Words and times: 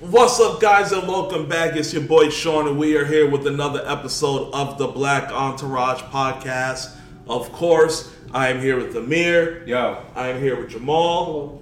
What's 0.00 0.38
up, 0.38 0.60
guys, 0.60 0.92
and 0.92 1.08
welcome 1.08 1.48
back. 1.48 1.74
It's 1.74 1.92
your 1.92 2.02
boy 2.02 2.28
Sean, 2.30 2.68
and 2.68 2.78
we 2.78 2.96
are 2.96 3.04
here 3.04 3.28
with 3.28 3.46
another 3.48 3.82
episode 3.84 4.52
of 4.54 4.78
the 4.78 4.86
Black 4.86 5.32
Entourage 5.32 6.00
podcast. 6.02 6.94
Of 7.28 7.50
course, 7.52 8.14
I 8.32 8.48
am 8.48 8.60
here 8.60 8.76
with 8.76 8.94
Amir. 8.96 9.66
Yo, 9.66 10.00
I 10.14 10.28
am 10.28 10.40
here 10.40 10.56
with 10.60 10.70
Jamal. 10.70 11.60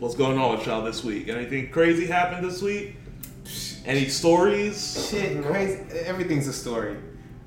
What's 0.00 0.16
going 0.16 0.38
on 0.38 0.56
with 0.58 0.66
y'all 0.66 0.82
this 0.82 1.04
week? 1.04 1.28
Anything 1.28 1.70
crazy 1.70 2.06
happened 2.06 2.44
this 2.44 2.60
week? 2.60 2.96
Any 3.84 4.08
stories? 4.08 5.08
shit, 5.10 5.44
crazy. 5.44 5.80
Everything's 6.00 6.48
a 6.48 6.52
story. 6.52 6.96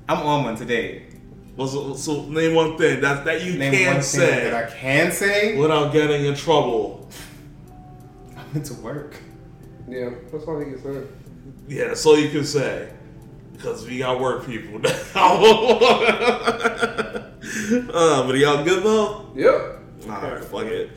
I'm 0.08 0.26
on 0.26 0.44
one 0.44 0.56
today. 0.56 1.08
Was 1.56 2.02
so 2.02 2.24
name 2.24 2.54
one 2.54 2.78
thing 2.78 3.02
that 3.02 3.26
that 3.26 3.42
you 3.42 3.58
Name 3.58 3.72
can 3.72 4.02
say 4.02 4.44
that 4.44 4.54
I 4.54 4.70
can 4.70 5.12
say. 5.12 5.58
without 5.58 5.92
getting 5.92 6.24
in 6.24 6.34
trouble. 6.34 7.10
I 8.34 8.42
went 8.54 8.64
to 8.66 8.74
work. 8.74 9.16
Yeah, 9.90 10.10
that's 10.30 10.44
all 10.44 10.58
he 10.60 10.66
can 10.66 10.82
say. 10.82 11.02
Yeah, 11.68 11.88
that's 11.88 12.06
all 12.06 12.18
you 12.18 12.30
can 12.30 12.44
say. 12.44 12.90
Because 13.52 13.86
we 13.86 13.98
got 13.98 14.20
work 14.20 14.46
people 14.46 14.78
now. 14.78 14.90
uh, 17.92 18.26
but 18.26 18.36
y'all 18.38 18.64
good 18.64 18.82
though? 18.84 19.30
Yep. 19.34 19.78
Alright, 20.08 20.44
fuck 20.44 20.64
it. 20.66 20.90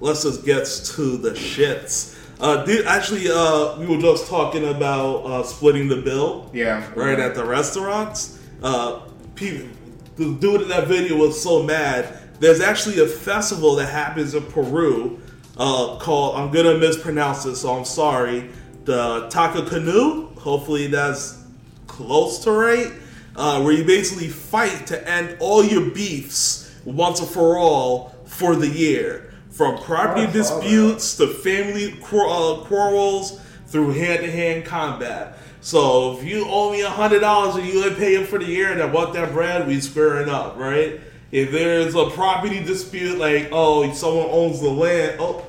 Let's 0.00 0.22
just 0.24 0.44
get 0.44 0.64
to 0.64 1.16
the 1.16 1.30
shits. 1.30 2.16
Uh, 2.40 2.64
dude, 2.64 2.86
actually, 2.86 3.28
uh, 3.30 3.78
we 3.78 3.86
were 3.86 4.00
just 4.00 4.28
talking 4.28 4.64
about 4.68 5.16
uh, 5.26 5.42
splitting 5.42 5.88
the 5.88 5.96
bill 5.96 6.50
Yeah. 6.54 6.88
right 6.94 7.18
at 7.18 7.34
the 7.34 7.44
restaurants. 7.44 8.38
Uh, 8.62 9.00
people, 9.34 9.68
the 10.16 10.34
dude 10.34 10.62
in 10.62 10.68
that 10.68 10.86
video 10.88 11.16
was 11.16 11.40
so 11.40 11.62
mad. 11.62 12.16
There's 12.40 12.60
actually 12.60 13.00
a 13.00 13.06
festival 13.06 13.74
that 13.76 13.86
happens 13.86 14.34
in 14.34 14.44
Peru 14.44 15.20
uh, 15.58 15.96
called 15.98 16.36
I'm 16.36 16.50
gonna 16.50 16.78
mispronounce 16.78 17.44
it, 17.44 17.56
so 17.56 17.76
I'm 17.76 17.84
sorry. 17.84 18.50
The 18.84 19.28
Taka 19.28 19.62
Canoe. 19.66 20.28
Hopefully 20.36 20.86
that's 20.86 21.42
close 21.86 22.38
to 22.44 22.52
right. 22.52 22.92
Uh, 23.36 23.62
where 23.62 23.72
you 23.72 23.84
basically 23.84 24.28
fight 24.28 24.86
to 24.86 25.08
end 25.08 25.36
all 25.40 25.64
your 25.64 25.90
beefs 25.90 26.74
once 26.84 27.20
and 27.20 27.28
for 27.28 27.56
all 27.56 28.14
for 28.24 28.56
the 28.56 28.66
year, 28.66 29.32
from 29.50 29.78
property 29.78 30.30
disputes 30.32 31.16
to 31.16 31.26
family 31.26 31.92
quar- 32.00 32.28
uh, 32.28 32.64
quarrels 32.64 33.40
through 33.66 33.90
hand-to-hand 33.90 34.64
combat. 34.64 35.38
So 35.60 36.16
if 36.16 36.24
you 36.24 36.46
owe 36.48 36.72
me 36.72 36.82
a 36.82 36.88
hundred 36.88 37.20
dollars 37.20 37.56
and 37.56 37.66
you 37.66 37.84
ain't 37.84 37.96
paying 37.96 38.24
for 38.24 38.38
the 38.38 38.46
year 38.46 38.72
and 38.72 38.80
I 38.80 38.86
want 38.86 39.12
that 39.14 39.32
bread, 39.32 39.66
we 39.66 39.80
squaring 39.80 40.28
up, 40.28 40.56
right? 40.56 41.00
If 41.30 41.50
there's 41.50 41.94
a 41.94 42.08
property 42.10 42.62
dispute, 42.62 43.18
like 43.18 43.48
oh 43.52 43.92
someone 43.92 44.28
owns 44.30 44.60
the 44.60 44.70
land, 44.70 45.16
oh 45.20 45.44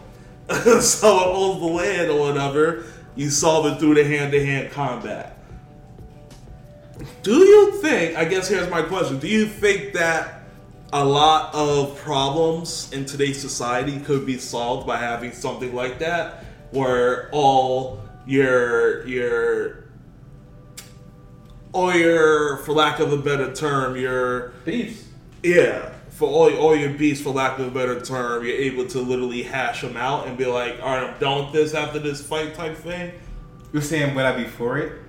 someone 0.82 1.28
owns 1.28 1.60
the 1.60 1.68
land 1.68 2.12
or 2.12 2.20
whatever, 2.20 2.86
you 3.16 3.30
solve 3.30 3.66
it 3.66 3.80
through 3.80 3.96
the 3.96 4.04
hand-to-hand 4.04 4.72
combat. 4.72 5.38
Do 7.24 7.36
you 7.38 7.74
think? 7.82 8.18
I 8.18 8.26
guess 8.26 8.48
here's 8.48 8.70
my 8.70 8.82
question: 8.82 9.20
Do 9.20 9.28
you 9.28 9.46
think 9.46 9.94
that 9.94 10.44
a 10.92 11.06
lot 11.06 11.54
of 11.54 11.98
problems 11.98 12.92
in 12.92 13.06
today's 13.06 13.40
society 13.40 14.00
could 14.00 14.26
be 14.26 14.38
solved 14.38 14.88
by 14.88 14.98
having 14.98 15.32
something 15.32 15.74
like 15.74 16.00
that, 16.00 16.44
where 16.72 17.30
all 17.32 18.02
your 18.26 19.06
your 19.08 19.90
all 21.72 21.94
your, 21.94 22.58
for 22.58 22.74
lack 22.74 23.00
of 23.00 23.14
a 23.14 23.18
better 23.18 23.54
term, 23.54 23.96
your 23.96 24.50
Beefs. 24.66 25.06
yeah, 25.44 25.94
for 26.20 26.28
all 26.28 26.54
all 26.58 26.76
your 26.76 26.90
beats, 26.90 27.22
for 27.22 27.30
lack 27.30 27.58
of 27.60 27.68
a 27.68 27.72
better 27.72 28.02
term, 28.02 28.46
you're 28.46 28.54
able 28.54 28.86
to 28.88 29.00
literally 29.00 29.42
hash 29.42 29.80
them 29.82 29.96
out 29.96 30.28
and 30.28 30.38
be 30.38 30.46
like, 30.46 30.78
all 30.82 30.90
right, 30.90 31.10
I'm 31.10 31.18
done 31.18 31.46
with 31.46 31.54
this 31.54 31.74
after 31.74 31.98
this 31.98 32.22
fight 32.22 32.54
type 32.54 32.76
thing. 32.76 33.14
You're 33.72 33.82
saying 33.82 34.16
would 34.16 34.26
I 34.26 34.36
be 34.36 34.44
for 34.44 34.78
it? 34.78 35.02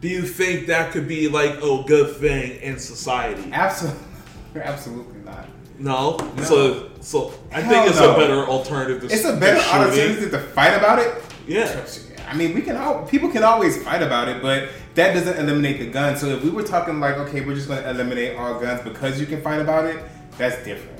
Do 0.00 0.08
you 0.08 0.22
think 0.22 0.66
that 0.68 0.90
could 0.90 1.06
be 1.06 1.28
like 1.28 1.62
a 1.62 1.84
good 1.86 2.16
thing 2.16 2.62
in 2.62 2.78
society? 2.78 3.50
Absolutely, 3.52 4.00
absolutely 4.56 5.20
not. 5.20 5.46
No. 5.78 6.16
No. 6.16 6.42
So 6.42 6.90
so 7.00 7.34
I 7.52 7.60
Hell 7.60 7.70
think 7.70 7.90
it's 7.90 8.00
no. 8.00 8.14
a 8.14 8.18
better 8.18 8.46
alternative. 8.46 9.02
To 9.02 9.14
It's 9.14 9.24
a 9.26 9.36
better 9.36 9.60
opportunity 9.60 10.30
to 10.30 10.38
fight 10.38 10.74
about 10.74 10.98
it. 10.98 11.22
Yeah. 11.46 11.84
I 12.26 12.34
mean, 12.34 12.54
we 12.54 12.62
can 12.62 12.78
all 12.78 13.04
people 13.04 13.28
can 13.28 13.44
always 13.44 13.82
fight 13.84 14.02
about 14.02 14.28
it, 14.28 14.40
but 14.40 14.70
that 14.94 15.12
doesn't 15.12 15.36
eliminate 15.36 15.78
the 15.78 15.90
gun. 15.90 16.16
So 16.16 16.28
if 16.28 16.42
we 16.42 16.48
were 16.48 16.62
talking 16.62 17.00
like, 17.00 17.18
okay, 17.18 17.44
we're 17.44 17.54
just 17.54 17.68
going 17.68 17.82
to 17.82 17.90
eliminate 17.90 18.38
all 18.38 18.58
guns 18.58 18.80
because 18.82 19.20
you 19.20 19.26
can 19.26 19.42
fight 19.42 19.60
about 19.60 19.84
it, 19.84 20.02
that's 20.38 20.62
different. 20.64 20.90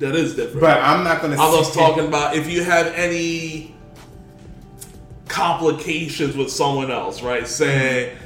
That 0.00 0.14
is 0.14 0.36
different. 0.36 0.60
But 0.60 0.80
I'm 0.82 1.04
not 1.04 1.22
going 1.22 1.34
to. 1.36 1.42
I 1.42 1.48
was 1.48 1.74
talking 1.74 2.06
about 2.06 2.36
if 2.36 2.50
you 2.50 2.62
have 2.62 2.86
any 2.88 3.74
complications 5.28 6.36
with 6.36 6.50
someone 6.50 6.90
else, 6.90 7.22
right? 7.22 7.46
Say, 7.46 8.16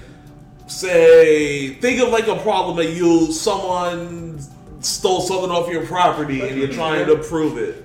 say, 0.67 1.75
think 1.75 2.01
of 2.01 2.09
like 2.11 2.27
a 2.29 2.37
problem 2.37 2.77
that 2.77 2.91
you 2.93 3.33
someone 3.33 4.41
stole 4.81 5.21
something 5.21 5.51
off 5.51 5.69
your 5.69 5.87
property 5.87 6.41
and 6.47 6.59
you're 6.59 6.69
trying 6.73 7.07
to 7.07 7.17
prove 7.17 7.59
it. 7.59 7.85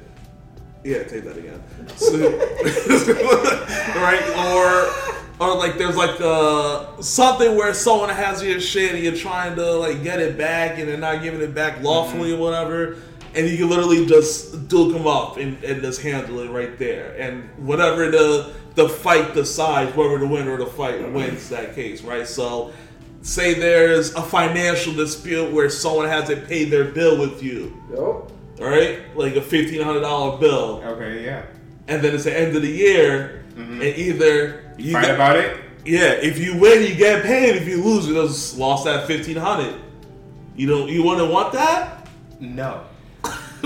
Yeah, 0.83 1.03
take 1.03 1.23
that 1.25 1.37
again. 1.37 1.61
So- 1.97 2.15
right? 3.99 4.21
Or 4.53 5.14
or 5.39 5.55
like 5.57 5.77
there's 5.77 5.97
like 5.97 6.19
uh 6.21 6.99
something 7.01 7.55
where 7.55 7.73
someone 7.73 8.09
has 8.09 8.41
your 8.43 8.59
shit 8.59 8.93
and 8.93 9.03
you're 9.03 9.15
trying 9.15 9.55
to 9.55 9.71
like 9.73 10.01
get 10.03 10.19
it 10.19 10.37
back 10.37 10.79
and 10.79 10.87
they're 10.87 10.97
not 10.97 11.21
giving 11.21 11.41
it 11.41 11.53
back 11.53 11.81
lawfully 11.81 12.33
or 12.33 12.37
whatever. 12.37 12.97
And 13.33 13.49
you 13.49 13.57
can 13.57 13.69
literally 13.69 14.05
just 14.05 14.69
duke 14.69 14.93
them 14.93 15.05
up 15.07 15.35
and, 15.35 15.61
and 15.61 15.81
just 15.81 16.01
handle 16.01 16.39
it 16.39 16.49
right 16.51 16.77
there. 16.79 17.15
And 17.19 17.49
whatever 17.57 18.09
the 18.09 18.53
the 18.75 18.87
fight 18.87 19.33
decides, 19.33 19.91
whoever 19.93 20.17
the 20.17 20.27
winner 20.27 20.53
of 20.53 20.59
the 20.59 20.65
fight 20.67 21.11
wins 21.11 21.49
that 21.49 21.75
case, 21.75 22.01
right? 22.01 22.25
So 22.27 22.71
say 23.21 23.53
there's 23.55 24.13
a 24.13 24.21
financial 24.21 24.93
dispute 24.93 25.51
where 25.51 25.69
someone 25.69 26.07
hasn't 26.07 26.47
paid 26.47 26.65
their 26.71 26.85
bill 26.85 27.19
with 27.19 27.41
you, 27.43 27.75
Yep. 27.89 27.97
all 27.99 28.31
right? 28.59 28.99
Like 29.17 29.35
a 29.35 29.41
fifteen 29.41 29.81
hundred 29.81 30.01
dollar 30.01 30.37
bill 30.37 30.81
Okay, 30.85 31.25
yeah. 31.25 31.45
And 31.87 32.01
then 32.01 32.13
it's 32.15 32.23
the 32.25 32.37
end 32.37 32.55
of 32.55 32.61
the 32.61 32.69
year, 32.71 33.43
mm-hmm. 33.55 33.81
and 33.81 33.95
either 33.97 34.73
you 34.77 34.93
Fight 34.93 35.05
get- 35.05 35.15
about 35.15 35.35
it. 35.37 35.57
yeah, 35.85 36.11
if 36.13 36.37
you 36.39 36.57
win, 36.57 36.83
you 36.83 36.95
get 36.95 37.23
paid. 37.23 37.55
If 37.55 37.67
you 37.67 37.83
lose, 37.83 38.07
you 38.07 38.13
just 38.15 38.57
lost 38.57 38.85
that 38.85 39.07
fifteen 39.07 39.37
hundred. 39.37 39.75
You 40.55 40.67
don't. 40.67 40.89
You 40.89 41.03
want 41.03 41.19
to 41.19 41.25
want 41.25 41.53
that? 41.53 42.07
No. 42.39 42.83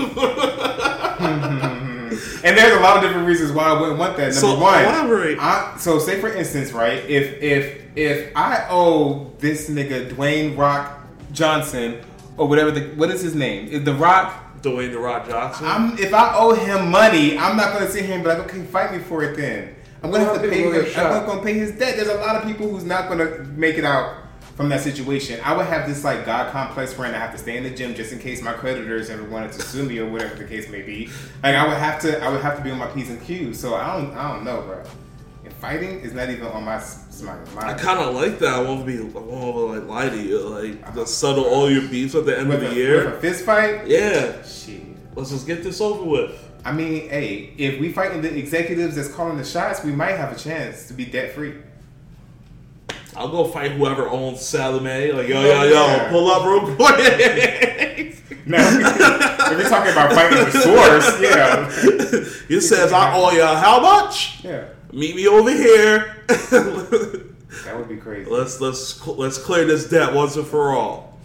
and 1.20 2.56
there's 2.56 2.76
a 2.76 2.80
lot 2.80 2.96
of 2.96 3.02
different 3.02 3.26
reasons 3.26 3.52
why 3.52 3.64
I 3.64 3.80
wouldn't 3.80 3.98
want 3.98 4.16
that. 4.16 4.32
Number 4.34 4.40
So, 4.40 4.58
one, 4.58 4.82
elaborate. 4.84 5.38
I, 5.38 5.76
so 5.78 5.98
say 5.98 6.20
for 6.20 6.32
instance, 6.32 6.72
right? 6.72 6.98
If 7.08 7.42
if 7.42 7.96
if 7.96 8.36
I 8.36 8.66
owe 8.70 9.32
this 9.38 9.68
nigga 9.68 10.10
Dwayne 10.10 10.56
Rock 10.56 11.00
Johnson 11.32 12.00
or 12.36 12.48
whatever 12.48 12.70
the 12.70 12.80
what 12.96 13.10
is 13.10 13.20
his 13.22 13.34
name? 13.34 13.68
Is 13.68 13.84
the 13.84 13.94
Rock? 13.94 14.49
Dwayne 14.62 14.92
the 14.92 14.98
Rock 14.98 15.28
Johnson. 15.28 15.66
I'm 15.66 15.98
if 15.98 16.12
I 16.12 16.34
owe 16.36 16.54
him 16.54 16.90
money, 16.90 17.38
I'm 17.38 17.56
not 17.56 17.72
gonna 17.72 17.90
sit 17.90 18.04
here 18.04 18.14
and 18.14 18.22
be 18.22 18.28
like, 18.28 18.38
okay, 18.40 18.62
fight 18.62 18.92
me 18.92 18.98
for 18.98 19.22
it 19.22 19.36
then. 19.36 19.74
I'm 20.02 20.10
gonna 20.10 20.24
have 20.24 20.40
to 20.40 20.48
pay. 20.48 20.62
people 20.64 20.72
Him, 20.72 20.84
get 20.84 20.98
I'm 20.98 21.10
not 21.10 21.26
gonna 21.26 21.42
pay 21.42 21.54
his 21.54 21.72
debt. 21.72 21.96
There's 21.96 22.08
a 22.08 22.14
lot 22.14 22.36
of 22.36 22.44
people 22.44 22.68
who's 22.68 22.84
not 22.84 23.08
gonna 23.08 23.44
make 23.56 23.76
it 23.76 23.84
out 23.84 24.16
from 24.56 24.68
that 24.68 24.82
situation. 24.82 25.40
I 25.42 25.56
would 25.56 25.66
have 25.66 25.88
this 25.88 26.04
like 26.04 26.26
God 26.26 26.52
complex 26.52 26.92
friend. 26.92 27.14
I 27.14 27.18
have 27.18 27.32
to 27.32 27.38
stay 27.38 27.56
in 27.56 27.62
the 27.62 27.70
gym 27.70 27.94
just 27.94 28.12
in 28.12 28.18
case 28.18 28.42
my 28.42 28.52
creditors 28.52 29.08
ever 29.10 29.24
wanted 29.24 29.52
to 29.52 29.62
sue 29.62 29.84
me 29.84 29.98
or 29.98 30.10
whatever 30.10 30.34
the 30.34 30.44
case 30.44 30.68
may 30.68 30.82
be. 30.82 31.10
Like 31.42 31.54
I 31.54 31.66
would 31.66 31.76
have 31.76 32.00
to. 32.02 32.22
I 32.22 32.28
would 32.28 32.42
have 32.42 32.56
to 32.58 32.62
be 32.62 32.70
on 32.70 32.78
my 32.78 32.86
p's 32.88 33.10
and 33.10 33.22
q's. 33.22 33.58
So 33.58 33.74
I 33.74 33.96
don't. 33.96 34.14
I 34.14 34.32
don't 34.32 34.44
know, 34.44 34.62
bro. 34.62 34.82
Fighting 35.60 36.00
is 36.00 36.14
not 36.14 36.30
even 36.30 36.46
on 36.46 36.64
my 36.64 36.82
my 37.22 37.36
I 37.60 37.74
kind 37.74 37.98
of 38.00 38.14
like 38.14 38.38
that. 38.38 38.54
I 38.54 38.60
won't 38.60 38.86
be. 38.86 38.98
I 38.98 39.02
won't 39.02 39.78
like 39.78 39.88
lie 39.88 40.08
to 40.08 40.16
you. 40.22 40.38
Like 40.40 40.82
uh-huh. 40.82 40.92
just 40.96 41.18
settle 41.18 41.44
all 41.44 41.70
your 41.70 41.86
beefs 41.88 42.14
at 42.14 42.24
the 42.24 42.38
end 42.38 42.48
with 42.48 42.62
of 42.62 42.64
a, 42.64 42.66
the 42.66 42.70
with 42.74 42.78
year. 42.78 43.14
a 43.14 43.20
fist 43.20 43.44
fight. 43.44 43.86
Yeah. 43.86 44.42
Shit. 44.42 44.82
Let's 45.14 45.30
just 45.30 45.46
get 45.46 45.62
this 45.62 45.80
over 45.80 46.02
with. 46.02 46.32
I 46.64 46.72
mean, 46.72 47.08
hey, 47.10 47.52
if 47.58 47.78
we 47.80 47.92
fighting 47.92 48.22
the 48.22 48.34
executives 48.36 48.96
that's 48.96 49.08
calling 49.08 49.36
the 49.36 49.44
shots, 49.44 49.82
we 49.84 49.92
might 49.92 50.16
have 50.16 50.32
a 50.32 50.36
chance 50.38 50.88
to 50.88 50.94
be 50.94 51.04
debt 51.04 51.32
free. 51.32 51.54
I'll 53.16 53.28
go 53.28 53.44
fight 53.44 53.72
whoever 53.72 54.08
owns 54.08 54.40
Sallie 54.40 54.80
Mae. 54.80 55.12
Like 55.12 55.28
yo 55.28 55.40
yo 55.42 55.50
oh, 55.60 55.62
yo, 55.64 55.70
Yeah. 55.72 56.08
pull 56.10 56.30
up 56.30 56.44
real 56.44 56.76
quick. 56.76 58.46
Now, 58.46 58.58
if 59.52 59.58
you're 59.60 59.68
talking 59.68 59.92
about 59.92 60.12
fighting 60.12 60.38
the 60.38 60.50
source, 60.52 61.20
yeah, 61.20 61.68
he 62.48 62.60
says 62.60 62.92
I 62.92 63.14
owe 63.14 63.30
you 63.32 63.42
how 63.42 63.80
much? 63.80 64.42
yeah, 64.42 64.64
Meet 64.92 65.16
me 65.16 65.28
over 65.28 65.50
here. 65.50 66.16
that 66.26 67.74
would 67.76 67.88
be 67.88 67.96
crazy. 67.96 68.30
let's 68.30 68.60
let's 68.60 69.06
let's 69.06 69.38
clear 69.38 69.64
this 69.64 69.88
debt 69.88 70.12
once 70.12 70.36
and 70.36 70.46
for 70.46 70.72
all. 70.72 71.18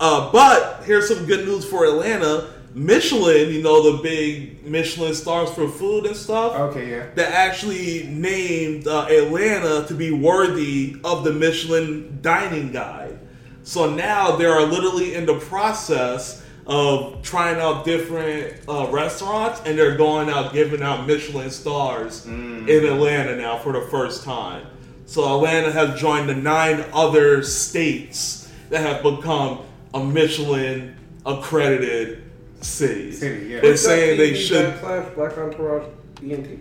Uh, 0.00 0.32
but 0.32 0.82
here's 0.84 1.08
some 1.08 1.26
good 1.26 1.46
news 1.46 1.64
for 1.64 1.84
Atlanta. 1.84 2.50
Michelin, 2.74 3.50
you 3.50 3.62
know 3.62 3.96
the 3.96 4.02
big 4.02 4.66
Michelin 4.66 5.14
stars 5.14 5.50
for 5.50 5.68
food 5.68 6.06
and 6.06 6.16
stuff. 6.16 6.54
Okay, 6.54 6.90
yeah. 6.90 7.06
That 7.14 7.32
actually 7.32 8.08
named 8.08 8.88
uh, 8.88 9.06
Atlanta 9.08 9.86
to 9.86 9.94
be 9.94 10.10
worthy 10.10 10.96
of 11.04 11.22
the 11.22 11.32
Michelin 11.32 12.18
Dining 12.20 12.72
Guide. 12.72 13.20
So 13.62 13.88
now 13.88 14.36
they 14.36 14.44
are 14.44 14.62
literally 14.62 15.14
in 15.14 15.24
the 15.24 15.38
process 15.38 16.43
of 16.66 17.22
trying 17.22 17.60
out 17.60 17.84
different 17.84 18.54
uh, 18.68 18.88
restaurants, 18.90 19.60
and 19.66 19.78
they're 19.78 19.96
going 19.96 20.30
out 20.30 20.52
giving 20.52 20.82
out 20.82 21.06
Michelin 21.06 21.50
stars 21.50 22.26
in 22.26 22.68
Atlanta 22.68 23.36
now 23.36 23.58
for 23.58 23.72
the 23.72 23.82
first 23.82 24.24
time. 24.24 24.66
So 25.06 25.36
Atlanta 25.36 25.70
has 25.72 26.00
joined 26.00 26.28
the 26.28 26.34
nine 26.34 26.84
other 26.92 27.42
states 27.42 28.50
that 28.70 28.80
have 28.80 29.02
become 29.02 29.60
a 29.92 30.02
Michelin 30.02 30.96
accredited 31.26 32.22
cities. 32.62 33.20
City, 33.20 33.46
yeah. 33.48 33.60
They're 33.60 33.76
saying 33.76 34.18
they 34.18 34.32
TV 34.32 34.36
should 34.36 34.74
Backslash 34.74 35.14
Black 35.14 35.38
Entourage 35.38 35.86
ENT. 36.22 36.60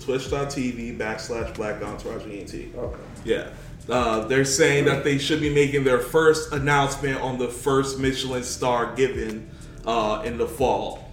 twitch.tv 0.00 0.98
backslash 0.98 1.54
black 1.54 1.82
entourage 1.82 2.24
ENT. 2.26 2.74
Okay. 2.74 3.00
Yeah. 3.24 3.50
Uh, 3.88 4.24
they're 4.26 4.44
saying 4.44 4.84
that 4.84 5.04
they 5.04 5.18
should 5.18 5.40
be 5.40 5.52
making 5.52 5.84
their 5.84 5.98
first 5.98 6.52
announcement 6.52 7.20
on 7.20 7.38
the 7.38 7.48
first 7.48 7.98
Michelin 7.98 8.44
star 8.44 8.94
given 8.94 9.50
uh, 9.84 10.22
in 10.24 10.38
the 10.38 10.46
fall. 10.46 11.10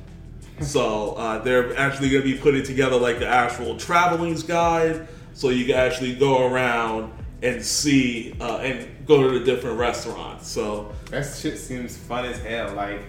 So 0.61 1.13
uh, 1.13 1.39
they're 1.39 1.75
actually 1.77 2.09
going 2.09 2.23
to 2.23 2.31
be 2.31 2.37
putting 2.37 2.63
together 2.63 2.97
like 2.97 3.19
the 3.19 3.27
actual 3.27 3.77
traveling's 3.77 4.43
guide, 4.43 5.07
so 5.33 5.49
you 5.49 5.65
can 5.65 5.75
actually 5.75 6.15
go 6.15 6.45
around 6.47 7.13
and 7.41 7.63
see 7.63 8.35
uh, 8.41 8.57
and 8.57 9.05
go 9.07 9.23
to 9.23 9.39
the 9.39 9.45
different 9.45 9.79
restaurants. 9.79 10.47
So 10.47 10.93
That 11.09 11.23
shit 11.23 11.57
seems 11.57 11.95
fun 11.97 12.25
as 12.25 12.39
hell. 12.41 12.73
Like 12.73 13.01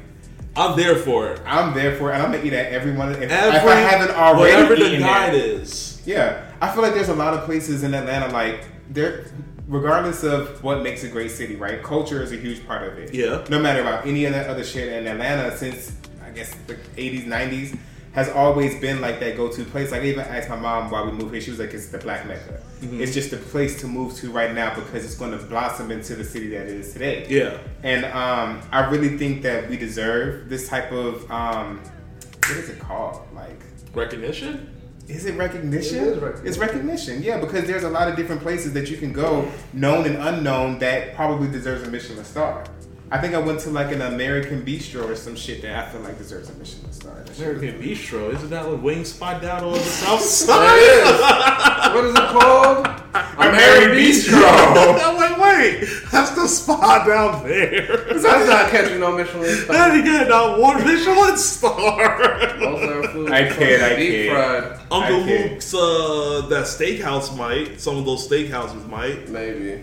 I'm 0.56 0.76
there 0.76 0.96
for 0.96 1.32
it. 1.32 1.40
I'm 1.44 1.74
there 1.74 1.96
for 1.96 2.10
it, 2.10 2.14
and 2.14 2.22
I'm 2.22 2.32
gonna 2.32 2.44
eat 2.44 2.52
at 2.52 2.72
every 2.72 2.92
one. 2.92 3.10
Of, 3.10 3.22
if, 3.22 3.30
if 3.30 3.64
I 3.64 3.74
haven't 3.74 4.14
already 4.14 4.54
whatever 4.54 4.76
the 4.76 4.98
guide 4.98 5.34
there. 5.34 5.60
is. 5.60 6.02
Yeah, 6.06 6.50
I 6.60 6.72
feel 6.72 6.82
like 6.82 6.94
there's 6.94 7.08
a 7.08 7.14
lot 7.14 7.34
of 7.34 7.44
places 7.44 7.82
in 7.82 7.94
Atlanta 7.94 8.32
like 8.32 8.64
there. 8.88 9.26
Regardless 9.70 10.24
of 10.24 10.62
what 10.64 10.82
makes 10.82 11.04
a 11.04 11.08
great 11.08 11.30
city, 11.30 11.54
right? 11.54 11.80
Culture 11.80 12.22
is 12.22 12.32
a 12.32 12.36
huge 12.36 12.66
part 12.66 12.82
of 12.82 12.98
it. 12.98 13.14
Yeah. 13.14 13.44
No 13.48 13.60
matter 13.60 13.80
about 13.80 14.04
any 14.04 14.24
of 14.24 14.32
that 14.32 14.50
other 14.50 14.64
shit 14.64 14.92
in 14.92 15.06
Atlanta 15.06 15.56
since 15.56 15.92
I 16.24 16.30
guess 16.30 16.52
the 16.66 16.74
80s, 16.74 17.24
90s 17.24 17.78
has 18.12 18.28
always 18.30 18.80
been 18.80 19.00
like 19.00 19.20
that 19.20 19.36
go-to 19.36 19.64
place. 19.64 19.92
Like 19.92 20.02
I 20.02 20.06
even 20.06 20.24
asked 20.24 20.48
my 20.48 20.56
mom 20.56 20.90
why 20.90 21.04
we 21.04 21.12
moved 21.12 21.32
here. 21.32 21.40
She 21.40 21.50
was 21.50 21.60
like, 21.60 21.72
"It's 21.72 21.86
the 21.86 21.98
Black 21.98 22.26
Mecca. 22.26 22.60
Mm-hmm. 22.80 23.00
It's 23.00 23.14
just 23.14 23.30
the 23.30 23.36
place 23.36 23.80
to 23.82 23.86
move 23.86 24.16
to 24.16 24.32
right 24.32 24.52
now 24.52 24.74
because 24.74 25.04
it's 25.04 25.14
going 25.14 25.30
to 25.30 25.38
blossom 25.38 25.92
into 25.92 26.16
the 26.16 26.24
city 26.24 26.48
that 26.50 26.62
it 26.62 26.74
is 26.74 26.92
today." 26.92 27.26
Yeah. 27.28 27.58
And 27.84 28.04
um, 28.06 28.60
I 28.72 28.90
really 28.90 29.16
think 29.16 29.42
that 29.42 29.70
we 29.70 29.76
deserve 29.76 30.48
this 30.48 30.68
type 30.68 30.90
of 30.90 31.30
um, 31.30 31.80
what 32.48 32.58
is 32.58 32.68
it 32.68 32.80
called? 32.80 33.20
Like 33.32 33.62
Recognition? 33.94 34.79
Is 35.10 35.26
it 35.26 35.36
recognition? 35.36 35.98
It 35.98 36.08
is 36.08 36.18
recognition. 36.18 36.46
It's 36.46 36.58
recognition, 36.58 37.22
yeah, 37.22 37.38
because 37.38 37.66
there's 37.66 37.82
a 37.82 37.90
lot 37.90 38.08
of 38.08 38.16
different 38.16 38.42
places 38.42 38.72
that 38.74 38.90
you 38.90 38.96
can 38.96 39.12
go, 39.12 39.50
known 39.72 40.06
and 40.06 40.16
unknown, 40.16 40.78
that 40.78 41.14
probably 41.14 41.48
deserves 41.48 41.86
a 41.86 41.90
Michelin 41.90 42.24
star. 42.24 42.64
I 43.12 43.18
think 43.18 43.34
I 43.34 43.38
went 43.38 43.58
to 43.60 43.70
like 43.70 43.90
an 43.90 44.02
American 44.02 44.62
bistro 44.64 45.08
or 45.08 45.16
some 45.16 45.34
shit 45.34 45.62
that 45.62 45.74
I 45.88 45.90
feel 45.90 46.00
like 46.02 46.16
deserves 46.16 46.48
a 46.48 46.54
Michelin 46.54 46.92
star. 46.92 47.12
That 47.14 47.26
shit 47.26 47.28
was- 47.28 47.40
American 47.62 47.82
Bistro. 47.82 48.32
Isn't 48.34 48.50
that 48.50 48.70
like 48.70 48.80
wing 48.82 49.04
spot 49.04 49.42
down 49.42 49.64
on 49.64 49.72
the 49.72 49.78
south 49.80 50.20
There 50.20 50.28
side? 50.28 50.78
it 50.78 51.06
is. 51.06 51.94
what 51.94 52.04
is 52.04 52.14
it 52.14 52.28
called? 52.28 52.86
American 53.38 53.98
Bistro. 53.98 55.00
I'm 55.02 55.16
like, 55.16 55.38
wait, 55.40 55.88
that's 56.12 56.30
the 56.32 56.46
spot 56.46 57.04
down 57.08 57.42
there. 57.42 57.96
That's 58.12 58.22
not 58.48 58.70
catching 58.70 59.00
no 59.00 59.16
Michelin 59.16 59.56
star. 59.64 59.74
Then 59.90 60.00
again, 60.02 60.28
not 60.28 60.60
one 60.60 60.84
Michelin 60.84 61.36
star. 61.36 62.18
Most 62.60 62.82
of 62.84 62.90
our 62.90 63.08
food 63.08 63.32
I 63.32 63.52
kid, 63.52 63.82
I 63.82 63.96
deep 63.96 64.10
kid. 64.10 64.30
fried, 64.32 64.80
Uncle 64.92 65.22
Okay. 65.22 65.50
Luke's, 65.50 65.74
uh, 65.74 66.46
that 66.48 66.64
steakhouse 66.66 67.36
might. 67.36 67.80
Some 67.80 67.96
of 67.96 68.04
those 68.04 68.28
steakhouses 68.28 68.88
might. 68.88 69.28
maybe. 69.28 69.82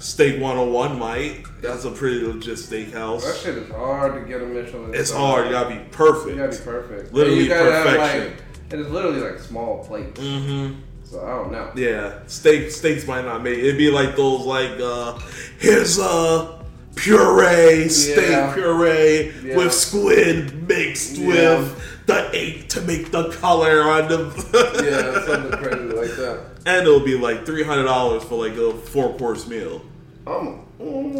Steak 0.00 0.40
101 0.40 0.98
might. 0.98 1.44
That's 1.60 1.84
a 1.84 1.90
pretty 1.90 2.24
legit 2.26 2.54
steakhouse. 2.56 3.22
That 3.22 3.36
shit 3.36 3.56
is 3.58 3.70
hard 3.70 4.14
to 4.14 4.28
get 4.28 4.40
a 4.42 4.46
Michelin. 4.46 4.94
It's 4.94 5.10
star. 5.10 5.42
hard. 5.42 5.46
You 5.46 5.52
gotta 5.52 5.74
be 5.74 5.80
perfect. 5.92 6.30
You 6.30 6.42
gotta 6.42 6.56
be 6.58 6.64
perfect. 6.64 7.12
Literally 7.12 7.42
you 7.42 7.48
gotta 7.48 7.70
have, 7.72 7.86
perfection. 7.86 8.30
like, 8.30 8.72
it 8.72 8.80
is 8.80 8.88
literally 8.90 9.20
like 9.20 9.38
small 9.40 9.84
plates. 9.84 10.18
Mm-hmm. 10.18 10.80
So 11.04 11.22
I 11.22 11.28
don't 11.30 11.52
know. 11.52 11.70
Yeah, 11.76 12.20
steak 12.28 12.70
steaks 12.70 13.06
might 13.06 13.24
not 13.26 13.42
make 13.42 13.58
it. 13.58 13.64
It'd 13.64 13.76
be 13.78 13.90
like 13.90 14.16
those 14.16 14.46
like 14.46 14.80
uh 14.80 15.18
here's 15.58 15.98
a 15.98 16.64
puree 16.96 17.88
steak 17.88 18.30
Yeah. 18.30 18.54
puree 18.54 19.32
Yeah. 19.44 19.56
with 19.56 19.72
squid 19.74 20.66
mixed 20.68 21.16
Yeah. 21.16 21.58
with 21.58 22.06
the 22.06 22.30
egg 22.34 22.68
to 22.70 22.80
make 22.82 23.10
the 23.10 23.30
color 23.32 23.82
on 23.82 24.08
the 24.08 24.82
Yeah, 24.84 25.26
something 25.26 25.58
crazy 25.62 25.94
like 25.94 26.16
that. 26.16 26.40
and 26.64 26.86
it'll 26.86 27.00
be 27.00 27.18
like 27.18 27.44
three 27.44 27.64
hundred 27.64 27.84
dollars 27.84 28.22
for 28.24 28.46
like 28.46 28.56
a 28.56 28.72
four 28.72 29.12
course 29.18 29.46
meal. 29.46 29.82
I'm, 30.26 30.60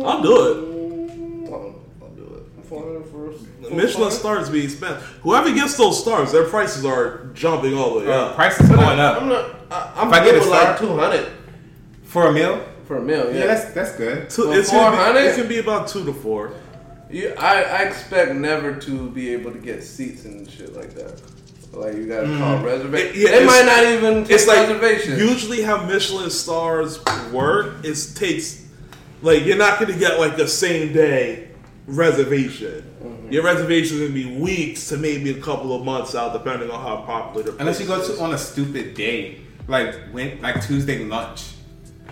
I'll 0.05 0.23
do 0.23 0.37
it. 0.47 1.51
I'll, 1.53 1.75
I'll 2.03 2.09
do 2.11 2.23
it. 2.35 2.43
I'm 2.57 2.63
falling 2.65 3.05
for 3.05 3.33
The 3.69 3.75
Michelin 3.75 4.11
stars 4.11 4.49
being 4.51 4.69
spent. 4.69 5.01
Whoever 5.23 5.53
gets 5.53 5.77
those 5.77 6.01
stars, 6.01 6.33
their 6.33 6.49
prices 6.49 6.85
are 6.85 7.27
jumping 7.35 7.77
all 7.77 7.95
the 7.99 8.07
way 8.07 8.13
Uh, 8.13 8.27
up. 8.27 8.35
price 8.37 8.59
is 8.61 8.69
going 8.69 9.01
up 9.01 9.23
I'm 9.23 9.29
not. 9.29 9.51
I, 9.71 9.93
I'm 9.97 10.09
If 10.09 10.15
I 10.15 10.25
get 10.25 10.25
good 10.25 10.35
a 10.37 10.39
with 10.41 10.49
like 10.49 10.63
star- 10.63 10.79
two 10.79 10.97
hundred 10.97 11.31
for 12.05 12.27
a 12.29 12.33
meal. 12.33 12.65
for 12.87 12.97
a 12.99 13.03
meal. 13.03 13.33
Yeah, 13.33 13.41
Yeah, 13.41 13.47
that's 13.47 13.73
that's 13.73 13.97
good. 13.97 14.29
Two, 14.31 14.45
for 14.45 14.55
it's 14.59 14.71
gonna 14.71 14.91
be, 14.91 14.97
400? 14.97 15.21
it 15.21 15.37
can 15.37 15.49
be 15.49 15.59
about 15.59 15.89
two 15.89 16.05
to 16.05 16.13
four. 16.13 16.53
you, 17.11 17.35
I, 17.39 17.63
I 17.63 17.79
expect 17.83 18.35
never 18.35 18.75
to 18.75 19.11
be 19.11 19.33
able 19.33 19.53
to 19.53 19.59
get 19.59 19.83
seats 19.85 20.25
and 20.25 20.49
shit 20.51 20.75
like 20.77 20.95
that. 20.95 21.21
Like 21.73 21.95
you 21.95 22.07
gotta 22.09 22.27
call 22.37 22.59
reservation. 22.65 23.09
It- 23.11 23.17
yeah, 23.17 23.31
they 23.39 23.47
might 23.47 23.65
not 23.65 23.85
even 23.85 24.25
take 24.25 24.33
it's 24.35 24.47
like 24.49 24.59
reservations. 24.69 25.21
usually 25.21 25.63
how 25.63 25.85
Michelin 25.87 26.31
stars 26.31 26.99
work 27.33 27.85
is 27.85 28.13
takes 28.15 28.67
like 29.23 29.45
you're 29.45 29.57
not 29.57 29.79
gonna 29.79 29.97
get 29.99 30.19
like 30.19 30.37
the 30.37 30.49
same 30.49 30.93
day 30.93 31.49
reservation. 31.87 32.85
Mm-hmm. 33.03 33.33
Your 33.33 33.43
reservation 33.43 33.97
is 33.97 34.03
gonna 34.03 34.15
be 34.15 34.39
weeks 34.39 34.89
to 34.89 34.97
maybe 34.97 35.31
a 35.31 35.41
couple 35.41 35.75
of 35.75 35.85
months 35.85 36.15
out, 36.15 36.33
depending 36.33 36.71
on 36.71 36.81
how 36.81 37.05
popular 37.05 37.53
the 37.53 37.57
Unless 37.59 37.81
you 37.81 37.87
go 37.87 38.05
to 38.05 38.23
on 38.23 38.33
a 38.35 38.39
stupid 38.39 38.95
day, 38.95 39.41
like 39.69 39.95
when 40.13 40.41
like 40.41 40.65
Tuesday 40.65 41.05
lunch. 41.05 41.53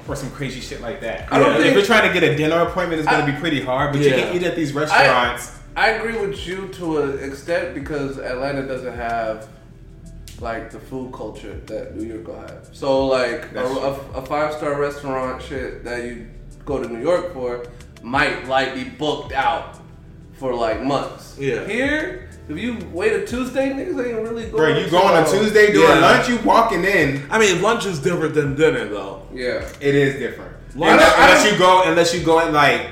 Or 0.06 0.16
some 0.16 0.31
crazy 0.31 0.62
shit 0.62 0.81
like 0.81 1.02
that. 1.02 1.31
I 1.31 1.38
don't 1.38 1.52
if 1.56 1.60
think- 1.60 1.75
you're 1.75 1.84
trying 1.84 2.08
to 2.08 2.19
get 2.19 2.22
a 2.26 2.34
dinner 2.34 2.62
appointment, 2.62 3.00
it's 3.00 3.10
gonna 3.10 3.31
be 3.31 3.38
pretty 3.38 3.60
hard. 3.60 3.93
But 3.93 4.00
you 4.00 4.10
can 4.10 4.34
eat 4.34 4.43
at 4.43 4.56
these 4.56 4.72
restaurants. 4.72 5.58
I 5.76 5.90
agree 5.90 6.19
with 6.19 6.46
you 6.46 6.69
to 6.69 7.02
an 7.02 7.22
extent 7.22 7.75
because 7.75 8.19
Atlanta 8.19 8.66
doesn't 8.66 8.96
have 8.96 9.49
like 10.40 10.70
the 10.70 10.78
food 10.78 11.12
culture 11.12 11.60
that 11.66 11.94
New 11.94 12.06
York 12.06 12.26
will 12.26 12.40
have. 12.40 12.69
So 12.72 13.06
like 13.06 13.52
a, 13.55 13.64
a, 13.64 13.93
a 14.14 14.26
five 14.26 14.55
star 14.55 14.81
restaurant 14.81 15.43
shit 15.43 15.84
that 15.84 16.05
you 16.05 16.26
go 16.69 16.81
to 16.82 16.87
New 16.88 17.00
York 17.00 17.32
for 17.32 17.67
might 18.03 18.47
like 18.47 18.75
be 18.75 18.85
booked 18.85 19.32
out 19.32 19.79
for 20.35 20.55
like 20.55 20.82
months. 20.82 21.37
Yeah. 21.38 21.67
Here, 21.67 22.29
if 22.49 22.56
you 22.59 22.76
wait 22.93 23.12
a 23.15 23.26
Tuesday, 23.26 23.70
niggas 23.70 23.99
ain't 24.06 24.20
really 24.23 24.44
going. 24.50 24.50
Bro, 24.75 24.79
you 24.79 24.88
go 24.91 24.99
on 25.03 25.23
a 25.23 25.26
Tuesday 25.26 25.73
during 25.73 25.99
Yeah. 25.99 26.09
lunch, 26.09 26.29
you 26.29 26.38
walking 26.44 26.85
in. 26.85 27.26
I 27.31 27.38
mean, 27.38 27.61
lunch 27.62 27.87
is 27.87 27.99
different 27.99 28.35
than 28.35 28.55
dinner, 28.55 28.85
though. 28.87 29.23
Yeah. 29.32 29.65
It 29.81 29.94
is 29.94 30.15
different. 30.17 30.53
Lunch- 30.77 30.93
unless, 30.93 31.15
unless 31.17 31.53
you 31.53 31.58
go, 31.58 31.82
unless 31.87 32.15
you 32.15 32.20
go 32.22 32.46
in 32.46 32.53
like 32.53 32.82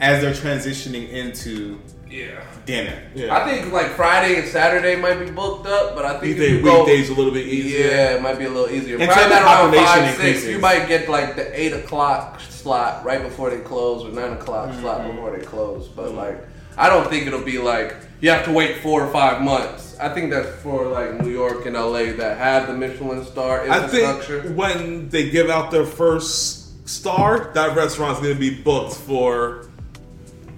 as 0.00 0.22
they're 0.22 0.32
transitioning 0.32 1.10
into 1.12 1.78
Yeah. 2.10 2.40
dinner. 2.64 2.96
Yeah, 3.14 3.34
I 3.36 3.40
think 3.50 3.72
like 3.72 3.90
Friday 3.96 4.36
and 4.38 4.48
Saturday 4.48 4.94
might 4.96 5.18
be 5.18 5.30
booked 5.30 5.66
up, 5.66 5.94
but 5.96 6.04
I 6.04 6.12
think 6.20 6.32
if 6.32 6.38
think 6.38 6.50
you 6.52 6.62
go, 6.62 6.84
weekdays 6.84 7.10
a 7.10 7.14
little 7.14 7.32
bit 7.32 7.46
easier. 7.46 7.88
Yeah, 7.88 8.14
it 8.16 8.22
might 8.22 8.38
be 8.38 8.44
a 8.46 8.50
little 8.50 8.70
easier. 8.70 8.94
Until 8.96 9.08
Probably 9.14 9.28
the 9.34 9.42
around 9.42 9.44
population 9.72 10.04
five, 10.04 10.16
six. 10.16 10.44
You 10.46 10.58
might 10.60 10.86
get 10.88 11.08
like 11.08 11.36
the 11.36 11.60
eight 11.60 11.72
o'clock 11.72 12.40
slot 12.64 13.04
right 13.04 13.22
before 13.22 13.50
they 13.50 13.60
close, 13.60 14.04
or 14.04 14.10
nine 14.10 14.32
o'clock 14.32 14.74
slot 14.80 15.02
Mm-hmm. 15.02 15.10
before 15.16 15.36
they 15.36 15.44
close. 15.44 15.86
But 15.88 16.14
like, 16.14 16.38
I 16.78 16.88
don't 16.88 17.08
think 17.10 17.26
it'll 17.26 17.42
be 17.42 17.58
like 17.58 17.94
you 18.20 18.30
have 18.30 18.44
to 18.46 18.52
wait 18.52 18.78
four 18.78 19.04
or 19.04 19.12
five 19.12 19.42
months. 19.42 19.96
I 20.00 20.08
think 20.08 20.30
that's 20.30 20.48
for 20.62 20.86
like 20.88 21.20
New 21.20 21.30
York 21.30 21.66
and 21.66 21.74
LA 21.76 22.12
that 22.22 22.38
have 22.38 22.66
the 22.66 22.72
Michelin 22.74 23.22
star 23.26 23.60
I 23.70 23.84
infrastructure. 23.84 24.42
think 24.42 24.56
when 24.56 25.08
they 25.10 25.28
give 25.30 25.50
out 25.50 25.70
their 25.70 25.84
first 25.86 26.88
star, 26.88 27.50
that 27.54 27.76
restaurant's 27.76 28.20
gonna 28.20 28.34
be 28.34 28.54
booked 28.62 28.94
for 28.96 29.68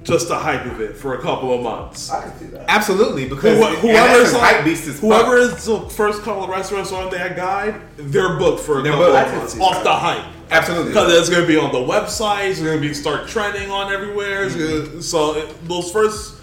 just 0.06 0.28
the 0.28 0.38
hype 0.38 0.64
of 0.66 0.80
it 0.80 0.96
for 0.96 1.14
a 1.14 1.20
couple 1.20 1.52
of 1.52 1.60
months. 1.62 2.10
I 2.10 2.22
can 2.22 2.38
see 2.38 2.46
that. 2.46 2.64
Absolutely, 2.68 3.28
because 3.28 3.58
Who- 3.58 3.64
and 3.64 3.76
whoever 3.78 4.22
is 4.22 4.32
like, 4.32 4.42
hype 4.56 4.64
beast 4.64 4.86
as 4.88 5.00
whoever 5.00 5.36
is 5.36 5.64
the 5.66 5.80
first 5.90 6.22
couple 6.22 6.44
of 6.44 6.50
restaurants 6.50 6.92
on 6.92 7.10
that 7.10 7.36
guide, 7.36 7.80
they're 7.96 8.36
booked 8.38 8.60
for 8.60 8.78
a 8.80 8.82
They're 8.82 8.92
couple 8.92 9.06
booked. 9.08 9.26
Of 9.28 9.36
months 9.38 9.60
off 9.60 9.74
that. 9.74 9.84
the 9.84 9.92
hype. 9.92 10.24
absolutely 10.50 10.90
Because 10.92 11.18
it's 11.18 11.28
gonna 11.28 11.46
be 11.46 11.56
on 11.56 11.72
the 11.72 11.78
website, 11.78 12.50
it's 12.50 12.60
gonna 12.60 12.80
be 12.80 12.94
start 12.94 13.28
trending 13.28 13.70
on 13.70 13.92
everywhere. 13.92 14.44
It's 14.44 14.54
gonna- 14.54 14.66
mm-hmm. 14.68 15.00
so 15.00 15.34
it, 15.36 15.68
those 15.68 15.90
first 15.90 16.34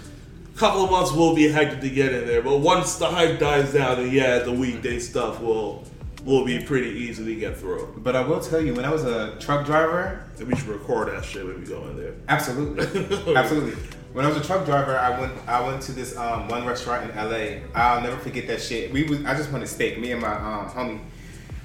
couple 0.56 0.84
of 0.84 0.90
months 0.90 1.10
will 1.10 1.34
be 1.34 1.48
hectic 1.48 1.80
to 1.80 1.90
get 1.90 2.12
in 2.12 2.26
there, 2.26 2.42
but 2.42 2.58
once 2.58 2.96
the 2.96 3.06
hype 3.06 3.38
dies 3.40 3.72
down, 3.72 3.96
then 3.96 4.10
yeah, 4.12 4.38
the 4.40 4.52
weekday 4.52 4.98
stuff 5.00 5.40
will 5.40 5.84
will 6.24 6.44
be 6.44 6.62
pretty 6.62 6.90
easy 6.90 7.24
to 7.24 7.34
get 7.34 7.56
through. 7.56 7.94
But 7.98 8.16
I 8.16 8.22
will 8.22 8.40
tell 8.40 8.60
you, 8.60 8.74
when 8.74 8.84
I 8.84 8.90
was 8.90 9.04
a 9.04 9.36
truck 9.38 9.66
driver, 9.66 10.24
we 10.38 10.56
should 10.56 10.68
record 10.68 11.08
that 11.08 11.24
shit 11.24 11.46
when 11.46 11.60
we 11.60 11.66
go 11.66 11.86
in 11.88 11.96
there. 11.96 12.14
Absolutely, 12.28 13.34
absolutely. 13.36 13.74
When 14.12 14.24
I 14.24 14.28
was 14.28 14.36
a 14.36 14.44
truck 14.44 14.64
driver, 14.64 14.96
I 14.96 15.20
went 15.20 15.32
I 15.46 15.60
went 15.66 15.82
to 15.82 15.92
this 15.92 16.16
um, 16.16 16.48
one 16.48 16.64
restaurant 16.64 17.10
in 17.10 17.16
LA. 17.16 17.66
I'll 17.74 18.00
never 18.00 18.16
forget 18.16 18.46
that 18.46 18.62
shit. 18.62 18.92
We 18.92 19.04
was 19.04 19.24
I 19.24 19.34
just 19.34 19.50
wanted 19.52 19.68
steak, 19.68 19.98
me 19.98 20.12
and 20.12 20.22
my 20.22 20.34
um, 20.34 20.70
homie, 20.70 21.00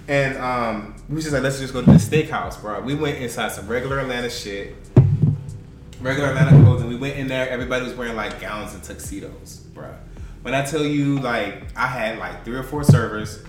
and 0.07 0.37
um, 0.37 0.95
we 1.07 1.15
was 1.15 1.25
just 1.25 1.33
like 1.33 1.43
let's 1.43 1.59
just 1.59 1.73
go 1.73 1.81
to 1.81 1.91
the 1.91 1.97
steakhouse, 1.97 2.59
bro. 2.59 2.81
We 2.81 2.95
went 2.95 3.19
inside 3.19 3.51
some 3.51 3.67
regular 3.67 3.99
Atlanta 3.99 4.29
shit, 4.29 4.75
regular 6.01 6.29
Atlanta 6.29 6.61
clothes, 6.63 6.81
and 6.81 6.89
we 6.89 6.95
went 6.95 7.17
in 7.17 7.27
there. 7.27 7.47
Everybody 7.49 7.85
was 7.85 7.93
wearing 7.93 8.15
like 8.15 8.41
gowns 8.41 8.73
and 8.73 8.83
tuxedos, 8.83 9.57
bro. 9.73 9.93
When 10.41 10.55
I 10.55 10.65
tell 10.65 10.83
you, 10.85 11.19
like, 11.19 11.63
I 11.75 11.85
had 11.85 12.17
like 12.17 12.45
three 12.45 12.55
or 12.55 12.63
four 12.63 12.83
servers. 12.83 13.43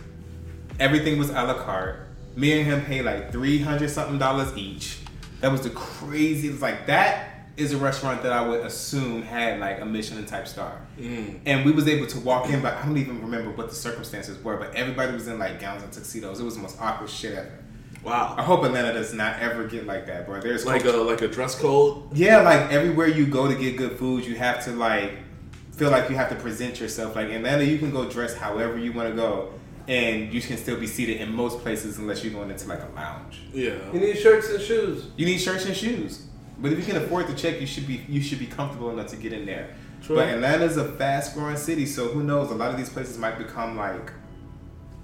Everything 0.80 1.18
was 1.18 1.30
a 1.30 1.34
la 1.34 1.54
carte. 1.54 2.00
Me 2.36 2.58
and 2.58 2.66
him 2.66 2.84
paid 2.84 3.02
like 3.02 3.30
three 3.30 3.60
hundred 3.60 3.90
something 3.90 4.18
dollars 4.18 4.56
each. 4.56 4.98
That 5.40 5.52
was 5.52 5.60
the 5.60 5.70
was 5.70 6.62
like 6.62 6.86
that 6.86 7.30
is 7.56 7.72
a 7.72 7.76
restaurant 7.76 8.22
that 8.22 8.32
I 8.32 8.46
would 8.46 8.64
assume 8.64 9.22
had 9.22 9.60
like 9.60 9.80
a 9.80 9.84
Michelin 9.84 10.24
type 10.24 10.48
star. 10.48 10.80
Mm. 10.98 11.40
And 11.46 11.64
we 11.64 11.72
was 11.72 11.86
able 11.86 12.06
to 12.06 12.20
walk 12.20 12.48
in, 12.48 12.62
but 12.62 12.74
I 12.74 12.86
don't 12.86 12.96
even 12.96 13.20
remember 13.20 13.50
what 13.50 13.68
the 13.68 13.74
circumstances 13.74 14.42
were. 14.42 14.56
But 14.56 14.74
everybody 14.74 15.12
was 15.12 15.28
in 15.28 15.38
like 15.38 15.60
gowns 15.60 15.82
and 15.82 15.92
tuxedos. 15.92 16.40
It 16.40 16.44
was 16.44 16.56
the 16.56 16.62
most 16.62 16.80
awkward 16.80 17.10
shit 17.10 17.34
ever. 17.36 17.58
Wow. 18.02 18.34
I 18.38 18.42
hope 18.42 18.64
Atlanta 18.64 18.94
does 18.94 19.12
not 19.12 19.38
ever 19.40 19.64
get 19.66 19.86
like 19.86 20.06
that, 20.06 20.26
bro. 20.26 20.40
There's 20.40 20.64
Like 20.64 20.84
a 20.86 20.92
like 20.92 21.20
a 21.20 21.28
dress 21.28 21.54
code. 21.54 22.16
yeah, 22.16 22.40
like 22.40 22.72
everywhere 22.72 23.08
you 23.08 23.26
go 23.26 23.46
to 23.46 23.54
get 23.54 23.76
good 23.76 23.98
food, 23.98 24.24
you 24.24 24.36
have 24.36 24.64
to 24.64 24.72
like 24.72 25.12
feel 25.72 25.90
like 25.90 26.08
you 26.08 26.16
have 26.16 26.30
to 26.30 26.36
present 26.36 26.80
yourself. 26.80 27.14
Like 27.14 27.28
Atlanta, 27.28 27.64
you 27.64 27.78
can 27.78 27.90
go 27.90 28.08
dress 28.08 28.34
however 28.34 28.78
you 28.78 28.92
want 28.92 29.10
to 29.10 29.14
go, 29.14 29.52
and 29.90 30.32
you 30.32 30.40
can 30.40 30.56
still 30.56 30.78
be 30.78 30.86
seated 30.86 31.20
in 31.20 31.34
most 31.34 31.58
places 31.58 31.98
unless 31.98 32.22
you're 32.22 32.32
going 32.32 32.48
into 32.48 32.68
like 32.68 32.80
a 32.80 32.94
lounge. 32.94 33.40
Yeah. 33.52 33.74
You 33.92 33.98
need 33.98 34.16
shirts 34.16 34.48
and 34.48 34.62
shoes. 34.62 35.08
You 35.16 35.26
need 35.26 35.38
shirts 35.38 35.66
and 35.66 35.76
shoes, 35.76 36.26
but 36.58 36.72
if 36.72 36.78
you 36.78 36.84
can 36.84 36.96
afford 36.96 37.26
the 37.26 37.34
check, 37.34 37.60
you 37.60 37.66
should 37.66 37.88
be 37.88 38.04
you 38.08 38.22
should 38.22 38.38
be 38.38 38.46
comfortable 38.46 38.90
enough 38.90 39.08
to 39.08 39.16
get 39.16 39.32
in 39.32 39.44
there. 39.46 39.74
True. 40.02 40.16
But 40.16 40.28
Atlanta's 40.28 40.76
a 40.76 40.92
fast 40.92 41.34
growing 41.34 41.56
city, 41.56 41.86
so 41.86 42.08
who 42.08 42.22
knows? 42.22 42.50
A 42.50 42.54
lot 42.54 42.70
of 42.70 42.76
these 42.76 42.88
places 42.88 43.18
might 43.18 43.36
become 43.36 43.76
like 43.76 44.12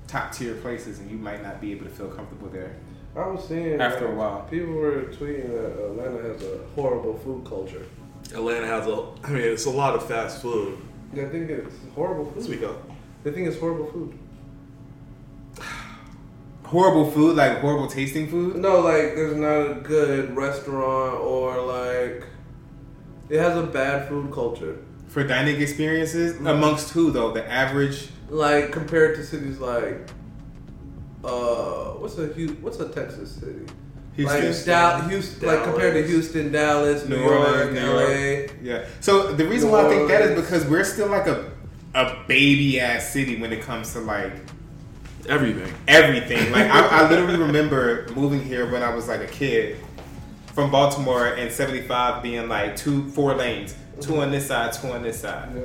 top 0.07 0.33
tier 0.33 0.55
places, 0.55 1.01
and 1.01 1.11
you 1.11 1.19
might 1.19 1.43
not 1.43 1.61
be 1.61 1.73
able 1.73 1.85
to 1.85 1.91
feel 1.91 2.09
comfortable 2.09 2.49
there. 2.49 2.77
I 3.17 3.27
was 3.27 3.49
seeing 3.49 3.81
After 3.81 4.07
uh, 4.07 4.13
a 4.13 4.15
while. 4.15 4.43
people 4.49 4.75
were 4.75 5.05
tweeting 5.05 5.49
that 5.49 5.85
Atlanta 5.85 6.23
has 6.23 6.43
a 6.43 6.61
horrible 6.75 7.19
food 7.19 7.45
culture. 7.45 7.85
Atlanta 8.33 8.67
has 8.67 8.87
a. 8.87 9.07
I 9.25 9.31
mean, 9.31 9.43
it's 9.43 9.67
a 9.67 9.71
lot 9.71 9.95
of 9.95 10.07
fast 10.07 10.43
food. 10.43 10.79
Yeah, 11.13 11.25
I 11.25 11.29
think 11.31 11.51
it's 11.51 11.75
horrible 11.95 12.31
food. 12.31 12.45
Speak 12.45 12.63
up. 12.63 12.89
They 13.25 13.33
think 13.33 13.49
it's 13.49 13.59
horrible 13.59 13.87
food. 13.87 14.17
Horrible 16.65 17.11
food, 17.13 17.37
like 17.37 17.61
horrible 17.61 17.87
tasting 17.87 18.29
food. 18.29 18.57
No, 18.57 18.81
like 18.81 19.15
there's 19.15 19.37
not 19.37 19.71
a 19.71 19.75
good 19.83 20.35
restaurant 20.37 21.21
or 21.21 21.63
like 21.63 22.25
it 23.29 23.39
has 23.39 23.57
a 23.57 23.63
bad 23.63 24.09
food 24.09 24.33
culture. 24.33 24.79
For 25.09 25.23
dining 25.23 25.61
experiences, 25.63 26.37
amongst 26.41 26.91
who 26.91 27.13
though? 27.13 27.33
The 27.33 27.49
average 27.49 28.09
Like 28.29 28.73
compared 28.73 29.15
to 29.17 29.25
cities 29.25 29.59
like 29.61 30.09
uh 31.25 31.93
what's 31.95 32.19
a 32.19 32.27
Hu- 32.27 32.57
what's 32.61 32.81
a 32.81 32.89
Texas 32.89 33.31
city? 33.33 33.67
Houston, 34.17 34.45
Like 34.49 34.65
Dal- 34.65 35.09
Houston, 35.09 35.47
like 35.49 35.63
compared 35.63 35.95
to 35.95 36.07
Houston, 36.07 36.51
Dallas, 36.51 37.07
New, 37.07 37.17
New 37.17 37.23
York, 37.23 37.75
York, 37.75 38.51
LA. 38.51 38.55
Yeah. 38.63 38.87
So 39.01 39.33
the 39.35 39.47
reason 39.47 39.69
New 39.69 39.75
why 39.77 39.87
I 39.87 39.89
think 39.89 40.09
that 40.09 40.23
is 40.23 40.41
because 40.43 40.65
we're 40.67 40.85
still 40.85 41.09
like 41.09 41.27
a 41.29 41.53
a 41.95 42.25
baby 42.27 42.81
ass 42.81 43.11
city 43.11 43.41
when 43.41 43.53
it 43.53 43.63
comes 43.63 43.93
to 43.93 44.01
like 44.01 44.33
Everything. 45.29 45.73
everything. 45.89 46.53
Like 46.53 46.71
I, 46.71 47.03
I 47.05 47.11
literally 47.11 47.39
remember 47.39 48.07
moving 48.15 48.43
here 48.43 48.71
when 48.71 48.83
I 48.83 48.95
was 48.95 49.09
like 49.09 49.21
a 49.21 49.27
kid 49.27 49.79
from 50.53 50.71
Baltimore 50.71 51.27
and 51.27 51.53
75 51.53 52.23
being 52.23 52.49
like 52.49 52.77
two 52.77 53.09
four 53.11 53.35
lanes, 53.35 53.75
two 54.01 54.21
on 54.21 54.31
this 54.31 54.47
side, 54.47 54.73
two 54.73 54.89
on 54.89 55.03
this 55.03 55.21
side. 55.21 55.51
Yeah. 55.55 55.63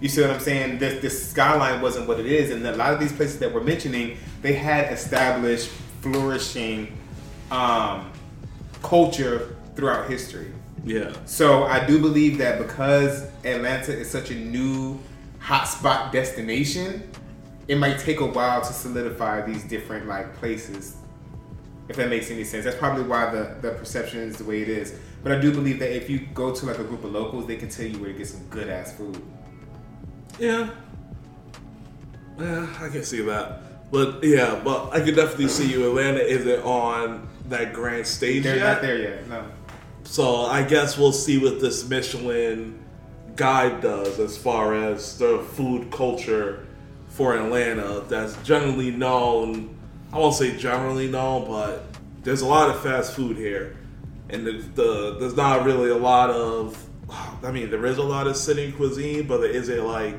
You 0.00 0.08
see 0.08 0.20
what 0.20 0.30
I'm 0.30 0.40
saying? 0.40 0.78
This, 0.78 1.00
the 1.00 1.08
skyline 1.08 1.80
wasn't 1.80 2.08
what 2.08 2.18
it 2.18 2.26
is, 2.26 2.50
and 2.50 2.66
a 2.66 2.74
lot 2.74 2.92
of 2.92 2.98
these 2.98 3.12
places 3.12 3.38
that 3.38 3.54
we're 3.54 3.62
mentioning, 3.62 4.18
they 4.40 4.54
had 4.54 4.92
established, 4.92 5.68
flourishing 6.00 6.98
um, 7.52 8.10
culture 8.82 9.54
throughout 9.76 10.10
history. 10.10 10.50
Yeah. 10.84 11.12
So 11.24 11.64
I 11.64 11.86
do 11.86 12.00
believe 12.00 12.38
that 12.38 12.58
because 12.58 13.28
Atlanta 13.44 13.96
is 13.96 14.10
such 14.10 14.32
a 14.32 14.34
new 14.34 14.98
hotspot 15.40 16.10
destination, 16.10 17.08
it 17.68 17.76
might 17.76 17.98
take 17.98 18.20
a 18.20 18.26
while 18.26 18.60
to 18.60 18.72
solidify 18.72 19.42
these 19.42 19.64
different 19.64 20.06
like 20.06 20.34
places. 20.36 20.96
If 21.88 21.96
that 21.96 22.08
makes 22.08 22.30
any 22.30 22.44
sense, 22.44 22.64
that's 22.64 22.76
probably 22.76 23.04
why 23.04 23.30
the, 23.30 23.56
the 23.60 23.72
perception 23.72 24.20
is 24.20 24.36
the 24.36 24.44
way 24.44 24.62
it 24.62 24.68
is. 24.68 24.98
But 25.22 25.32
I 25.32 25.40
do 25.40 25.52
believe 25.52 25.78
that 25.80 25.94
if 25.94 26.08
you 26.10 26.20
go 26.34 26.54
to 26.54 26.66
like 26.66 26.78
a 26.78 26.84
group 26.84 27.04
of 27.04 27.12
locals, 27.12 27.46
they 27.46 27.56
can 27.56 27.68
tell 27.68 27.86
you 27.86 27.98
where 27.98 28.12
to 28.12 28.18
get 28.18 28.26
some 28.26 28.44
good 28.48 28.68
ass 28.68 28.92
food. 28.92 29.20
Yeah. 30.38 30.70
Yeah, 32.38 32.66
I 32.80 32.88
can 32.88 33.04
see 33.04 33.20
that. 33.22 33.90
But 33.90 34.24
yeah, 34.24 34.60
but 34.64 34.90
I 34.90 35.00
could 35.00 35.14
definitely 35.14 35.48
see 35.48 35.70
you. 35.70 35.88
Atlanta 35.88 36.20
isn't 36.20 36.64
on 36.64 37.28
that 37.48 37.72
grand 37.74 38.06
stage 38.06 38.42
They're 38.42 38.56
yet. 38.56 38.72
not 38.72 38.82
there 38.82 38.98
yet. 38.98 39.28
No. 39.28 39.44
So 40.04 40.42
I 40.42 40.62
guess 40.62 40.96
we'll 40.96 41.12
see 41.12 41.38
what 41.38 41.60
this 41.60 41.88
Michelin 41.88 42.82
guide 43.36 43.80
does 43.80 44.18
as 44.18 44.36
far 44.36 44.74
as 44.74 45.18
the 45.18 45.40
food 45.52 45.90
culture 45.90 46.66
for 47.12 47.36
Atlanta. 47.36 48.00
That's 48.08 48.36
generally 48.42 48.90
known. 48.90 49.76
I 50.12 50.18
won't 50.18 50.34
say 50.34 50.56
generally 50.56 51.08
known, 51.08 51.46
but 51.46 51.84
there's 52.22 52.42
a 52.42 52.46
lot 52.46 52.70
of 52.70 52.82
fast 52.82 53.14
food 53.14 53.36
here, 53.36 53.76
and 54.28 54.46
the, 54.46 54.52
the 54.74 55.16
there's 55.18 55.36
not 55.36 55.64
really 55.64 55.90
a 55.90 55.96
lot 55.96 56.30
of. 56.30 56.88
I 57.42 57.50
mean, 57.50 57.70
there 57.70 57.84
is 57.86 57.98
a 57.98 58.02
lot 58.02 58.26
of 58.26 58.36
sitting 58.36 58.72
cuisine, 58.72 59.26
but 59.26 59.38
there 59.38 59.50
isn't 59.50 59.86
like. 59.86 60.18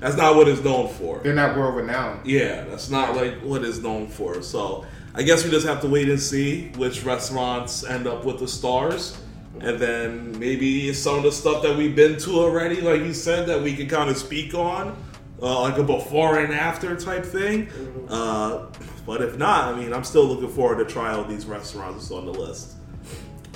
That's 0.00 0.16
not 0.16 0.34
what 0.34 0.48
it's 0.48 0.62
known 0.64 0.88
for. 0.88 1.20
They're 1.20 1.34
not 1.34 1.56
world 1.56 1.76
renowned. 1.76 2.26
Yeah, 2.26 2.64
that's 2.64 2.90
not 2.90 3.14
like 3.14 3.34
what 3.40 3.64
it's 3.64 3.78
known 3.78 4.08
for. 4.08 4.42
So 4.42 4.84
I 5.14 5.22
guess 5.22 5.44
we 5.44 5.50
just 5.50 5.66
have 5.66 5.80
to 5.82 5.88
wait 5.88 6.08
and 6.08 6.18
see 6.18 6.68
which 6.76 7.04
restaurants 7.04 7.84
end 7.84 8.06
up 8.08 8.24
with 8.24 8.40
the 8.40 8.48
stars. 8.48 9.16
And 9.60 9.78
then 9.78 10.38
maybe 10.40 10.92
some 10.92 11.18
of 11.18 11.22
the 11.22 11.30
stuff 11.30 11.62
that 11.62 11.76
we've 11.76 11.94
been 11.94 12.18
to 12.20 12.40
already, 12.40 12.80
like 12.80 13.02
you 13.02 13.14
said, 13.14 13.46
that 13.46 13.62
we 13.62 13.76
can 13.76 13.86
kind 13.86 14.10
of 14.10 14.16
speak 14.16 14.54
on, 14.54 14.96
uh, 15.42 15.60
like 15.62 15.76
a 15.78 15.82
before 15.82 16.38
and 16.38 16.52
after 16.54 16.94
type 16.96 17.24
thing. 17.24 17.68
Uh, 18.08 18.66
but 19.04 19.20
if 19.20 19.36
not, 19.36 19.74
I 19.74 19.76
mean, 19.78 19.92
I'm 19.92 20.04
still 20.04 20.24
looking 20.24 20.48
forward 20.48 20.78
to 20.86 20.92
try 20.92 21.12
all 21.12 21.24
these 21.24 21.44
restaurants 21.46 22.10
on 22.10 22.24
the 22.26 22.32
list. 22.32 22.74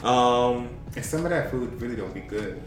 Um, 0.03 0.69
And 0.95 1.05
some 1.05 1.25
of 1.25 1.31
that 1.31 1.51
food 1.51 1.81
really 1.81 1.97
don't 1.97 2.13
be 2.15 2.21
good. 2.21 2.61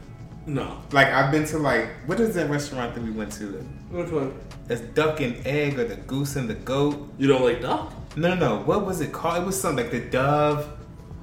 no. 0.47 0.77
Like 0.91 1.07
I've 1.07 1.31
been 1.31 1.45
to 1.47 1.57
like 1.59 1.89
what 2.07 2.19
is 2.19 2.33
that 2.35 2.49
restaurant 2.49 2.95
that 2.95 3.03
we 3.03 3.11
went 3.11 3.31
to? 3.33 3.45
Which 3.91 4.09
one? 4.11 4.33
It's 4.69 4.81
duck 4.93 5.19
and 5.21 5.35
egg 5.45 5.77
or 5.79 5.85
the 5.85 5.95
goose 5.95 6.35
and 6.35 6.49
the 6.49 6.55
goat. 6.55 6.95
You 7.17 7.27
don't 7.27 7.43
like 7.43 7.61
duck? 7.61 7.91
No, 8.15 8.33
no, 8.33 8.35
no. 8.35 8.61
What 8.63 8.85
was 8.85 9.01
it 9.01 9.11
called? 9.11 9.43
It 9.43 9.45
was 9.45 9.59
something 9.59 9.83
like 9.85 9.91
the 9.91 10.09
dove. 10.09 10.67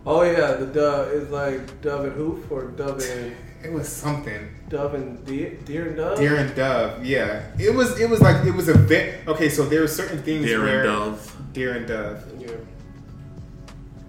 Oh 0.04 0.22
yeah, 0.22 0.52
the 0.52 0.66
dove 0.66 1.08
is 1.08 1.30
like 1.30 1.80
dove 1.80 2.04
and 2.04 2.12
hoof 2.14 2.50
or 2.50 2.66
dove 2.68 3.00
and 3.02 3.34
It 3.64 3.72
was 3.72 3.88
something. 3.88 4.48
Dove 4.68 4.94
and 4.94 5.24
deer, 5.26 5.56
deer 5.64 5.86
and 5.88 5.96
dove. 5.96 6.18
Deer 6.18 6.36
and 6.36 6.54
dove. 6.54 7.04
Yeah. 7.04 7.42
It 7.58 7.74
was. 7.74 7.98
It 8.00 8.08
was 8.10 8.20
like 8.20 8.44
it 8.46 8.54
was 8.54 8.68
a 8.68 8.76
bit. 8.78 9.26
Okay, 9.28 9.48
so 9.48 9.64
there 9.64 9.80
were 9.80 9.88
certain 9.88 10.22
things 10.22 10.46
Deer 10.46 10.60
where 10.62 10.80
and 10.80 10.88
dove. 10.88 11.36
deer 11.52 11.74
and 11.76 11.86
dove. 11.86 12.24
Yeah. 12.38 12.48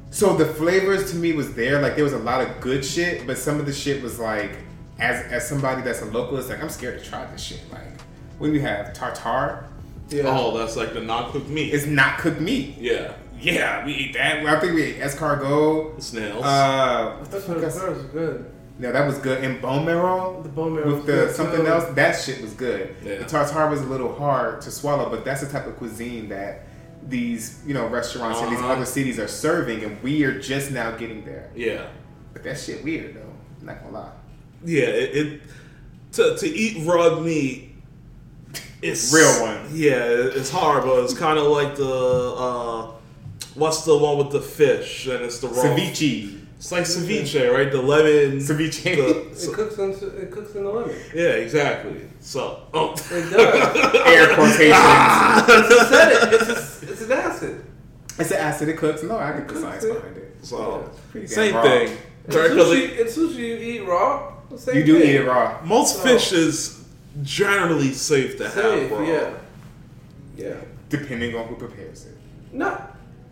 So 0.10 0.36
the 0.36 0.46
flavors 0.46 1.12
to 1.12 1.18
me 1.18 1.34
was 1.34 1.54
there. 1.54 1.82
Like 1.82 1.96
there 1.96 2.04
was 2.04 2.14
a 2.14 2.20
lot 2.20 2.42
of 2.42 2.60
good 2.62 2.84
shit, 2.84 3.28
but 3.28 3.38
some 3.38 3.60
of 3.60 3.66
the 3.66 3.74
shit 3.74 4.02
was 4.02 4.20
like, 4.20 4.52
as 5.00 5.24
as 5.32 5.48
somebody 5.48 5.82
that's 5.82 6.02
a 6.02 6.06
local, 6.06 6.38
it's 6.38 6.50
like 6.50 6.62
I'm 6.62 6.70
scared 6.70 7.02
to 7.04 7.08
try 7.08 7.26
this 7.26 7.42
shit. 7.44 7.62
Like, 7.72 8.02
when 8.40 8.50
do 8.52 8.54
we 8.58 8.62
have? 8.62 8.94
Tartar. 8.94 9.66
Yeah. 10.10 10.24
Oh, 10.28 10.58
that's 10.58 10.76
like 10.78 10.94
the 10.94 11.02
not 11.02 11.32
cooked 11.32 11.50
meat. 11.50 11.74
It's 11.74 11.86
not 11.86 12.18
cooked 12.20 12.40
meat. 12.42 12.76
yeah. 12.80 13.14
Yeah, 13.40 13.86
we 13.86 13.94
ate 13.94 14.14
that. 14.14 14.44
I 14.48 14.60
think 14.60 14.74
we 14.74 14.82
ate 14.82 15.00
escargot. 15.00 16.02
Snails. 16.02 16.44
Uh, 16.44 17.18
what 17.20 17.30
the 17.30 17.38
That's 17.38 17.48
what 17.48 17.64
else? 17.64 17.76
that 17.80 17.90
was 17.92 18.04
good. 18.06 18.52
No, 18.80 18.92
that 18.92 19.08
was 19.08 19.18
good. 19.18 19.44
And 19.44 19.60
bone 19.62 19.86
marrow 19.86 20.42
The 20.44 20.50
bone 20.50 20.76
marrow 20.76 20.96
with 20.96 21.06
the 21.08 21.34
something 21.34 21.62
too. 21.62 21.68
else. 21.68 21.86
That 21.96 22.14
shit 22.20 22.42
was 22.42 22.54
good. 22.54 22.96
Yeah. 23.04 23.18
The 23.20 23.26
tartar 23.26 23.70
was 23.70 23.82
a 23.82 23.86
little 23.86 24.14
hard 24.14 24.62
to 24.62 24.72
swallow, 24.72 25.10
but 25.10 25.26
that's 25.26 25.42
the 25.42 25.48
type 25.48 25.66
of 25.66 25.78
cuisine 25.78 26.30
that 26.30 26.64
these 27.08 27.62
you 27.66 27.74
know 27.74 27.88
restaurants 27.88 28.40
in 28.42 28.50
these 28.50 28.60
Uh-huh. 28.60 28.74
other 28.74 28.86
cities 28.86 29.18
are 29.20 29.28
serving, 29.28 29.84
and 29.84 30.02
we 30.04 30.24
are 30.26 30.40
just 30.40 30.72
now 30.72 30.92
getting 30.92 31.24
there. 31.26 31.50
yeah. 31.56 31.88
But 32.34 32.44
that 32.44 32.60
shit 32.60 32.84
weird 32.84 33.16
though. 33.16 33.34
I'm 33.62 33.66
not 33.66 33.82
gonna 33.82 33.94
lie. 33.98 34.12
Yeah, 34.64 34.84
it, 34.86 35.16
it 35.18 35.42
to 36.14 36.38
to 36.38 36.48
eat 36.48 36.86
raw 36.88 37.20
meat. 37.20 37.74
It's 38.82 39.12
Real 39.12 39.42
one. 39.42 39.70
Yeah, 39.74 40.04
it's 40.04 40.52
hard, 40.52 40.84
but 40.84 41.04
it's 41.04 41.16
kind 41.16 41.40
of 41.40 41.48
like 41.48 41.76
the 41.78 41.86
uh, 42.38 42.92
what's 43.56 43.86
the 43.86 43.98
one 43.98 44.18
with 44.20 44.30
the 44.32 44.40
fish 44.42 45.08
and 45.08 45.24
it's 45.24 45.40
the 45.40 45.48
raw. 45.48 45.64
Ceviche. 45.64 46.42
It's 46.58 46.72
like 46.72 46.84
ceviche, 46.86 47.54
right? 47.54 47.72
The 47.72 47.82
lemon. 47.82 48.40
Ceviche. 48.40 48.96
the- 48.96 49.30
It 49.32 49.38
so- 49.38 49.54
cooks 49.54 49.78
in 49.78 49.92
it 49.92 50.32
cooks 50.32 50.56
in 50.56 50.64
the 50.64 50.70
lemon. 50.72 50.96
yeah, 51.14 51.30
exactly. 51.46 52.02
So, 52.20 52.64
oh, 52.74 52.94
It 52.94 53.30
does. 53.30 53.96
Air 54.08 54.34
quotations. 54.36 55.70
You 55.70 55.86
said 55.86 56.12
it. 56.12 56.34
It's, 56.34 56.50
a, 56.84 56.92
it's 56.92 57.02
an 57.04 57.12
acid. 57.12 57.64
it's 58.20 58.32
an 58.32 58.38
acid. 58.38 58.70
It 58.70 58.78
cooks. 58.78 59.04
No, 59.04 59.18
I 59.18 59.34
get 59.38 59.48
the 59.48 59.60
science 59.62 59.86
behind 59.86 60.18
it. 60.18 60.36
so 60.42 60.90
Pretty 61.12 61.28
damn 61.28 61.36
same 61.36 61.56
raw. 61.56 61.62
thing. 61.62 61.88
In 61.90 62.36
Right, 62.36 62.50
'cause 62.50 62.68
sushi, 62.74 62.90
it- 63.00 63.08
sushi, 63.08 63.36
you 63.38 63.56
eat 63.56 63.88
raw. 63.88 64.34
Same 64.56 64.76
You 64.78 64.84
do 64.84 65.00
thing. 65.00 65.10
eat 65.10 65.16
it 65.18 65.26
raw. 65.28 65.60
most 65.64 65.98
So- 65.98 66.02
fish 66.04 66.32
is 66.34 66.84
generally 67.22 67.94
safe 67.94 68.38
to 68.40 68.50
Safe, 68.50 68.90
have 68.90 68.92
raw. 68.92 69.02
yeah. 69.06 69.30
Yeah. 70.36 70.54
Depending 70.90 71.36
on 71.36 71.48
who 71.48 71.56
prepares 71.56 72.06
it. 72.08 72.16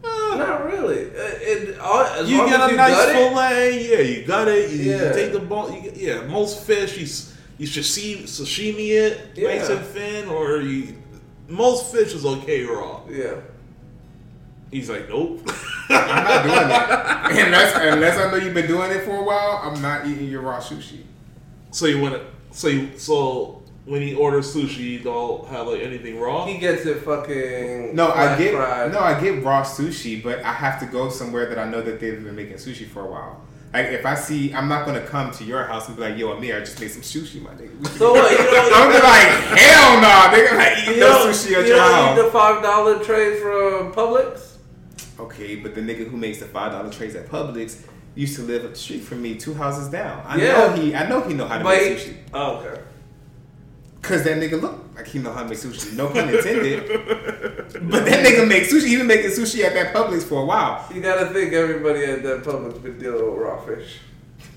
Not. 0.05 0.37
Not 0.47 0.65
really. 0.65 1.05
Uh, 1.05 1.21
it, 1.41 1.69
it, 1.69 1.79
all, 1.79 2.23
You 2.25 2.37
long 2.39 2.49
get 2.49 2.59
a 2.61 2.71
you 2.71 2.77
nice 2.77 2.91
gut 2.95 3.09
it, 3.09 3.13
fillet, 3.13 3.89
yeah. 3.91 3.99
You 3.99 4.25
got 4.25 4.47
it. 4.47 4.69
You, 4.71 4.77
you 4.77 4.91
Yeah. 4.91 5.11
take 5.11 5.31
the 5.33 5.39
bone. 5.39 5.73
You, 5.83 5.91
yeah, 5.95 6.21
most 6.27 6.63
fish 6.65 6.97
you 6.97 7.07
you 7.57 7.65
should 7.65 7.85
see 7.85 8.17
sashimi 8.25 8.89
it 8.89 9.37
nice 9.37 9.69
Yeah. 9.69 9.77
and 9.77 9.85
thin, 9.87 10.27
or 10.29 10.59
you 10.61 10.95
most 11.47 11.91
fish 11.93 12.13
is 12.13 12.25
okay 12.25 12.63
raw. 12.63 13.01
Yeah. 13.09 13.35
He's 14.71 14.89
like, 14.89 15.07
nope. 15.07 15.41
I'm 15.89 16.23
not 16.23 16.43
doing 16.43 16.67
that. 16.67 17.31
Unless, 17.31 17.75
unless 17.93 18.17
I 18.17 18.31
know 18.31 18.37
you've 18.37 18.53
been 18.53 18.67
doing 18.67 18.91
it 18.91 19.03
for 19.03 19.15
a 19.17 19.23
while, 19.23 19.61
I'm 19.63 19.81
not 19.81 20.05
eating 20.07 20.27
your 20.27 20.41
raw 20.41 20.59
sushi. 20.59 21.01
so 21.71 21.85
you 21.85 22.01
want 22.01 22.15
to 22.15 22.21
so 22.51 22.67
you, 22.67 22.97
so 22.97 23.61
when 23.85 24.01
he 24.01 24.15
orders 24.15 24.53
sushi, 24.55 24.77
you 24.79 24.99
don't 24.99 25.47
have 25.47 25.67
like 25.67 25.81
anything 25.81 26.19
raw. 26.19 26.45
He 26.45 26.57
gets 26.57 26.85
it 26.85 26.99
fucking. 27.03 27.95
No, 27.95 28.11
I 28.11 28.37
get 28.37 28.53
fried. 28.55 28.91
no, 28.91 28.99
I 28.99 29.19
get 29.19 29.43
raw 29.43 29.63
sushi, 29.63 30.23
but 30.23 30.43
I 30.43 30.51
have 30.53 30.79
to 30.79 30.85
go 30.87 31.09
somewhere 31.09 31.47
that 31.49 31.59
I 31.59 31.69
know 31.69 31.81
that 31.81 31.99
they've 31.99 32.23
been 32.23 32.35
making 32.35 32.55
sushi 32.55 32.87
for 32.87 33.01
a 33.01 33.11
while. 33.11 33.41
Like 33.73 33.87
if 33.87 34.05
I 34.05 34.15
see, 34.15 34.53
I'm 34.53 34.69
not 34.69 34.85
gonna 34.85 35.05
come 35.05 35.31
to 35.31 35.43
your 35.43 35.65
house 35.65 35.87
and 35.87 35.97
be 35.97 36.03
like, 36.03 36.17
"Yo, 36.17 36.31
Amir, 36.31 36.55
I 36.55 36.59
just 36.61 36.79
made 36.79 36.91
some 36.91 37.01
sushi, 37.01 37.41
my 37.41 37.49
nigga." 37.51 37.85
So 37.97 38.13
what? 38.13 38.31
You 38.31 38.37
don't, 38.37 38.73
I'm 38.73 38.87
gonna 38.87 38.93
be 38.93 39.03
like, 39.03 39.59
"Hell 39.59 40.01
no, 40.01 40.07
nigga! 40.37 40.57
Like 40.57 40.77
eat 40.77 40.87
you 40.95 40.99
no 41.01 41.09
don't, 41.09 41.27
sushi 41.33 41.53
at 41.57 41.61
you 41.67 41.73
your 41.73 41.77
don't 41.77 42.17
eat 42.17 42.21
the 42.23 42.29
five 42.31 42.63
dollar 42.63 43.03
trays 43.03 43.41
from 43.41 43.91
Publix. 43.93 44.53
Okay, 45.19 45.57
but 45.57 45.75
the 45.75 45.81
nigga 45.81 46.07
who 46.09 46.15
makes 46.17 46.39
the 46.39 46.45
five 46.45 46.71
dollar 46.71 46.89
trays 46.89 47.15
at 47.15 47.27
Publix 47.27 47.81
used 48.15 48.37
to 48.37 48.43
live 48.43 48.63
up 48.63 48.71
the 48.71 48.77
street 48.77 49.01
from 49.01 49.21
me, 49.21 49.35
two 49.35 49.53
houses 49.53 49.89
down. 49.89 50.23
I 50.25 50.37
Yeah. 50.37 50.51
know 50.53 50.69
he, 50.71 50.95
I 50.95 51.09
know 51.09 51.19
he 51.21 51.33
know 51.33 51.45
how 51.45 51.57
to 51.57 51.63
But 51.65 51.77
make 51.77 51.97
he- 51.99 52.11
sushi. 52.11 52.15
Oh, 52.33 52.55
okay. 52.57 52.81
Cause 54.05 54.23
that 54.23 54.37
nigga 54.37 54.61
look 54.61 54.79
like 54.95 55.07
he 55.07 55.17
know 55.17 55.33
how 55.33 55.41
to 55.41 55.49
make 55.49 55.57
sushi. 55.57 55.93
No 55.93 56.07
pun 56.09 56.29
intended. 56.29 56.87
but 57.89 58.05
that 58.05 58.23
nigga 58.23 58.47
make 58.47 58.63
sushi. 58.65 58.85
He 58.85 58.97
been 58.97 59.07
making 59.07 59.31
sushi 59.31 59.63
at 59.63 59.73
that 59.73 59.95
Publix 59.95 60.21
for 60.21 60.43
a 60.43 60.45
while. 60.45 60.87
You 60.93 61.01
gotta 61.01 61.33
think 61.33 61.53
everybody 61.53 62.05
at 62.05 62.21
that 62.21 62.43
Publix 62.43 62.83
been 62.83 62.99
dealing 62.99 63.25
with 63.25 63.41
raw 63.41 63.59
fish. 63.65 63.97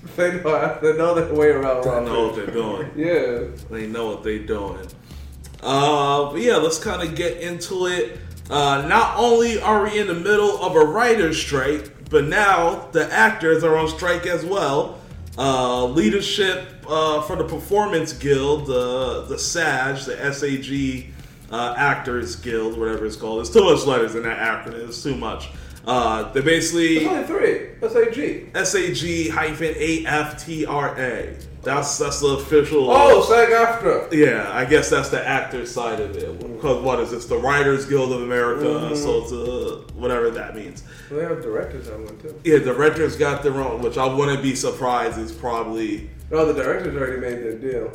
They 0.15 0.39
know 0.41 0.79
they 0.81 0.97
know 0.97 1.15
their 1.15 1.33
way 1.33 1.47
around 1.47 1.83
They 1.83 2.05
know 2.05 2.27
what 2.27 2.35
they're 2.35 2.45
doing. 2.45 2.91
Yeah. 2.95 3.47
They 3.71 3.87
know 3.87 4.11
what 4.11 4.23
they're 4.23 4.45
doing. 4.45 4.85
Uh, 5.63 6.31
but 6.31 6.41
yeah, 6.41 6.57
let's 6.57 6.77
kind 6.77 7.01
of 7.01 7.15
get 7.15 7.41
into 7.41 7.87
it. 7.87 8.19
Uh, 8.51 8.85
not 8.87 9.17
only 9.17 9.59
are 9.59 9.83
we 9.83 9.99
in 9.99 10.05
the 10.05 10.13
middle 10.13 10.63
of 10.63 10.75
a 10.75 10.85
writer's 10.85 11.41
strike, 11.41 12.09
but 12.11 12.25
now 12.25 12.87
the 12.91 13.11
actors 13.11 13.63
are 13.63 13.75
on 13.75 13.87
strike 13.87 14.27
as 14.27 14.45
well. 14.45 14.98
Uh, 15.39 15.85
leadership 15.85 16.67
uh, 16.85 17.21
for 17.21 17.37
the 17.37 17.45
Performance 17.45 18.11
Guild, 18.11 18.65
the 18.65 19.23
the 19.29 19.39
SAG, 19.39 19.99
the 19.99 20.33
SAG 20.33 21.13
uh, 21.49 21.75
Actors 21.77 22.35
Guild, 22.35 22.77
whatever 22.77 23.05
it's 23.05 23.15
called. 23.15 23.37
There's 23.37 23.49
too 23.49 23.63
much 23.63 23.85
letters 23.85 24.15
in 24.15 24.23
that 24.23 24.37
acronym. 24.37 24.89
It's 24.89 25.01
too 25.01 25.15
much. 25.15 25.47
Uh, 25.87 26.29
they 26.33 26.41
basically 26.41 27.05
There's 27.05 27.07
only 27.07 28.11
three. 28.11 28.51
SAG. 28.51 28.65
SAG 28.65 29.29
hyphen 29.29 29.75
AFTRA. 29.75 31.45
That's 31.61 31.97
that's 31.97 32.21
the 32.21 32.27
official. 32.37 32.89
Oh, 32.89 33.21
SAG 33.23 33.49
AFTRA. 33.49 34.13
Yeah, 34.13 34.49
I 34.53 34.63
guess 34.65 34.89
that's 34.89 35.09
the 35.09 35.25
actor 35.25 35.65
side 35.65 35.99
of 35.99 36.15
it. 36.15 36.39
Because 36.39 36.81
what 36.83 36.99
is 37.01 37.11
this? 37.11 37.25
The 37.25 37.37
Writers 37.37 37.85
Guild 37.85 38.13
of 38.13 38.21
America. 38.21 38.63
Mm-hmm. 38.65 38.95
So 38.95 39.23
it's 39.23 39.31
uh, 39.33 39.93
whatever 39.95 40.29
that 40.31 40.55
means. 40.55 40.83
They 41.09 41.21
have 41.21 41.41
directors 41.41 41.89
on 41.89 42.05
one 42.05 42.17
too. 42.19 42.39
Yeah, 42.45 42.59
the 42.59 42.65
directors 42.73 43.17
got 43.17 43.43
their 43.43 43.55
own, 43.55 43.81
which 43.81 43.97
I 43.97 44.05
wouldn't 44.05 44.41
be 44.41 44.55
surprised 44.55 45.17
is 45.19 45.31
probably. 45.33 46.09
No, 46.31 46.45
the 46.51 46.53
directors 46.63 46.95
already 46.95 47.19
made 47.19 47.43
their 47.43 47.57
deal. 47.57 47.91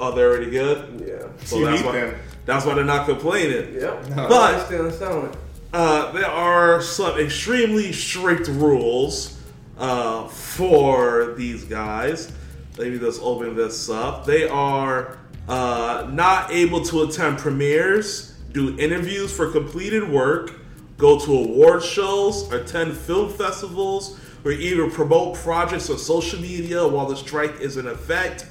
Oh, 0.00 0.12
they're 0.12 0.30
already 0.30 0.50
good. 0.50 1.04
Yeah. 1.06 1.28
So 1.44 1.58
You 1.58 1.66
that's 1.66 1.82
why. 1.82 1.92
them. 1.92 2.14
That's 2.46 2.64
why 2.64 2.74
they're 2.74 2.84
not 2.84 3.06
complaining. 3.06 3.74
Yep. 3.74 4.08
No. 4.10 4.28
But- 4.28 4.66
still 4.66 4.90
selling. 4.90 5.36
Uh, 5.74 6.12
there 6.12 6.26
are 6.26 6.82
some 6.82 7.18
extremely 7.18 7.92
strict 7.92 8.46
rules 8.48 9.40
uh, 9.78 10.28
for 10.28 11.32
these 11.38 11.64
guys. 11.64 12.30
Let 12.78 12.90
me 12.90 12.98
just 12.98 13.20
open 13.22 13.54
this 13.54 13.90
up. 13.90 14.24
They 14.24 14.48
are 14.48 15.18
uh, 15.46 16.08
not 16.10 16.50
able 16.50 16.82
to 16.86 17.02
attend 17.02 17.38
premieres, 17.38 18.32
do 18.52 18.78
interviews 18.78 19.34
for 19.34 19.50
completed 19.50 20.08
work, 20.08 20.58
go 20.96 21.18
to 21.18 21.32
award 21.32 21.82
shows, 21.82 22.50
attend 22.50 22.96
film 22.96 23.30
festivals, 23.30 24.18
or 24.44 24.52
even 24.52 24.90
promote 24.90 25.36
projects 25.36 25.90
on 25.90 25.98
social 25.98 26.40
media 26.40 26.86
while 26.86 27.06
the 27.06 27.16
strike 27.16 27.60
is 27.60 27.76
in 27.76 27.86
effect. 27.86 28.46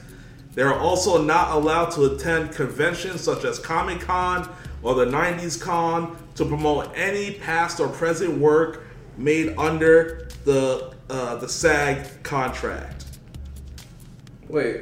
They 0.54 0.62
are 0.62 0.78
also 0.78 1.24
not 1.24 1.52
allowed 1.56 1.91
to 1.91 2.13
attend 2.13 2.52
conventions 2.52 3.22
such 3.22 3.43
as 3.43 3.58
Comic 3.58 4.02
Con 4.02 4.48
or 4.84 4.93
the 4.93 5.06
90s 5.06 5.60
Con 5.60 6.15
to 6.36 6.46
promote 6.46 6.91
any 6.96 7.32
past 7.36 7.80
or 7.80 7.88
present 7.88 8.38
work 8.38 8.84
made 9.17 9.56
under 9.58 10.28
the 10.46 10.93
uh, 11.10 11.36
the 11.36 11.48
SAG 11.48 12.24
contract. 12.24 13.01
Wait. 14.52 14.82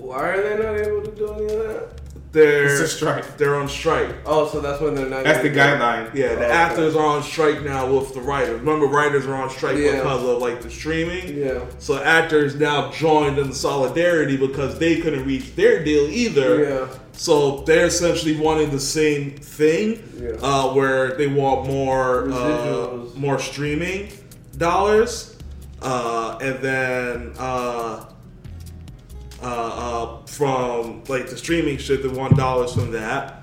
Why 0.00 0.28
are 0.30 0.42
they 0.42 0.62
not 0.62 0.76
able 0.86 1.02
to 1.02 1.10
do 1.16 1.32
any 1.32 1.44
of 1.44 1.58
that? 1.68 2.00
They're 2.32 2.64
It's 2.64 2.80
a 2.80 2.88
strike. 2.88 3.36
They're 3.38 3.54
on 3.54 3.68
strike. 3.68 4.08
Oh, 4.26 4.48
so 4.48 4.60
that's 4.60 4.80
when 4.80 4.96
they're 4.96 5.08
not. 5.08 5.22
That's 5.22 5.42
the 5.42 5.48
gonna 5.50 5.76
guideline. 5.80 6.14
Yeah, 6.14 6.34
the 6.34 6.40
Oh, 6.40 6.44
okay. 6.46 6.50
actors 6.52 6.96
are 6.96 7.06
on 7.06 7.22
strike 7.22 7.62
now 7.62 7.86
with 7.92 8.12
the 8.12 8.20
writers. 8.20 8.58
Remember, 8.58 8.86
writers 8.86 9.24
are 9.26 9.34
on 9.34 9.48
strike 9.50 9.78
Yeah. 9.78 9.98
because 9.98 10.24
of 10.24 10.38
like 10.42 10.60
the 10.60 10.68
streaming. 10.70 11.36
Yeah. 11.38 11.60
So 11.78 12.02
actors 12.02 12.56
now 12.56 12.90
joined 12.90 13.38
in 13.38 13.52
solidarity 13.52 14.36
because 14.36 14.80
they 14.80 14.96
couldn't 14.96 15.24
reach 15.24 15.54
their 15.54 15.84
deal 15.84 16.08
either. 16.10 16.64
Yeah. 16.64 16.86
So 17.12 17.62
they're 17.66 17.86
essentially 17.86 18.36
wanting 18.36 18.70
the 18.70 18.80
same 18.80 19.30
thing, 19.36 20.02
Yeah. 20.20 20.30
uh, 20.42 20.74
where 20.74 21.12
they 21.16 21.28
want 21.28 21.68
more 21.68 22.28
uh, 22.32 22.88
more 23.14 23.38
streaming 23.38 24.08
dollars, 24.58 25.36
uh, 25.80 26.36
and 26.40 26.58
then 26.60 27.32
uh, 29.44 29.46
uh, 29.46 30.04
uh, 30.22 30.26
from 30.26 31.02
like 31.08 31.28
the 31.28 31.36
streaming 31.36 31.78
shit, 31.78 32.02
they 32.02 32.08
want 32.08 32.36
dollars 32.36 32.72
from 32.74 32.90
that. 32.92 33.40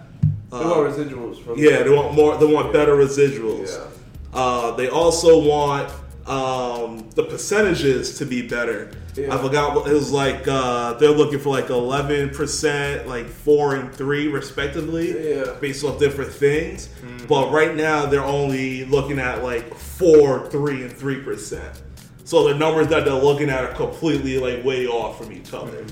They 0.52 0.58
Uh, 0.58 0.70
want 0.70 0.96
residuals 0.98 1.44
from. 1.44 1.58
yeah, 1.58 1.84
they 1.84 1.90
want 1.90 2.14
more. 2.16 2.38
They 2.38 2.46
want 2.46 2.74
better 2.74 2.96
residuals. 2.96 3.70
Yeah. 3.78 3.88
Uh, 4.34 4.72
they 4.76 4.90
also 4.90 5.40
want 5.40 5.90
um, 6.28 7.10
the 7.16 7.24
percentages 7.24 8.18
to 8.20 8.26
be 8.26 8.42
better. 8.42 8.92
Yeah. 9.16 9.36
I 9.36 9.38
forgot 9.42 9.76
what 9.76 9.88
it 9.90 9.94
was 9.94 10.12
like. 10.12 10.48
Uh, 10.48 10.94
they're 10.94 11.10
looking 11.12 11.40
for 11.40 11.50
like 11.50 11.70
eleven 11.70 12.30
percent, 12.30 13.08
like 13.08 13.28
four 13.28 13.76
and 13.76 13.94
three 13.94 14.28
respectively, 14.28 15.30
Yeah. 15.36 15.54
based 15.60 15.84
off 15.84 16.00
different 16.00 16.32
things. 16.32 16.90
But 17.28 17.52
right 17.52 17.76
now 17.76 18.06
they're 18.06 18.24
only 18.24 18.86
looking 18.86 19.20
at 19.20 19.44
like 19.44 19.74
four, 19.76 20.48
three, 20.50 20.84
and 20.84 20.92
three 20.92 21.20
percent. 21.22 21.82
So 22.23 22.47
the 22.47 22.55
numbers 22.55 22.88
that 22.88 23.05
they're 23.05 23.13
looking 23.13 23.49
at 23.49 23.63
are 23.63 23.73
completely 23.73 24.38
like 24.38 24.63
way 24.63 24.88
off 24.88 25.17
from 25.17 25.31
each 25.31 25.53
other. 25.53 25.86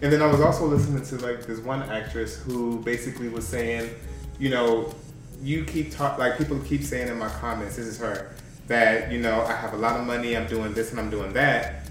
And 0.00 0.12
then 0.12 0.22
I 0.22 0.26
was 0.26 0.40
also 0.40 0.66
listening 0.66 1.04
to 1.04 1.26
like 1.26 1.46
this 1.46 1.58
one 1.60 1.82
actress 1.82 2.36
who 2.36 2.80
basically 2.80 3.28
was 3.28 3.46
saying, 3.46 3.90
you 4.38 4.50
know, 4.50 4.94
you 5.42 5.64
keep 5.64 5.90
talk 5.92 6.18
like 6.18 6.38
people 6.38 6.58
keep 6.60 6.82
saying 6.82 7.08
in 7.08 7.18
my 7.18 7.28
comments, 7.28 7.76
this 7.76 7.86
is 7.86 7.98
her, 7.98 8.34
that 8.66 9.10
you 9.10 9.20
know 9.20 9.42
I 9.42 9.52
have 9.52 9.72
a 9.72 9.76
lot 9.76 9.98
of 9.98 10.06
money, 10.06 10.36
I'm 10.36 10.46
doing 10.46 10.72
this 10.72 10.90
and 10.90 11.00
I'm 11.00 11.10
doing 11.10 11.32
that. 11.32 11.88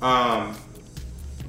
Um, 0.00 0.56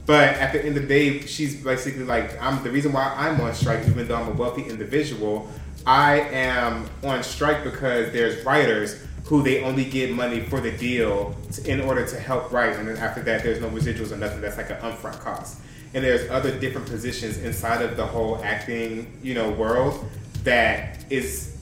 but 0.06 0.30
at 0.40 0.54
the 0.54 0.66
end 0.66 0.76
of 0.76 0.84
the 0.84 0.88
day, 0.88 1.22
she's 1.28 1.64
basically 1.64 2.04
like, 2.04 2.42
I'm 2.42 2.64
the 2.64 2.72
reason 2.72 2.92
why 2.92 3.14
I'm 3.16 3.40
on 3.42 3.54
strike, 3.54 3.88
even 3.88 4.08
though 4.08 4.16
I'm 4.16 4.30
a 4.30 4.34
wealthy 4.34 4.64
individual. 4.64 5.48
I 5.86 6.22
am 6.22 6.90
on 7.04 7.24
strike 7.24 7.64
because 7.64 8.12
there's 8.12 8.44
writers 8.44 9.06
who 9.26 9.44
they 9.44 9.64
only 9.64 9.86
get 9.86 10.12
money 10.12 10.40
for 10.42 10.60
the 10.60 10.72
deal 10.72 11.36
to, 11.54 11.72
in 11.72 11.82
order 11.82 12.06
to 12.06 12.20
help 12.20 12.52
write, 12.52 12.76
and 12.76 12.88
then 12.88 12.98
after 12.98 13.22
that, 13.24 13.44
there's 13.44 13.62
no 13.62 13.70
residuals 13.70 14.12
or 14.12 14.18
nothing. 14.18 14.42
That's 14.42 14.58
like 14.58 14.70
an 14.70 14.78
upfront 14.78 15.20
cost. 15.20 15.60
And 15.94 16.04
there's 16.04 16.30
other 16.30 16.58
different 16.58 16.88
positions 16.88 17.38
inside 17.38 17.82
of 17.82 17.98
the 17.98 18.06
whole 18.06 18.44
acting, 18.44 19.20
you 19.24 19.34
know, 19.34 19.50
world 19.52 20.06
that 20.44 21.04
is 21.10 21.58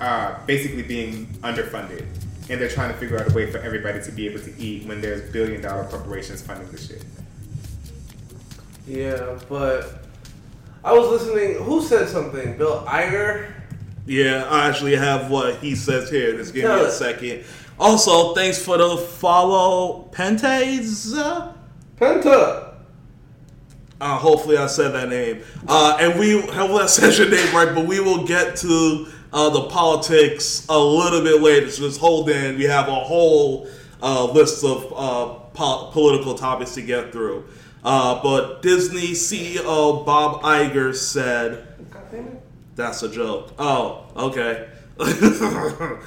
uh, 0.00 0.36
basically 0.46 0.82
being 0.82 1.26
underfunded, 1.42 2.06
and 2.50 2.60
they're 2.60 2.68
trying 2.68 2.92
to 2.92 2.98
figure 2.98 3.18
out 3.20 3.30
a 3.30 3.34
way 3.34 3.50
for 3.50 3.58
everybody 3.58 4.02
to 4.02 4.12
be 4.12 4.26
able 4.26 4.40
to 4.40 4.52
eat 4.58 4.86
when 4.86 5.00
there's 5.00 5.30
billion 5.32 5.62
dollar 5.62 5.84
corporations 5.84 6.42
funding 6.42 6.70
the 6.70 6.78
shit. 6.78 7.04
Yeah, 8.86 9.38
but 9.48 10.04
I 10.84 10.92
was 10.92 11.08
listening. 11.08 11.62
Who 11.62 11.82
said 11.82 12.08
something? 12.08 12.58
Bill 12.58 12.84
Iger. 12.86 13.52
Yeah, 14.06 14.44
I 14.50 14.68
actually 14.68 14.96
have 14.96 15.30
what 15.30 15.56
he 15.56 15.74
says 15.76 16.10
here. 16.10 16.32
Just 16.36 16.54
give 16.54 16.64
Tell 16.64 16.76
me 16.78 16.84
a 16.84 16.88
it. 16.88 16.92
second. 16.92 17.44
Also, 17.78 18.34
thanks 18.34 18.62
for 18.62 18.76
the 18.76 18.96
follow, 18.96 20.08
Pentes. 20.12 21.12
Penta. 21.98 22.74
Uh, 24.00 24.18
hopefully, 24.18 24.56
I 24.56 24.66
said 24.66 24.92
that 24.92 25.08
name. 25.08 25.42
Uh, 25.68 25.96
and 26.00 26.18
we 26.18 26.40
hopefully 26.40 26.82
I 26.82 26.86
said 26.86 27.16
your 27.16 27.30
name 27.30 27.54
right. 27.54 27.72
But 27.74 27.86
we 27.86 28.00
will 28.00 28.26
get 28.26 28.56
to 28.56 29.06
uh, 29.32 29.48
the 29.50 29.62
politics 29.68 30.66
a 30.68 30.78
little 30.78 31.22
bit 31.22 31.40
later. 31.40 31.70
So 31.70 31.82
just 31.86 32.00
hold 32.00 32.28
in. 32.28 32.58
We 32.58 32.64
have 32.64 32.88
a 32.88 32.94
whole 32.94 33.68
uh, 34.02 34.24
list 34.32 34.64
of 34.64 34.92
uh, 34.96 35.34
po- 35.54 35.90
political 35.92 36.34
topics 36.34 36.74
to 36.74 36.82
get 36.82 37.12
through. 37.12 37.44
Uh, 37.84 38.20
but 38.22 38.62
Disney 38.62 39.12
CEO 39.12 40.04
Bob 40.04 40.42
Iger 40.42 40.94
said. 40.94 41.68
That's 42.74 43.02
a 43.02 43.08
joke. 43.08 43.52
Oh, 43.58 44.06
okay. 44.16 44.68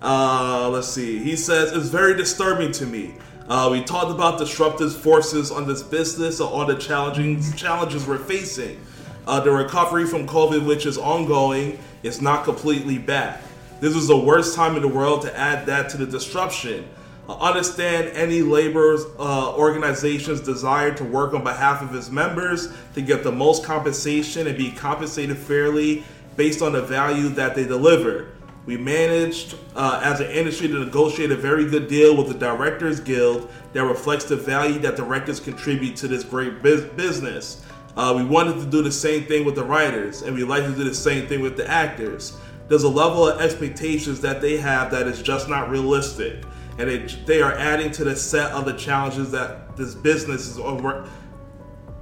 Uh, 0.00 0.70
let's 0.72 0.88
see. 0.88 1.18
He 1.18 1.34
says 1.34 1.72
it's 1.72 1.88
very 1.88 2.16
disturbing 2.16 2.70
to 2.70 2.86
me. 2.86 3.14
Uh, 3.48 3.68
we 3.72 3.82
talked 3.82 4.12
about 4.12 4.38
disruptive 4.38 4.94
forces 4.94 5.50
on 5.50 5.66
this 5.66 5.82
business 5.82 6.38
and 6.38 6.48
all 6.48 6.64
the 6.66 6.76
challenging 6.76 7.42
challenges 7.54 8.06
we're 8.06 8.18
facing. 8.18 8.80
Uh, 9.26 9.40
the 9.40 9.50
recovery 9.50 10.06
from 10.06 10.26
COVID, 10.26 10.64
which 10.64 10.86
is 10.86 10.98
ongoing, 10.98 11.78
is 12.02 12.22
not 12.22 12.44
completely 12.44 12.96
back. 12.96 13.40
This 13.80 13.96
is 13.96 14.06
the 14.06 14.16
worst 14.16 14.54
time 14.54 14.76
in 14.76 14.82
the 14.82 14.88
world 14.88 15.22
to 15.22 15.36
add 15.36 15.66
that 15.66 15.88
to 15.90 15.96
the 15.96 16.06
disruption. 16.06 16.88
Understand 17.28 18.08
any 18.14 18.40
labor 18.40 18.96
uh, 19.18 19.54
organization's 19.54 20.40
desire 20.40 20.94
to 20.94 21.04
work 21.04 21.34
on 21.34 21.44
behalf 21.44 21.82
of 21.82 21.94
its 21.94 22.10
members 22.10 22.72
to 22.94 23.02
get 23.02 23.22
the 23.22 23.30
most 23.30 23.64
compensation 23.64 24.46
and 24.46 24.56
be 24.56 24.70
compensated 24.70 25.36
fairly 25.36 26.04
based 26.36 26.62
on 26.62 26.72
the 26.72 26.80
value 26.80 27.28
that 27.28 27.54
they 27.54 27.66
deliver. 27.66 28.28
We 28.64 28.76
managed 28.76 29.56
uh, 29.76 30.00
as 30.02 30.20
an 30.20 30.30
industry 30.30 30.68
to 30.68 30.78
negotiate 30.78 31.30
a 31.30 31.36
very 31.36 31.68
good 31.68 31.88
deal 31.88 32.16
with 32.16 32.28
the 32.28 32.34
Directors 32.34 33.00
Guild 33.00 33.50
that 33.72 33.84
reflects 33.84 34.24
the 34.24 34.36
value 34.36 34.78
that 34.80 34.96
directors 34.96 35.40
contribute 35.40 35.96
to 35.96 36.08
this 36.08 36.24
great 36.24 36.62
bus- 36.62 36.82
business. 36.96 37.64
Uh, 37.96 38.14
we 38.16 38.24
wanted 38.24 38.54
to 38.60 38.66
do 38.66 38.82
the 38.82 38.92
same 38.92 39.24
thing 39.24 39.44
with 39.44 39.54
the 39.54 39.64
writers, 39.64 40.22
and 40.22 40.34
we 40.34 40.44
like 40.44 40.64
to 40.64 40.74
do 40.74 40.84
the 40.84 40.94
same 40.94 41.26
thing 41.26 41.40
with 41.40 41.56
the 41.56 41.68
actors. 41.68 42.36
There's 42.68 42.84
a 42.84 42.88
level 42.88 43.28
of 43.28 43.40
expectations 43.40 44.20
that 44.20 44.40
they 44.40 44.58
have 44.58 44.90
that 44.90 45.06
is 45.06 45.22
just 45.22 45.48
not 45.48 45.70
realistic, 45.70 46.44
and 46.78 46.88
they, 46.88 46.98
they 47.24 47.42
are 47.42 47.52
adding 47.52 47.90
to 47.92 48.04
the 48.04 48.14
set 48.16 48.52
of 48.52 48.64
the 48.64 48.74
challenges 48.74 49.30
that 49.32 49.76
this 49.76 49.94
business 49.94 50.46
is 50.46 50.58
over. 50.58 51.08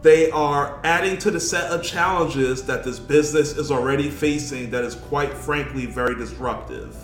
They 0.03 0.31
are 0.31 0.81
adding 0.85 1.19
to 1.19 1.31
the 1.31 1.41
set 1.41 1.71
of 1.71 1.83
challenges 1.83 2.65
that 2.67 2.85
this 2.85 2.99
business 2.99 3.57
is 3.57 3.71
already 3.71 4.11
facing 4.11 4.71
that 4.71 4.85
is 4.85 4.95
quite 4.95 5.33
frankly 5.33 5.87
very 5.87 6.15
disruptive. 6.15 6.95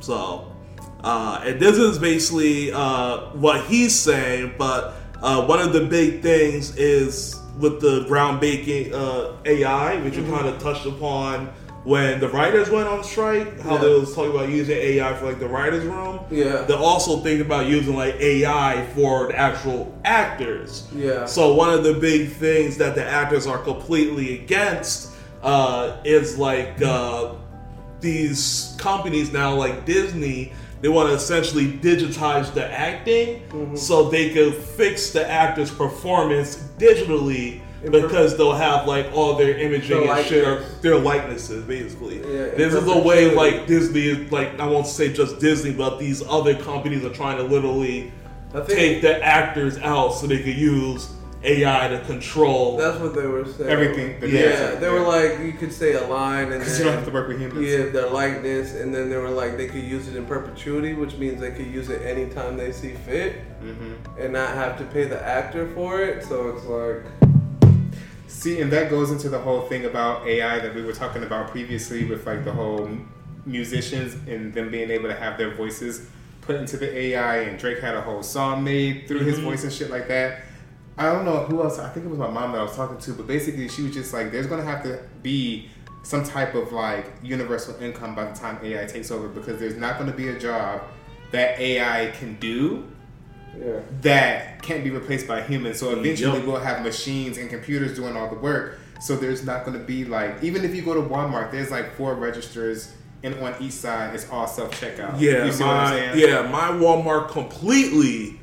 So, 0.00 0.52
uh, 1.02 1.40
and 1.44 1.60
this 1.60 1.78
is 1.78 1.98
basically 1.98 2.72
uh, 2.72 3.30
what 3.30 3.64
he's 3.66 3.94
saying, 3.98 4.54
but 4.58 4.94
uh, 5.22 5.46
one 5.46 5.60
of 5.60 5.72
the 5.72 5.86
big 5.86 6.20
things 6.20 6.76
is 6.76 7.40
with 7.58 7.80
the 7.80 8.04
groundbreaking 8.04 8.92
uh, 8.92 9.36
AI, 9.46 9.96
which 10.02 10.14
Mm-hmm. 10.14 10.26
you 10.30 10.36
kind 10.36 10.48
of 10.48 10.60
touched 10.60 10.84
upon 10.84 11.52
when 11.86 12.18
the 12.18 12.28
writers 12.28 12.68
went 12.68 12.88
on 12.88 13.04
strike, 13.04 13.60
how 13.60 13.74
Yeah. 13.74 13.80
they 13.82 13.94
was 14.00 14.12
talking 14.12 14.32
about 14.32 14.48
using 14.48 14.76
AI 14.76 15.14
for 15.14 15.26
like 15.26 15.38
the 15.38 15.46
writers' 15.46 15.84
room. 15.84 16.18
Yeah. 16.32 16.62
They're 16.66 16.76
also 16.76 17.18
thinking 17.20 17.46
about 17.46 17.66
using 17.66 17.94
like 17.94 18.16
AI 18.20 18.84
for 18.96 19.28
the 19.28 19.38
actual 19.38 19.94
actors. 20.04 20.88
Yeah. 20.92 21.26
So 21.26 21.54
one 21.54 21.70
of 21.72 21.84
the 21.84 21.94
big 21.94 22.32
things 22.32 22.76
that 22.78 22.96
the 22.96 23.04
actors 23.06 23.46
are 23.46 23.58
completely 23.58 24.40
against 24.40 25.12
uh, 25.44 25.98
is 26.04 26.36
like 26.38 26.82
uh, 26.82 27.34
these 28.00 28.74
companies 28.78 29.32
now, 29.32 29.54
like 29.54 29.84
Disney, 29.86 30.52
they 30.80 30.88
want 30.88 31.08
to 31.08 31.14
essentially 31.14 31.68
digitize 31.68 32.52
the 32.52 32.66
acting 32.68 33.42
Mm-hmm. 33.52 33.76
so 33.76 34.10
they 34.10 34.30
could 34.30 34.54
fix 34.54 35.10
the 35.10 35.24
actor's 35.30 35.70
performance 35.70 36.56
digitally 36.78 37.60
because 37.90 38.36
they'll 38.36 38.52
have 38.54 38.86
like 38.86 39.10
all 39.12 39.36
their 39.36 39.56
imaging 39.58 40.00
Their 40.06 40.16
and 40.16 40.26
shit, 40.26 40.46
or 40.46 40.60
their 40.82 40.98
likenesses, 40.98 41.64
basically. 41.64 42.18
Yeah, 42.18 42.50
this 42.56 42.74
is 42.74 42.86
a 42.88 42.98
way 42.98 43.34
like 43.34 43.66
Disney, 43.66 44.06
is 44.06 44.32
like 44.32 44.58
I 44.58 44.66
won't 44.66 44.86
say 44.86 45.12
just 45.12 45.38
Disney, 45.38 45.72
but 45.72 45.98
these 45.98 46.22
other 46.26 46.54
companies 46.56 47.04
are 47.04 47.10
trying 47.12 47.36
to 47.38 47.44
literally 47.44 48.12
think 48.52 48.68
take 48.68 49.02
the 49.02 49.22
actors 49.22 49.76
out 49.78 50.10
so 50.14 50.26
they 50.26 50.38
could 50.42 50.56
use 50.56 51.10
AI 51.44 51.88
to 51.88 52.00
control. 52.06 52.76
that's 52.78 52.98
what 52.98 53.14
they 53.14 53.26
were 53.26 53.44
saying. 53.44 53.68
Everything, 53.70 54.18
the 54.18 54.28
Yeah, 54.28 54.40
dance, 54.48 54.80
they 54.80 54.88
were 54.88 55.00
like 55.00 55.38
you 55.40 55.52
could 55.52 55.72
say 55.72 55.92
a 55.92 56.04
line 56.06 56.50
and 56.50 56.60
Because 56.60 56.78
then 56.78 56.78
you 56.78 56.84
don't 56.92 56.94
have 56.94 57.06
to 57.06 57.12
work 57.12 57.28
with 57.28 57.38
humans. 57.38 57.60
give 57.60 57.92
their 57.92 58.08
likeness, 58.10 58.74
and 58.74 58.92
then 58.92 59.10
they 59.10 59.16
were 59.16 59.28
like 59.30 59.56
they 59.56 59.66
could 59.68 59.84
use 59.84 60.08
it 60.08 60.16
in 60.16 60.24
perpetuity, 60.26 60.94
which 60.94 61.16
means 61.18 61.40
they 61.40 61.52
could 61.52 61.66
use 61.66 61.88
it 61.90 62.02
anytime 62.02 62.56
they 62.56 62.72
see 62.72 62.92
fit, 62.94 63.36
Mm-hmm. 63.62 64.20
and 64.20 64.32
not 64.32 64.50
have 64.50 64.76
to 64.78 64.84
pay 64.84 65.04
the 65.04 65.22
actor 65.24 65.68
for 65.74 66.00
it. 66.00 66.24
So 66.24 66.48
it's 66.48 66.64
like, 66.64 67.25
See, 68.28 68.60
and 68.60 68.72
that 68.72 68.90
goes 68.90 69.10
into 69.10 69.28
the 69.28 69.38
whole 69.38 69.62
thing 69.62 69.84
about 69.84 70.26
AI 70.26 70.58
that 70.58 70.74
we 70.74 70.82
were 70.82 70.92
talking 70.92 71.22
about 71.22 71.50
previously 71.50 72.04
with 72.04 72.26
like 72.26 72.44
the 72.44 72.52
whole 72.52 72.90
musicians 73.44 74.14
and 74.28 74.52
them 74.52 74.70
being 74.70 74.90
able 74.90 75.08
to 75.08 75.14
have 75.14 75.38
their 75.38 75.54
voices 75.54 76.08
put 76.40 76.56
into 76.56 76.76
the 76.76 76.96
AI. 76.96 77.38
And 77.42 77.58
Drake 77.58 77.78
had 77.78 77.94
a 77.94 78.00
whole 78.00 78.22
song 78.22 78.64
made 78.64 79.06
through 79.06 79.20
his 79.20 79.36
mm-hmm. 79.36 79.46
voice 79.46 79.64
and 79.64 79.72
shit 79.72 79.90
like 79.90 80.08
that. 80.08 80.42
I 80.98 81.12
don't 81.12 81.24
know 81.24 81.44
who 81.44 81.62
else. 81.62 81.78
I 81.78 81.90
think 81.90 82.06
it 82.06 82.08
was 82.08 82.18
my 82.18 82.30
mom 82.30 82.52
that 82.52 82.58
I 82.58 82.62
was 82.62 82.74
talking 82.74 82.98
to, 82.98 83.12
but 83.12 83.26
basically 83.26 83.68
she 83.68 83.82
was 83.82 83.92
just 83.92 84.14
like, 84.14 84.32
"There's 84.32 84.46
gonna 84.46 84.64
have 84.64 84.82
to 84.84 85.00
be 85.22 85.68
some 86.02 86.24
type 86.24 86.54
of 86.54 86.72
like 86.72 87.12
universal 87.22 87.74
income 87.82 88.14
by 88.14 88.24
the 88.24 88.34
time 88.34 88.58
AI 88.62 88.86
takes 88.86 89.10
over 89.10 89.28
because 89.28 89.60
there's 89.60 89.76
not 89.76 89.98
gonna 89.98 90.12
be 90.12 90.28
a 90.28 90.38
job 90.38 90.82
that 91.32 91.58
AI 91.60 92.12
can 92.12 92.36
do 92.36 92.84
yeah, 93.58 93.80
that 94.02 94.62
can't 94.62 94.82
be 94.84 94.90
replaced 94.90 95.26
by 95.26 95.42
humans. 95.42 95.78
So 95.78 95.90
eventually 95.90 96.38
Yep. 96.38 96.46
we'll 96.46 96.60
have 96.60 96.82
machines 96.82 97.38
and 97.38 97.48
computers 97.50 97.94
doing 97.96 98.16
all 98.16 98.28
the 98.28 98.36
work. 98.36 98.78
So 99.00 99.14
there's 99.16 99.44
not 99.44 99.64
going 99.64 99.78
to 99.78 99.84
be 99.84 100.04
like 100.04 100.42
even 100.42 100.64
if 100.64 100.74
you 100.74 100.82
go 100.82 100.94
to 100.94 101.02
Walmart, 101.02 101.50
there's 101.52 101.70
like 101.70 101.94
four 101.96 102.14
registers, 102.14 102.92
and 103.22 103.34
on 103.40 103.54
each 103.60 103.72
side 103.72 104.14
it's 104.14 104.28
all 104.30 104.46
self 104.46 104.78
checkout. 104.80 105.20
yeah, 105.20 105.44
you 105.44 105.52
see 105.52 105.62
what 105.64 105.72
I'm 105.74 105.84
my 105.84 105.90
saying? 105.90 106.18
yeah, 106.18 106.42
my 106.50 106.68
Walmart 106.70 107.28
completely. 107.30 108.40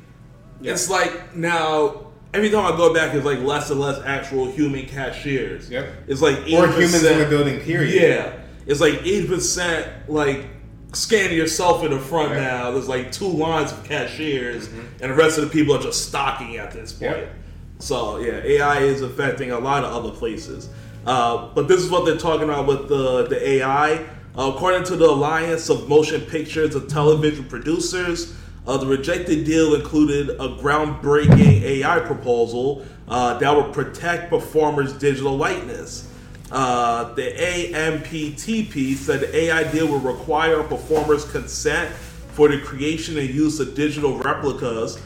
Yeah. 0.62 0.73
It's 0.73 0.89
like 0.89 1.36
now 1.36 2.08
every 2.34 2.49
time 2.49 2.71
I 2.71 2.76
go 2.78 2.93
back, 2.93 3.13
it's 3.13 3.26
like 3.26 3.39
less 3.39 3.69
and 3.69 3.80
less 3.80 3.99
actual 4.06 4.49
human 4.52 4.86
cashiers. 4.86 5.69
Yep. 5.69 5.89
It's 6.08 6.21
like 6.21 6.38
Or 6.38 6.67
80%, 6.67 6.71
humans 6.73 7.04
in 7.04 7.19
the 7.19 7.26
building. 7.26 7.60
Period. 7.60 8.02
Yeah, 8.02 8.34
it's 8.65 8.80
like 8.80 9.02
eighty 9.02 9.28
percent 9.28 9.88
like 10.08 10.45
scanning 10.93 11.38
yourself 11.38 11.84
in 11.84 11.91
the 11.91 11.99
front 11.99 12.32
Right. 12.32 12.41
now. 12.41 12.71
There's 12.71 12.88
like 12.88 13.12
two 13.12 13.27
lines 13.27 13.71
of 13.71 13.84
cashiers, 13.84 14.67
and 15.01 15.12
the 15.12 15.15
rest 15.15 15.38
of 15.38 15.43
the 15.45 15.49
people 15.49 15.75
are 15.75 15.82
just 15.82 16.08
stocking 16.08 16.58
at 16.58 16.71
this 16.71 16.93
point. 16.93 17.17
Yep. 17.17 17.36
So 17.79 18.17
yeah, 18.19 18.41
AI 18.43 18.79
is 18.79 19.01
affecting 19.01 19.51
a 19.51 19.60
lot 19.60 19.84
of 19.84 19.91
other 19.93 20.15
places. 20.15 20.69
Uh, 21.06 21.49
but 21.53 21.67
this 21.67 21.82
is 21.82 21.89
what 21.89 22.06
they're 22.06 22.17
talking 22.17 22.43
about 22.43 22.67
with 22.67 22.88
the 22.88 23.27
the 23.27 23.49
AI. 23.49 24.06
Uh, 24.36 24.51
according 24.56 24.84
to 24.84 24.95
the 24.95 25.06
Alliance 25.06 25.69
of 25.69 25.88
Motion 25.88 26.21
Pictures 26.21 26.73
and 26.73 26.89
Television 26.89 27.43
Producers, 27.45 28.34
uh, 28.65 28.77
the 28.77 28.88
rejected 28.88 29.45
deal 29.45 29.75
included 29.75 30.29
a 30.29 30.47
groundbreaking 30.58 31.62
AI 31.62 31.99
proposal 31.99 32.84
uh, 33.08 33.38
that 33.38 33.56
would 33.56 33.73
protect 33.73 34.29
performers' 34.32 34.93
digital 34.93 35.38
likeness. 35.38 36.08
Uh, 36.54 37.12
the 37.16 37.32
AMPTP 37.32 38.94
said 38.96 39.22
the 39.22 39.36
AI 39.36 39.63
deal 39.72 39.88
will 39.88 39.98
require 40.00 40.60
a 40.60 40.63
performer's 40.63 41.26
consent 41.32 41.92
for 42.34 42.48
the 42.48 42.60
creation 42.60 43.18
and 43.18 43.28
use 43.28 43.60
of 43.60 43.74
digital 43.74 44.20
replicas, 44.20 45.02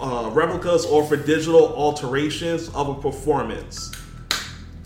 uh, 0.00 0.30
replicas, 0.32 0.86
or 0.86 1.04
for 1.04 1.16
digital 1.16 1.74
alterations 1.74 2.68
of 2.68 2.88
a 2.88 2.94
performance. 2.94 3.90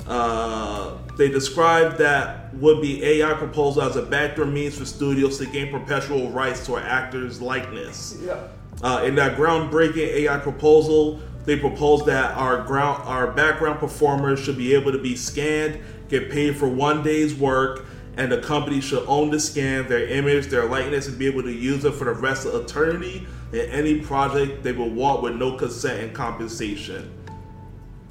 Uh, 0.07 0.97
they 1.19 1.29
described 1.29 1.99
that 1.99 2.53
would 2.55 2.81
be 2.81 3.05
AI 3.05 3.35
proposal 3.35 3.83
as 3.83 3.97
a 3.97 4.03
backdoor 4.03 4.47
means 4.47 4.79
for 4.79 4.87
studios 4.87 5.37
to 5.37 5.45
gain 5.45 5.71
perpetual 5.71 6.31
rights 6.31 6.65
to 6.65 6.77
an 6.77 6.83
actor's 6.85 7.43
likeness. 7.43 8.17
yeah. 8.25 8.49
Uh, 8.83 9.03
in 9.05 9.15
that 9.15 9.37
groundbreaking 9.37 9.99
AI 9.99 10.39
proposal, 10.39 11.21
they 11.45 11.59
proposed 11.59 12.07
that 12.07 12.37
our 12.37 12.63
ground, 12.63 13.03
our 13.07 13.31
background 13.33 13.79
performers 13.81 14.41
should 14.41 14.59
be 14.59 14.75
able 14.75 14.93
to 14.93 14.99
be 14.99 15.17
scanned, 15.17 15.81
get 16.09 16.31
paid 16.31 16.57
for 16.57 16.69
one 16.69 17.03
day's 17.03 17.35
work, 17.35 17.87
and 18.17 18.31
the 18.31 18.41
company 18.43 18.81
should 18.81 19.05
own 19.07 19.31
the 19.31 19.41
scan, 19.41 19.89
their 19.89 20.07
image, 20.07 20.49
their 20.49 20.67
likeness, 20.67 21.09
and 21.09 21.19
be 21.19 21.27
able 21.27 21.43
to 21.43 21.53
use 21.53 21.85
it 21.85 21.95
for 21.95 22.05
the 22.05 22.13
rest 22.13 22.47
of 22.47 22.55
eternity 22.55 23.27
in 23.53 23.61
any 23.71 24.01
project 24.01 24.63
they 24.63 24.73
will 24.73 24.91
want 24.91 25.23
with 25.23 25.37
no 25.37 25.57
consent 25.57 26.03
and 26.03 26.15
compensation. 26.15 27.13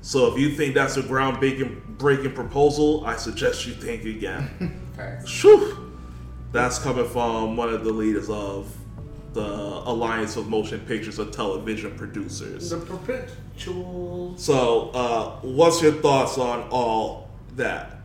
So 0.02 0.34
if 0.34 0.40
you 0.40 0.56
think 0.56 0.74
that's 0.74 0.98
a 0.98 1.04
groundbreaking 1.04 1.98
breaking 1.98 2.34
proposal, 2.34 3.06
I 3.06 3.18
suggest 3.18 3.68
you 3.68 3.74
think 3.74 4.06
again. 4.06 4.82
Shoo! 5.26 5.94
That's 6.52 6.80
coming 6.80 7.08
from 7.08 7.56
one 7.58 7.70
of 7.70 7.84
the 7.84 7.92
leaders 7.92 8.30
of 8.30 8.74
the 9.34 9.42
Alliance 9.42 10.36
of 10.38 10.48
Motion 10.50 10.80
Pictures 10.82 11.20
and 11.20 11.32
Television 11.32 11.96
Producers. 11.96 12.70
The 12.70 12.78
perpetual. 12.78 14.34
So, 14.38 14.90
uh, 14.92 15.30
what's 15.42 15.82
your 15.82 15.92
thoughts 15.94 16.38
on 16.38 16.68
all 16.70 17.30
that? 17.56 17.98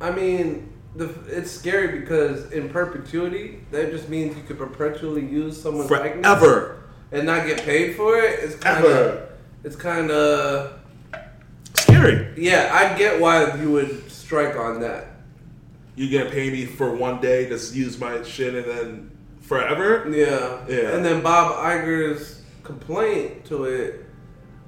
I 0.00 0.10
mean, 0.10 0.72
the, 0.96 1.08
it's 1.28 1.50
scary 1.50 2.00
because 2.00 2.50
in 2.52 2.68
perpetuity, 2.68 3.60
that 3.70 3.90
just 3.90 4.08
means 4.08 4.36
you 4.36 4.42
could 4.42 4.58
perpetually 4.58 5.24
use 5.24 5.60
someone's 5.60 5.90
likeness 5.90 6.26
Forever. 6.26 6.82
and 7.12 7.26
not 7.26 7.46
get 7.46 7.62
paid 7.62 7.96
for 7.96 8.18
it. 8.18 8.40
It's 8.40 8.56
kind 8.56 8.84
of, 8.84 9.28
it's 9.64 9.76
kind 9.76 10.10
of, 10.10 10.78
Scary. 11.78 12.34
yeah. 12.36 12.70
I 12.72 12.98
get 12.98 13.20
why 13.20 13.54
you 13.60 13.70
would 13.70 14.10
strike 14.10 14.56
on 14.56 14.80
that. 14.80 15.06
You 15.94 16.10
gonna 16.18 16.30
pay 16.30 16.50
me 16.50 16.64
for 16.66 16.94
one 16.94 17.20
day 17.20 17.48
to 17.48 17.54
use 17.54 17.98
my 18.00 18.22
shit 18.22 18.54
and 18.54 18.64
then 18.64 19.10
forever? 19.42 20.08
Yeah. 20.10 20.64
Yeah. 20.68 20.94
And 20.94 21.04
then 21.04 21.22
Bob 21.22 21.56
Iger's 21.56 22.40
complaint 22.62 23.44
to 23.46 23.64
it. 23.64 24.06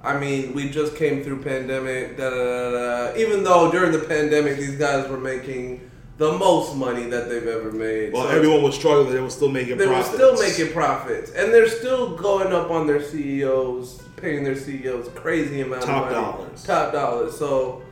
I 0.02 0.18
mean, 0.18 0.52
we 0.54 0.68
just 0.68 0.96
came 0.96 1.24
through 1.24 1.42
pandemic. 1.42 2.18
Da, 2.18 2.28
da, 2.28 2.36
da, 2.36 2.70
da. 3.12 3.16
Even 3.16 3.42
though 3.42 3.70
during 3.70 3.92
the 3.92 4.00
pandemic, 4.00 4.58
these 4.58 4.76
guys 4.76 5.08
were 5.08 5.16
making 5.18 5.90
the 6.18 6.32
most 6.38 6.76
money 6.76 7.04
that 7.06 7.28
they've 7.28 7.46
ever 7.46 7.72
made. 7.72 8.12
Well, 8.12 8.24
So 8.24 8.28
everyone 8.28 8.62
was 8.62 8.74
struggling. 8.74 9.12
They 9.14 9.20
were 9.20 9.30
still 9.30 9.48
making 9.48 9.78
they 9.78 9.86
profits. 9.86 10.10
were 10.10 10.16
still 10.36 10.42
making 10.48 10.72
profits, 10.74 11.30
and 11.32 11.52
they're 11.52 11.68
still 11.68 12.16
going 12.16 12.52
up 12.52 12.70
on 12.70 12.86
their 12.86 13.02
CEOs, 13.02 14.02
paying 14.16 14.44
their 14.44 14.56
CEOs 14.56 15.08
crazy 15.14 15.62
amount 15.62 15.82
Top 15.82 16.04
of 16.06 16.12
money, 16.12 16.14
dollars. 16.14 16.62
top 16.62 16.92
dollars. 16.92 17.36
So 17.38 17.82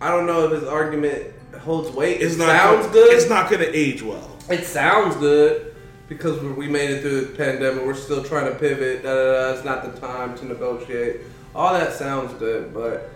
I 0.00 0.08
don't 0.08 0.26
know 0.26 0.46
if 0.46 0.52
his 0.60 0.64
argument 0.68 1.32
holds 1.60 1.90
weight. 1.90 2.22
It's 2.22 2.34
it 2.36 2.38
not 2.38 2.48
sounds 2.48 2.86
good. 2.88 3.12
It's 3.12 3.28
not 3.28 3.50
going 3.50 3.60
to 3.62 3.72
age 3.76 4.02
well. 4.02 4.30
It 4.50 4.64
sounds 4.64 5.14
good 5.16 5.73
because 6.08 6.40
we 6.40 6.68
made 6.68 6.90
it 6.90 7.02
through 7.02 7.20
the 7.22 7.36
pandemic. 7.36 7.84
We're 7.84 7.94
still 7.94 8.22
trying 8.22 8.52
to 8.52 8.58
pivot. 8.58 9.02
Da, 9.02 9.14
da, 9.14 9.32
da. 9.32 9.54
It's 9.54 9.64
not 9.64 9.82
the 9.94 9.98
time 10.00 10.36
to 10.38 10.44
negotiate. 10.46 11.20
All 11.54 11.72
that 11.72 11.92
sounds 11.92 12.32
good, 12.34 12.74
but 12.74 13.10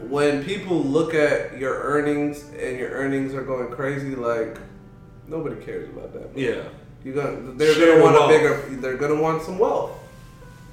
when 0.00 0.44
people 0.44 0.82
look 0.82 1.14
at 1.14 1.56
your 1.58 1.80
earnings 1.82 2.44
and 2.58 2.78
your 2.78 2.90
earnings 2.90 3.32
are 3.34 3.42
going 3.42 3.70
crazy, 3.72 4.14
like 4.14 4.58
nobody 5.26 5.56
cares 5.64 5.88
about 5.88 6.12
that. 6.12 6.38
Yeah. 6.38 6.64
You 7.04 7.12
gonna 7.14 7.52
they're 7.52 7.74
Share 7.74 7.92
gonna 7.98 8.02
want 8.02 8.14
wealth. 8.16 8.30
a 8.30 8.34
bigger. 8.34 8.80
They're 8.80 8.96
gonna 8.96 9.20
want 9.20 9.42
some 9.42 9.58
wealth, 9.58 9.92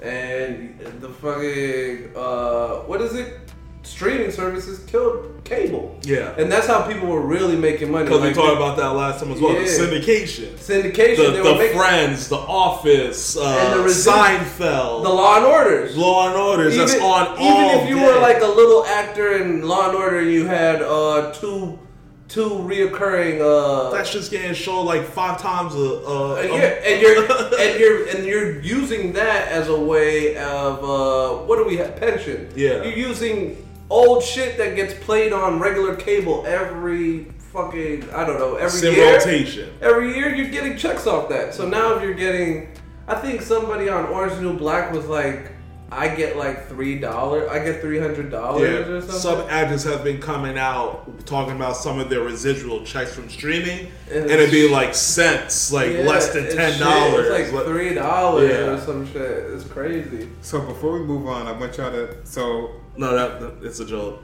and 0.01 0.79
the 1.01 1.09
fucking 1.09 2.11
uh, 2.15 2.83
what 2.87 3.01
is 3.01 3.15
it? 3.15 3.37
Streaming 3.83 4.31
services 4.31 4.79
killed 4.85 5.41
cable. 5.43 5.99
Yeah. 6.03 6.35
and 6.37 6.51
that's 6.51 6.67
how 6.67 6.83
people 6.91 7.07
were 7.07 7.21
really 7.21 7.55
making 7.57 7.91
money. 7.91 8.05
Because 8.05 8.21
we 8.21 8.31
talked 8.33 8.55
about 8.55 8.77
that 8.77 8.89
last 8.91 9.21
time 9.21 9.31
as 9.31 9.41
well. 9.41 9.53
Yeah. 9.53 9.61
syndication. 9.63 10.49
syndication. 10.53 11.17
The, 11.17 11.31
they 11.31 11.41
the 11.41 11.43
were 11.43 11.57
making 11.57 11.77
Friends, 11.77 12.29
The 12.29 12.37
Office, 12.37 13.35
uh, 13.37 13.43
And 13.43 13.79
the 13.79 13.83
resi- 13.89 14.37
Seinfeld, 14.37 15.03
the 15.03 15.09
Law 15.09 15.37
and 15.37 15.45
Orders. 15.45 15.97
Law 15.97 16.27
and 16.29 16.37
Orders. 16.37 16.77
that's 16.77 16.93
on 17.01 17.39
even 17.41 17.79
if 17.81 17.89
you 17.89 17.95
day. 17.95 18.05
were 18.05 18.19
like 18.19 18.41
a 18.41 18.47
little 18.47 18.85
actor 18.85 19.37
in 19.41 19.67
Law 19.67 19.87
and 19.89 19.97
Order, 19.97 20.19
and 20.19 20.31
you 20.31 20.45
had 20.45 20.81
uh, 20.83 21.31
two 21.33 21.79
two 22.27 22.49
reoccurring. 22.49 23.41
Uh, 23.41 23.89
That's 23.91 24.09
just 24.13 24.31
getting 24.31 24.53
shown 24.53 24.85
like 24.85 25.03
five 25.03 25.41
times 25.41 25.75
a, 25.75 25.77
a, 25.77 26.35
and 26.41 26.49
a- 26.49 26.55
you're, 26.55 26.77
and 26.85 27.01
you're 27.01 27.59
and 27.59 27.79
you're 27.79 28.07
and 28.07 28.25
you're 28.25 28.61
using 28.61 29.11
that 29.13 29.47
as 29.49 29.67
a 29.69 29.77
way 29.79 30.37
of 30.37 30.83
uh, 30.83 31.43
what 31.45 31.57
do 31.57 31.65
we 31.65 31.75
have 31.77 31.97
pension? 31.97 32.47
Yeah. 32.55 32.83
you're 32.83 32.93
using 32.93 33.67
old 33.91 34.23
shit 34.23 34.57
that 34.57 34.75
gets 34.75 34.93
played 35.03 35.33
on 35.33 35.59
regular 35.59 35.95
cable 35.95 36.43
every 36.47 37.25
fucking 37.51 38.09
I 38.11 38.25
don't 38.25 38.39
know 38.39 38.55
every 38.55 38.87
in 38.87 38.95
year. 38.95 39.17
rotation. 39.17 39.73
Every 39.81 40.15
year 40.15 40.33
you're 40.33 40.49
getting 40.49 40.77
checks 40.77 41.05
off 41.05 41.27
that. 41.29 41.53
So 41.53 41.67
now 41.67 41.95
if 41.95 42.01
you're 42.01 42.13
getting, 42.13 42.73
I 43.07 43.15
think 43.15 43.41
somebody 43.41 43.89
on 43.89 44.05
Orange 44.05 44.41
New 44.41 44.57
Black 44.57 44.91
was 44.93 45.05
like, 45.07 45.51
I 45.93 46.15
get 46.15 46.37
like 46.37 46.69
three 46.69 46.97
dollars. 46.99 47.49
I 47.49 47.59
get 47.63 47.81
three 47.81 47.99
hundred 47.99 48.31
dollars 48.31 48.61
or 48.87 48.93
Yeah, 48.95 48.99
something. 49.01 49.19
some 49.19 49.41
actors 49.49 49.83
have 49.83 50.05
been 50.05 50.21
coming 50.21 50.57
out 50.57 51.25
talking 51.25 51.53
about 51.55 51.75
some 51.75 51.99
of 51.99 52.09
their 52.09 52.21
residual 52.21 52.85
checks 52.85 53.13
from 53.13 53.29
streaming, 53.29 53.91
And 54.09 54.21
and 54.23 54.31
it'd 54.31 54.51
be 54.51 54.69
like 54.69 54.95
cents, 54.95 55.71
like 55.73 55.91
Yeah, 55.91 56.03
less 56.03 56.31
than 56.33 56.45
ten 56.55 56.79
dollars, 56.79 57.27
It's 57.29 57.51
like 57.51 57.65
three 57.65 57.93
dollars 57.93 58.49
Yeah. 58.49 58.57
or 58.71 58.79
some 58.79 59.05
shit. 59.11 59.21
It's 59.53 59.65
crazy. 59.65 60.29
So 60.41 60.61
before 60.61 60.93
we 60.93 61.05
move 61.05 61.27
on, 61.27 61.45
I 61.47 61.51
want 61.51 61.75
y'all 61.77 61.91
to. 61.91 62.25
So 62.25 62.71
No, 62.95 63.13
that, 63.13 63.41
that 63.41 63.65
it's 63.67 63.81
a 63.81 63.85
joke. 63.85 64.23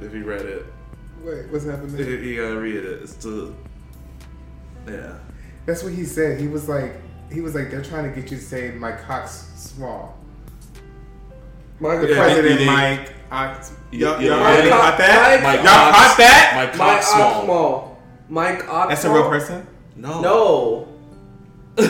If 0.00 0.14
you 0.14 0.22
read 0.24 0.42
it, 0.42 0.64
wait, 1.24 1.48
what's 1.50 1.64
happening? 1.64 1.98
you, 1.98 2.04
you 2.16 2.40
gotta 2.42 2.60
read 2.60 2.76
it. 2.76 3.02
It's 3.02 3.14
the 3.14 3.52
yeah. 4.88 5.14
That's 5.66 5.82
what 5.82 5.92
he 5.92 6.04
said. 6.04 6.40
He 6.40 6.46
was 6.48 6.68
like, 6.68 6.94
he 7.32 7.40
was 7.40 7.54
like, 7.54 7.70
they're 7.70 7.82
trying 7.82 8.04
to 8.08 8.20
get 8.20 8.30
you 8.30 8.38
to 8.38 8.42
say 8.42 8.70
my 8.70 8.92
cock's 8.92 9.32
small. 9.56 10.16
Michael 11.80 12.02
The 12.02 12.08
Yeah, 12.14 12.20
president, 12.22 12.58
he- 12.60 12.64
he- 12.64 12.70
Mike. 12.70 13.12
Ox- 13.30 13.72
y'all, 13.90 14.20
yeah. 14.20 14.28
y'all 14.30 14.40
Mike 14.40 14.70
caught 14.70 14.98
that? 14.98 15.42
Mike 15.42 15.56
y'all 15.56 15.64
caught 15.92 16.16
that? 16.18 16.52
Mike 16.56 16.76
Mike 16.78 16.88
Cox 17.02 17.06
Small. 17.08 17.44
Oxmall. 17.46 17.88
Mike 18.30 18.62
Oxmall. 18.66 18.88
That's 18.88 19.04
a 19.04 19.10
real 19.10 19.28
person. 19.28 19.66
No, 19.96 20.20
No. 20.20 20.88
we 21.78 21.84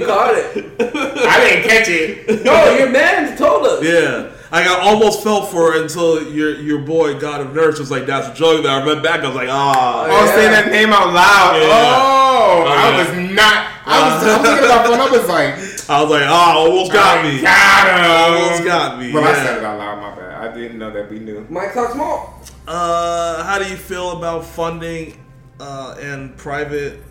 caught 0.00 0.32
it. 0.34 0.80
I 0.80 1.40
didn't 1.40 1.68
catch 1.68 1.88
it. 1.88 2.44
No, 2.44 2.74
your 2.78 2.88
man 2.90 3.36
told 3.36 3.66
us. 3.66 3.82
Yeah, 3.84 4.30
like 4.54 4.66
I 4.66 4.80
almost 4.80 5.22
felt 5.22 5.50
for 5.50 5.74
it 5.74 5.82
until 5.82 6.30
your 6.32 6.54
your 6.60 6.78
boy 6.80 7.18
God 7.18 7.40
of 7.40 7.54
nurse 7.54 7.78
was 7.78 7.90
like, 7.90 8.06
"That's 8.06 8.28
a 8.28 8.34
joke." 8.34 8.62
That 8.62 8.82
I 8.82 8.86
read 8.86 9.02
back, 9.02 9.20
I 9.20 9.26
was 9.26 9.36
like, 9.36 9.48
"Ah." 9.50 10.06
Oh, 10.08 10.24
Yeah. 10.24 10.34
say 10.34 10.48
that 10.48 10.70
name 10.70 10.92
out 10.92 11.12
loud. 11.12 11.56
Yeah. 11.60 11.68
Oh, 11.70 12.64
I 12.66 12.88
Okay. 12.88 12.98
was 12.98 13.30
not. 13.32 13.66
I 13.86 14.14
was, 14.14 14.24
I 14.24 14.38
was 14.38 14.46
thinking 14.48 14.64
about 14.64 14.90
when 14.90 15.00
I 15.00 15.10
was 15.10 15.28
like, 15.28 15.54
I 15.90 16.02
was 16.02 16.10
like, 16.10 16.24
"Ah, 16.26 16.54
almost 16.56 16.92
got 16.92 17.18
I 17.18 17.22
me." 17.24 17.42
Got 17.42 17.88
him. 17.88 18.42
Almost 18.42 18.64
got 18.64 18.98
me, 19.00 19.12
Well, 19.12 19.24
I 19.24 19.28
yeah. 19.30 19.44
said 19.44 19.58
it 19.58 19.64
out 19.64 19.78
loud. 19.78 20.00
My 20.00 20.14
bad. 20.20 20.50
I 20.50 20.54
didn't 20.54 20.78
know 20.78 20.90
that 20.92 21.10
we 21.10 21.18
knew. 21.18 21.46
Mike 21.50 21.72
Oxmall. 21.72 22.30
Uh, 22.66 23.42
how 23.44 23.58
do 23.58 23.68
you 23.68 23.76
feel 23.76 24.12
about 24.16 24.44
funding 24.44 25.18
uh, 25.60 25.96
and 26.00 26.34
private 26.36 27.02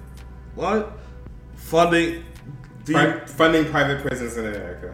what 0.55 0.93
funding? 1.55 2.23
Do 2.85 2.91
you, 2.93 2.97
Pri- 2.97 3.25
funding 3.27 3.65
private 3.65 4.01
prisons 4.01 4.35
in 4.37 4.45
America. 4.47 4.93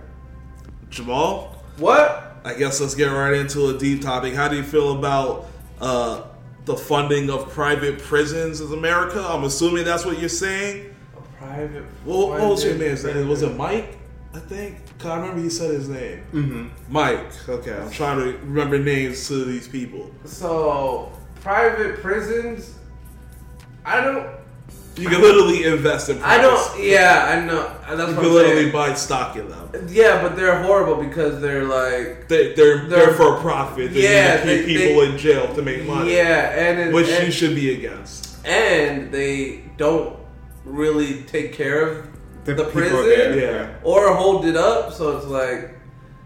Jamal, 0.90 1.56
What? 1.78 2.29
I 2.44 2.54
guess 2.54 2.80
let's 2.80 2.96
get 2.96 3.08
right 3.08 3.34
into 3.34 3.68
a 3.70 3.78
deep 3.78 4.02
topic. 4.02 4.34
How 4.34 4.48
do 4.48 4.56
you 4.56 4.64
feel 4.64 4.98
about 4.98 5.48
uh, 5.82 6.24
the 6.66 6.76
funding 6.76 7.30
of 7.30 7.50
private 7.50 8.00
prisons 8.00 8.62
in 8.62 8.72
America? 8.74 9.22
I'm 9.28 9.44
assuming 9.44 9.86
that's 9.86 10.06
what 10.06 10.20
you're 10.20 10.30
saying. 10.30 10.96
A 11.18 11.22
private. 11.38 11.84
Well, 12.06 12.30
what 12.30 12.42
was 12.42 12.64
your 12.64 12.74
funded 12.74 12.88
man's 12.90 13.04
name? 13.06 13.28
Was 13.28 13.42
it 13.42 13.56
Mike? 13.56 13.98
I 14.34 14.40
think. 14.40 14.78
'Cause 15.00 15.12
I 15.12 15.16
remember 15.20 15.42
he 15.42 15.50
said 15.50 15.72
his 15.72 15.88
name. 15.90 16.22
Mm-hmm. 16.34 16.68
Mike. 16.94 17.50
Okay, 17.50 17.74
I'm 17.74 17.90
trying 17.90 18.20
to 18.20 18.38
remember 18.40 18.78
names 18.78 19.28
to 19.30 19.44
these 19.46 19.68
people. 19.68 20.12
So 20.26 21.12
private 21.42 22.02
prisons. 22.02 22.76
I 23.86 24.02
don't. 24.02 24.28
You 25.00 25.10
can 25.10 25.22
literally 25.22 25.64
invest 25.66 26.10
in. 26.10 26.22
I 26.22 26.38
don't. 26.42 26.80
Yeah, 26.84 27.28
I 27.32 27.46
know. 27.46 27.76
That's 27.96 28.10
You 28.12 28.16
what 28.16 28.16
can 28.16 28.26
I'm 28.26 28.34
literally 28.34 28.62
saying. 28.64 28.72
buy 28.74 28.94
stock 28.94 29.36
in 29.36 29.48
them. 29.50 29.70
Yeah, 29.88 30.22
but 30.22 30.36
they're 30.36 30.62
horrible 30.64 31.02
because 31.04 31.42
they're 31.42 31.64
like. 31.66 32.28
They, 32.28 32.54
they're, 32.54 32.88
they're 32.88 33.06
They're- 33.08 33.14
for 33.14 33.38
profit. 33.40 33.94
They 33.94 34.04
Yeah, 34.04 34.44
need 34.44 34.58
to 34.58 34.66
keep 34.66 34.78
they- 34.78 34.88
people 34.88 35.02
they- 35.02 35.10
in 35.12 35.18
jail 35.18 35.56
to 35.56 35.62
make 35.62 35.86
money. 35.86 36.16
Yeah, 36.16 36.52
and 36.60 36.80
it, 36.80 36.94
which 36.94 37.08
and, 37.10 37.26
you 37.26 37.32
should 37.32 37.56
be 37.56 37.74
against. 37.76 38.46
and 38.46 39.12
they 39.12 39.64
don't 39.78 40.18
really 40.66 41.24
take 41.24 41.54
care 41.54 41.82
of 41.88 42.06
the, 42.46 42.54
people 42.54 42.72
prison 42.72 43.06
there, 43.06 43.36
Yeah. 43.40 43.70
or 43.84 44.14
hold 44.14 44.46
it 44.46 44.56
up. 44.56 44.92
So 44.94 45.16
it's 45.18 45.26
like, 45.28 45.72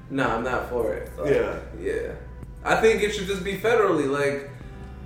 nah, 0.09 0.35
I'm 0.35 0.43
not 0.43 0.69
for 0.69 0.93
it. 0.93 1.11
Like, 1.19 1.33
Yeah. 1.33 1.55
yeah. 1.79 2.11
I 2.65 2.75
think 2.77 3.03
it 3.03 3.13
should 3.13 3.27
just 3.27 3.43
be 3.43 3.57
federally, 3.57 4.09
like 4.09 4.49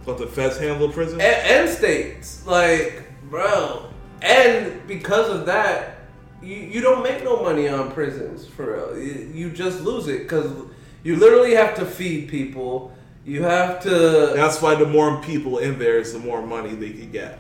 But 0.05 0.17
the 0.19 0.27
feds 0.27 0.57
handle 0.59 0.89
prison. 0.89 1.19
and, 1.19 1.47
and 1.67 1.69
states, 1.69 2.43
like 2.45 3.03
bro. 3.29 3.89
And 4.21 4.85
because 4.87 5.29
of 5.29 5.45
that, 5.45 5.97
you, 6.41 6.55
you 6.55 6.81
don't 6.81 7.03
make 7.03 7.23
no 7.23 7.41
money 7.43 7.67
on 7.67 7.91
prisons 7.91 8.45
for 8.47 8.73
real. 8.73 8.99
You, 8.99 9.31
you 9.33 9.51
just 9.51 9.81
lose 9.81 10.07
it 10.07 10.23
because 10.23 10.51
you 11.03 11.15
literally 11.15 11.55
have 11.55 11.75
to 11.75 11.85
feed 11.85 12.29
people. 12.29 12.93
You 13.25 13.43
have 13.43 13.81
to. 13.83 13.89
That's 14.35 14.61
why 14.61 14.75
the 14.75 14.85
more 14.85 15.21
people 15.21 15.57
in 15.59 15.77
there 15.79 15.99
is 15.99 16.13
the 16.13 16.19
more 16.19 16.45
money 16.45 16.73
they 16.75 16.91
can 16.91 17.11
get. 17.11 17.39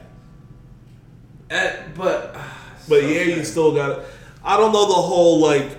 eh, 1.49 1.75
but 1.95 2.35
But 2.89 3.01
so 3.01 3.07
yeah, 3.07 3.21
you 3.23 3.43
still 3.43 3.73
got. 3.75 4.05
I 4.43 4.55
don't 4.55 4.71
know 4.71 4.87
the 4.87 4.93
whole 4.93 5.39
like 5.39 5.77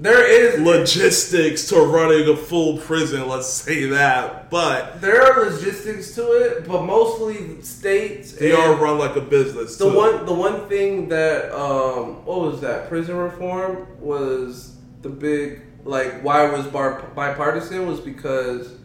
there 0.00 0.24
is 0.26 0.60
logistics 0.60 1.68
to 1.68 1.80
running 1.80 2.28
a 2.28 2.36
full 2.36 2.78
prison. 2.78 3.28
Let's 3.28 3.48
say 3.48 3.86
that, 3.86 4.48
but 4.50 5.00
there 5.00 5.20
are 5.22 5.50
logistics 5.50 6.14
to 6.14 6.32
it, 6.32 6.68
but 6.68 6.84
mostly 6.84 7.60
states. 7.62 8.32
they 8.32 8.52
are 8.52 8.74
run 8.74 8.98
like 8.98 9.16
a 9.16 9.20
business. 9.20 9.76
The 9.76 9.90
too. 9.90 9.96
one, 9.96 10.26
the 10.26 10.32
one 10.32 10.68
thing 10.68 11.08
that, 11.08 11.52
um, 11.52 12.24
what 12.24 12.40
was 12.40 12.60
that? 12.60 12.88
Prison 12.88 13.16
reform 13.16 13.86
was 14.00 14.76
the 15.02 15.08
big, 15.08 15.62
like, 15.84 16.22
why 16.22 16.46
it 16.46 16.52
was 16.52 16.66
bar- 16.66 17.02
bipartisan 17.14 17.86
was 17.86 17.98
because, 17.98 18.76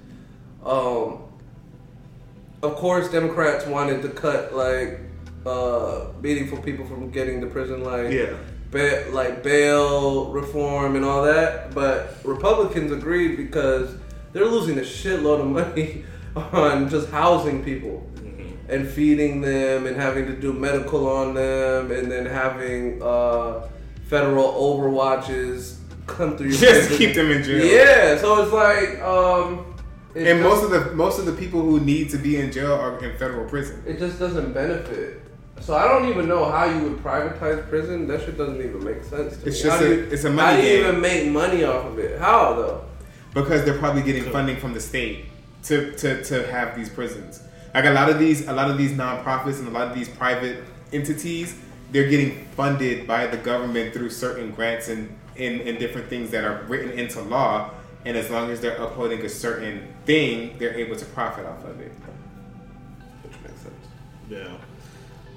um, 0.65 1.19
of 2.63 2.76
course, 2.76 3.12
Democrats 3.12 3.67
wanted 3.67 4.02
to 4.02 4.10
cut 4.10 4.56
like 4.56 4.99
uh, 5.45 6.08
meaningful 6.21 6.58
people 6.60 6.86
from 6.86 7.12
getting 7.12 7.41
to 7.41 7.47
prison, 7.47 7.84
like 7.84 8.12
Yeah. 8.12 8.38
Ba- 8.73 9.05
like 9.12 9.41
bail 9.43 10.31
reform 10.31 10.95
and 10.97 11.05
all 11.05 11.23
that. 11.23 11.73
But 11.73 12.17
Republicans 12.25 12.91
agreed 12.91 13.38
because 13.38 13.95
they're 14.33 14.45
losing 14.45 14.77
a 14.79 14.81
shitload 14.81 15.39
of 15.41 15.47
money 15.47 16.03
on 16.36 16.89
just 16.89 17.09
housing 17.09 17.63
people 17.63 18.09
and 18.69 18.88
feeding 18.88 19.41
them 19.41 19.86
and 19.86 19.95
having 19.95 20.25
to 20.25 20.33
do 20.36 20.51
medical 20.51 21.07
on 21.07 21.33
them 21.33 21.91
and 21.91 22.12
then 22.12 22.25
having 22.25 23.01
uh, 23.03 23.67
federal 24.07 24.51
overwatches 24.53 25.77
come 26.07 26.36
through 26.38 26.47
your 26.47 26.57
Just 26.59 26.88
prison. 26.89 26.97
keep 26.97 27.15
them 27.15 27.31
in 27.31 27.43
jail. 27.43 27.63
Yeah, 27.65 28.17
so 28.17 28.41
it's 28.43 28.51
like 28.53 29.01
um, 29.01 29.75
it 30.15 30.27
And 30.27 30.41
most 30.41 30.63
of 30.63 30.71
the 30.71 30.93
most 30.95 31.19
of 31.19 31.25
the 31.25 31.33
people 31.33 31.62
who 31.62 31.79
need 31.81 32.09
to 32.12 32.17
be 32.17 32.38
in 32.38 32.51
jail 32.51 32.73
are 32.73 32.97
in 33.03 33.17
federal 33.17 33.47
prison. 33.47 33.83
it 33.86 33.99
just 33.99 34.17
doesn't 34.19 34.53
benefit. 34.53 35.21
So 35.62 35.76
I 35.76 35.88
don't 35.88 36.10
even 36.10 36.28
know 36.28 36.46
how 36.52 36.66
you 36.66 36.80
would 36.89 36.98
privatize 37.04 37.68
prison. 37.70 38.08
That 38.08 38.22
shit 38.22 38.38
doesn't 38.38 38.58
even 38.60 38.84
make 38.84 39.04
sense. 39.04 39.38
To 39.38 39.48
It's 39.48 39.63
me. 39.63 39.70
just 39.70 39.80
how 39.80 39.86
a- 39.86 39.88
do 39.88 39.96
you, 39.96 40.08
it's 40.12 40.24
a 40.26 40.30
How 40.30 40.36
money 40.36 40.62
do 40.62 40.68
you 40.68 40.78
game. 40.78 40.88
even 40.89 41.02
make 41.02 41.28
money 41.32 41.63
off 41.63 41.86
of 41.86 42.00
it? 42.00 42.20
How 42.20 42.54
though? 42.56 42.86
because 43.34 43.63
they're 43.66 43.78
probably 43.80 44.04
getting 44.04 44.24
funding 44.26 44.58
from 44.58 44.74
the 44.74 44.80
state 44.80 45.26
to, 45.63 45.92
to, 45.94 46.24
to 46.24 46.46
have 46.52 46.76
these 46.76 46.88
prisons. 46.89 47.42
Like 47.74 47.86
a 47.86 47.89
lot 47.92 48.08
of 48.10 48.20
these, 48.20 48.48
a 48.48 48.54
lot 48.54 48.70
of 48.70 48.78
these 48.78 48.92
nonprofits 48.92 49.58
and 49.58 49.68
a 49.68 49.72
lot 49.72 49.88
of 49.88 49.96
these 49.96 50.08
private 50.08 50.63
entities, 50.92 51.56
they're 51.92 52.08
getting 52.10 52.46
funded 52.56 53.08
by 53.08 53.26
the 53.26 53.38
government 53.38 53.92
through 53.94 54.12
certain 54.12 54.52
grants 54.52 54.88
and 54.89 55.16
in, 55.36 55.62
in 55.62 55.78
different 55.80 56.10
things 56.10 56.30
that 56.30 56.44
are 56.44 56.62
written 56.68 56.92
into 56.92 57.22
law. 57.22 57.72
And 58.06 58.16
as 58.16 58.30
long 58.30 58.52
as 58.52 58.62
they're 58.62 58.76
upholding 58.78 59.22
a 59.26 59.30
certain 59.30 59.88
thing, 60.06 60.56
they're 60.60 60.76
able 60.76 60.96
to 60.96 61.06
profit 61.06 61.46
off 61.48 61.63
of 61.66 61.80
it. 61.80 61.92
Which 63.24 63.34
makes 63.42 63.62
sense. 63.62 63.74
Yeah. 64.30 64.58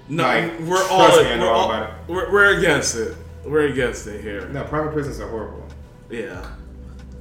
No, 0.08 0.22
Like, 0.24 0.60
we're 0.60 0.76
trust 0.76 0.90
all, 0.90 1.22
me, 1.24 1.30
I 1.32 1.36
know 1.36 1.42
we're, 1.46 1.50
all 1.50 1.60
all 1.60 1.72
about 1.72 1.90
it. 1.90 1.94
we're, 2.12 2.32
we're 2.32 2.58
against 2.58 2.96
it. 2.96 3.16
We're 3.44 3.66
against 3.66 4.06
it 4.06 4.20
here. 4.22 4.48
No, 4.48 4.64
private 4.64 4.92
prisons 4.92 5.20
are 5.20 5.28
horrible. 5.28 5.66
Yeah. 6.10 6.46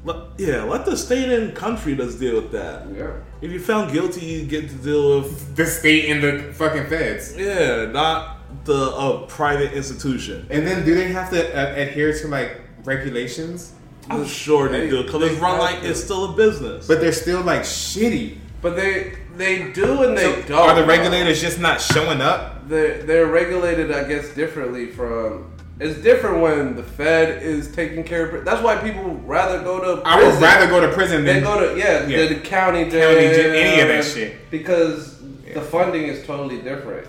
Let, 0.03 0.17
yeah, 0.37 0.61
let 0.63 0.85
the 0.85 0.95
state 0.95 1.29
and 1.31 1.55
country 1.55 1.95
just 1.95 2.19
deal 2.19 2.35
with 2.35 2.51
that. 2.51 2.87
Yeah. 2.95 3.11
If 3.41 3.51
you 3.51 3.59
found 3.59 3.91
guilty, 3.91 4.23
you 4.25 4.45
get 4.45 4.69
to 4.69 4.75
deal 4.75 5.19
with 5.21 5.55
The 5.55 5.65
state 5.65 6.09
and 6.11 6.23
the 6.23 6.53
fucking 6.53 6.85
feds. 6.87 7.35
yeah, 7.35 7.85
not 7.85 8.37
the 8.65 8.73
uh, 8.91 9.25
private 9.25 9.73
institution. 9.73 10.45
And 10.51 10.65
then, 10.65 10.85
do 10.85 10.93
they 10.95 11.11
have 11.11 11.29
to 11.31 11.39
uh, 11.57 11.73
adhere 11.75 12.13
to 12.19 12.27
like 12.27 12.61
regulations? 12.83 13.73
I'm 14.09 14.25
sure 14.25 14.69
they, 14.69 14.81
They- 14.81 14.89
do 14.91 15.03
because 15.03 15.23
it's 15.23 15.41
run 15.41 15.57
like 15.59 15.81
to. 15.81 15.89
it's 15.89 16.03
still 16.03 16.33
a 16.33 16.35
business. 16.35 16.87
But 16.87 17.01
they're 17.01 17.11
still 17.11 17.41
like 17.41 17.61
shitty. 17.61 18.37
But 18.61 18.75
they 18.75 19.13
they 19.37 19.71
do 19.71 20.03
and 20.03 20.17
they 20.17 20.41
So, 20.41 20.47
don't. 20.49 20.69
Are 20.69 20.75
the 20.75 20.85
regulators 20.85 21.41
just 21.41 21.59
not 21.59 21.81
showing 21.81 22.21
up? 22.21 22.67
They're, 22.67 23.03
they're 23.03 23.27
regulated, 23.27 23.91
I 23.91 24.03
guess, 24.07 24.33
differently 24.33 24.87
from. 24.87 25.51
It's 25.77 25.99
different 25.99 26.39
when 26.41 26.75
the 26.77 26.83
Fed 26.83 27.43
is 27.43 27.69
taking 27.75 28.03
care 28.05 28.25
of 28.29 28.33
it. 28.35 28.45
That's 28.45 28.61
why 28.63 28.77
people 28.77 29.03
rather 29.25 29.61
go 29.61 29.95
to. 29.95 30.01
I 30.07 30.15
would 30.15 30.23
prison 30.23 30.41
rather 30.43 30.67
go 30.67 30.79
to 30.79 30.91
prison 30.93 31.25
than 31.25 31.43
than 31.43 31.43
go 31.43 31.73
to 31.73 31.77
yeah, 31.77 32.07
Yeah. 32.07 32.27
the 32.27 32.35
county 32.35 32.89
jail, 32.89 33.13
County 33.13 33.35
jail, 33.35 33.53
any 33.53 33.81
of 33.81 33.87
that 33.89 34.05
shit. 34.05 34.49
because 34.49 35.21
Yeah. 35.45 35.55
the 35.55 35.61
funding 35.61 36.03
is 36.03 36.25
totally 36.25 36.61
different. 36.61 37.07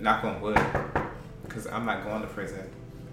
knock 0.00 0.24
on 0.24 0.40
wood. 0.40 0.58
Because 1.46 1.66
I'm 1.66 1.84
not 1.84 2.04
going 2.04 2.22
to 2.22 2.28
prison. 2.28 2.68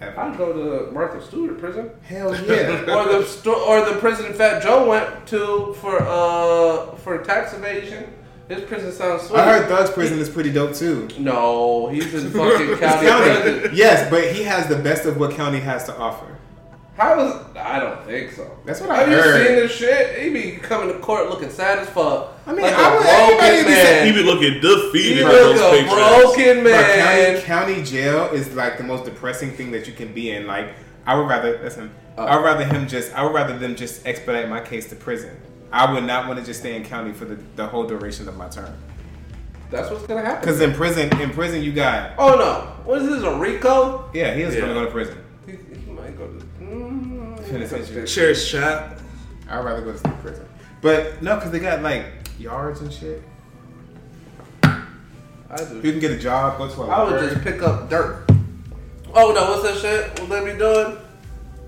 Ever. 0.08 0.20
I'd 0.20 0.38
go 0.38 0.54
to 0.86 0.92
Martha 0.92 1.22
Stewart 1.26 1.58
prison. 1.60 1.90
Hell 2.04 2.34
yeah. 2.46 2.82
or 2.96 3.12
the 3.12 3.26
sto- 3.26 3.66
or 3.68 3.86
the 3.90 3.98
prison 4.00 4.34
Fat 4.34 4.62
Joe 4.64 4.88
went 4.88 5.28
to 5.28 5.74
for 5.82 6.02
uh 6.02 6.96
for 6.98 7.18
tax 7.24 7.54
evasion. 7.54 8.12
His 8.50 8.62
prison 8.64 8.92
sounds 8.92 9.24
sweet. 9.24 9.40
I 9.40 9.60
heard 9.60 9.70
Thug's 9.70 9.90
prison 9.92 10.20
is 10.20 10.30
pretty 10.30 10.52
dope 10.52 10.74
too. 10.76 11.08
No, 11.18 11.88
he's 11.88 12.14
in 12.14 12.30
fucking 12.30 12.78
county, 12.78 13.08
County. 13.08 13.42
prison. 13.42 13.72
Yes, 13.74 14.10
but 14.10 14.34
he 14.34 14.44
has 14.44 14.68
the 14.68 14.76
best 14.76 15.06
of 15.06 15.18
what 15.18 15.32
county 15.32 15.60
has 15.62 15.86
to 15.86 15.98
offer. 15.98 16.33
How 16.96 17.20
is? 17.20 17.58
I 17.58 17.80
don't 17.80 18.06
think 18.06 18.32
so. 18.32 18.56
That's 18.66 18.80
what 18.80 18.92
I 18.92 18.98
Have 19.00 19.08
heard. 19.10 19.40
you 19.42 19.48
seen 19.48 19.56
this 19.56 19.72
shit? 19.72 20.20
He 20.20 20.30
be 20.30 20.52
coming 20.58 20.94
to 20.94 21.00
court 21.00 21.28
looking 21.30 21.50
sad 21.50 21.80
as 21.80 21.90
fuck. 21.90 22.34
I 22.46 22.52
mean, 22.54 22.62
like 22.62 22.74
I 22.76 22.94
a 22.94 22.98
would- 22.98 23.06
everybody 23.08 23.50
broken 23.50 23.66
be 23.66 23.74
saying- 23.74 24.06
he 24.06 24.12
man. 24.12 24.24
be 24.24 24.30
looking 24.32 24.62
defeated 24.62 25.18
He 25.18 25.20
in 25.22 25.28
look 25.28 25.56
those 25.56 25.60
a 25.60 25.70
pictures. 25.72 25.94
broken 25.94 26.64
But 26.64 26.96
county, 26.96 27.42
county 27.42 27.84
jail 27.84 28.30
is 28.32 28.54
like 28.54 28.78
the 28.78 28.84
most 28.84 29.06
depressing 29.06 29.52
thing 29.52 29.72
that 29.72 29.88
you 29.88 29.94
can 29.94 30.14
be 30.14 30.30
in. 30.32 30.46
Like, 30.46 30.70
I 31.08 31.16
would 31.16 31.28
rather 31.28 31.58
listen. 31.64 31.90
Oh. 32.18 32.26
I 32.26 32.36
would 32.36 32.44
rather 32.46 32.64
him 32.64 32.88
just. 32.88 33.12
I 33.16 33.24
would 33.24 33.34
rather 33.34 33.58
them 33.58 33.76
just 33.76 34.06
expedite 34.06 34.48
my 34.48 34.60
case 34.60 34.88
to 34.90 34.96
prison. 34.96 35.32
I 35.72 35.92
would 35.92 36.04
not 36.04 36.28
want 36.28 36.40
to 36.40 36.46
just 36.46 36.60
stay 36.60 36.76
in 36.76 36.84
county 36.86 37.12
for 37.12 37.26
the, 37.26 37.40
the 37.56 37.66
whole 37.66 37.86
duration 37.88 38.28
of 38.28 38.38
my 38.38 38.48
term. 38.50 38.72
That's 39.72 39.90
what's 39.90 40.06
gonna 40.06 40.22
happen. 40.22 40.42
Because 40.42 40.62
in 40.62 40.74
prison, 40.74 41.10
in 41.20 41.32
prison, 41.32 41.64
you 41.64 41.72
got 41.72 42.12
Oh 42.20 42.36
no, 42.36 42.68
what 42.86 43.02
is 43.02 43.10
this? 43.10 43.24
A 43.24 43.36
Rico? 43.40 44.08
yeah, 44.14 44.36
he 44.36 44.44
is 44.44 44.54
Yeah. 44.54 44.62
gonna 44.62 44.76
go 44.76 44.86
to 44.86 44.92
prison. 44.92 45.18
He, 45.48 45.54
he 45.54 45.92
might 45.92 46.16
go 46.16 46.28
to. 46.28 46.46
Mm, 46.64 47.50
Penitentiary. 47.50 48.08
Cheers, 48.08 48.50
chat. 48.50 49.00
I'd 49.50 49.64
rather 49.64 49.82
go 49.82 49.92
to 49.92 49.98
state 49.98 50.20
prison. 50.22 50.46
But 50.82 51.22
no, 51.22 51.36
because 51.36 51.52
they 51.52 51.60
got 51.60 51.82
like 51.82 52.06
yards 52.40 52.82
and 52.82 52.92
shit. 52.92 53.22
I 54.64 55.58
do. 55.70 55.76
You 55.76 55.92
can 55.92 56.00
get 56.00 56.12
a 56.12 56.18
job, 56.18 56.58
go 56.58 56.68
to 56.68 56.82
a 56.82 56.88
I 56.88 57.04
would 57.04 57.12
library. 57.14 57.34
just 57.36 57.44
pick 57.44 57.62
up 57.62 57.90
dirt. 57.90 58.26
Oh 59.14 59.32
no, 59.34 59.52
what's 59.52 59.64
that 59.64 59.78
shit? 59.80 60.20
What 60.20 60.30
they 60.30 60.54
be 60.54 60.58
doing? 60.58 60.98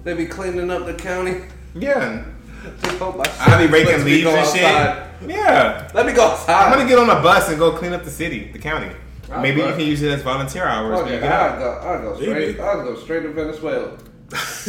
They 0.04 0.14
be 0.14 0.26
cleaning 0.26 0.70
up 0.72 0.86
the 0.86 0.94
county. 0.94 1.42
yeah. 1.76 2.24
Just 2.82 2.98
hope 2.98 3.16
my 3.16 3.24
I'll 3.42 3.60
be 3.60 3.72
raking 3.72 3.92
lets 3.92 4.04
me 4.06 4.12
leaves 4.12 4.24
go 4.24 4.36
and 4.36 4.48
shit. 4.48 5.30
Yeah. 5.30 5.88
Let 5.94 6.08
me 6.08 6.14
go 6.14 6.26
outside. 6.32 6.64
I'm 6.66 6.74
gonna 6.76 6.90
get 6.90 6.98
on 6.98 7.08
a 7.12 7.22
bus 7.22 7.48
and 7.50 7.60
go 7.60 7.78
clean 7.78 7.94
up 7.94 8.04
the 8.04 8.10
city, 8.10 8.52
the 8.52 8.58
county. 8.58 8.90
I'll 9.32 9.40
Maybe 9.40 9.62
you 9.62 9.68
can 9.68 9.82
use 9.82 10.02
it 10.02 10.10
as 10.12 10.24
volunteer 10.24 10.66
hours 10.66 11.00
Okay, 11.02 11.28
I'll 11.28 11.60
go. 11.60 11.72
I'll 11.74 12.02
go 12.02 12.16
straight. 12.20 12.60
I'll 12.60 12.84
go 12.84 12.96
straight 12.96 13.22
to 13.22 13.30
Venezuela. 13.34 13.96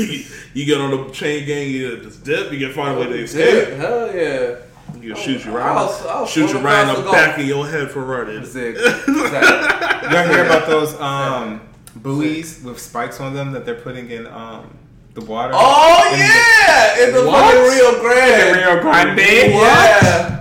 you 0.54 0.64
get 0.66 0.80
on 0.80 0.90
the 0.90 1.10
chain 1.12 1.46
gang, 1.46 1.70
you 1.70 1.98
just 2.02 2.22
dip, 2.24 2.52
you 2.52 2.58
can 2.66 2.74
find 2.74 2.96
a 2.96 3.00
way 3.00 3.06
to 3.06 3.22
escape. 3.22 3.74
hell 3.78 4.14
yeah. 4.14 4.56
You 5.00 5.14
can 5.14 5.22
shoot 5.22 5.44
you 5.44 5.50
right, 5.56 5.76
I'll- 5.76 6.06
I'll 6.08 6.26
shoot 6.26 6.50
you 6.50 6.58
right 6.58 6.82
in 6.88 6.94
the 6.94 7.02
the 7.02 7.10
back 7.10 7.38
of 7.38 7.44
your 7.46 7.66
head 7.66 7.90
for 7.90 8.04
running. 8.04 8.44
Zig. 8.44 8.76
Zag. 8.78 10.12
Y'all 10.12 10.28
hear 10.28 10.44
about 10.44 10.66
those 10.66 10.94
um, 11.00 11.60
buoys 11.96 12.62
with 12.62 12.78
spikes 12.80 13.18
on 13.20 13.34
them 13.34 13.52
that 13.52 13.64
they're 13.64 13.74
putting 13.80 14.10
in 14.10 14.26
um, 14.28 14.76
the 15.14 15.24
water? 15.24 15.52
Oh 15.56 16.10
In 16.12 16.18
yeah, 16.20 17.04
in 17.08 17.14
the 17.14 17.26
What? 17.26 17.54
fucking 17.54 17.62
Rio 17.62 18.00
Grande. 18.00 18.54
The 18.54 18.58
Rio 18.60 18.80
Grande? 18.82 19.18
Yeah. 19.52 20.35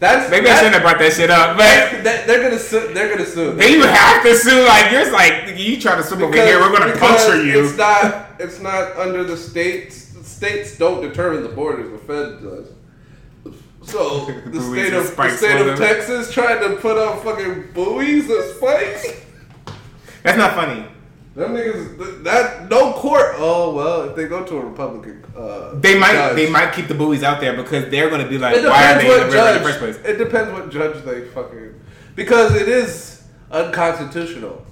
That's 0.00 0.30
Maybe 0.30 0.48
I 0.48 0.56
shouldn't 0.56 0.72
have 0.74 0.82
brought 0.82 0.98
that 0.98 1.12
shit 1.12 1.30
up, 1.30 1.58
but 1.58 2.02
That, 2.04 2.26
they're 2.26 2.42
gonna 2.42 2.58
sue. 2.58 2.92
They're 2.94 3.10
gonna 3.14 3.28
sue. 3.28 3.52
then 3.52 3.70
you 3.70 3.82
have 3.82 4.22
to 4.22 4.34
sue. 4.34 4.64
Like 4.66 4.90
you're 4.90 5.12
like 5.12 5.58
you 5.58 5.78
try 5.78 5.94
to 5.94 6.02
swim 6.02 6.22
over 6.22 6.34
here, 6.34 6.58
we're 6.58 6.72
gonna 6.76 6.96
puncture 6.96 7.44
you. 7.44 7.64
It's 7.66 7.76
not. 7.76 8.30
It's 8.38 8.60
not 8.60 8.96
under 8.96 9.22
the 9.24 9.36
states. 9.36 10.06
The 10.14 10.24
states 10.24 10.78
don't 10.78 11.02
determine 11.02 11.42
the 11.42 11.50
borders. 11.50 11.90
The 11.92 11.98
Fed 11.98 12.42
does. 12.42 12.72
So 13.82 14.24
The 14.46 14.60
state 14.62 14.94
of 14.94 15.14
the 15.16 15.36
state 15.36 15.60
of. 15.60 15.78
Texas 15.78 16.32
tried 16.32 16.60
to 16.66 16.76
put 16.76 16.96
up 16.96 17.22
fucking 17.22 17.72
buoys 17.74 18.28
and 18.30 18.44
spikes. 18.56 19.20
That's 20.22 20.38
not 20.38 20.54
funny. 20.54 20.86
Them 21.34 21.54
niggas, 21.54 22.24
that 22.24 22.68
no 22.68 22.92
court. 22.92 23.34
Oh 23.36 23.72
well, 23.72 24.02
if 24.10 24.16
they 24.16 24.26
go 24.26 24.44
to 24.44 24.56
a 24.56 24.64
Republican, 24.64 25.24
uh, 25.36 25.74
They 25.74 25.96
might 25.98 26.12
judge. 26.12 26.36
they 26.36 26.50
might 26.50 26.72
keep 26.72 26.88
the 26.88 26.94
buoys 26.94 27.22
out 27.22 27.40
there 27.40 27.54
because 27.56 27.88
they're 27.88 28.10
gonna 28.10 28.26
be 28.28 28.36
like, 28.38 28.56
It 28.56 28.64
why 28.64 28.92
are 28.94 28.98
depends 28.98 29.04
they 29.04 29.10
in 29.22 29.30
the 29.30 29.36
what 29.36 29.46
in 29.48 29.54
the 29.54 29.60
judge. 29.60 29.62
first 29.62 29.78
place? 29.78 29.96
It 30.04 30.16
depends 30.18 30.52
what 30.52 30.70
judge 30.70 31.04
they 31.04 31.20
fucking 31.28 31.74
because 32.16 32.54
it 32.56 32.68
is 32.68 33.22
unconstitutional. 33.52 34.64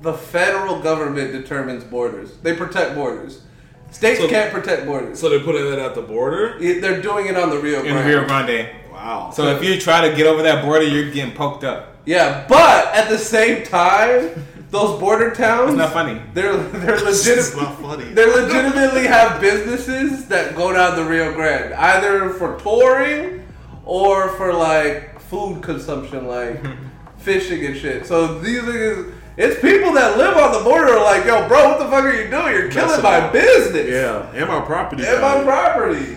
The 0.00 0.14
federal 0.14 0.80
government 0.80 1.32
determines 1.32 1.84
borders. 1.84 2.36
They 2.42 2.54
protect 2.54 2.94
borders. 2.94 3.42
States 3.90 4.20
So- 4.20 4.28
can't 4.28 4.52
protect 4.52 4.86
borders. 4.86 5.18
So 5.20 5.28
they're 5.28 5.40
putting 5.40 5.68
that 5.70 5.78
at 5.78 5.94
the 5.94 6.02
border. 6.02 6.56
It- 6.60 6.80
they're 6.82 7.00
doing 7.00 7.26
it 7.26 7.36
on 7.36 7.50
the 7.50 7.58
Rio 7.58 7.80
In 7.82 7.92
Grande. 7.92 8.06
Rio 8.08 8.24
Grande. 8.24 8.66
Wow. 8.92 9.30
So 9.34 9.48
if 9.48 9.62
you 9.62 9.78
try 9.80 10.08
to 10.08 10.14
get 10.14 10.26
over 10.26 10.42
that 10.42 10.64
border, 10.64 10.84
you're 10.84 11.10
getting 11.10 11.34
poked 11.34 11.64
up. 11.64 11.96
Yeah, 12.04 12.44
but 12.48 12.94
at 12.94 13.08
the 13.08 13.18
same 13.18 13.64
time, 13.64 14.30
those 14.70 14.98
border 15.00 15.30
towns. 15.34 15.70
It's 15.70 15.78
not 15.78 15.92
funny. 15.92 16.20
They're 16.34 16.56
they're 16.56 16.94
it's 16.96 17.26
legit. 17.26 17.56
not 17.56 17.80
funny. 17.80 18.04
They 18.12 18.26
legitimately 18.26 19.06
have 19.06 19.40
businesses 19.40 20.26
that 20.26 20.56
go 20.56 20.72
down 20.72 20.96
the 20.96 21.04
Rio 21.04 21.32
Grande, 21.32 21.72
either 21.74 22.30
for 22.30 22.58
touring 22.58 23.46
or 23.84 24.28
for 24.30 24.52
like 24.52 25.20
food 25.20 25.62
consumption, 25.62 26.26
like 26.26 26.60
fishing 27.18 27.64
and 27.64 27.76
shit. 27.76 28.06
So 28.06 28.38
these 28.40 28.62
niggas, 28.62 29.12
it's 29.36 29.60
people 29.60 29.92
that 29.92 30.16
live 30.18 30.36
on 30.36 30.52
the 30.52 30.60
border 30.68 30.94
are 30.94 31.02
like, 31.04 31.24
yo, 31.26 31.46
bro, 31.46 31.68
what 31.68 31.78
the 31.78 31.84
fuck 31.86 32.04
are 32.04 32.12
you 32.12 32.28
doing? 32.30 32.52
You're 32.54 32.70
killing 32.70 32.88
Messing 32.88 33.02
my 33.02 33.16
up. 33.18 33.32
business. 33.32 33.88
Yeah, 33.88 34.30
and 34.32 34.48
my 34.48 34.60
property. 34.62 35.04
And 35.06 35.20
my 35.20 35.42
property. 35.44 36.16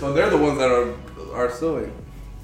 So 0.00 0.12
they're 0.12 0.30
the 0.30 0.38
ones 0.38 0.58
that 0.58 0.70
are 0.70 0.94
are 1.34 1.50
suing. 1.50 1.92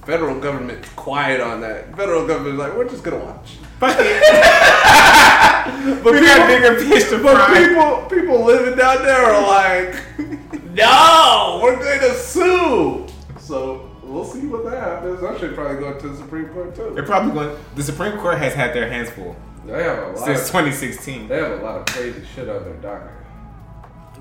Federal 0.04 0.38
government's 0.38 0.88
quiet 0.90 1.40
on 1.40 1.62
that. 1.62 1.96
Federal 1.96 2.26
government's 2.26 2.58
like, 2.58 2.76
we're 2.76 2.88
just 2.88 3.02
gonna 3.02 3.24
watch. 3.24 3.56
Fuck 3.80 3.96
it. 4.00 4.22
But 6.02 6.12
we 6.14 6.20
got 6.20 6.46
bigger 6.46 6.78
fish 6.78 7.08
to 7.10 7.22
But 7.22 7.36
fry. 7.36 7.66
people, 7.66 8.06
people 8.20 8.44
living 8.44 8.76
down 8.76 9.02
there 9.02 9.24
are 9.24 9.46
like, 9.46 9.94
no, 10.74 11.60
we're 11.62 11.76
going 11.76 12.00
to 12.00 12.14
sue. 12.14 13.06
So 13.38 13.90
we'll 14.02 14.24
see 14.24 14.46
what 14.46 14.64
that 14.70 14.78
happens. 14.82 15.22
I 15.22 15.38
should 15.38 15.54
probably 15.54 15.78
go 15.78 15.98
to 15.98 16.08
the 16.08 16.16
Supreme 16.16 16.48
Court 16.50 16.74
too. 16.74 16.92
They're 16.94 17.02
probably 17.04 17.32
going. 17.32 17.56
The 17.76 17.82
Supreme 17.82 18.18
Court 18.18 18.38
has 18.38 18.52
had 18.54 18.74
their 18.74 18.88
hands 18.90 19.10
full 19.10 19.34
They 19.66 19.82
have 19.82 19.98
a 19.98 20.06
lot. 20.08 20.18
since 20.18 20.40
Of, 20.42 20.46
2016. 20.48 21.28
they 21.28 21.36
have 21.36 21.60
a 21.60 21.62
lot 21.62 21.80
of 21.80 21.86
crazy 21.86 22.22
shit 22.34 22.48
on 22.48 22.62
their 22.64 22.74
docket. 22.74 23.10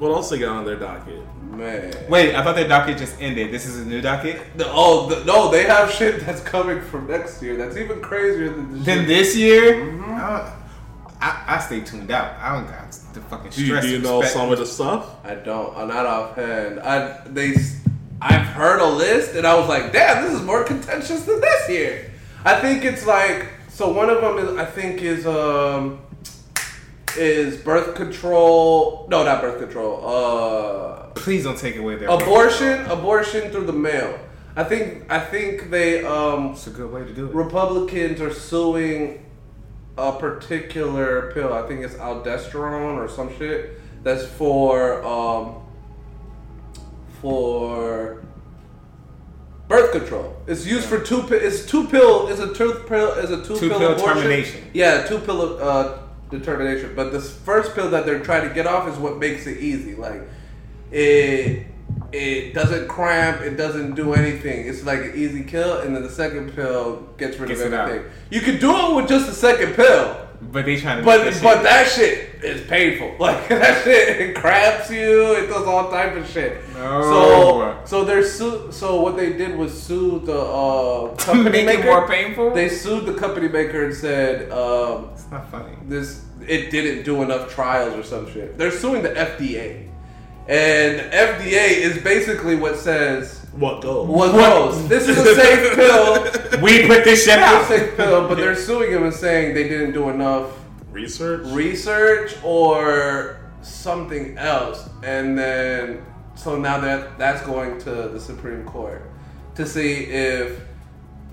What 0.03 0.11
else 0.11 0.29
they 0.29 0.37
got 0.39 0.57
on 0.57 0.65
their 0.65 0.75
docket? 0.75 1.21
Man. 1.49 1.93
Wait, 2.09 2.35
I 2.35 2.43
thought 2.43 2.55
their 2.57 2.67
docket 2.67 2.97
just 2.97 3.15
ended. 3.21 3.51
This 3.53 3.65
is 3.65 3.79
a 3.79 3.85
new 3.85 4.01
docket. 4.01 4.41
The, 4.57 4.65
oh 4.69 5.07
the, 5.07 5.23
no, 5.23 5.49
they 5.49 5.63
have 5.63 5.89
shit 5.91 6.19
that's 6.25 6.41
coming 6.41 6.81
from 6.81 7.07
next 7.07 7.41
year. 7.41 7.55
That's 7.55 7.77
even 7.77 8.01
crazier 8.01 8.49
than 8.49 8.73
the 8.73 8.79
Then 8.79 8.97
shit. 8.99 9.07
this 9.07 9.37
year, 9.37 9.75
Mm-hmm. 9.75 10.11
I, 10.11 10.53
I, 11.21 11.43
I 11.55 11.59
stay 11.59 11.79
tuned 11.79 12.11
out. 12.11 12.35
I 12.37 12.53
don't 12.55 12.67
got 12.67 12.91
the 13.13 13.21
fucking 13.21 13.51
Do 13.51 13.61
you, 13.61 13.67
stress. 13.67 13.85
do 13.85 13.91
you 13.91 13.99
know 13.99 14.19
respect- 14.19 14.33
some 14.37 14.51
of 14.51 14.59
the 14.59 14.65
stuff? 14.65 15.09
I 15.23 15.35
don't. 15.35 15.73
I'm 15.77 15.87
not 15.87 16.05
offhand. 16.05 16.81
I 16.81 17.21
they. 17.27 17.53
I've 18.21 18.45
heard 18.47 18.81
a 18.81 18.85
list 18.87 19.35
and 19.35 19.47
I 19.47 19.57
was 19.57 19.69
like, 19.69 19.93
damn, 19.93 20.23
this 20.23 20.33
is 20.33 20.41
more 20.41 20.63
contentious 20.65 21.23
than 21.23 21.39
this 21.39 21.69
year. 21.69 22.11
I 22.43 22.59
think 22.59 22.83
it's 22.83 23.05
like 23.05 23.47
so. 23.69 23.89
One 23.93 24.09
of 24.09 24.19
them 24.21 24.37
is 24.37 24.57
I 24.57 24.65
think 24.65 25.01
is 25.01 25.25
um 25.25 26.01
is 27.17 27.57
birth 27.57 27.95
control. 27.95 29.07
No, 29.09 29.23
not 29.23 29.41
birth 29.41 29.59
control. 29.59 30.05
Uh, 30.05 30.99
Please 31.15 31.43
don't 31.43 31.57
take 31.57 31.75
away 31.77 31.95
their 31.95 32.09
abortion. 32.09 32.85
Abortion 32.85 33.51
through 33.51 33.65
the 33.65 33.73
mail. 33.73 34.19
I 34.55 34.63
think 34.63 35.05
I 35.11 35.19
think 35.19 35.69
they 35.69 36.03
um, 36.05 36.51
It's 36.51 36.67
a 36.67 36.69
good 36.71 36.91
way 36.91 37.03
to 37.03 37.13
do 37.13 37.27
it. 37.27 37.33
Republicans 37.33 38.21
are 38.21 38.33
suing 38.33 39.25
a 39.97 40.11
particular 40.11 41.31
pill. 41.33 41.53
I 41.53 41.67
think 41.67 41.81
it's 41.81 41.95
aldosterone 41.95 42.97
or 42.97 43.07
some 43.09 43.35
shit. 43.37 43.79
That's 44.03 44.25
for 44.25 45.03
um, 45.03 45.61
for 47.21 48.21
birth 49.67 49.91
control. 49.91 50.35
It's 50.47 50.65
used 50.65 50.87
for 50.87 50.99
two. 50.99 51.21
It's 51.31 51.65
two 51.65 51.87
pill. 51.87 52.27
It's 52.27 52.39
a 52.39 52.53
two 52.53 52.83
pill. 52.87 53.11
Is 53.13 53.31
a 53.31 53.37
two, 53.43 53.57
Two 53.57 53.69
pill, 53.69 53.79
pill 53.79 53.91
abortion. 53.93 54.15
termination. 54.17 54.69
Yeah, 54.73 55.03
two 55.07 55.19
pill 55.19 55.57
uh, 55.61 55.99
determination. 56.39 56.93
But 56.95 57.11
this 57.11 57.33
first 57.33 57.73
pill 57.75 57.89
that 57.91 58.05
they're 58.05 58.19
trying 58.23 58.47
to 58.47 58.53
get 58.53 58.67
off 58.67 58.87
is 58.89 58.97
what 58.97 59.17
makes 59.17 59.47
it 59.47 59.57
easy. 59.59 59.95
Like 59.95 60.21
it. 60.91 61.67
It 62.11 62.53
doesn't 62.53 62.87
cramp. 62.87 63.41
It 63.41 63.55
doesn't 63.55 63.95
do 63.95 64.13
anything. 64.13 64.67
It's 64.67 64.83
like 64.83 64.99
an 64.99 65.13
easy 65.15 65.43
kill, 65.43 65.79
and 65.79 65.95
then 65.95 66.03
the 66.03 66.09
second 66.09 66.53
pill 66.53 66.97
gets 67.17 67.37
rid 67.39 67.49
Gets 67.49 67.61
of 67.61 67.73
everything. 67.73 68.11
You 68.29 68.41
could 68.41 68.59
do 68.59 68.71
it 68.75 68.95
with 68.95 69.07
just 69.07 69.25
the 69.27 69.33
second 69.33 69.73
pill, 69.73 70.15
But 70.51 70.65
they 70.65 70.79
trying 70.79 70.99
to. 70.99 71.03
but 71.03 71.23
but 71.41 71.41
that 71.41 71.63
that 71.63 71.87
shit 71.87 72.43
is 72.43 72.67
painful. 72.67 73.15
Like 73.19 73.47
that 73.49 73.83
shit, 73.83 74.21
it 74.21 74.35
cramps 74.35 74.91
you. 74.91 75.33
It 75.33 75.47
does 75.47 75.65
all 75.65 75.89
type 75.89 76.15
of 76.15 76.27
shit. 76.29 76.57
No. 76.75 77.01
So 77.01 77.79
so 77.85 78.03
they're 78.05 78.23
su- 78.25 78.71
So 78.71 79.01
what 79.01 79.15
they 79.17 79.33
did 79.33 79.57
was 79.57 79.71
sue 79.81 80.19
the 80.23 80.39
uh, 80.39 81.15
company 81.17 81.63
make 81.63 81.65
maker. 81.65 81.81
it 81.87 81.91
more 81.91 82.07
painful. 82.07 82.51
They 82.53 82.69
sued 82.69 83.05
the 83.07 83.13
company 83.15 83.47
maker 83.47 83.85
and 83.85 83.93
said 83.95 84.51
um, 84.51 85.09
not 85.33 85.49
funny. 85.51 85.75
this 85.87 86.23
it 86.47 86.69
didn't 86.71 87.03
do 87.03 87.21
enough 87.23 87.53
trials 87.53 87.93
or 87.95 88.03
some 88.03 88.31
shit. 88.31 88.57
They're 88.57 88.71
suing 88.71 89.01
the 89.03 89.09
FDA, 89.09 89.87
and 90.47 90.99
the 90.99 91.03
FDA 91.15 91.69
is 91.69 92.01
basically 92.03 92.55
what 92.55 92.77
says 92.77 93.45
What 93.53 93.81
goes? 93.81 94.07
what 94.07 94.31
goes. 94.31 94.87
This 94.87 95.07
is 95.07 95.17
a 95.17 95.35
safe 95.35 95.75
pill. 95.75 96.61
We 96.61 96.85
put 96.87 97.03
this 97.03 97.25
shit 97.25 97.39
It's 97.39 97.43
a 97.43 97.55
out. 97.55 97.67
safe 97.67 97.95
pill, 97.97 98.27
but 98.27 98.35
they're 98.35 98.55
suing 98.55 98.91
him 98.91 99.03
and 99.03 99.13
saying 99.13 99.53
they 99.53 99.67
didn't 99.69 99.91
do 99.93 100.09
enough 100.09 100.51
Research. 100.91 101.45
research 101.47 102.35
or 102.43 103.39
something 103.61 104.37
else, 104.37 104.89
and 105.03 105.37
then 105.37 106.03
so 106.35 106.57
now 106.57 106.79
that 106.79 107.17
that's 107.17 107.41
going 107.45 107.79
to 107.81 107.91
the 108.09 108.19
Supreme 108.19 108.63
Court 108.65 109.09
to 109.55 109.65
see 109.65 110.05
if 110.05 110.59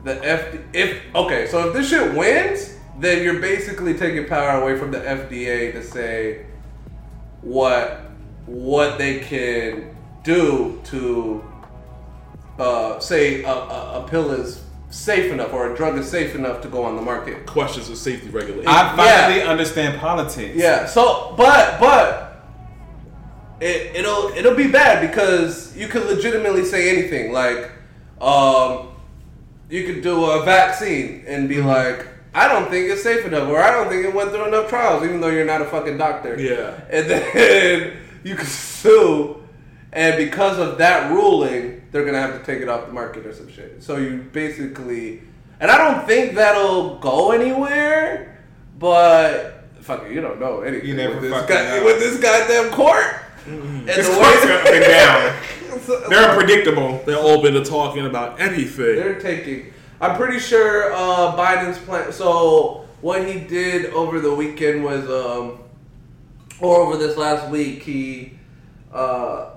the 0.04 0.22
F 0.24 0.56
if 0.72 0.98
okay, 1.14 1.46
so 1.48 1.68
if 1.68 1.74
this 1.74 1.90
shit 1.90 2.14
wins, 2.14 2.76
then 3.00 3.22
you're 3.22 3.40
basically 3.40 3.94
taking 3.94 4.26
power 4.26 4.60
away 4.60 4.78
from 4.78 4.90
the 4.90 5.00
FDA 5.00 5.72
to 5.72 5.82
say 5.82 6.46
what 7.42 8.02
what 8.46 8.98
they 8.98 9.20
can 9.20 9.96
do 10.22 10.80
to 10.84 11.44
uh, 12.58 12.98
say 12.98 13.42
a, 13.42 13.48
a, 13.48 14.04
a 14.04 14.08
pill 14.08 14.30
is 14.32 14.62
safe 14.90 15.32
enough 15.32 15.52
or 15.52 15.72
a 15.72 15.76
drug 15.76 15.96
is 15.98 16.10
safe 16.10 16.34
enough 16.34 16.60
to 16.62 16.68
go 16.68 16.82
on 16.82 16.96
the 16.96 17.02
market. 17.02 17.46
Questions 17.46 17.88
of 17.88 17.96
safety 17.96 18.28
regulation. 18.28 18.68
I 18.68 18.94
finally 18.96 19.42
understand 19.42 19.98
politics. 19.98 20.56
Yeah. 20.56 20.86
So, 20.86 21.34
but 21.36 21.80
but 21.80 22.44
it 23.60 23.94
it'll 23.96 24.28
it'll 24.36 24.56
be 24.56 24.68
bad 24.68 25.08
because 25.08 25.76
you 25.76 25.88
could 25.88 26.04
legitimately 26.06 26.64
say 26.64 26.90
anything. 26.90 27.32
Like, 27.32 27.70
um, 28.20 28.88
you 29.70 29.86
could 29.86 30.02
do 30.02 30.24
a 30.24 30.44
vaccine 30.44 31.24
and 31.26 31.48
be 31.48 31.62
like, 31.62 32.06
I 32.32 32.46
don't 32.48 32.70
think 32.70 32.90
it's 32.90 33.02
safe 33.02 33.24
enough, 33.26 33.48
or 33.48 33.60
I 33.60 33.70
don't 33.72 33.88
think 33.88 34.04
it 34.04 34.14
went 34.14 34.30
through 34.30 34.46
enough 34.46 34.68
trials, 34.68 35.04
even 35.04 35.20
though 35.20 35.28
you're 35.30 35.44
not 35.44 35.62
a 35.62 35.64
fucking 35.64 35.98
doctor. 35.98 36.38
Yeah. 36.40 36.78
And 36.90 37.10
then 37.10 37.96
you 38.22 38.36
can 38.36 38.46
sue, 38.46 39.42
and 39.92 40.16
because 40.16 40.58
of 40.58 40.78
that 40.78 41.10
ruling, 41.10 41.82
they're 41.90 42.04
gonna 42.04 42.20
have 42.20 42.38
to 42.38 42.44
take 42.46 42.62
it 42.62 42.68
off 42.68 42.86
the 42.86 42.92
market 42.92 43.26
or 43.26 43.32
some 43.32 43.50
shit. 43.50 43.82
So 43.82 43.96
you 43.96 44.18
basically, 44.32 45.22
and 45.58 45.70
I 45.70 45.76
don't 45.78 46.06
think 46.06 46.34
that'll 46.36 46.98
go 46.98 47.32
anywhere, 47.32 48.38
but 48.78 49.64
fuck 49.80 50.04
it, 50.04 50.12
you 50.12 50.20
don't 50.20 50.38
know 50.38 50.60
anything. 50.60 50.88
You 50.88 50.94
never 50.94 51.14
with 51.14 51.22
this, 51.30 51.46
guy- 51.46 51.78
know. 51.78 51.84
with 51.84 51.98
this 51.98 52.20
goddamn 52.20 52.70
court. 52.72 53.06
And 53.46 53.88
This 53.88 54.06
the 54.08 54.20
way- 54.20 54.54
up 54.54 54.66
and 54.66 54.84
down. 54.84 55.36
They're 56.10 56.30
unpredictable. 56.30 57.02
They're 57.06 57.16
open 57.18 57.54
to 57.54 57.64
talking 57.64 58.06
about 58.06 58.38
anything. 58.40 58.96
They're 58.96 59.18
taking. 59.20 59.72
I'm 60.00 60.16
pretty 60.16 60.38
sure 60.38 60.92
uh, 60.94 61.36
Biden's 61.36 61.78
plan. 61.78 62.12
So 62.12 62.86
what 63.02 63.26
he 63.26 63.40
did 63.40 63.92
over 63.92 64.20
the 64.20 64.34
weekend 64.34 64.82
was, 64.82 65.04
um, 65.10 65.60
or 66.60 66.80
over 66.80 66.96
this 66.96 67.16
last 67.16 67.50
week, 67.50 67.82
he, 67.82 68.32
uh, 68.92 69.50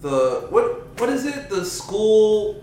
the 0.00 0.46
what 0.50 0.98
what 0.98 1.10
is 1.10 1.26
it? 1.26 1.48
The 1.48 1.64
school. 1.64 2.54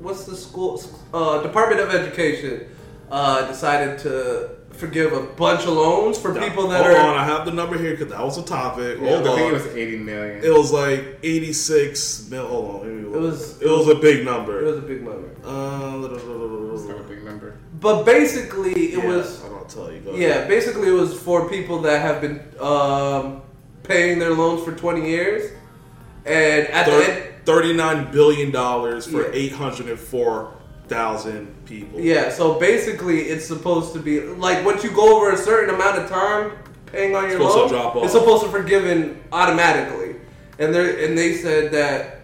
What's 0.00 0.24
the 0.24 0.36
school? 0.36 0.82
Uh, 1.12 1.42
Department 1.42 1.80
of 1.80 1.90
Education 1.90 2.66
uh, 3.10 3.46
decided 3.46 3.98
to 4.00 4.56
forgive 4.80 5.12
a 5.12 5.20
bunch 5.20 5.62
of 5.62 5.74
loans 5.74 6.18
for 6.18 6.34
people 6.34 6.66
that 6.68 6.84
Hold 6.84 6.96
are. 6.96 7.00
on, 7.10 7.16
I 7.18 7.24
have 7.24 7.44
the 7.44 7.52
number 7.52 7.76
here 7.78 7.92
because 7.92 8.08
that 8.08 8.22
was 8.24 8.38
a 8.38 8.42
topic. 8.42 8.98
Yeah, 9.00 9.16
Hold 9.16 9.28
I 9.28 9.34
think 9.36 9.50
it 9.50 9.52
was 9.52 9.66
80 9.66 9.98
million. 9.98 10.44
It 10.44 10.52
was 10.52 10.72
like 10.72 11.18
86 11.22 12.28
mil. 12.30 12.46
Hold 12.46 12.80
on. 12.82 13.04
It 13.14 13.20
was- 13.20 13.60
It 13.60 13.68
was 13.68 13.88
a 13.88 13.94
big 13.96 14.24
number. 14.24 14.60
It 14.60 14.64
was 14.64 14.78
a 14.78 14.82
big 14.92 15.02
number, 15.04 15.28
Uh, 15.44 16.72
It's 16.74 16.84
not 16.88 17.00
a 17.00 17.02
big 17.08 17.24
number. 17.24 17.54
but 17.80 18.04
basically 18.04 18.72
it 18.72 18.98
yeah, 19.04 19.06
was. 19.06 19.44
I 19.44 19.48
don't 19.48 19.68
tell 19.68 19.92
you. 19.92 20.00
Go 20.00 20.14
Yeah, 20.14 20.28
ahead. 20.28 20.48
basically 20.48 20.88
it 20.88 20.92
was 20.92 21.12
for 21.14 21.48
people 21.48 21.80
that 21.82 22.00
have 22.00 22.20
been 22.20 22.40
um, 22.60 23.42
paying 23.82 24.18
their 24.18 24.34
loans 24.34 24.64
for 24.64 24.72
20 24.72 25.08
years, 25.08 25.50
and 26.24 26.66
at 26.68 26.86
the 26.86 26.92
end, 26.92 27.22
$39 27.44 28.12
billion 28.12 28.52
for 29.02 29.22
Yeah. 29.22 29.28
804,000 30.90 31.64
people. 31.66 32.00
yeah. 32.00 32.30
So 32.30 32.58
basically, 32.58 33.22
it's 33.22 33.46
supposed 33.46 33.92
to 33.94 34.00
be 34.00 34.20
like 34.20 34.64
once 34.64 34.82
you 34.84 34.90
go 34.90 35.16
over 35.16 35.30
a 35.30 35.36
certain 35.36 35.74
amount 35.74 35.98
of 35.98 36.08
time 36.08 36.52
paying 36.86 37.14
on 37.14 37.28
your 37.28 37.32
Supposed 37.32 37.72
loan, 37.72 38.04
it's 38.04 38.12
supposed 38.12 38.42
to 38.42 38.48
be 38.48 38.52
forgiven 38.52 39.22
automatically. 39.32 40.16
And 40.58 40.74
they 40.74 41.06
and 41.06 41.16
they 41.16 41.34
said 41.36 41.72
that 41.72 42.20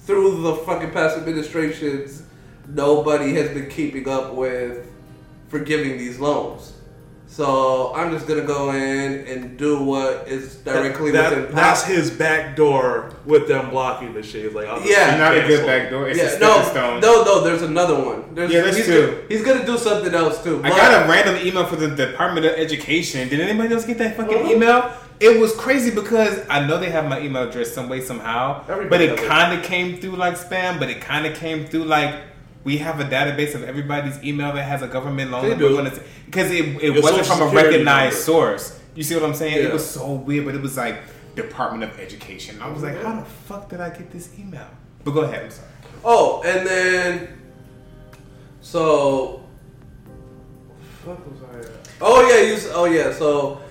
through 0.00 0.42
the 0.42 0.56
fucking 0.56 0.90
past 0.90 1.16
administrations, 1.16 2.24
nobody 2.66 3.34
has 3.34 3.50
been 3.50 3.70
keeping 3.70 4.08
up 4.08 4.34
with 4.34 4.90
forgiving 5.48 5.96
these 5.96 6.18
loans. 6.18 6.74
So 7.30 7.92
I'm 7.94 8.10
just 8.10 8.26
gonna 8.26 8.42
go 8.42 8.70
in 8.70 9.26
and 9.28 9.56
do 9.58 9.80
what 9.82 10.24
is 10.26 10.56
directly 10.56 11.10
That- 11.12 11.36
within 11.36 11.54
that's 11.54 11.84
his 11.84 12.10
back 12.10 12.56
door 12.56 13.10
with 13.26 13.46
them 13.46 13.70
blocking 13.70 14.14
the 14.14 14.22
shit. 14.22 14.54
Like, 14.54 14.66
I'll 14.66 14.80
Yeah. 14.80 15.10
It's 15.10 15.18
not 15.18 15.36
a 15.36 15.46
good 15.46 15.66
back 15.66 15.90
door. 15.90 16.08
It's 16.08 16.18
a 16.18 16.22
yeah, 16.22 16.28
stepping 16.30 16.48
no, 16.48 16.62
stone. 16.70 17.00
no, 17.00 17.24
no. 17.24 17.44
There's 17.44 17.62
another 17.62 17.94
one. 17.96 18.24
There's, 18.34 18.50
Yeah, 18.50 18.62
there's 18.62 18.76
he's 18.78 18.86
two. 18.86 19.06
Gonna, 19.06 19.18
he's 19.28 19.42
gonna 19.44 19.66
do 19.66 19.76
something 19.78 20.14
else 20.14 20.42
too. 20.42 20.60
I 20.64 20.70
got 20.70 21.04
a 21.06 21.08
random 21.10 21.36
email 21.46 21.66
for 21.66 21.76
the 21.76 21.88
Department 21.88 22.46
of 22.46 22.54
Education. 22.54 23.28
Did 23.28 23.40
anybody 23.40 23.74
else 23.74 23.84
get 23.84 23.98
that 23.98 24.16
fucking 24.16 24.34
Uh-huh. 24.38 24.50
email? 24.52 24.90
It 25.20 25.38
was 25.40 25.52
crazy 25.54 25.90
because 25.90 26.40
I 26.48 26.64
know 26.66 26.78
they 26.78 26.90
have 26.90 27.08
my 27.08 27.20
email 27.20 27.42
address 27.48 27.72
some 27.72 27.88
way 27.88 28.00
somehow, 28.00 28.62
Everybody 28.68 29.08
but 29.08 29.18
it. 29.18 29.26
kind 29.28 29.52
of 29.58 29.64
came 29.64 29.98
through 29.98 30.12
like 30.16 30.34
spam. 30.38 30.78
But 30.78 30.88
it 30.90 31.00
kind 31.00 31.26
of 31.26 31.34
came 31.34 31.66
through 31.66 31.84
like 31.84 32.14
we 32.68 32.76
have 32.76 33.00
a 33.00 33.04
database 33.04 33.54
of 33.54 33.62
everybody's 33.64 34.22
email 34.22 34.52
that 34.52 34.64
has 34.72 34.82
a 34.82 34.86
government 34.96 35.30
loan 35.30 35.42
They 35.44 35.56
number 35.56 35.90
do. 35.90 36.00
because 36.26 36.50
it, 36.50 36.66
it 36.82 37.02
wasn't 37.02 37.24
from 37.26 37.40
a 37.40 37.46
recognized 37.46 38.16
number. 38.16 38.30
source. 38.30 38.78
You 38.94 39.02
see 39.02 39.14
what 39.14 39.24
I'm 39.24 39.32
saying? 39.42 39.56
Yeah. 39.56 39.68
It 39.68 39.72
was 39.72 39.88
so 39.88 40.12
weird, 40.12 40.44
but 40.44 40.54
it 40.54 40.60
was 40.60 40.76
like 40.76 40.96
Department 41.34 41.82
of 41.90 41.98
Education. 41.98 42.60
I 42.60 42.68
was 42.68 42.82
like, 42.82 43.00
how 43.02 43.14
the 43.20 43.24
fuck 43.24 43.70
did 43.70 43.80
I 43.80 43.88
get 43.88 44.10
this 44.10 44.26
email? 44.38 44.68
But 45.02 45.12
go 45.12 45.20
ahead. 45.22 45.44
I'm 45.44 45.50
sorry. 45.50 45.68
Oh, 46.04 46.42
and 46.44 46.66
then 46.66 47.40
so 48.60 49.42
fuck 51.04 51.18
was 51.30 51.40
I 51.54 51.58
at? 51.60 51.88
Oh 52.02 52.28
yeah, 52.28 52.40
you. 52.50 52.58
Oh 52.74 52.84
yeah, 52.84 53.12
so 53.12 53.62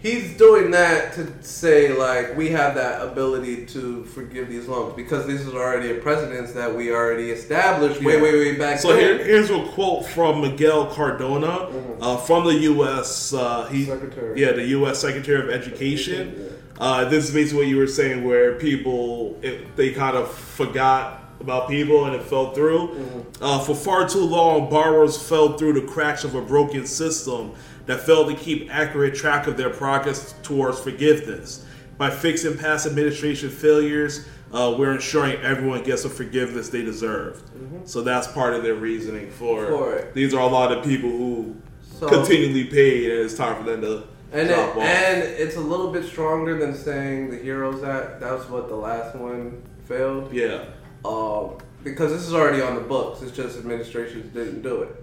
he's 0.00 0.36
doing 0.36 0.70
that 0.70 1.12
to 1.14 1.26
say 1.42 1.92
like 1.92 2.36
we 2.36 2.50
have 2.50 2.74
that 2.76 3.02
ability 3.02 3.66
to 3.66 4.04
forgive 4.04 4.48
these 4.48 4.68
loans 4.68 4.94
because 4.94 5.26
this 5.26 5.40
is 5.40 5.52
already 5.54 5.90
a 5.90 5.94
precedence 5.96 6.52
that 6.52 6.74
we 6.74 6.92
already 6.92 7.30
established 7.30 8.00
way, 8.02 8.16
Yeah. 8.16 8.22
way, 8.22 8.32
way 8.32 8.56
back 8.56 8.78
So 8.78 8.96
here, 8.96 9.18
here's 9.18 9.50
a 9.50 9.62
quote 9.74 10.06
from 10.06 10.40
Miguel 10.40 10.86
Cardona 10.86 11.68
uh, 12.00 12.16
from 12.16 12.44
the 12.44 12.54
U.S. 12.54 13.32
Uh, 13.32 13.66
he, 13.66 13.86
Secretary. 13.86 14.40
yeah, 14.40 14.52
the 14.52 14.66
U.S. 14.66 14.98
Secretary 15.00 15.40
of 15.42 15.50
Education. 15.50 16.54
Uh, 16.80 17.04
this 17.06 17.24
is 17.28 17.34
basically 17.34 17.58
what 17.64 17.66
you 17.66 17.76
were 17.76 17.88
saying, 17.88 18.22
where 18.22 18.54
people 18.54 19.36
it, 19.42 19.74
they 19.74 19.90
kind 19.92 20.16
of 20.16 20.30
forgot 20.32 21.24
about 21.40 21.68
people 21.68 22.04
and 22.04 22.14
it 22.14 22.22
fell 22.22 22.52
through. 22.52 23.24
Uh, 23.40 23.58
for 23.60 23.74
far 23.74 24.08
too 24.08 24.24
long, 24.24 24.70
borrowers 24.70 25.20
fell 25.20 25.56
through 25.58 25.72
the 25.72 25.82
cracks 25.82 26.22
of 26.22 26.36
a 26.36 26.40
broken 26.42 26.86
system 26.86 27.52
that 27.88 28.00
failed 28.02 28.28
to 28.28 28.36
keep 28.36 28.68
accurate 28.70 29.14
track 29.14 29.46
of 29.46 29.56
their 29.56 29.70
progress 29.70 30.34
towards 30.42 30.78
forgiveness. 30.78 31.64
By 31.96 32.10
fixing 32.10 32.56
past 32.58 32.86
administration 32.86 33.48
failures, 33.48 34.26
uh, 34.52 34.74
we're 34.78 34.92
ensuring 34.92 35.40
everyone 35.40 35.82
gets 35.82 36.02
the 36.02 36.10
forgiveness 36.10 36.68
they 36.68 36.82
deserve. 36.82 37.42
So 37.86 38.02
that's 38.02 38.26
part 38.28 38.52
of 38.54 38.62
their 38.62 38.74
reasoning 38.74 39.30
for, 39.30 39.66
For 39.66 39.94
it. 39.94 40.14
these 40.14 40.34
are 40.34 40.40
a 40.40 40.46
lot 40.46 40.70
of 40.70 40.84
people 40.84 41.08
who 41.08 41.56
So- 41.98 42.08
continually 42.08 42.64
paid, 42.64 43.10
and 43.10 43.20
it's 43.24 43.34
time 43.34 43.56
for 43.64 43.68
them 43.70 43.80
to 43.80 44.02
And 44.32 44.48
drop 44.48 44.76
it, 44.76 44.78
off. 44.78 44.84
and 44.84 45.22
it's 45.22 45.56
a 45.56 45.60
little 45.60 45.90
bit 45.90 46.04
stronger 46.04 46.58
than 46.58 46.74
saying 46.74 47.30
the 47.30 47.38
Heroes 47.38 47.82
Act. 47.82 48.20
That 48.20 48.32
was 48.38 48.48
what 48.50 48.68
the 48.68 48.76
last 48.76 49.16
one 49.16 49.62
failed. 49.86 50.28
yeah, 50.30 50.60
Um, 51.06 51.52
because 51.82 52.12
this 52.12 52.26
is 52.26 52.34
already 52.34 52.60
on 52.60 52.74
the 52.74 52.82
books. 52.82 53.22
It's 53.22 53.32
just 53.34 53.56
administrations 53.58 54.32
didn't 54.34 54.60
do 54.62 54.82
it. 54.82 54.94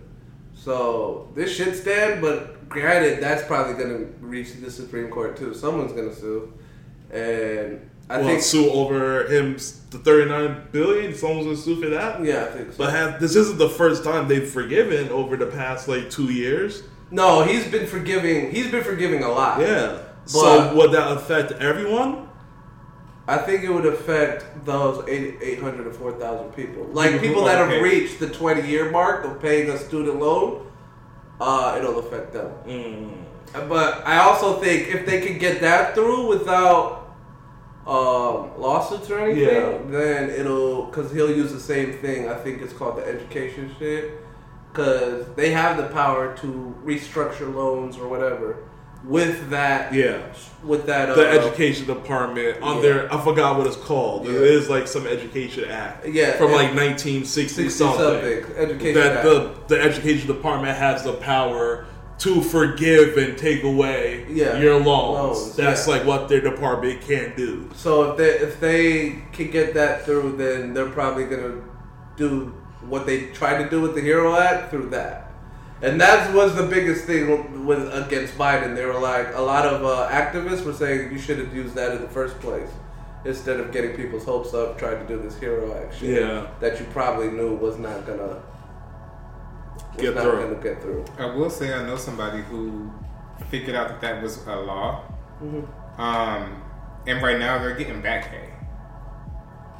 So 0.55 1.29
this 1.35 1.51
should 1.51 1.75
stand, 1.75 2.21
but 2.21 2.54
granted, 2.69 3.21
that's 3.21 3.43
probably 3.45 3.73
going 3.73 3.97
to 3.97 4.05
reach 4.25 4.53
the 4.53 4.71
Supreme 4.71 5.09
Court 5.09 5.37
too. 5.37 5.53
Someone's 5.53 5.93
going 5.93 6.09
to 6.09 6.15
sue, 6.15 6.53
and 7.11 7.89
I 8.09 8.17
well, 8.17 8.27
think 8.27 8.41
sue 8.41 8.69
over 8.71 9.25
him 9.27 9.53
the 9.53 9.97
thirty 9.97 10.29
nine 10.29 10.67
billion. 10.71 11.13
Someone's 11.13 11.45
gonna 11.45 11.57
sue 11.57 11.81
for 11.81 11.89
that. 11.89 12.23
yeah, 12.23 12.45
I 12.45 12.47
think 12.47 12.71
so. 12.71 12.77
But 12.77 12.91
have, 12.93 13.19
this 13.19 13.35
isn't 13.35 13.57
the 13.57 13.69
first 13.69 14.03
time 14.03 14.27
they've 14.27 14.47
forgiven 14.47 15.09
over 15.09 15.35
the 15.37 15.47
past 15.47 15.87
like 15.87 16.09
two 16.09 16.31
years. 16.31 16.83
no, 17.09 17.43
he's 17.43 17.67
been 17.67 17.87
forgiving. 17.87 18.51
He's 18.51 18.69
been 18.69 18.83
forgiving 18.83 19.23
a 19.23 19.29
lot. 19.29 19.59
Yeah. 19.59 19.99
But- 20.25 20.29
so 20.29 20.75
would 20.75 20.91
that 20.91 21.11
affect 21.17 21.53
everyone? 21.53 22.29
I 23.27 23.37
think 23.37 23.63
it 23.63 23.71
would 23.71 23.87
affect 23.87 24.65
those 24.65 25.03
8, 25.09 25.37
800 25.41 25.85
to 25.85 25.91
4,000 25.91 26.51
people. 26.53 26.83
Like 26.85 27.19
people 27.19 27.43
that 27.45 27.57
have 27.57 27.81
reached 27.81 28.19
the 28.19 28.29
20 28.29 28.67
year 28.69 28.91
mark 28.91 29.25
of 29.25 29.41
paying 29.41 29.69
a 29.71 29.79
student 29.79 30.19
loan, 30.19 30.67
uh, 31.39 31.75
it'll 31.77 31.99
affect 31.99 32.33
them. 32.33 32.51
Mm. 32.65 33.11
But 33.69 34.05
I 34.05 34.17
also 34.19 34.59
think 34.59 34.89
if 34.89 35.05
they 35.05 35.21
could 35.21 35.39
get 35.39 35.61
that 35.61 35.95
through 35.95 36.27
without 36.27 37.15
um, 37.87 38.59
lawsuits 38.59 39.09
or 39.09 39.19
anything, 39.19 39.43
Yeah. 39.43 39.77
then 39.89 40.29
it'll 40.29 40.85
because 40.87 41.11
he'll 41.11 41.31
use 41.31 41.51
the 41.53 41.59
same 41.59 41.93
thing. 41.93 42.27
I 42.27 42.35
think 42.35 42.61
it's 42.61 42.73
called 42.73 42.97
the 42.97 43.05
education 43.07 43.73
shit 43.79 44.21
because 44.71 45.27
they 45.35 45.51
have 45.51 45.77
the 45.77 45.87
power 45.87 46.35
to 46.37 46.75
restructure 46.83 47.53
loans 47.53 47.97
or 47.97 48.07
whatever 48.09 48.57
with 49.07 49.49
that. 49.49 49.93
Yeah. 49.93 50.21
With 50.63 50.85
that. 50.87 51.15
The 51.15 51.29
uh, 51.29 51.33
education 51.45 51.85
department 51.85 52.61
on 52.61 52.77
under 52.77 53.11
I 53.13 53.23
forgot 53.23 53.57
what 53.57 53.67
it's 53.67 53.75
called. 53.75 54.27
It 54.27 54.31
Yeah. 54.33 54.39
is 54.39 54.69
like 54.69 54.87
some 54.87 55.05
education 55.05 55.69
act. 55.69 56.07
Yeah, 56.07 56.31
From 56.33 56.51
like 56.51 56.73
nineteen 56.73 57.25
sixty 57.25 57.69
something. 57.69 57.99
something. 57.99 58.55
Education 58.57 58.93
that 58.95 59.17
Act. 59.17 59.23
the 59.23 59.53
the 59.67 59.81
education 59.81 60.27
department 60.27 60.77
has 60.77 61.03
the 61.03 61.13
power 61.13 61.85
to 62.17 62.41
forgive 62.41 63.17
and 63.17 63.37
take 63.37 63.63
away 63.63 64.25
Yeah. 64.29 64.57
your 64.57 64.75
loans. 64.75 65.37
Loans, 65.39 65.55
That's 65.55 65.85
yeah. 65.87 65.93
like 65.95 66.05
what 66.05 66.29
their 66.29 66.39
department 66.41 67.01
can 67.01 67.33
do. 67.35 67.69
So 67.75 68.11
if 68.11 68.17
they 68.17 68.29
if 68.39 68.59
they 68.59 69.21
can 69.33 69.51
get 69.51 69.73
that 69.75 70.05
through, 70.05 70.37
then 70.37 70.73
they're 70.73 70.89
probably 70.89 71.25
gonna 71.25 71.61
do 72.17 72.53
what 72.87 73.05
they 73.05 73.25
tried 73.27 73.61
to 73.63 73.69
do 73.69 73.81
with 73.81 73.95
the 73.95 74.01
Hero 74.01 74.35
Act 74.35 74.69
through 74.71 74.89
that, 74.91 75.24
and 75.85 76.01
that 76.01 76.33
was 76.33 76.55
the 76.55 76.63
biggest 76.67 77.05
thing 77.05 77.65
with 77.65 77.79
against 77.93 78.37
Biden. 78.37 78.75
They 78.75 78.85
were 78.85 78.99
like 78.99 79.33
a 79.35 79.41
lot 79.41 79.65
of 79.65 79.83
uh, 79.85 80.09
activists 80.09 80.63
were 80.65 80.73
saying 80.73 81.11
you 81.11 81.19
should 81.19 81.39
have 81.39 81.53
used 81.55 81.75
that 81.75 81.91
in 81.95 82.01
the 82.01 82.07
first 82.09 82.39
place 82.39 82.69
instead 83.25 83.59
of 83.59 83.71
getting 83.71 83.95
people's 83.95 84.23
hopes 84.25 84.53
up, 84.53 84.77
trying 84.77 84.99
to 84.99 85.07
do 85.07 85.21
this 85.21 85.37
Hero 85.39 85.73
action 85.83 86.09
Yeah. 86.13 86.47
that 86.59 86.79
you 86.79 86.85
probably 86.91 87.29
knew 87.31 87.55
was 87.55 87.77
not 87.77 88.05
gonna 88.05 88.41
was 89.93 90.01
Get 90.01 90.13
not 90.15 90.23
through. 90.23 90.41
gonna 90.43 90.63
get 90.63 90.81
through. 90.81 91.05
I 91.17 91.25
will 91.33 91.49
say 91.49 91.73
I 91.73 91.85
know 91.85 91.95
somebody 91.95 92.41
who 92.43 92.91
figured 93.49 93.75
out 93.75 93.87
that 93.87 94.01
that 94.01 94.21
was 94.21 94.45
a 94.47 94.55
law. 94.55 95.03
Um, 95.97 96.61
and 97.07 97.21
right 97.21 97.39
now 97.39 97.57
they're 97.59 97.75
getting 97.75 98.01
back 98.01 98.29
pay 98.29 98.49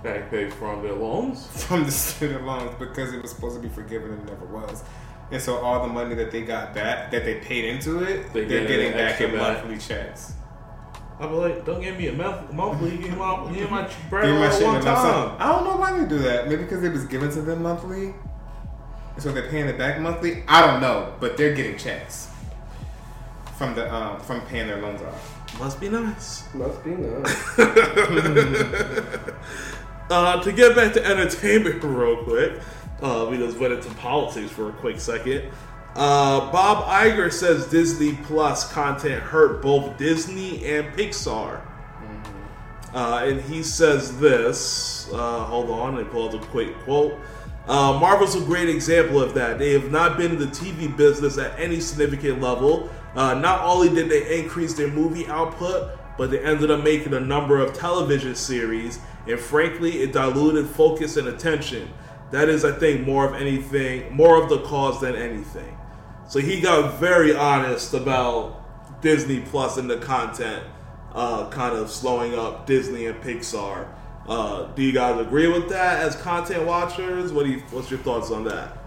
Back 0.04 0.30
pay 0.30 0.50
from 0.50 0.84
their 0.84 0.94
loans. 0.94 1.48
from 1.66 1.84
the 1.86 1.92
student 1.92 2.46
loans 2.46 2.72
because 2.80 3.14
it 3.14 3.22
was 3.22 3.32
supposed 3.32 3.56
to 3.56 3.62
be 3.62 3.70
forgiven 3.74 4.12
and 4.12 4.30
it 4.30 4.32
never 4.34 4.46
was. 4.46 4.84
And 5.32 5.42
so 5.42 5.58
all 5.58 5.82
the 5.88 5.92
money 5.92 6.16
that 6.16 6.32
they 6.32 6.44
got 6.44 6.74
back, 6.74 7.12
that 7.12 7.26
they 7.26 7.36
paid 7.40 7.66
into 7.66 8.04
it, 8.04 8.32
They 8.34 8.46
they 8.46 8.58
are 8.58 8.60
get 8.62 8.68
getting 8.68 8.92
back 8.94 9.20
in 9.22 9.32
back. 9.32 9.64
monthly 9.64 9.78
checks. 9.78 10.34
I'll 11.20 11.30
be 11.30 11.36
like, 11.36 11.66
don't 11.66 11.82
give 11.82 11.98
me 11.98 12.08
a 12.08 12.14
month, 12.14 12.52
monthly. 12.54 12.92
Give 12.98 13.12
me 13.12 13.16
my, 13.16 13.44
give 13.52 13.64
me 13.64 13.68
my 13.70 13.90
bread 14.10 14.26
Give 14.26 14.36
my 14.36 14.46
all 14.48 14.52
shit 14.52 14.64
one 14.66 14.76
a 14.76 14.84
lump 14.84 14.86
time. 14.86 15.36
I 15.40 15.52
don't 15.52 15.64
know 15.64 15.78
why 15.78 15.98
they 16.00 16.06
do 16.08 16.20
that. 16.20 16.48
Maybe 16.48 16.64
because 16.64 16.84
it 16.84 16.92
was 16.92 17.06
given 17.06 17.30
to 17.32 17.42
them 17.42 17.64
monthly. 17.64 18.14
And 19.14 19.24
so 19.24 19.32
they're 19.32 19.50
paying 19.50 19.68
it 19.68 19.78
back 19.78 20.00
monthly. 20.00 20.44
I 20.48 20.66
don't 20.68 20.82
know, 20.82 21.14
but 21.20 21.38
they're 21.38 21.56
getting 21.56 21.78
checks 21.78 22.30
from 23.58 23.74
the 23.76 23.92
um, 23.94 24.20
from 24.20 24.42
paying 24.42 24.68
their 24.68 24.82
loans 24.82 25.02
off. 25.02 25.60
Must 25.60 25.80
be 25.80 25.88
nice. 25.88 26.54
Must 26.54 26.84
be 26.84 26.92
nice. 26.92 27.58
Uh, 30.08 30.40
to 30.44 30.52
get 30.52 30.76
back 30.76 30.94
to 30.94 31.04
entertainment 31.04 31.84
real 31.84 32.24
quick, 32.24 32.60
uh, 33.06 33.26
we 33.30 33.38
just 33.38 33.58
went 33.58 33.74
into 33.74 33.90
politics 33.96 34.52
for 34.52 34.70
a 34.70 34.74
quick 34.74 35.00
second. 35.00 35.52
Uh, 35.96 36.52
Bob 36.52 36.86
Iger 36.86 37.32
says 37.32 37.68
Disney 37.68 38.18
Plus 38.24 38.72
content 38.72 39.22
hurt 39.22 39.62
both 39.62 39.98
Disney 39.98 40.66
and 40.66 40.88
Pixar. 40.96 41.62
Uh, 42.94 43.26
and 43.26 43.42
he 43.42 43.62
says 43.62 44.18
this. 44.20 45.10
Uh, 45.14 45.44
hold 45.44 45.70
on, 45.70 45.96
let 45.96 46.06
me 46.06 46.10
pull 46.10 46.30
up 46.30 46.42
a 46.42 46.46
quick 46.48 46.74
quote. 46.80 47.20
Uh, 47.68 47.98
Marvel's 48.00 48.36
a 48.36 48.42
great 48.42 48.70
example 48.70 49.22
of 49.22 49.34
that. 49.34 49.60
They 49.60 49.74
have 49.74 49.92
not 49.92 50.18
been 50.18 50.32
in 50.32 50.40
the 50.40 50.46
TV 50.48 50.96
business 50.96 51.38
at 51.38 51.60
any 51.60 51.80
significant 51.82 52.42
level. 52.42 52.90
Uh, 53.16 53.34
not 53.34 53.62
only 53.66 53.90
did 53.90 54.10
they 54.10 54.40
increase 54.40 54.74
their 54.74 54.88
movie 54.88 55.28
output, 55.28 55.98
but 56.18 56.32
they 56.32 56.40
ended 56.40 56.72
up 56.72 56.84
making 56.84 57.14
a 57.14 57.20
number 57.20 57.60
of 57.60 57.74
television 57.74 58.36
series, 58.36 59.00
and 59.28 59.40
frankly, 59.40 60.02
it 60.02 60.14
diluted 60.14 60.68
focus 60.68 61.18
and 61.18 61.28
attention. 61.28 61.90
That 62.32 62.50
is, 62.50 62.66
I 62.66 62.72
think, 62.72 63.06
more 63.06 63.26
of 63.28 63.40
anything, 63.40 64.14
more 64.14 64.42
of 64.42 64.50
the 64.50 64.60
cause 64.60 65.00
than 65.00 65.16
anything. 65.16 65.78
So 66.28 66.40
he 66.40 66.60
got 66.60 67.00
very 67.00 67.36
honest 67.36 67.94
about 67.94 69.02
Disney 69.02 69.42
Plus 69.42 69.78
and 69.78 69.90
the 69.90 69.98
content 69.98 70.64
uh, 71.16 71.50
kind 71.50 71.76
of 71.76 71.90
slowing 71.90 72.38
up 72.38 72.68
Disney 72.68 73.06
and 73.06 73.22
Pixar. 73.22 73.88
Uh, 74.28 74.66
do 74.74 74.84
you 74.84 74.92
guys 74.92 75.20
agree 75.20 75.48
with 75.48 75.70
that 75.70 76.02
as 76.02 76.16
content 76.16 76.66
watchers? 76.66 77.32
What 77.32 77.46
do 77.46 77.52
you, 77.52 77.60
what's 77.72 77.90
your 77.90 78.00
thoughts 78.00 78.32
on 78.32 78.44
that? 78.46 78.78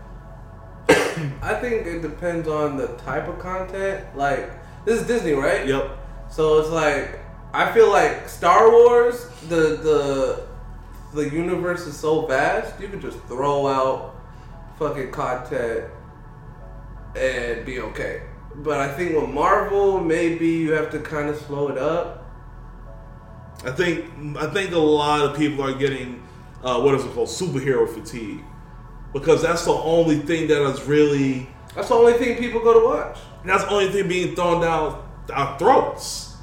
I 1.43 1.55
think 1.55 1.86
it 1.86 2.03
depends 2.03 2.49
on 2.49 2.76
the 2.76 2.89
type 2.99 3.28
of 3.28 3.39
content. 3.39 4.05
Like 4.16 4.51
this 4.84 5.01
is 5.01 5.07
Disney, 5.07 5.32
right? 5.32 5.66
Yep. 5.66 5.97
So 6.28 6.59
it's 6.59 6.70
like 6.70 7.20
I 7.55 7.72
feel 7.72 7.91
like 7.91 8.28
Star 8.28 8.70
Wars, 8.70 9.26
the 9.49 9.76
the 9.76 10.47
the 11.12 11.28
universe 11.28 11.86
is 11.86 11.96
so 11.96 12.26
vast, 12.26 12.80
you 12.80 12.88
could 12.88 13.00
just 13.00 13.18
throw 13.24 13.66
out 13.66 14.14
fucking 14.78 15.11
content 15.11 15.84
and 17.16 17.64
be 17.64 17.80
okay. 17.80 18.22
But 18.56 18.78
I 18.78 18.88
think 18.92 19.14
with 19.20 19.30
Marvel, 19.30 20.00
maybe 20.00 20.48
you 20.48 20.72
have 20.72 20.90
to 20.90 21.00
kind 21.00 21.28
of 21.28 21.36
slow 21.36 21.68
it 21.68 21.78
up. 21.78 22.24
I 23.64 23.70
think 23.72 24.04
I 24.36 24.46
think 24.48 24.72
a 24.72 24.78
lot 24.78 25.22
of 25.24 25.36
people 25.36 25.64
are 25.64 25.74
getting 25.74 26.22
uh, 26.62 26.80
what 26.80 26.94
is 26.94 27.04
it 27.04 27.12
called 27.12 27.28
superhero 27.28 27.88
fatigue 27.88 28.40
because 29.12 29.42
that's 29.42 29.64
the 29.64 29.72
only 29.72 30.18
thing 30.18 30.46
that 30.48 30.62
is 30.70 30.82
really 30.82 31.48
That's 31.74 31.88
the 31.88 31.94
only 31.94 32.12
thing 32.12 32.38
people 32.38 32.61
go 32.61 32.78
to 32.78 32.86
watch. 32.86 33.18
that's 33.44 33.64
the 33.64 33.70
only 33.70 33.90
thing 33.90 34.06
being 34.06 34.34
thrown 34.36 34.61
down 34.61 35.02
our 35.32 35.59
throats. 35.59 36.36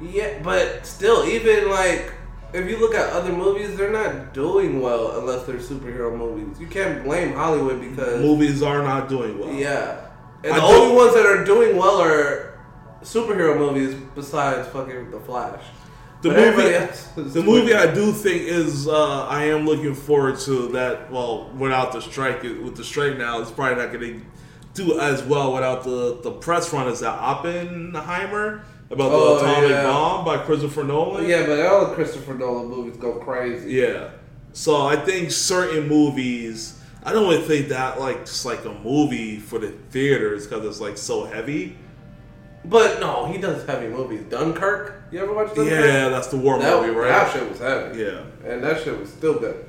Yeah, 0.00 0.42
but 0.42 0.84
still, 0.86 1.24
even 1.24 1.70
like 1.70 2.12
if 2.54 2.70
you 2.70 2.78
look 2.78 2.94
at 2.94 3.10
other 3.10 3.32
movies, 3.32 3.76
they're 3.76 3.90
not 3.90 4.32
doing 4.32 4.80
well 4.80 5.18
unless 5.18 5.44
they're 5.44 5.56
superhero 5.56 6.16
movies. 6.16 6.60
You 6.60 6.68
can't 6.68 7.02
blame 7.04 7.34
Hollywood 7.34 7.80
because 7.80 8.20
Movies 8.20 8.62
are 8.62 8.82
not 8.82 9.08
doing 9.08 9.38
well. 9.38 9.52
Yeah. 9.52 10.06
And 10.44 10.52
I 10.52 10.60
the 10.60 10.64
only 10.64 10.94
ones 10.94 11.14
that 11.14 11.26
are 11.26 11.44
doing 11.44 11.76
well 11.76 12.00
are 12.00 12.58
superhero 13.02 13.58
movies 13.58 13.94
besides 14.14 14.68
fucking 14.68 15.10
The 15.10 15.20
Flash. 15.20 15.62
The 16.22 16.30
But 16.30 16.38
movie, 16.38 17.30
the 17.30 17.42
movie. 17.42 17.74
I 17.74 17.92
do 17.92 18.10
think 18.12 18.42
is 18.42 18.88
uh, 18.88 19.26
I 19.26 19.44
am 19.44 19.66
looking 19.66 19.94
forward 19.94 20.38
to 20.40 20.68
that. 20.68 21.10
Well, 21.10 21.50
without 21.58 21.92
the 21.92 22.00
strike, 22.00 22.42
with 22.42 22.76
the 22.76 22.84
strike 22.84 23.18
now, 23.18 23.42
it's 23.42 23.50
probably 23.50 23.82
not 23.82 23.92
going 23.92 24.20
to 24.20 24.26
do 24.74 24.98
as 25.00 25.22
well 25.22 25.52
without 25.52 25.84
the 25.84 26.18
the 26.22 26.30
press 26.30 26.72
run 26.72 26.88
as 26.88 27.00
that 27.00 27.18
Oppenheimer 27.18 28.64
about 28.94 29.10
the 29.10 29.16
Oh, 29.16 29.36
atomic 29.38 29.70
yeah. 29.70 29.82
bomb 29.84 30.24
by 30.24 30.38
Christopher 30.38 30.84
Nolan. 30.84 31.28
Yeah, 31.28 31.46
but 31.46 31.64
all 31.66 31.86
the 31.88 31.94
Christopher 31.94 32.34
Nolan 32.34 32.68
movies 32.68 32.96
go 32.96 33.12
crazy. 33.14 33.72
Yeah. 33.72 34.10
So 34.52 34.86
I 34.86 34.96
think 34.96 35.30
certain 35.30 35.88
movies, 35.88 36.78
I 37.02 37.12
don't 37.12 37.28
really 37.28 37.42
think 37.42 37.68
that 37.68 38.00
like 38.00 38.20
just 38.20 38.44
like 38.46 38.64
a 38.64 38.72
movie 38.72 39.38
for 39.38 39.58
the 39.58 39.70
theaters 39.90 40.46
because 40.46 40.64
it's 40.64 40.80
like 40.80 40.96
so 40.96 41.24
heavy. 41.24 41.76
But 42.66 42.98
no, 43.00 43.26
he 43.26 43.36
does 43.36 43.66
heavy 43.66 43.88
movies. 43.88 44.22
Dunkirk. 44.30 45.02
You 45.12 45.20
ever 45.20 45.34
watch 45.34 45.48
Dunkirk? 45.54 45.68
Yeah, 45.68 46.08
that's 46.08 46.28
the 46.28 46.38
war 46.38 46.58
That, 46.58 46.80
movie, 46.80 46.94
right? 46.94 47.08
that 47.08 47.32
shit 47.32 47.48
was 47.48 47.58
heavy. 47.58 48.00
Yeah. 48.00 48.22
And 48.50 48.64
that 48.64 48.82
shit 48.82 48.98
was 48.98 49.10
still 49.12 49.38
good. 49.38 49.66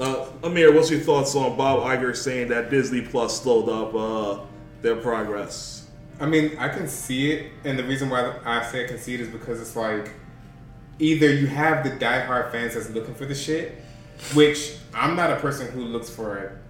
Uh, 0.00 0.26
Amir, 0.44 0.72
what's 0.74 0.90
your 0.90 1.00
thoughts 1.00 1.34
on 1.34 1.56
Bob 1.56 1.80
Iger 1.80 2.14
saying 2.14 2.48
that 2.48 2.70
Disney 2.70 3.00
Plus 3.00 3.40
slowed 3.42 3.68
up 3.68 3.94
uh, 3.94 4.44
their 4.82 4.96
progress? 4.96 5.77
I 6.20 6.26
mean, 6.26 6.56
I 6.58 6.68
can 6.68 6.88
see 6.88 7.30
it, 7.30 7.52
and 7.64 7.78
the 7.78 7.84
reason 7.84 8.10
why 8.10 8.34
I 8.44 8.64
say 8.64 8.84
I 8.84 8.88
can 8.88 8.98
see 8.98 9.14
it 9.14 9.20
is 9.20 9.28
because 9.28 9.60
it's 9.60 9.76
like 9.76 10.10
either 10.98 11.32
you 11.32 11.46
have 11.46 11.84
the 11.84 11.90
diehard 11.90 12.50
fans 12.50 12.74
that's 12.74 12.90
looking 12.90 13.14
for 13.14 13.24
the 13.24 13.34
shit, 13.34 13.80
which 14.34 14.76
I'm 14.92 15.14
not 15.14 15.30
a 15.30 15.36
person 15.36 15.70
who 15.70 15.82
looks 15.82 16.10
for 16.10 16.60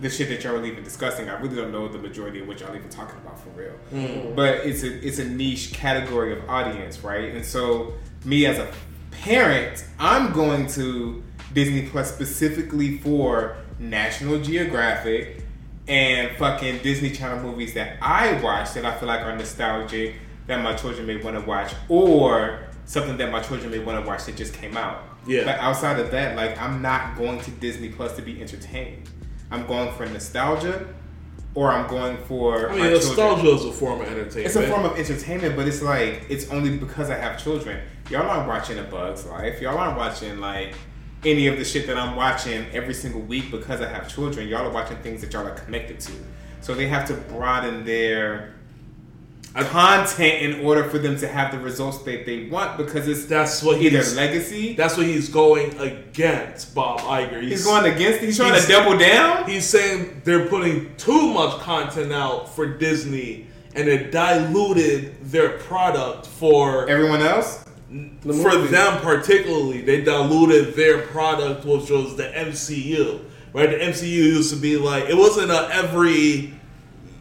the 0.00 0.10
shit 0.10 0.28
that 0.28 0.42
y'all 0.42 0.56
are 0.56 0.64
even 0.64 0.82
discussing. 0.82 1.28
I 1.28 1.40
really 1.40 1.54
don't 1.54 1.70
know 1.70 1.86
the 1.86 1.98
majority 1.98 2.40
of 2.40 2.48
what 2.48 2.60
y'all 2.60 2.74
even 2.74 2.88
talking 2.88 3.16
about 3.18 3.38
for 3.40 3.50
real. 3.50 3.74
Mm. 3.92 4.34
But 4.34 4.66
it's 4.66 4.82
a 4.82 5.06
it's 5.06 5.18
a 5.18 5.24
niche 5.24 5.72
category 5.72 6.32
of 6.32 6.48
audience, 6.50 7.04
right? 7.04 7.32
And 7.34 7.44
so 7.44 7.94
me 8.24 8.46
as 8.46 8.58
a 8.58 8.68
parent, 9.12 9.84
I'm 10.00 10.32
going 10.32 10.66
to 10.68 11.22
Disney 11.54 11.86
Plus 11.88 12.12
specifically 12.12 12.98
for 12.98 13.56
National 13.78 14.40
Geographic 14.40 15.41
and 15.88 16.36
fucking 16.36 16.82
Disney 16.82 17.10
Channel 17.10 17.42
movies 17.42 17.74
that 17.74 17.96
I 18.00 18.40
watch 18.40 18.74
that 18.74 18.84
I 18.84 18.96
feel 18.96 19.08
like 19.08 19.20
are 19.20 19.36
nostalgic 19.36 20.16
that 20.46 20.62
my 20.62 20.74
children 20.74 21.06
may 21.06 21.16
want 21.16 21.38
to 21.38 21.46
watch, 21.46 21.72
or 21.88 22.60
something 22.84 23.16
that 23.16 23.30
my 23.30 23.40
children 23.40 23.70
may 23.70 23.78
want 23.78 24.02
to 24.02 24.06
watch 24.06 24.24
that 24.24 24.36
just 24.36 24.54
came 24.54 24.76
out. 24.76 25.02
Yeah. 25.26 25.44
But 25.44 25.58
outside 25.58 26.00
of 26.00 26.10
that, 26.10 26.36
like 26.36 26.60
I'm 26.60 26.82
not 26.82 27.16
going 27.16 27.40
to 27.40 27.50
Disney 27.52 27.88
Plus 27.88 28.16
to 28.16 28.22
be 28.22 28.40
entertained. 28.40 29.08
I'm 29.50 29.66
going 29.66 29.92
for 29.94 30.06
nostalgia, 30.06 30.86
or 31.54 31.70
I'm 31.70 31.88
going 31.88 32.16
for. 32.24 32.70
I 32.70 32.72
mean, 32.72 32.80
children. 32.80 32.92
nostalgia 32.94 33.48
is 33.54 33.64
a 33.64 33.72
form 33.72 34.00
of 34.00 34.06
entertainment. 34.08 34.46
It's 34.46 34.56
a 34.56 34.66
form 34.66 34.84
of 34.84 34.98
entertainment, 34.98 35.56
but 35.56 35.68
it's 35.68 35.82
like 35.82 36.26
it's 36.28 36.50
only 36.50 36.76
because 36.76 37.10
I 37.10 37.16
have 37.16 37.42
children. 37.42 37.80
Y'all 38.10 38.28
aren't 38.28 38.48
watching 38.48 38.78
A 38.78 38.82
Bug's 38.82 39.26
Life. 39.26 39.60
Y'all 39.60 39.78
aren't 39.78 39.96
watching 39.96 40.38
like 40.40 40.74
any 41.24 41.46
of 41.46 41.56
the 41.58 41.64
shit 41.64 41.86
that 41.86 41.96
I'm 41.96 42.16
watching 42.16 42.66
every 42.72 42.94
single 42.94 43.20
week 43.20 43.50
because 43.50 43.80
I 43.80 43.88
have 43.88 44.12
children. 44.12 44.48
Y'all 44.48 44.66
are 44.66 44.70
watching 44.70 44.96
things 44.98 45.20
that 45.20 45.32
y'all 45.32 45.46
are 45.46 45.54
connected 45.54 46.00
to. 46.00 46.12
So 46.60 46.74
they 46.74 46.86
have 46.88 47.06
to 47.08 47.14
broaden 47.14 47.84
their 47.84 48.54
content 49.54 50.42
in 50.42 50.64
order 50.64 50.84
for 50.84 50.98
them 50.98 51.16
to 51.18 51.28
have 51.28 51.52
the 51.52 51.58
results 51.58 51.98
that 52.04 52.24
they 52.24 52.48
want 52.48 52.78
because 52.78 53.06
it's 53.06 53.26
That's 53.26 53.62
what 53.62 53.80
either 53.82 53.98
he's. 53.98 54.16
legacy. 54.16 54.74
That's 54.74 54.96
what 54.96 55.06
he's 55.06 55.28
going 55.28 55.76
against, 55.78 56.74
Bob 56.74 57.00
Iger. 57.00 57.42
He's 57.42 57.64
going 57.64 57.92
against. 57.92 58.20
He's 58.20 58.36
trying 58.36 58.52
he's- 58.54 58.66
to 58.66 58.72
double 58.72 58.96
down. 58.96 59.48
He's 59.48 59.66
saying 59.66 60.22
they're 60.24 60.46
putting 60.46 60.94
too 60.96 61.28
much 61.34 61.60
content 61.60 62.12
out 62.12 62.54
for 62.54 62.66
Disney, 62.66 63.46
and 63.74 63.88
it 63.88 64.10
diluted 64.10 65.16
their 65.30 65.50
product 65.58 66.26
for 66.26 66.88
Everyone 66.88 67.20
else. 67.20 67.61
The 68.22 68.32
for 68.32 68.56
them 68.56 69.00
particularly. 69.02 69.82
They 69.82 70.02
diluted 70.02 70.74
their 70.74 71.02
product, 71.02 71.64
which 71.64 71.90
was 71.90 72.16
the 72.16 72.24
MCU. 72.24 73.20
Right, 73.52 73.68
the 73.68 73.76
MCU 73.76 74.08
used 74.08 74.52
to 74.54 74.56
be 74.58 74.78
like 74.78 75.04
it 75.10 75.16
wasn't 75.16 75.50
a 75.50 75.68
every 75.72 76.54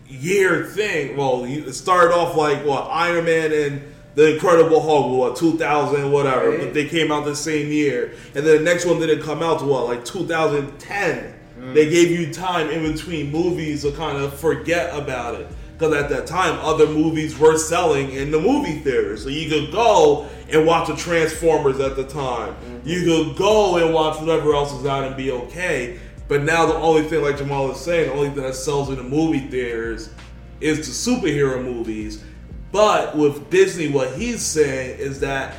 year 0.08 0.66
thing. 0.66 1.18
Well, 1.18 1.46
you- 1.46 1.66
it 1.68 1.74
started 1.74 2.14
off 2.14 2.38
like 2.38 2.66
what 2.66 2.88
Iron 2.90 3.26
Man 3.26 3.52
and 3.52 3.82
the 4.16 4.34
Incredible 4.34 4.82
Hulk, 4.82 5.18
what 5.18 5.36
2000, 5.36 6.12
whatever. 6.12 6.52
Right. 6.52 6.60
But 6.60 6.74
they 6.74 6.86
came 6.86 7.12
out 7.12 7.26
the 7.26 7.36
same 7.36 7.70
year, 7.70 8.14
and 8.36 8.46
then 8.46 8.58
the 8.58 8.64
next 8.64 8.86
one 8.86 9.00
didn't 9.00 9.24
come 9.24 9.44
out 9.44 9.60
to 9.60 9.66
what 9.66 9.88
like 9.88 10.06
2010. 10.06 11.34
They 11.74 11.86
mm. 11.86 11.92
gave 11.92 12.12
you 12.12 12.34
time 12.34 12.70
in 12.70 12.92
between 12.92 13.32
movies 13.32 13.84
to 13.84 13.92
kind 13.92 14.18
of 14.18 14.38
forget 14.40 14.96
about 14.98 15.36
it. 15.36 15.48
Because 15.82 15.96
at 15.96 16.10
that 16.10 16.28
time, 16.28 16.60
other 16.60 16.86
movies 16.86 17.40
were 17.40 17.58
selling 17.58 18.12
in 18.12 18.30
the 18.30 18.40
movie 18.40 18.78
theaters. 18.82 19.24
So 19.24 19.30
you 19.30 19.50
could 19.50 19.72
go 19.72 20.30
and 20.48 20.68
watch 20.68 20.90
the 20.90 20.96
Transformers 20.96 21.80
at 21.80 21.96
the 21.96 22.04
time. 22.04 22.54
Mm-hmm. 22.54 22.88
You 22.88 23.04
could 23.04 23.36
go 23.36 23.78
and 23.78 23.92
watch 23.92 24.20
whatever 24.20 24.54
else 24.54 24.72
is 24.74 24.86
out 24.86 25.06
and 25.06 25.18
be 25.18 25.32
okay. 25.32 26.00
But 26.28 26.44
now 26.44 26.68
the 26.68 26.76
only 26.76 27.02
thing, 27.02 27.24
like 27.24 27.38
Jamaal 27.38 27.72
is 27.72 27.80
saying, 27.80 28.10
the 28.10 28.14
only 28.14 28.30
thing 28.30 28.44
that 28.44 28.54
sells 28.54 28.90
in 28.90 28.98
the 28.98 29.04
movie 29.04 29.40
theaters 29.40 30.12
is 30.60 30.78
the 30.86 31.12
superhero 31.12 31.64
movies. 31.64 32.24
But 32.72 33.18
with 33.18 33.50
Disney, 33.50 33.88
what 33.88 34.14
he's 34.14 34.44
saying 34.44 35.00
is 35.00 35.20
that 35.22 35.56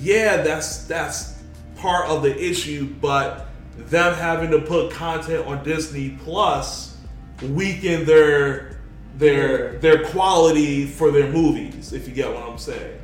yeah, 0.00 0.38
that's 0.38 0.84
that's 0.84 1.42
part 1.76 2.08
of 2.08 2.22
the 2.22 2.34
issue, 2.42 2.86
but 3.02 3.48
them 3.76 4.14
having 4.14 4.50
to 4.50 4.62
put 4.62 4.92
content 4.92 5.46
on 5.46 5.62
Disney 5.62 6.18
Plus 6.24 6.96
weaken 7.42 8.06
their 8.06 8.77
their 9.18 9.78
their 9.78 10.04
quality 10.06 10.86
for 10.86 11.10
their 11.10 11.30
movies, 11.30 11.92
if 11.92 12.08
you 12.08 12.14
get 12.14 12.32
what 12.32 12.42
I'm 12.48 12.58
saying. 12.58 12.98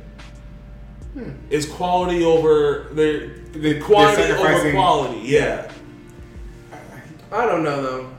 Hmm. 1.13 1.29
It's 1.49 1.65
quality 1.65 2.23
over 2.23 2.89
their 2.93 3.37
the 3.53 3.79
quantity 3.81 4.31
over 4.31 4.41
sacrificing- 4.41 4.73
quality, 4.73 5.19
yeah. 5.23 5.71
I 7.31 7.45
don't 7.45 7.63
know 7.63 7.81
though. 7.81 8.09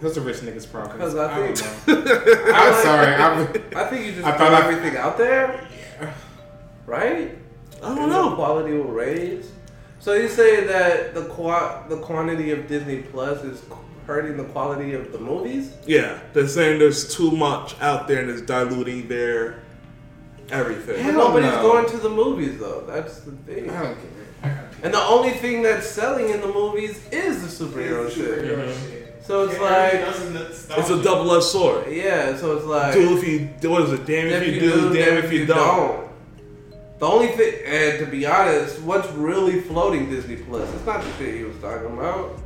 Those 0.00 0.16
a 0.18 0.20
rich 0.20 0.38
niggas' 0.38 0.70
problems. 0.70 0.94
Because 0.94 1.16
I 1.16 1.38
don't 1.38 1.56
think- 1.56 2.06
know. 2.06 2.52
I'm 2.54 2.82
sorry. 2.82 3.14
I'm, 3.14 3.40
I 3.76 3.84
think 3.88 4.06
you 4.06 4.12
just 4.12 4.26
I 4.26 4.32
put 4.32 4.38
thought 4.38 4.52
I- 4.54 4.66
everything 4.68 4.96
out 4.98 5.16
there, 5.16 5.66
right? 6.86 7.38
I 7.82 7.88
don't 7.88 7.98
And 7.98 8.12
the 8.12 8.22
know. 8.28 8.34
quality 8.34 8.72
will 8.76 8.84
raise. 8.92 9.50
So 10.00 10.12
you 10.14 10.28
say 10.28 10.64
that 10.66 11.14
the 11.14 11.24
qua- 11.26 11.86
the 11.88 11.96
quantity 11.98 12.50
of 12.50 12.66
Disney 12.68 12.98
Plus 13.02 13.42
is 13.44 13.62
hurting 14.06 14.36
the 14.36 14.44
quality 14.44 14.94
of 14.94 15.12
the 15.12 15.18
movies? 15.18 15.72
Yeah, 15.86 16.18
they're 16.32 16.48
saying 16.48 16.78
there's 16.78 17.14
too 17.14 17.30
much 17.30 17.78
out 17.80 18.08
there 18.08 18.20
and 18.20 18.30
it's 18.30 18.42
diluting 18.42 19.08
their 19.08 19.62
everything. 20.50 21.02
Hell 21.02 21.14
Nobody's 21.14 21.50
no. 21.50 21.62
going 21.62 21.88
to 21.90 21.96
the 21.98 22.10
movies 22.10 22.58
though. 22.58 22.84
That's 22.86 23.20
the 23.20 23.32
thing. 23.32 23.70
I 23.70 23.82
don't 23.82 23.96
care. 23.96 24.70
And 24.82 24.92
the 24.92 25.00
only 25.00 25.30
thing 25.30 25.62
that's 25.62 25.86
selling 25.86 26.28
in 26.28 26.40
the 26.40 26.48
movies 26.48 27.00
is 27.10 27.58
the 27.58 27.64
superhero 27.64 28.10
mm-hmm. 28.10 28.90
shit. 28.90 29.04
So 29.24 29.48
it's 29.48 29.58
like, 29.58 30.78
It's 30.78 30.90
a 30.90 31.02
double-edged 31.02 31.46
sword. 31.46 31.90
yeah. 31.90 32.36
So 32.36 32.58
it's 32.58 32.66
like, 32.66 32.92
Do 32.92 33.16
if 33.16 33.26
you 33.26 33.70
what 33.70 33.84
is 33.84 33.92
it? 33.92 34.04
Damn 34.04 34.26
if, 34.26 34.46
you, 34.46 34.60
do, 34.60 34.92
damn 34.92 35.24
if 35.24 35.32
you 35.32 35.46
don't. 35.46 36.10
The 36.98 37.06
only 37.06 37.28
thing, 37.28 37.54
and 37.66 37.98
to 38.00 38.06
be 38.06 38.26
honest, 38.26 38.80
what's 38.82 39.10
really 39.12 39.60
floating 39.62 40.10
Disney 40.10 40.36
Plus? 40.36 40.72
It's 40.74 40.86
not 40.86 41.02
the 41.02 41.10
shit 41.14 41.34
he 41.34 41.44
was 41.44 41.56
talking 41.58 41.86
about. 41.86 42.38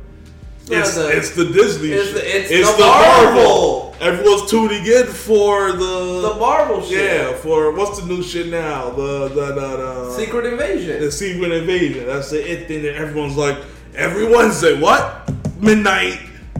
It's, 0.77 0.95
the- 0.95 1.09
it's 1.17 1.29
the 1.31 1.45
Disney. 1.45 1.89
It's 1.91 2.07
shit. 2.11 2.15
the- 2.15 2.55
it's 2.59 2.73
the 2.75 2.83
Marvel. 2.83 3.95
Everyone's 3.99 4.49
tuning 4.49 4.85
in 4.85 5.07
for 5.07 5.73
the, 5.73 6.21
the 6.33 6.35
Marvel 6.39 6.81
shit. 6.81 7.03
yeah 7.03 7.33
for 7.35 7.71
what's 7.73 7.99
the 7.99 8.05
new 8.05 8.23
shit 8.23 8.47
now? 8.47 8.89
The 8.91 9.27
the 9.27 9.45
the, 9.47 9.53
the 9.53 9.87
uh, 9.87 10.09
Secret 10.17 10.45
Invasion. 10.45 11.01
the 11.01 11.11
Secret 11.11 11.51
Invasion. 11.51 12.05
That's 12.07 12.29
the 12.31 12.39
it 12.49 12.67
thing 12.69 12.83
that 12.83 12.95
everyone's 12.95 13.35
like 13.35 13.57
every 13.95 14.25
Wednesday. 14.25 14.79
What 14.79 15.29
midnight? 15.59 16.19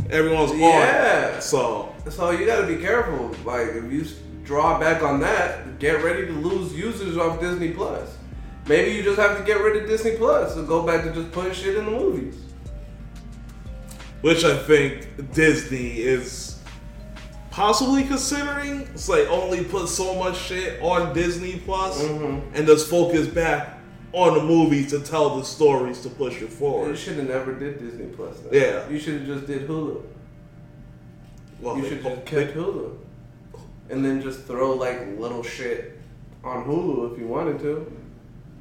Everyone's 0.09 0.53
Yeah. 0.59 1.39
So 1.39 1.95
So 2.09 2.31
you 2.31 2.45
got 2.45 2.61
to 2.61 2.67
be 2.67 2.77
careful. 2.81 3.31
Like 3.45 3.67
if 3.69 3.89
you 3.91 4.05
draw 4.43 4.77
back 4.79 5.01
on 5.03 5.19
that, 5.21 5.79
get 5.79 6.03
ready 6.03 6.25
to 6.25 6.33
lose 6.33 6.73
users 6.73 7.15
off 7.17 7.39
Disney 7.39 7.69
Plus. 7.71 8.17
Maybe 8.67 8.91
you 8.91 9.01
just 9.03 9.17
have 9.17 9.37
to 9.37 9.43
get 9.45 9.61
rid 9.61 9.81
of 9.81 9.87
Disney 9.87 10.17
Plus 10.17 10.57
and 10.57 10.67
go 10.67 10.83
back 10.85 11.03
to 11.05 11.13
just 11.13 11.31
putting 11.31 11.53
shit 11.53 11.77
in 11.77 11.85
the 11.85 11.91
movies. 11.91 12.35
Which 14.21 14.43
I 14.43 14.57
think 14.57 15.07
Disney 15.33 15.97
is 15.99 16.57
possibly 17.51 18.03
considering. 18.03 18.81
It's 18.93 19.09
like 19.09 19.27
only 19.29 19.63
put 19.63 19.89
so 19.89 20.15
much 20.15 20.37
shit 20.37 20.81
on 20.81 21.13
Disney 21.13 21.61
Plus 21.65 22.01
Mhm. 22.03 22.41
and 22.53 22.67
just 22.67 22.89
focus 22.89 23.27
back 23.27 23.77
on 24.13 24.33
the 24.35 24.43
movies 24.43 24.89
to 24.91 24.99
tell 24.99 25.37
the 25.37 25.43
stories 25.45 26.01
to 26.01 26.09
push 26.09 26.41
it 26.41 26.49
forward. 26.51 26.89
You 26.89 26.95
should 26.95 27.17
have 27.17 27.27
never 27.29 27.53
did 27.53 27.79
Disney 27.79 28.07
Plus. 28.07 28.37
Then. 28.39 28.61
Yeah. 28.61 28.89
You 28.89 28.99
should 28.99 29.15
have 29.15 29.25
just 29.25 29.45
did 29.47 29.67
Hulu. 29.67 30.01
Well, 31.61 31.77
you 31.77 31.83
should 31.87 32.01
just 32.03 32.25
they- 32.25 32.43
kept 32.45 32.55
Hulu, 32.55 32.91
and 33.89 34.03
then 34.05 34.21
just 34.21 34.45
throw 34.45 34.73
like 34.73 35.19
little 35.19 35.43
shit 35.43 35.97
on 36.43 36.63
Hulu 36.65 37.11
if 37.13 37.19
you 37.19 37.27
wanted 37.27 37.59
to, 37.59 37.91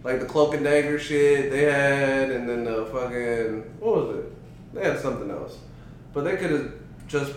like 0.03 0.19
the 0.21 0.27
Cloak 0.27 0.55
and 0.55 0.65
Dagger 0.65 0.99
shit 0.99 1.51
they 1.53 1.63
had, 1.65 2.31
and 2.31 2.49
then 2.49 2.65
the 2.65 2.87
fucking 2.93 3.63
what 3.79 3.97
was 4.09 4.17
it? 4.17 4.33
They 4.73 4.83
had 4.85 4.99
something 5.01 5.31
else, 5.31 5.59
but 6.13 6.25
they 6.25 6.37
could 6.37 6.51
have 6.51 6.73
just 7.07 7.33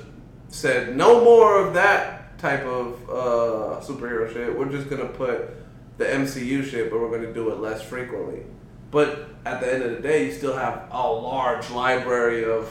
said 0.49 0.95
no 0.97 1.23
more 1.23 1.65
of 1.65 1.73
that 1.73 2.37
type 2.39 2.63
of 2.65 3.09
uh, 3.09 3.81
superhero 3.81 4.31
shit. 4.31 4.57
We're 4.57 4.69
just 4.69 4.89
gonna 4.89 5.05
put 5.05 5.49
the 5.97 6.05
MCU 6.05 6.63
shit, 6.63 6.89
but 6.91 6.99
we're 6.99 7.11
gonna 7.11 7.33
do 7.33 7.49
it 7.51 7.59
less 7.59 7.81
frequently. 7.81 8.43
But 8.89 9.29
at 9.45 9.61
the 9.61 9.73
end 9.73 9.83
of 9.83 9.91
the 9.91 9.99
day, 10.01 10.25
you 10.25 10.31
still 10.33 10.55
have 10.55 10.87
a 10.91 11.09
large 11.11 11.69
library 11.71 12.43
of 12.43 12.69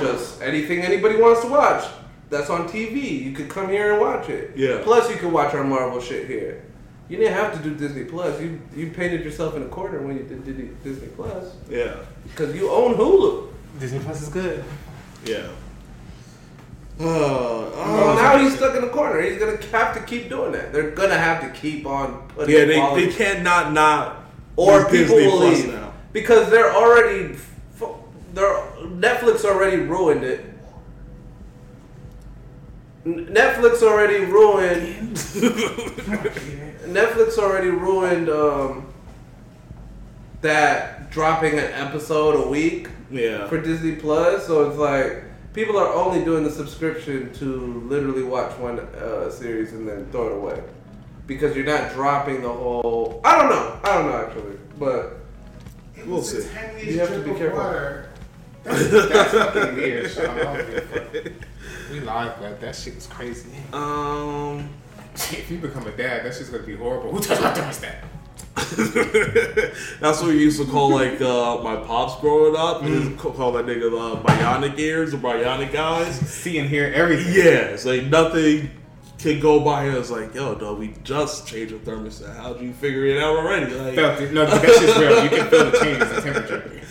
just 0.00 0.40
anything 0.40 0.80
anybody 0.80 1.16
wants 1.16 1.42
to 1.42 1.48
watch. 1.48 1.84
That's 2.30 2.48
on 2.48 2.66
TV. 2.68 3.22
You 3.22 3.32
could 3.32 3.48
come 3.50 3.68
here 3.68 3.92
and 3.92 4.00
watch 4.00 4.28
it. 4.30 4.52
Yeah. 4.56 4.80
Plus, 4.82 5.10
you 5.10 5.16
could 5.16 5.30
watch 5.32 5.54
our 5.54 5.62
Marvel 5.62 6.00
shit 6.00 6.26
here. 6.26 6.64
You 7.08 7.18
didn't 7.18 7.34
have 7.34 7.52
to 7.54 7.62
do 7.68 7.74
Disney 7.74 8.04
Plus. 8.04 8.40
You 8.40 8.60
you 8.74 8.90
painted 8.90 9.22
yourself 9.24 9.54
in 9.56 9.62
a 9.62 9.68
corner 9.68 10.00
when 10.00 10.16
you 10.16 10.22
did 10.22 10.42
Disney- 10.44 10.70
Disney 10.82 11.08
Plus 11.08 11.54
yeah, 11.68 11.96
because 12.24 12.54
you 12.56 12.70
own 12.70 12.94
Hulu. 12.94 13.52
Disney 13.78 13.98
Plus 14.00 14.22
is 14.22 14.28
good. 14.28 14.64
yeah. 15.24 15.48
Uh, 17.00 17.04
Well, 17.74 18.14
now 18.14 18.38
he's 18.38 18.54
stuck 18.56 18.76
in 18.76 18.82
the 18.82 18.88
corner. 18.88 19.20
He's 19.20 19.38
gonna 19.38 19.60
have 19.72 19.94
to 19.94 20.00
keep 20.02 20.28
doing 20.28 20.52
that. 20.52 20.72
They're 20.72 20.90
gonna 20.92 21.18
have 21.18 21.40
to 21.42 21.50
keep 21.58 21.86
on 21.86 22.28
putting. 22.28 22.54
yeah, 22.54 22.64
they, 22.66 22.76
quality. 22.76 23.06
they 23.06 23.12
cannot 23.12 23.72
not 23.72 24.22
or 24.56 24.84
people 24.84 25.16
Disney 25.16 25.26
will 25.26 25.38
Plus 25.38 25.58
leave 25.64 25.72
now. 25.74 25.92
because 26.12 26.50
they're 26.50 26.72
already. 26.72 27.36
They're 28.32 28.54
Netflix 28.82 29.44
already 29.44 29.78
ruined 29.78 30.22
it. 30.24 30.44
Netflix 33.04 33.82
already 33.82 34.24
ruined. 34.24 35.16
Netflix 36.86 37.38
already 37.38 37.68
ruined 37.70 38.28
um, 38.28 38.86
that 40.42 41.10
dropping 41.10 41.54
an 41.58 41.66
episode 41.72 42.44
a 42.44 42.48
week 42.48 42.88
Yeah, 43.14 43.46
for 43.48 43.60
Disney 43.60 43.96
Plus. 43.96 44.46
So 44.46 44.68
it's 44.68 44.78
like 44.78 45.24
people 45.52 45.78
are 45.78 45.92
only 45.94 46.24
doing 46.24 46.44
the 46.44 46.50
subscription 46.50 47.32
to 47.34 47.44
literally 47.88 48.24
watch 48.24 48.58
one 48.58 48.80
uh, 48.80 49.30
series 49.30 49.72
and 49.72 49.88
then 49.88 50.06
throw 50.10 50.26
it 50.26 50.36
away 50.36 50.62
because 51.26 51.56
you're 51.56 51.64
not 51.64 51.92
dropping 51.92 52.42
the 52.42 52.52
whole. 52.52 53.20
I 53.24 53.38
don't 53.38 53.50
know. 53.50 53.80
I 53.84 53.94
don't 53.94 54.06
know 54.06 54.26
actually, 54.26 54.58
but 54.78 55.24
We'll 56.06 56.22
see. 56.22 56.46
You 56.84 56.98
have 57.00 57.08
to 57.10 57.20
be 57.20 57.38
careful. 57.38 58.10
That's, 58.62 58.90
that's 59.08 59.32
fucking 59.32 59.76
weird. 59.76 60.10
Sean. 60.10 60.26
I 60.26 60.42
don't 60.42 60.70
give 60.70 60.76
a 60.76 60.80
fuck. 60.80 61.32
We 61.90 62.00
live, 62.00 62.36
but 62.40 62.60
that 62.60 62.76
shit 62.76 62.94
was 62.94 63.06
crazy. 63.06 63.50
Um, 63.72 64.68
If 65.14 65.50
you 65.50 65.58
become 65.58 65.86
a 65.86 65.92
dad, 65.92 66.24
that's 66.24 66.38
just 66.38 66.50
gonna 66.50 66.64
be 66.64 66.76
horrible. 66.76 67.12
Who 67.12 67.20
touched 67.20 67.42
my 67.42 67.52
thermostat? 67.52 67.96
that's 70.00 70.20
what 70.20 70.26
we 70.28 70.38
used 70.38 70.60
to 70.60 70.66
call 70.70 70.90
like 70.90 71.20
uh, 71.20 71.58
my 71.62 71.76
pops 71.76 72.20
growing 72.20 72.54
up. 72.56 72.82
We 72.82 72.90
Mm. 72.90 73.16
call 73.18 73.52
that 73.52 73.66
nigga 73.66 73.90
uh, 73.90 74.22
bionic 74.22 74.78
ears 74.78 75.12
or 75.12 75.18
bionic 75.18 75.74
eyes. 75.74 76.14
See 76.20 76.58
and 76.58 76.68
hear 76.68 76.92
everything. 76.94 77.32
Yeah, 77.34 77.72
it's 77.74 77.84
like 77.84 78.04
nothing 78.04 78.70
can 79.18 79.40
go 79.40 79.58
by 79.60 79.84
here. 79.84 79.96
It's 79.96 80.10
like, 80.10 80.34
yo, 80.34 80.54
dog, 80.54 80.78
we 80.78 80.94
just 81.02 81.46
changed 81.48 81.74
the 81.74 81.78
thermostat. 81.90 82.36
How'd 82.36 82.60
you 82.60 82.72
figure 82.74 83.06
it 83.06 83.18
out 83.22 83.36
already? 83.36 83.74
Like, 83.74 83.94
Felt 83.96 84.20
it. 84.20 84.32
No, 84.32 84.44
that 84.46 84.60
shit's 84.62 84.98
real. 84.98 85.22
You 85.24 85.30
can 85.30 85.48
feel 85.50 85.70
the 85.70 85.78
changes 85.78 86.12
in 86.18 86.22
temperature. 86.32 86.80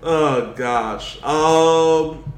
Oh 0.00 0.52
gosh. 0.56 1.20
Um. 1.24 2.32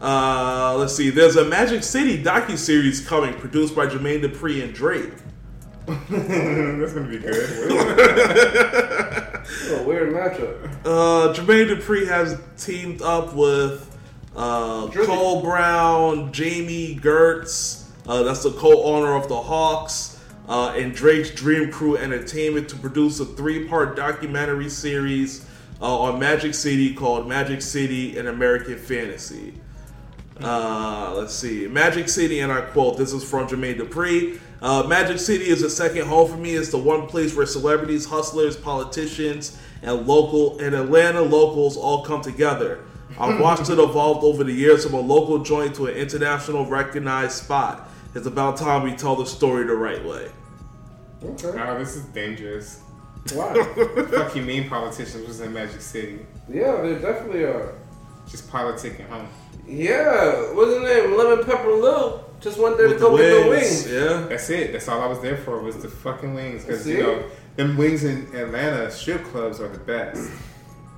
Uh, 0.00 0.76
let's 0.78 0.94
see. 0.94 1.10
There's 1.10 1.34
a 1.36 1.44
Magic 1.44 1.82
City 1.82 2.22
docu 2.22 2.56
series 2.56 3.00
coming, 3.06 3.34
produced 3.34 3.74
by 3.74 3.86
Jermaine 3.86 4.22
Dupri 4.22 4.62
and 4.62 4.72
Drake. 4.72 5.10
That's 6.10 6.92
gonna 6.94 7.08
be 7.08 7.18
good. 7.18 7.70
a 9.70 9.84
weird 9.84 10.12
matchup. 10.12 10.68
Uh, 10.84 11.32
Jermaine 11.32 11.68
Dupri 11.68 12.08
has 12.08 12.40
teamed 12.58 13.02
up 13.02 13.34
with 13.34 13.96
uh, 14.34 14.88
Drizzy. 14.88 15.06
Cole 15.06 15.42
Brown, 15.42 16.32
Jami 16.32 16.96
Gertz. 16.96 17.84
Uh, 18.04 18.24
that's 18.24 18.42
the 18.42 18.50
co-owner 18.52 19.14
of 19.14 19.28
the 19.28 19.40
Hawks. 19.40 20.20
Uh, 20.48 20.74
and 20.76 20.92
Drake's 20.92 21.30
Dream 21.30 21.70
Crew 21.70 21.96
Entertainment 21.96 22.68
to 22.70 22.76
produce 22.76 23.20
a 23.20 23.24
three-part 23.24 23.94
documentary 23.94 24.68
series 24.68 25.46
uh, 25.80 25.98
on 26.00 26.18
Magic 26.18 26.54
City 26.54 26.94
called 26.94 27.28
Magic 27.28 27.62
City: 27.62 28.18
An 28.18 28.26
American 28.26 28.76
Fantasy. 28.76 29.54
Uh, 30.40 31.14
let's 31.16 31.34
see. 31.34 31.66
Magic 31.68 32.08
City, 32.08 32.40
and 32.40 32.52
I 32.52 32.60
quote, 32.60 32.98
this 32.98 33.12
is 33.12 33.28
from 33.28 33.48
Jermaine 33.48 33.78
Dupri. 33.78 34.40
Uh, 34.66 34.82
Magic 34.82 35.20
City 35.20 35.44
is 35.44 35.62
a 35.62 35.70
second 35.70 36.08
home 36.08 36.28
for 36.28 36.36
me. 36.36 36.56
It's 36.56 36.70
the 36.70 36.76
one 36.76 37.06
place 37.06 37.36
where 37.36 37.46
celebrities, 37.46 38.04
hustlers, 38.04 38.56
politicians, 38.56 39.56
and 39.80 40.08
local 40.08 40.58
and 40.58 40.74
Atlanta 40.74 41.22
locals 41.22 41.76
all 41.76 42.04
come 42.04 42.20
together. 42.20 42.80
I've 43.16 43.38
watched 43.40 43.70
it 43.70 43.78
evolve 43.78 44.24
over 44.24 44.42
the 44.42 44.52
years 44.52 44.84
from 44.84 44.94
a 44.94 45.00
local 45.00 45.38
joint 45.38 45.76
to 45.76 45.86
an 45.86 45.94
international 45.94 46.66
recognized 46.66 47.44
spot. 47.44 47.88
It's 48.16 48.26
about 48.26 48.56
time 48.56 48.82
we 48.82 48.96
tell 48.96 49.14
the 49.14 49.24
story 49.24 49.64
the 49.68 49.76
right 49.76 50.04
way. 50.04 50.32
Okay. 51.22 51.56
oh, 51.56 51.78
this 51.78 51.94
is 51.94 52.02
dangerous. 52.06 52.80
Why? 53.34 53.54
Fuck 54.10 54.34
you 54.34 54.42
mean 54.42 54.68
politicians 54.68 55.28
was 55.28 55.40
in 55.42 55.52
Magic 55.52 55.80
City. 55.80 56.26
yeah, 56.48 56.82
they 56.82 56.94
definitely 56.94 57.44
are. 57.44 57.76
Just 58.28 58.50
politicking, 58.50 59.08
huh? 59.08 59.26
Yeah, 59.64 60.52
what's 60.54 60.74
his 60.74 60.82
name? 60.82 61.16
Lemon 61.16 61.44
Pepper 61.44 61.70
Lou 61.70 62.25
just 62.46 62.58
went 62.58 62.76
there 62.78 62.88
With 62.88 62.98
to 62.98 63.04
the 63.04 63.10
go 63.10 63.16
get 63.16 63.42
the 63.44 63.50
wings, 63.50 63.62
wings. 63.84 63.92
yeah. 63.92 64.26
That's 64.28 64.50
it. 64.50 64.72
That's 64.72 64.88
all 64.88 65.00
I 65.02 65.06
was 65.06 65.20
there 65.20 65.36
for 65.36 65.60
was 65.60 65.76
the 65.82 65.88
fucking 65.88 66.32
wings. 66.32 66.64
Because 66.64 66.84
See? 66.84 66.92
you 66.92 67.02
know, 67.02 67.22
them 67.56 67.76
wings 67.76 68.04
in 68.04 68.28
Atlanta 68.36 68.88
strip 68.90 69.24
clubs 69.24 69.60
are 69.60 69.68
the 69.68 69.78
best. 69.78 70.30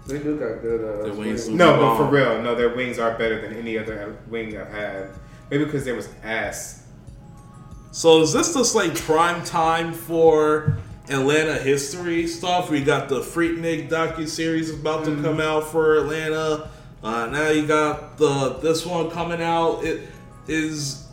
They 0.06 0.18
do 0.18 0.38
got 0.38 0.60
good. 0.62 0.80
Uh, 0.84 1.06
The 1.08 1.14
wings 1.14 1.44
swing. 1.44 1.56
do. 1.56 1.64
No, 1.64 1.76
but 1.76 1.96
for 1.96 2.04
real, 2.04 2.42
no, 2.42 2.54
their 2.54 2.74
wings 2.74 2.98
are 2.98 3.16
better 3.16 3.40
than 3.40 3.56
any 3.56 3.78
other 3.78 4.18
wing 4.28 4.56
I've 4.58 4.70
had. 4.72 5.08
Maybe 5.50 5.64
because 5.64 5.84
there 5.86 5.94
was 5.94 6.08
ass. 6.22 6.84
So 7.92 8.20
is 8.22 8.32
this 8.34 8.52
just 8.54 8.74
like 8.74 8.94
prime 8.94 9.42
time 9.44 9.92
for 9.94 10.76
Atlanta 11.08 11.54
history 11.54 12.26
stuff? 12.26 12.70
We 12.70 12.84
got 12.84 13.08
the 13.08 13.20
Freaknik 13.20 13.88
docu 13.88 14.28
series 14.28 14.70
about 14.70 15.04
to 15.06 15.20
come 15.22 15.40
out 15.40 15.64
for 15.64 15.96
Atlanta. 15.98 16.68
Uh, 17.02 17.26
now 17.26 17.48
you 17.48 17.66
got 17.66 18.18
the 18.18 18.58
this 18.60 18.84
one 18.84 19.10
coming 19.10 19.40
out. 19.42 19.84
It 19.84 20.08
is, 20.48 21.07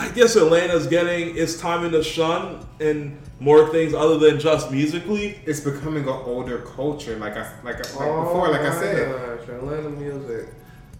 I 0.00 0.08
guess 0.14 0.34
Atlanta's 0.36 0.86
getting 0.86 1.36
its 1.36 1.58
time 1.60 1.84
in 1.84 1.92
the 1.92 2.02
sun 2.02 2.66
and 2.80 3.18
more 3.38 3.68
things 3.68 3.92
other 3.94 4.18
than 4.18 4.40
just 4.40 4.70
musically. 4.72 5.38
It's 5.46 5.60
becoming 5.60 6.04
an 6.04 6.08
older 6.08 6.58
culture, 6.58 7.16
like 7.16 7.36
I 7.36 7.42
like, 7.62 7.76
I- 7.76 7.98
like 7.98 8.08
Oh 8.08 8.24
before, 8.24 8.48
like 8.50 8.62
I 8.62 8.68
my 8.70 8.74
said. 8.80 9.38
gosh, 9.38 9.48
Atlanta 9.48 9.90
music. 9.90 10.48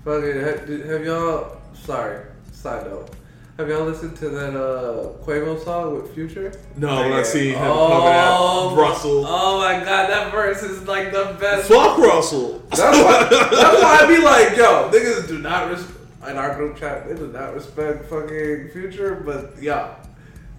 Fucking, 0.05 0.41
have, 0.41 0.67
did- 0.67 0.87
have 0.87 1.05
y'all? 1.05 1.57
Sorry, 1.75 2.25
side 2.53 2.87
note. 2.87 3.11
Have 3.59 3.69
y'all 3.69 3.85
listened 3.85 4.17
to 4.17 4.31
that 4.31 4.55
uh, 4.57 5.13
Quavo 5.23 5.63
song 5.63 5.95
with 6.01 6.15
Future? 6.15 6.51
No, 6.77 6.89
Yeah. 6.89 7.01
I'm 7.01 7.11
not 7.11 7.27
seeing 7.27 7.51
him 7.51 7.59
coming 7.59 8.09
out. 8.09 8.75
Russell. 8.77 9.25
Oh 9.27 9.59
my 9.59 9.75
god, 9.85 10.09
that 10.09 10.31
verse 10.33 10.63
is 10.63 10.87
like 10.89 11.13
the 11.13 11.37
best. 11.39 11.69
Fuck 11.69 11.99
Russell. 11.99 12.63
That's 12.71 12.81
why, 12.81 13.29
that's 13.31 13.83
why 13.83 13.99
I 14.01 14.07
be 14.09 14.19
like, 14.23 14.57
yo, 14.57 14.91
niggas 14.91 15.29
do 15.29 15.39
not 15.41 15.71
respect, 15.71 16.00
in 16.29 16.37
our 16.37 16.55
group 16.55 16.77
chat, 16.77 17.09
they 17.09 17.15
do 17.15 17.29
not 17.29 17.55
respect 17.55 18.05
fucking 18.07 18.71
Future, 18.73 19.23
but 19.25 19.55
yeah. 19.61 19.95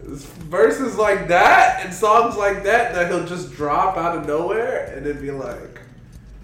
Verses 0.03 0.97
like 0.97 1.27
that 1.27 1.85
and 1.85 1.93
songs 1.93 2.35
like 2.35 2.63
that 2.63 2.95
that 2.95 3.11
he'll 3.11 3.25
just 3.25 3.51
drop 3.51 3.97
out 3.97 4.17
of 4.17 4.25
nowhere 4.25 4.93
and 4.95 5.05
then 5.05 5.21
be 5.21 5.29
like, 5.29 5.79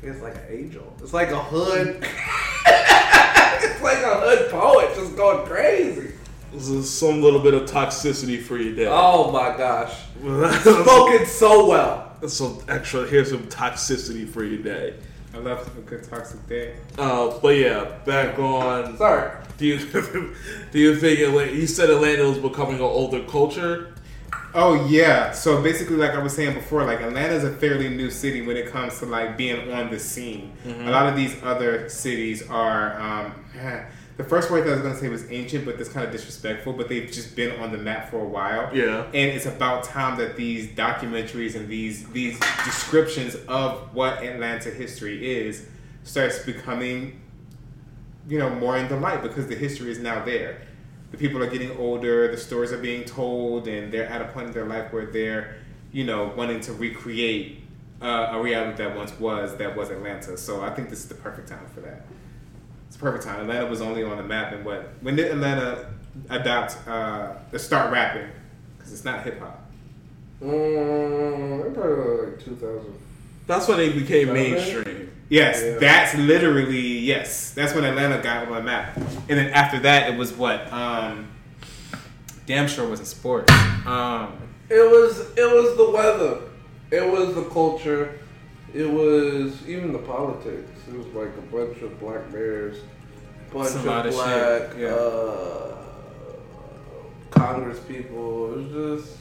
it's 0.04 0.22
like 0.22 0.36
an 0.36 0.46
angel. 0.50 0.96
It's 1.02 1.14
like 1.14 1.32
a 1.32 1.42
hood. 1.42 1.98
it's 2.04 3.82
like 3.82 3.98
a 3.98 4.20
hood 4.20 4.52
poet 4.52 4.96
just 4.96 5.16
going 5.16 5.48
crazy. 5.48 6.14
This 6.54 6.70
is 6.70 6.90
some 6.90 7.22
little 7.22 7.40
bit 7.40 7.54
of 7.54 7.64
toxicity 7.64 8.42
for 8.42 8.58
your 8.58 8.76
day. 8.76 8.88
Oh 8.90 9.32
my 9.32 9.58
gosh. 9.58 9.94
Spoken 10.62 11.26
so 11.26 11.68
well. 11.68 12.16
some 12.28 12.60
extra. 12.68 13.08
Here's 13.08 13.30
some 13.30 13.48
toxicity 13.48 14.30
for 14.30 14.44
your 14.44 14.62
day. 14.62 14.94
I 15.38 15.40
love 15.42 15.78
a 15.78 15.82
good 15.82 16.04
toxic 16.04 16.46
day. 16.48 16.76
Uh, 16.98 17.38
but 17.40 17.50
yeah, 17.50 18.00
back 18.06 18.40
on. 18.40 18.98
Sorry. 18.98 19.32
Do 19.60 19.68
you 19.68 19.78
do 20.72 20.80
you 20.80 20.96
think 20.96 21.20
Atlanta? 21.20 21.52
You 21.52 21.68
said 21.68 21.92
Atlanta 21.92 22.24
was 22.24 22.40
becoming 22.40 22.76
an 22.76 22.82
older 22.82 23.24
culture. 23.26 23.94
Oh 24.56 24.88
yeah. 24.88 25.32
So 25.32 25.62
basically, 25.62 25.98
like 25.98 26.12
I 26.12 26.20
was 26.20 26.36
saying 26.36 26.56
before, 26.56 26.84
like 26.86 27.02
Atlanta's 27.02 27.44
a 27.44 27.52
fairly 27.52 27.90
new 27.90 28.10
city 28.10 28.42
when 28.42 28.58
it 28.58 28.72
comes 28.72 28.98
to 29.00 29.06
like 29.06 29.38
being 29.38 29.72
on 29.72 29.92
the 29.92 30.00
scene. 30.00 30.54
A 30.66 30.90
lot 30.90 31.08
of 31.08 31.16
these 31.16 31.36
other 31.44 31.88
cities 31.88 32.48
are. 32.50 33.00
Um, 33.00 33.46
the 34.18 34.24
first 34.24 34.50
word 34.50 34.66
that 34.66 34.72
I 34.72 34.74
was 34.74 34.82
gonna 34.82 34.98
say 34.98 35.10
was 35.10 35.32
ancient, 35.32 35.64
but 35.64 35.78
that's 35.78 35.90
kind 35.90 36.06
of 36.06 36.12
disrespectful. 36.12 36.74
But 36.74 36.90
they've 36.90 37.10
just 37.10 37.36
been 37.36 37.60
on 37.60 37.72
the 37.72 37.78
map 37.78 38.10
for 38.10 38.18
a 38.18 38.28
while. 38.28 38.76
Yeah. 38.76 39.06
And 39.06 39.16
it's 39.16 39.46
about 39.46 39.84
time 39.84 40.18
that 40.18 40.36
these 40.36 40.68
documentaries 40.70 41.56
and 41.56 41.70
these 41.70 42.08
these 42.10 42.40
descriptions 42.66 43.36
of 43.48 43.94
what 43.94 44.24
Atlanta 44.24 44.72
history 44.72 45.38
is 45.38 45.68
starts 46.04 46.40
becoming, 46.40 47.22
you 48.28 48.40
know, 48.40 48.50
more 48.50 48.78
in 48.78 48.88
the 48.88 48.98
light 48.98 49.22
because 49.22 49.48
the 49.48 49.56
history 49.56 49.92
is 49.92 50.00
now 50.00 50.26
there. 50.26 50.62
The 51.12 51.18
people 51.18 51.42
are 51.42 51.50
getting 51.50 51.78
older, 51.78 52.30
the 52.30 52.38
stories 52.38 52.74
are 52.74 52.80
being 52.80 53.06
told, 53.06 53.68
and 53.68 53.94
they're 53.94 54.08
at 54.08 54.22
a 54.22 54.26
point 54.26 54.48
in 54.48 54.54
their 54.54 54.66
life 54.66 54.92
where 54.92 55.06
they're, 55.06 55.58
you 55.92 56.04
know, 56.04 56.34
wanting 56.36 56.60
to 56.62 56.74
recreate 56.74 57.64
uh, 58.02 58.30
a 58.32 58.42
reality 58.42 58.84
that 58.84 58.96
once 58.96 59.18
was 59.20 59.56
that 59.58 59.76
was 59.76 59.92
Atlanta. 59.92 60.38
So 60.38 60.62
I 60.62 60.72
think 60.72 60.90
this 60.90 61.00
is 61.00 61.08
the 61.08 61.16
perfect 61.16 61.50
time 61.50 61.68
for 61.74 61.82
that. 61.82 62.06
It's 62.98 63.04
perfect 63.04 63.26
time. 63.26 63.42
Atlanta 63.42 63.68
was 63.68 63.80
only 63.80 64.02
on 64.04 64.18
the 64.18 64.24
map, 64.24 64.54
and 64.54 64.66
what 64.66 64.90
when 65.02 65.16
did 65.16 65.28
Atlanta 65.32 65.86
adopt 66.32 66.78
uh, 66.88 67.36
start 67.56 67.92
rapping? 67.92 68.28
Because 68.76 68.92
it's 68.92 69.06
not 69.06 69.22
hip 69.24 69.40
hop. 69.40 69.64
Mm, 70.42 71.76
probably 71.76 72.26
like 72.32 72.44
2000. 72.44 72.96
That's 73.46 73.68
when 73.68 73.78
they 73.78 73.90
became 73.94 74.34
mainstream. 74.34 75.12
Yes, 75.30 75.62
Yeah. 75.64 75.78
that's 75.78 76.16
literally 76.16 76.80
yes. 76.80 77.52
That's 77.54 77.76
when 77.76 77.84
Atlanta 77.86 78.20
got 78.24 78.48
on 78.48 78.54
the 78.56 78.64
map, 78.64 78.98
and 78.98 79.38
then 79.38 79.52
after 79.54 79.78
that, 79.82 80.12
it 80.12 80.18
was 80.18 80.34
what? 80.34 80.74
Um, 80.74 81.28
damn 82.48 82.68
sure 82.68 82.90
wasn't 82.90 83.10
sports. 83.10 83.54
Um, 83.86 84.34
It 84.72 84.90
was 84.90 85.20
it 85.38 85.46
was 85.46 85.78
the 85.78 85.92
weather, 85.92 86.40
it 86.90 87.06
was 87.08 87.36
the 87.36 87.44
culture, 87.52 88.18
it 88.74 88.90
was 88.90 89.68
even 89.68 89.94
the 89.94 90.00
politics. 90.00 90.72
It 90.88 90.98
was 90.98 91.08
like 91.08 91.36
a 91.38 91.42
bunch 91.52 91.82
of 91.82 92.00
black 92.00 92.32
bears, 92.32 92.78
bunch 93.52 93.68
It's 93.68 93.76
a 93.76 93.80
of 93.80 93.86
lot 93.86 94.06
of 94.06 94.14
black 94.14 94.78
yeah. 94.78 94.88
uh, 94.88 95.76
Congress 97.32 97.80
people. 97.82 98.54
It 98.54 98.72
was 98.74 99.04
just 99.06 99.18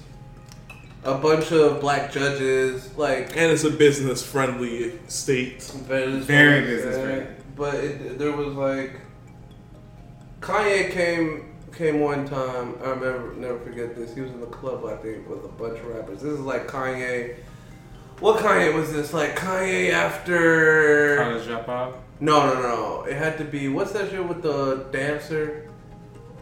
a 1.04 1.14
bunch 1.18 1.52
of 1.52 1.80
black 1.80 2.12
judges, 2.12 2.96
like 2.96 3.36
And 3.36 3.50
it's 3.52 3.64
a 3.64 3.70
business 3.70 4.24
friendly 4.24 4.98
state. 5.08 5.62
very, 5.62 6.20
Very 6.20 6.60
business-friendly. 6.66 7.26
But 7.56 7.74
it, 7.76 8.18
there 8.18 8.32
was 8.32 8.54
like 8.54 9.00
Kanye 10.40 10.90
came 10.90 11.54
came 11.72 12.00
one 12.00 12.26
time. 12.26 12.74
I 12.82 12.90
remember 12.90 13.34
never 13.34 13.58
forget 13.60 13.94
this. 13.96 14.14
He 14.14 14.20
was 14.20 14.30
in 14.30 14.40
the 14.40 14.46
club 14.46 14.84
I 14.84 14.96
think 14.96 15.28
with 15.28 15.44
a 15.44 15.48
bunch 15.48 15.78
of 15.78 15.86
rappers. 15.86 16.22
This 16.22 16.32
is 16.32 16.40
like 16.40 16.68
Kanye. 16.68 17.36
What 18.20 18.38
Kanye 18.42 18.74
was 18.74 18.92
this? 18.92 19.12
Like 19.12 19.36
Kanye 19.36 19.90
after? 19.92 21.16
college 21.18 21.42
dropout. 21.46 21.96
No, 22.20 22.46
no, 22.54 22.62
no. 22.62 23.02
It 23.04 23.16
had 23.16 23.36
to 23.38 23.44
be 23.44 23.68
what's 23.68 23.92
that 23.92 24.10
shit 24.10 24.26
with 24.26 24.42
the 24.42 24.86
dancer? 24.90 25.70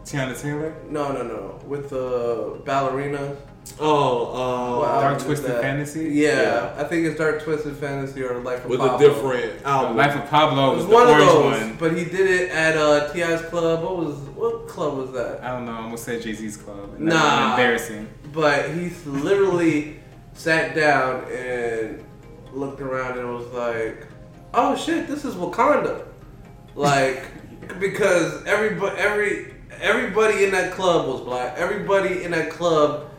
Teyana 0.04 0.40
Taylor. 0.40 0.74
No, 0.88 1.12
no, 1.12 1.22
no. 1.22 1.60
With 1.66 1.90
the 1.90 2.60
ballerina. 2.64 3.36
Oh, 3.80 4.26
uh, 4.26 4.78
What 4.80 5.00
Dark 5.00 5.22
Twisted? 5.22 5.50
Fantasy? 5.62 6.10
Yeah, 6.12 6.42
Yeah. 6.42 6.74
I 6.76 6.84
think 6.84 7.06
it's 7.06 7.18
Dark 7.18 7.42
Twisted 7.42 7.74
Fantasy 7.78 8.22
or 8.22 8.38
Life 8.40 8.62
of 8.64 8.70
with 8.70 8.78
Pablo. 8.78 8.98
With 8.98 9.02
a 9.06 9.08
different 9.14 9.64
album. 9.64 9.96
Life 9.96 10.14
of 10.16 10.28
Pablo 10.28 10.74
was 10.76 10.84
was 10.84 10.86
the 10.88 10.92
one 10.94 11.08
of 11.10 11.16
those, 11.26 11.60
one. 11.62 11.76
but 11.80 11.96
he 11.96 12.04
did 12.04 12.30
it 12.30 12.50
at 12.50 12.76
uh, 12.76 13.10
T.I.'s 13.12 13.40
club. 13.46 13.82
What 13.82 13.96
was 13.96 14.16
what 14.36 14.68
club 14.68 14.98
was 14.98 15.10
that? 15.12 15.42
I 15.42 15.52
don't 15.52 15.64
know. 15.64 15.72
I 15.72 15.78
almost 15.78 16.04
said 16.04 16.20
Jay 16.22 16.34
Z's 16.34 16.58
club. 16.58 16.90
and 16.96 17.06
Nah. 17.06 17.14
that 17.14 17.50
embarrassing. 17.52 18.06
But 18.34 18.68
he's 18.74 19.04
literally 19.06 19.98
sat 20.34 20.74
down 20.74 21.24
and 21.32 22.04
looked 22.52 22.80
around 22.80 23.18
and 23.18 23.32
was 23.34 23.46
like, 23.48 24.06
"Oh 24.52 24.76
shit, 24.76 25.06
this 25.08 25.24
is 25.24 25.34
Wakanda!" 25.34 26.06
Like 26.74 27.22
because 27.80 28.44
everybody, 28.44 28.96
every 28.98 29.54
everybody 29.80 30.44
in 30.44 30.50
that 30.52 30.72
club 30.72 31.06
was 31.08 31.20
black. 31.22 31.56
Everybody 31.56 32.22
in 32.24 32.30
that 32.32 32.50
club 32.50 33.10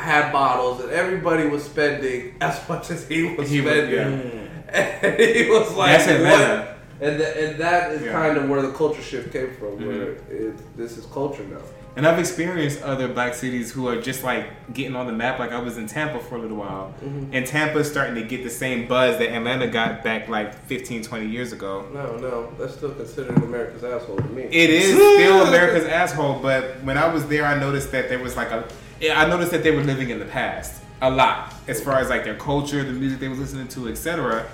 had 0.00 0.32
bottles, 0.32 0.80
and 0.82 0.90
everybody 0.90 1.46
was 1.48 1.64
spending 1.64 2.34
as 2.40 2.68
much 2.68 2.90
as 2.90 3.06
he 3.08 3.22
was 3.34 3.48
He 3.50 3.60
was- 3.60 3.72
spending. 3.72 3.94
yeah. 4.30 4.46
And 4.72 5.18
he 5.18 5.50
was 5.50 5.72
like, 5.74 5.98
That's 5.98 6.06
Atlanta. 6.12 6.60
"What?" 6.60 6.76
And 7.08 7.18
th- 7.18 7.36
and 7.36 7.60
that 7.60 7.90
is 7.92 8.02
Yeah. 8.02 8.12
kind 8.12 8.36
of 8.36 8.48
where 8.48 8.62
the 8.62 8.70
culture 8.72 9.02
shift 9.02 9.32
came 9.32 9.52
from. 9.54 9.84
Where 9.84 10.14
Mm-hmm. 10.14 10.48
it, 10.48 10.76
this 10.76 10.96
is 10.98 11.06
culture 11.06 11.42
now. 11.44 11.58
And 11.96 12.06
I've 12.06 12.18
experienced 12.18 12.82
other 12.82 13.08
black 13.08 13.34
cities 13.34 13.72
who 13.72 13.88
are 13.88 14.00
just 14.00 14.22
like 14.22 14.72
getting 14.72 14.94
on 14.94 15.06
the 15.06 15.12
map. 15.12 15.38
Like 15.38 15.52
I 15.52 15.58
was 15.58 15.76
in 15.76 15.86
Tampa 15.86 16.20
for 16.20 16.36
a 16.36 16.38
little 16.38 16.56
while. 16.56 16.94
Mm-hmm. 17.02 17.34
And 17.34 17.46
Tampa's 17.46 17.90
starting 17.90 18.14
to 18.14 18.22
get 18.22 18.44
the 18.44 18.50
same 18.50 18.86
buzz 18.86 19.18
that 19.18 19.30
Atlanta 19.30 19.66
got 19.66 20.04
back 20.04 20.28
like 20.28 20.54
15, 20.66 21.02
20 21.02 21.26
years 21.26 21.52
ago. 21.52 21.88
No, 21.92 22.16
no, 22.16 22.52
that's 22.58 22.74
still 22.74 22.92
considered 22.92 23.36
America's 23.38 23.82
asshole 23.82 24.16
to 24.18 24.24
me. 24.24 24.42
It 24.44 24.70
is 24.70 24.94
still 24.94 25.46
America's 25.46 25.88
asshole, 25.88 26.38
but 26.40 26.82
when 26.84 26.96
I 26.96 27.12
was 27.12 27.26
there, 27.26 27.44
I 27.44 27.58
noticed 27.58 27.90
that 27.92 28.08
there 28.08 28.18
was 28.18 28.36
like 28.36 28.50
a. 28.50 28.68
I 29.12 29.26
noticed 29.26 29.50
that 29.52 29.62
they 29.62 29.70
were 29.70 29.82
living 29.82 30.10
in 30.10 30.18
the 30.18 30.26
past 30.26 30.82
a 31.02 31.10
lot, 31.10 31.54
as 31.66 31.82
far 31.82 31.98
as 31.98 32.10
like 32.10 32.24
their 32.24 32.36
culture, 32.36 32.84
the 32.84 32.92
music 32.92 33.18
they 33.18 33.28
were 33.28 33.34
listening 33.34 33.68
to, 33.68 33.88
etc. 33.88 34.46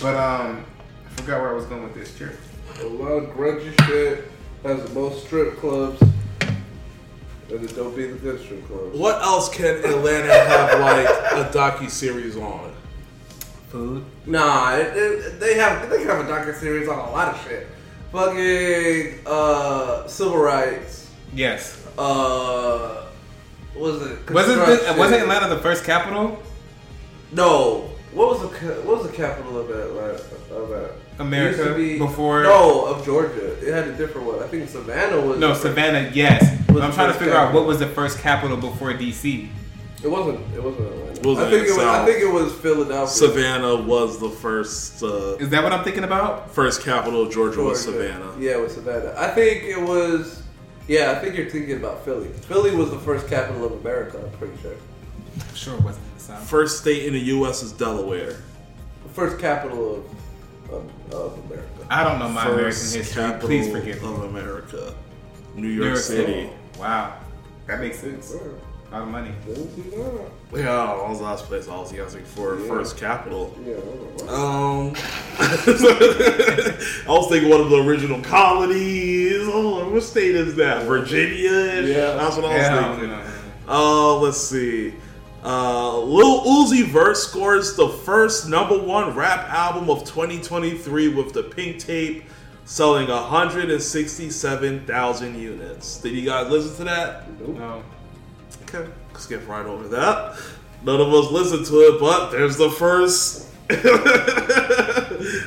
But 0.00 0.16
um, 0.16 0.64
I 1.06 1.10
forgot 1.20 1.40
where 1.40 1.50
I 1.50 1.52
was 1.52 1.66
going 1.66 1.82
with 1.82 1.94
this. 1.94 2.16
Sure. 2.16 2.32
A 2.80 2.86
lot 2.86 3.10
of 3.10 3.30
grungy 3.36 3.78
shit 3.86 4.30
has 4.62 4.82
the 4.82 4.90
most 4.94 5.26
strip 5.26 5.58
clubs. 5.58 6.02
And 7.52 7.62
it 7.68 7.76
don't 7.76 7.94
be 7.94 8.06
the 8.06 8.16
good 8.16 8.40
strip 8.40 8.66
clubs. 8.66 8.96
What 8.96 9.20
else 9.20 9.50
can 9.50 9.84
Atlanta 9.84 10.32
have 10.32 10.80
like 10.80 11.06
a 11.06 11.50
docu 11.52 11.90
series 11.90 12.34
on? 12.36 12.72
Food. 13.68 14.04
Nah, 14.24 14.76
it, 14.76 14.96
it, 14.96 15.40
they 15.40 15.54
have 15.54 15.90
they 15.90 15.98
can 15.98 16.06
have 16.06 16.20
a 16.20 16.28
docu 16.28 16.54
series 16.58 16.88
on 16.88 16.98
a 16.98 17.10
lot 17.10 17.34
of 17.34 17.44
shit. 17.44 17.66
Fucking 18.10 19.20
uh, 19.26 20.06
civil 20.06 20.38
rights. 20.38 21.10
Yes. 21.34 21.86
Uh, 21.98 23.04
was 23.76 24.00
it? 24.02 24.30
Wasn't 24.30 24.66
this, 24.66 24.96
wasn't 24.96 25.22
Atlanta 25.22 25.54
the 25.54 25.60
first 25.60 25.84
capital? 25.84 26.42
No. 27.32 27.90
What 28.12 28.28
was 28.28 28.40
the 28.40 28.48
what 28.82 29.02
was 29.02 29.10
the 29.10 29.16
capital 29.16 29.58
of 29.58 29.70
Atlanta? 29.70 30.22
Of 30.54 30.68
that? 30.70 30.92
America 31.18 31.62
It 31.62 31.66
used 31.66 31.68
to 31.68 31.74
be- 31.76 31.98
before- 31.98 32.42
No, 32.42 32.86
of 32.86 33.04
Georgia. 33.04 33.52
It 33.66 33.72
had 33.72 33.88
a 33.88 33.92
different 33.92 34.26
one. 34.26 34.42
I 34.42 34.46
think 34.46 34.68
Savannah 34.68 35.20
was. 35.20 35.38
No, 35.38 35.48
the 35.48 35.54
first- 35.54 35.62
Savannah. 35.62 36.10
Yes. 36.12 36.58
But 36.68 36.82
I'm 36.82 36.92
trying 36.92 37.08
to 37.08 37.12
first 37.12 37.18
figure 37.18 37.36
out 37.36 37.52
what 37.52 37.66
was 37.66 37.78
the 37.78 37.86
first 37.88 38.18
capital 38.18 38.56
before 38.56 38.92
DC. 38.94 39.48
It 40.02 40.10
wasn't. 40.10 40.40
It 40.54 40.62
wasn't 40.62 40.86
Atlanta. 40.88 41.20
It 41.20 41.26
wasn't 41.26 41.46
I 41.46 41.50
think 41.50 41.68
it 41.68 41.76
was. 41.76 41.78
I 41.86 42.04
think 42.06 42.18
it 42.22 42.32
was 42.32 42.52
Philadelphia. 42.54 43.06
Savannah 43.06 43.76
was 43.76 44.18
the 44.18 44.30
first 44.30 45.02
uh, 45.02 45.36
Is 45.36 45.50
that 45.50 45.62
what 45.62 45.72
I'm 45.72 45.84
thinking 45.84 46.02
about? 46.04 46.50
first 46.52 46.82
capital 46.82 47.22
of 47.22 47.32
Georgia, 47.32 47.60
was 47.60 47.82
Savannah. 47.84 48.32
Yeah, 48.38 48.52
it 48.52 48.60
was 48.60 48.72
Savannah. 48.72 49.14
I 49.16 49.28
think 49.28 49.64
it 49.64 49.80
was. 49.80 50.42
Yeah, 50.88 51.12
I 51.12 51.20
think 51.20 51.36
you're 51.36 51.48
thinking 51.48 51.76
about 51.76 52.04
Philly. 52.04 52.28
Philly 52.28 52.74
was 52.74 52.90
the 52.90 52.98
first 52.98 53.28
capital 53.28 53.64
of 53.64 53.72
America. 53.80 54.18
I'm 54.20 54.36
pretty 54.38 54.60
sure. 54.60 54.74
Sure 55.54 55.74
it 55.74 55.82
wasn't 55.82 56.04
the 56.18 56.20
South. 56.24 56.48
First 56.48 56.80
state 56.80 57.04
in 57.06 57.12
the 57.12 57.20
U.S. 57.20 57.62
is 57.62 57.70
Delaware. 57.70 58.32
The 59.04 59.08
first 59.14 59.38
capital 59.38 59.96
of 59.96 60.04
of, 60.72 61.12
of 61.14 61.38
America. 61.46 61.68
I 61.90 62.04
don't 62.04 62.18
know 62.18 62.28
my 62.28 62.44
American 62.46 62.64
history. 62.68 63.02
capital 63.22 63.48
Please 63.48 63.70
forgive 63.70 64.02
me. 64.02 64.08
of 64.08 64.22
America, 64.24 64.94
New 65.54 65.62
New 65.62 65.68
York, 65.68 65.86
York 65.88 65.98
City. 65.98 66.50
Wow. 66.78 67.18
That 67.66 67.80
makes 67.80 67.98
sense. 68.00 68.32
A 68.34 68.92
lot 68.92 69.02
of 69.02 69.08
money. 69.08 69.30
Yeah, 70.54 70.62
that 70.62 71.08
was 71.08 71.18
the 71.18 71.24
last 71.24 71.44
place 71.46 71.66
I 71.68 71.76
was 71.78 71.92
guessing 71.92 72.24
for 72.24 72.58
Yeah. 72.58 72.66
first 72.68 72.96
capital. 72.98 73.56
Yeah, 73.64 73.74
I 73.74 73.76
don't 73.80 74.26
know. 74.26 74.34
Um, 74.34 74.92
I 75.38 77.04
was 77.08 77.28
thinking 77.28 77.48
one 77.50 77.60
of 77.62 77.70
the 77.70 77.82
original 77.82 78.20
colonies. 78.22 79.40
Oh, 79.44 79.88
what 79.90 80.02
state 80.02 80.34
is 80.34 80.54
that? 80.56 80.84
Virginia. 80.86 81.82
Yeah. 81.82 82.14
that's 82.14 82.36
what 82.36 82.44
I 82.44 82.48
was 82.48 82.56
Yeah, 82.58 82.90
thinking. 82.96 83.10
no. 83.10 83.22
Uh, 83.68 84.16
let's 84.18 84.38
see. 84.38 84.92
Uh, 85.42 85.98
Lil 85.98 86.42
Uzi 86.42 86.86
Vert 86.86 87.16
scores 87.16 87.74
the 87.74 87.88
first 87.88 88.48
number 88.48 88.78
one 88.78 89.12
rap 89.14 89.48
album 89.48 89.90
of 89.90 90.04
2023 90.04 91.08
with 91.08 91.32
the 91.32 91.42
Pink 91.42 91.80
Tape, 91.80 92.22
selling 92.64 93.08
167,000 93.08 95.34
units. 95.34 95.98
Did 95.98 96.12
you 96.12 96.24
guys 96.24 96.48
listen 96.48 96.76
to 96.76 96.84
that? 96.84 97.28
No. 97.40 97.82
Okay, 98.62 98.88
skip 99.18 99.48
right 99.48 99.66
over 99.66 99.88
that. 99.88 100.38
None 100.84 101.00
of 101.00 101.12
us 101.12 101.32
listened 101.32 101.66
to 101.66 101.80
it, 101.80 101.98
but 102.00 102.30
there's 102.30 102.56
the 102.56 102.70
first. 102.70 103.48
this 103.68 103.84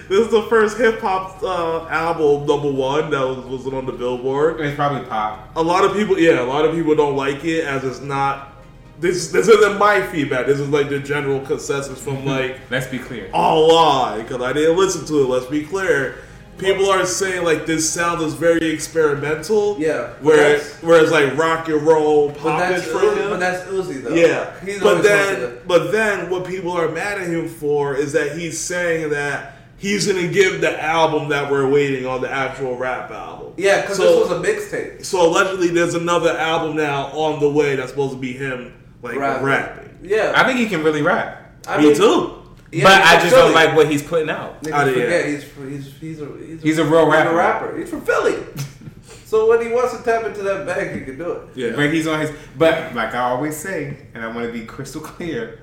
is 0.10 0.32
the 0.32 0.46
first 0.50 0.78
hip 0.78 1.00
hop 1.00 1.44
uh, 1.44 1.88
album 1.90 2.48
number 2.48 2.72
one 2.72 3.12
that 3.12 3.22
was, 3.22 3.46
was 3.46 3.74
on 3.74 3.86
the 3.86 3.92
Billboard. 3.92 4.60
It's 4.60 4.76
probably 4.76 5.08
pop. 5.08 5.56
A 5.56 5.62
lot 5.62 5.86
of 5.86 5.94
people, 5.94 6.20
yeah, 6.20 6.42
a 6.42 6.44
lot 6.44 6.66
of 6.66 6.74
people 6.74 6.96
don't 6.96 7.16
like 7.16 7.46
it 7.46 7.66
as 7.66 7.84
it's 7.84 8.02
not. 8.02 8.55
This 9.00 9.30
this 9.30 9.48
isn't 9.48 9.78
my 9.78 10.02
feedback. 10.08 10.46
This 10.46 10.60
is 10.60 10.70
like 10.70 10.90
the 10.90 11.00
general 11.00 11.40
consensus 11.42 12.02
from 12.02 12.18
mm-hmm. 12.18 12.28
like 12.28 12.60
Let's 12.72 12.88
be 12.88 13.00
clear. 13.00 13.30
all 13.34 13.74
lie 13.74 14.22
because 14.22 14.42
I 14.42 14.54
didn't 14.54 14.78
listen 14.78 15.06
to 15.08 15.24
it. 15.24 15.28
Let's 15.28 15.48
be 15.48 15.66
clear. 15.66 16.20
People 16.58 16.90
are 16.90 17.06
saying 17.06 17.44
like 17.44 17.66
this 17.66 17.90
sound 17.90 18.22
is 18.22 18.34
very 18.34 18.66
experimental. 18.68 19.78
Yeah, 19.78 20.14
Whereas 20.22 20.62
that's- 20.64 20.84
whereas 20.84 21.12
like 21.12 21.38
rock 21.38 21.68
and 21.68 21.82
roll 21.82 22.30
But 22.30 22.38
pop 22.38 22.60
that's, 22.60 22.86
is 22.86 22.92
for 22.92 23.02
him. 23.02 23.30
but 23.30 23.40
that's 23.42 23.64
Uzi 23.70 24.02
though. 24.02 24.14
Yeah, 24.14 24.58
he's 24.62 24.80
but 24.82 25.02
then, 25.04 25.58
but 25.68 25.92
then, 25.92 26.30
what 26.30 26.46
people 26.46 26.72
are 26.72 26.88
mad 26.88 27.20
at 27.20 27.28
him 27.28 27.50
for 27.50 27.96
is 27.96 28.14
that 28.14 28.38
he's 28.38 28.58
saying 28.58 29.10
that 29.10 29.58
he's 29.76 30.08
gonna 30.08 30.30
give 30.30 30.62
the 30.62 30.82
album 30.82 31.28
that 31.28 31.52
we're 31.52 31.70
waiting 31.70 32.06
on 32.06 32.22
the 32.22 32.32
actual 32.32 32.78
rap 32.78 33.12
album. 33.12 33.52
Yeah, 33.58 33.82
because 33.82 33.98
So- 33.98 34.20
this 34.22 34.30
was 34.30 34.40
a 34.40 34.42
mixtape. 34.50 35.04
So 35.04 35.28
allegedly, 35.30 35.68
there's 35.68 35.96
another 35.96 36.38
album 36.38 36.78
now 36.78 37.08
on 37.08 37.42
the 37.42 37.50
way 37.50 37.76
that's 37.76 37.90
supposed 37.90 38.14
to 38.14 38.20
be 38.20 38.32
him 38.32 38.72
like 39.06 39.18
Rapping. 39.18 39.46
rapping. 39.46 40.00
Yeah, 40.04 40.34
I 40.36 40.44
think 40.46 40.60
he 40.60 40.68
can 40.68 40.84
really 40.84 41.02
rap. 41.02 41.42
I 41.68 41.78
Me 41.78 41.86
mean, 41.88 41.96
too. 41.96 42.42
yeah, 42.72 42.84
but 42.84 43.02
I 43.02 43.14
from 43.20 43.22
just 43.30 43.36
don't 43.36 43.54
like 43.54 43.76
what 43.76 43.90
he's 43.90 44.04
putting 44.04 44.30
out. 44.30 44.62
Niggas 44.64 44.72
Outta 44.74 44.92
here. 44.92 45.04
forget 45.06 45.26
he's 45.28 45.44
he's 45.88 45.98
he's 46.00 46.22
a 46.22 46.26
he's, 46.38 46.62
He's 46.62 46.78
a 46.80 46.86
real 46.86 47.10
rapper. 47.10 47.34
rapper. 47.36 47.78
He's 47.78 47.90
from 47.90 48.02
Philly. 48.02 48.36
so 49.26 49.50
when 49.50 49.62
he 49.66 49.72
wants 49.72 49.98
to 49.98 50.04
tap 50.04 50.26
into 50.26 50.44
that 50.44 50.66
bag, 50.66 50.98
he 51.00 51.06
can 51.06 51.18
do 51.18 51.32
it. 51.32 51.42
Yeah. 51.56 51.76
But 51.76 51.92
he's 51.94 52.06
on 52.08 52.20
his. 52.20 52.32
But 52.58 52.94
like 52.94 53.14
I 53.16 53.20
always 53.32 53.56
say, 53.58 53.98
and 54.14 54.24
I 54.24 54.28
want 54.28 54.46
to 54.48 54.54
be 54.54 54.66
crystal 54.66 55.02
clear, 55.02 55.60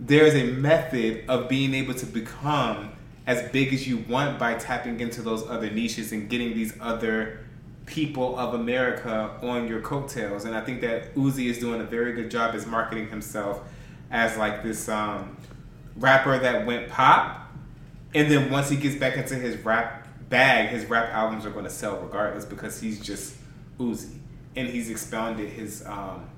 there 0.00 0.24
is 0.24 0.34
a 0.34 0.44
method 0.54 1.24
of 1.28 1.48
being 1.48 1.74
able 1.74 1.94
to 1.94 2.06
become 2.06 2.90
as 3.26 3.42
big 3.52 3.72
as 3.72 3.86
you 3.88 3.98
want 4.08 4.38
by 4.38 4.54
tapping 4.54 5.00
into 5.00 5.22
those 5.22 5.48
other 5.48 5.70
niches 5.70 6.12
and 6.12 6.28
getting 6.28 6.52
these 6.54 6.74
other 6.80 7.40
people 7.86 8.38
of 8.38 8.54
America 8.54 9.30
on 9.42 9.68
your 9.68 9.80
coattails. 9.80 10.44
And 10.44 10.54
I 10.54 10.60
think 10.60 10.80
that 10.80 11.14
Uzi 11.14 11.46
is 11.46 11.58
doing 11.58 11.80
a 11.80 11.84
very 11.84 12.12
good 12.12 12.30
job 12.30 12.54
as 12.54 12.66
marketing 12.66 13.08
himself 13.08 13.60
as 14.10 14.36
like 14.36 14.62
this 14.62 14.88
um, 14.88 15.36
rapper 15.96 16.38
that 16.38 16.66
went 16.66 16.88
pop. 16.88 17.52
And 18.14 18.30
then 18.30 18.50
once 18.50 18.68
he 18.70 18.76
gets 18.76 18.96
back 18.96 19.16
into 19.16 19.34
his 19.34 19.56
rap 19.58 20.06
bag, 20.28 20.68
his 20.68 20.86
rap 20.86 21.12
albums 21.12 21.44
are 21.44 21.50
going 21.50 21.64
to 21.64 21.70
sell 21.70 21.98
regardless 21.98 22.44
because 22.44 22.80
he's 22.80 23.00
just 23.00 23.36
Uzi. 23.78 24.18
And 24.56 24.68
he's 24.68 24.88
expounded 24.88 25.48
his 25.50 25.84
um, 25.84 26.28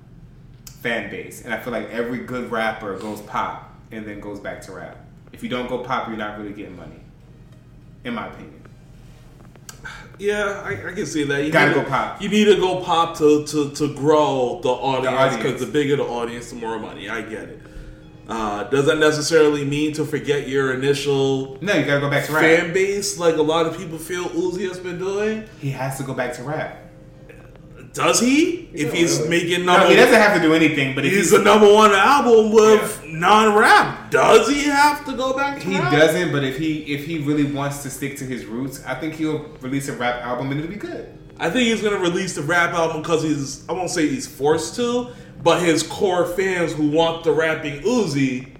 fan 0.65 1.09
base. 1.09 1.43
And 1.43 1.53
I 1.53 1.59
feel 1.59 1.71
like 1.71 1.89
every 1.89 2.19
good 2.19 2.51
rapper 2.51 2.97
goes 2.97 3.21
pop 3.21 3.75
and 3.91 4.05
then 4.05 4.19
goes 4.19 4.39
back 4.39 4.61
to 4.63 4.71
rap. 4.71 4.97
If 5.31 5.43
you 5.43 5.49
don't 5.49 5.67
go 5.67 5.79
pop, 5.79 6.07
you're 6.07 6.17
not 6.17 6.39
really 6.39 6.53
getting 6.53 6.75
money. 6.75 6.99
In 8.03 8.15
my 8.15 8.27
opinion. 8.27 8.56
Yeah, 10.19 10.63
I, 10.65 10.89
I 10.89 10.93
can 10.93 11.05
see 11.05 11.23
that. 11.25 11.45
You 11.45 11.51
Gotta 11.51 11.73
go 11.73 11.83
to- 11.83 11.89
pop. 11.89 12.21
You 12.21 12.29
need 12.29 12.45
to 12.45 12.55
go 12.55 12.81
pop 12.81 13.17
to 13.19 13.45
to, 13.45 13.69
to 13.71 13.93
grow 13.93 14.59
the 14.63 14.69
audience 14.69 15.37
because 15.37 15.59
the, 15.59 15.67
bigger 15.67 15.95
the 15.95 16.03
audience, 16.05 16.49
the 16.49 16.55
more 16.55 16.79
money. 16.79 17.09
I 17.09 17.21
get 17.21 17.43
it. 17.43 17.61
Uh, 18.27 18.63
does 18.65 18.87
that 18.87 18.97
necessarily 18.97 19.63
mean 19.63 19.93
to 19.93 20.03
forget 20.03 20.49
your 20.49 20.73
initial 20.73 21.57
No, 21.61 21.73
you 21.75 21.85
gotta 21.85 22.01
go 22.01 22.09
back 22.09 22.25
to 22.25 22.33
rap. 22.33 22.41
fan 22.43 22.73
base, 22.73 23.17
like 23.17 23.35
a 23.37 23.41
lot 23.41 23.65
of 23.67 23.77
people 23.77 23.97
feel 23.97 24.25
Uzi 24.25 24.67
has 24.67 24.79
been 24.79 24.97
doing? 24.99 25.45
He 25.61 25.69
has 25.71 25.97
to 25.97 26.03
go 26.03 26.13
back 26.13 26.33
to 26.33 26.43
rap. 26.43 26.86
Does 27.93 28.19
he? 28.19 28.67
if 28.73 28.93
he's 28.93 29.17
really. 29.17 29.29
making 29.29 29.65
No, 29.65 29.73
number, 29.73 29.89
he 29.89 29.95
doesn't 29.95 30.13
have 30.13 30.35
to 30.35 30.41
do 30.41 30.53
anything, 30.53 30.93
but 30.93 31.03
if 31.05 31.11
he's 31.11 31.29
he's, 31.29 31.31
the 31.31 31.39
number 31.43 31.71
one 31.71 31.91
album 31.91 32.51
with 32.51 33.03
non-rap. 33.05 34.11
Does 34.11 34.47
he 34.47 34.63
have 34.65 35.03
to 35.05 35.13
go 35.13 35.33
back 35.35 35.59
to 35.59 35.65
he 35.65 35.79
rap? 35.79 35.91
doesn't, 35.91 36.31
but 36.31 36.43
if 36.43 36.57
he 36.57 36.79
if 36.93 37.05
he 37.05 37.19
really 37.19 37.51
wants 37.51 37.81
to 37.83 37.89
stick 37.89 38.17
to 38.17 38.23
his 38.23 38.45
roots, 38.45 38.83
I 38.85 38.95
think 38.95 39.15
he'll 39.15 39.47
release 39.61 39.87
a 39.87 39.93
rap 39.93 40.21
album 40.23 40.51
and 40.51 40.59
it'll 40.59 40.71
be 40.71 40.77
good. 40.77 41.17
I 41.39 41.49
think 41.49 41.67
he's 41.67 41.81
gonna 41.81 41.99
release 41.99 42.35
the 42.35 42.41
rap 42.43 42.73
album 42.73 43.01
because 43.01 43.23
he's 43.23 43.67
I 43.67 43.73
won't 43.73 43.89
say 43.89 44.07
he's 44.07 44.27
forced 44.27 44.75
to, 44.75 45.09
but 45.43 45.61
his 45.61 45.83
core 45.83 46.25
fans 46.25 46.73
who 46.73 46.89
want 46.89 47.23
the 47.23 47.31
rapping 47.31 47.81
Uzi, 47.81 48.55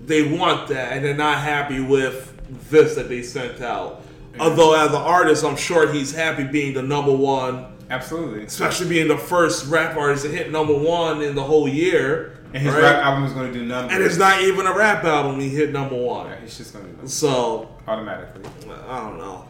they 0.00 0.22
want 0.36 0.68
that, 0.68 0.92
and 0.92 1.04
they're 1.04 1.14
not 1.14 1.38
happy 1.38 1.80
with 1.80 2.34
this 2.70 2.94
that 2.94 3.08
they 3.08 3.22
sent 3.22 3.60
out. 3.60 4.02
Although 4.38 4.74
as 4.74 4.90
an 4.90 4.96
artist, 4.96 5.44
I'm 5.44 5.56
sure 5.56 5.92
he's 5.92 6.12
happy 6.14 6.44
being 6.44 6.72
the 6.72 6.82
number 6.82 7.12
one, 7.12 7.66
Absolutely. 7.90 8.44
especially 8.44 8.88
being 8.88 9.08
the 9.08 9.18
first 9.18 9.66
rap 9.66 9.96
artist 9.96 10.24
to 10.24 10.30
hit 10.30 10.50
number 10.50 10.74
one 10.74 11.22
in 11.22 11.34
the 11.34 11.42
whole 11.42 11.68
year. 11.68 12.36
And 12.54 12.62
his 12.62 12.72
right? 12.72 12.82
rap 12.82 13.04
album 13.04 13.24
is 13.24 13.32
going 13.32 13.52
to 13.52 13.58
do 13.58 13.64
numbers. 13.64 13.94
and 13.94 14.02
it's 14.04 14.16
not 14.16 14.40
even 14.42 14.66
a 14.66 14.74
rap 14.74 15.04
album. 15.04 15.40
He 15.40 15.48
hit 15.48 15.72
number 15.72 15.96
one, 15.96 16.26
Yeah, 16.28 16.40
he's 16.40 16.56
just 16.56 16.72
going 16.72 16.84
to 16.84 16.90
do 16.90 16.96
numbers 16.96 17.12
so 17.14 17.76
automatically. 17.86 18.42
I 18.88 19.00
don't 19.00 19.18
know. 19.18 19.48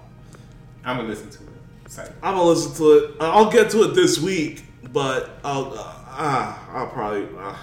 I'm 0.84 0.97
gonna 0.97 1.09
listen 1.09 1.30
to 1.30 1.43
it. 1.43 1.49
Psych. 1.88 2.09
I'm 2.22 2.34
gonna 2.34 2.43
listen 2.45 2.74
to 2.76 2.93
it. 2.93 3.14
I'll 3.20 3.51
get 3.51 3.70
to 3.72 3.82
it 3.84 3.95
this 3.95 4.18
week, 4.18 4.64
but 4.93 5.38
I'll 5.45 5.74
uh, 5.76 5.95
uh, 6.09 6.59
I'll 6.70 6.86
probably 6.88 7.28
uh, 7.38 7.55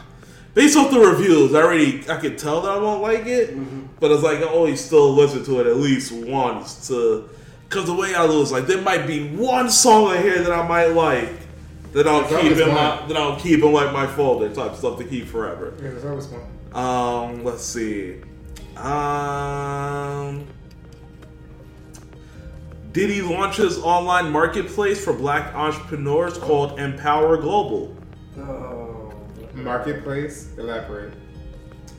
based 0.53 0.77
off 0.77 0.91
the 0.91 0.99
reviews. 0.99 1.55
I 1.55 1.61
already 1.61 2.07
I 2.09 2.17
can 2.17 2.35
tell 2.37 2.61
that 2.61 2.71
I 2.71 2.77
won't 2.77 3.01
like 3.01 3.25
it, 3.25 3.57
but 3.99 4.11
it's 4.11 4.23
like 4.23 4.39
I 4.39 4.43
always 4.43 4.79
still 4.83 5.13
listen 5.13 5.43
to 5.45 5.59
it 5.61 5.67
at 5.67 5.77
least 5.77 6.11
once 6.11 6.87
to 6.89 7.29
because 7.67 7.85
the 7.85 7.93
way 7.93 8.15
I 8.15 8.25
lose, 8.25 8.51
like 8.51 8.67
there 8.67 8.81
might 8.81 9.05
be 9.05 9.29
one 9.29 9.69
song 9.69 10.15
in 10.15 10.21
here 10.21 10.41
that 10.41 10.51
I 10.51 10.67
might 10.67 10.87
like 10.87 11.33
that 11.93 12.07
I'll 12.07 12.27
There's 12.27 12.41
keep 12.41 12.51
in 12.53 12.69
my 12.69 13.05
that 13.07 13.17
I'll 13.17 13.39
keep 13.39 13.63
in 13.63 13.71
like 13.71 13.91
my 13.91 14.07
folder 14.07 14.53
type 14.53 14.75
stuff 14.75 14.97
to 14.99 15.03
keep 15.03 15.27
forever. 15.27 15.73
Yeah, 15.77 15.89
there's 15.89 16.05
always 16.05 16.27
one. 16.27 16.41
Um, 16.73 17.43
let's 17.43 17.63
see. 17.63 18.21
Um, 18.77 20.45
Diddy 22.91 23.21
launches 23.21 23.79
online 23.79 24.31
marketplace 24.31 25.03
for 25.03 25.13
black 25.13 25.53
entrepreneurs 25.55 26.37
called 26.37 26.79
Empower 26.79 27.37
Global. 27.37 27.95
Oh. 28.37 29.13
Marketplace. 29.53 30.49
Elaborate. 30.57 31.13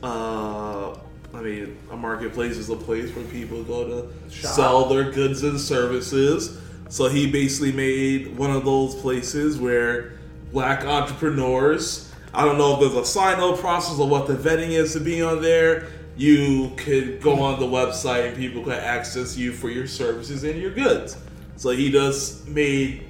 Uh, 0.01 0.95
I 1.39 1.41
mean, 1.41 1.77
a 1.89 1.95
marketplace 1.95 2.57
is 2.57 2.69
a 2.69 2.75
place 2.75 3.15
where 3.15 3.23
people 3.25 3.63
go 3.63 3.87
to 3.87 4.29
Shop. 4.29 4.51
sell 4.51 4.85
their 4.89 5.09
goods 5.09 5.41
and 5.43 5.57
services. 5.57 6.59
So 6.89 7.07
he 7.07 7.31
basically 7.31 7.71
made 7.71 8.37
one 8.37 8.51
of 8.51 8.65
those 8.65 8.93
places 8.95 9.57
where 9.57 10.19
black 10.51 10.83
entrepreneurs. 10.83 12.11
I 12.33 12.43
don't 12.43 12.57
know 12.57 12.73
if 12.73 12.81
there's 12.81 12.93
a 12.93 13.05
sign 13.05 13.39
up 13.39 13.57
process 13.57 13.99
or 13.99 14.09
what 14.09 14.27
the 14.27 14.35
vetting 14.35 14.71
is 14.71 14.91
to 14.93 14.99
be 14.99 15.21
on 15.21 15.41
there. 15.41 15.87
You 16.17 16.73
could 16.75 17.21
go 17.21 17.41
on 17.41 17.57
the 17.57 17.65
website 17.65 18.27
and 18.27 18.35
people 18.35 18.61
could 18.61 18.73
access 18.73 19.37
you 19.37 19.53
for 19.53 19.69
your 19.69 19.87
services 19.87 20.43
and 20.43 20.59
your 20.59 20.71
goods. 20.71 21.15
So 21.55 21.69
he 21.69 21.89
just 21.89 22.49
made 22.49 23.05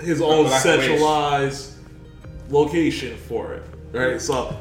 his 0.00 0.20
own 0.20 0.48
centralized 0.48 1.72
location 2.50 3.16
for 3.16 3.54
it, 3.54 3.64
right? 3.90 4.20
So 4.20 4.56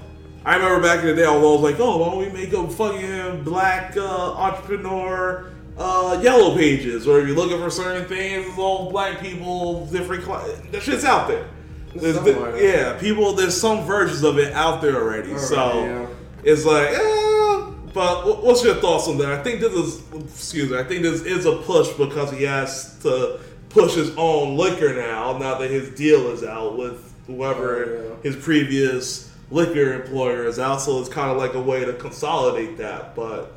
I 0.45 0.55
remember 0.57 0.81
back 0.81 0.99
in 0.99 1.07
the 1.07 1.15
day, 1.15 1.25
I 1.25 1.35
was 1.35 1.61
like, 1.61 1.79
"Oh, 1.79 1.97
why 1.97 2.09
don't 2.11 2.19
we 2.19 2.29
make 2.29 2.53
a 2.53 2.67
fucking 2.69 3.43
black 3.43 3.97
uh, 3.97 4.33
entrepreneur 4.33 5.49
uh, 5.77 6.19
yellow 6.21 6.55
pages?" 6.55 7.07
Or 7.07 7.19
if 7.19 7.27
you're 7.27 7.35
looking 7.35 7.57
for 7.59 7.69
certain 7.71 8.07
things, 8.07 8.45
it's 8.47 8.57
all 8.57 8.91
black 8.91 9.19
people, 9.19 9.87
different. 9.87 10.23
Cl- 10.23 10.47
that 10.71 10.81
shit's 10.83 11.03
out 11.03 11.27
there. 11.27 11.47
There's 11.95 12.19
the- 12.19 12.59
yeah, 12.61 12.93
people. 12.99 13.33
There's 13.33 13.59
some 13.59 13.85
versions 13.85 14.23
of 14.23 14.37
it 14.37 14.53
out 14.53 14.81
there 14.81 14.95
already. 14.95 15.37
so 15.37 15.83
yeah. 15.85 16.07
it's 16.43 16.65
like, 16.65 16.89
eh, 16.89 17.71
but 17.93 18.43
what's 18.43 18.63
your 18.63 18.75
thoughts 18.75 19.07
on 19.07 19.17
that? 19.19 19.31
I 19.31 19.41
think 19.41 19.61
this 19.61 19.73
is, 19.73 20.03
excuse 20.13 20.69
me, 20.69 20.77
I 20.77 20.83
think 20.83 21.01
this 21.03 21.21
is 21.21 21.45
a 21.45 21.55
push 21.57 21.89
because 21.93 22.31
he 22.31 22.43
has 22.43 22.99
to 22.99 23.39
push 23.69 23.95
his 23.95 24.15
own 24.17 24.57
liquor 24.57 24.93
now. 24.93 25.37
Now 25.37 25.57
that 25.57 25.71
his 25.71 25.89
deal 25.91 26.27
is 26.31 26.43
out 26.43 26.77
with 26.77 27.13
whoever 27.27 27.85
Oh, 28.11 28.17
his 28.21 28.35
previous 28.35 29.24
liquor 29.51 29.93
employer 29.93 30.45
is 30.45 30.59
out, 30.59 30.81
so 30.81 30.99
it's 30.99 31.09
kind 31.09 31.31
of 31.31 31.37
like 31.37 31.53
a 31.53 31.61
way 31.61 31.85
to 31.85 31.93
consolidate 31.93 32.77
that. 32.77 33.15
But 33.15 33.53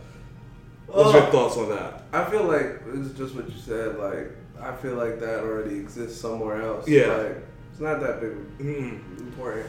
what's 0.87 1.13
your 1.13 1.23
thoughts 1.27 1.57
on 1.57 1.69
that? 1.71 2.03
I 2.13 2.25
feel 2.31 2.45
like 2.45 2.81
it's 2.95 3.17
just 3.19 3.35
what 3.35 3.49
you 3.49 3.59
said. 3.61 3.99
Like 3.99 4.31
I 4.61 4.75
feel 4.77 4.95
like 4.95 5.21
that 5.21 5.41
already 5.41 5.77
exists 5.77 6.21
somewhere 6.21 6.63
else. 6.63 6.89
Yeah. 6.89 7.07
Like, 7.09 7.37
it's 7.71 7.81
not 7.81 8.01
that 8.01 8.21
big 8.21 8.33
Mm, 8.59 9.19
important. 9.21 9.67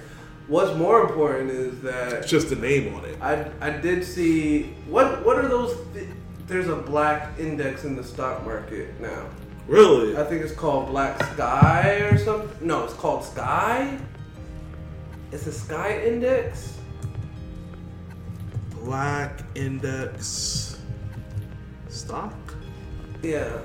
What's 0.48 0.76
more 0.76 1.02
important 1.02 1.52
is 1.52 1.80
that 1.82 2.12
it's 2.14 2.30
just 2.30 2.50
the 2.50 2.56
name 2.56 2.96
on 2.96 3.06
it. 3.06 3.18
I 3.22 3.46
I 3.62 3.70
did 3.70 4.04
see 4.04 4.74
what 4.88 5.24
what 5.26 5.38
are 5.38 5.48
those? 5.48 5.78
Th- 5.94 6.08
there's 6.48 6.68
a 6.70 6.76
black 6.76 7.38
index 7.38 7.84
in 7.84 7.96
the 7.96 8.04
stock 8.04 8.44
market 8.44 9.00
now. 9.00 9.26
Really? 9.68 10.18
I 10.18 10.24
think 10.24 10.42
it's 10.42 10.52
called 10.56 10.88
Black 10.88 11.22
Sky 11.34 12.00
or 12.10 12.18
something. 12.18 12.66
No, 12.66 12.84
it's 12.86 12.96
called 12.96 13.24
Sky. 13.24 14.00
It's 15.32 15.46
a 15.48 15.52
Sky 15.52 16.00
Index. 16.02 16.78
Black 18.84 19.42
Index 19.56 20.80
stock. 21.90 22.34
Yeah. 23.22 23.58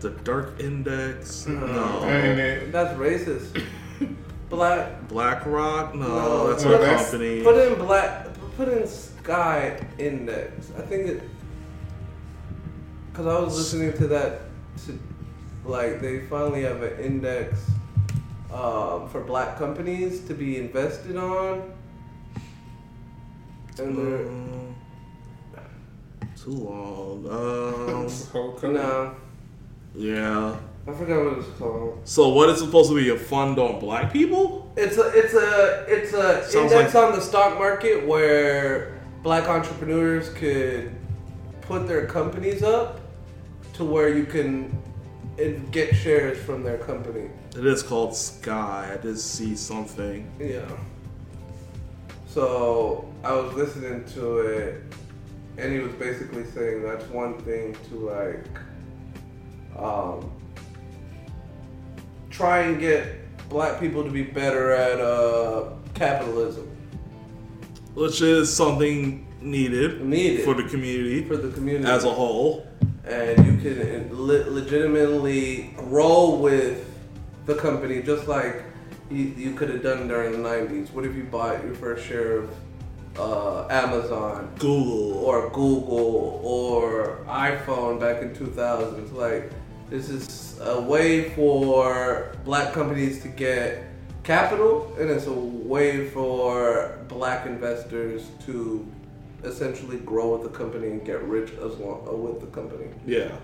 The 0.00 0.10
Dark 0.10 0.60
Index. 0.60 1.46
And 1.46 1.60
No. 1.60 1.66
Uh, 2.00 2.70
that's 2.70 2.98
racist. 2.98 3.62
Black. 4.50 5.08
BlackRock? 5.08 5.94
No, 5.94 6.08
No, 6.08 6.50
that's 6.50 6.64
no, 6.64 6.74
a 6.74 6.78
that's- 6.78 7.10
company. 7.10 7.42
Put 7.42 7.56
in 7.72 7.78
black. 7.78 8.26
Put 8.56 8.68
in 8.68 8.86
Sky 8.86 9.84
Index. 9.98 10.70
I 10.76 10.82
think 10.82 11.08
it. 11.08 11.22
Cause 13.14 13.26
I 13.26 13.38
was 13.40 13.56
listening 13.56 13.92
to 13.98 14.06
that. 14.08 14.42
To, 14.86 14.98
like 15.64 16.00
they 16.00 16.20
finally 16.26 16.62
have 16.62 16.82
an 16.82 16.98
index 17.00 17.58
um, 18.54 19.08
for 19.08 19.20
black 19.20 19.58
companies 19.58 20.20
to 20.28 20.34
be 20.34 20.58
invested 20.58 21.16
on. 21.16 21.72
And 23.78 23.98
they're 23.98 24.26
Um, 24.28 24.74
too 26.36 26.50
long. 26.50 27.26
Um, 27.30 28.08
whole 28.32 28.52
company. 28.52 28.74
no, 28.74 29.14
yeah. 29.94 30.56
I 30.86 30.92
forgot 30.92 31.24
what 31.24 31.38
it's 31.38 31.48
called. 31.58 32.00
So 32.04 32.28
what 32.28 32.50
is 32.50 32.58
supposed 32.58 32.90
to 32.90 32.96
be 32.96 33.08
a 33.08 33.16
fund 33.16 33.58
on 33.58 33.80
black 33.80 34.12
people? 34.12 34.70
It's 34.76 34.98
a 34.98 35.08
it's 35.14 35.32
a 35.34 35.84
it's 35.88 36.12
a 36.12 36.42
Sounds 36.50 36.72
index 36.72 36.94
like- 36.94 37.04
on 37.04 37.12
the 37.14 37.20
stock 37.22 37.58
market 37.58 38.06
where 38.06 39.00
black 39.22 39.48
entrepreneurs 39.48 40.28
could 40.34 40.94
put 41.62 41.88
their 41.88 42.04
companies 42.06 42.62
up 42.62 43.00
to 43.74 43.84
where 43.84 44.10
you 44.10 44.24
can 44.26 44.76
get 45.70 45.94
shares 45.96 46.36
from 46.38 46.62
their 46.62 46.76
company. 46.78 47.30
It 47.56 47.64
is 47.64 47.82
called 47.82 48.16
Sky. 48.16 48.90
I 48.92 48.96
did 49.00 49.18
see 49.18 49.54
something. 49.54 50.28
Yeah. 50.40 50.68
So 52.26 53.08
I 53.22 53.32
was 53.32 53.54
listening 53.54 54.04
to 54.14 54.38
it, 54.40 54.82
and 55.56 55.72
he 55.72 55.78
was 55.78 55.92
basically 55.92 56.44
saying 56.46 56.82
that's 56.82 57.04
one 57.10 57.38
thing 57.40 57.76
to 57.90 58.10
like, 58.10 58.44
um, 59.78 60.32
try 62.30 62.62
and 62.62 62.80
get 62.80 63.06
black 63.48 63.78
people 63.78 64.02
to 64.02 64.10
be 64.10 64.22
better 64.22 64.72
at 64.72 65.00
uh, 65.00 65.70
capitalism. 65.94 66.68
Which 67.94 68.20
is 68.20 68.52
something 68.52 69.24
needed, 69.40 70.04
Needed. 70.04 70.44
for 70.44 70.54
the 70.54 70.64
community 70.64 71.22
for 71.24 71.36
the 71.36 71.50
community 71.52 71.88
as 71.88 72.02
a 72.02 72.10
whole. 72.10 72.66
and 73.06 73.46
you 73.46 73.70
can 73.70 74.08
le- 74.12 74.50
legitimately 74.50 75.72
grow 75.76 76.34
with 76.34 76.90
the 77.46 77.54
company 77.54 78.02
just 78.02 78.26
like 78.28 78.64
you, 79.10 79.24
you 79.36 79.54
could 79.54 79.68
have 79.68 79.82
done 79.82 80.08
during 80.08 80.32
the 80.32 80.38
90s 80.38 80.90
what 80.92 81.04
if 81.04 81.14
you 81.14 81.24
bought 81.24 81.62
your 81.64 81.74
first 81.74 82.06
share 82.06 82.38
of 82.38 82.50
uh, 83.18 83.66
amazon 83.70 84.52
Google. 84.58 85.18
or 85.18 85.50
google 85.50 86.40
or 86.42 87.24
iphone 87.28 88.00
back 88.00 88.22
in 88.22 88.30
2000s 88.30 89.12
like 89.12 89.52
this 89.90 90.08
is 90.08 90.58
a 90.62 90.80
way 90.80 91.30
for 91.34 92.34
black 92.44 92.72
companies 92.72 93.22
to 93.22 93.28
get 93.28 93.84
capital 94.24 94.94
and 94.98 95.10
it's 95.10 95.26
a 95.26 95.32
way 95.32 96.08
for 96.08 96.98
black 97.08 97.46
investors 97.46 98.28
to 98.46 98.90
essentially 99.44 99.98
grow 99.98 100.34
with 100.34 100.42
the 100.42 100.58
company 100.58 100.88
and 100.88 101.04
get 101.04 101.22
rich 101.24 101.50
as 101.52 101.76
long 101.76 102.06
uh, 102.08 102.12
with 102.12 102.40
the 102.40 102.46
company 102.46 102.86
yeah. 103.06 103.36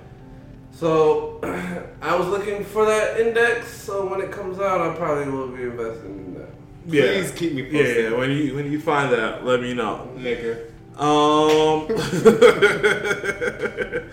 So 0.73 1.39
I 2.03 2.16
was 2.16 2.27
looking 2.29 2.64
for 2.64 2.85
that 2.87 3.21
index. 3.21 3.68
So 3.73 4.07
when 4.09 4.21
it 4.21 4.31
comes 4.33 4.59
out, 4.59 4.81
I 4.81 4.95
probably 4.97 5.31
will 5.31 5.49
be 5.49 5.62
investing 5.64 6.18
in 6.18 6.35
that. 6.35 6.49
Yeah. 6.87 7.03
Please 7.12 7.31
keep 7.33 7.53
me 7.55 7.62
Yeah, 7.62 7.83
posted. 7.85 8.12
yeah. 8.12 8.18
When 8.18 8.31
you 8.31 8.55
when 8.55 8.73
you 8.73 8.81
find 8.81 9.12
that, 9.12 9.45
let 9.45 9.61
me 9.61 9.75
know. 9.75 10.09
Nigga. 10.16 10.66
Um, 10.99 11.87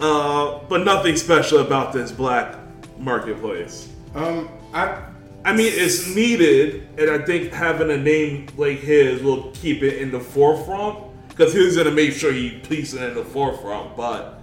uh, 0.00 0.60
but 0.68 0.84
nothing 0.84 1.16
special 1.16 1.58
about 1.58 1.92
this 1.92 2.12
black 2.12 2.56
marketplace. 2.98 3.88
Um, 4.14 4.48
I 4.72 5.02
I 5.44 5.52
mean, 5.54 5.72
it's 5.74 6.14
needed, 6.14 6.88
and 6.98 7.10
I 7.10 7.24
think 7.24 7.52
having 7.52 7.90
a 7.90 7.96
name 7.96 8.46
like 8.56 8.78
his 8.78 9.22
will 9.22 9.50
keep 9.52 9.82
it 9.82 10.00
in 10.02 10.10
the 10.10 10.20
forefront 10.20 10.98
because 11.28 11.52
he's 11.54 11.76
gonna 11.76 11.90
make 11.90 12.12
sure 12.12 12.32
he 12.32 12.60
keeps 12.60 12.92
it 12.92 13.02
in 13.02 13.14
the 13.14 13.24
forefront. 13.24 13.96
But 13.96 14.39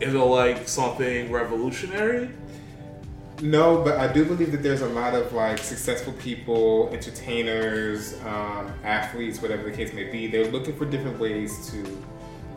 is 0.00 0.14
it 0.14 0.18
like 0.18 0.68
something 0.68 1.30
revolutionary? 1.30 2.30
No, 3.40 3.82
but 3.82 3.98
I 3.98 4.12
do 4.12 4.24
believe 4.24 4.52
that 4.52 4.62
there's 4.62 4.82
a 4.82 4.88
lot 4.88 5.14
of 5.14 5.32
like 5.32 5.58
successful 5.58 6.12
people, 6.14 6.88
entertainers, 6.92 8.14
um, 8.24 8.72
athletes, 8.84 9.42
whatever 9.42 9.64
the 9.64 9.72
case 9.72 9.92
may 9.92 10.04
be. 10.04 10.28
They're 10.28 10.50
looking 10.50 10.76
for 10.76 10.84
different 10.84 11.18
ways 11.18 11.70
to 11.70 12.04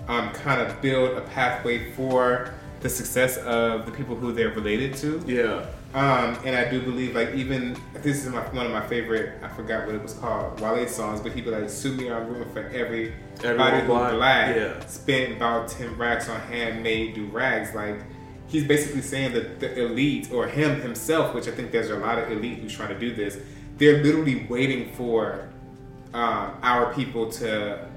um, 0.08 0.32
kind 0.32 0.62
of 0.62 0.80
build 0.82 1.18
a 1.18 1.22
pathway 1.22 1.92
for 1.94 2.54
the 2.82 2.90
success 2.90 3.38
of 3.38 3.88
the 3.88 3.92
people 3.92 4.16
who 4.16 4.32
they're 4.32 4.52
related 4.52 4.94
to. 4.98 5.24
Yeah. 5.26 5.66
Um, 5.96 6.38
and 6.44 6.58
I 6.58 6.70
do 6.70 6.82
believe, 6.82 7.16
like, 7.16 7.34
even 7.36 7.78
this 7.94 8.26
is 8.26 8.30
my, 8.30 8.42
one 8.50 8.66
of 8.66 8.72
my 8.74 8.86
favorite. 8.86 9.42
I 9.42 9.48
forgot 9.48 9.86
what 9.86 9.96
it 9.96 10.04
was 10.04 10.14
called, 10.14 10.60
Wale 10.60 10.86
songs, 10.90 11.22
but 11.22 11.32
he 11.32 11.40
be 11.40 11.50
like, 11.50 11.70
"Sue 11.70 11.94
me, 11.94 12.12
I'm 12.12 12.28
rooting 12.28 12.52
for 12.52 12.68
every 12.68 13.14
everybody 13.42 13.80
who 13.80 13.88
black." 13.88 14.14
black 14.14 14.56
Yeah. 14.58 14.86
spent 14.88 15.38
about 15.38 15.70
ten 15.70 15.98
racks 15.98 16.28
on 16.28 16.38
handmade 16.42 17.16
do 17.16 17.28
rags." 17.28 17.74
Like, 17.74 18.02
he's 18.48 18.66
basically 18.66 19.04
saying 19.04 19.32
that 19.36 19.62
the 19.62 19.86
elite 19.86 20.34
or 20.34 20.48
him 20.48 20.82
himself, 20.82 21.34
which 21.34 21.48
I 21.48 21.52
think 21.52 21.72
there's 21.72 21.90
a 21.90 21.98
lot 21.98 22.20
of 22.20 22.30
elite 22.30 22.60
who's 22.60 22.74
trying 22.74 22.90
to 22.90 23.00
do 23.00 23.16
this. 23.16 23.38
They're 23.78 24.04
literally 24.04 24.46
waiting 24.50 24.92
for 24.96 25.48
um, 26.14 26.58
our 26.62 26.94
people 26.94 27.32
to 27.34 27.88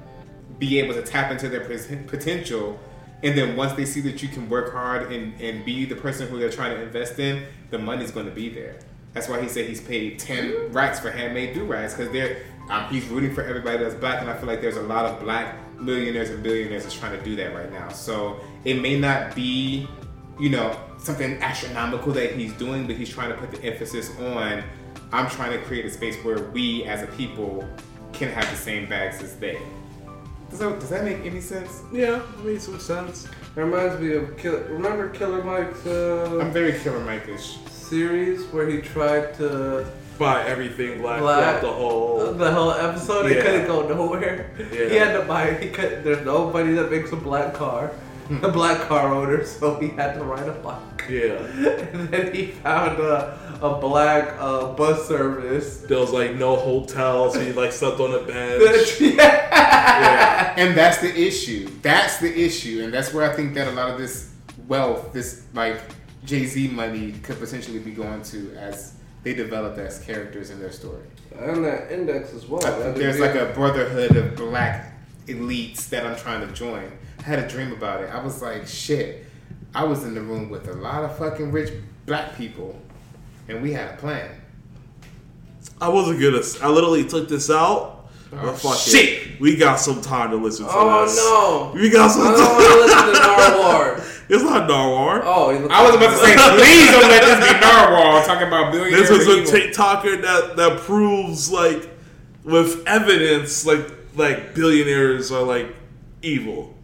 be 0.60 0.78
able 0.78 0.94
to 0.94 1.02
tap 1.02 1.32
into 1.32 1.48
their 1.48 1.62
potential. 2.06 2.78
And 3.22 3.36
then 3.36 3.56
once 3.56 3.72
they 3.72 3.84
see 3.84 4.00
that 4.02 4.22
you 4.22 4.28
can 4.28 4.48
work 4.48 4.72
hard 4.72 5.12
and, 5.12 5.38
and 5.40 5.64
be 5.64 5.84
the 5.84 5.96
person 5.96 6.28
who 6.28 6.38
they're 6.38 6.50
trying 6.50 6.76
to 6.76 6.82
invest 6.82 7.18
in, 7.18 7.44
the 7.70 7.78
money's 7.78 8.10
going 8.10 8.26
to 8.26 8.32
be 8.32 8.48
there. 8.48 8.78
That's 9.12 9.28
why 9.28 9.40
he 9.40 9.48
said 9.48 9.66
he's 9.66 9.80
paid 9.80 10.18
10 10.18 10.72
racks 10.72 11.00
for 11.00 11.10
handmade 11.10 11.54
do 11.54 11.64
rags 11.64 11.94
because 11.94 12.12
they're 12.12 12.42
um, 12.70 12.84
he's 12.90 13.06
rooting 13.06 13.34
for 13.34 13.42
everybody 13.42 13.78
that's 13.78 13.94
black. 13.94 14.20
And 14.20 14.30
I 14.30 14.36
feel 14.36 14.46
like 14.46 14.60
there's 14.60 14.76
a 14.76 14.82
lot 14.82 15.06
of 15.06 15.20
black 15.20 15.56
millionaires 15.80 16.30
and 16.30 16.42
billionaires 16.42 16.82
that's 16.82 16.94
trying 16.94 17.18
to 17.18 17.24
do 17.24 17.34
that 17.36 17.54
right 17.54 17.72
now. 17.72 17.88
So 17.88 18.40
it 18.64 18.74
may 18.74 18.98
not 18.98 19.34
be, 19.34 19.88
you 20.38 20.50
know, 20.50 20.78
something 20.98 21.42
astronomical 21.42 22.12
that 22.12 22.34
he's 22.34 22.52
doing, 22.52 22.86
but 22.86 22.96
he's 22.96 23.08
trying 23.08 23.30
to 23.30 23.36
put 23.36 23.50
the 23.50 23.62
emphasis 23.64 24.10
on 24.18 24.62
I'm 25.10 25.28
trying 25.30 25.58
to 25.58 25.64
create 25.64 25.86
a 25.86 25.90
space 25.90 26.16
where 26.22 26.44
we 26.50 26.84
as 26.84 27.02
a 27.02 27.06
people 27.06 27.66
can 28.12 28.28
have 28.28 28.48
the 28.50 28.56
same 28.56 28.88
bags 28.88 29.22
as 29.22 29.36
they. 29.36 29.58
Does 30.50 30.58
that, 30.60 30.80
does 30.80 30.88
that 30.90 31.04
make 31.04 31.18
any 31.24 31.40
sense? 31.40 31.82
Yeah, 31.92 32.22
it 32.22 32.44
made 32.44 32.60
some 32.60 32.78
sense. 32.80 33.26
It 33.56 33.60
reminds 33.60 34.00
me 34.00 34.14
of 34.14 34.36
Kill- 34.38 34.60
remember 34.68 35.08
Killer 35.10 35.42
Mike's 35.44 35.86
uh, 35.86 36.38
I'm 36.40 36.50
very 36.52 36.72
Killer 36.78 37.00
Mike-ish. 37.00 37.58
series 37.70 38.44
where 38.52 38.68
he 38.68 38.80
tried 38.80 39.34
to 39.34 39.86
Buy 40.18 40.42
everything 40.44 41.00
black, 41.00 41.20
Black. 41.20 41.60
throughout 41.60 41.60
the 41.62 41.72
whole. 41.80 42.32
the 42.32 42.50
whole 42.52 42.72
episode. 42.72 43.26
It 43.30 43.36
Yeah. 43.36 43.42
couldn't 43.44 43.66
go 43.66 43.86
nowhere. 43.88 44.50
Yeah. 44.58 44.88
He 44.88 44.96
had 44.96 45.12
to 45.12 45.22
buy. 45.24 45.52
He 45.54 45.68
could. 45.70 46.02
There's 46.02 46.24
nobody 46.24 46.72
that 46.72 46.90
makes 46.90 47.12
a 47.12 47.16
black 47.16 47.54
car, 47.54 47.92
a 48.42 48.48
black 48.50 48.80
car 48.88 49.14
owner. 49.14 49.44
So 49.44 49.78
he 49.78 49.88
had 49.90 50.14
to 50.14 50.24
ride 50.24 50.48
a 50.48 50.54
bike. 50.54 51.04
Yeah. 51.08 51.38
And 51.94 52.08
then 52.08 52.34
he 52.34 52.46
found 52.46 52.98
a, 52.98 53.38
a 53.60 53.78
black 53.80 54.36
uh, 54.38 54.72
bus 54.72 55.06
service. 55.08 55.78
There 55.80 55.98
was 55.98 56.12
like 56.12 56.34
no 56.34 56.56
hotels. 56.56 57.34
He 57.36 57.52
like 57.52 57.72
slept 57.72 58.00
on 58.00 58.14
a 58.14 58.24
bench. 58.24 59.00
yeah. 59.00 59.16
yeah. 59.16 60.54
And 60.56 60.76
that's 60.76 60.98
the 60.98 61.14
issue. 61.14 61.68
That's 61.82 62.18
the 62.18 62.32
issue. 62.32 62.82
And 62.82 62.92
that's 62.92 63.12
where 63.12 63.30
I 63.30 63.34
think 63.34 63.54
that 63.54 63.68
a 63.68 63.72
lot 63.72 63.90
of 63.90 63.98
this 63.98 64.32
wealth, 64.66 65.12
this 65.12 65.44
like 65.54 65.80
Jay 66.24 66.46
Z 66.46 66.68
money, 66.68 67.12
could 67.22 67.38
potentially 67.38 67.78
be 67.78 67.92
going 67.92 68.22
to 68.22 68.54
as 68.56 68.94
they 69.22 69.34
develop 69.34 69.78
as 69.78 69.98
characters 70.00 70.50
in 70.50 70.60
their 70.60 70.72
story. 70.72 71.04
And 71.36 71.64
that 71.64 71.92
index 71.92 72.32
as 72.32 72.46
well. 72.46 72.64
I 72.64 72.70
think 72.70 72.96
there's 72.96 73.16
be- 73.16 73.22
like 73.22 73.34
a 73.34 73.52
brotherhood 73.54 74.16
of 74.16 74.36
black 74.36 74.94
elites 75.26 75.88
that 75.90 76.06
I'm 76.06 76.16
trying 76.16 76.46
to 76.46 76.52
join. 76.54 76.90
I 77.18 77.22
had 77.22 77.38
a 77.38 77.48
dream 77.48 77.72
about 77.72 78.02
it. 78.02 78.10
I 78.10 78.22
was 78.22 78.40
like, 78.42 78.66
shit. 78.66 79.24
I 79.74 79.84
was 79.84 80.04
in 80.04 80.14
the 80.14 80.22
room 80.22 80.48
with 80.48 80.66
a 80.68 80.72
lot 80.72 81.04
of 81.04 81.18
fucking 81.18 81.52
rich 81.52 81.72
black 82.06 82.36
people, 82.36 82.80
and 83.48 83.62
we 83.62 83.72
had 83.72 83.94
a 83.94 83.96
plan. 83.96 84.30
I 85.80 85.88
wasn't 85.88 86.20
gonna. 86.20 86.42
I 86.62 86.72
literally 86.72 87.04
took 87.04 87.28
this 87.28 87.50
out. 87.50 87.94
Oh, 88.32 88.52
fuck 88.52 88.76
shit. 88.76 89.26
it. 89.34 89.40
We 89.40 89.56
got 89.56 89.76
some 89.80 90.02
time 90.02 90.30
to 90.30 90.36
listen 90.36 90.66
to 90.66 90.70
Oh 90.74 91.04
this. 91.06 91.16
no! 91.16 91.72
We 91.80 91.88
got 91.88 92.08
some 92.10 92.22
I 92.22 92.30
time. 92.30 92.36
don't 92.36 92.54
want 92.54 92.64
to 92.64 92.76
listen 92.80 93.06
to 93.06 93.12
Narwhal. 93.20 94.04
It's 94.30 94.42
not 94.42 94.68
Narwhal. 94.68 95.22
Oh, 95.24 95.68
I 95.70 95.82
was 95.86 95.94
about 95.94 96.10
to 96.10 96.16
say, 96.18 96.34
please 96.36 96.90
don't 96.90 97.00
let 97.08 97.22
this 97.22 97.50
be 97.54 97.60
Narwhal 97.60 98.22
talking 98.26 98.46
about 98.48 98.70
billionaires. 98.72 99.08
This 99.08 99.20
is 99.20 99.26
a 99.26 99.38
evil. 99.40 99.52
TikToker 99.72 100.20
that 100.22 100.56
that 100.56 100.80
proves 100.80 101.50
like 101.50 101.88
with 102.44 102.86
evidence 102.86 103.64
like 103.64 103.90
like 104.16 104.54
billionaires 104.54 105.32
are 105.32 105.42
like 105.42 105.74
evil, 106.20 106.74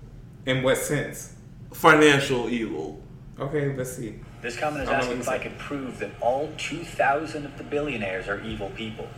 In 0.46 0.62
what 0.62 0.78
sense? 0.78 1.34
financial 1.74 2.48
evil. 2.48 3.02
Okay, 3.38 3.74
let's 3.76 3.94
see. 3.94 4.20
This 4.44 4.58
comment 4.58 4.82
is 4.82 4.90
I'm 4.90 4.96
asking 4.96 5.20
if 5.20 5.28
I 5.30 5.38
could 5.38 5.56
prove 5.56 6.00
that 6.00 6.10
all 6.20 6.52
2,000 6.58 7.46
of 7.46 7.56
the 7.56 7.64
billionaires 7.64 8.28
are 8.28 8.42
evil 8.42 8.68
people. 8.76 9.08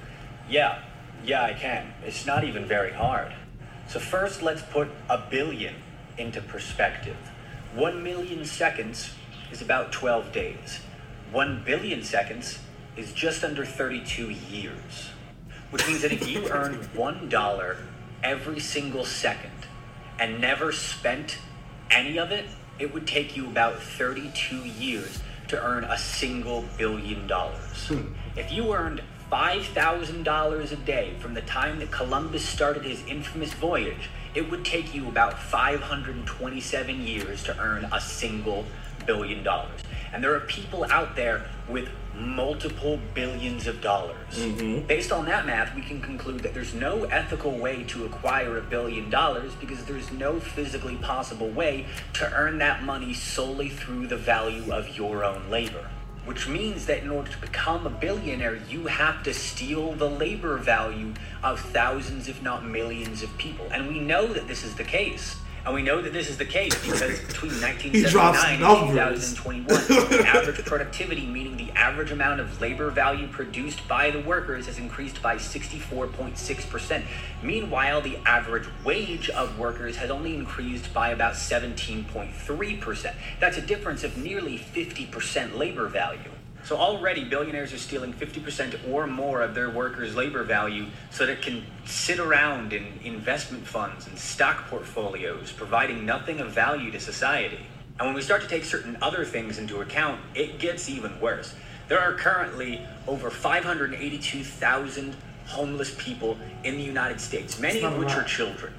Yeah, 0.48 0.80
yeah, 1.24 1.42
I 1.42 1.52
can. 1.52 1.92
It's 2.04 2.24
not 2.26 2.44
even 2.44 2.64
very 2.64 2.92
hard. 2.92 3.32
So, 3.88 3.98
first, 3.98 4.40
let's 4.40 4.62
put 4.62 4.88
a 5.10 5.18
billion 5.18 5.74
into 6.16 6.40
perspective. 6.40 7.16
One 7.74 8.04
million 8.04 8.44
seconds 8.44 9.14
is 9.50 9.60
about 9.60 9.90
12 9.90 10.30
days. 10.30 10.78
One 11.32 11.60
billion 11.66 12.04
seconds 12.04 12.60
is 12.96 13.12
just 13.12 13.42
under 13.42 13.64
32 13.64 14.30
years. 14.30 15.10
Which 15.70 15.84
means 15.88 16.02
that 16.02 16.12
if 16.12 16.28
you 16.28 16.48
earned 16.50 16.84
$1 16.94 17.76
every 18.22 18.60
single 18.60 19.04
second 19.04 19.66
and 20.20 20.40
never 20.40 20.70
spent 20.70 21.38
any 21.90 22.16
of 22.16 22.30
it, 22.30 22.46
it 22.78 22.92
would 22.92 23.06
take 23.06 23.36
you 23.36 23.46
about 23.46 23.82
32 23.82 24.56
years 24.56 25.20
to 25.48 25.62
earn 25.62 25.84
a 25.84 25.98
single 25.98 26.64
billion 26.76 27.26
dollars. 27.26 27.86
Hmm. 27.88 28.12
If 28.36 28.52
you 28.52 28.74
earned 28.74 29.02
$5,000 29.30 30.72
a 30.72 30.76
day 30.76 31.14
from 31.18 31.34
the 31.34 31.42
time 31.42 31.78
that 31.80 31.90
Columbus 31.90 32.44
started 32.46 32.84
his 32.84 33.04
infamous 33.06 33.52
voyage, 33.54 34.08
it 34.34 34.50
would 34.50 34.64
take 34.64 34.94
you 34.94 35.08
about 35.08 35.38
527 35.38 37.00
years 37.00 37.42
to 37.44 37.58
earn 37.58 37.88
a 37.92 38.00
single 38.00 38.64
billion 39.06 39.42
dollars. 39.42 39.80
And 40.12 40.22
there 40.22 40.34
are 40.34 40.40
people 40.40 40.84
out 40.84 41.16
there 41.16 41.46
with 41.68 41.88
multiple 42.16 42.98
billions 43.14 43.66
of 43.66 43.80
dollars. 43.80 44.16
Mm-hmm. 44.32 44.86
Based 44.86 45.12
on 45.12 45.26
that 45.26 45.46
math, 45.46 45.74
we 45.74 45.82
can 45.82 46.00
conclude 46.00 46.40
that 46.40 46.54
there's 46.54 46.74
no 46.74 47.04
ethical 47.04 47.58
way 47.58 47.84
to 47.84 48.04
acquire 48.04 48.58
a 48.58 48.62
billion 48.62 49.10
dollars 49.10 49.54
because 49.54 49.84
there's 49.84 50.10
no 50.12 50.40
physically 50.40 50.96
possible 50.96 51.50
way 51.50 51.86
to 52.14 52.32
earn 52.32 52.58
that 52.58 52.82
money 52.82 53.12
solely 53.12 53.68
through 53.68 54.06
the 54.06 54.16
value 54.16 54.72
of 54.72 54.96
your 54.96 55.24
own 55.24 55.50
labor. 55.50 55.90
Which 56.24 56.48
means 56.48 56.86
that 56.86 57.02
in 57.02 57.10
order 57.10 57.30
to 57.30 57.38
become 57.38 57.86
a 57.86 57.90
billionaire, 57.90 58.56
you 58.68 58.86
have 58.86 59.22
to 59.22 59.32
steal 59.32 59.92
the 59.92 60.10
labor 60.10 60.56
value 60.58 61.14
of 61.42 61.60
thousands, 61.60 62.28
if 62.28 62.42
not 62.42 62.64
millions, 62.64 63.22
of 63.22 63.36
people. 63.38 63.68
And 63.70 63.86
we 63.86 64.00
know 64.00 64.26
that 64.32 64.48
this 64.48 64.64
is 64.64 64.74
the 64.74 64.82
case. 64.82 65.36
And 65.66 65.74
we 65.74 65.82
know 65.82 66.00
that 66.00 66.12
this 66.12 66.30
is 66.30 66.38
the 66.38 66.44
case 66.44 66.72
because 66.80 67.18
between 67.26 67.50
drops 67.50 68.38
1979 68.44 68.62
and 68.62 69.16
2021, 69.16 69.66
the 69.66 70.26
average 70.28 70.64
productivity, 70.64 71.26
meaning 71.26 71.56
the 71.56 71.72
average 71.72 72.12
amount 72.12 72.38
of 72.38 72.60
labor 72.60 72.88
value 72.90 73.26
produced 73.26 73.86
by 73.88 74.12
the 74.12 74.20
workers, 74.20 74.66
has 74.66 74.78
increased 74.78 75.20
by 75.20 75.34
64.6%. 75.34 77.04
Meanwhile, 77.42 78.00
the 78.00 78.16
average 78.24 78.68
wage 78.84 79.28
of 79.30 79.58
workers 79.58 79.96
has 79.96 80.08
only 80.08 80.36
increased 80.36 80.94
by 80.94 81.10
about 81.10 81.34
17.3%. 81.34 83.14
That's 83.40 83.58
a 83.58 83.62
difference 83.62 84.04
of 84.04 84.16
nearly 84.16 84.58
50% 84.58 85.58
labor 85.58 85.88
value. 85.88 86.30
So 86.66 86.76
already 86.76 87.22
billionaires 87.22 87.72
are 87.72 87.78
stealing 87.78 88.12
50% 88.12 88.92
or 88.92 89.06
more 89.06 89.40
of 89.40 89.54
their 89.54 89.70
workers' 89.70 90.16
labor 90.16 90.42
value 90.42 90.86
so 91.12 91.24
that 91.24 91.34
it 91.34 91.40
can 91.40 91.64
sit 91.84 92.18
around 92.18 92.72
in 92.72 92.98
investment 93.04 93.64
funds 93.64 94.08
and 94.08 94.18
stock 94.18 94.66
portfolios, 94.66 95.52
providing 95.52 96.04
nothing 96.04 96.40
of 96.40 96.50
value 96.50 96.90
to 96.90 96.98
society. 96.98 97.60
And 98.00 98.08
when 98.08 98.16
we 98.16 98.20
start 98.22 98.42
to 98.42 98.48
take 98.48 98.64
certain 98.64 98.98
other 99.00 99.24
things 99.24 99.58
into 99.58 99.80
account, 99.80 100.20
it 100.34 100.58
gets 100.58 100.88
even 100.88 101.20
worse. 101.20 101.54
There 101.86 102.00
are 102.00 102.14
currently 102.14 102.84
over 103.06 103.30
582,000 103.30 105.14
homeless 105.46 105.94
people 105.96 106.36
in 106.64 106.78
the 106.78 106.82
United 106.82 107.20
States, 107.20 107.60
many 107.60 107.84
of 107.84 107.96
which 107.96 108.10
are 108.10 108.24
children. 108.24 108.72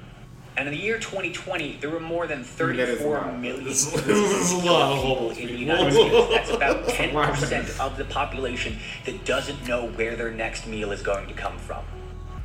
And 0.58 0.66
in 0.66 0.74
the 0.74 0.80
year 0.80 0.98
2020, 0.98 1.78
there 1.80 1.88
were 1.88 2.00
more 2.00 2.26
than 2.26 2.42
that 2.42 2.48
is 2.48 2.50
a 2.50 2.96
34 2.96 3.12
lot. 3.18 3.38
million 3.38 3.64
This 3.64 3.86
is- 3.94 4.04
this 4.04 4.18
is 4.32 4.52
a 4.52 4.66
lot 4.66 4.92
of 4.92 4.98
people 5.02 5.30
in 5.30 5.46
the. 5.46 5.52
United 5.54 5.92
States. 5.92 6.28
That's 6.34 6.50
about 6.50 6.86
That's 6.86 6.98
a 7.00 7.12
lot. 7.14 7.34
10% 7.36 7.80
of 7.80 7.96
the 7.96 8.04
population 8.04 8.78
that 9.06 9.24
doesn't 9.24 9.68
know 9.68 9.86
where 9.86 10.16
their 10.16 10.32
next 10.32 10.66
meal 10.66 10.90
is 10.90 11.00
going 11.00 11.28
to 11.28 11.34
come 11.34 11.56
from. 11.58 11.84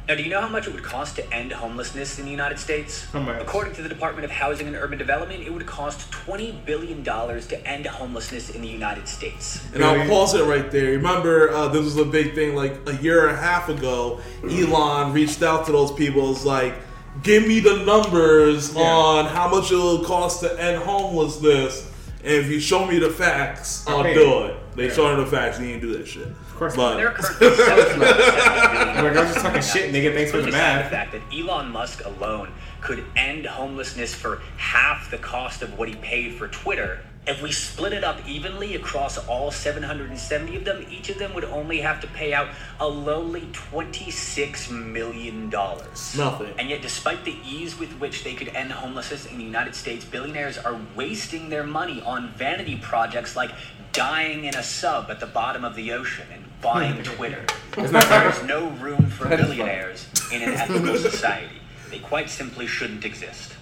Now, 0.08 0.16
do 0.16 0.22
you 0.22 0.30
know 0.30 0.42
how 0.42 0.50
much 0.50 0.68
it 0.68 0.74
would 0.74 0.84
cost 0.84 1.16
to 1.16 1.34
end 1.34 1.54
homelessness 1.54 2.20
in 2.20 2.26
the 2.26 2.32
United 2.32 2.60
States? 2.60 3.08
According 3.16 3.74
to 3.76 3.82
the 3.82 3.88
Department 3.90 4.26
of 4.26 4.32
Housing 4.32 4.68
and 4.68 4.76
Urban 4.76 4.98
Development, 5.00 5.42
it 5.42 5.52
would 5.52 5.66
cost 5.66 6.12
$20 6.12 6.66
billion 6.66 7.04
to 7.06 7.68
end 7.68 7.86
homelessness 7.88 8.50
in 8.52 8.62
the 8.62 8.68
United 8.68 9.08
States. 9.08 9.64
And 9.74 9.84
I'll 9.84 10.08
pause 10.08 10.36
it 10.36 10.44
right 10.44 10.70
there. 10.70 10.92
Remember, 10.92 11.50
uh, 11.52 11.70
this 11.70 11.84
was 11.86 11.98
a 11.98 12.06
big 12.06 12.36
thing 12.36 12.54
like 12.54 12.78
a 12.86 12.96
year 12.98 13.28
and 13.28 13.36
a 13.38 13.42
half 13.42 13.70
ago. 13.70 14.20
Elon 14.44 15.14
reached 15.14 15.42
out 15.42 15.66
to 15.68 15.72
those 15.72 15.92
people. 15.94 16.32
It's 16.34 16.44
like, 16.46 16.76
give 17.22 17.48
me 17.48 17.60
the 17.60 17.78
numbers 17.86 18.74
Yeah. 18.74 18.82
on 18.82 19.26
how 19.26 19.48
much 19.48 19.72
it 19.72 19.76
will 19.76 20.04
cost 20.04 20.42
to 20.42 20.60
end 20.62 20.82
homelessness. 20.84 21.90
And 22.24 22.32
if 22.34 22.48
you 22.50 22.60
show 22.60 22.86
me 22.86 23.00
the 23.00 23.10
facts, 23.10 23.84
I'll 23.88 24.00
Okay. 24.00 24.14
do 24.14 24.44
it. 24.46 24.56
They 24.76 24.90
showed 24.90 25.14
him 25.14 25.20
the 25.26 25.30
facts. 25.30 25.58
He 25.60 25.68
didn't 25.68 25.82
do 25.82 25.98
that 25.98 26.08
shit. 26.08 26.24
Of 26.28 26.56
course 26.58 26.76
but 26.76 26.96
There 26.96 27.10
are 27.10 27.12
currently 27.12 27.50
770 27.58 28.00
billion 28.00 29.04
Like, 29.04 29.18
I 29.18 29.22
was 29.24 29.34
just 29.34 29.46
talking 29.46 29.62
shit, 29.62 29.92
nigga. 29.94 30.14
Thanks 30.14 30.32
for 30.32 30.42
the 30.42 30.48
aside 30.50 30.86
the 30.86 30.90
fact 30.90 31.12
that 31.12 31.22
Elon 31.38 31.72
Musk 31.72 32.04
alone 32.06 32.50
could 32.82 33.04
end 33.16 33.46
homelessness 33.46 34.14
for 34.16 34.42
half 34.58 35.12
the 35.12 35.18
cost 35.18 35.62
of 35.62 35.78
what 35.78 35.90
he 35.90 35.96
paid 35.96 36.34
for 36.36 36.48
Twitter. 36.48 37.00
If 37.26 37.42
we 37.42 37.54
split 37.54 37.94
it 37.94 38.04
up 38.04 38.28
evenly 38.28 38.76
across 38.76 39.18
all 39.18 39.50
770 39.50 40.58
of 40.58 40.66
them, 40.66 40.86
each 40.90 41.10
of 41.10 41.18
them 41.18 41.34
would 41.34 41.46
only 41.46 41.80
have 41.80 42.02
to 42.02 42.08
pay 42.08 42.34
out 42.34 42.50
a 42.82 42.88
lowly 42.88 43.48
$26 43.54 44.70
million. 44.70 45.50
Nothing. 45.50 46.54
And 46.60 46.70
yet, 46.70 46.82
despite 46.82 47.24
the 47.24 47.38
ease 47.46 47.80
with 47.80 47.94
which 47.94 48.26
they 48.26 48.34
could 48.34 48.50
end 48.50 48.74
homelessness 48.74 49.26
in 49.26 49.38
the 49.38 49.44
United 49.46 49.74
States, 49.74 50.04
billionaires 50.04 50.58
are 50.58 50.78
wasting 50.98 51.48
their 51.48 51.64
money 51.64 52.02
on 52.02 52.30
vanity 52.34 52.78
projects 52.82 53.38
like 53.38 53.52
dying 53.94 54.44
in 54.44 54.56
a 54.56 54.64
sub 54.64 55.10
at 55.10 55.22
the 55.22 55.28
bottom 55.28 55.64
of 55.64 55.76
the 55.76 55.94
ocean 55.94 56.28
and 56.34 56.44
buying 56.62 57.02
Twitter. 57.04 57.46
There 57.76 58.30
is 58.30 58.44
no 58.44 58.70
room 58.72 59.06
for 59.08 59.30
billionaires 59.30 60.08
in 60.30 60.42
an 60.42 60.56
ethical 60.56 60.98
society. 60.98 61.62
They 61.90 62.00
quite 62.00 62.30
simply 62.30 62.68
shouldn't 62.68 63.06
exist. 63.06 63.54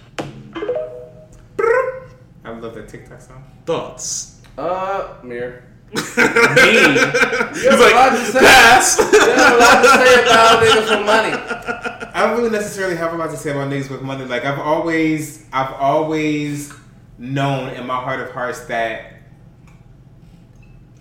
I 2.44 2.50
love 2.50 2.74
that 2.74 2.88
TikTok 2.88 3.20
song. 3.20 3.44
thoughts. 3.66 4.40
Uh, 4.58 5.14
mirror. 5.22 5.64
Me. 5.92 6.00
You 6.02 6.08
have 6.08 7.54
He's 7.54 7.64
a 7.66 7.76
like, 7.76 7.94
lot 7.94 8.10
to 8.10 8.24
say. 8.24 8.40
pass. 8.40 8.98
You 8.98 9.04
have 9.30 9.54
a 9.54 9.58
lot 9.58 9.82
to 9.82 9.88
say 9.88 10.22
about 10.22 10.62
niggas 10.62 10.88
for 10.98 11.04
money. 11.04 12.08
I 12.14 12.26
don't 12.26 12.36
really 12.38 12.50
necessarily 12.50 12.96
have 12.96 13.12
a 13.12 13.16
lot 13.16 13.30
to 13.30 13.36
say 13.36 13.50
about 13.50 13.70
niggas 13.70 13.90
with 13.90 14.02
money. 14.02 14.24
Like 14.24 14.44
I've 14.44 14.58
always, 14.58 15.46
I've 15.52 15.72
always 15.74 16.72
known 17.18 17.70
in 17.74 17.86
my 17.86 17.96
heart 17.96 18.20
of 18.20 18.30
hearts 18.32 18.60
that 18.66 19.12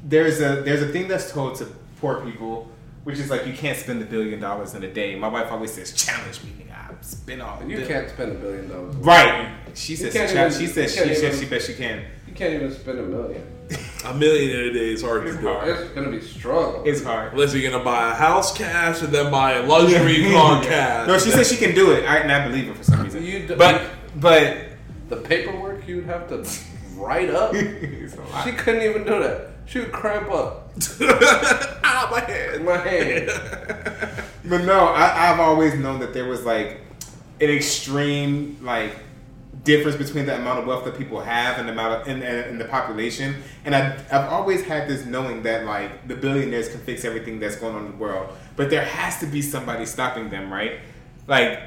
there's 0.04 0.40
a 0.42 0.62
there's 0.64 0.82
a 0.82 0.88
thing 0.90 1.08
that's 1.08 1.32
told 1.32 1.56
to 1.56 1.66
poor 2.00 2.22
people, 2.26 2.70
which 3.04 3.18
is 3.20 3.30
like 3.30 3.46
you 3.46 3.54
can't 3.54 3.78
spend 3.78 4.02
a 4.02 4.06
billion 4.06 4.40
dollars 4.40 4.74
in 4.76 4.84
a 4.84 4.92
day. 4.92 5.16
My 5.16 5.28
wife 5.28 5.52
always 5.52 5.72
says, 5.74 5.94
"Challenge 5.94 6.44
me, 6.44 6.50
nigga. 6.52 6.71
I 6.71 6.71
spend 7.02 7.42
all." 7.42 7.62
You 7.68 7.82
the- 7.82 7.86
can't 7.86 8.10
spend 8.10 8.32
a 8.32 8.36
billion 8.36 8.70
dollars. 8.70 8.96
Right. 8.96 9.50
She 9.74 9.96
says. 9.96 10.14
can't 10.14 10.32
even- 10.32 10.52
she 10.52 10.68
says. 10.68 10.92
She 10.94 10.98
can't 11.00 11.10
says. 11.16 11.24
even- 11.24 11.40
She 11.40 11.46
bet 11.46 11.62
she 11.62 11.74
can. 11.74 12.04
You 12.28 12.34
can't 12.34 12.54
even 12.54 12.72
spend 12.74 13.00
a 13.00 13.04
million. 13.04 13.44
A 14.04 14.14
million 14.16 14.50
in 14.60 14.66
a 14.70 14.74
day 14.74 14.90
is 14.94 15.02
hard 15.04 15.22
to 15.24 15.30
It's 15.30 15.38
do. 15.38 15.48
hard. 15.48 15.68
It's 15.70 15.92
gonna 15.92 16.10
be 16.10 16.20
struggle. 16.20 16.82
It's 16.86 17.04
hard. 17.04 17.34
Unless 17.34 17.54
you're 17.54 17.72
gonna 17.72 17.84
buy 17.84 18.10
a 18.12 18.14
house 18.16 18.52
cash 18.58 19.02
and 19.04 19.14
then 19.14 19.30
buy 19.32 19.54
a 19.54 19.64
luxury 19.66 20.24
car 20.34 20.62
cash. 20.64 21.08
No, 21.08 21.20
she 21.20 21.30
said 21.30 21.46
she 21.46 21.56
can 21.56 21.76
do 21.76 21.92
it. 21.92 22.04
I, 22.06 22.18
and 22.18 22.32
I 22.32 22.48
believe 22.48 22.66
her 22.68 22.74
for 22.74 22.84
some 22.84 23.04
reason. 23.04 23.24
You 23.24 23.48
d- 23.48 23.54
but 23.56 23.84
but 24.16 24.58
the 25.10 25.18
paperwork 25.18 25.88
you'd 25.88 26.06
have 26.06 26.28
to 26.30 26.44
write 26.96 27.30
up. 27.30 27.52
it's 27.54 28.16
a 28.16 28.22
lot. 28.22 28.44
She 28.44 28.52
couldn't 28.54 28.82
even 28.90 29.04
do 29.06 29.22
that. 29.22 29.52
She 29.68 29.80
would 29.80 29.92
cramp 29.92 30.32
up 30.32 30.74
ah, 31.02 32.08
my 32.12 32.20
head. 32.22 32.66
my 32.66 32.78
hand. 32.78 33.28
But 34.46 34.64
no, 34.66 34.86
I, 34.88 35.32
I've 35.32 35.40
always 35.40 35.76
known 35.76 36.00
that 36.00 36.14
there 36.14 36.26
was 36.28 36.44
like 36.44 36.82
an 37.42 37.50
extreme 37.50 38.58
like 38.62 38.96
difference 39.64 39.96
between 39.96 40.26
the 40.26 40.36
amount 40.36 40.60
of 40.60 40.66
wealth 40.66 40.86
that 40.86 40.98
people 40.98 41.20
have 41.22 41.60
and 41.60 41.68
the 41.68 41.72
amount 41.74 42.02
of 42.02 42.08
in, 42.08 42.24
in, 42.24 42.50
in 42.50 42.58
the 42.58 42.66
population. 42.66 43.36
And 43.66 43.76
I, 43.76 43.96
I've 44.12 44.30
always 44.30 44.64
had 44.64 44.88
this 44.88 45.06
knowing 45.06 45.44
that 45.44 45.66
like 45.66 46.08
the 46.08 46.16
billionaires 46.16 46.70
can 46.70 46.80
fix 46.82 47.06
everything 47.06 47.40
that's 47.40 47.56
going 47.58 47.76
on 47.76 47.86
in 47.86 47.92
the 47.92 47.98
world, 47.98 48.36
but 48.56 48.70
there 48.70 48.84
has 48.86 49.20
to 49.20 49.26
be 49.28 49.42
somebody 49.42 49.86
stopping 49.86 50.30
them, 50.30 50.52
right? 50.52 50.80
Like 51.28 51.60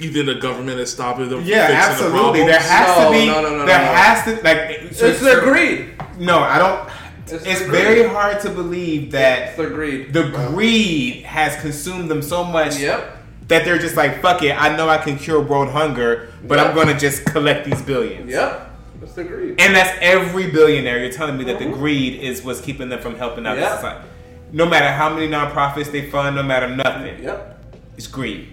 either 0.00 0.22
the 0.22 0.36
government 0.36 0.80
is 0.80 0.90
stopping 0.92 1.28
them? 1.28 1.40
from 1.40 1.48
yeah, 1.48 1.66
fixing 1.66 2.06
absolutely. 2.06 2.40
The 2.40 2.46
There 2.46 2.60
has 2.60 2.98
No, 2.98 3.04
to 3.04 3.10
be. 3.18 3.26
no, 3.26 3.42
no, 3.42 3.50
no, 3.58 3.66
there 3.66 3.78
no, 3.78 3.84
no. 3.84 3.92
has 3.92 4.24
to 4.24 4.42
like. 4.42 4.94
so- 4.94 5.06
It's 5.06 5.20
their 5.20 5.40
greed. 5.40 5.90
No, 6.18 6.38
I 6.38 6.58
don't. 6.58 6.88
It's 7.24 7.44
It's, 7.46 7.62
very 7.62 8.00
greed. 8.02 8.10
hard 8.10 8.40
to 8.40 8.50
believe 8.50 9.12
that 9.12 9.48
It's 9.48 9.56
their 9.56 9.70
greed. 9.70 10.12
the 10.12 10.24
greed 10.30 11.22
has 11.24 11.60
consumed 11.60 12.10
them 12.10 12.20
so 12.22 12.44
much 12.44 12.78
Yep. 12.78 13.18
That 13.48 13.64
they're 13.64 13.78
just 13.78 13.96
like, 13.96 14.20
fuck 14.22 14.42
it, 14.42 14.52
I 14.60 14.76
know 14.76 14.88
I 14.88 14.98
can 14.98 15.18
cure 15.18 15.40
world 15.40 15.68
hunger, 15.68 16.32
but 16.46 16.58
I'm 16.58 16.74
gonna 16.74 16.98
just 16.98 17.24
collect 17.26 17.64
these 17.64 17.82
billions. 17.82 18.30
Yep. 18.30 18.70
That's 19.00 19.12
their 19.14 19.24
greed. 19.24 19.60
And 19.60 19.74
that's 19.74 19.98
every 20.00 20.50
billionaire. 20.50 21.00
You're 21.02 21.12
telling 21.12 21.36
me 21.36 21.44
that 21.44 21.58
the 21.58 21.66
greed 21.66 22.20
is 22.22 22.42
what's 22.42 22.60
keeping 22.60 22.88
them 22.88 23.00
from 23.00 23.16
helping 23.16 23.46
out 23.46 23.54
Mm-hmm. 23.56 23.62
Yep. 23.62 23.74
society. 23.76 24.08
No 24.52 24.66
matter 24.66 24.90
how 24.92 25.12
many 25.12 25.28
nonprofits 25.28 25.90
they 25.90 26.10
fund, 26.10 26.36
no 26.36 26.42
matter 26.42 26.68
nothing, 26.68 27.22
Yep. 27.22 27.64
it's 27.96 28.06
greed. 28.06 28.52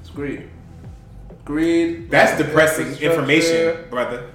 It's 0.00 0.10
greed. 0.10 0.48
Greed. 1.44 2.10
That's 2.10 2.38
depressing 2.38 2.96
information, 2.98 3.88
brother. 3.90 4.28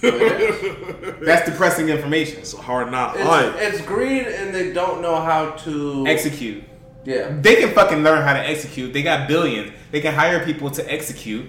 That's 0.02 1.48
depressing 1.50 1.88
information. 1.88 2.38
It's 2.40 2.52
hard 2.52 2.90
not 2.90 3.16
It's, 3.16 3.76
it's 3.78 3.86
greed, 3.86 4.26
and 4.26 4.54
they 4.54 4.72
don't 4.72 5.00
know 5.02 5.16
how 5.20 5.50
to 5.52 6.04
Execute. 6.06 6.62
Yeah. 7.08 7.34
They 7.40 7.56
can 7.56 7.70
fucking 7.70 8.02
learn 8.02 8.22
how 8.22 8.34
to 8.34 8.40
execute. 8.40 8.92
They 8.92 9.02
got 9.02 9.28
billions. 9.28 9.72
They 9.92 10.00
can 10.02 10.12
hire 10.14 10.44
people 10.44 10.70
to 10.72 10.92
execute. 10.92 11.46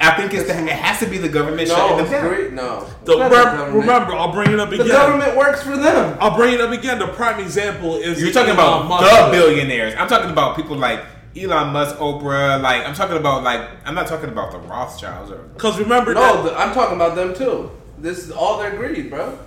I 0.00 0.12
think 0.16 0.32
it's 0.32 0.46
the, 0.46 0.52
it 0.56 0.68
has 0.70 1.00
to 1.00 1.06
be 1.06 1.18
the 1.18 1.28
government 1.28 1.68
No, 1.68 1.74
shutting 1.74 1.98
it's 1.98 2.10
them 2.10 2.24
down. 2.24 2.34
greed. 2.34 2.52
No. 2.52 2.80
The- 2.80 2.86
It's 2.86 3.04
the 3.04 3.14
remember, 3.18 3.78
remember, 3.78 4.12
I'll 4.14 4.32
bring 4.32 4.52
it 4.52 4.60
up 4.60 4.70
again. 4.70 4.86
the 4.86 4.92
government 4.92 5.36
works 5.36 5.62
for 5.62 5.76
them. 5.76 6.16
I'll 6.20 6.36
bring 6.36 6.54
it 6.54 6.60
up 6.60 6.70
again. 6.70 6.98
The 7.00 7.08
prime 7.08 7.40
example 7.40 7.96
is 7.96 8.22
You're 8.22 8.30
talking 8.32 8.54
about 8.54 8.86
Musk. 8.86 9.02
the 9.26 9.30
billionaires. 9.32 9.94
I'm 9.98 10.08
talking 10.08 10.30
about 10.30 10.54
people 10.56 10.76
like 10.76 11.04
Elon 11.36 11.72
Musk, 11.72 11.96
Oprah. 11.96 12.62
Like 12.62 12.86
I'm 12.86 12.94
talking 12.94 13.16
about 13.16 13.42
like 13.42 13.68
I'm 13.84 13.94
not 13.96 14.06
talking 14.06 14.30
about 14.30 14.52
the 14.52 14.58
Rothschilds 14.60 15.32
or 15.32 15.38
Because 15.54 15.78
remember 15.78 16.14
No, 16.14 16.44
that 16.44 16.50
the, 16.50 16.58
I'm 16.58 16.72
talking 16.72 16.94
about 16.96 17.14
them 17.16 17.34
too. 17.34 17.70
This 17.98 18.18
is 18.20 18.30
all 18.30 18.58
their 18.58 18.70
greed, 18.76 19.10
bro. 19.10 19.38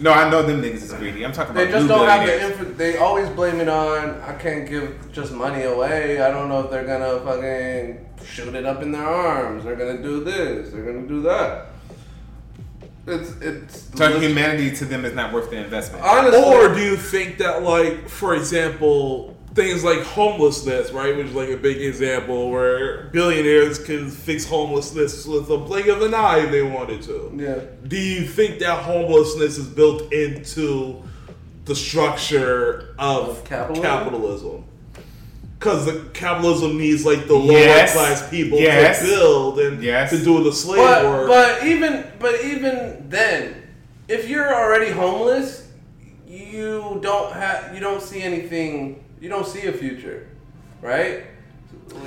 No. 0.00 0.12
I 0.12 0.30
know 0.30 0.42
them 0.42 0.62
niggas 0.62 0.82
is 0.82 0.92
greedy. 0.92 1.24
I'm 1.24 1.32
talking 1.32 1.52
about 1.54 1.66
They 1.66 1.72
just 1.72 1.88
don't 1.88 2.06
have 2.08 2.20
the 2.20 2.26
billionaires. 2.32 2.60
info. 2.60 2.72
They 2.74 2.96
always 2.96 3.28
blame 3.30 3.60
it 3.60 3.68
on. 3.68 4.20
I 4.22 4.34
can't 4.34 4.68
give 4.68 5.12
just 5.12 5.32
money 5.32 5.62
away. 5.64 6.20
I 6.20 6.30
don't 6.30 6.48
know 6.48 6.60
if 6.64 6.70
they're 6.70 6.86
gonna 6.86 7.20
fucking 7.20 8.06
shoot 8.24 8.54
it 8.54 8.64
up 8.66 8.82
in 8.82 8.92
their 8.92 9.06
arms. 9.06 9.64
They're 9.64 9.76
gonna 9.76 10.02
do 10.02 10.22
this. 10.24 10.70
They're 10.70 10.84
gonna 10.84 11.06
do 11.06 11.22
that. 11.22 11.66
It's 13.06 13.32
it's. 13.40 13.90
So 13.98 14.18
humanity 14.20 14.70
to 14.76 14.84
them 14.84 15.04
is 15.04 15.12
not 15.14 15.32
worth 15.32 15.50
the 15.50 15.56
investment. 15.56 16.04
honestly, 16.04 16.40
Or 16.40 16.72
do 16.72 16.80
you 16.80 16.96
think 16.96 17.38
that, 17.38 17.62
like, 17.64 18.08
for 18.08 18.36
example, 18.36 19.36
things 19.54 19.84
like 19.84 20.00
homelessness, 20.00 20.90
right, 20.92 21.16
which 21.16 21.26
is 21.26 21.34
like 21.34 21.50
a 21.50 21.56
big 21.56 21.80
example 21.82 22.50
where 22.50 23.04
billionaires 23.12 23.78
can 23.78 24.08
fix 24.08 24.46
homelessness 24.46 25.26
with 25.26 25.50
a 25.50 25.58
blink 25.58 25.88
of 25.88 26.00
an 26.02 26.14
eye 26.14 26.38
if 26.44 26.50
they 26.50 26.62
wanted 26.62 27.02
to? 27.02 27.32
yeah. 27.36 27.58
Do 27.86 27.96
you 27.98 28.26
think 28.26 28.60
that 28.60 28.82
homelessness 28.82 29.58
is 29.58 29.66
built 29.66 30.12
into 30.12 31.02
the 31.66 31.74
structure 31.74 32.94
of, 32.98 33.28
Of 33.28 33.44
capitalism? 33.44 33.82
capitalism? 33.84 34.64
Because 35.58 35.84
the 35.86 36.00
capitalism 36.12 36.76
needs 36.76 37.04
like 37.06 37.28
the 37.28 37.34
lower 37.36 37.56
Yes. 37.58 37.92
class 37.92 38.28
people 38.30 38.58
Yes. 38.58 38.98
to 39.00 39.04
build 39.06 39.60
and 39.60 39.82
Yes. 39.82 40.10
to 40.10 40.18
do 40.18 40.42
the 40.42 40.52
slave 40.52 40.78
But 40.78 41.04
work. 41.04 41.28
but 41.28 41.64
even 41.66 42.04
but 42.18 42.42
even 42.44 43.06
then, 43.08 43.54
if 44.08 44.28
you're 44.28 44.52
already 44.52 44.90
homeless, 44.90 45.68
you 46.26 46.98
don't 47.00 47.32
have 47.32 47.72
you 47.74 47.80
don't 47.80 48.02
see 48.02 48.22
anything. 48.22 49.01
You 49.22 49.28
don't 49.28 49.46
see 49.46 49.66
a 49.68 49.72
future, 49.72 50.26
right? 50.80 51.22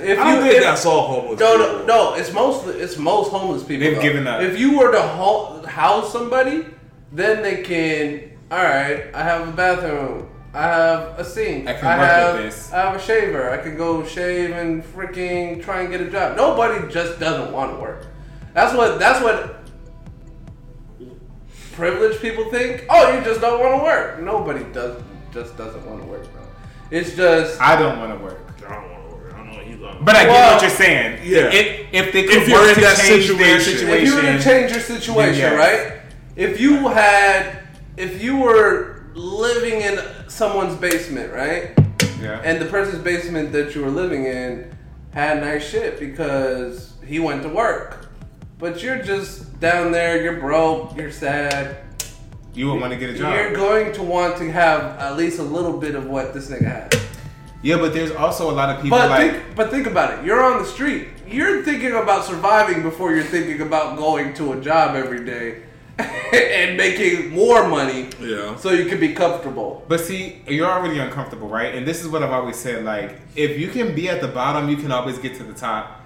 If 0.00 0.18
I 0.18 0.34
you- 0.34 0.42
think 0.42 0.54
if- 0.56 0.62
that's 0.62 0.84
all 0.84 1.06
homeless. 1.06 1.40
No, 1.40 1.56
people. 1.56 1.78
no, 1.78 2.10
no. 2.10 2.14
It's 2.14 2.30
mostly 2.30 2.74
it's 2.74 2.98
most 2.98 3.30
homeless 3.30 3.62
people. 3.62 3.86
They've 3.86 3.96
though. 3.96 4.02
given 4.02 4.26
up. 4.26 4.42
If 4.42 4.58
you 4.60 4.76
were 4.78 4.92
to 4.92 5.00
ho- 5.00 5.62
house 5.66 6.12
somebody, 6.12 6.66
then 7.10 7.42
they 7.42 7.62
can. 7.62 8.32
All 8.50 8.62
right, 8.62 9.06
I 9.14 9.22
have 9.22 9.48
a 9.48 9.52
bathroom. 9.52 10.28
I 10.52 10.62
have 10.62 11.18
a 11.18 11.24
sink. 11.24 11.66
I 11.68 11.72
can 11.72 11.84
work 11.86 11.98
with 12.00 12.08
have, 12.08 12.36
this. 12.36 12.72
I 12.72 12.76
have 12.82 12.96
a 12.96 13.00
shaver. 13.00 13.50
I 13.50 13.56
can 13.58 13.76
go 13.78 14.04
shave 14.04 14.50
and 14.50 14.84
freaking 14.84 15.62
try 15.64 15.80
and 15.82 15.90
get 15.90 16.02
a 16.02 16.10
job. 16.10 16.36
Nobody 16.36 16.86
just 16.92 17.18
doesn't 17.18 17.50
want 17.50 17.74
to 17.74 17.80
work. 17.80 18.06
That's 18.52 18.74
what. 18.74 18.98
That's 18.98 19.22
what. 19.24 19.56
Privileged 21.74 22.20
people 22.20 22.50
think. 22.50 22.84
Oh, 22.90 23.12
you 23.16 23.22
just 23.24 23.40
don't 23.40 23.58
want 23.60 23.78
to 23.80 23.84
work. 23.84 24.20
Nobody 24.22 24.64
does. 24.72 25.00
Just 25.32 25.56
doesn't 25.56 25.84
want 25.86 26.00
to 26.02 26.06
work, 26.08 26.22
bro. 26.32 26.42
It's 26.90 27.14
just. 27.16 27.60
I 27.60 27.80
don't 27.80 27.98
want 27.98 28.16
to 28.18 28.24
work. 28.24 28.40
I 28.66 28.74
don't 28.74 28.90
want 28.92 29.10
to 29.10 29.16
work. 29.16 29.34
I 29.34 29.36
don't 29.38 29.46
know 29.50 29.56
what 29.56 29.66
you 29.66 29.76
talking 29.78 30.04
But 30.04 30.16
I 30.16 30.24
get 30.24 30.52
what 30.52 30.62
you're 30.62 30.70
saying. 30.70 31.20
yeah. 31.24 31.50
If, 31.52 31.86
if 31.92 32.12
they 32.12 32.22
could 32.24 32.42
If 32.42 32.48
you're 32.48 32.58
work 32.60 32.68
in 32.70 32.74
to 32.76 32.80
that 32.82 32.96
change 32.98 33.28
their 33.28 33.60
situation. 33.60 33.78
situation, 33.78 34.02
if 34.02 34.08
you 34.08 34.14
were 34.14 34.22
to 34.22 34.42
change 34.42 34.70
your 34.72 34.80
situation, 34.80 35.40
Yes. 35.40 35.56
right? 35.58 36.00
If 36.36 36.60
you 36.60 36.88
had, 36.88 37.60
if 37.96 38.22
you 38.22 38.36
were 38.36 39.06
living 39.14 39.80
in 39.80 39.98
someone's 40.28 40.76
basement, 40.76 41.32
right? 41.32 41.70
yeah. 42.20 42.40
And 42.44 42.60
the 42.60 42.66
person's 42.66 43.02
basement 43.02 43.52
that 43.52 43.74
you 43.74 43.82
were 43.82 43.90
living 43.90 44.26
in 44.26 44.76
had 45.12 45.40
nice 45.40 45.66
shit 45.66 45.98
because 45.98 46.92
he 47.06 47.18
went 47.18 47.42
to 47.42 47.48
work. 47.48 48.08
But 48.58 48.82
you're 48.82 49.02
just 49.02 49.58
down 49.60 49.92
there, 49.92 50.22
you're 50.22 50.38
broke, 50.40 50.94
you're 50.96 51.10
sad. 51.12 51.78
You 52.56 52.70
would 52.70 52.80
want 52.80 52.92
to 52.92 52.98
get 52.98 53.10
a 53.10 53.14
job. 53.18 53.34
You're 53.34 53.52
going 53.54 53.92
to 53.94 54.02
want 54.02 54.36
to 54.38 54.50
have 54.50 54.80
at 54.98 55.16
least 55.16 55.38
a 55.38 55.42
little 55.42 55.76
bit 55.78 55.94
of 55.94 56.06
what 56.06 56.32
this 56.34 56.48
nigga 56.50 56.90
has. 56.90 57.02
yeah, 57.62 57.76
but 57.76 57.92
there's 57.92 58.12
also 58.12 58.50
a 58.50 58.52
lot 58.60 58.70
of 58.74 58.82
people 58.82 58.96
But 58.98 59.10
like 59.10 59.30
think, 59.32 59.56
but 59.56 59.70
think 59.70 59.86
about 59.86 60.18
it. 60.18 60.24
You're 60.24 60.42
on 60.42 60.62
the 60.62 60.68
street. 60.68 61.08
You're 61.28 61.62
thinking 61.64 61.92
about 61.92 62.24
surviving 62.24 62.82
before 62.82 63.14
you're 63.14 63.24
thinking 63.24 63.60
about 63.60 63.96
going 63.98 64.32
to 64.34 64.52
a 64.52 64.60
job 64.60 64.94
every 64.96 65.24
day 65.24 65.62
and 65.98 66.76
making 66.76 67.30
more 67.30 67.66
money 67.68 68.08
Yeah. 68.20 68.54
so 68.56 68.70
you 68.70 68.86
can 68.86 69.00
be 69.00 69.12
comfortable. 69.12 69.84
But 69.88 70.00
see, 70.00 70.42
you're 70.46 70.70
already 70.70 70.98
uncomfortable, 70.98 71.48
right? 71.48 71.74
And 71.74 71.86
this 71.86 72.00
is 72.02 72.08
what 72.08 72.22
I've 72.22 72.30
always 72.32 72.56
said: 72.56 72.84
like, 72.84 73.16
if 73.34 73.58
you 73.58 73.68
can 73.68 73.94
be 73.94 74.08
at 74.08 74.20
the 74.20 74.28
bottom, 74.28 74.68
you 74.68 74.76
can 74.76 74.92
always 74.92 75.18
get 75.18 75.34
to 75.36 75.42
the 75.44 75.54
top 75.54 76.00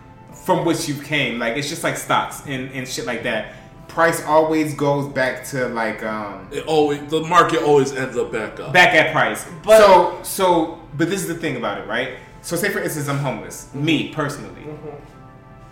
from 0.44 0.64
which 0.64 0.88
you 0.88 0.94
came. 1.02 1.38
Like, 1.38 1.56
it's 1.56 1.68
just 1.68 1.84
like 1.84 1.96
stocks 1.96 2.42
and, 2.46 2.70
and 2.72 2.88
shit 2.88 3.04
like 3.04 3.22
that. 3.24 3.54
Price 3.90 4.24
always 4.24 4.74
goes 4.74 5.08
back 5.12 5.44
to 5.46 5.68
like 5.68 6.02
um 6.04 6.46
It 6.52 6.64
always 6.66 7.00
the 7.10 7.22
market 7.22 7.62
always 7.62 7.92
ends 7.92 8.16
up 8.16 8.30
back 8.32 8.58
up. 8.60 8.72
back 8.72 8.94
at 8.94 9.12
price. 9.12 9.44
But- 9.64 9.78
so 9.78 10.20
so, 10.22 10.78
but 10.96 11.08
this 11.10 11.20
is 11.22 11.28
the 11.28 11.34
thing 11.34 11.56
about 11.56 11.78
it, 11.78 11.86
right? 11.88 12.10
So, 12.42 12.56
say 12.56 12.70
for 12.70 12.80
instance, 12.80 13.08
I'm 13.08 13.18
homeless. 13.18 13.66
Mm-hmm. 13.66 13.84
Me 13.84 14.12
personally. 14.14 14.62
Mm-hmm. 14.62 14.96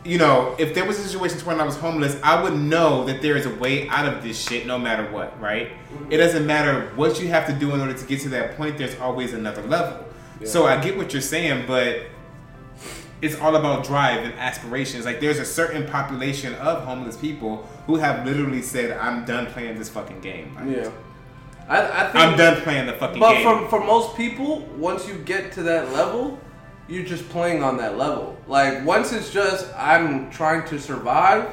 You 0.04 0.18
know, 0.18 0.54
if 0.58 0.74
there 0.74 0.84
was 0.84 0.96
situations 0.98 1.44
when 1.44 1.60
I 1.60 1.64
was 1.64 1.76
homeless, 1.76 2.16
I 2.22 2.42
would 2.42 2.54
know 2.54 3.04
that 3.04 3.20
there 3.22 3.36
is 3.36 3.46
a 3.46 3.54
way 3.56 3.88
out 3.88 4.06
of 4.12 4.22
this 4.22 4.38
shit 4.40 4.66
no 4.66 4.78
matter 4.78 5.10
what, 5.12 5.38
right? 5.40 5.68
Mm-hmm. 5.70 6.12
It 6.12 6.16
doesn't 6.18 6.46
matter 6.46 6.90
what 6.96 7.20
you 7.20 7.28
have 7.28 7.46
to 7.46 7.52
do 7.52 7.72
in 7.74 7.80
order 7.80 7.94
to 7.94 8.04
get 8.06 8.20
to 8.22 8.28
that 8.30 8.56
point, 8.56 8.78
there's 8.78 8.98
always 9.00 9.32
another 9.32 9.62
level. 9.62 10.04
So 10.44 10.66
I 10.66 10.80
get 10.80 10.96
what 10.96 11.12
you're 11.12 11.20
saying, 11.22 11.64
but 11.66 12.02
it's 13.20 13.38
all 13.40 13.56
about 13.56 13.84
drive 13.84 14.24
and 14.24 14.32
aspirations. 14.34 15.04
Like 15.04 15.20
there's 15.20 15.38
a 15.38 15.44
certain 15.44 15.86
population 15.86 16.54
of 16.56 16.84
homeless 16.84 17.16
people 17.16 17.66
who 17.86 17.96
have 17.96 18.24
literally 18.24 18.62
said, 18.62 18.92
I'm 18.96 19.24
done 19.24 19.46
playing 19.46 19.78
this 19.78 19.88
fucking 19.88 20.20
game. 20.20 20.54
Like, 20.54 20.76
Yeah. 20.76 20.90
I, 21.68 21.82
I 21.82 22.04
think 22.12 22.24
I'm 22.24 22.38
done 22.38 22.62
playing 22.62 22.86
the 22.86 22.94
fucking 22.94 23.20
But 23.20 23.34
game. 23.34 23.42
for, 23.42 23.68
for 23.68 23.84
most 23.84 24.16
people, 24.16 24.60
once 24.78 25.06
you 25.06 25.14
get 25.18 25.52
to 25.52 25.62
that 25.64 25.92
level, 25.92 26.38
you're 26.88 27.04
just 27.04 27.28
playing 27.28 27.62
on 27.62 27.76
that 27.76 27.98
level. 27.98 28.38
Like 28.46 28.84
once 28.86 29.12
it's 29.12 29.30
just 29.30 29.66
I'm 29.76 30.30
trying 30.30 30.66
to 30.68 30.78
survive, 30.80 31.46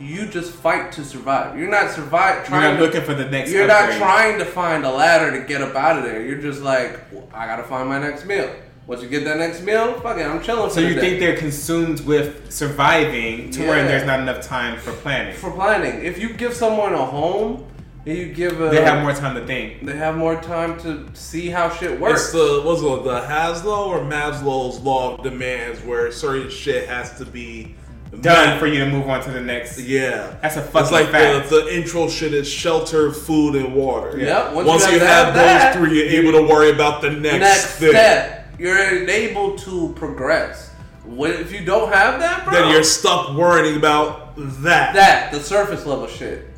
you 0.00 0.26
just 0.26 0.50
fight 0.52 0.90
to 0.92 1.04
survive. 1.04 1.56
You're 1.56 1.70
not 1.70 1.92
survive 1.92 2.36
You're 2.38 2.44
trying 2.46 2.74
not 2.74 2.80
to, 2.80 2.82
looking 2.86 3.02
for 3.02 3.14
the 3.14 3.26
next 3.30 3.52
You're 3.52 3.70
upgrade. 3.70 4.00
not 4.00 4.04
trying 4.04 4.38
to 4.40 4.44
find 4.44 4.84
a 4.84 4.90
ladder 4.90 5.38
to 5.40 5.46
get 5.46 5.62
up 5.62 5.76
out 5.76 5.98
of 5.98 6.02
there. 6.04 6.20
You're 6.26 6.40
just 6.40 6.62
like 6.62 6.98
I 7.32 7.46
gotta 7.46 7.62
find 7.62 7.88
my 7.88 8.00
next 8.00 8.24
meal. 8.24 8.50
Once 8.86 9.02
you 9.02 9.08
get 9.08 9.24
that 9.24 9.38
next 9.38 9.62
meal, 9.62 9.94
fuck 10.00 10.18
it, 10.18 10.26
I'm 10.26 10.42
chilling. 10.42 10.68
So 10.68 10.76
for 10.76 10.80
the 10.82 10.88
you 10.88 10.94
day. 10.94 11.00
think 11.00 11.20
they're 11.20 11.36
consumed 11.36 12.00
with 12.00 12.52
surviving 12.52 13.50
to 13.52 13.66
where 13.66 13.82
there's 13.86 14.04
not 14.06 14.20
enough 14.20 14.42
time 14.44 14.78
for 14.78 14.92
planning? 14.92 15.34
for 15.36 15.50
planning? 15.50 16.04
If 16.04 16.18
you 16.18 16.34
give 16.34 16.52
someone 16.52 16.92
a 16.92 17.04
home, 17.04 17.66
you 18.04 18.26
give 18.34 18.60
a 18.60 18.68
They 18.68 18.82
have 18.84 19.02
more 19.02 19.14
time 19.14 19.34
to 19.36 19.46
think. 19.46 19.86
they 19.86 19.96
have 19.96 20.16
more 20.18 20.38
time 20.40 20.78
to 20.80 21.08
see 21.14 21.48
how 21.48 21.70
shit 21.70 21.98
works. 21.98 22.24
It's 22.24 22.32
the 22.32 22.60
what's 22.62 22.82
it, 22.82 23.04
the 23.04 23.20
Haslow 23.22 23.86
or 23.86 24.00
Maslow's 24.00 24.78
law 24.80 25.14
of 25.16 25.24
demands 25.24 25.80
where 25.82 26.12
certain 26.12 26.50
shit 26.50 26.86
has 26.86 27.16
to 27.18 27.24
be 27.24 27.74
Done 28.20 28.60
for 28.60 28.66
you 28.68 28.78
to 28.84 28.90
move 28.90 29.08
on 29.08 29.22
to 29.24 29.30
the 29.32 29.40
next. 29.40 29.80
Yeah, 29.80 30.36
That's 30.40 30.56
a 30.56 30.60
It's 30.60 30.70
fucking 30.70 30.92
like 30.92 31.08
fact. 31.08 31.48
the, 31.50 31.62
the 31.62 31.74
intro 31.76 32.08
shit 32.08 32.32
is 32.32 32.48
shelter, 32.48 33.10
food, 33.10 33.56
and 33.56 33.74
water. 33.74 34.16
Yep, 34.16 34.52
once 34.52 34.68
Once, 34.68 34.86
you 34.86 34.92
you, 34.92 34.98
have 35.00 35.26
have, 35.26 35.34
that, 35.34 35.74
those 35.74 35.88
three, 35.88 35.98
you're 36.12 36.22
able 36.22 36.38
to 36.38 36.46
worry 36.46 36.70
about 36.70 37.02
the 37.02 37.10
next, 37.10 37.40
next 37.40 37.66
thing. 37.78 37.90
step. 37.90 38.43
You're 38.58 38.78
able 38.78 39.56
to 39.58 39.92
progress. 39.94 40.70
What 41.04 41.30
if 41.30 41.52
you 41.52 41.64
don't 41.64 41.92
have 41.92 42.20
that, 42.20 42.44
bro? 42.44 42.54
Then 42.54 42.70
you're 42.70 42.84
stuck 42.84 43.36
worrying 43.36 43.76
about 43.76 44.36
that. 44.36 44.94
that 44.94 45.32
the 45.32 45.40
surface 45.40 45.84
level 45.84 46.06
shit. 46.06 46.48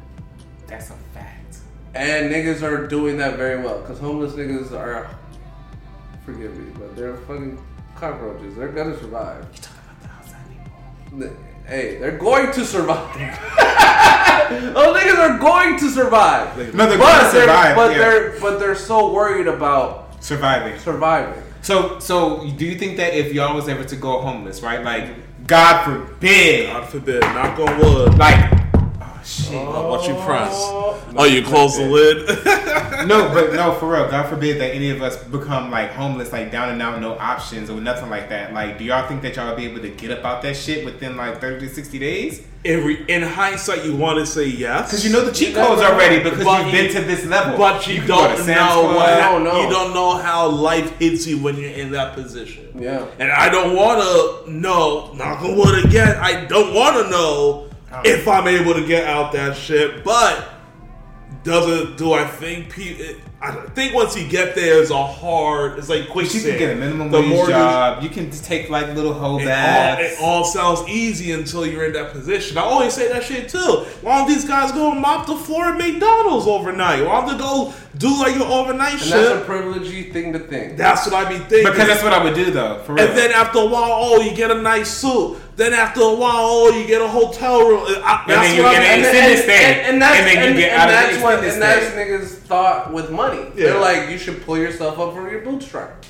That's 0.66 0.90
a 0.90 0.94
fact. 1.14 1.58
And 1.94 2.32
niggas 2.32 2.62
are 2.62 2.86
doing 2.86 3.16
that 3.18 3.36
very 3.36 3.62
well 3.62 3.80
because 3.80 3.98
homeless 3.98 4.34
niggas 4.34 4.72
are. 4.72 5.10
Forgive 6.24 6.56
me, 6.56 6.72
but 6.78 6.96
they're 6.96 7.16
fucking 7.18 7.58
cockroaches. 7.96 8.56
They're 8.56 8.68
gonna 8.68 8.98
survive. 8.98 9.46
You 9.54 9.60
talking 9.62 9.80
about 9.84 10.02
the 10.02 10.08
outside 10.10 11.10
people? 11.10 11.36
Hey, 11.66 11.98
they're 11.98 12.18
going 12.18 12.52
to 12.52 12.64
survive. 12.64 13.14
Those 14.74 14.96
niggas 14.96 15.18
are 15.18 15.38
going 15.38 15.78
to 15.78 15.88
survive. 15.90 16.56
No, 16.74 16.86
they're 16.86 16.98
but 16.98 17.06
going 17.06 17.26
to 17.26 17.32
they're, 17.32 17.46
survive. 17.46 17.76
but 17.76 17.90
yeah. 17.92 17.98
they're 17.98 18.40
but 18.40 18.60
they're 18.60 18.76
so 18.76 19.12
worried 19.12 19.48
about 19.48 20.22
surviving. 20.22 20.78
surviving. 20.78 21.42
So, 21.66 21.98
so 21.98 22.48
do 22.56 22.64
you 22.64 22.78
think 22.78 22.96
that 22.98 23.12
if 23.12 23.34
y'all 23.34 23.52
was 23.52 23.68
ever 23.68 23.82
to 23.82 23.96
go 23.96 24.20
homeless, 24.20 24.62
right? 24.62 24.84
Like, 24.84 25.08
God 25.48 25.82
forbid, 25.82 26.68
God 26.68 26.88
forbid, 26.88 27.22
knock 27.22 27.58
on 27.58 27.78
wood. 27.80 28.16
like, 28.18 28.65
shit. 29.26 29.54
Oh, 29.54 29.88
what 29.90 30.06
you 30.08 30.14
press? 30.24 30.52
Oh, 30.54 30.92
Oh, 31.18 31.24
you 31.24 31.42
close 31.42 31.76
the 31.78 31.86
lid. 31.86 32.26
no, 33.08 33.30
but 33.32 33.54
no, 33.54 33.74
for 33.74 33.90
real. 33.92 34.08
God 34.10 34.28
forbid 34.28 34.60
that 34.60 34.74
any 34.74 34.90
of 34.90 35.00
us 35.02 35.16
become 35.24 35.70
like 35.70 35.90
homeless, 35.92 36.30
like 36.32 36.50
down 36.52 36.68
and 36.68 36.82
out, 36.82 37.00
no 37.00 37.16
options 37.18 37.70
or 37.70 37.80
nothing 37.80 38.10
like 38.10 38.28
that. 38.28 38.52
Like, 38.52 38.76
do 38.78 38.84
y'all 38.84 39.08
think 39.08 39.22
that 39.22 39.34
y'all 39.36 39.48
will 39.48 39.56
be 39.56 39.64
able 39.64 39.80
to 39.80 39.88
get 39.88 40.10
up 40.10 40.24
out 40.24 40.42
that 40.42 40.56
shit 40.56 40.84
within 40.84 41.16
like 41.16 41.40
thirty 41.40 41.66
to 41.68 41.74
sixty 41.74 41.98
days? 41.98 42.42
in, 42.64 42.84
re- 42.84 43.04
in 43.08 43.22
hindsight, 43.22 43.84
you 43.84 43.94
want 43.96 44.18
to 44.18 44.26
say 44.26 44.44
yes 44.44 44.90
Because 44.90 45.06
you 45.06 45.12
know 45.12 45.24
the 45.24 45.30
cheat 45.30 45.54
codes 45.54 45.80
already 45.80 46.20
because 46.20 46.42
But 46.44 46.64
you've 46.66 46.74
you- 46.74 46.82
been 46.82 46.92
to 46.94 47.00
this 47.02 47.24
level. 47.24 47.56
But 47.56 47.86
you, 47.86 47.98
can 47.98 48.08
go 48.08 48.26
don't 48.28 48.38
Sam's 48.38 48.74
know 48.74 48.80
Club. 48.82 48.96
what 48.96 49.20
don't 49.20 49.44
know. 49.44 49.62
you 49.62 49.70
don't 49.70 49.94
know 49.94 50.16
how 50.16 50.48
life 50.48 50.98
hits 50.98 51.26
you 51.28 51.38
when 51.38 51.56
you're 51.56 51.70
in 51.70 51.92
that 51.92 52.14
position. 52.14 52.68
Yeah. 52.74 53.06
And 53.20 53.30
I 53.30 53.48
don't 53.50 53.76
want 53.76 54.02
to 54.02 54.50
know. 54.50 55.12
Knock 55.14 55.42
on 55.42 55.56
wood 55.56 55.84
again. 55.86 56.16
I 56.20 56.44
don't 56.46 56.74
want 56.74 56.96
to 57.04 57.10
know 57.10 57.68
if 58.04 58.26
I'm 58.28 58.46
able 58.46 58.74
to 58.74 58.86
get 58.86 59.06
out 59.06 59.32
that 59.32 59.56
shit. 59.56 60.04
But 60.04 60.48
doesn't 61.42 61.96
Do 61.96 62.12
I 62.12 62.24
think? 62.26 62.70
Pe- 62.70 63.16
I 63.40 63.52
think 63.52 63.94
once 63.94 64.16
you 64.16 64.26
get 64.26 64.54
there, 64.54 64.80
it's 64.80 64.90
a 64.90 65.06
hard. 65.06 65.78
It's 65.78 65.88
like 65.88 66.08
quick. 66.08 66.32
you 66.34 66.40
can 66.40 66.58
get 66.58 66.72
a 66.72 66.74
minimum 66.74 67.10
The 67.10 67.20
wage 67.20 67.28
mortgage- 67.28 67.54
job. 67.54 68.02
You 68.02 68.08
can 68.08 68.30
take 68.30 68.70
like 68.70 68.88
little 68.94 69.12
hoe 69.12 69.38
It 69.38 69.42
all, 69.42 69.46
baths. 69.46 70.02
it 70.02 70.18
all 70.22 70.44
sounds 70.44 70.88
easy 70.88 71.32
until 71.32 71.64
you're 71.66 71.84
in 71.84 71.92
that 71.92 72.12
position. 72.12 72.56
I 72.58 72.62
always 72.62 72.94
say 72.94 73.08
that 73.12 73.22
shit 73.22 73.48
too. 73.48 73.84
Why 74.00 74.18
don't 74.18 74.28
these 74.28 74.44
guys 74.44 74.72
go 74.72 74.90
mop 74.92 75.26
the 75.26 75.36
floor 75.36 75.66
at 75.66 75.76
McDonald's 75.78 76.46
overnight? 76.48 77.04
Why 77.04 77.20
don't 77.20 77.36
they 77.36 77.38
go 77.44 77.72
do 77.98 78.08
like 78.18 78.34
your 78.34 78.46
overnight 78.46 78.92
And 78.94 79.00
shit? 79.02 79.10
that's 79.10 79.46
a 79.46 79.48
privilegey 79.48 80.12
thing 80.12 80.32
to 80.32 80.38
think. 80.40 80.76
That's 80.76 81.06
what 81.06 81.14
I 81.14 81.28
be 81.28 81.38
thinking. 81.38 81.70
because 81.70 81.86
that's 81.86 82.02
what 82.02 82.12
I 82.14 82.24
would 82.24 82.34
do 82.34 82.50
though. 82.50 82.82
For 82.84 82.94
real. 82.94 83.06
and 83.06 83.16
then 83.16 83.30
after 83.32 83.58
a 83.58 83.66
while, 83.66 83.90
oh, 83.92 84.20
you 84.22 84.34
get 84.34 84.50
a 84.50 84.60
nice 84.60 84.90
suit. 84.90 85.36
Then 85.56 85.72
after 85.72 86.02
a 86.02 86.14
while, 86.14 86.36
oh, 86.36 86.68
you 86.68 86.86
get 86.86 87.00
a 87.00 87.08
hotel 87.08 87.66
room. 87.66 87.80
I, 88.04 88.24
then 88.26 88.36
that's 88.36 88.54
you 88.54 88.62
get 88.62 88.82
an 88.82 89.00
extended 89.00 89.42
stay. 89.42 89.80
and, 89.80 89.92
and 89.92 90.02
that's 90.02 90.18
And 90.18 90.26
then 90.26 90.36
you 90.36 90.48
and, 90.50 90.56
get 90.58 90.72
and 90.72 90.82
out 90.82 90.88
of 90.88 90.94
that's 90.94 91.22
what 91.22 91.44
and 91.44 91.62
that's 91.62 91.86
niggas 91.96 92.38
thought 92.42 92.92
with 92.92 93.10
money. 93.10 93.40
Yeah. 93.56 93.70
They're 93.72 93.80
like, 93.80 94.10
you 94.10 94.18
should 94.18 94.42
pull 94.44 94.58
yourself 94.58 94.98
up 94.98 95.14
from 95.14 95.30
your 95.30 95.40
bootstrap. 95.40 96.04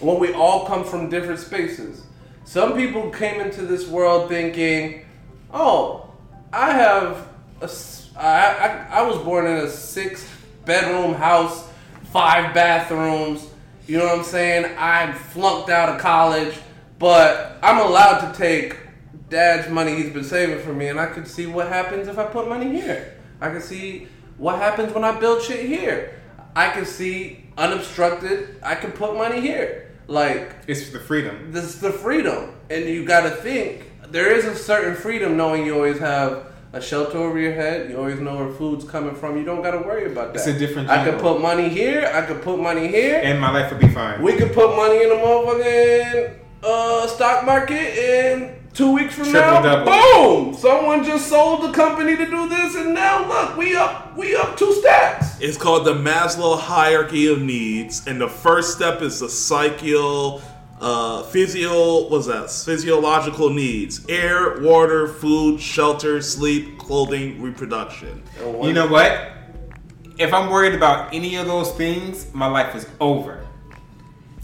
When 0.00 0.18
we 0.18 0.32
all 0.32 0.66
come 0.66 0.84
from 0.84 1.08
different 1.08 1.38
spaces. 1.38 2.02
Some 2.44 2.74
people 2.74 3.10
came 3.10 3.40
into 3.40 3.62
this 3.62 3.88
world 3.88 4.28
thinking, 4.28 5.06
"Oh, 5.52 6.10
I 6.52 6.72
have 6.72 7.26
a, 7.62 7.70
I, 8.16 8.48
I, 8.48 8.86
I 8.98 9.02
was 9.02 9.16
born 9.18 9.46
in 9.46 9.56
a 9.64 9.70
six 9.70 10.28
bedroom 10.64 11.14
house, 11.14 11.66
five 12.12 12.52
bathrooms. 12.52 13.46
You 13.86 13.98
know 13.98 14.06
what 14.06 14.18
I'm 14.18 14.24
saying? 14.24 14.74
I 14.78 15.12
flunked 15.12 15.70
out 15.70 15.88
of 15.88 16.00
college, 16.00 16.54
but 16.98 17.58
I'm 17.62 17.80
allowed 17.80 18.30
to 18.30 18.38
take 18.38 18.76
dad's 19.28 19.70
money 19.70 19.96
he's 19.96 20.12
been 20.12 20.24
saving 20.24 20.60
for 20.60 20.72
me, 20.72 20.88
and 20.88 21.00
I 21.00 21.06
could 21.06 21.26
see 21.26 21.46
what 21.46 21.68
happens 21.68 22.08
if 22.08 22.18
I 22.18 22.24
put 22.24 22.48
money 22.48 22.70
here. 22.70 23.14
I 23.40 23.50
can 23.50 23.60
see 23.60 24.08
what 24.38 24.56
happens 24.56 24.92
when 24.92 25.04
I 25.04 25.18
build 25.18 25.42
shit 25.42 25.66
here. 25.66 26.20
I 26.56 26.70
can 26.70 26.86
see 26.86 27.46
unobstructed. 27.58 28.60
I 28.62 28.74
can 28.74 28.92
put 28.92 29.16
money 29.16 29.40
here. 29.40 29.92
Like 30.06 30.54
it's 30.66 30.90
the 30.90 31.00
freedom. 31.00 31.50
this 31.50 31.64
is 31.64 31.80
the 31.80 31.90
freedom, 31.90 32.54
and 32.70 32.84
you 32.84 33.04
got 33.06 33.22
to 33.22 33.30
think 33.30 33.90
there 34.10 34.30
is 34.30 34.44
a 34.44 34.54
certain 34.54 34.94
freedom 34.94 35.36
knowing 35.36 35.64
you 35.64 35.74
always 35.74 35.98
have 35.98 36.52
a 36.74 36.80
shelter 36.80 37.18
over 37.18 37.38
your 37.38 37.54
head. 37.54 37.88
You 37.90 37.96
always 37.96 38.20
know 38.20 38.36
where 38.36 38.52
food's 38.52 38.84
coming 38.84 39.14
from. 39.14 39.38
You 39.38 39.44
don't 39.44 39.62
got 39.62 39.70
to 39.70 39.78
worry 39.78 40.12
about 40.12 40.34
that. 40.34 40.40
It's 40.40 40.46
a 40.46 40.58
different 40.58 40.90
I 40.90 41.04
could 41.04 41.20
put 41.20 41.40
money 41.40 41.68
here. 41.70 42.10
I 42.12 42.20
could 42.22 42.42
put 42.42 42.60
money 42.60 42.88
here. 42.88 43.20
And 43.24 43.40
my 43.40 43.50
life 43.50 43.70
would 43.72 43.80
be 43.80 43.88
fine. 43.88 44.20
we 44.20 44.36
could 44.36 44.52
put 44.52 44.76
money 44.76 45.02
in 45.02 45.08
the 45.08 45.14
motherfucking 45.14 46.43
uh, 46.64 47.06
stock 47.06 47.44
market, 47.44 47.98
and 47.98 48.56
two 48.72 48.92
weeks 48.92 49.14
from 49.14 49.24
Triple 49.30 49.40
now, 49.40 49.62
double. 49.62 49.92
boom! 49.92 50.54
Someone 50.54 51.04
just 51.04 51.28
sold 51.28 51.62
the 51.62 51.72
company 51.72 52.16
to 52.16 52.26
do 52.26 52.48
this, 52.48 52.74
and 52.74 52.94
now 52.94 53.26
look, 53.28 53.56
we 53.56 53.76
up, 53.76 54.16
we 54.16 54.34
up 54.34 54.56
two 54.56 54.72
stacks. 54.74 55.38
It's 55.40 55.58
called 55.58 55.84
the 55.84 55.94
Maslow 55.94 56.58
hierarchy 56.58 57.26
of 57.26 57.40
needs, 57.42 58.06
and 58.06 58.20
the 58.20 58.28
first 58.28 58.74
step 58.74 59.02
is 59.02 59.20
the 59.20 59.26
psychial, 59.26 60.42
uh, 60.80 61.22
physio. 61.24 62.08
What's 62.08 62.26
that? 62.26 62.50
Physiological 62.50 63.50
needs: 63.50 64.04
air, 64.08 64.60
water, 64.60 65.08
food, 65.08 65.60
shelter, 65.60 66.22
sleep, 66.22 66.78
clothing, 66.78 67.42
reproduction. 67.42 68.22
You 68.40 68.72
know 68.72 68.86
what? 68.86 69.32
If 70.16 70.32
I'm 70.32 70.48
worried 70.48 70.74
about 70.74 71.12
any 71.12 71.34
of 71.36 71.46
those 71.48 71.72
things, 71.72 72.32
my 72.32 72.46
life 72.46 72.76
is 72.76 72.86
over. 73.00 73.43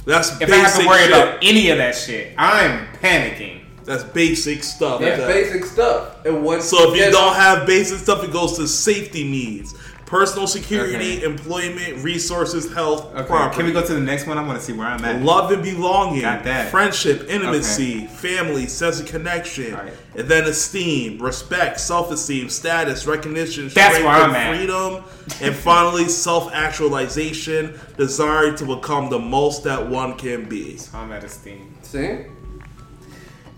That's 0.07 0.41
If 0.41 0.51
I 0.53 0.57
have 0.57 0.79
to 0.81 0.87
worry 0.87 1.01
shit. 1.03 1.09
about 1.11 1.39
any 1.43 1.71
of 1.71 1.79
that 1.79 1.95
shit, 1.95 2.35
I'm 2.39 2.87
panicking. 3.03 3.61
That's 3.85 4.03
basic 4.05 4.63
stuff. 4.63 5.01
That's 5.01 5.19
That- 5.19 5.29
basic 5.29 5.65
stuff. 5.65 6.09
And 6.25 6.43
once 6.43 6.65
So 6.67 6.93
if 6.93 6.99
you 7.01 7.11
don't 7.11 7.35
have 7.35 7.67
basic 7.67 7.99
stuff, 7.99 8.23
it 8.25 8.33
goes 8.33 8.57
to 8.59 8.67
safety 8.69 9.25
needs. 9.25 9.75
Personal 10.11 10.49
security, 10.49 11.19
Okay. 11.19 11.23
employment, 11.23 12.03
resources, 12.03 12.73
health, 12.75 13.15
Okay. 13.15 13.23
property. 13.29 13.57
Can 13.59 13.67
we 13.67 13.73
go 13.73 13.81
to 13.81 13.95
the 13.95 14.01
next 14.01 14.27
one? 14.27 14.37
I 14.39 14.43
want 14.43 14.59
to 14.59 14.65
see 14.65 14.73
where 14.73 14.89
I'm 14.89 15.05
at. 15.05 15.23
Love 15.23 15.53
and 15.53 15.63
belonging, 15.63 16.23
Got 16.23 16.43
that. 16.43 16.69
friendship, 16.73 17.27
intimacy, 17.31 18.09
family, 18.09 18.67
sense 18.67 18.99
of 18.99 19.07
connection, 19.07 19.73
Alright. 19.73 19.93
and 20.17 20.27
then 20.29 20.45
esteem, 20.47 21.19
respect, 21.23 21.79
self-esteem, 21.79 22.49
status, 22.49 23.07
recognition, 23.07 23.71
That's 23.73 23.95
strength, 23.95 24.05
where 24.05 24.17
I'm 24.17 24.35
and 24.35 24.37
at. 24.37 24.57
freedom, 24.57 25.05
and 25.41 25.55
finally 25.55 26.09
self-actualization, 26.27 27.79
desire 27.97 28.51
to 28.57 28.65
become 28.65 29.11
the 29.11 29.19
most 29.21 29.63
that 29.63 29.89
one 29.89 30.15
can 30.17 30.49
be. 30.49 30.77
So 30.77 30.99
I'm 30.99 31.13
at 31.13 31.23
esteem. 31.23 31.73
See? 31.83 32.17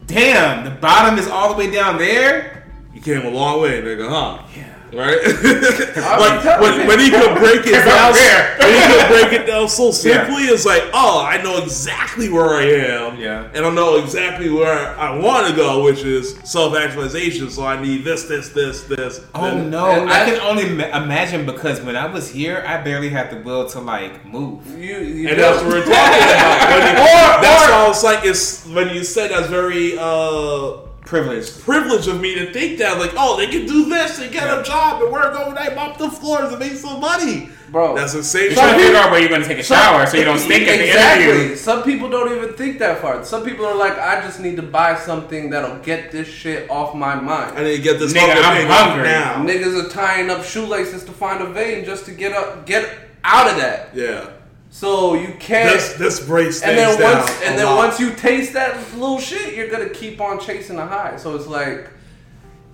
Damn, 0.07 0.65
the 0.65 0.71
bottom 0.71 1.19
is 1.19 1.29
all 1.29 1.49
the 1.49 1.55
way 1.57 1.71
down 1.71 1.97
there. 1.97 2.71
You 2.95 3.01
came 3.01 3.25
a 3.25 3.31
long 3.31 3.63
way, 3.63 3.81
nigga, 3.81 4.07
huh? 4.07 4.43
Yeah. 4.55 4.72
Right? 4.93 5.19
Like 6.13 6.61
when, 6.61 6.87
when 6.87 6.99
he 7.01 7.11
could 7.11 7.39
break 7.39 7.63
it 7.67 7.73
down, 7.85 8.13
when 8.13 8.75
he 8.75 8.81
could 8.93 9.09
break 9.09 9.33
it 9.41 9.47
down 9.47 9.69
so 9.69 9.91
simply, 9.91 10.45
it's 10.45 10.67
like, 10.67 10.83
oh, 10.93 11.25
I 11.25 11.41
know 11.43 11.63
exactly 11.63 12.29
where 12.29 12.51
I 12.55 12.63
am, 12.65 13.19
Yeah. 13.19 13.49
and 13.55 13.65
I 13.65 13.71
know 13.71 13.97
exactly 13.97 14.51
where 14.51 14.97
I 14.99 15.17
want 15.17 15.47
to 15.49 15.55
go, 15.57 15.85
which 15.85 16.01
is 16.01 16.39
self-actualization. 16.45 17.51
So 17.51 17.65
I 17.65 17.81
need 17.81 18.05
this, 18.05 18.25
this, 18.25 18.51
this, 18.51 18.83
this. 18.85 19.25
Oh 19.35 19.45
and- 19.45 19.71
no, 19.71 19.91
and 20.03 20.11
I 20.11 20.25
can 20.27 20.41
only 20.41 20.69
ma- 20.69 21.03
imagine 21.03 21.47
because 21.47 21.81
when 21.81 21.97
I 21.97 22.07
was 22.07 22.29
here, 22.29 22.63
I 22.67 22.77
barely 22.83 23.09
had 23.09 23.31
the 23.31 23.37
will 23.39 23.69
to 23.71 23.81
like 23.81 24.25
move. 24.27 24.67
You, 24.79 24.99
you 24.99 25.29
And 25.29 25.39
don't- 25.39 25.53
that's 25.55 25.63
what 25.63 25.73
we're 25.73 25.85
talking 25.85 25.93
about. 25.95 26.69
When 26.71 26.97
you- 26.97 27.03
Or- 27.03 27.43
that's 27.43 27.65
or- 27.69 27.71
why 27.73 27.89
it's 27.91 28.03
like 28.05 28.25
it's 28.25 28.67
when 28.67 28.89
you 28.95 29.05
said 29.05 29.31
that's 29.31 29.49
very 29.49 29.97
uh 29.99 30.89
Privileged. 31.05 31.61
privilege 31.63 32.07
of 32.07 32.21
me 32.21 32.35
to 32.37 32.53
think 32.53 32.79
that 32.79 32.99
like, 32.99 33.13
oh, 33.17 33.37
they 33.37 33.47
can 33.49 33.67
do 33.67 33.89
this, 33.89 34.19
they 34.19 34.29
get 34.31 34.45
Yeah. 34.45 34.61
a 34.61 34.63
job 34.65 35.03
and 35.03 35.13
work 35.13 35.35
overnight, 35.39 35.75
mop 35.75 35.99
the 35.99 36.11
floors 36.11 36.51
and 36.51 36.59
make 36.59 36.73
some 36.75 37.01
money. 37.01 37.51
Bro. 37.71 37.97
That's 37.97 38.13
the 38.13 38.23
same 38.23 38.47
You're 38.51 38.55
trying 38.55 38.79
to 38.79 38.85
figure 38.85 38.99
out 38.99 39.11
where 39.11 39.21
you're 39.21 39.31
going 39.31 39.41
to 39.41 39.49
take 39.49 39.59
a 39.59 39.63
shower 39.63 40.07
so 40.07 40.19
you 40.19 40.25
don't 40.25 40.39
stink 40.39 40.69
at 40.69 40.77
the 40.77 40.87
exactly. 40.89 41.25
interview. 41.25 41.57
Some 41.57 41.83
people 41.83 42.11
don't 42.11 42.31
even 42.37 42.53
think 42.55 42.79
that 42.81 43.01
far. 43.01 43.25
Some 43.25 43.45
people 43.47 43.65
are 43.65 43.75
like, 43.75 43.99
I 43.99 44.21
just 44.21 44.41
need 44.41 44.57
to 44.57 44.63
buy 44.63 44.95
something 44.95 45.49
that'll 45.51 45.79
get 45.79 46.13
this 46.13 46.29
shit 46.29 46.71
off 46.71 46.95
my 46.95 47.15
mind. 47.15 47.59
I 47.59 47.63
need 47.65 47.77
to 47.79 47.83
get 47.83 47.99
this 47.99 48.13
Nigga, 48.13 48.37
I'm 48.45 48.67
hungry. 48.67 49.05
now. 49.09 49.43
Niggas 49.43 49.87
are 49.87 49.89
tying 49.89 50.29
up 50.29 50.45
shoelaces 50.45 51.03
to 51.05 51.13
find 51.13 51.43
a 51.43 51.47
vein 51.47 51.87
just 51.87 52.05
to 52.07 52.11
get 52.13 52.33
up, 52.33 52.67
get 52.67 52.89
out 53.25 53.51
of 53.51 53.57
that. 53.57 53.89
Yeah. 53.95 54.29
So 54.75 55.13
you 55.13 55.35
can't. 55.39 55.71
This 55.71 55.93
this 55.95 56.27
breaks 56.27 56.63
and 56.63 56.75
things 56.75 56.97
then 56.97 57.17
once 57.19 57.27
down 57.31 57.43
and 57.45 57.55
a 57.55 57.57
then 57.59 57.67
lot. 57.67 57.77
once 57.77 58.01
you 58.01 58.11
taste 58.15 58.55
that 58.55 58.75
little 58.95 59.21
shit, 59.21 59.55
you're 59.55 59.69
gonna 59.69 59.91
keep 59.91 60.19
on 60.19 60.41
chasing 60.41 60.77
the 60.77 60.87
high. 60.87 61.17
So 61.17 61.37
it's 61.37 61.47
like, 61.47 61.91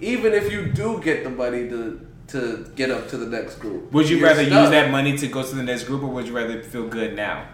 even 0.00 0.32
if 0.32 0.50
you 0.52 0.66
do 0.66 1.00
get 1.02 1.24
the 1.24 1.30
money 1.30 1.68
to 1.68 2.06
to 2.28 2.70
get 2.76 2.92
up 2.92 3.08
to 3.08 3.16
the 3.16 3.26
next 3.26 3.56
group, 3.56 3.90
Would 3.92 4.08
you 4.08 4.22
rather 4.22 4.44
stuck. 4.44 4.60
use 4.62 4.70
that 4.70 4.92
money 4.92 5.18
to 5.18 5.26
go 5.26 5.42
to 5.42 5.54
the 5.56 5.62
next 5.64 5.84
group 5.84 6.02
or 6.04 6.06
would 6.06 6.28
you 6.28 6.36
rather 6.36 6.62
feel 6.62 6.86
good 6.86 7.16
now? 7.16 7.48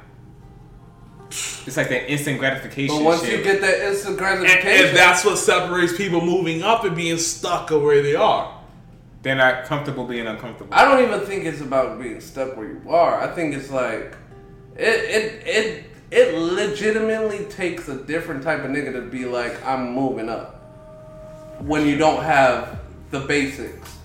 It's 1.31 1.77
like 1.79 1.89
that 1.89 2.11
instant 2.13 2.39
gratification 2.39 2.97
But 2.99 3.05
once 3.05 3.23
shit. 3.25 3.39
you 3.39 3.43
get 3.45 3.63
that 3.63 3.79
instant 3.89 4.11
and, 4.11 4.19
gratification, 4.19 4.89
and 4.89 4.97
that's 4.97 5.25
what 5.25 5.39
separates 5.39 5.97
people 5.97 6.21
moving 6.21 6.63
up 6.63 6.85
and 6.85 6.95
being 6.95 7.17
stuck 7.17 7.71
where 7.71 8.03
they 8.03 8.15
are. 8.15 8.61
They're 9.23 9.35
not 9.35 9.65
comfortable 9.65 10.05
being 10.05 10.27
uncomfortable. 10.27 10.75
I 10.75 10.85
don't 10.85 11.03
even 11.03 11.21
think 11.21 11.47
it's 11.47 11.63
about 11.63 11.99
being 11.99 12.21
stuck 12.21 12.57
where 12.59 12.67
you 12.69 12.83
are. 12.91 13.21
I 13.23 13.29
think 13.35 13.55
it's 13.55 13.71
like 13.71 14.15
it 14.77 14.83
it 14.87 15.47
it 15.47 15.85
it 16.11 16.35
legitimately 16.39 17.45
takes 17.47 17.89
a 17.89 17.97
different 17.97 18.43
type 18.43 18.65
of 18.65 18.71
nigga 18.71 18.93
to 18.93 19.03
be 19.03 19.25
like 19.25 19.65
I'm 19.65 19.93
moving 19.93 20.29
up 20.29 20.55
when 21.61 21.87
you 21.87 21.97
don't 21.97 22.23
have 22.23 22.81
the 23.11 23.21
basics. 23.21 23.97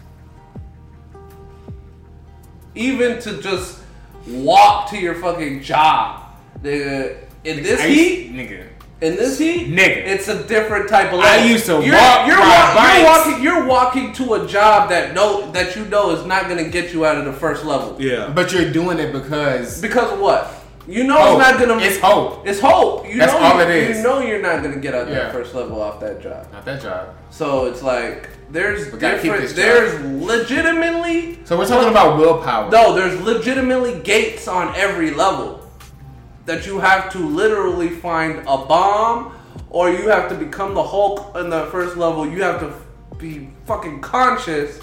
Even 2.76 3.20
to 3.22 3.42
just 3.42 3.80
walk 4.28 4.90
to 4.92 4.98
your 4.98 5.16
fucking 5.16 5.62
job, 5.64 6.24
nigga. 6.64 7.18
In 7.44 7.64
this 7.64 7.80
I 7.82 7.88
heat, 7.88 8.32
nigga. 8.34 8.68
in 9.02 9.16
this 9.16 9.40
heat, 9.40 9.68
Nigga. 9.70 9.96
it's 10.06 10.28
a 10.28 10.44
different 10.46 10.90
type 10.90 11.12
of. 11.14 11.20
I 11.22 11.46
used 11.46 11.66
to 11.68 11.82
you're, 11.84 11.96
walk, 11.96 12.28
You're, 12.28 12.38
ride 12.38 12.98
you're 12.98 13.06
bikes. 13.08 13.28
walking. 13.28 13.44
You're 13.44 13.66
walking 13.66 14.14
to 14.14 14.34
a 14.36 14.48
job 14.48 14.90
that 14.90 15.14
no 15.14 15.50
that 15.52 15.76
you 15.76 15.86
know 15.86 16.12
is 16.12 16.26
not 16.26 16.48
going 16.50 16.64
to 16.64 16.70
get 16.70 16.94
you 16.94 17.06
out 17.06 17.18
of 17.18 17.26
the 17.26 17.34
first 17.34 17.64
level. 17.66 17.96
Yeah. 18.00 18.30
But 18.36 18.52
you're 18.52 18.72
doing 18.72 19.00
it 19.00 19.14
because 19.14 19.82
Because 19.82 20.18
what? 20.20 20.54
You 20.90 21.04
know 21.04 21.18
Hope. 21.18 21.40
it's 21.42 21.60
not 21.60 21.80
to. 21.80 21.86
It's 21.86 22.00
hope. 22.00 22.48
It's 22.48 22.60
hope. 22.60 23.08
You 23.08 23.18
That's 23.20 23.34
know, 23.34 23.40
all 23.40 23.56
you, 23.58 23.62
it 23.62 23.70
is. 23.70 23.98
You 23.98 24.04
know 24.04 24.20
you're 24.22 24.42
not 24.42 24.64
to 24.64 24.76
get 24.78 24.96
out 24.96 25.08
Yeah. 25.08 25.14
that 25.16 25.32
first 25.32 25.54
level 25.54 25.80
off 25.82 26.00
that 26.00 26.20
job. 26.20 26.52
not 26.52 26.66
that 26.66 26.82
job. 26.82 27.16
So 27.30 27.68
it's 27.68 27.84
like 27.84 28.28
there's 28.50 28.92
We 28.92 28.98
gotta 28.98 29.18
keep 29.22 29.32
different. 29.32 29.56
There's 29.56 30.24
legitimately. 30.24 31.40
So 31.46 31.58
we're 31.58 31.68
talking 31.68 31.90
about 31.90 32.18
willpower. 32.18 32.72
No, 32.72 32.96
there's 32.96 33.20
legitimately 33.22 34.00
gates 34.00 34.48
on 34.48 34.76
every 34.76 35.12
level 35.12 35.62
that 36.46 36.66
you 36.66 36.80
have 36.80 37.12
to 37.12 37.20
literally 37.20 37.90
find 37.90 38.40
a 38.40 38.58
bomb, 38.58 39.34
or 39.70 39.92
you 39.92 40.10
have 40.10 40.28
to 40.30 40.36
become 40.36 40.74
the 40.74 40.82
Hulk 40.84 41.36
in 41.38 41.52
the 41.52 41.68
first 41.68 41.98
level. 41.98 42.28
You 42.28 42.42
have 42.42 42.60
to 42.62 42.74
be 43.18 43.52
fucking 43.68 44.02
conscious 44.02 44.80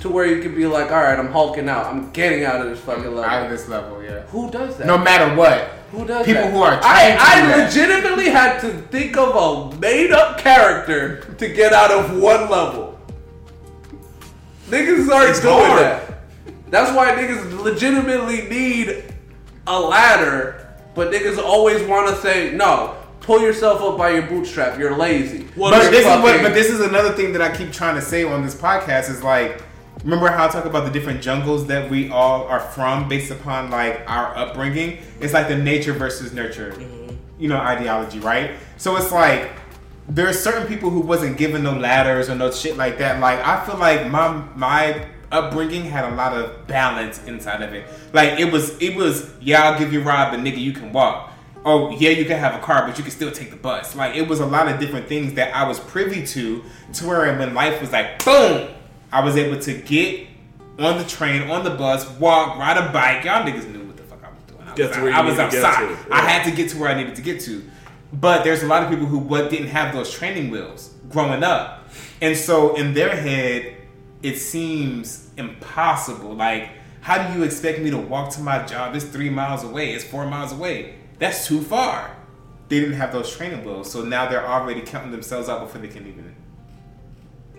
to 0.00 0.08
where 0.08 0.26
you 0.26 0.42
can 0.42 0.54
be 0.54 0.66
like, 0.66 0.90
all 0.90 1.02
right, 1.02 1.18
I'm 1.18 1.30
hulking 1.30 1.68
out. 1.68 1.86
I'm 1.86 2.10
getting 2.12 2.44
out 2.44 2.60
of 2.60 2.70
this 2.70 2.80
fucking 2.80 3.04
level. 3.04 3.24
out 3.24 3.44
of 3.44 3.50
this 3.50 3.68
level, 3.68 4.02
yeah. 4.02 4.20
Who 4.28 4.50
does 4.50 4.76
that? 4.78 4.86
No 4.86 4.96
matter 4.98 5.34
what. 5.36 5.72
Who 5.92 6.06
does 6.06 6.24
that? 6.24 6.26
People 6.26 6.42
that? 6.42 6.52
who 6.52 6.62
are 6.62 6.70
trained 6.80 6.84
I, 6.84 7.10
to 7.10 7.20
I 7.20 7.40
do 7.40 7.46
that. 7.48 7.64
legitimately 7.66 8.24
had 8.30 8.60
to 8.60 8.70
think 8.88 9.16
of 9.16 9.34
a 9.74 9.76
made 9.78 10.12
up 10.12 10.38
character 10.38 11.20
to 11.34 11.48
get 11.48 11.72
out 11.72 11.90
of 11.90 12.12
one 12.20 12.48
level. 12.48 12.98
Niggas 14.68 15.10
aren't 15.10 15.30
It's 15.30 15.40
doing 15.40 15.54
hard. 15.54 15.82
that. 15.82 16.20
That's 16.70 16.94
why 16.96 17.12
niggas 17.12 17.60
legitimately 17.62 18.42
need 18.48 19.04
a 19.66 19.80
ladder, 19.80 20.68
but 20.94 21.12
niggas 21.12 21.38
always 21.38 21.86
want 21.88 22.08
to 22.14 22.22
say, 22.22 22.52
no, 22.54 22.96
pull 23.20 23.40
yourself 23.40 23.82
up 23.82 23.98
by 23.98 24.10
your 24.10 24.22
bootstrap. 24.22 24.78
You're 24.78 24.96
lazy. 24.96 25.48
Well, 25.56 25.72
but 25.72 25.82
You're 25.82 25.90
this 25.90 26.06
is 26.06 26.22
what, 26.22 26.40
but 26.42 26.54
this 26.54 26.68
is 26.68 26.80
another 26.80 27.12
thing 27.12 27.32
that 27.32 27.42
I 27.42 27.54
keep 27.56 27.72
trying 27.72 27.96
to 27.96 28.00
say 28.02 28.22
on 28.22 28.44
this 28.44 28.54
podcast 28.54 29.10
is 29.10 29.24
like 29.24 29.60
remember 30.04 30.28
how 30.28 30.46
I 30.46 30.48
talk 30.48 30.64
about 30.64 30.84
the 30.84 30.90
different 30.90 31.22
jungles 31.22 31.66
that 31.66 31.90
we 31.90 32.10
all 32.10 32.46
are 32.46 32.60
from 32.60 33.08
based 33.08 33.30
upon 33.30 33.70
like 33.70 34.02
our 34.08 34.36
upbringing? 34.36 34.98
It's 35.20 35.32
like 35.32 35.48
the 35.48 35.56
nature 35.56 35.92
versus 35.92 36.32
nurture, 36.32 36.72
mm-hmm. 36.72 37.16
you 37.38 37.48
know, 37.48 37.58
ideology, 37.58 38.18
right? 38.20 38.52
So 38.76 38.96
it's 38.96 39.12
like 39.12 39.50
there's 40.08 40.38
certain 40.38 40.66
people 40.66 40.90
who 40.90 41.00
wasn't 41.00 41.36
given 41.36 41.62
no 41.62 41.72
ladders 41.72 42.28
or 42.28 42.34
no 42.34 42.50
shit 42.50 42.76
like 42.76 42.98
that. 42.98 43.20
Like 43.20 43.40
I 43.40 43.64
feel 43.64 43.76
like 43.76 44.10
my 44.10 44.42
my 44.56 45.06
upbringing 45.30 45.84
had 45.84 46.12
a 46.12 46.14
lot 46.16 46.32
of 46.36 46.66
balance 46.66 47.22
inside 47.24 47.62
of 47.62 47.72
it. 47.74 47.86
Like 48.12 48.40
it 48.40 48.52
was 48.52 48.80
it 48.80 48.96
was 48.96 49.30
yeah 49.40 49.64
I'll 49.64 49.78
give 49.78 49.92
you 49.92 50.00
a 50.00 50.04
ride, 50.04 50.30
but 50.30 50.40
nigga 50.40 50.58
you 50.58 50.72
can 50.72 50.92
walk. 50.92 51.32
Oh 51.64 51.90
yeah 51.90 52.10
you 52.10 52.24
can 52.24 52.38
have 52.38 52.54
a 52.54 52.64
car, 52.64 52.86
but 52.86 52.96
you 52.96 53.04
can 53.04 53.12
still 53.12 53.30
take 53.30 53.50
the 53.50 53.56
bus. 53.56 53.94
Like 53.94 54.16
it 54.16 54.26
was 54.26 54.40
a 54.40 54.46
lot 54.46 54.68
of 54.68 54.80
different 54.80 55.06
things 55.06 55.34
that 55.34 55.54
I 55.54 55.68
was 55.68 55.78
privy 55.78 56.26
to, 56.26 56.64
to 56.94 57.06
where 57.06 57.38
when 57.38 57.54
life 57.54 57.80
was 57.80 57.92
like 57.92 58.24
boom, 58.24 58.68
I 59.12 59.24
was 59.24 59.36
able 59.36 59.60
to 59.60 59.74
get 59.74 60.26
on 60.78 60.98
the 60.98 61.04
train, 61.04 61.50
on 61.50 61.64
the 61.64 61.70
bus, 61.70 62.08
walk, 62.18 62.58
ride 62.58 62.76
a 62.76 62.92
bike. 62.92 63.24
Y'all 63.24 63.44
niggas 63.44 63.70
knew 63.70 63.84
what 63.84 63.96
the 63.96 64.02
fuck 64.04 64.22
I 64.24 64.30
was 64.30 64.42
doing. 64.44 64.62
I 64.62 64.72
was, 64.72 64.96
you 64.96 65.10
I 65.10 65.20
was 65.20 65.36
need 65.38 65.44
to 65.44 65.50
get 65.50 65.64
outside. 65.64 66.06
to, 66.06 66.14
I 66.14 66.20
had 66.20 66.44
to 66.48 66.56
get 66.56 66.70
to 66.70 66.78
where 66.78 66.90
I 66.90 66.94
needed 66.94 67.16
to 67.16 67.22
get 67.22 67.40
to. 67.42 67.62
But 68.12 68.44
there's 68.44 68.62
a 68.62 68.66
lot 68.66 68.82
of 68.82 68.90
people 68.90 69.06
who 69.06 69.18
what 69.18 69.50
didn't 69.50 69.68
have 69.68 69.94
those 69.94 70.10
training 70.10 70.50
wheels 70.50 70.94
growing 71.10 71.42
up. 71.42 71.88
And 72.20 72.36
so 72.36 72.74
in 72.76 72.94
their 72.94 73.14
head, 73.14 73.76
it 74.22 74.36
seems 74.36 75.30
impossible. 75.36 76.34
Like, 76.34 76.70
how 77.00 77.26
do 77.26 77.38
you 77.38 77.44
expect 77.44 77.80
me 77.80 77.90
to 77.90 77.98
walk 77.98 78.30
to 78.34 78.40
my 78.40 78.64
job? 78.64 78.94
It's 78.94 79.04
three 79.04 79.30
miles 79.30 79.64
away, 79.64 79.92
it's 79.92 80.04
four 80.04 80.26
miles 80.26 80.52
away. 80.52 80.94
That's 81.18 81.46
too 81.46 81.60
far. 81.60 82.16
They 82.68 82.80
didn't 82.80 82.96
have 82.96 83.12
those 83.12 83.34
training 83.34 83.64
wheels, 83.64 83.90
so 83.90 84.04
now 84.04 84.28
they're 84.28 84.46
already 84.46 84.82
counting 84.82 85.10
themselves 85.10 85.48
out 85.48 85.60
before 85.60 85.80
they 85.80 85.88
can 85.88 86.06
even 86.06 86.34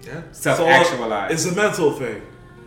Yeah. 0.05 0.21
Self-actualize. 0.31 1.29
Uh, 1.29 1.33
it's 1.33 1.45
a 1.45 1.55
mental 1.55 1.91
thing. 1.91 2.21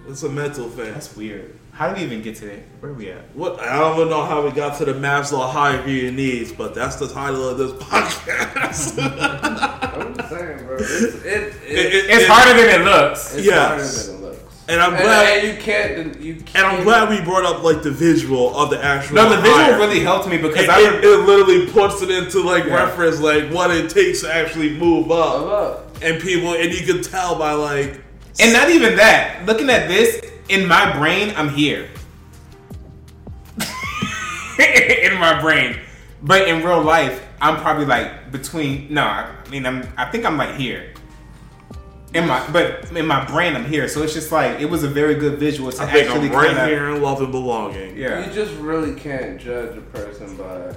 It's 0.08 0.22
a 0.22 0.28
mental 0.28 0.68
thing. 0.68 0.92
That's 0.92 1.16
weird. 1.16 1.58
How 1.72 1.88
do 1.88 1.96
we 1.96 2.02
even 2.06 2.22
get 2.22 2.36
to 2.36 2.46
that? 2.46 2.60
Where 2.80 2.92
are 2.92 2.94
we 2.94 3.10
at? 3.10 3.34
What 3.34 3.58
I 3.58 3.78
don't 3.80 3.96
even 3.96 4.08
know 4.08 4.24
how 4.24 4.42
we 4.44 4.52
got 4.52 4.78
to 4.78 4.84
the 4.84 4.92
Maslow 4.92 5.50
hierarchy 5.50 6.06
of 6.06 6.14
needs, 6.14 6.52
but 6.52 6.72
that's 6.74 6.96
the 6.96 7.08
title 7.08 7.48
of 7.48 7.58
this 7.58 7.72
podcast. 7.82 8.98
I'm 9.94 10.14
just 10.14 10.28
saying, 10.30 10.58
bro. 10.66 10.76
It's, 10.76 10.90
it, 10.90 11.24
it, 11.24 11.24
It- 11.24 11.94
it- 11.94 12.10
It's 12.10 12.22
it- 12.24 12.28
harder 12.30 12.60
than 12.60 12.80
it 12.80 12.84
looks. 12.84 13.34
it's 13.34 13.46
yes. 13.46 13.56
harder 13.56 13.82
than 13.82 14.14
it 14.14 14.20
looks. 14.38 14.40
And 14.66 14.80
I'm 14.80 14.92
glad, 14.92 15.26
uh, 15.26 15.40
and 15.40 15.48
you 15.48 15.62
can't. 15.62 16.20
You 16.22 16.34
can't. 16.36 16.56
and 16.56 16.66
I'm 16.66 16.84
glad 16.84 17.10
we 17.10 17.20
brought 17.22 17.44
up 17.44 17.62
like 17.62 17.82
the 17.82 17.90
visual 17.90 18.56
of 18.56 18.70
the 18.70 18.82
actual. 18.82 19.16
No, 19.16 19.28
the 19.28 19.36
visual 19.42 19.58
hierarchy. 19.58 19.84
really 19.84 20.00
helped 20.00 20.26
me 20.28 20.38
because 20.38 20.64
It, 20.64 20.70
I 20.70 20.80
it, 20.80 21.04
it 21.04 21.18
literally 21.26 21.66
puts 21.70 22.00
it 22.02 22.10
into 22.10 22.40
like 22.40 22.64
Yeah. 22.64 22.76
reference, 22.76 23.20
like 23.20 23.50
what 23.50 23.70
it 23.72 23.90
takes 23.90 24.22
to 24.22 24.32
actually 24.32 24.78
move 24.78 25.10
up, 25.10 25.28
Hold 25.38 25.52
up. 25.52 25.83
And 26.02 26.20
people, 26.20 26.54
and 26.54 26.72
you 26.72 26.86
can 26.86 27.02
tell 27.02 27.36
by 27.38 27.52
like, 27.52 28.02
And 28.40 28.52
not 28.52 28.70
even 28.70 28.96
that. 28.96 29.44
Looking 29.46 29.70
at 29.70 29.88
this, 29.88 30.20
in 30.48 30.66
my 30.66 30.96
brain, 30.96 31.32
I'm 31.36 31.48
here. 31.48 31.88
in 34.58 35.18
my 35.18 35.40
brain. 35.40 35.78
But 36.22 36.48
in 36.48 36.64
real 36.64 36.82
life, 36.82 37.22
I'm 37.40 37.60
probably 37.60 37.86
like 37.86 38.32
between 38.32 38.92
no, 38.92 39.02
I 39.02 39.30
mean 39.50 39.66
I'm 39.66 39.86
I 39.96 40.06
think 40.06 40.24
I'm 40.24 40.38
like 40.38 40.56
here. 40.56 40.94
in 42.14 42.26
my 42.26 42.48
but 42.50 42.90
in 42.92 43.06
my 43.06 43.24
brain 43.26 43.54
I'm 43.54 43.66
here. 43.66 43.88
So 43.88 44.02
it's 44.02 44.14
just 44.14 44.32
like 44.32 44.60
it 44.60 44.66
was 44.66 44.82
a 44.84 44.88
very 44.88 45.14
good 45.14 45.38
visual 45.38 45.70
to 45.70 45.82
I 45.82 45.86
think 45.86 46.08
actually 46.08 46.28
I'm 46.28 46.34
right 46.34 46.46
kinda, 46.48 46.66
here 46.66 46.88
in 46.88 47.02
love 47.02 47.20
and 47.20 47.30
belonging. 47.30 47.96
Yeah. 47.96 48.26
You 48.26 48.32
just 48.32 48.54
really 48.54 48.98
can't 48.98 49.38
judge 49.38 49.76
a 49.76 49.82
person 49.82 50.36
by 50.36 50.74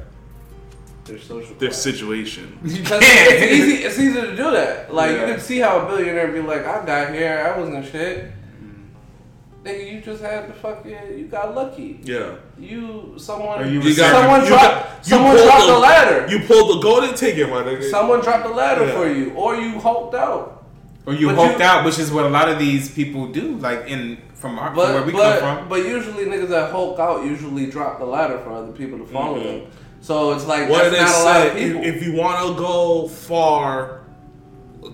their 1.07 1.19
social. 1.19 1.55
Their 1.55 1.69
class. 1.69 1.81
situation. 1.81 2.57
Because 2.63 3.01
it's 3.05 3.51
easy. 3.51 3.83
It's 3.83 3.99
easy 3.99 4.21
to 4.21 4.35
do 4.35 4.51
that. 4.51 4.93
Like 4.93 5.11
Yeah. 5.11 5.21
you 5.27 5.33
can 5.33 5.39
see 5.41 5.59
how 5.59 5.79
a 5.79 5.85
billionaire 5.87 6.31
be 6.31 6.41
like, 6.41 6.65
"I 6.65 6.85
got 6.85 7.13
here. 7.13 7.51
I 7.53 7.59
wasn't 7.59 7.85
shit." 7.91 8.31
Nigga, 9.63 9.91
you 9.93 10.01
just 10.01 10.21
had 10.21 10.47
the 10.49 10.53
fucking. 10.53 10.95
You 11.17 11.25
got 11.25 11.53
lucky. 11.55 11.99
Yeah. 12.03 12.35
You 12.57 13.15
someone. 13.17 13.61
Or 13.61 13.65
you 13.67 13.81
You 13.81 13.95
got- 13.95 14.11
someone 14.11 14.41
you 14.41 14.47
dropped. 14.47 14.63
got- 14.63 14.97
you 15.05 15.09
someone 15.09 15.35
dropped 15.35 15.65
the- 15.65 15.73
the 15.73 15.79
ladder. 15.79 16.27
You 16.29 16.39
pulled 16.47 16.77
the 16.77 16.81
golden 16.81 17.13
ticket, 17.15 17.49
my 17.49 17.63
nigga. 17.63 17.89
someone 17.89 18.21
dropped 18.21 18.43
the 18.43 18.53
ladder 18.53 18.85
Yeah. 18.85 18.93
for 18.97 19.07
you, 19.11 19.33
or 19.35 19.55
you 19.55 19.79
hulked 19.79 20.15
out. 20.15 20.63
Or 21.05 21.13
you 21.13 21.27
But 21.27 21.35
hoped 21.35 21.59
you- 21.59 21.65
out, 21.65 21.85
which 21.85 21.99
is 21.99 22.11
what 22.11 22.25
a 22.25 22.29
lot 22.29 22.49
of 22.49 22.59
these 22.59 22.89
people 22.89 23.27
do, 23.27 23.57
like 23.61 23.87
in 23.87 24.17
from, 24.35 24.59
our, 24.59 24.67
from 24.67 24.77
where 24.77 24.93
But 24.99 25.05
we 25.07 25.11
but 25.13 25.39
come 25.39 25.57
from. 25.57 25.69
but 25.69 25.79
usually 25.85 26.25
niggas 26.25 26.49
that 26.49 26.71
hulk 26.71 26.99
out 26.99 27.25
usually 27.25 27.65
drop 27.65 27.97
the 27.99 28.05
ladder 28.05 28.37
for 28.43 28.51
other 28.51 28.71
people 28.71 28.97
to 28.99 29.05
follow 29.05 29.39
Mhm. 29.39 29.43
them. 29.43 29.61
So 30.07 30.31
it's 30.31 30.45
like 30.45 30.69
What 30.69 30.89
that's 30.89 30.95
they 30.95 31.01
not 31.01 31.21
a 31.21 31.23
lot 31.25 31.47
of 31.47 31.53
say? 31.53 31.67
people. 31.67 31.83
If, 31.83 31.95
if 31.97 32.03
you 32.07 32.13
want 32.13 32.47
to 32.47 32.55
go 32.63 33.09
far, 33.09 34.03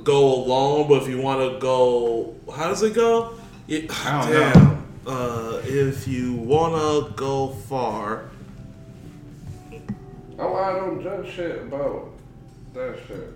go 0.03 0.34
alone. 0.34 0.88
But 0.88 1.03
if 1.03 1.07
you 1.07 1.22
want 1.22 1.53
to 1.53 1.60
go, 1.60 2.34
how 2.52 2.68
does 2.69 2.81
it 2.81 2.95
go? 2.95 3.35
It, 3.68 3.91
I 4.07 4.26
don't 4.26 4.53
damn. 4.53 4.88
Uh, 5.06 5.61
if 5.65 6.07
you 6.07 6.34
want 6.34 6.73
to 6.73 7.14
go 7.15 7.49
far, 7.49 8.31
oh, 10.40 10.56
I 10.56 10.73
don't 10.80 11.03
judge 11.03 11.31
shit 11.31 11.61
about 11.61 12.10
that 12.73 12.98
shit. 13.07 13.34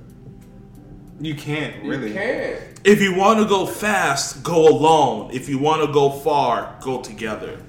You 1.19 1.35
can't 1.35 1.83
really. 1.83 2.07
You 2.07 2.13
can't. 2.15 2.59
if 2.85 3.01
you 3.01 3.13
want 3.13 3.37
to 3.37 3.45
go 3.45 3.67
fast, 3.67 4.41
go 4.41 4.67
alone. 4.67 5.29
If 5.31 5.47
you 5.47 5.59
want 5.59 5.85
to 5.85 5.93
go 5.93 6.09
far, 6.09 6.75
go 6.81 7.03
together. 7.03 7.59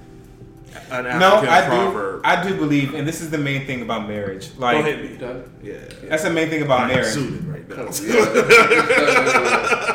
An 0.91 1.19
No, 1.19 1.37
I 1.47 1.61
proverb. 1.67 2.23
do. 2.23 2.29
I 2.29 2.43
do 2.47 2.55
believe, 2.55 2.93
and 2.93 3.07
this 3.07 3.21
is 3.21 3.29
the 3.29 3.37
main 3.37 3.65
thing 3.65 3.81
about 3.81 4.07
marriage. 4.07 4.49
Don't 4.51 4.59
Like 4.61 4.85
hit 4.85 5.11
me. 5.11 5.17
Done. 5.17 5.43
Yeah. 5.63 5.75
that's 6.03 6.23
the 6.23 6.29
main 6.31 6.49
thing 6.49 6.61
about 6.63 6.81
I'm 6.81 6.87
marriage. 6.89 7.13
suited 7.13 7.45
right 7.45 7.69
now. 7.69 7.85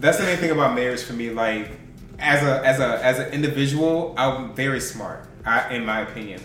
That's 0.00 0.18
the 0.18 0.24
main 0.24 0.36
thing 0.36 0.52
about 0.52 0.76
marriage 0.76 1.02
for 1.02 1.12
me. 1.12 1.30
Like 1.30 1.72
as 2.20 2.40
a 2.44 2.64
as 2.64 2.78
a 2.78 3.04
as 3.04 3.18
an 3.18 3.32
individual, 3.32 4.14
I'm 4.16 4.54
very 4.54 4.80
smart, 4.80 5.24
I, 5.44 5.74
in 5.74 5.84
my 5.84 6.02
opinion. 6.02 6.40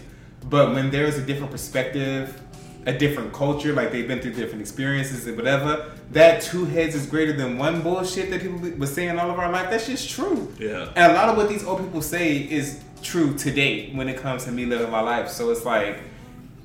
But 0.50 0.74
when 0.74 0.90
there 0.90 1.06
is 1.06 1.20
a 1.20 1.22
different 1.22 1.52
perspective, 1.52 2.42
a 2.86 2.94
different 2.94 3.34
culture, 3.34 3.74
like 3.74 3.92
they've 3.92 4.08
been 4.08 4.20
through 4.20 4.34
different 4.34 4.62
experiences 4.62 5.26
and 5.28 5.38
whatever, 5.38 5.92
that 6.12 6.42
two 6.42 6.66
heads 6.66 6.96
is 6.96 7.06
greater 7.06 7.34
than 7.34 7.58
one 7.58 7.82
bullshit 7.82 8.30
that 8.30 8.42
people 8.42 8.60
were 8.78 8.88
saying 8.88 9.18
all 9.18 9.32
of 9.32 9.40
our 9.40 9.52
life. 9.52 9.70
That's 9.70 9.88
just 9.88 10.10
true. 10.10 10.54
Yeah. 10.60 10.92
And 10.96 11.12
a 11.12 11.16
lot 11.16 11.30
of 11.30 11.38
what 11.38 11.50
these 11.50 11.64
old 11.64 11.80
people 11.80 12.02
say 12.02 12.38
is 12.38 12.82
true 13.02 13.34
today 13.38 13.92
when 13.94 14.10
it 14.10 14.18
comes 14.18 14.46
to 14.46 14.52
me 14.52 14.66
living 14.66 14.90
my 14.90 15.02
life. 15.02 15.30
So 15.30 15.50
it's 15.50 15.66
like, 15.66 16.00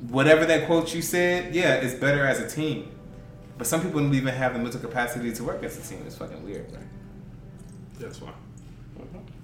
whatever 0.09 0.45
that 0.47 0.66
quote 0.66 0.95
you 0.95 1.03
said, 1.03 1.55
yeah, 1.55 1.74
it's 1.74 1.95
better 1.95 2.27
as 2.27 2.40
a 2.40 2.49
team. 2.49 2.90
But 3.57 3.66
some 3.66 3.82
people 3.82 4.01
don't 4.01 4.15
even 4.15 4.35
have 4.35 4.53
the 4.53 4.59
mental 4.59 4.81
capacity 4.81 5.32
to 5.32 5.45
work 5.45 5.62
as 5.65 5.77
a 5.78 5.89
team. 5.89 6.03
It's 6.07 6.16
fucking 6.16 6.45
weird, 6.45 6.73
man. 6.73 6.89
That's 7.99 8.19
fine. 8.19 8.32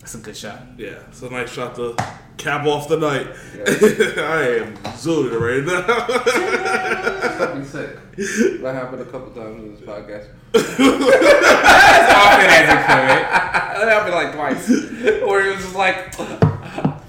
That's 0.05 0.17
a 0.17 0.19
good 0.19 0.37
shot. 0.37 0.61
Yeah, 0.77 1.01
it's 1.09 1.23
a 1.23 1.31
nice 1.31 1.49
shot 1.51 1.77
to 1.77 1.97
cap 2.37 2.67
off 2.67 2.89
the 2.89 2.99
night. 2.99 3.27
Yeah. 3.57 3.65
I 4.23 4.61
am 4.61 4.77
zooted 5.01 5.33
right 5.41 5.65
now. 5.65 5.81
That'd 7.39 7.57
be 7.57 7.65
sick. 7.65 7.97
That 8.61 8.75
happened 8.75 9.01
a 9.01 9.07
couple 9.07 9.33
times 9.33 9.65
in 9.65 9.73
this 9.73 9.81
podcast. 9.81 10.29
That's 10.53 10.69
Often 12.21 12.51
as 12.53 12.69
it 12.69 12.85
could. 12.85 13.25
That 13.81 13.89
happened 13.89 14.15
like 14.15 14.35
twice. 14.35 14.69
Where 14.69 15.49
it 15.49 15.57
was 15.57 15.65
just 15.65 15.75
like, 15.75 15.97
I'm 16.21 17.01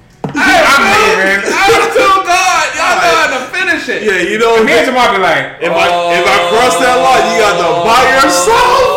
leaving. 0.88 1.52
I'm 1.52 1.92
too 1.92 2.16
good. 2.24 2.68
Y'all 2.80 2.96
know 2.96 3.12
how 3.12 3.28
to 3.36 3.42
finish 3.52 3.90
it. 3.90 4.04
yeah, 4.08 4.24
you 4.24 4.40
know, 4.40 4.66
Here's 4.66 4.88
if 4.88 4.96
your 4.96 4.96
mom 4.96 5.16
be 5.16 5.22
like, 5.22 5.36
I, 5.36 5.68
if 5.68 5.68
I 5.68 6.48
cross 6.48 6.80
that 6.80 6.96
line, 7.04 7.28
you 7.28 7.44
got 7.44 7.60
to 7.60 7.68
buy 7.84 8.24
yourself. 8.24 8.95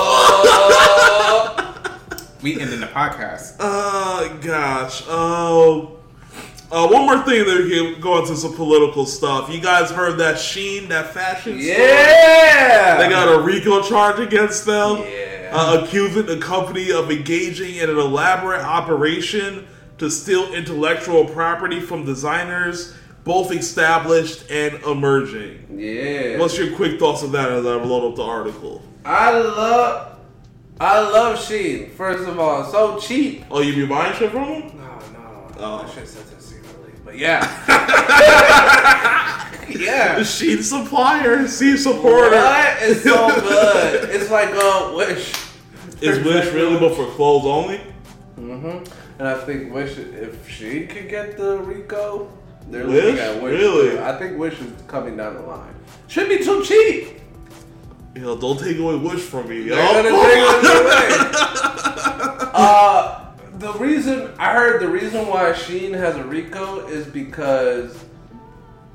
We 2.57 2.63
ending 2.63 2.81
the 2.81 2.87
podcast. 2.87 3.57
Oh 3.61 4.39
gosh. 4.43 5.03
Oh. 5.07 5.95
Uh, 6.71 6.87
one 6.87 7.07
more 7.07 7.23
thing, 7.25 7.47
then 7.47 7.65
we 7.65 7.71
can 7.95 8.01
go 8.01 8.19
into 8.21 8.37
some 8.37 8.55
political 8.55 9.07
stuff. 9.07 9.51
You 9.51 9.59
guys 9.59 9.91
heard 9.91 10.19
that 10.19 10.37
Shein, 10.37 10.89
that 10.89 11.15
fashion 11.15 11.59
store? 11.59 11.75
Yeah. 11.79 12.99
They 12.99 13.09
got 13.09 13.35
a 13.35 13.41
RICO 13.43 13.83
charge 13.83 14.19
against 14.21 14.67
them, 14.67 14.99
Yeah. 14.99 15.49
uh, 15.51 15.83
accusing 15.83 16.27
the 16.27 16.37
company 16.37 16.93
of 16.93 17.11
engaging 17.11 17.77
in 17.77 17.89
an 17.89 17.97
elaborate 17.99 18.61
operation 18.63 19.67
to 19.97 20.11
steal 20.11 20.53
intellectual 20.53 21.25
property 21.25 21.81
from 21.81 22.05
designers, 22.05 22.95
both 23.25 23.51
established 23.51 24.51
and 24.51 24.75
emerging. 24.83 25.69
Yeah. 25.75 26.37
What's 26.39 26.59
your 26.59 26.77
quick 26.77 26.99
thoughts 26.99 27.23
of 27.23 27.33
that 27.33 27.51
as 27.51 27.65
I 27.65 27.77
load 27.77 28.11
up 28.11 28.17
the 28.17 28.25
article? 28.25 28.83
I 29.07 29.31
love, 29.39 30.18
I 30.81 31.01
love 31.01 31.39
Shein. 31.39 31.91
First 31.91 32.29
of 32.29 32.39
all, 32.39 32.65
so 32.65 32.99
cheap. 33.01 33.45
Oh, 33.51 33.61
you 33.61 33.75
be 33.75 33.87
buying 33.87 34.15
shit 34.17 34.31
from 34.31 34.45
them? 34.49 34.77
No, 34.77 34.99
no. 35.13 35.49
Oh. 35.59 35.83
I 35.85 35.89
should 35.89 35.99
have 35.99 36.09
said 36.09 36.27
that 36.27 36.43
secretly, 36.43 36.93
but 37.05 37.19
yeah. 37.19 37.41
yeah. 39.69 40.15
The 40.17 40.21
Shein 40.23 40.63
supplier, 40.63 41.47
C 41.49 41.77
supporter. 41.77 42.37
What? 42.37 42.77
It's 42.81 43.03
so 43.03 43.29
good. 43.41 44.11
It's 44.11 44.31
like 44.31 44.51
a 44.51 44.95
Wish. 44.97 45.33
Is 46.01 46.25
Wish 46.25 46.53
really 46.55 46.79
but 46.79 46.95
for 46.95 47.07
clothes 47.13 47.45
only? 47.45 47.79
hmm 48.37 48.85
And 49.19 49.27
I 49.27 49.35
think 49.45 49.73
Wish, 49.75 49.99
if 49.99 50.49
she 50.49 50.87
could 50.87 51.09
get 51.09 51.37
the 51.37 51.59
Rico, 51.59 52.31
they're 52.71 52.87
Wish? 52.87 53.03
looking 53.05 53.19
at 53.19 53.43
Wish. 53.43 53.61
Really? 53.61 53.99
I 53.99 54.17
think 54.17 54.39
Wish 54.39 54.61
is 54.61 54.71
coming 54.87 55.17
down 55.17 55.35
the 55.35 55.41
line. 55.43 55.75
Should 56.07 56.29
be 56.29 56.39
too 56.45 56.63
cheap. 56.63 57.21
Yo, 58.15 58.37
don't 58.37 58.59
take 58.59 58.79
away 58.79 58.97
Wish 58.97 59.21
from 59.21 59.49
me, 59.49 59.63
yo. 59.63 59.77
They're 59.77 60.03
gonna 60.03 60.11
take 60.11 60.39
it 60.39 60.83
away. 60.83 62.51
uh, 62.55 63.25
the 63.59 63.73
reason 63.75 64.31
I 64.39 64.53
heard 64.55 64.81
the 64.81 64.89
reason 64.89 65.27
why 65.29 65.53
Shein 65.53 65.93
has 65.95 66.17
a 66.17 66.25
Rico 66.25 66.87
is 66.89 67.07
because 67.07 68.05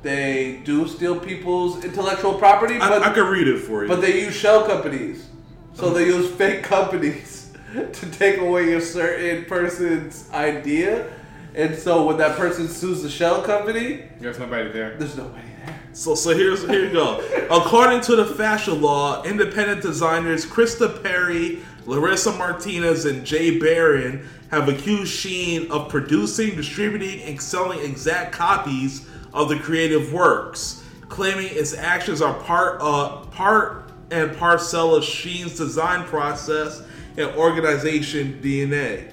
they 0.01 0.61
do 0.65 0.87
steal 0.87 1.17
people's 1.19 1.83
intellectual 1.85 2.33
property, 2.33 2.77
but 2.77 3.03
I 3.03 3.13
could 3.13 3.27
read 3.29 3.47
it 3.47 3.59
for 3.59 3.83
you. 3.83 3.87
but 3.87 4.01
they 4.01 4.21
use 4.25 4.35
shell 4.35 4.65
companies. 4.65 5.27
So 5.73 5.91
they 5.93 6.05
use 6.05 6.29
fake 6.35 6.63
companies 6.63 7.53
to 7.73 8.11
take 8.11 8.39
away 8.39 8.73
a 8.73 8.81
certain 8.81 9.45
person's 9.45 10.29
idea. 10.31 11.11
And 11.55 11.75
so 11.75 12.05
when 12.07 12.17
that 12.17 12.35
person 12.35 12.67
sues 12.67 13.03
the 13.03 13.09
shell 13.09 13.41
company, 13.43 14.03
There's 14.19 14.39
nobody 14.39 14.71
there. 14.71 14.97
there's 14.97 15.15
nobody 15.15 15.43
there. 15.47 15.52
So, 15.93 16.15
so 16.15 16.35
here's 16.35 16.67
here 16.67 16.85
you 16.85 16.91
go. 16.91 17.19
According 17.51 18.01
to 18.01 18.15
the 18.15 18.25
fashion 18.25 18.81
law, 18.81 19.21
independent 19.23 19.83
designers 19.83 20.43
Krista 20.43 21.03
Perry, 21.03 21.59
Larissa 21.85 22.31
Martinez, 22.31 23.05
and 23.05 23.23
Jay 23.23 23.59
Baron 23.59 24.27
have 24.49 24.69
accused 24.69 25.13
Shein 25.13 25.69
of 25.69 25.89
producing, 25.89 26.55
distributing, 26.55 27.21
and 27.21 27.39
selling 27.39 27.79
exact 27.79 28.31
copies 28.31 29.07
of 29.35 29.49
the 29.49 29.59
creative 29.59 30.11
works, 30.11 30.83
claiming 31.09 31.47
its 31.51 31.75
actions 31.75 32.23
are 32.23 32.33
part 32.41 32.79
uh, 32.81 33.17
part 33.27 33.91
and 34.09 34.35
parcel 34.35 34.95
of 34.95 35.03
Shein's 35.03 35.55
design 35.55 36.05
process 36.05 36.81
and 37.17 37.29
organization 37.35 38.39
DNA. 38.41 39.12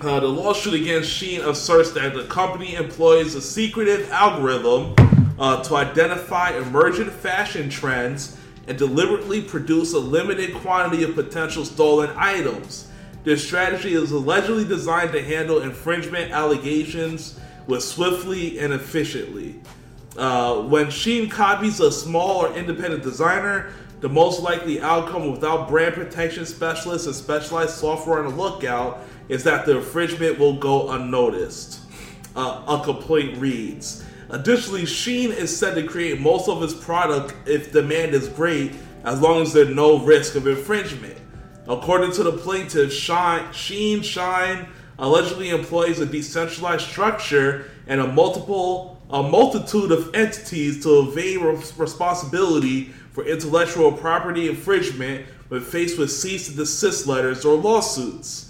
Uh, 0.00 0.20
the 0.20 0.26
lawsuit 0.26 0.74
against 0.74 1.10
Shein 1.10 1.46
asserts 1.46 1.92
that 1.92 2.12
the 2.12 2.24
company 2.24 2.74
employs 2.74 3.34
a 3.34 3.40
secretive 3.40 4.10
algorithm 4.10 4.94
uh, 5.38 5.62
to 5.62 5.76
identify 5.76 6.50
emergent 6.50 7.10
fashion 7.10 7.70
trends 7.70 8.38
and 8.66 8.76
deliberately 8.76 9.40
produce 9.40 9.94
a 9.94 9.98
limited 9.98 10.54
quantity 10.56 11.02
of 11.02 11.14
potential 11.14 11.64
stolen 11.64 12.10
items. 12.14 12.90
This 13.24 13.42
strategy 13.42 13.94
is 13.94 14.10
allegedly 14.10 14.64
designed 14.64 15.12
to 15.12 15.22
handle 15.22 15.62
infringement 15.62 16.30
allegations 16.30 17.40
with 17.66 17.82
swiftly 17.82 18.58
and 18.58 18.74
efficiently. 18.74 19.54
Uh, 20.18 20.60
when 20.60 20.86
Shein 20.86 21.30
copies 21.30 21.80
a 21.80 21.90
small 21.90 22.44
or 22.44 22.52
independent 22.54 23.02
designer, 23.02 23.72
the 24.00 24.08
most 24.10 24.42
likely 24.42 24.78
outcome 24.82 25.32
without 25.32 25.68
brand 25.68 25.94
protection 25.94 26.44
specialists 26.44 27.06
and 27.06 27.16
specialized 27.16 27.70
software 27.70 28.22
on 28.22 28.30
the 28.30 28.42
lookout 28.42 29.00
is 29.28 29.44
that 29.44 29.66
the 29.66 29.76
infringement 29.76 30.38
will 30.38 30.54
go 30.54 30.90
unnoticed. 30.90 31.80
Uh, 32.34 32.62
a 32.68 32.84
complaint 32.84 33.38
reads. 33.38 34.04
Additionally, 34.28 34.82
Shein 34.82 35.30
is 35.30 35.56
said 35.56 35.74
to 35.74 35.86
create 35.86 36.20
most 36.20 36.48
of 36.48 36.60
his 36.60 36.74
product 36.74 37.34
if 37.48 37.72
demand 37.72 38.14
is 38.14 38.28
great, 38.28 38.72
as 39.04 39.20
long 39.20 39.42
as 39.42 39.52
there's 39.52 39.74
no 39.74 39.98
risk 39.98 40.34
of 40.34 40.46
infringement. 40.46 41.16
According 41.68 42.12
to 42.12 42.22
the 42.22 42.32
plaintiff, 42.32 42.90
Shein 42.90 44.04
Shine 44.04 44.68
allegedly 44.98 45.50
employs 45.50 46.00
a 46.00 46.06
decentralized 46.06 46.86
structure 46.86 47.70
and 47.86 48.00
a 48.00 48.06
multiple 48.06 48.96
a 49.08 49.22
multitude 49.22 49.92
of 49.92 50.12
entities 50.14 50.82
to 50.82 50.98
evade 51.00 51.38
res- 51.38 51.78
responsibility 51.78 52.86
for 53.12 53.24
intellectual 53.24 53.92
property 53.92 54.48
infringement 54.48 55.24
when 55.48 55.60
faced 55.60 55.96
with 55.96 56.10
cease 56.10 56.48
and 56.48 56.56
desist 56.56 57.06
letters 57.06 57.44
or 57.44 57.54
lawsuits. 57.54 58.45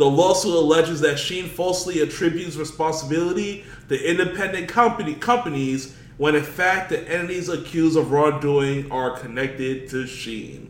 The 0.00 0.08
lawsuit 0.08 0.54
alleges 0.54 1.02
that 1.02 1.16
Shein 1.16 1.46
falsely 1.46 2.00
attributes 2.00 2.56
responsibility 2.56 3.66
to 3.90 4.10
independent 4.10 4.66
company 4.66 5.14
companies 5.14 5.94
when 6.16 6.34
in 6.34 6.42
fact 6.42 6.88
the 6.88 7.06
entities 7.06 7.50
accused 7.50 7.98
of 7.98 8.10
wrongdoing 8.10 8.90
are 8.90 9.10
connected 9.18 9.90
to 9.90 10.04
Shein. 10.04 10.68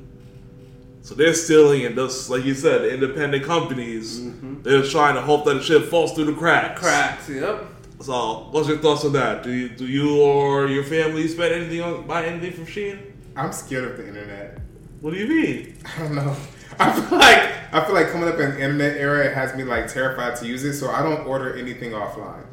So 1.03 1.15
they're 1.15 1.33
stealing, 1.35 1.87
and 1.87 1.95
just 1.95 2.29
like 2.29 2.45
you 2.45 2.55
said, 2.55 2.83
the 2.83 2.93
independent 2.93 3.45
companies, 3.45 4.19
mm-hmm. 4.19 4.63
they're 4.63 4.83
trying 4.83 5.15
to 5.15 5.21
hope 5.21 5.45
that 5.45 5.55
the 5.55 5.63
shit 5.63 5.85
falls 5.85 6.13
through 6.13 6.25
the 6.25 6.33
cracks. 6.33 6.81
Cracks. 6.81 7.29
Yep. 7.29 7.67
So, 8.01 8.49
what's 8.51 8.67
your 8.67 8.79
thoughts 8.79 9.05
on 9.05 9.13
that? 9.13 9.45
Do 9.45 9.53
you, 9.53 9.69
do 9.69 9.87
you 9.87 10.21
or 10.21 10.67
your 10.67 10.83
family 10.83 11.29
spend 11.29 11.55
anything 11.55 11.83
on 11.83 12.05
buy 12.05 12.27
anything 12.27 12.51
from 12.53 12.67
Shein? 12.67 13.13
I'm 13.37 13.53
scared 13.53 13.93
of 13.93 13.97
the 13.97 14.09
internet. 14.09 14.59
What 15.01 15.15
do 15.15 15.21
you 15.21 15.29
mean? 15.29 15.77
I 15.97 15.99
don't 16.01 16.17
know. 16.17 16.37
I 16.83 16.93
feel 16.93 17.19
like 17.19 17.51
I 17.73 17.85
feel 17.85 17.95
like 17.95 18.11
coming 18.11 18.29
up 18.29 18.39
in 18.41 18.51
the 18.51 18.61
internet 18.61 18.97
era 18.97 19.27
it 19.27 19.35
has 19.35 19.55
me 19.55 19.65
like 19.65 19.87
terrified 19.87 20.37
to 20.37 20.47
use 20.47 20.65
it, 20.65 20.75
so 20.75 20.91
I 20.91 21.03
don't 21.03 21.27
order 21.27 21.55
anything 21.57 21.91
offline. 21.93 22.45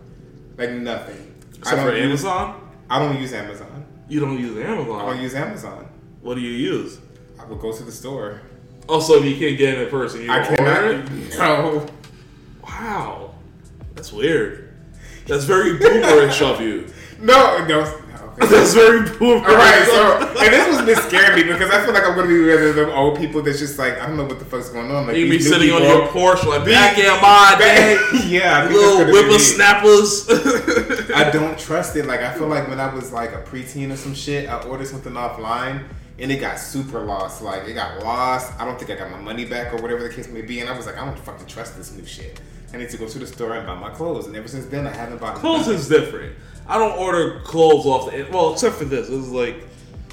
Like 0.58 0.72
nothing. 0.72 1.16
I 1.16 1.58
Except 1.60 1.78
don't 1.78 1.86
for 1.86 1.96
use, 1.96 2.26
Amazon? 2.26 2.70
I 2.90 3.00
don't 3.00 3.20
use 3.20 3.34
Amazon. 3.34 3.86
You 4.10 4.20
don't 4.20 4.38
use 4.38 4.58
Amazon. 4.58 5.00
I 5.02 5.06
don't 5.06 5.22
use 5.22 5.34
Amazon. 5.36 5.88
What 6.22 6.36
do 6.36 6.42
you 6.42 6.52
use? 6.52 7.00
I 7.40 7.46
would 7.46 7.60
go 7.60 7.72
to 7.72 7.84
the 7.84 7.92
store. 7.92 8.42
Oh, 8.90 8.96
also, 8.96 9.14
if 9.16 9.26
you 9.26 9.38
can't 9.38 9.58
get 9.58 9.78
it 9.78 9.84
in 9.86 9.90
person, 9.90 10.22
you 10.24 10.32
I 10.32 10.44
don't 10.44 10.60
order 10.60 10.92
it? 10.92 11.10
No. 11.38 11.86
Wow. 12.64 13.36
That's 13.96 14.12
weird. 14.12 14.74
That's 15.26 15.44
very 15.46 15.78
boomerish 15.80 16.42
of 16.42 16.62
you. 16.62 16.88
No. 17.20 17.66
No. 17.66 18.00
Okay. 18.40 18.48
That's 18.56 18.74
very 18.74 19.00
boomerish. 19.02 19.48
All 19.48 19.56
right, 19.56 19.86
so 19.88 20.44
and 20.44 20.54
this 20.54 20.68
was 20.68 20.86
bit 20.86 20.98
scaring 21.00 21.36
me 21.36 21.52
because 21.52 21.70
I 21.72 21.84
feel 21.84 21.94
like 21.94 22.04
I'm 22.06 22.16
gonna 22.16 22.28
be 22.28 22.40
one 22.48 22.62
of 22.64 22.76
them 22.76 22.90
old 22.92 23.18
people 23.18 23.42
that's 23.42 23.60
just 23.60 23.78
like 23.80 24.00
I 24.00 24.06
don't 24.08 24.16
know 24.16 24.26
what 24.26 24.40
the 24.40 24.46
fuck's 24.46 24.70
going 24.70 24.90
on. 24.92 25.08
Like 25.08 25.18
you 25.18 25.26
be 25.26 25.32
these 25.32 25.46
new 25.46 25.54
sitting 25.54 25.72
on 25.74 25.82
your 25.84 26.08
porch 26.10 26.46
like 26.46 26.64
back 26.64 26.98
in 26.98 27.06
my 27.22 27.56
day. 27.60 27.94
yeah, 28.28 28.60
I 28.64 28.68
think 28.68 28.72
that's 28.72 28.74
Little 28.74 28.98
gonna 29.00 29.06
be 29.08 29.12
me. 29.12 29.22
whippersnappers. 29.24 30.30
I 31.14 31.30
don't 31.32 31.58
trust 31.60 31.96
it. 31.96 32.06
Like 32.06 32.22
I 32.22 32.34
feel 32.34 32.48
like 32.48 32.68
when 32.68 32.80
I 32.80 32.94
was 32.94 33.12
like 33.12 33.34
a 33.34 33.42
preteen 33.42 33.92
or 33.92 33.98
some 33.98 34.14
shit, 34.14 34.48
I 34.48 34.62
ordered 34.64 34.88
something 34.88 35.14
offline 35.14 35.84
and 36.20 36.32
it 36.32 36.38
got 36.40 36.60
super 36.60 37.02
lost. 37.02 37.42
Like 37.42 37.68
it 37.68 37.74
got 37.74 38.04
lost. 38.04 38.54
I 38.60 38.66
don't 38.66 38.78
think 38.80 38.92
I 38.92 38.96
got 38.96 39.12
my 39.12 39.20
money 39.20 39.46
back 39.46 39.74
or 39.74 39.82
whatever 39.82 40.04
the 40.08 40.14
case 40.14 40.28
may 40.30 40.42
be. 40.44 40.60
And 40.62 40.70
I 40.70 40.78
was 40.78 40.86
like, 40.86 40.98
I 40.98 41.06
don't 41.06 41.18
fucking 41.20 41.48
trust 41.48 41.76
this 41.76 41.92
new 41.92 42.06
shit. 42.06 42.40
I 42.74 42.78
need 42.78 42.90
to 42.90 42.98
go 42.98 43.08
to 43.08 43.20
the 43.20 43.26
store 43.28 43.56
and 43.56 43.66
buy 43.66 43.76
my 43.76 43.90
clothes. 43.90 44.28
And 44.28 44.36
ever 44.36 44.48
since 44.48 44.66
then, 44.68 44.86
I 44.86 44.92
haven't 44.92 45.20
bought 45.22 45.36
Clothes 45.36 45.68
nothing. 45.68 45.74
is 45.76 45.88
different. 45.90 46.36
I 46.68 46.78
don't 46.78 46.98
order 46.98 47.40
clothes 47.42 47.86
off 47.86 48.12
the 48.12 48.28
well, 48.32 48.54
except 48.54 48.76
for 48.76 48.86
this. 48.86 49.10
It's 49.10 49.28
like 49.30 49.64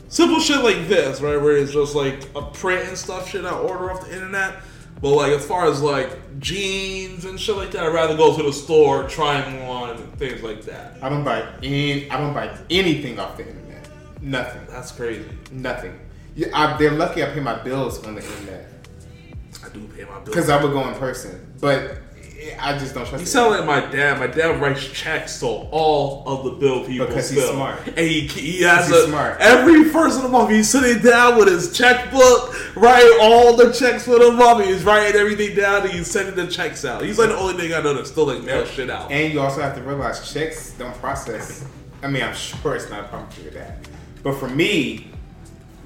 simple 0.09 0.40
shit 0.40 0.62
like 0.62 0.89
this, 0.89 1.20
right? 1.20 1.40
Where 1.40 1.56
it's 1.56 1.72
just 1.72 1.94
like 1.94 2.22
a 2.35 2.43
print 2.43 2.89
and 2.89 2.97
stuff 2.97 3.28
shit 3.28 3.44
I 3.44 3.51
order 3.51 3.90
off 3.90 4.06
the 4.06 4.14
internet. 4.14 4.56
But 5.01 5.10
like 5.10 5.32
as 5.32 5.44
far 5.44 5.66
as 5.66 5.82
like 5.82 6.40
jeans 6.40 7.24
and 7.24 7.39
shit 7.39 7.56
like 7.56 7.72
that, 7.72 7.85
I'd 7.85 7.93
rather 7.93 8.16
go 8.16 8.36
to 8.36 8.43
the 8.43 8.52
store, 8.52 9.09
try 9.09 9.40
them 9.40 9.68
on, 9.68 9.90
and 9.90 10.18
things 10.18 10.43
like 10.43 10.62
that. 10.62 10.97
I 11.02 11.09
don't 11.09 11.24
buy 11.24 11.47
any. 11.62 12.10
I 12.10 12.18
don't 12.18 12.32
buy 12.32 12.56
anything 12.70 13.18
off 13.18 13.36
the 13.36 13.47
internet. 13.47 13.89
Nothing. 14.22 14.62
That's 14.68 14.93
crazy. 14.93 15.28
Nothing. 15.51 15.98
Yeah, 16.36 16.48
I, 16.55 16.76
they're 16.78 16.90
lucky 16.90 17.22
I 17.22 17.26
pay 17.26 17.40
my 17.40 17.62
bills 17.62 18.05
on 18.05 18.16
the 18.16 18.22
internet 18.22 18.74
I 19.64 19.68
do 19.68 19.86
pay 19.89 20.05
my 20.05 20.14
bills. 20.14 20.24
because 20.24 20.51
I 20.51 20.62
would 20.62 20.72
go 20.72 20.89
in 20.89 20.94
person. 20.97 21.52
But 21.60 21.98
I 22.58 22.78
just 22.78 22.94
don't 22.94 23.06
trust. 23.06 23.20
You 23.22 23.26
sound 23.26 23.50
like 23.50 23.64
my 23.66 23.90
dad. 23.90 24.18
My 24.18 24.26
dad 24.26 24.60
writes 24.60 24.86
checks 24.88 25.40
to 25.40 25.46
all 25.46 26.22
of 26.26 26.44
the 26.44 26.50
bill 26.52 26.84
people 26.84 27.06
Because 27.06 27.30
he's 27.30 27.44
smart. 27.48 27.86
And 27.86 27.98
he, 27.98 28.20
he 28.26 28.62
has 28.62 28.86
He's 28.88 28.96
a, 28.96 29.06
smart. 29.08 29.40
every 29.40 29.84
first 29.84 30.16
of 30.16 30.22
the 30.22 30.28
month. 30.28 30.50
He's 30.50 30.68
sitting 30.68 31.02
down 31.02 31.38
with 31.38 31.48
his 31.48 31.76
checkbook, 31.76 32.76
writing 32.76 33.18
all 33.20 33.56
the 33.56 33.72
checks 33.72 34.04
for 34.04 34.18
the 34.18 34.32
month. 34.32 34.64
He's 34.64 34.84
writing 34.84 35.20
everything 35.20 35.54
down 35.56 35.82
and 35.82 35.90
he's 35.90 36.10
sending 36.10 36.34
the 36.34 36.46
checks 36.46 36.84
out. 36.84 37.02
He's 37.04 37.18
like 37.18 37.28
the 37.30 37.36
only 37.38 37.54
thing 37.54 37.72
I 37.72 37.80
know 37.82 37.94
that 37.94 38.06
still 38.06 38.26
like 38.26 38.42
mail 38.42 38.64
shit 38.66 38.90
out. 38.90 39.10
And 39.10 39.32
you 39.32 39.40
also 39.40 39.60
have 39.60 39.74
to 39.76 39.82
realize 39.82 40.32
checks 40.32 40.72
don't 40.72 40.94
process. 40.96 41.64
I 42.02 42.08
mean, 42.08 42.22
I'm 42.22 42.34
sure 42.34 42.76
it's 42.76 42.90
not 42.90 43.00
a 43.00 43.08
problem 43.08 43.30
for 43.30 43.40
your 43.40 43.52
dad, 43.52 43.88
but 44.22 44.34
for 44.34 44.48
me, 44.48 45.08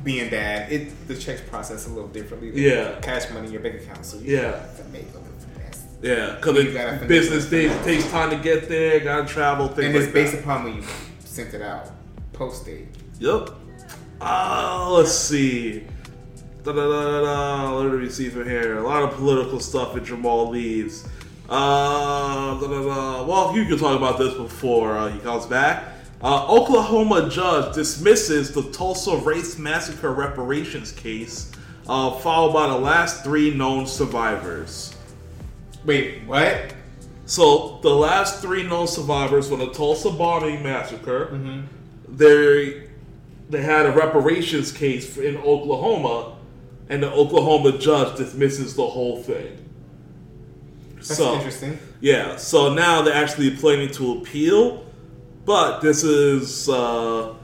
being 0.05 0.31
dad, 0.31 0.73
it 0.73 1.09
the 1.09 1.17
checks 1.17 1.41
process 1.43 1.87
a 1.87 1.91
little 1.91 2.09
differently. 2.09 2.51
than 2.51 2.61
Yeah. 2.63 3.01
cash 3.01 3.31
money 3.31 3.47
in 3.47 3.53
your 3.53 3.63
bank 3.63 3.83
account, 3.83 4.05
so 4.05 4.17
you 4.19 4.37
Yeah. 4.37 4.61
make 4.93 5.03
a 5.03 5.07
little 5.07 5.23
finesse. 5.23 5.28
Yeah, 6.01 6.37
because 6.37 6.65
You 6.65 6.73
gotta 6.73 6.93
the 6.93 6.99
finish 7.07 7.09
business 7.09 7.53
it. 7.53 7.83
takes 7.85 8.09
time 8.11 8.31
to 8.31 8.37
get 8.37 8.69
there. 8.69 9.01
Gotta 9.01 9.27
travel, 9.27 9.69
things 9.69 9.87
And 9.87 9.95
like 9.95 10.05
it's 10.05 10.13
based 10.13 10.33
that. 10.33 10.41
upon 10.43 10.65
when 10.65 10.77
you 10.77 10.83
sent 11.25 11.55
it 11.55 11.63
out, 11.63 11.91
post 12.33 12.65
date. 12.67 12.89
Yep. 13.19 13.51
Uh, 14.21 14.89
let's 14.93 15.13
see. 15.13 15.85
Da, 16.63 16.73
da, 16.73 16.89
da, 16.89 17.05
da, 17.05 17.21
da. 17.23 17.75
Let 17.79 17.99
me 18.01 18.09
see 18.09 18.29
from 18.31 18.45
here. 18.49 18.79
A 18.79 18.83
lot 18.83 19.03
of 19.03 19.13
political 19.15 19.59
stuff 19.61 19.97
in 19.97 20.05
Jamaal 20.05 20.51
leaves. 20.51 21.05
Uh, 21.49 22.61
da, 22.61 22.67
da, 22.67 22.83
da. 22.85 23.25
Well, 23.25 23.57
you 23.57 23.65
can 23.67 23.79
talk 23.79 23.97
about 23.97 24.19
this 24.19 24.35
before 24.35 24.97
uh, 24.97 25.09
he 25.09 25.19
comes 25.21 25.47
back. 25.47 25.85
Uh, 26.23 26.47
Oklahoma 26.53 27.29
judge 27.31 27.75
dismisses 27.75 28.53
the 28.53 28.63
Tulsa 28.71 29.17
race 29.19 29.57
massacre 29.59 30.13
reparations 30.13 30.91
case, 30.93 31.51
uh, 31.89 32.11
followed 32.19 32.53
by 32.53 32.67
the 32.69 32.77
last 32.79 33.23
three 33.25 33.55
known 33.55 33.87
survivors. 33.87 34.95
Wait, 35.85 36.23
what? 36.27 36.75
So 37.27 37.79
the 37.83 37.91
last 37.91 38.41
three 38.41 38.63
known 38.63 38.87
survivors 38.87 39.49
from 39.49 39.59
the 39.61 39.71
Tulsa 39.71 40.11
bombing 40.11 40.63
massacre, 40.63 41.39
they 42.09 42.89
they 43.51 43.63
had 43.63 43.87
a 43.87 43.93
reparations 43.93 44.73
case 44.73 45.17
in 45.17 45.37
Oklahoma, 45.39 46.37
and 46.89 47.03
the 47.03 47.11
Oklahoma 47.13 47.79
judge 47.79 48.17
dismisses 48.17 48.75
the 48.77 48.87
whole 48.87 49.23
thing. 49.23 49.65
That's 50.97 51.17
so 51.17 51.35
interesting. 51.37 51.79
yeah, 52.01 52.37
so 52.37 52.73
now 52.75 53.03
they're 53.03 53.15
actually 53.15 53.57
planning 53.57 53.91
to 53.93 54.19
appeal, 54.19 54.85
but 55.45 55.81
this 55.81 56.03
is 56.05 56.69
uh, 56.69 57.35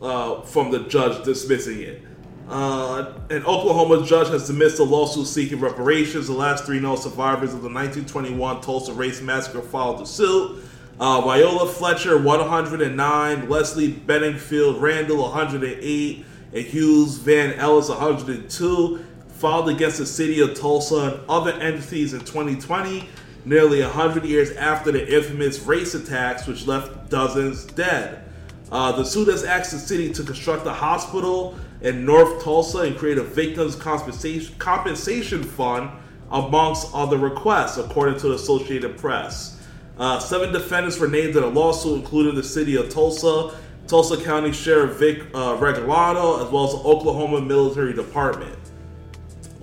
uh, 0.00 0.40
from 0.42 0.70
the 0.70 0.80
judge 0.80 1.24
dismissing 1.24 1.80
it. 1.80 2.02
Uh, 2.48 3.14
an 3.30 3.42
Oklahoma 3.44 4.04
judge 4.04 4.28
has 4.28 4.46
dismissed 4.46 4.78
a 4.78 4.82
lawsuit 4.82 5.26
seeking 5.26 5.60
reparations. 5.60 6.26
The 6.26 6.34
last 6.34 6.64
three 6.64 6.78
known 6.78 6.98
survivors 6.98 7.54
of 7.54 7.62
the 7.62 7.70
1921 7.70 8.60
Tulsa 8.60 8.92
Race 8.92 9.22
Massacre 9.22 9.62
filed 9.62 10.00
the 10.00 10.04
suit. 10.04 10.62
Uh, 11.00 11.22
Viola 11.22 11.66
Fletcher, 11.66 12.18
109, 12.22 13.46
Lessie 13.48 13.98
Benningfield 14.06 14.80
Randle, 14.80 15.22
108, 15.22 16.24
and 16.52 16.64
Hughes 16.64 17.16
Van 17.16 17.54
Ellis, 17.54 17.88
102, 17.88 19.04
filed 19.28 19.68
against 19.70 19.98
the 19.98 20.06
city 20.06 20.40
of 20.40 20.54
Tulsa 20.54 20.96
and 20.96 21.20
other 21.28 21.52
entities 21.52 22.12
in 22.12 22.20
2020, 22.20 23.08
nearly 23.44 23.80
100 23.82 24.24
years 24.24 24.52
after 24.52 24.92
the 24.92 25.16
infamous 25.16 25.60
race 25.60 25.94
attacks, 25.94 26.46
which 26.46 26.66
left 26.66 27.10
dozens 27.10 27.64
dead. 27.64 28.24
Uh, 28.70 28.92
the 28.92 29.04
suit 29.04 29.28
has 29.28 29.44
asked 29.44 29.72
the 29.72 29.78
city 29.78 30.12
to 30.12 30.22
construct 30.22 30.66
a 30.66 30.72
hospital 30.72 31.58
in 31.84 32.06
North 32.06 32.42
Tulsa 32.42 32.78
and 32.78 32.96
create 32.96 33.18
a 33.18 33.22
victims' 33.22 33.76
compensation, 33.76 34.54
compensation 34.58 35.44
fund, 35.44 35.90
amongst 36.30 36.92
other 36.94 37.18
requests, 37.18 37.76
according 37.76 38.18
to 38.18 38.28
the 38.28 38.34
Associated 38.34 38.96
Press. 38.96 39.62
Uh, 39.98 40.18
seven 40.18 40.52
defendants 40.52 40.98
were 40.98 41.06
named 41.06 41.36
in 41.36 41.42
a 41.42 41.46
lawsuit, 41.46 42.00
including 42.00 42.34
the 42.34 42.42
city 42.42 42.76
of 42.76 42.88
Tulsa, 42.88 43.54
Tulsa 43.86 44.16
County 44.24 44.50
Sheriff 44.50 44.98
Vic 44.98 45.20
uh, 45.34 45.56
Regalado, 45.58 46.44
as 46.44 46.50
well 46.50 46.64
as 46.64 46.72
the 46.72 46.80
Oklahoma 46.88 47.42
Military 47.42 47.92
Department. 47.92 48.58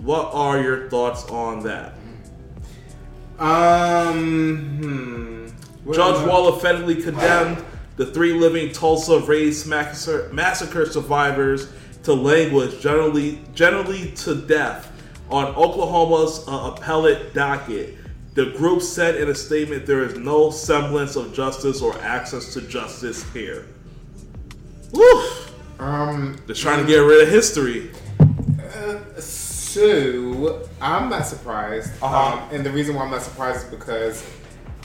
What 0.01 0.29
are 0.31 0.61
your 0.61 0.89
thoughts 0.89 1.25
on 1.25 1.63
that? 1.63 1.95
Um, 3.39 4.67
hmm. 4.77 5.91
Judge 5.91 6.27
Waller 6.27 6.59
federally 6.59 7.03
condemned 7.03 7.65
the 7.97 8.05
three 8.05 8.33
living 8.33 8.71
Tulsa 8.71 9.19
race 9.19 9.65
massacre, 9.65 10.29
massacre 10.31 10.85
survivors 10.85 11.67
to 12.03 12.13
language, 12.13 12.79
generally 12.81 13.39
generally 13.53 14.11
to 14.11 14.35
death, 14.47 14.91
on 15.29 15.45
Oklahoma's 15.55 16.45
uh, 16.47 16.73
appellate 16.75 17.33
docket. 17.33 17.97
The 18.33 18.45
group 18.51 18.81
said 18.81 19.15
in 19.15 19.29
a 19.29 19.35
statement 19.35 19.85
there 19.85 20.03
is 20.03 20.17
no 20.17 20.51
semblance 20.51 21.15
of 21.17 21.33
justice 21.33 21.81
or 21.81 21.97
access 21.99 22.53
to 22.53 22.61
justice 22.61 23.23
here. 23.33 23.65
Um, 25.79 26.37
They're 26.45 26.55
trying 26.55 26.81
to 26.81 26.87
get 26.87 26.99
rid 26.99 27.23
of 27.23 27.29
history. 27.29 27.91
Uh, 28.19 28.99
so 29.19 30.69
I'm 30.81 31.09
not 31.09 31.25
surprised, 31.27 31.91
Uh-huh. 32.01 32.37
um, 32.37 32.49
and 32.51 32.65
the 32.65 32.71
reason 32.71 32.95
why 32.95 33.03
I'm 33.03 33.11
not 33.11 33.21
surprised 33.23 33.65
is 33.65 33.69
because 33.71 34.23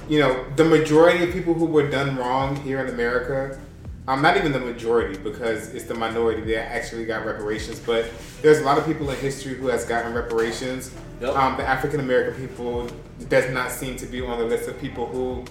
you 0.08 0.20
know 0.20 0.44
the 0.56 0.64
majority 0.64 1.24
of 1.24 1.32
people 1.32 1.54
who 1.54 1.66
were 1.66 1.88
done 1.90 2.16
wrong 2.16 2.56
here 2.56 2.80
in 2.80 2.88
America. 2.92 3.58
Um, 4.08 4.22
not 4.22 4.36
even 4.36 4.52
the 4.52 4.60
majority 4.60 5.18
because 5.18 5.74
it's 5.74 5.86
the 5.86 5.94
minority 5.94 6.42
that 6.54 6.70
actually 6.70 7.04
got 7.04 7.26
reparations, 7.26 7.80
but 7.80 8.08
there's 8.40 8.60
a 8.60 8.62
lot 8.62 8.78
of 8.78 8.86
people 8.86 9.10
in 9.10 9.16
history 9.16 9.54
who 9.54 9.66
has 9.66 9.84
gotten 9.84 10.14
reparations. 10.14 10.92
Yep. 11.20 11.34
Um, 11.34 11.56
the 11.56 11.64
African 11.64 11.98
American 11.98 12.46
people 12.46 12.88
does 13.28 13.52
not 13.52 13.72
seem 13.72 13.96
to 13.96 14.06
be 14.06 14.20
on 14.20 14.38
the 14.38 14.44
list 14.44 14.68
of 14.68 14.78
people 14.80 15.06
who 15.06 15.44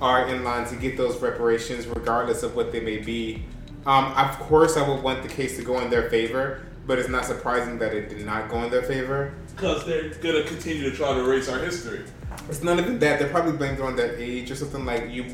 are 0.00 0.26
in 0.28 0.42
line 0.42 0.66
to 0.68 0.76
get 0.76 0.96
those 0.96 1.20
reparations, 1.20 1.86
regardless 1.86 2.42
of 2.42 2.56
what 2.56 2.72
they 2.72 2.80
may 2.80 2.96
be. 2.96 3.42
Um, 3.84 4.06
of 4.12 4.38
course, 4.38 4.78
I 4.78 4.88
would 4.88 5.02
want 5.02 5.22
the 5.22 5.28
case 5.28 5.56
to 5.58 5.62
go 5.62 5.78
in 5.80 5.90
their 5.90 6.08
favor, 6.08 6.62
but 6.86 6.98
it's 6.98 7.08
not 7.10 7.26
surprising 7.26 7.78
that 7.80 7.92
it 7.92 8.08
did 8.08 8.24
not 8.24 8.48
go 8.48 8.62
in 8.62 8.70
their 8.70 8.82
favor. 8.82 9.34
Because 9.54 9.84
they're 9.84 10.08
gonna 10.08 10.44
continue 10.44 10.88
to 10.88 10.96
try 10.96 11.12
to 11.12 11.20
erase 11.20 11.48
our 11.48 11.58
history. 11.58 12.04
It's 12.48 12.62
none 12.62 12.78
of 12.78 13.00
that. 13.00 13.18
They're 13.18 13.28
probably 13.28 13.52
blamed 13.52 13.80
on 13.80 13.96
their 13.96 14.16
age 14.16 14.50
or 14.50 14.54
something 14.54 14.86
like 14.86 15.10
you. 15.10 15.26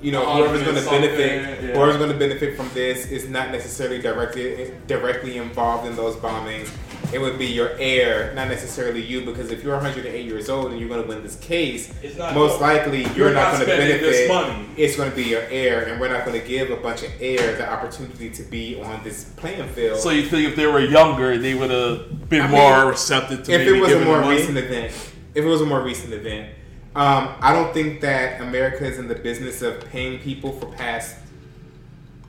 You 0.00 0.12
know, 0.12 0.24
whoever's 0.32 0.62
going 0.62 0.76
to 0.76 0.90
benefit, 0.90 1.62
yeah. 1.62 1.72
whoever's 1.74 1.96
going 1.96 2.12
to 2.12 2.16
benefit 2.18 2.56
from 2.56 2.70
this 2.72 3.06
is 3.10 3.28
not 3.28 3.50
necessarily 3.50 4.00
directly 4.00 4.72
directly 4.86 5.38
involved 5.38 5.86
in 5.88 5.96
those 5.96 6.14
bombings. 6.16 6.70
It 7.12 7.18
would 7.20 7.38
be 7.38 7.46
your 7.46 7.70
heir, 7.78 8.34
not 8.34 8.48
necessarily 8.48 9.00
you, 9.02 9.24
because 9.24 9.50
if 9.50 9.64
you're 9.64 9.74
108 9.74 10.26
years 10.26 10.50
old 10.50 10.70
and 10.72 10.78
you're 10.78 10.90
going 10.90 11.02
to 11.02 11.08
win 11.08 11.22
this 11.22 11.36
case, 11.36 11.92
It's 12.02 12.18
not- 12.18 12.34
most 12.34 12.60
likely 12.60 13.04
you're, 13.04 13.14
you're 13.16 13.32
not, 13.32 13.54
not 13.58 13.66
going 13.66 13.78
to 13.80 13.86
spending 13.86 14.00
this 14.02 14.28
benefit. 14.28 14.52
money. 14.52 14.68
It's 14.76 14.96
going 14.96 15.08
to 15.10 15.16
be 15.16 15.24
your 15.24 15.42
heir, 15.48 15.84
and 15.84 15.98
we're 16.00 16.12
not 16.12 16.26
going 16.26 16.38
to 16.38 16.46
give 16.46 16.70
a 16.70 16.76
bunch 16.76 17.02
of 17.02 17.10
heirs 17.20 17.56
the 17.58 17.68
opportunity 17.70 18.28
to 18.30 18.42
be 18.42 18.80
on 18.80 19.02
this 19.04 19.24
playing 19.36 19.68
field. 19.70 19.98
So 20.00 20.10
you 20.10 20.24
think 20.28 20.48
if 20.48 20.56
they 20.56 20.66
were 20.66 20.80
younger, 20.80 21.38
they 21.38 21.54
would 21.54 21.70
have 21.70 22.28
been 22.28 22.42
I 22.42 22.48
more 22.48 22.90
receptive 22.90 23.44
to 23.44 23.52
if 23.52 23.58
maybe 23.62 23.78
it 23.78 23.80
was 23.80 23.92
a 23.92 24.04
more 24.04 24.20
recent 24.20 24.58
event, 24.58 24.92
if 25.34 25.44
it 25.44 25.48
was 25.48 25.62
a 25.62 25.66
more 25.66 25.80
recent 25.80 26.12
event, 26.12 26.50
um, 26.98 27.36
I 27.40 27.52
don't 27.52 27.72
think 27.72 28.00
that 28.00 28.40
America 28.40 28.84
is 28.84 28.98
in 28.98 29.06
the 29.06 29.14
business 29.14 29.62
of 29.62 29.84
paying 29.90 30.18
people 30.18 30.50
for 30.58 30.66
past 30.72 31.14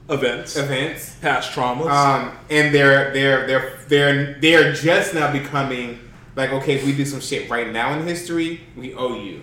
events, 0.07 0.55
events. 0.55 1.15
past 1.15 1.51
traumas. 1.51 1.89
Um, 1.89 2.37
and 2.51 2.73
they're 2.73 3.11
they're 3.11 3.47
they're 3.47 3.79
they're 3.87 4.39
they're 4.39 4.73
just 4.73 5.15
now 5.15 5.31
becoming 5.31 5.99
like 6.35 6.51
okay, 6.51 6.75
if 6.75 6.85
we 6.85 6.95
do 6.95 7.03
some 7.03 7.19
shit 7.19 7.49
right 7.49 7.71
now 7.71 7.97
in 7.97 8.05
history, 8.05 8.61
we 8.77 8.93
owe 8.93 9.15
you. 9.15 9.41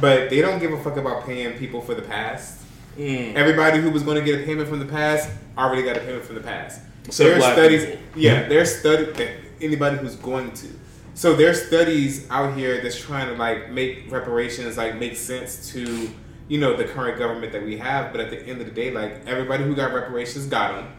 But 0.00 0.30
they 0.30 0.40
don't 0.40 0.58
give 0.58 0.72
a 0.72 0.82
fuck 0.82 0.96
about 0.96 1.26
paying 1.26 1.56
people 1.56 1.80
for 1.80 1.94
the 1.94 2.02
past. 2.02 2.60
Mm. 2.98 3.34
Everybody 3.36 3.78
who 3.78 3.90
was 3.90 4.02
going 4.02 4.16
to 4.16 4.24
get 4.24 4.40
a 4.40 4.44
payment 4.44 4.68
from 4.68 4.80
the 4.80 4.84
past 4.84 5.30
already 5.56 5.82
got 5.84 5.96
a 5.96 6.00
payment 6.00 6.24
from 6.24 6.34
the 6.34 6.40
past. 6.40 6.80
Except 7.04 7.28
There 7.28 7.36
are 7.38 7.52
studies, 7.52 7.86
people. 7.86 8.20
yeah, 8.20 8.48
there's 8.48 8.80
study 8.80 9.04
that 9.12 9.30
anybody 9.60 9.96
who's 9.98 10.16
going 10.16 10.50
to. 10.52 10.66
So 11.14 11.34
there's 11.34 11.66
studies 11.66 12.28
out 12.30 12.56
here 12.56 12.80
that's 12.82 12.98
trying 12.98 13.28
to 13.28 13.34
like 13.34 13.70
make 13.70 14.10
reparations 14.10 14.76
like 14.76 14.96
make 14.96 15.16
sense 15.16 15.70
to 15.72 16.10
you 16.48 16.58
know 16.58 16.76
the 16.76 16.84
current 16.84 17.18
government 17.18 17.52
that 17.52 17.62
we 17.62 17.76
have. 17.78 18.12
But 18.12 18.20
at 18.22 18.30
the 18.30 18.40
end 18.40 18.60
of 18.60 18.66
the 18.66 18.72
day, 18.72 18.90
like 18.90 19.26
everybody 19.26 19.64
who 19.64 19.74
got 19.74 19.92
reparations 19.92 20.46
got 20.46 20.76
them. 20.76 20.92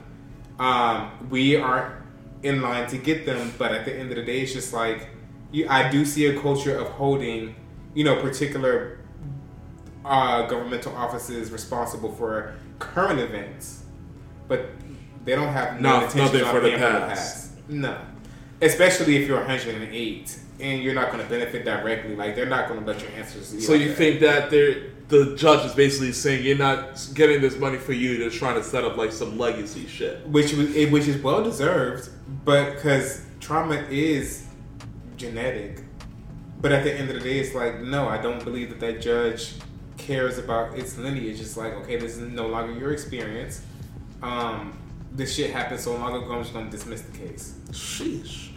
Um, 0.59 1.29
we 1.29 1.55
aren't 1.55 1.95
in 2.43 2.61
line 2.61 2.87
to 2.89 2.97
get 2.97 3.25
them, 3.25 3.53
but 3.57 3.71
at 3.71 3.85
the 3.85 3.93
end 3.95 4.09
of 4.11 4.15
the 4.15 4.23
day, 4.23 4.41
it's 4.41 4.53
just 4.53 4.73
like 4.73 5.09
you, 5.51 5.67
I 5.67 5.89
do 5.89 6.05
see 6.05 6.27
a 6.27 6.39
culture 6.39 6.77
of 6.77 6.87
holding, 6.87 7.55
you 7.93 8.03
know, 8.03 8.21
particular 8.21 8.99
uh, 10.05 10.47
governmental 10.47 10.95
offices 10.95 11.51
responsible 11.51 12.11
for 12.13 12.55
current 12.79 13.19
events, 13.19 13.83
but 14.47 14.67
they 15.25 15.35
don't 15.35 15.49
have 15.53 15.79
no 15.81 15.99
No, 15.99 16.05
intention 16.05 16.41
nothing 16.41 16.53
for 16.53 16.59
the 16.61 16.69
paying 16.69 16.79
past. 16.79 17.51
No, 17.69 17.97
especially 18.61 19.17
if 19.17 19.27
you're 19.27 19.37
108 19.37 20.39
and 20.59 20.83
you're 20.83 20.93
not 20.93 21.11
going 21.11 21.23
to 21.23 21.29
benefit 21.29 21.65
directly. 21.65 22.15
Like 22.15 22.35
they're 22.35 22.45
not 22.45 22.67
going 22.67 22.79
to 22.79 22.85
let 22.85 23.01
your 23.01 23.11
answers. 23.11 23.53
be 23.53 23.61
so 23.61 23.73
like 23.73 23.81
you 23.81 23.89
that. 23.89 23.97
think 23.97 24.19
that 24.21 24.49
they're 24.49 24.91
the 25.11 25.35
judge 25.35 25.65
is 25.65 25.73
basically 25.75 26.13
saying 26.13 26.45
you're 26.45 26.57
not 26.57 27.05
getting 27.13 27.41
this 27.41 27.57
money 27.57 27.77
for 27.77 27.91
you, 27.91 28.17
they're 28.17 28.29
trying 28.29 28.55
to 28.55 28.63
set 28.63 28.83
up 28.85 28.95
like 28.95 29.11
some 29.11 29.37
legacy 29.37 29.85
shit. 29.85 30.25
which 30.27 30.53
was 30.53 30.69
which 30.89 31.07
is 31.07 31.21
well 31.21 31.43
deserved, 31.43 32.09
but 32.45 32.75
because 32.75 33.25
trauma 33.39 33.75
is 33.89 34.47
genetic. 35.17 35.83
But 36.61 36.71
at 36.71 36.83
the 36.83 36.93
end 36.93 37.09
of 37.09 37.15
the 37.15 37.21
day, 37.21 37.39
it's 37.39 37.53
like 37.53 37.81
no, 37.81 38.07
I 38.07 38.21
don't 38.21 38.43
believe 38.43 38.69
that 38.69 38.79
that 38.79 39.01
judge 39.01 39.55
cares 39.97 40.37
about 40.37 40.77
its 40.77 40.97
lineage. 40.97 41.41
It's 41.41 41.57
like 41.57 41.73
okay, 41.73 41.97
this 41.97 42.17
is 42.17 42.31
no 42.31 42.47
longer 42.47 42.73
your 42.73 42.93
experience. 42.93 43.61
Um, 44.23 44.77
this 45.11 45.35
shit 45.35 45.51
happened 45.51 45.81
so 45.81 45.93
long 45.95 46.15
ago. 46.15 46.31
I'm 46.31 46.41
just 46.41 46.53
gonna 46.53 46.71
dismiss 46.71 47.01
the 47.01 47.17
case. 47.17 47.55
Sheesh. 47.71 48.50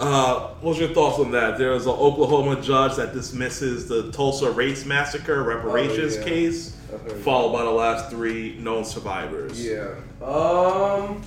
Uh, 0.00 0.48
what's 0.62 0.78
your 0.80 0.88
thoughts 0.88 1.18
on 1.18 1.30
that? 1.32 1.58
There 1.58 1.72
is 1.74 1.84
an 1.84 1.92
Oklahoma 1.92 2.60
judge 2.62 2.96
that 2.96 3.12
dismisses 3.12 3.86
the 3.86 4.10
Tulsa 4.12 4.50
race 4.50 4.86
massacre 4.86 5.42
reparations 5.42 6.16
Oh, 6.16 6.20
yeah. 6.20 6.24
case, 6.24 6.76
I've 6.92 7.22
followed 7.22 7.52
by 7.52 7.64
the 7.64 7.70
last 7.70 8.08
three 8.10 8.56
known 8.58 8.84
survivors. 8.84 9.62
Yeah. 9.62 9.94
Um. 10.24 11.22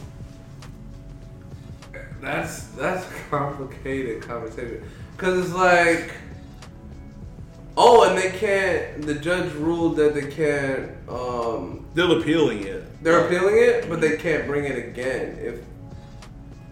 That's 2.20 2.64
that's 2.70 3.06
a 3.06 3.14
complicated 3.30 4.24
conversation 4.24 4.84
because 5.16 5.46
it's 5.46 5.54
like, 5.54 6.14
oh, 7.78 8.10
and 8.10 8.18
they 8.18 8.32
can't. 8.40 9.02
The 9.06 9.16
judge 9.16 9.54
ruled 9.54 9.98
that 9.98 10.14
they 10.16 10.32
can't. 10.32 10.92
Um, 11.10 11.86
They're 11.94 12.10
appealing 12.18 12.64
it. 12.64 13.04
they're 13.04 13.26
appealing 13.26 13.56
it, 13.58 13.90
but 13.90 14.00
they 14.02 14.16
can't 14.18 14.48
bring 14.48 14.64
it 14.64 14.78
again. 14.78 15.38
If 15.40 15.60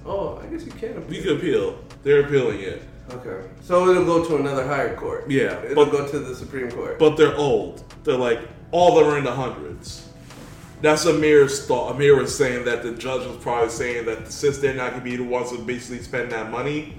oh, 0.06 0.38
I 0.42 0.46
guess 0.48 0.66
you 0.66 0.72
can 0.72 0.98
appeal. 0.98 1.14
You 1.14 1.22
can 1.22 1.36
appeal. 1.38 1.80
They're 2.04 2.22
appealing 2.26 2.60
it. 2.62 2.82
Okay, 3.12 3.48
so 3.62 3.90
it'll 3.90 4.06
go 4.06 4.24
to 4.26 4.38
another 4.38 4.66
higher 4.66 4.96
court. 4.96 5.30
Yeah, 5.30 5.62
it'll 5.64 5.86
but- 5.86 5.92
go 5.92 6.08
to 6.08 6.20
the 6.20 6.34
Supreme 6.36 6.72
Court. 6.72 6.98
But 6.98 7.18
they're 7.18 7.36
old. 7.36 7.84
They're 8.04 8.16
like, 8.18 8.40
all 8.72 8.98
of 8.98 9.04
them 9.06 9.14
are 9.14 9.18
in 9.18 9.24
the 9.24 9.32
hundreds. 9.34 10.08
That's 10.82 11.06
Amir's 11.06 11.68
thought. 11.68 11.94
Amir 11.96 12.16
was 12.16 12.36
saying 12.36 12.66
that 12.66 12.82
the 12.82 12.94
judge 12.94 13.28
was 13.28 13.38
probably 13.38 13.70
saying 13.70 14.06
that 14.06 14.32
since 14.32 14.58
they're 14.58 14.74
not 14.74 14.92
going 14.92 15.04
to 15.04 15.10
be 15.10 15.16
the 15.18 15.24
ones 15.24 15.52
to 15.52 15.60
basically 15.60 16.02
spend 16.02 16.32
that 16.32 16.50
money, 16.50 16.94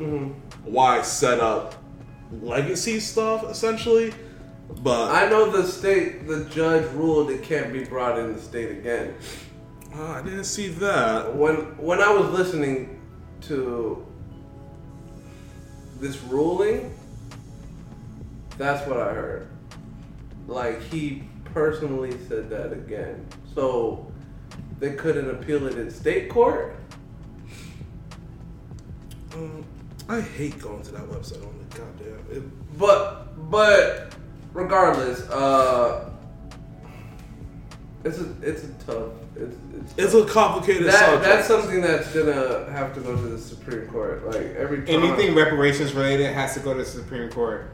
why 0.64 1.02
set 1.02 1.40
up 1.40 1.74
legacy 2.30 3.00
stuff, 3.00 3.44
essentially? 3.50 4.12
But 4.82 5.10
I 5.10 5.28
know 5.28 5.50
the 5.50 5.66
state, 5.66 6.28
the 6.28 6.44
judge 6.44 6.84
ruled 6.92 7.30
it 7.30 7.42
can't 7.42 7.72
be 7.72 7.84
brought 7.84 8.18
in 8.18 8.34
the 8.34 8.40
state 8.40 8.70
again. 8.70 9.14
uh, 9.94 10.04
I 10.12 10.22
didn't 10.22 10.44
see 10.44 10.68
that. 10.68 11.34
when 11.34 11.56
when 11.76 12.00
I 12.00 12.10
was 12.12 12.30
listening 12.30 13.00
to 13.42 14.06
this 16.02 16.20
ruling, 16.24 16.92
that's 18.58 18.84
what 18.88 18.98
I 18.98 19.12
heard. 19.14 19.48
Like 20.48 20.82
he 20.82 21.22
personally 21.44 22.18
said 22.28 22.50
that 22.50 22.72
again. 22.72 23.24
So 23.54 24.10
they 24.80 24.94
couldn't 24.94 25.30
appeal 25.30 25.68
it 25.68 25.78
in 25.78 25.90
state 25.92 26.28
court. 26.28 26.74
Um, 29.34 29.64
I 30.08 30.20
hate 30.20 30.58
going 30.58 30.82
to 30.82 30.92
that 30.92 31.02
website. 31.02 31.40
Oh 31.40 31.52
my 31.52 31.78
goddamn! 31.78 32.36
It, 32.36 32.78
But 32.78 33.50
but 33.50 34.12
regardless, 34.52 35.20
uh 35.30 36.11
it's 38.04 38.18
a 38.18 38.26
it's 38.42 38.64
a 38.64 38.68
tough 38.84 39.12
it's 39.36 39.56
it's, 39.76 39.94
it's 39.96 40.14
a 40.14 40.24
complicated 40.32 40.86
that, 40.86 40.94
subject. 40.94 41.22
that's 41.24 41.46
something 41.46 41.80
that's 41.80 42.12
gonna 42.12 42.70
have 42.72 42.94
to 42.94 43.00
go 43.00 43.14
to 43.14 43.22
the 43.22 43.38
Supreme 43.38 43.86
Court. 43.88 44.26
Like 44.26 44.54
every 44.56 44.78
time 44.84 45.02
Anything 45.02 45.34
reparations 45.34 45.92
related 45.94 46.32
has 46.34 46.54
to 46.54 46.60
go 46.60 46.72
to 46.74 46.80
the 46.80 46.84
Supreme 46.84 47.30
Court, 47.30 47.70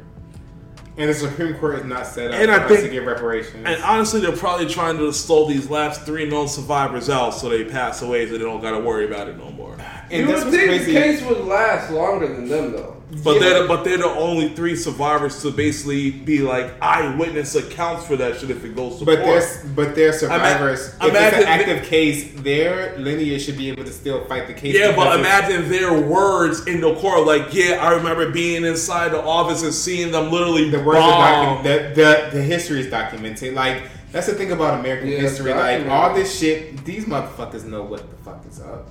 and 0.97 1.09
the 1.09 1.15
Supreme 1.15 1.55
Court 1.59 1.79
is 1.81 1.85
not 1.85 2.07
set 2.07 2.31
up 2.33 2.41
And 2.41 2.51
I 2.51 2.67
think- 2.69 2.83
to 2.83 2.89
give 2.89 3.07
reparations. 3.07 3.65
And 3.67 3.83
honestly, 3.83 4.21
they're 4.21 4.37
probably 4.37 4.67
trying 4.67 4.99
to 4.99 5.13
stall 5.13 5.47
these 5.47 5.71
last 5.71 6.03
three 6.03 6.29
known 6.29 6.49
survivors 6.49 7.09
out 7.09 7.31
so 7.31 7.49
they 7.49 7.65
pass 7.65 8.03
away 8.03 8.27
so 8.27 8.33
they 8.33 8.39
don't 8.45 8.61
got 8.61 8.73
to 8.73 8.81
worry 8.81 9.07
about 9.07 9.29
it 9.29 9.39
no 9.39 9.51
more. 9.51 9.77
And 10.11 10.27
you 10.27 10.27
that's 10.27 10.45
would 10.45 10.53
think 10.53 10.67
crazy. 10.69 10.93
the 10.93 11.01
case 11.01 11.23
would 11.23 11.45
last 11.45 11.91
longer 11.91 12.29
than 12.29 12.49
them 12.49 12.73
though. 12.73 12.98
But 13.25 13.35
Yeah. 13.35 13.41
they're 13.41 13.63
the, 13.63 13.69
but 13.69 13.85
they're 13.85 13.97
the 13.97 14.05
only 14.05 14.51
three 14.51 14.77
survivors 14.77 15.41
to 15.41 15.51
basically 15.51 16.11
be 16.11 16.41
like 16.41 16.75
eyewitness 16.83 17.55
accounts 17.55 18.05
for 18.07 18.17
that 18.17 18.39
shit 18.39 18.51
if 18.51 18.63
it 18.67 18.77
goes 18.77 18.99
to 18.99 19.07
But 19.07 19.23
court. 19.23 19.41
there's 19.41 19.65
but 19.75 19.95
they're 19.95 20.13
survivors. 20.13 20.81
Ima- 21.01 21.09
if 21.09 21.15
it's 21.15 21.17
imagine- 21.17 21.41
an 21.41 21.47
active 21.49 21.83
case, 21.89 22.27
their 22.43 22.99
lineage 22.99 23.43
should 23.47 23.57
be 23.57 23.71
able 23.71 23.85
to 23.85 23.93
still 23.93 24.25
fight 24.27 24.47
the 24.47 24.53
case. 24.53 24.75
Yeah, 24.77 24.89
but 24.95 25.05
because 25.17 25.21
it's- 25.21 25.51
imagine 25.51 25.71
their 25.71 25.93
words 25.95 26.67
in 26.67 26.83
the 26.83 26.95
court. 26.97 27.27
Like, 27.27 27.55
yeah, 27.55 27.79
I 27.81 27.95
remember 27.95 28.31
being 28.31 28.67
inside 28.67 29.13
the 29.13 29.23
office 29.23 29.63
and 29.63 29.73
seeing 29.73 30.13
them 30.13 30.31
literally 30.31 30.69
the 30.69 30.81
words 30.81 30.99
are 30.99 31.11
bomb. 31.11 31.65
documented. 31.65 31.95
The, 31.95 32.03
the 32.31 32.37
the 32.39 32.43
history 32.43 32.81
is 32.81 32.89
documented. 32.91 33.55
Like 33.55 33.85
that's 34.13 34.27
the 34.27 34.35
thing 34.35 34.53
about 34.53 34.81
American 34.81 35.09
Yeah, 35.09 35.21
history. 35.21 35.55
Like 35.55 35.87
all 35.89 36.15
this 36.15 36.39
shit, 36.39 36.85
these 36.85 37.07
motherfuckers 37.07 37.65
know 37.65 37.83
what 37.85 38.01
the 38.11 38.17
fuck 38.23 38.45
is 38.51 38.61
up. 38.61 38.87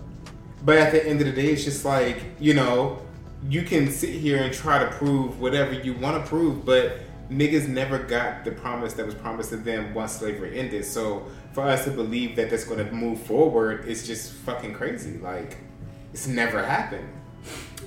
But 0.65 0.77
at 0.79 0.91
the 0.91 1.07
end 1.07 1.21
of 1.21 1.27
the 1.27 1.33
day, 1.39 1.49
it's 1.49 1.63
just 1.63 1.85
like 1.85 2.17
you 2.39 2.55
know, 2.55 2.97
you 3.49 3.63
can 3.63 3.91
sit 3.91 4.09
here 4.09 4.43
and 4.43 4.53
try 4.53 4.79
to 4.79 4.89
prove 4.91 5.39
whatever 5.39 5.73
you 5.73 5.93
want 5.93 6.23
to 6.23 6.29
prove, 6.29 6.65
but 6.65 6.99
niggas 7.29 7.67
never 7.67 7.99
got 7.99 8.45
the 8.45 8.51
promise 8.51 8.93
that 8.93 9.05
was 9.05 9.15
promised 9.15 9.49
to 9.49 9.57
them 9.57 9.93
once 9.93 10.13
slavery 10.13 10.57
ended. 10.59 10.85
So 10.85 11.25
for 11.53 11.63
us 11.63 11.85
to 11.85 11.91
believe 11.91 12.35
that 12.35 12.49
that's 12.49 12.63
going 12.63 12.85
to 12.85 12.91
move 12.91 13.21
forward 13.21 13.85
is 13.87 14.07
just 14.07 14.33
fucking 14.33 14.73
crazy. 14.73 15.17
Like 15.17 15.57
it's 16.13 16.27
never 16.27 16.63
happened. 16.63 17.07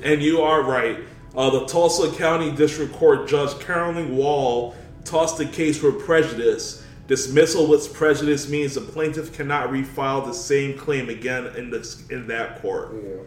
And 0.02 0.22
you 0.22 0.40
are 0.40 0.62
right. 0.62 1.00
Uh, 1.34 1.50
the 1.50 1.66
Tulsa 1.66 2.10
County 2.16 2.50
District 2.50 2.92
Court 2.92 3.28
Judge 3.28 3.58
Carolyn 3.60 4.16
Wall 4.16 4.74
tossed 5.04 5.38
the 5.38 5.46
case 5.46 5.78
for 5.78 5.92
prejudice. 5.92 6.84
Dismissal 7.06 7.66
with 7.66 7.92
prejudice 7.92 8.48
means 8.48 8.74
the 8.74 8.80
plaintiff 8.80 9.32
cannot 9.32 9.70
refile 9.70 10.24
the 10.24 10.32
same 10.32 10.78
claim 10.78 11.08
again 11.08 11.46
in 11.56 11.70
this 11.70 12.08
in 12.08 12.26
that 12.28 12.62
court. 12.62 12.94
Yeah. 12.94 13.22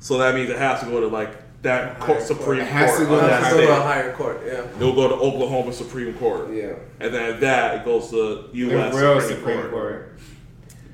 So 0.00 0.18
that 0.18 0.34
means 0.34 0.50
it 0.50 0.58
has 0.58 0.80
to 0.80 0.86
go 0.86 1.00
to 1.00 1.06
like 1.06 1.36
that 1.62 1.84
Higher 1.84 1.94
court, 1.98 2.06
court. 2.18 2.22
Supreme 2.22 2.60
It 2.60 2.66
has 2.68 2.90
to 2.92 2.96
Court. 3.04 3.08
go 3.08 3.14
to 3.16 3.26
that 3.26 3.40
That's 3.42 3.52
go 3.54 3.60
state. 3.60 3.66
to 3.66 3.72
a 3.72 3.80
higher 3.82 4.12
court. 4.14 4.40
Yeah. 4.46 4.64
It'll 4.76 4.94
go 4.94 5.08
to 5.08 5.14
Oklahoma 5.14 5.72
Supreme 5.72 6.14
Court. 6.14 6.50
Yeah. 6.52 6.72
And 7.00 7.12
then 7.14 7.40
that, 7.40 7.76
it 7.80 7.84
goes 7.84 8.10
to 8.10 8.48
The 8.50 8.58
U.S. 8.58 8.94
real 8.94 9.20
Supreme, 9.20 9.38
Supreme 9.38 9.58
Court. 9.60 9.70
Court. 9.70 10.18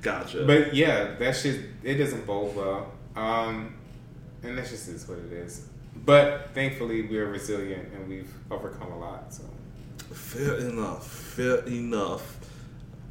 Gotcha. 0.02 0.44
But 0.44 0.74
yeah, 0.74 1.14
that 1.18 1.36
shit 1.36 1.60
it 1.82 1.94
doesn't 1.94 2.26
bode 2.26 2.54
well. 2.56 2.92
Um, 3.16 3.74
and 4.42 4.56
that's 4.58 4.70
just 4.70 4.88
is 4.88 5.08
what 5.08 5.18
it 5.18 5.32
is. 5.32 5.66
But 6.04 6.50
thankfully, 6.54 7.02
we're 7.02 7.26
resilient 7.30 7.92
and 7.94 8.08
we've 8.08 8.32
overcome 8.50 8.92
a 8.92 8.98
lot. 8.98 9.32
So 9.32 9.42
Fair 10.12 10.56
enough. 10.58 11.06
Fair 11.08 11.58
enough. 11.66 12.36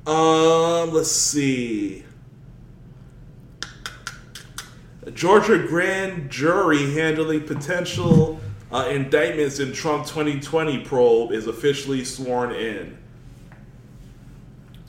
Um, 0.08 0.92
let's 0.92 1.12
see. 1.12 2.05
A 5.06 5.12
Georgia 5.12 5.60
grand 5.68 6.30
jury 6.32 6.92
handling 6.94 7.42
potential 7.44 8.40
uh, 8.72 8.88
indictments 8.90 9.60
in 9.60 9.72
Trump 9.72 10.06
2020 10.08 10.80
probe 10.80 11.32
is 11.32 11.48
officially 11.48 12.04
sworn 12.04 12.52
in. 12.54 12.98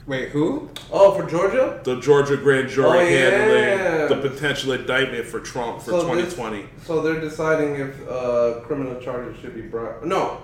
wait, 0.07 0.29
who? 0.29 0.69
Oh, 0.91 1.11
for 1.19 1.29
Georgia. 1.29 1.79
The 1.83 1.99
Georgia 1.99 2.35
grand 2.37 2.69
jury 2.69 2.87
Oh, 2.99 3.01
yeah. 3.03 3.29
handling 3.29 4.21
the 4.21 4.29
potential 4.29 4.71
indictment 4.71 5.25
for 5.25 5.39
Trump 5.39 5.81
for 5.81 5.91
So 5.91 6.15
this- 6.15 6.33
2020. 6.33 6.65
So 6.85 7.01
they're 7.01 7.19
deciding 7.21 7.75
if 7.75 8.07
uh, 8.09 8.61
criminal 8.61 8.99
charges 9.01 9.39
should 9.39 9.53
be 9.53 9.61
brought. 9.63 10.03
No. 10.05 10.41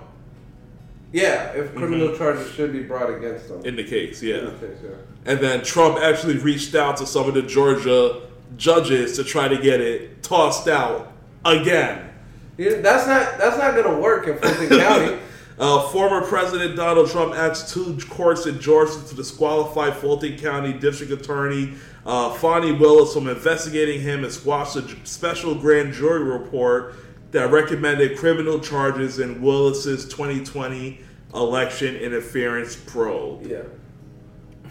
Yeah, 1.12 1.52
if 1.52 1.74
criminal 1.74 2.16
charges 2.16 2.50
should 2.52 2.72
be 2.72 2.82
brought 2.82 3.08
against 3.12 3.48
them. 3.48 3.64
in 3.64 3.76
the 3.76 3.84
case, 3.84 4.22
yeah. 4.22 4.36
In 4.38 4.44
the 4.46 4.50
case, 4.66 4.78
yeah. 4.82 4.90
And 5.26 5.38
then 5.40 5.62
Trump 5.64 5.98
actually 5.98 6.38
reached 6.38 6.74
out 6.74 6.96
to 6.98 7.06
some 7.06 7.26
of 7.28 7.34
the 7.34 7.42
Georgia 7.42 8.20
judges 8.56 9.16
to 9.16 9.24
try 9.24 9.48
to 9.48 9.56
get 9.56 9.80
it 9.80 10.22
tossed 10.22 10.68
out 10.68 11.12
again. 11.44 12.10
Yeah, 12.56 12.80
that's 12.80 13.06
not 13.06 13.38
that's 13.38 13.58
not 13.58 13.74
gonna 13.74 13.98
work 13.98 14.28
in 14.28 14.38
Fulton 14.38 14.68
County. 14.78 15.18
Uh, 15.58 15.88
former 15.88 16.20
President 16.26 16.76
Donald 16.76 17.08
Trump 17.10 17.34
asked 17.34 17.72
two 17.72 17.96
courts 18.08 18.46
in 18.46 18.60
Georgia 18.60 19.00
to 19.08 19.14
disqualify 19.14 19.90
Fulton 19.90 20.36
County 20.36 20.72
District 20.72 21.12
Attorney 21.12 21.74
uh, 22.06 22.30
Fani 22.34 22.72
Willis 22.72 23.14
from 23.14 23.28
investigating 23.28 24.00
him 24.00 24.24
and 24.24 24.32
squash 24.32 24.76
a 24.76 25.06
special 25.06 25.54
grand 25.54 25.94
jury 25.94 26.22
report 26.22 26.94
that 27.30 27.50
recommended 27.50 28.18
criminal 28.18 28.60
charges 28.60 29.18
in 29.18 29.40
Willis's 29.40 30.04
2020 30.06 31.00
election 31.34 31.96
interference 31.96 32.76
probe. 32.76 33.46
Yeah. 33.46 33.62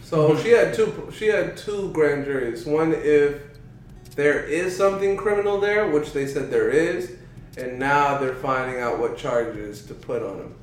So 0.02 0.38
she 0.38 0.50
had 0.50 0.74
two. 0.74 1.12
She 1.16 1.28
had 1.28 1.58
two 1.58 1.92
grand 1.92 2.26
juries. 2.26 2.66
One 2.66 2.94
if 2.94 3.42
there 4.16 4.44
is 4.44 4.76
something 4.76 5.18
criminal 5.18 5.60
there, 5.60 5.90
which 5.90 6.12
they 6.14 6.28
said 6.28 6.50
there 6.52 6.70
is, 6.70 7.14
and 7.58 7.80
now 7.80 8.18
they're 8.18 8.36
finding 8.36 8.80
out 8.82 9.00
what 9.00 9.18
charges 9.18 9.86
to 9.86 9.94
put 9.94 10.22
on 10.24 10.38
him. 10.38 10.56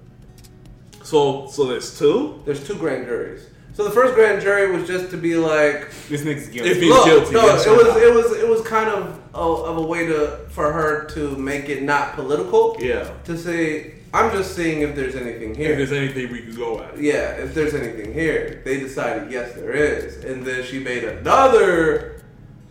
So, 1.02 1.46
so 1.48 1.64
there's 1.66 1.98
two. 1.98 2.42
There's 2.44 2.64
two 2.66 2.74
grand 2.76 3.06
juries. 3.06 3.46
So 3.72 3.84
the 3.84 3.90
first 3.90 4.14
grand 4.14 4.42
jury 4.42 4.70
was 4.76 4.86
just 4.86 5.10
to 5.10 5.16
be 5.16 5.36
like, 5.36 5.90
This 6.08 6.22
nigga's 6.22 6.48
guilty. 6.48 6.70
If 6.70 6.76
he- 6.76 6.82
He's 6.82 6.90
look, 6.90 7.04
guilty, 7.06 7.32
no, 7.34 7.46
yes 7.46 7.66
it 7.66 7.70
was 7.70 7.86
no? 7.86 7.96
it 7.98 8.14
was 8.14 8.32
it 8.38 8.48
was 8.48 8.60
kind 8.62 8.90
of 8.90 9.18
a, 9.34 9.38
of 9.38 9.76
a 9.78 9.82
way 9.82 10.06
to 10.06 10.38
for 10.50 10.72
her 10.72 11.04
to 11.10 11.36
make 11.36 11.68
it 11.68 11.82
not 11.82 12.14
political. 12.14 12.76
Yeah. 12.80 13.10
To 13.24 13.38
say, 13.38 13.94
I'm 14.12 14.30
just 14.32 14.54
seeing 14.56 14.82
if 14.82 14.94
there's 14.96 15.14
anything 15.14 15.54
here. 15.54 15.70
If 15.72 15.78
there's 15.88 15.92
anything 15.92 16.32
we 16.32 16.42
could 16.42 16.56
go 16.56 16.82
at. 16.82 16.98
Yeah, 16.98 17.30
if 17.32 17.54
there's 17.54 17.74
anything 17.74 18.12
here, 18.12 18.60
they 18.64 18.80
decided 18.80 19.30
yes, 19.30 19.54
there 19.54 19.72
is, 19.72 20.24
and 20.24 20.44
then 20.44 20.64
she 20.64 20.80
made 20.80 21.04
another. 21.04 22.19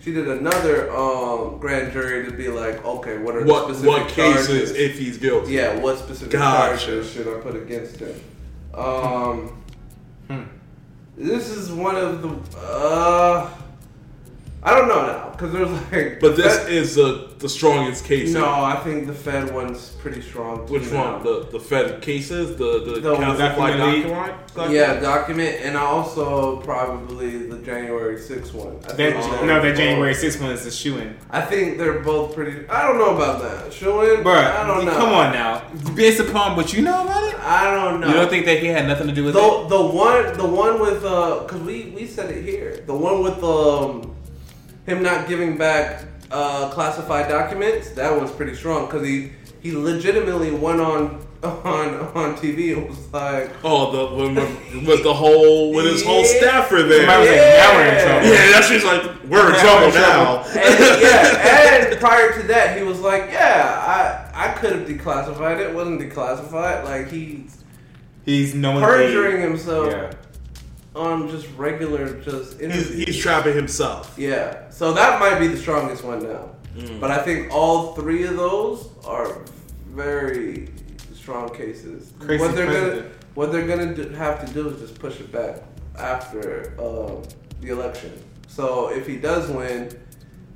She 0.01 0.13
did 0.13 0.27
another 0.29 0.95
um, 0.95 1.57
grand 1.59 1.91
jury 1.91 2.25
to 2.25 2.31
be 2.31 2.47
like, 2.47 2.83
okay, 2.85 3.17
what 3.17 3.35
are 3.35 3.43
the 3.43 3.51
What 3.51 3.65
specific 3.65 3.87
what 3.89 4.07
cases 4.07 4.47
charges? 4.47 4.71
if 4.71 4.97
he's 4.97 5.17
guilty? 5.17 5.51
yeah, 5.53 5.77
what 5.77 5.97
specific 5.97 6.31
Gotcha. 6.31 6.77
charges 6.85 7.11
should 7.11 7.27
I 7.27 7.39
put 7.41 7.55
against 7.55 7.97
him? 7.99 8.15
Um, 8.73 9.55
Hmm. 10.29 10.43
this 11.17 11.49
is 11.49 11.71
one 11.71 11.95
of 11.95 12.21
the. 12.21 12.57
Uh, 12.59 13.49
I 14.61 14.75
don't 14.75 14.89
know 14.89 15.05
now 15.05 15.29
because 15.31 15.53
there's 15.53 15.69
like. 15.91 16.19
But 16.19 16.35
this 16.35 16.57
Fed- 16.57 16.71
is 16.71 16.95
the 16.95 17.29
the 17.39 17.47
strongest 17.47 18.03
case. 18.03 18.33
no, 18.33 18.43
I 18.45 18.75
think 18.83 19.07
the 19.07 19.13
Fed 19.13 19.53
one's 19.53 19.91
pretty 20.01 20.21
strong. 20.21 20.67
Which 20.67 20.91
now. 20.91 21.13
one? 21.13 21.23
The 21.23 21.47
the 21.49 21.59
Fed 21.61 22.01
cases, 22.01 22.57
the 22.57 22.83
the, 22.83 22.99
The 22.99 23.15
document 23.15 23.37
document. 23.77 24.73
Yeah, 24.73 24.99
document, 24.99 25.55
and 25.63 25.77
also 25.77 26.57
probably 26.57 27.37
the 27.47 27.59
January 27.59 28.17
6th 28.17 28.53
one. 28.53 28.75
I 28.83 28.87
That, 28.87 28.95
think 28.97 29.45
no, 29.45 29.61
that 29.61 29.77
January 29.77 30.13
6th 30.13 30.41
one 30.41 30.51
is 30.51 30.65
a 30.65 30.71
shoe 30.71 30.97
in. 30.97 31.15
I 31.29 31.39
think 31.39 31.77
they're 31.77 31.99
both 31.99 32.35
pretty. 32.35 32.67
I 32.67 32.85
don't 32.85 32.97
know 32.97 33.15
about 33.15 33.41
that. 33.41 33.71
Showing, 33.71 34.23
Bruh, 34.25 34.43
I 34.59 34.67
don't 34.67 34.83
know. 34.85 34.91
come 34.91 35.13
on 35.13 35.31
now. 35.31 35.63
Based 35.95 36.19
upon 36.19 36.57
what 36.57 36.73
you 36.73 36.81
know 36.81 37.03
about 37.05 37.23
it? 37.29 37.39
I 37.39 37.73
don't 37.73 38.01
know. 38.01 38.07
You 38.07 38.13
don't 38.15 38.29
think 38.29 38.45
that 38.45 38.59
he 38.59 38.65
had 38.67 38.85
nothing 38.87 39.07
to 39.07 39.13
do 39.13 39.23
with 39.23 39.35
the 39.35 39.39
it? 39.39 39.69
the 39.69 39.81
one 39.81 40.37
the 40.37 40.45
one 40.45 40.81
with 40.81 41.05
uh 41.05 41.39
because 41.43 41.61
we 41.61 41.91
we 41.95 42.05
said 42.05 42.29
it 42.29 42.43
here 42.43 42.83
the 42.85 42.93
one 42.93 43.23
with 43.23 43.41
um 43.41 44.13
him 44.89 45.03
not 45.03 45.27
giving 45.27 45.57
back 45.57 46.03
uh 46.31 46.69
classified 46.69 47.27
documents 47.27 47.89
that 47.91 48.15
one's 48.15 48.31
pretty 48.31 48.53
strong 48.55 48.85
because 48.85 49.05
he 49.07 49.31
he 49.61 49.71
legitimately 49.75 50.51
went 50.51 50.79
on 50.79 51.25
on 51.43 51.95
on 52.15 52.35
TV 52.35 52.77
and 52.77 52.87
was 52.89 53.11
like 53.13 53.49
Oh, 53.63 53.91
the 53.91 54.15
when, 54.15 54.35
when, 54.35 54.85
with 54.85 55.03
the 55.03 55.13
whole 55.13 55.73
with 55.73 55.85
his 55.85 56.03
whole 56.03 56.21
Yeah. 56.21 56.37
staffer 56.39 56.83
there. 56.83 56.99
Somebody 57.07 57.19
was 57.21 57.29
like, 57.29 57.37
Yeah. 57.37 57.57
now 57.57 57.75
we're 57.77 57.87
in 57.87 58.05
trouble. 58.05 58.27
Yeah, 58.27 58.51
that's 58.51 58.69
just 58.69 58.85
like 58.85 59.03
we're 59.29 59.45
in 59.47 59.51
Now 59.53 59.61
trouble 59.61 59.87
we're 59.87 59.99
now. 59.99 60.43
and, 60.43 61.01
yeah, 61.01 61.87
and 61.89 61.99
prior 61.99 62.39
to 62.41 62.47
that, 62.47 62.77
he 62.77 62.83
was 62.83 62.99
like, 62.99 63.29
"Yeah, 63.31 64.29
I 64.35 64.49
I 64.49 64.53
could 64.53 64.71
have 64.73 64.87
declassified 64.87 65.59
it. 65.59 65.73
Wasn't 65.73 65.99
declassified. 66.01 66.83
Like 66.83 67.09
he's 67.09 67.55
He's 68.25 68.53
knowing 68.53 68.83
perjuring 68.83 69.41
himself 69.41 69.87
Yeah. 69.91 70.11
On 70.99 71.29
just 71.29 71.47
regular, 71.57 72.19
just 72.21 72.59
He's, 72.59 72.89
he's 72.89 73.17
trapping 73.17 73.55
himself. 73.55 74.13
yeah. 74.17 74.69
So 74.69 74.93
that 74.93 75.19
might 75.19 75.39
be 75.39 75.47
the 75.47 75.57
strongest 75.57 76.03
one 76.03 76.21
now. 76.23 76.49
Mm. 76.75 76.99
But 76.99 77.11
I 77.11 77.17
think 77.23 77.51
all 77.51 77.93
three 77.95 78.25
of 78.25 78.35
those 78.37 78.89
are 79.05 79.41
very 79.87 80.69
strong 81.13 81.53
cases. 81.55 82.11
Crazy 82.19 82.41
what 82.43 82.55
they're 82.55 82.65
president. 82.67 83.01
gonna 83.03 83.15
what 83.33 83.51
they're 83.51 83.67
gonna 83.67 83.95
do, 83.95 84.09
have 84.09 84.45
to 84.45 84.53
do 84.53 84.69
is 84.69 84.79
just 84.79 84.99
push 84.99 85.19
it 85.19 85.31
back 85.31 85.63
after 85.97 86.73
um, 86.79 87.23
the 87.61 87.69
election. 87.69 88.11
So 88.47 88.89
if 88.89 89.07
he 89.07 89.17
does 89.17 89.49
win, 89.49 89.89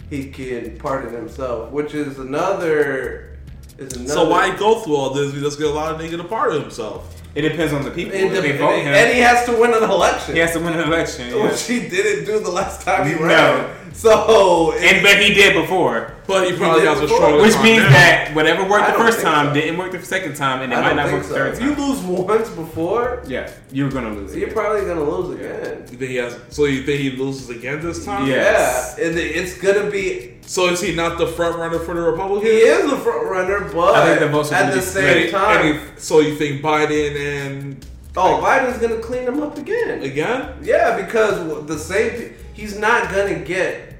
he 0.09 0.29
can 0.29 0.77
pardon 0.77 1.13
himself, 1.13 1.71
which 1.71 1.93
is 1.93 2.19
another 2.19 3.37
is 3.77 3.93
another. 3.93 4.13
So 4.13 4.29
why 4.29 4.55
go 4.57 4.79
through 4.81 4.95
all 4.95 5.09
this? 5.11 5.33
We 5.33 5.41
just 5.41 5.57
get 5.57 5.67
a 5.67 5.71
lot 5.71 5.93
of 5.93 5.99
nigga 5.99 6.17
to 6.17 6.23
part 6.23 6.53
of 6.53 6.61
himself. 6.61 7.21
It 7.35 7.41
depends 7.41 7.73
on 7.73 7.83
the 7.83 7.89
people. 7.91 8.13
And, 8.15 8.31
If 8.35 8.43
they 8.43 8.57
vote 8.57 8.79
him, 8.79 8.93
and 8.93 9.11
he 9.13 9.19
has 9.21 9.45
to 9.47 9.53
win 9.53 9.73
an 9.73 9.83
election, 9.83 10.35
he 10.35 10.39
has 10.41 10.53
to 10.53 10.59
win 10.59 10.73
an 10.73 10.87
election. 10.87 11.29
yeah. 11.35 11.43
which 11.49 11.63
he 11.63 11.79
didn't 11.89 12.25
do 12.25 12.39
the 12.39 12.51
last 12.51 12.81
time 12.85 13.07
he 13.07 13.15
No. 13.15 13.25
ran. 13.25 13.65
So 13.93 14.73
And 14.79 15.01
but 15.03 15.17
he 15.17 15.33
did 15.33 15.53
before. 15.53 16.13
But 16.27 16.49
he 16.49 16.57
probably 16.57 16.81
did 16.81 16.89
has 16.89 16.97
a 16.99 17.01
before. 17.01 17.17
stronger 17.17 17.41
Which 17.41 17.57
means 17.61 17.83
that 17.89 18.31
whatever 18.33 18.63
worked 18.67 18.87
the 18.87 18.93
first 18.93 19.21
time 19.21 19.47
so. 19.49 19.53
didn't 19.53 19.77
work 19.77 19.91
the 19.91 20.01
second 20.03 20.35
time, 20.35 20.61
and 20.61 20.71
it 20.73 20.75
might 20.75 20.87
don't 20.89 20.95
not 20.95 21.05
think 21.07 21.17
work 21.19 21.23
the 21.23 21.29
so. 21.29 21.35
third 21.35 21.53
If 21.53 21.61
you 21.61 21.75
lose 21.75 21.99
once 22.01 22.49
before, 22.49 23.21
Yeah, 23.27 23.49
you're 23.71 23.89
gonna 23.89 24.13
lose. 24.13 24.35
you're 24.35 24.45
again. 24.49 24.55
probably 24.55 24.85
gonna 24.85 25.03
lose 25.03 25.39
again. 25.39 25.83
You 25.91 25.97
think 25.97 26.11
he 26.11 26.17
has? 26.17 26.35
So 26.49 26.65
you 26.65 26.83
think 26.83 27.01
he 27.01 27.11
loses 27.11 27.49
again 27.49 27.81
this 27.81 28.03
time? 28.05 28.27
Yeah. 28.27 28.35
Yes. 28.35 28.95
Yeah, 28.97 29.05
and 29.07 29.17
it's 29.17 29.57
gonna 29.57 29.89
be. 29.89 30.32
So 30.45 30.67
is 30.69 30.81
he 30.81 30.93
not 30.93 31.17
the 31.17 31.27
front 31.27 31.57
runner 31.57 31.79
for 31.79 31.93
the 31.95 32.01
Republicans? 32.01 32.51
He 32.51 32.57
is 32.59 32.89
the 32.89 32.97
front 32.97 33.29
runner, 33.29 33.59
but 33.73 33.95
I 33.95 34.17
think 34.17 34.31
the 34.31 34.37
are 34.37 34.53
at 34.53 34.73
the 34.73 34.81
same 34.81 35.31
time, 35.31 35.73
he- 35.73 35.79
so 35.97 36.19
you 36.19 36.35
think 36.35 36.61
Biden 36.61 37.15
and 37.15 37.85
oh, 38.17 38.41
Biden's 38.43 38.77
gonna 38.79 38.97
clean 39.01 39.23
him 39.23 39.41
up 39.41 39.57
again. 39.57 40.01
again? 40.03 40.49
Yeah, 40.61 41.01
because 41.05 41.65
the 41.67 41.79
same. 41.79 42.33
He's 42.53 42.77
not 42.77 43.09
gonna 43.11 43.39
get. 43.39 43.93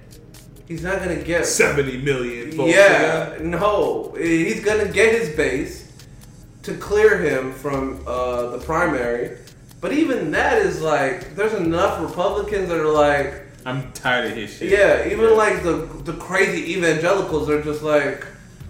He's 0.68 0.84
not 0.84 1.00
gonna 1.00 1.16
get. 1.22 1.46
Seventy 1.46 1.98
million 1.98 2.52
votes. 2.52 2.74
Yeah, 2.74 3.28
again? 3.34 3.52
no, 3.52 4.16
he's 4.18 4.64
gonna 4.64 4.88
get 4.88 5.20
his 5.20 5.36
base 5.36 5.92
to 6.64 6.74
clear 6.76 7.18
him 7.20 7.52
from 7.54 8.04
uh, 8.08 8.48
the 8.48 8.60
primary. 8.60 9.38
But 9.82 9.92
even 9.92 10.32
that 10.32 10.60
is 10.62 10.82
like, 10.82 11.36
there's 11.36 11.54
enough 11.54 12.02
Republicans 12.02 12.70
that 12.70 12.80
are 12.80 12.88
like, 12.88 13.42
I'm 13.66 13.92
tired 13.94 14.32
of 14.32 14.38
his 14.38 14.54
shit. 14.54 14.72
Yeah, 14.72 15.08
even 15.08 15.36
like 15.36 15.64
the 15.64 15.90
the 16.04 16.14
crazy 16.14 16.74
evangelicals 16.74 17.50
are 17.50 17.62
just 17.62 17.82
like, 17.82 18.26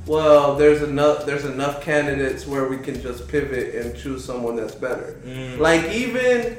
well, 0.05 0.55
there's 0.55 0.81
enough 0.81 1.25
there's 1.25 1.45
enough 1.45 1.81
candidates 1.81 2.45
where 2.45 2.67
we 2.67 2.77
can 2.77 3.01
just 3.01 3.27
pivot 3.27 3.75
and 3.75 3.97
choose 3.97 4.23
someone 4.23 4.55
that's 4.55 4.75
better. 4.75 5.15
Mm. 5.25 5.59
Like 5.59 5.91
even 5.91 6.57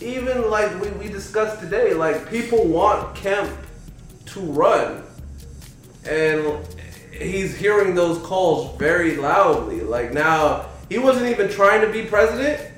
even 0.00 0.50
like 0.50 0.80
we, 0.80 0.88
we 0.92 1.08
discussed 1.08 1.60
today, 1.60 1.94
like 1.94 2.30
people 2.30 2.66
want 2.66 3.14
Kemp 3.14 3.50
to 4.26 4.40
run. 4.40 5.02
And 6.08 6.66
he's 7.12 7.56
hearing 7.56 7.94
those 7.94 8.18
calls 8.24 8.76
very 8.78 9.16
loudly. 9.16 9.80
Like 9.80 10.12
now 10.12 10.66
he 10.88 10.98
wasn't 10.98 11.26
even 11.26 11.50
trying 11.50 11.82
to 11.82 11.92
be 11.92 12.04
president, 12.04 12.69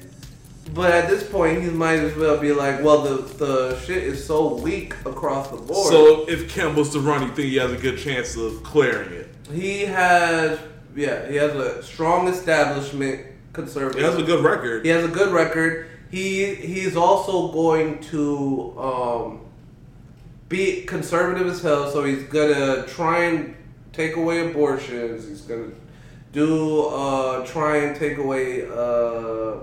But 0.74 0.90
at 0.90 1.10
this 1.10 1.28
point, 1.28 1.62
he 1.62 1.68
might 1.68 1.98
as 1.98 2.16
well 2.16 2.38
be 2.38 2.52
like, 2.52 2.82
well, 2.82 3.02
the 3.02 3.16
the 3.34 3.78
shit 3.80 4.02
is 4.02 4.24
so 4.24 4.54
weak 4.54 4.94
across 5.04 5.48
the 5.48 5.58
board. 5.58 5.92
So 5.92 6.26
if 6.28 6.56
was 6.76 6.90
to 6.90 7.00
run, 7.00 7.22
you 7.22 7.28
think 7.28 7.48
he 7.48 7.56
has 7.56 7.72
a 7.72 7.76
good 7.76 7.98
chance 7.98 8.36
of 8.36 8.62
clearing 8.62 9.12
it? 9.12 9.28
he 9.52 9.80
has, 9.82 10.58
yeah, 10.94 11.28
he 11.28 11.36
has 11.36 11.54
a 11.54 11.82
strong 11.82 12.28
establishment 12.28 13.26
conservative. 13.52 14.00
He 14.00 14.04
has 14.04 14.16
a 14.16 14.22
good 14.22 14.44
record. 14.44 14.84
He 14.84 14.90
has 14.90 15.04
a 15.04 15.08
good 15.08 15.32
record. 15.32 15.88
He 16.10 16.54
he's 16.54 16.96
also 16.96 17.52
going 17.52 18.00
to 18.04 18.74
um, 18.78 19.40
be 20.48 20.82
conservative 20.82 21.46
as 21.46 21.62
hell. 21.62 21.90
So 21.90 22.04
he's 22.04 22.24
gonna 22.24 22.86
try 22.86 23.24
and 23.24 23.56
take 23.92 24.16
away 24.16 24.48
abortions. 24.50 25.28
He's 25.28 25.42
gonna 25.42 25.72
do 26.32 26.86
uh, 26.86 27.46
try 27.46 27.78
and 27.78 27.96
take 27.96 28.18
away 28.18 28.66
uh, 28.66 29.60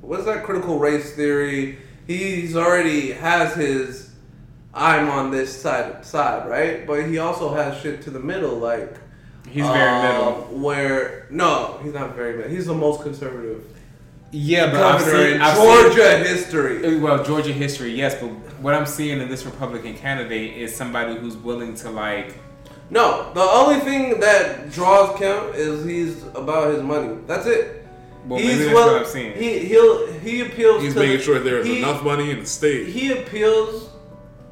what's 0.00 0.24
that 0.24 0.44
critical 0.44 0.78
race 0.78 1.14
theory. 1.14 1.78
He's 2.06 2.56
already 2.56 3.12
has 3.12 3.54
his 3.54 4.10
I'm 4.72 5.08
on 5.08 5.30
this 5.30 5.60
side 5.60 6.04
side 6.04 6.48
right, 6.48 6.86
but 6.86 7.06
he 7.06 7.18
also 7.18 7.52
has 7.54 7.80
shit 7.80 8.02
to 8.02 8.10
the 8.10 8.20
middle 8.20 8.56
like. 8.56 8.98
He's 9.48 9.66
very 9.66 9.88
um, 9.90 10.02
middle. 10.02 10.60
Where 10.60 11.26
no, 11.30 11.80
he's 11.82 11.92
not 11.92 12.14
very 12.14 12.36
middle. 12.36 12.50
He's 12.50 12.66
the 12.66 12.74
most 12.74 13.02
conservative 13.02 13.64
Yeah, 14.30 14.70
but 14.70 14.82
I've 14.82 15.02
seen, 15.02 15.34
in 15.34 15.42
I've 15.42 15.56
Georgia 15.56 16.18
history. 16.18 16.98
Well, 16.98 17.24
Georgia 17.24 17.52
history, 17.52 17.92
yes, 17.92 18.20
but 18.20 18.28
what 18.60 18.74
I'm 18.74 18.86
seeing 18.86 19.20
in 19.20 19.28
this 19.28 19.44
Republican 19.44 19.94
candidate 19.94 20.56
is 20.56 20.74
somebody 20.74 21.16
who's 21.16 21.36
willing 21.36 21.74
to 21.76 21.90
like. 21.90 22.36
No, 22.90 23.32
the 23.34 23.40
only 23.40 23.80
thing 23.80 24.20
that 24.20 24.70
draws 24.70 25.18
Kemp 25.18 25.54
is 25.54 25.84
he's 25.84 26.24
about 26.34 26.72
his 26.72 26.82
money. 26.82 27.18
That's 27.26 27.46
it. 27.46 27.79
Well, 28.26 28.38
he's 28.38 28.48
maybe 28.48 28.64
that's 28.64 28.74
well- 28.74 28.92
what 28.94 29.02
I'm 29.02 29.08
seeing. 29.08 29.32
He 29.34 29.58
he'll 29.60 30.06
he 30.12 30.40
appeals. 30.42 30.82
He's 30.82 30.94
to 30.94 31.00
making 31.00 31.16
the- 31.18 31.22
sure 31.22 31.38
there's 31.38 31.66
he- 31.66 31.78
enough 31.78 32.02
money 32.04 32.30
in 32.30 32.40
the 32.40 32.46
state. 32.46 32.86
He 32.88 33.12
appeals 33.12 33.88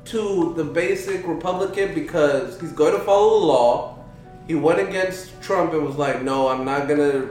to 0.06 0.54
the 0.56 0.64
basic 0.64 1.26
Republican 1.26 1.94
because 1.94 2.58
he's 2.60 2.72
going 2.72 2.94
to 2.94 3.00
follow 3.00 3.40
the 3.40 3.46
law. 3.46 3.98
He 4.46 4.54
went 4.54 4.80
against 4.80 5.38
Trump 5.42 5.74
and 5.74 5.84
was 5.84 5.96
like, 5.96 6.22
"No, 6.22 6.48
I'm 6.48 6.64
not 6.64 6.88
gonna 6.88 7.28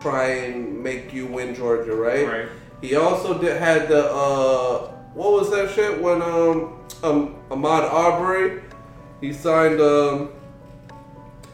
try 0.00 0.24
and 0.26 0.82
make 0.82 1.12
you 1.12 1.26
win 1.26 1.54
Georgia." 1.54 1.94
Right? 1.94 2.26
Right. 2.26 2.48
He 2.80 2.96
also 2.96 3.38
did 3.40 3.56
had 3.56 3.88
the 3.88 4.04
uh, 4.12 4.90
what 5.14 5.32
was 5.32 5.50
that 5.50 5.70
shit 5.70 6.00
when 6.02 6.20
um 6.20 6.78
um 7.02 7.36
Ahmaud 7.50 7.90
Arbery 7.90 8.62
he 9.20 9.32
signed 9.32 9.80
um 9.80 10.30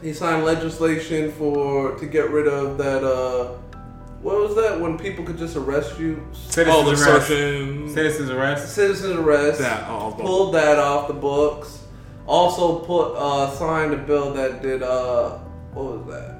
he 0.01 0.13
signed 0.13 0.45
legislation 0.45 1.31
for 1.33 1.95
to 1.99 2.05
get 2.05 2.29
rid 2.31 2.47
of 2.47 2.77
that 2.77 3.03
uh 3.03 3.51
what 4.21 4.37
was 4.37 4.55
that 4.55 4.79
when 4.81 4.97
people 4.97 5.23
could 5.23 5.37
just 5.37 5.55
arrest 5.55 5.97
you? 5.97 6.21
Citizens 6.33 6.67
All 6.75 6.83
the 6.83 6.91
arrest. 6.91 7.27
searching. 7.27 7.93
Citizens 7.93 8.29
arrest. 8.29 8.75
citizen 8.75 9.17
arrest. 9.17 9.59
That 9.59 9.83
off 9.89 10.17
pulled 10.19 10.53
that 10.55 10.77
off 10.77 11.07
the 11.07 11.13
books. 11.13 11.83
Also 12.27 12.79
put 12.79 13.13
uh 13.15 13.49
signed 13.55 13.93
a 13.93 13.97
bill 13.97 14.33
that 14.33 14.61
did 14.61 14.83
uh 14.83 15.37
what 15.73 15.85
was 15.85 16.07
that? 16.07 16.35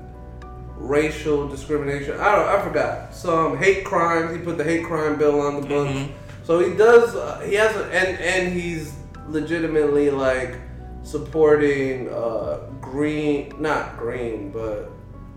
Racial 0.75 1.47
discrimination. 1.47 2.19
I 2.19 2.35
don't 2.35 2.47
I 2.47 2.61
forgot. 2.67 3.13
Some 3.15 3.57
hate 3.57 3.85
crimes. 3.85 4.35
He 4.35 4.41
put 4.41 4.57
the 4.57 4.63
hate 4.65 4.83
crime 4.85 5.17
bill 5.17 5.39
on 5.39 5.61
the 5.61 5.67
books. 5.67 5.91
Mhm. 5.93 6.09
so 6.43 6.59
he 6.59 6.75
does 6.75 7.15
uh, 7.15 7.39
he 7.45 7.53
has 7.55 7.73
a, 7.77 7.85
and 7.93 8.19
and 8.19 8.53
he's 8.53 8.93
legitimately 9.29 10.09
like 10.09 10.57
supporting 11.03 12.09
uh 12.09 12.59
green 12.91 13.53
not 13.59 13.97
green 13.97 14.51
but 14.51 14.91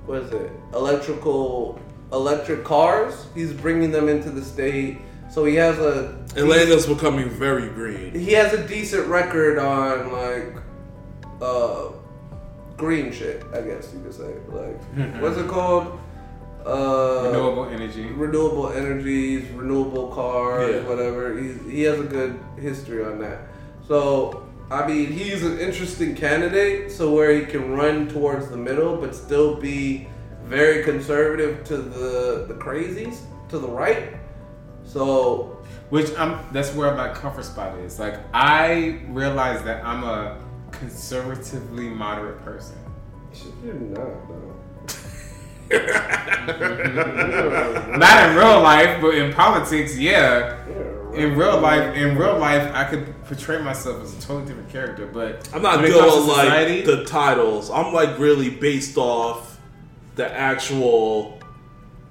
what 0.06 0.22
is 0.22 0.32
it 0.32 0.50
electrical 0.74 1.78
electric 2.12 2.64
cars 2.64 3.26
he's 3.34 3.52
bringing 3.52 3.90
them 3.90 4.08
into 4.08 4.30
the 4.30 4.42
state 4.44 4.98
so 5.30 5.44
he 5.44 5.54
has 5.54 5.78
a 5.78 6.18
Atlanta's 6.36 6.86
becoming 6.86 7.28
very 7.30 7.68
green. 7.70 8.12
he 8.14 8.32
has 8.32 8.52
a 8.52 8.66
decent 8.66 9.06
record 9.06 9.58
on 9.58 10.12
like 10.12 10.62
uh 11.40 11.88
green 12.76 13.12
shit, 13.12 13.44
I 13.54 13.60
guess 13.60 13.92
you 13.94 14.00
could 14.02 14.14
say. 14.14 14.34
Like 14.48 14.80
what's 15.22 15.36
it 15.38 15.48
called? 15.48 15.98
Uh 16.66 17.22
Renewable 17.26 17.66
energy. 17.66 18.06
renewable 18.06 18.72
energies, 18.72 19.48
renewable 19.50 20.08
cars, 20.08 20.74
Yeah. 20.74 20.88
whatever. 20.88 21.38
He's, 21.38 21.60
he 21.64 21.82
has 21.82 21.98
a 22.00 22.04
good 22.04 22.38
history 22.58 23.04
on 23.04 23.18
that. 23.20 23.40
So 23.88 24.46
I 24.72 24.86
mean, 24.86 25.12
he's 25.12 25.44
an 25.44 25.58
interesting 25.58 26.14
candidate. 26.14 26.90
So 26.90 27.12
where 27.12 27.38
he 27.38 27.44
can 27.44 27.72
run 27.72 28.08
towards 28.08 28.48
the 28.48 28.56
middle, 28.56 28.96
but 28.96 29.14
still 29.14 29.60
be 29.60 30.08
very 30.44 30.82
conservative 30.82 31.62
to 31.64 31.76
the 31.76 32.46
the 32.48 32.54
crazies 32.54 33.20
to 33.50 33.58
the 33.58 33.68
right. 33.68 34.14
So 34.84 35.58
Which 35.90 36.10
I'm 36.18 36.38
that's 36.52 36.74
where 36.74 36.94
my 36.94 37.12
comfort 37.12 37.44
spot 37.44 37.78
is. 37.80 37.98
Like 37.98 38.18
I 38.32 39.00
realize 39.08 39.62
that 39.64 39.84
I'm 39.84 40.04
a 40.04 40.38
conservatively 40.70 41.90
moderate 41.90 42.42
person. 42.42 42.78
you're 43.62 43.74
not 43.74 44.28
though. 44.28 44.52
Not 45.72 45.80
in 48.28 48.36
real 48.36 48.60
life, 48.60 49.00
but 49.00 49.14
in 49.14 49.32
politics, 49.32 49.98
yeah. 49.98 50.62
In 51.14 51.34
real 51.34 51.58
life, 51.60 51.96
in 51.96 52.14
real 52.16 52.38
life, 52.38 52.70
I 52.74 52.84
could 52.84 53.14
portray 53.32 53.62
myself 53.62 54.02
as 54.02 54.12
a 54.16 54.20
totally 54.20 54.46
different 54.46 54.68
character. 54.70 55.06
But 55.06 55.48
I'm 55.54 55.62
not 55.62 55.76
when 55.76 55.86
it 55.86 55.88
good 55.88 56.00
comes 56.00 56.14
with 56.14 56.24
to 56.24 56.32
like 56.32 56.46
society, 56.46 56.82
the 56.82 57.04
titles. 57.04 57.70
I'm 57.70 57.92
like 57.92 58.18
really 58.18 58.50
based 58.50 58.96
off 58.98 59.58
the 60.16 60.30
actual 60.32 61.40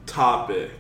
topic. 0.06 0.72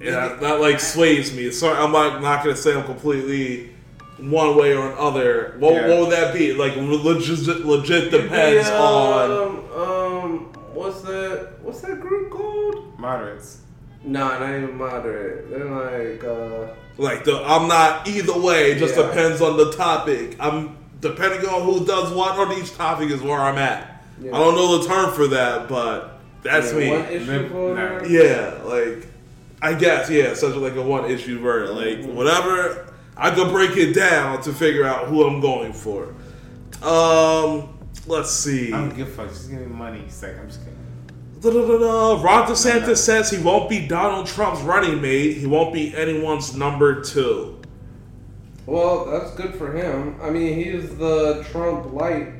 Yeah, 0.00 0.36
that 0.40 0.60
like 0.60 0.80
sways 0.80 1.34
me. 1.34 1.50
So 1.50 1.72
I'm 1.72 1.92
like 1.92 2.20
not 2.20 2.44
gonna 2.44 2.56
say 2.56 2.74
I'm 2.76 2.84
completely 2.84 3.74
one 4.18 4.56
way 4.56 4.74
or 4.74 4.92
another. 4.92 5.56
What, 5.58 5.74
Yeah. 5.74 5.88
what 5.88 6.00
would 6.00 6.10
that 6.12 6.34
be? 6.34 6.52
Like 6.54 6.74
legit, 6.76 7.64
legit 7.64 8.10
depends 8.10 8.68
Yeah, 8.68 8.78
on. 8.82 9.30
Um, 9.30 9.80
um, 9.80 10.38
what's 10.74 11.02
that? 11.02 11.54
What's 11.62 11.80
that 11.82 12.00
group 12.00 12.30
called? 12.30 12.98
moderates. 12.98 13.58
Nah, 14.06 14.38
not 14.38 14.50
even 14.50 14.76
moderate. 14.78 15.50
They're 15.50 15.64
like, 15.64 16.24
uh, 16.24 16.72
Like 16.96 17.24
the 17.24 17.42
I'm 17.44 17.66
not 17.68 18.06
either 18.08 18.38
way. 18.38 18.72
It 18.72 18.78
just 18.78 18.96
Yeah. 18.96 19.06
depends 19.08 19.42
on 19.42 19.56
the 19.56 19.72
topic. 19.72 20.36
I'm 20.40 20.76
depending 21.00 21.46
on 21.48 21.62
who 21.62 21.84
does 21.84 22.12
what 22.12 22.38
on 22.38 22.52
each 22.58 22.74
topic 22.76 23.10
is 23.10 23.20
where 23.20 23.38
I'm 23.38 23.58
at. 23.58 24.02
Yeah. 24.22 24.34
I 24.34 24.38
don't 24.38 24.54
know 24.54 24.78
the 24.78 24.86
term 24.88 25.12
for 25.12 25.26
that, 25.28 25.68
but 25.68 26.20
that's 26.42 26.72
yeah, 26.72 26.78
me. 26.78 26.90
One 26.90 27.04
issue 27.06 27.30
Live- 27.32 27.50
voter. 27.50 28.00
nah. 28.00 28.06
Yeah, 28.06 28.54
like 28.64 29.06
I 29.60 29.74
guess 29.74 30.08
yeah, 30.08 30.34
such 30.34 30.54
like 30.54 30.76
a 30.76 30.82
one 30.82 31.10
issue 31.10 31.40
verdict. 31.40 31.72
Like 31.74 31.98
Mm-hmm. 32.06 32.14
whatever, 32.16 32.86
I 33.16 33.30
could 33.32 33.50
break 33.50 33.76
it 33.76 33.92
down 33.92 34.40
to 34.42 34.52
figure 34.52 34.84
out 34.84 35.08
who 35.08 35.26
I'm 35.26 35.40
going 35.40 35.72
for. 35.72 36.14
Um, 36.82 37.70
let's 38.06 38.30
see. 38.30 38.72
I 38.72 38.78
don't 38.80 38.96
give 38.96 39.08
a 39.08 39.10
fuck. 39.10 39.28
Just 39.28 39.50
give 39.50 39.60
me 39.60 39.66
money. 39.66 40.04
Sec. 40.08 40.38
I'm 40.38 40.46
just 40.46 40.60
kidding. 40.60 40.75
Da-da-da-da. 41.46 42.22
Ron 42.22 42.48
DeSantis 42.48 42.96
says 42.98 43.30
he 43.30 43.38
won't 43.38 43.68
be 43.68 43.86
Donald 43.86 44.26
Trump's 44.26 44.62
running 44.62 45.00
mate. 45.00 45.36
He 45.36 45.46
won't 45.46 45.72
be 45.72 45.94
anyone's 45.96 46.56
number 46.56 47.02
two. 47.02 47.60
Well, 48.66 49.04
that's 49.04 49.30
good 49.34 49.54
for 49.54 49.72
him. 49.72 50.18
I 50.20 50.30
mean, 50.30 50.56
he's 50.56 50.96
the 50.96 51.46
Trump 51.52 51.92
light. 51.92 52.32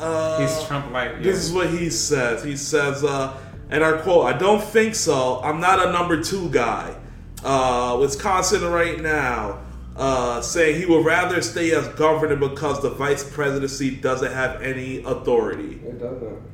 Uh, 0.00 0.40
He's 0.40 0.66
Trump 0.66 0.90
like. 0.90 1.22
This 1.22 1.36
is 1.36 1.52
what 1.52 1.70
he 1.70 1.88
says. 1.90 2.42
He 2.42 2.56
says, 2.56 3.04
uh, 3.04 3.36
and 3.70 3.84
I 3.84 3.98
quote, 3.98 4.26
I 4.26 4.36
don't 4.36 4.62
think 4.62 4.96
so. 4.96 5.40
I'm 5.42 5.60
not 5.60 5.86
a 5.86 5.92
number 5.92 6.20
two 6.20 6.50
guy. 6.50 6.96
Uh, 7.44 7.98
Wisconsin 8.00 8.64
right 8.64 9.00
now, 9.00 9.60
uh, 9.96 10.40
saying 10.40 10.80
he 10.80 10.86
would 10.86 11.04
rather 11.04 11.40
stay 11.40 11.70
as 11.70 11.86
governor 11.90 12.34
because 12.34 12.82
the 12.82 12.90
vice 12.90 13.22
presidency 13.22 13.94
doesn't 13.94 14.32
have 14.32 14.60
any 14.60 15.04
authority. 15.04 15.80
It 15.86 16.00
doesn't. 16.00 16.53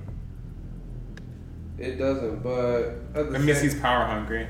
It 1.80 1.96
doesn't, 1.96 2.42
but 2.42 2.82
at 3.14 3.14
the 3.14 3.22
That 3.32 3.40
means 3.40 3.58
same- 3.58 3.70
he's 3.70 3.80
power 3.80 4.04
hungry. 4.04 4.46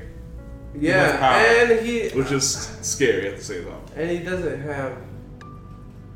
yeah, 0.77 1.11
has 1.11 1.19
power. 1.19 1.71
and 1.73 1.85
he 1.85 2.09
Which 2.09 2.31
is 2.31 2.45
scary 2.81 3.27
at 3.29 3.37
the 3.37 3.43
same 3.43 3.63
time. 3.65 3.81
and 3.95 4.09
he 4.09 4.19
doesn't 4.19 4.61
have. 4.61 4.93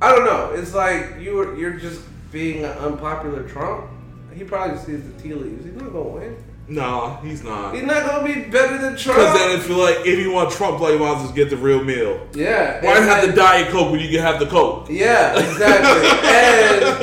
I 0.02 0.14
don't 0.14 0.26
know. 0.26 0.52
It's 0.54 0.74
like 0.74 1.16
you 1.22 1.36
were 1.36 1.56
you're 1.56 1.74
just 1.80 2.02
being 2.32 2.66
an 2.66 2.72
unpopular 2.72 3.44
Trump. 3.44 3.90
He 4.34 4.44
probably 4.44 4.78
sees 4.78 5.02
the 5.10 5.14
tea 5.22 5.34
leaves. 5.34 5.64
He's 5.64 5.74
not 5.76 5.94
gonna 5.94 6.10
win. 6.10 6.36
No, 6.68 7.20
he's 7.24 7.44
not. 7.44 7.76
He's 7.76 7.84
not 7.84 8.06
gonna 8.08 8.26
be 8.26 8.42
better 8.50 8.78
than 8.80 8.98
Trump. 8.98 9.20
Because 9.20 9.38
then 9.38 9.60
if 9.60 9.70
you 9.70 9.76
like, 9.78 9.98
if 10.06 10.18
you 10.20 10.32
want 10.32 10.52
Trump, 10.52 10.80
like, 10.80 10.94
you 10.94 11.00
might 11.00 11.18
as 11.18 11.24
well 11.26 11.32
get 11.34 11.50
the 11.52 11.58
real 11.58 11.84
meal. 11.84 12.28
yeah. 12.34 12.84
Why 12.84 13.00
have 13.02 13.28
the 13.28 13.34
Diet 13.34 13.70
Coke 13.70 13.92
when 13.92 14.00
you 14.00 14.10
can 14.10 14.20
have 14.22 14.40
the 14.40 14.48
Coke? 14.48 14.88
Yeah, 14.90 15.38
exactly. 15.40 16.10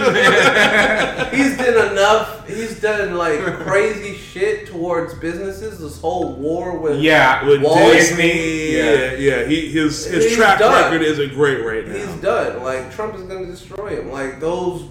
and 0.02 1.36
he's 1.36 1.56
done 1.56 1.93
enough. 1.93 2.48
He's 2.48 2.80
done 2.80 3.14
like 3.14 3.40
crazy 3.60 4.16
shit 4.16 4.66
towards 4.66 5.14
businesses. 5.14 5.78
This 5.78 6.01
whole 6.01 6.34
war 6.34 6.76
with 6.78 7.01
Yeah, 7.01 7.47
With 7.47 7.62
Wall 7.62 7.76
Disney, 7.93 8.76
Yeah. 8.76 8.82
yeah, 8.82 9.12
yeah, 9.14 9.44
he 9.47 9.68
his 9.70 10.05
his 10.06 10.24
He's 10.24 10.36
track 10.36 10.59
done. 10.59 10.72
record 10.90 11.02
isn't 11.02 11.34
great 11.34 11.64
right 11.64 11.86
now. 11.86 11.94
He's 11.94 12.20
done. 12.20 12.62
Like 12.62 12.93
Trump 12.94 13.14
is 13.14 13.22
gonna 13.22 13.47
destroy 13.47 14.01
him. 14.01 14.10
Like 14.10 14.40
those 14.40 14.82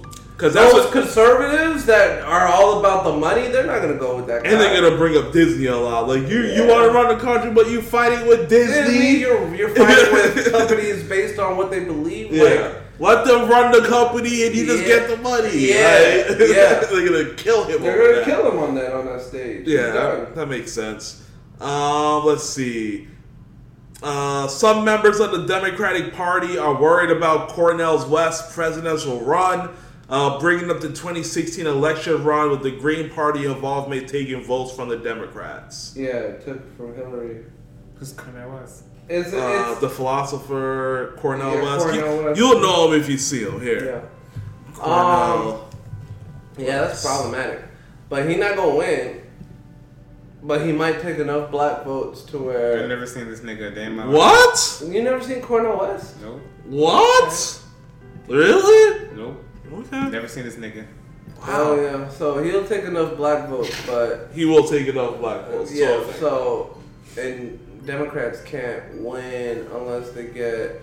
because 0.42 0.56
Those 0.56 0.86
what. 0.86 0.92
conservatives 0.92 1.86
that 1.86 2.24
are 2.24 2.48
all 2.48 2.80
about 2.80 3.04
the 3.04 3.14
money, 3.16 3.48
they're 3.50 3.68
not 3.68 3.80
gonna 3.80 3.94
go 3.94 4.16
with 4.16 4.26
that. 4.26 4.44
And 4.44 4.60
they're 4.60 4.74
guy. 4.74 4.82
gonna 4.82 4.98
bring 4.98 5.16
up 5.16 5.32
Disney 5.32 5.68
a 5.68 5.78
lot. 5.78 6.08
Like 6.08 6.28
you, 6.28 6.42
you 6.46 6.66
want 6.66 6.88
to 6.88 6.92
run 6.92 7.16
the 7.16 7.24
country, 7.24 7.52
but 7.52 7.70
you 7.70 7.80
fighting 7.80 8.28
with 8.28 8.50
Disney. 8.50 8.74
Disney, 8.92 9.20
you're 9.20 9.54
you're 9.54 9.70
fighting 9.70 10.12
with 10.12 10.52
companies 10.52 11.04
based 11.04 11.38
on 11.38 11.58
what 11.58 11.70
they 11.70 11.84
believe. 11.84 12.34
Yeah. 12.34 12.44
Like, 12.44 12.76
Let 13.00 13.26
them 13.26 13.50
run 13.50 13.72
the 13.72 13.88
company 13.88 14.48
and 14.48 14.56
you 14.56 14.66
just 14.66 14.84
get 14.86 15.10
the 15.10 15.18
money. 15.18 15.56
Yeah. 15.56 16.22
right? 16.30 16.40
Yeah. 16.40 16.80
they're 16.90 17.08
gonna 17.08 17.36
kill 17.36 17.66
him. 17.66 17.84
they're 17.84 17.98
gonna 18.00 18.16
that. 18.16 18.26
kill 18.26 18.52
him 18.52 18.58
on 18.58 18.74
that 18.74 18.94
on 18.94 19.06
that 19.06 19.22
stage. 19.22 19.68
Yeah, 19.68 19.92
that, 19.92 20.34
that 20.36 20.48
makes 20.48 20.72
sense. 20.72 21.24
Um, 21.60 22.26
let's 22.26 22.50
see. 22.50 23.08
Uh, 24.02 24.48
some 24.48 24.84
members 24.84 25.20
of 25.20 25.30
the 25.32 25.46
Democratic 25.46 26.16
Party 26.16 26.58
are 26.58 26.82
worried 26.82 27.12
about 27.16 27.50
Cornel's 27.50 28.06
West 28.08 28.52
presidential 28.56 29.22
run, 29.22 29.70
uh, 30.12 30.40
bringing 30.40 30.70
up 30.70 30.82
the 30.82 30.90
2016 30.90 31.66
election 31.66 32.24
run 32.24 32.52
with 32.52 32.62
the 32.62 32.72
Green 32.72 33.10
Party 33.10 33.46
involvement 33.46 34.08
taking 34.10 34.44
votes 34.44 34.76
from 34.76 34.90
the 34.90 34.98
Democrats. 34.98 35.94
Yeah, 35.98 36.10
it 36.18 36.46
took 36.46 36.76
from 36.78 36.94
Hillary. 36.96 37.46
Who's 37.96 38.14
Cornel 38.14 38.52
West? 38.52 38.84
It's, 39.08 39.34
Uh, 39.34 39.70
it's 39.72 39.80
the 39.82 39.90
philosopher 39.90 41.16
Cornel 41.18 41.54
Yeah, 41.56 41.64
West. 41.64 41.86
Cornel 41.86 42.16
you, 42.20 42.26
West. 42.26 42.40
You'll 42.40 42.60
know 42.62 42.92
him 42.92 43.00
if 43.00 43.10
you 43.10 43.18
see 43.18 43.44
him 43.44 43.54
yeah. 43.56 43.60
here. 43.60 44.10
Um, 44.68 44.74
Cornel. 44.74 45.70
yeah, 46.58 46.82
that's 46.82 47.06
problematic. 47.06 47.64
But 48.10 48.30
he 48.30 48.36
not 48.36 48.56
gonna 48.58 48.76
win. 48.76 49.22
But 50.44 50.66
he 50.66 50.72
might 50.72 51.02
take 51.02 51.20
enough 51.20 51.52
black 51.52 51.84
votes 51.86 52.24
to 52.24 52.40
where. 52.40 52.82
I've 52.84 52.90
never 52.90 53.06
seen 53.06 53.30
this 53.30 53.42
nigga 53.42 53.72
a 53.72 53.76
day 53.76 53.86
in 53.86 53.96
my 53.96 54.06
life. 54.06 54.82
what? 54.82 54.84
you 54.94 55.04
never 55.04 55.24
seen 55.24 55.42
Cornel 55.42 55.78
West. 55.80 56.20
Nope. 56.22 56.42
What? 56.66 57.62
Really? 58.28 59.08
Nope. 59.16 59.44
Okay. 59.74 60.10
Never 60.10 60.28
seen 60.28 60.44
this 60.44 60.56
nigga. 60.56 60.86
Oh 61.48 61.80
yeah, 61.82 62.08
so 62.10 62.44
he'll 62.44 62.68
take 62.68 62.84
enough 62.84 63.18
black 63.18 63.50
votes, 63.50 63.76
but 63.88 64.30
He 64.34 64.46
will 64.46 64.68
take 64.68 64.88
enough 64.88 65.18
black 65.20 65.48
votes. 65.48 65.74
yeah, 65.74 66.04
so- 66.20 66.78
so 67.16 67.22
and 67.22 67.60
Democrats 67.86 68.42
can't 68.44 69.02
win 69.02 69.68
unless 69.74 70.12
they 70.12 70.26
get 70.28 70.82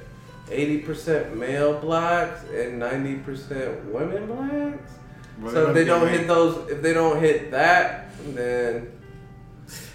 eighty 0.51 0.79
percent 0.79 1.37
male 1.37 1.79
blacks 1.79 2.41
and 2.53 2.79
ninety 2.79 3.17
percent 3.17 3.85
women 3.93 4.27
blacks. 4.27 4.93
Well, 5.41 5.53
so 5.53 5.69
if 5.69 5.75
they 5.75 5.85
don't 5.85 6.09
hit 6.09 6.21
get 6.23 6.27
those, 6.27 6.69
if 6.69 6.83
they 6.83 6.93
don't 6.93 7.21
hit 7.21 7.53
that, 7.53 8.11
then 8.35 8.91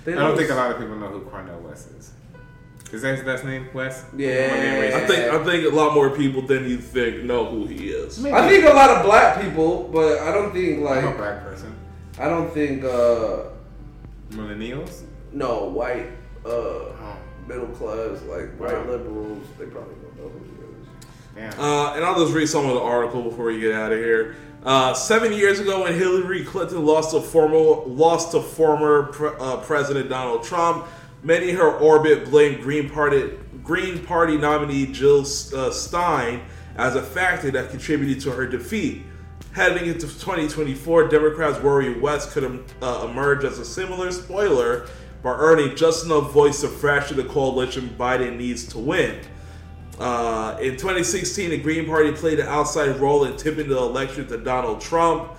they. 0.06 0.14
I 0.14 0.15
don't 0.15 0.30
lose. 0.30 0.40
think 0.40 0.52
a 0.52 0.56
lot 0.56 0.72
of 0.72 0.78
people 0.80 0.95
know 0.95 1.07
who 1.10 1.22
Cornel 1.22 1.60
West 1.60 1.90
is. 1.99 2.12
Is 2.94 3.02
that 3.02 3.18
his 3.18 3.26
last 3.26 3.44
name, 3.44 3.68
Wes? 3.74 4.06
Yeah. 4.15 4.30
I 4.53 4.61
being 4.61 4.91
racist? 4.91 4.94
I 4.94 5.07
think 5.07 5.34
I 5.34 5.44
think 5.44 5.74
a 5.74 5.76
lot 5.76 5.94
more 5.95 6.11
people 6.11 6.44
than 6.44 6.70
you 6.70 6.78
think 6.78 7.24
know 7.24 7.44
who 7.45 7.65
he 7.65 7.90
is. 7.90 8.24
I 8.26 8.48
think 8.48 8.65
a 8.65 8.70
lot 8.74 8.91
of 8.91 9.03
black 9.03 9.41
people, 9.41 9.90
but 9.91 10.20
I 10.20 10.32
don't 10.32 10.53
think 10.53 10.82
like 10.82 11.03
I'm 11.03 11.14
a 11.14 11.18
black 11.18 11.44
person. 11.44 11.76
I 12.20 12.30
don't 12.30 12.52
think 12.53 12.84
uh 12.84 13.45
Millennials? 14.32 15.03
no 15.32 15.65
white 15.65 16.07
uh 16.45 16.49
Oh, 16.49 17.18
middle 17.48 17.68
class 17.68 18.22
like 18.24 18.56
white 18.57 18.74
Wow. 18.86 18.91
liberals 18.91 19.48
they 19.57 19.65
probably 19.65 19.95
don't 19.95 20.18
know 20.18 20.30
who 20.30 20.40
he 20.45 21.48
is. 21.48 21.52
damn. 21.56 21.60
Uh, 21.60 21.95
and 21.95 22.06
I'll 22.06 22.20
just 22.20 22.34
read 22.34 22.48
some 22.48 22.65
of 22.68 22.76
the 22.76 22.82
article 22.82 23.24
before 23.24 23.45
we 23.45 23.60
get 23.60 23.74
out 23.74 23.91
of 23.91 23.98
here. 23.99 24.36
Uh, 24.64 24.94
seven 24.94 25.34
years 25.34 25.60
ago, 25.60 25.84
when 25.84 25.94
Hillary 25.94 26.44
Clinton 26.45 26.86
lost 26.86 27.11
to 27.11 27.20
former 27.20 27.57
lost 27.86 28.32
to 28.32 28.40
former 28.41 29.07
pre- 29.07 29.32
uh, 29.40 29.57
President 29.57 30.07
Donald 30.10 30.44
Trump, 30.44 30.86
many 31.24 31.50
in 31.50 31.56
her 31.56 31.72
orbit 31.72 32.30
blamed 32.30 32.62
Green 32.62 32.90
Party 32.90 33.32
Green 33.64 34.06
Party 34.06 34.38
nominee 34.38 34.88
Jill 34.88 35.22
uh, 35.22 35.72
Stein 35.72 36.41
as 36.76 36.95
a 36.95 37.02
factor 37.02 37.50
that 37.52 37.70
contributed 37.70 38.22
to 38.24 38.32
her 38.32 38.45
defeat. 38.45 39.04
Heading 39.54 39.88
into 39.88 40.02
2024, 40.02 41.08
Democrats 41.08 41.60
worry 41.60 41.98
West 41.98 42.32
could 42.32 42.66
uh, 42.82 43.08
emerge 43.10 43.45
as 43.45 43.60
a 43.60 43.66
similar 43.66 44.12
spoiler 44.12 44.88
by 45.22 45.32
earning 45.32 45.76
just 45.76 46.06
enough 46.06 46.32
voice 46.32 46.62
to 46.62 46.68
fracture 46.68 47.14
the 47.14 47.24
coalition 47.24 47.95
Biden 47.98 48.38
needs 48.38 48.66
to 48.70 48.80
win. 48.80 49.22
Uh, 50.00 50.58
in 50.60 50.72
2016, 50.72 51.52
the 51.52 51.58
Green 51.58 51.86
Party 51.86 52.12
played 52.12 52.40
an 52.40 52.48
outside 52.48 53.00
role 53.00 53.26
in 53.26 53.38
tipping 53.38 53.70
the 53.70 53.78
election 53.78 54.28
to 54.28 54.38
Donald 54.38 54.82
Trump, 54.82 55.32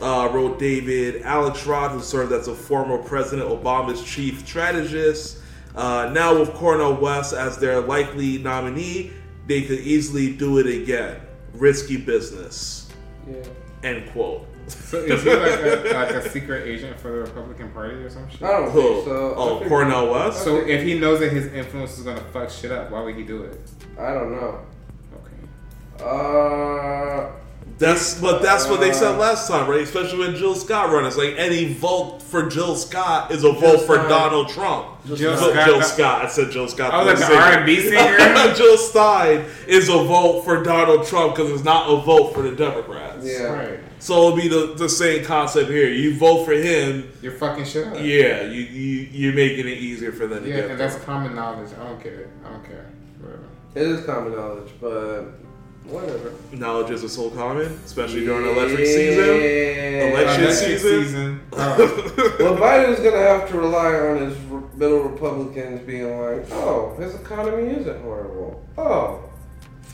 uh, 0.00 0.28
wrote 0.32 0.58
David 0.58 1.22
Axelrod, 1.22 1.90
who 1.92 2.00
served 2.00 2.32
as 2.32 2.48
a 2.48 2.54
former 2.54 2.98
President 2.98 3.48
Obama's 3.48 4.02
chief 4.04 4.46
strategist. 4.46 5.38
Uh, 5.74 6.10
now, 6.12 6.38
with 6.38 6.52
Cornel 6.54 6.94
West 6.94 7.32
as 7.32 7.58
their 7.58 7.80
likely 7.80 8.38
nominee, 8.38 9.12
they 9.46 9.62
could 9.62 9.80
easily 9.80 10.34
do 10.34 10.58
it 10.58 10.66
again. 10.66 11.20
Risky 11.54 11.96
business. 11.96 12.88
Yeah. 13.28 13.42
End 13.82 14.10
quote. 14.10 14.46
So 14.68 14.98
is 14.98 15.22
he 15.22 15.30
like 15.30 15.60
a, 15.60 15.90
like 15.94 16.10
a 16.10 16.28
secret 16.30 16.66
agent 16.66 16.98
for 16.98 17.10
the 17.12 17.18
Republican 17.18 17.70
Party 17.70 17.94
or 17.96 18.10
some 18.10 18.28
shit? 18.28 18.42
I 18.42 18.52
don't 18.52 18.70
Who? 18.72 19.04
so. 19.04 19.34
Oh, 19.36 19.58
think- 19.58 19.68
Cornel 19.68 20.10
West? 20.12 20.42
So 20.42 20.56
if 20.56 20.82
he 20.82 20.98
knows 20.98 21.20
that 21.20 21.30
his 21.32 21.46
influence 21.52 21.98
is 21.98 22.04
gonna 22.04 22.20
fuck 22.32 22.50
shit 22.50 22.72
up, 22.72 22.90
why 22.90 23.02
would 23.02 23.14
he 23.16 23.22
do 23.22 23.42
it? 23.44 23.60
I 23.98 24.12
don't 24.12 24.32
know. 24.32 24.60
Okay. 25.14 26.04
Uh, 26.04 27.30
That's 27.78 28.18
but 28.18 28.40
that's 28.40 28.66
what 28.68 28.80
they 28.80 28.92
said 28.92 29.18
last 29.18 29.48
time, 29.48 29.68
right? 29.68 29.82
Especially 29.82 30.18
when 30.20 30.34
Jill 30.34 30.54
Scott 30.54 30.90
run. 30.90 31.04
It's 31.04 31.18
like 31.18 31.34
any 31.36 31.74
vote 31.74 32.22
for 32.22 32.48
Jill 32.48 32.74
Scott 32.74 33.30
is 33.30 33.44
a 33.44 33.52
vote 33.52 33.80
for 33.82 33.96
Stein. 33.96 34.08
Donald 34.08 34.48
Trump. 34.48 34.86
Jill 35.04 35.16
Jill, 35.16 35.36
Scott- 35.36 35.66
Jill 35.66 35.82
Scott. 35.82 36.24
I 36.24 36.28
said 36.28 36.50
Jill 36.50 36.68
Scott. 36.68 36.92
Oh, 36.94 37.04
the 37.04 37.10
like 37.12 37.18
the. 37.18 37.36
R 37.36 37.52
and 37.58 37.66
B 37.66 37.80
singer. 37.88 38.54
Jill 38.54 38.78
Stein 38.78 39.44
is 39.66 39.90
a 39.90 39.92
vote 39.92 40.42
for 40.42 40.62
Donald 40.62 41.06
Trump 41.06 41.36
because 41.36 41.50
it's 41.52 41.64
not 41.64 41.90
a 41.90 42.00
vote 42.00 42.32
for 42.32 42.40
the 42.42 42.52
Democrats. 42.56 43.26
Yeah. 43.26 43.42
Right. 43.52 43.80
So 43.98 44.14
it'll 44.28 44.36
be 44.36 44.48
the, 44.48 44.74
the 44.74 44.88
same 44.88 45.22
concept 45.24 45.68
here. 45.68 45.88
You 45.90 46.16
vote 46.16 46.44
for 46.46 46.52
him, 46.52 47.10
You're 47.20 47.32
fucking 47.32 47.64
shit 47.66 47.88
up. 47.88 47.94
yeah. 47.96 48.42
You 48.42 48.62
you 48.62 49.08
you're 49.12 49.34
making 49.34 49.66
it 49.68 49.76
easier 49.78 50.12
for 50.12 50.26
them 50.26 50.44
to 50.44 50.48
Yeah, 50.48 50.56
get. 50.62 50.70
and 50.70 50.80
that's 50.80 50.96
common 51.04 51.34
knowledge. 51.34 51.70
I 51.78 51.84
don't 51.84 52.00
care. 52.02 52.30
I 52.44 52.50
don't 52.52 52.64
care. 52.64 52.86
Whatever. 53.20 53.44
it 53.74 53.82
is 53.82 54.04
common 54.06 54.34
knowledge, 54.34 54.70
but 54.80 55.26
whatever. 55.88 56.32
knowledge 56.52 56.90
is 56.90 57.12
so 57.12 57.30
common, 57.30 57.66
especially 57.84 58.24
during 58.24 58.46
election 58.46 58.76
season. 58.86 59.24
Election 60.12 60.44
Election 60.44 60.78
season? 60.78 61.40
Oh. 61.52 62.12
Well, 62.38 62.56
Biden's 62.56 63.00
gonna 63.00 63.16
have 63.18 63.48
to 63.50 63.58
rely 63.58 63.94
on 63.94 64.18
his 64.18 64.36
r- 64.50 64.62
middle 64.74 65.00
Republicans 65.00 65.80
being 65.86 66.20
like, 66.20 66.46
"Oh, 66.52 66.94
his 66.98 67.14
economy 67.14 67.72
isn't 67.80 68.02
horrible. 68.02 68.62
Oh, 68.78 69.20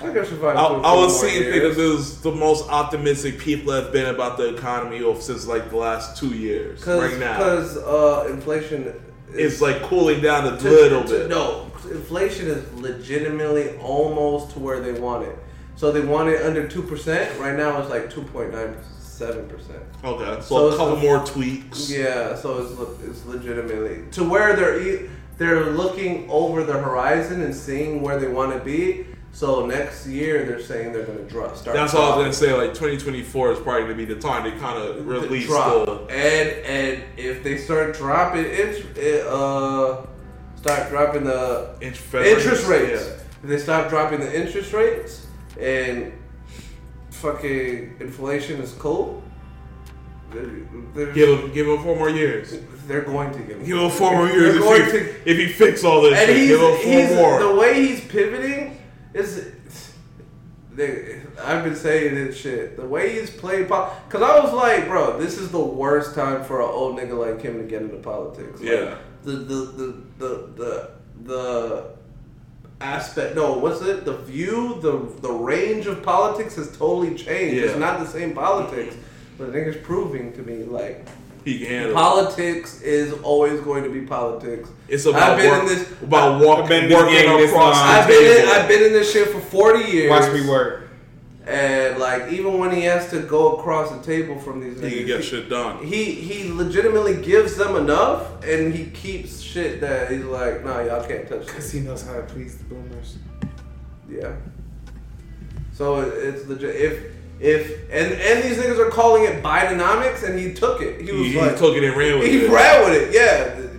I 0.00 0.12
can 0.12 0.26
survive." 0.26 0.56
I, 0.56 0.68
for 0.68 0.74
a 0.74 0.78
I 0.82 0.92
few 0.92 1.00
was 1.04 1.12
more 1.22 1.30
seeing 1.30 1.42
years." 1.42 1.54
think 1.76 1.76
this 1.76 2.16
the 2.18 2.32
most 2.32 2.68
optimistic 2.68 3.38
people 3.38 3.72
have 3.72 3.92
been 3.92 4.12
about 4.14 4.36
the 4.38 4.54
economy 4.54 5.02
of 5.04 5.22
since 5.22 5.46
like 5.46 5.70
the 5.70 5.76
last 5.76 6.16
two 6.18 6.28
years. 6.34 6.82
Cause, 6.82 7.00
right 7.10 7.18
now, 7.20 7.38
because 7.38 7.76
uh, 7.78 8.26
inflation 8.30 8.92
it's 9.34 9.60
like 9.60 9.82
cooling 9.84 10.20
down 10.20 10.52
a 10.52 10.58
to- 10.58 10.68
little 10.68 11.04
to- 11.04 11.08
bit. 11.08 11.28
No, 11.30 11.70
inflation 11.90 12.48
is 12.48 12.72
legitimately 12.74 13.76
almost 13.78 14.50
to 14.54 14.58
where 14.58 14.80
they 14.80 14.98
want 15.00 15.26
it. 15.26 15.38
So 15.82 15.90
they 15.90 15.98
want 16.00 16.28
it 16.28 16.42
under 16.42 16.68
two 16.68 16.84
percent. 16.84 17.36
Right 17.40 17.56
now, 17.56 17.80
it's 17.80 17.90
like 17.90 18.08
two 18.08 18.22
point 18.22 18.52
nine 18.52 18.76
seven 19.00 19.48
percent. 19.48 19.82
Okay, 20.04 20.40
so, 20.40 20.40
So 20.40 20.68
a 20.68 20.76
couple 20.76 20.96
more 20.98 21.26
tweaks. 21.26 21.90
Yeah, 21.90 22.36
so 22.36 22.58
it's 22.62 22.78
le- 22.78 23.10
it's 23.10 23.26
legitimately 23.26 24.04
to 24.12 24.22
where 24.22 24.54
they're 24.54 24.80
e- 24.80 25.10
they're 25.38 25.70
looking 25.70 26.30
over 26.30 26.62
the 26.62 26.74
horizon 26.74 27.42
and 27.42 27.52
seeing 27.52 28.00
where 28.00 28.16
they 28.16 28.28
want 28.28 28.52
to 28.56 28.60
be. 28.60 29.08
So 29.32 29.66
next 29.66 30.06
year 30.06 30.44
they're 30.46 30.62
saying 30.62 30.92
they're 30.92 31.02
going 31.04 31.18
to 31.18 31.24
drop. 31.24 31.56
Start. 31.56 31.74
That's 31.76 31.94
all 31.94 32.12
I 32.12 32.16
was 32.16 32.26
gonna 32.26 32.32
say. 32.32 32.54
Like 32.54 32.74
2024 32.74 33.50
is 33.54 33.58
probably 33.58 33.82
gonna 33.82 33.94
be 33.96 34.04
the 34.04 34.20
time 34.20 34.44
they 34.44 34.56
kind 34.60 34.78
of 34.80 35.04
release 35.04 35.46
drop. 35.46 35.86
the. 35.86 35.92
and 36.14 36.48
and 36.64 37.02
if 37.16 37.42
they 37.42 37.58
start 37.58 37.96
dropping 37.96 38.44
it, 38.44 38.86
it 38.96 39.26
uh 39.26 40.06
start 40.54 40.90
dropping 40.90 41.24
the 41.24 41.74
Int- 41.80 41.98
interest 42.14 42.68
rates. 42.68 43.04
Yeah. 43.04 43.14
If 43.42 43.48
they 43.48 43.58
stop 43.58 43.88
dropping 43.88 44.20
the 44.20 44.32
interest 44.32 44.72
rates 44.72 45.26
and 45.60 46.12
fucking 47.10 47.96
inflation 48.00 48.60
is 48.60 48.72
cool, 48.74 49.22
they're, 50.32 50.46
they're, 50.94 51.12
Give 51.12 51.38
him, 51.40 51.52
give 51.52 51.66
him 51.66 51.82
four 51.82 51.96
more 51.96 52.10
years. 52.10 52.54
they're 52.86 53.02
going 53.02 53.32
to 53.32 53.38
give 53.40 53.58
him. 53.58 53.64
Give 53.66 53.76
him 53.78 53.90
four 53.90 54.12
more 54.12 54.28
years. 54.28 54.58
going 54.58 54.82
If 54.82 54.92
he, 54.92 54.98
to- 54.98 55.30
if 55.30 55.36
he 55.38 55.46
fix 55.48 55.84
all 55.84 56.00
this, 56.02 56.18
and 56.18 56.26
shit, 56.28 56.48
give 56.48 56.60
him 56.60 57.16
four 57.16 57.38
more. 57.40 57.40
the 57.54 57.54
way 57.60 57.86
he's 57.86 58.00
pivoting 58.06 58.78
is. 59.14 59.48
They, 60.74 61.20
I've 61.38 61.64
been 61.64 61.76
saying 61.76 62.14
this 62.14 62.34
shit. 62.40 62.76
The 62.78 62.86
way 62.86 63.20
he's 63.20 63.28
playing, 63.28 63.64
because 63.64 64.22
I 64.22 64.40
was 64.42 64.54
like, 64.54 64.86
bro, 64.86 65.18
this 65.20 65.36
is 65.36 65.50
the 65.50 65.60
worst 65.62 66.14
time 66.14 66.42
for 66.44 66.62
an 66.62 66.68
old 66.68 66.98
nigga 66.98 67.12
like 67.18 67.42
him 67.42 67.58
to 67.58 67.64
get 67.64 67.82
into 67.82 67.96
politics. 67.98 68.58
Like, 68.58 68.70
Yeah. 68.70 68.96
The 69.22 69.32
the 69.32 69.54
the 69.54 69.96
the 70.18 70.28
the 70.56 70.90
the 71.24 71.90
aspect. 72.82 73.34
No, 73.34 73.58
what's 73.58 73.80
it? 73.82 74.04
The 74.04 74.16
view, 74.18 74.78
the 74.80 75.12
the 75.20 75.32
range 75.32 75.86
of 75.86 76.02
politics 76.02 76.56
has 76.56 76.76
totally 76.76 77.14
changed. 77.14 77.56
Yeah. 77.56 77.70
It's 77.70 77.78
not 77.78 78.00
the 78.00 78.06
same 78.06 78.34
politics. 78.34 78.96
But 79.38 79.48
I 79.48 79.52
think 79.52 79.68
it's 79.68 79.86
proving 79.86 80.32
to 80.34 80.42
me 80.42 80.64
like 80.64 81.06
he 81.44 81.58
can 81.58 81.92
politics 81.92 82.80
is 82.82 83.12
always 83.22 83.60
going 83.60 83.82
to 83.84 83.90
be 83.90 84.02
politics. 84.02 84.68
It's 84.88 85.06
about 85.06 85.32
I've 85.32 85.38
been 85.38 85.50
work, 85.50 85.62
in 85.62 85.66
this. 85.68 85.90
about 86.02 86.44
walk, 86.44 86.58
I've 86.60 86.68
been 86.68 86.84
in 86.84 86.90
this 86.90 86.98
working 86.98 87.14
game 87.14 87.36
this 87.38 87.50
across 87.50 87.76
I've 87.76 88.06
been 88.06 88.42
in. 88.42 88.48
I've 88.48 88.68
been 88.68 88.82
in 88.84 88.92
this 88.92 89.12
shit 89.12 89.28
for 89.28 89.40
forty 89.40 89.90
years. 89.90 90.10
Watch 90.10 90.32
me 90.32 90.48
work. 90.48 90.81
And 91.46 91.98
like 91.98 92.30
even 92.30 92.58
when 92.58 92.70
he 92.70 92.82
has 92.82 93.10
to 93.10 93.20
go 93.20 93.56
across 93.56 93.90
the 93.90 94.00
table 94.02 94.38
from 94.38 94.60
these 94.60 94.78
He 94.78 94.86
niggas, 94.86 94.96
can 94.98 95.06
get 95.06 95.24
shit 95.24 95.48
done. 95.48 95.84
he 95.84 96.04
he 96.12 96.52
legitimately 96.52 97.16
gives 97.20 97.56
them 97.56 97.74
enough, 97.76 98.44
and 98.44 98.72
he 98.72 98.86
keeps 98.90 99.40
shit 99.40 99.80
that 99.80 100.10
he's 100.12 100.24
like, 100.24 100.64
nah, 100.64 100.80
y'all 100.82 101.04
can't 101.04 101.28
touch 101.28 101.46
Because 101.46 101.72
he 101.72 101.80
knows 101.80 102.06
how 102.06 102.14
to 102.14 102.22
please 102.22 102.58
the 102.58 102.64
boomers. 102.64 103.16
Yeah. 104.08 104.32
So 105.72 106.00
it- 106.02 106.14
it's 106.34 106.46
legit. 106.46 106.76
If 106.76 107.02
if 107.40 107.72
and 107.90 108.12
and 108.12 108.44
these 108.44 108.56
niggas 108.58 108.78
are 108.78 108.90
calling 108.90 109.24
it 109.24 109.42
Bidenomics, 109.42 110.22
and 110.22 110.38
he 110.38 110.52
took 110.54 110.80
it. 110.80 111.00
He 111.00 111.10
was 111.10 111.22
He, 111.26 111.32
he 111.32 111.56
took 111.56 111.76
it 111.76 111.82
and 111.82 111.96
ran 111.96 112.20
with 112.20 112.28
he 112.28 112.36
it. 112.36 112.40
He 112.42 112.54
ran 112.54 112.88
with 112.88 113.02
it. 113.02 113.12
Yeah, 113.12 113.56
th- 113.56 113.56
my- 113.56 113.71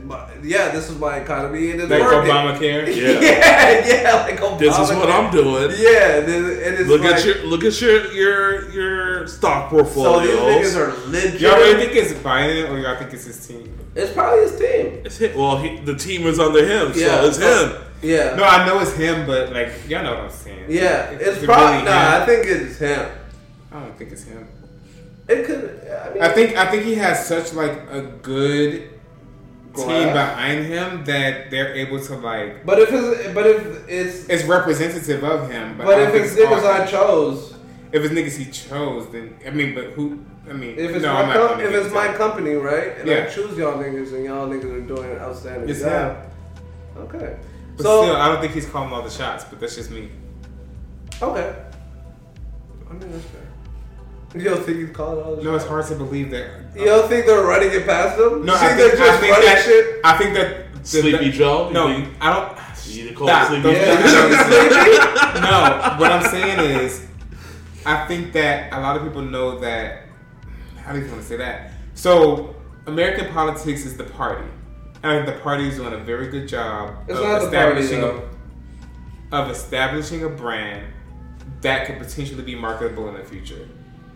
yeah. 0.43 0.69
This 0.69 0.89
is 0.89 0.97
my 0.99 1.17
economy, 1.17 1.71
and 1.71 1.81
it's 1.81 1.89
Like 1.89 2.01
working. 2.01 2.31
Obamacare. 2.31 2.87
Yeah. 2.95 3.19
yeah, 3.19 3.87
yeah. 3.87 4.13
Like 4.23 4.39
Obama. 4.39 4.59
This 4.59 4.77
is 4.77 4.89
what 4.95 5.09
I'm 5.09 5.31
doing. 5.31 5.71
Yeah, 5.77 6.19
and 6.19 6.75
it's 6.79 6.89
Look 6.89 7.01
like, 7.01 7.15
at 7.15 7.25
your 7.25 7.45
look 7.45 7.63
at 7.63 7.79
your 7.81 8.11
your 8.11 8.69
your 8.71 9.27
stock 9.27 9.69
portfolio. 9.69 10.35
So 10.35 10.45
these 10.59 10.73
niggas 10.73 10.77
are 10.77 11.09
legit. 11.09 11.41
Y'all 11.41 11.55
really 11.57 11.85
think 11.85 11.95
it's 11.95 12.13
Biden 12.13 12.69
or 12.69 12.79
y'all 12.79 12.97
think 12.97 13.13
it's 13.13 13.25
his 13.25 13.47
team? 13.47 13.77
it's 13.95 14.11
probably 14.11 14.43
his 14.43 14.57
team. 14.57 15.01
it's 15.05 15.17
him. 15.17 15.37
Well, 15.37 15.57
he, 15.57 15.77
the 15.77 15.95
team 15.95 16.25
is 16.25 16.39
under 16.39 16.65
him, 16.65 16.93
Yeah. 16.95 17.21
so 17.21 17.27
it's 17.27 17.37
him. 17.37 17.81
Yeah. 18.01 18.35
No, 18.35 18.43
I 18.43 18.65
know 18.65 18.79
it's 18.79 18.93
him, 18.93 19.25
but 19.25 19.53
like 19.53 19.71
y'all 19.87 20.03
know 20.03 20.15
what 20.15 20.23
I'm 20.25 20.29
saying. 20.31 20.65
Yeah, 20.69 21.09
Is 21.11 21.27
it's 21.35 21.43
it 21.43 21.45
probably 21.45 21.77
really 21.77 21.85
nah. 21.85 22.21
I 22.21 22.25
think 22.25 22.45
it's 22.47 22.77
him. 22.77 23.09
I 23.71 23.79
don't 23.79 23.97
think 23.97 24.11
it's 24.11 24.23
him. 24.23 24.47
It 25.27 25.45
could. 25.45 25.87
I, 25.89 26.13
mean, 26.13 26.21
I 26.23 26.29
think 26.33 26.57
I 26.57 26.69
think 26.69 26.83
he 26.83 26.95
has 26.95 27.25
such 27.25 27.53
like 27.53 27.71
a 27.89 28.01
good 28.01 28.89
team 29.75 30.13
behind 30.13 30.65
him 30.65 31.03
that 31.05 31.49
they're 31.49 31.73
able 31.73 31.99
to 31.99 32.15
like. 32.15 32.65
But 32.65 32.79
if 32.79 32.89
it's 32.91 33.33
but 33.33 33.45
if 33.47 33.89
it's 33.89 34.29
It's 34.29 34.43
representative 34.43 35.23
of 35.23 35.49
him, 35.51 35.77
but, 35.77 35.85
but 35.87 35.99
if 36.01 36.13
it's 36.13 36.35
niggas 36.35 36.63
I 36.65 36.85
chose, 36.85 37.55
if 37.91 38.03
it's 38.03 38.13
niggas 38.13 38.37
he 38.37 38.51
chose, 38.51 39.09
then 39.11 39.35
I 39.45 39.49
mean, 39.51 39.73
but 39.75 39.85
who? 39.91 40.23
I 40.49 40.53
mean, 40.53 40.71
if 40.77 40.91
it's 40.91 41.03
no, 41.03 41.13
my 41.13 41.33
com- 41.33 41.59
if 41.61 41.71
it's 41.73 41.93
my 41.93 42.07
company, 42.13 42.55
right, 42.55 42.97
and 42.99 43.09
I 43.09 43.13
Yeah. 43.13 43.29
choose 43.29 43.57
y'all 43.57 43.77
niggas 43.81 44.13
and 44.13 44.25
y'all 44.25 44.47
niggas 44.47 44.65
are 44.65 44.81
doing 44.81 45.11
an 45.11 45.17
outstanding 45.19 45.69
It's 45.69 45.79
job. 45.81 46.17
him. 46.17 47.01
Okay. 47.03 47.37
But 47.77 47.83
so 47.83 48.03
still, 48.03 48.15
I 48.17 48.27
don't 48.27 48.41
think 48.41 48.53
he's 48.53 48.67
calling 48.69 48.91
all 48.93 49.01
the 49.01 49.09
shots. 49.09 49.45
But 49.45 49.59
that's 49.59 49.75
just 49.75 49.89
me. 49.89 50.09
okay. 51.21 51.55
I 52.89 52.93
mean 52.93 53.11
that's 53.11 53.25
fair. 53.25 53.41
You 54.33 54.43
don't 54.43 54.63
think 54.63 54.77
he's 54.79 54.89
calling 54.95 55.23
all 55.23 55.35
the 55.35 55.43
No, 55.43 55.55
it's 55.55 55.65
hard 55.65 55.85
to 55.87 55.95
believe 55.95 56.31
that. 56.31 56.45
Uh, 56.45 56.79
you 56.79 56.85
don't 56.85 57.07
think 57.07 57.25
they're 57.27 57.43
running 57.43 57.71
it 57.71 57.85
past 57.85 58.19
him? 58.19 58.43
No, 58.45 58.53
you 58.53 58.59
I 58.59 58.67
think 58.75 58.79
think, 58.79 58.91
they're 58.93 58.97
just 58.97 59.11
I 59.11 59.17
think 59.17 59.31
running 59.33 59.49
that, 59.49 59.63
shit? 59.63 59.99
I 60.03 60.17
think 60.17 60.33
that 60.35 60.73
the- 60.73 60.87
Sleepy 60.87 61.25
the- 61.25 61.31
Joe. 61.37 61.67
You 61.67 61.73
No, 61.73 61.87
think- 61.87 62.09
I 62.19 62.33
don't. 62.33 62.57
You 62.87 63.03
need 63.03 63.09
to 63.09 63.15
call 63.15 63.27
Stop. 63.27 63.47
Sleepy 63.47 63.63
Don't- 63.63 63.73
Yeah. 63.75 65.39
no, 65.95 65.99
what 65.99 66.11
I'm 66.11 66.23
saying 66.29 66.59
is, 66.81 67.05
I 67.85 68.05
think 68.07 68.33
that 68.33 68.73
a 68.73 68.79
lot 68.81 68.95
of 68.97 69.03
people 69.03 69.21
know 69.21 69.59
that. 69.59 70.07
How 70.77 70.93
do 70.93 70.99
you 70.99 71.07
want 71.07 71.21
to 71.21 71.27
say 71.27 71.37
that? 71.37 71.71
So, 71.93 72.55
American 72.87 73.31
politics 73.33 73.85
is 73.85 73.95
the 73.95 74.03
party. 74.03 74.47
And 75.03 75.11
I 75.11 75.15
think 75.23 75.37
the 75.37 75.41
party 75.43 75.67
is 75.69 75.75
doing 75.75 75.93
a 75.93 75.97
very 75.97 76.27
good 76.27 76.47
job 76.47 76.93
It's 77.07 77.17
of 77.19 77.23
not 77.25 77.41
the 77.41 77.47
party, 77.51 77.81
establishing 77.81 78.03
a, 79.31 79.35
of 79.35 79.49
establishing 79.49 80.23
a 80.23 80.29
brand 80.29 80.85
that 81.61 81.85
could 81.87 81.99
potentially 81.99 82.41
be 82.43 82.55
marketable 82.55 83.07
in 83.09 83.15
the 83.15 83.23
future. 83.23 83.67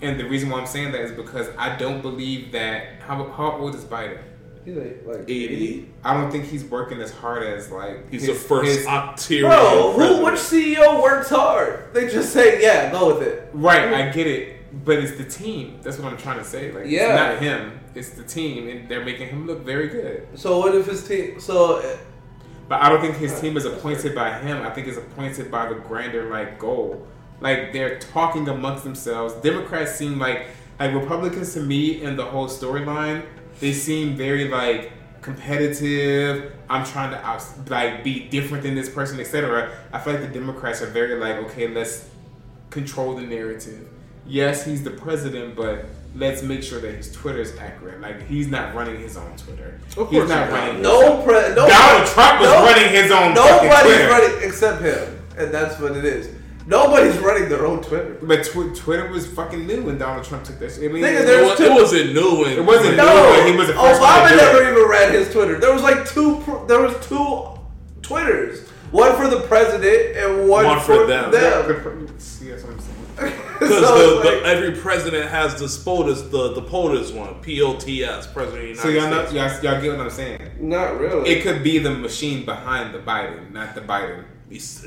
And 0.02 0.20
the 0.20 0.26
reason 0.26 0.50
why 0.50 0.60
I'm 0.60 0.68
saying 0.68 0.92
that 0.92 1.02
is 1.02 1.12
because 1.12 1.50
I 1.58 1.76
don't 1.78 2.02
believe 2.02 2.52
that. 2.52 3.02
How, 3.02 3.24
how 3.32 3.54
old 3.58 3.74
is 3.76 3.84
Biden? 3.86 4.20
He's 4.64 4.76
like, 4.76 5.02
like 5.06 5.20
80. 5.30 5.90
I 6.04 6.14
don't 6.14 6.30
think 6.30 6.44
he's 6.46 6.66
working 6.66 7.00
as 7.02 7.10
hard 7.12 7.42
as 7.44 7.72
like 7.72 8.10
He's 8.12 8.24
his- 8.26 8.30
the 8.38 8.48
first 8.48 8.70
his- 8.80 8.86
Ontario 8.86 9.48
Bro, 9.48 9.94
who, 9.94 10.26
which 10.26 10.36
CEO 10.36 11.02
works 11.02 11.30
hard? 11.30 11.94
They 11.94 12.08
just 12.10 12.34
say, 12.34 12.62
yeah, 12.62 12.92
go 12.92 13.08
with 13.18 13.26
it. 13.26 13.50
Right, 13.54 13.94
I 13.94 14.12
get 14.12 14.28
it, 14.28 14.84
but 14.86 14.98
it's 15.00 15.18
the 15.18 15.24
team. 15.24 15.80
That's 15.82 15.98
what 15.98 16.12
I'm 16.12 16.18
trying 16.18 16.40
to 16.40 16.44
say. 16.44 16.72
Like, 16.74 16.86
Yeah. 16.88 17.14
it's 17.32 17.42
not 17.42 17.42
him. 17.42 17.80
It's 17.96 18.10
the 18.10 18.24
team, 18.24 18.68
and 18.70 18.90
they're 18.90 19.04
making 19.06 19.30
him 19.30 19.48
look 19.48 19.62
very 19.64 19.88
good. 19.88 20.28
So 20.36 20.60
what 20.60 20.76
if 20.76 20.86
his 20.86 21.08
team? 21.08 21.40
So 21.40 21.78
uh, 21.78 21.98
But 22.68 22.82
I 22.82 22.90
don't 22.90 23.00
think 23.02 23.16
his 23.16 23.40
team 23.40 23.56
is 23.58 23.64
appointed 23.66 24.14
by 24.14 24.38
him. 24.40 24.62
I 24.64 24.70
think 24.70 24.88
it's 24.88 24.98
appointed 24.98 25.50
by 25.50 25.70
the 25.70 25.76
grander 25.76 26.30
like 26.30 26.60
goal. 26.60 27.08
Like 27.40 27.74
they're 27.74 28.00
talking 28.00 28.48
amongst 28.50 28.84
themselves. 28.84 29.34
Democrats 29.36 29.96
seem 29.96 30.18
like 30.20 30.48
like 30.80 30.94
Republicans 30.94 31.54
to 31.54 31.60
me 31.62 32.02
in 32.02 32.16
the 32.16 32.26
whole 32.26 32.48
storyline. 32.48 33.26
They 33.60 33.74
seem 33.74 34.16
very 34.16 34.48
like 34.48 34.92
competitive. 35.22 36.54
I'm 36.70 36.86
trying 36.86 37.12
to 37.12 37.24
out, 37.26 37.44
like 37.70 38.04
be 38.04 38.28
different 38.28 38.64
than 38.64 38.76
this 38.76 38.90
person, 38.90 39.20
etc. 39.20 39.72
I 39.94 40.00
feel 40.00 40.14
like 40.14 40.22
the 40.22 40.40
Democrats 40.40 40.82
are 40.82 40.88
very 40.88 41.16
like 41.20 41.38
okay, 41.50 41.68
let's 41.68 42.10
control 42.70 43.16
the 43.16 43.22
narrative. 43.24 43.88
Yes, 44.26 44.66
he's 44.66 44.84
the 44.84 44.92
president, 44.92 45.56
but 45.56 45.86
let's 46.16 46.42
make 46.44 46.62
sure 46.64 46.80
that 46.82 46.94
his 46.96 47.12
Twitter 47.12 47.40
is 47.40 47.56
accurate. 47.58 48.02
Like 48.02 48.28
he's 48.28 48.48
not 48.48 48.76
running 48.76 49.00
his 49.00 49.16
own 49.16 49.36
Twitter. 49.38 49.80
Of 49.98 50.10
he's 50.10 50.20
course 50.20 50.30
not 50.30 50.50
not. 50.50 50.60
running. 50.60 50.82
no, 50.82 51.22
pre- 51.24 51.34
no 51.56 51.68
Donald 51.68 52.08
Trump 52.10 52.42
was 52.42 52.50
no- 52.50 52.64
running 52.66 52.90
his 52.90 53.12
own 53.12 53.34
fucking 53.36 53.70
Nobody's 53.70 53.96
Twitter. 53.96 54.10
running 54.10 54.48
except 54.48 54.82
him, 54.82 55.20
and 55.38 55.52
that's 55.54 55.80
what 55.80 55.96
it 55.96 56.04
is. 56.06 56.30
Nobody's 56.68 57.18
running 57.20 57.48
their 57.50 57.66
own 57.66 57.82
Twitter. 57.82 58.18
But 58.22 58.44
tw- 58.44 58.76
Twitter 58.76 59.08
was 59.10 59.26
fucking 59.26 59.66
new 59.66 59.84
when 59.84 59.98
Donald 59.98 60.26
Trump 60.26 60.44
took 60.44 60.60
this. 60.60 60.78
I 60.78 60.82
mean, 60.90 61.02
Nigga, 61.02 61.22
it, 61.22 61.26
there 61.26 61.42
was 61.42 61.52
was, 61.52 61.58
two- 61.60 61.66
it 61.66 61.74
wasn't 61.74 62.14
new. 62.14 62.42
When, 62.42 62.52
It 62.52 62.66
wasn't 62.66 62.98
when- 62.98 62.98
new. 62.98 63.04
No, 63.04 63.36
but 63.40 63.50
he 63.50 63.56
was 63.56 63.68
the 63.68 63.74
first 63.74 64.02
Obama 64.02 64.36
never 64.36 64.62
it. 64.64 64.72
even 64.74 64.90
ran 64.90 65.12
his 65.14 65.32
Twitter. 65.32 65.58
There 65.60 65.74
was 65.74 65.82
like 65.82 66.06
two. 66.10 66.44
There 66.68 66.82
was 66.82 66.94
two 67.08 67.48
Twitters. 68.02 68.68
One 68.92 69.16
for 69.16 69.28
the 69.28 69.42
president 69.42 70.16
and 70.18 70.48
one, 70.50 70.66
One 70.66 70.80
for 70.80 71.06
them. 71.08 71.32
See, 72.20 72.50
that's 72.50 72.64
what 72.64 72.74
I'm 72.74 72.80
saying. 72.80 72.94
Because 73.58 73.70
So 73.84 73.98
the, 73.98 74.20
it's 74.20 74.24
the, 74.30 74.36
like- 74.36 74.44
every 74.56 74.72
president 74.80 75.30
has 75.32 75.56
the 75.60 75.66
POTUS, 75.66 76.30
the 76.30 76.54
the 76.54 76.62
POTUS 76.62 77.12
one, 77.16 77.36
P 77.42 77.60
O 77.64 77.76
T 77.76 78.04
S, 78.04 78.28
President 78.28 78.72
of 78.72 78.76
the 78.78 78.82
So 78.84 78.90
United 78.90 79.10
y'all 79.10 79.24
know, 79.24 79.26
States. 79.26 79.64
y'all, 79.64 79.74
y'all 79.74 79.82
get 79.82 79.92
what 79.94 80.02
I'm 80.02 80.10
saying. 80.12 80.42
Not 80.60 81.00
really. 81.00 81.28
It 81.30 81.42
could 81.44 81.64
be 81.64 81.80
the 81.80 81.90
machine 81.92 82.46
behind 82.46 82.94
the 82.94 83.00
Biden, 83.00 83.52
not 83.52 83.74
the 83.74 83.82
Biden 83.82 84.26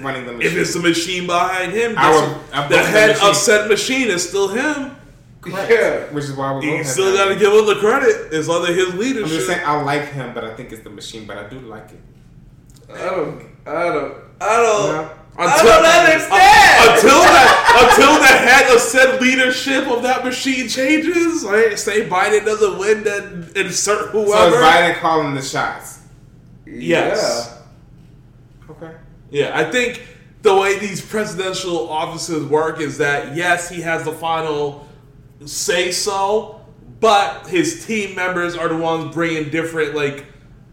running 0.00 0.26
the 0.26 0.32
machine. 0.32 0.52
If 0.52 0.56
it's 0.58 0.74
the 0.74 0.80
machine 0.80 1.26
behind 1.26 1.72
him, 1.72 1.96
Our- 1.98 2.38
our 2.54 2.68
the 2.68 2.78
head 2.78 3.10
machine. 3.10 3.28
of 3.28 3.36
said 3.36 3.68
machine 3.68 4.08
is 4.08 4.26
still 4.28 4.48
him. 4.48 4.96
yeah. 5.46 6.04
Which 6.12 6.24
is 6.24 6.32
why 6.32 6.52
we 6.58 6.66
You 6.76 6.84
still 6.84 7.14
got 7.16 7.28
to 7.28 7.36
give 7.36 7.52
him 7.52 7.66
the 7.66 7.76
credit. 7.76 8.28
It's 8.32 8.48
under 8.48 8.72
his 8.72 8.90
I'm 8.90 8.98
leadership. 8.98 9.28
just 9.28 9.46
saying, 9.46 9.62
I 9.64 9.80
like 9.82 10.12
him, 10.12 10.32
but 10.34 10.44
I 10.44 10.54
think 10.54 10.72
it's 10.72 10.82
the 10.82 10.90
machine. 10.90 11.26
But 11.26 11.38
I 11.38 11.48
do 11.48 11.58
like 11.60 11.90
it. 11.90 12.00
I 12.92 13.04
don't. 13.10 13.42
I 13.66 13.72
don't. 13.84 14.14
I 14.40 14.56
don't. 14.56 14.92
No. 14.92 15.10
I 15.38 15.44
don't 15.62 15.84
understand. 15.84 16.30
until 16.90 17.20
that 17.20 17.88
until 17.92 18.14
the 18.18 18.26
head 18.26 18.74
of 18.74 18.80
said 18.80 19.20
leadership 19.22 19.86
of 19.86 20.02
that 20.02 20.24
machine 20.24 20.68
changes, 20.68 21.44
right? 21.44 21.78
Say 21.78 22.08
Biden 22.08 22.44
doesn't 22.44 22.78
win, 22.78 23.04
then 23.04 23.48
insert 23.56 24.10
So 24.12 24.24
whoever. 24.24 24.56
is 24.56 24.62
Biden 24.62 24.94
calling 25.00 25.34
the 25.34 25.40
shots? 25.42 26.00
Yes. 26.66 27.48
Okay. 27.52 27.59
Yeah, 29.30 29.56
I 29.58 29.70
think 29.70 30.02
the 30.42 30.54
way 30.56 30.78
these 30.78 31.00
presidential 31.04 31.88
offices 31.88 32.44
work 32.46 32.80
is 32.80 32.98
that 32.98 33.36
yes, 33.36 33.68
he 33.68 33.80
has 33.82 34.04
the 34.04 34.12
final 34.12 34.86
say 35.44 35.92
so, 35.92 36.60
but 37.00 37.46
his 37.46 37.86
team 37.86 38.14
members 38.14 38.56
are 38.56 38.68
the 38.68 38.76
ones 38.76 39.14
bringing 39.14 39.50
different 39.50 39.94
like 39.94 40.26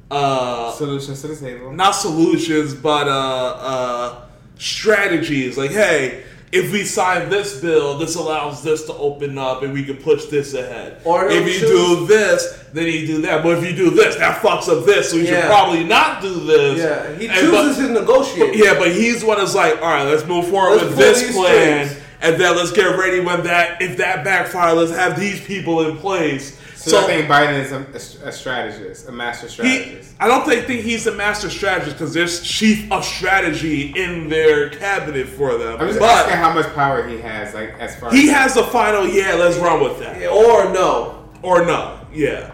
uh 0.10 0.72
Solutions 0.72 1.22
to 1.22 1.28
the 1.28 1.36
table. 1.36 1.72
not 1.74 1.92
solutions, 1.92 2.74
but 2.74 3.08
uh, 3.08 3.12
uh, 3.12 4.22
strategies. 4.58 5.58
Like, 5.58 5.72
hey, 5.72 6.24
if 6.52 6.72
we 6.72 6.84
sign 6.86 7.30
this 7.30 7.60
bill, 7.60 7.98
this 7.98 8.16
allows 8.16 8.64
this 8.64 8.86
to 8.86 8.94
open 8.94 9.38
up, 9.38 9.64
and 9.64 9.74
we 9.74 9.84
can 9.84 9.98
push 9.98 10.26
this 10.26 10.54
ahead. 10.54 10.98
Or 11.04 11.28
if 11.30 11.46
you 11.46 11.60
choose- 11.60 11.70
do 11.70 12.06
this, 12.08 12.54
then 12.74 12.86
you 12.86 13.06
do 13.06 13.22
that. 13.24 13.44
But 13.44 13.58
if 13.58 13.66
you 13.70 13.76
do 13.76 13.90
this, 13.90 14.16
that 14.16 14.42
fucks 14.42 14.70
up 14.70 14.86
this, 14.86 15.10
so 15.12 15.18
you 15.18 15.24
Yeah. 15.24 15.42
should 15.42 15.50
probably 15.50 15.84
not 15.84 16.22
do 16.22 16.34
this. 16.46 16.80
Yeah. 16.80 17.18
He 17.20 17.28
And 17.28 17.52
but- 17.52 17.62
chooses 17.64 17.88
to 17.88 17.94
negotiate. 17.94 18.56
yeah, 18.56 18.76
but 18.80 18.92
he's 18.92 19.24
one 19.26 19.40
that's 19.40 19.56
like, 19.56 19.82
all 19.82 19.90
right, 19.90 20.06
let's 20.08 20.26
move 20.26 20.48
forward 20.48 20.78
Let's 20.82 20.88
with 20.90 20.98
this 20.98 21.32
plan, 21.36 21.88
strings. 21.88 22.02
and 22.22 22.38
then 22.42 22.56
let's 22.56 22.72
get 22.72 22.98
ready 22.98 23.20
when 23.20 23.44
that 23.44 23.82
if 23.82 23.98
that 23.98 24.24
backfire, 24.24 24.74
let's 24.74 24.92
have 24.92 25.20
these 25.20 25.42
people 25.42 25.82
in 25.88 25.98
place. 25.98 26.54
So, 26.90 27.04
I 27.04 27.06
think 27.06 27.28
Biden 27.28 27.60
is 27.60 27.72
a, 27.72 28.28
a 28.28 28.32
strategist, 28.32 29.08
a 29.08 29.12
master 29.12 29.48
He, 29.48 29.52
strategist. 29.52 30.16
I 30.20 30.28
don't 30.28 30.46
think, 30.46 30.66
think 30.66 30.82
he's 30.82 31.06
a 31.08 31.12
master 31.12 31.50
strategist 31.50 31.98
because 31.98 32.14
there's 32.14 32.42
chief 32.42 32.92
of 32.92 33.04
strategy 33.04 33.92
in 33.96 34.30
their 34.30 34.70
cabinet 34.70 35.28
for 35.28 35.58
them. 35.58 35.80
I'm 35.80 35.88
just 35.88 36.00
but 36.00 36.10
asking 36.10 36.38
how 36.38 36.54
much 36.54 36.74
power 36.74 37.08
he 37.08 37.20
has, 37.20 37.54
like 37.54 37.74
as 37.80 37.96
far 38.00 38.12
he 38.12 38.30
as 38.30 38.36
has 38.36 38.54
the 38.56 38.64
final. 38.64 39.08
Yeah, 39.08 39.34
let's 39.36 39.58
run 39.58 39.84
with 39.84 40.00
that. 40.00 40.28
Or 40.28 40.72
no. 40.74 41.30
Or 41.42 41.66
no, 41.66 42.00
yeah. 42.12 42.54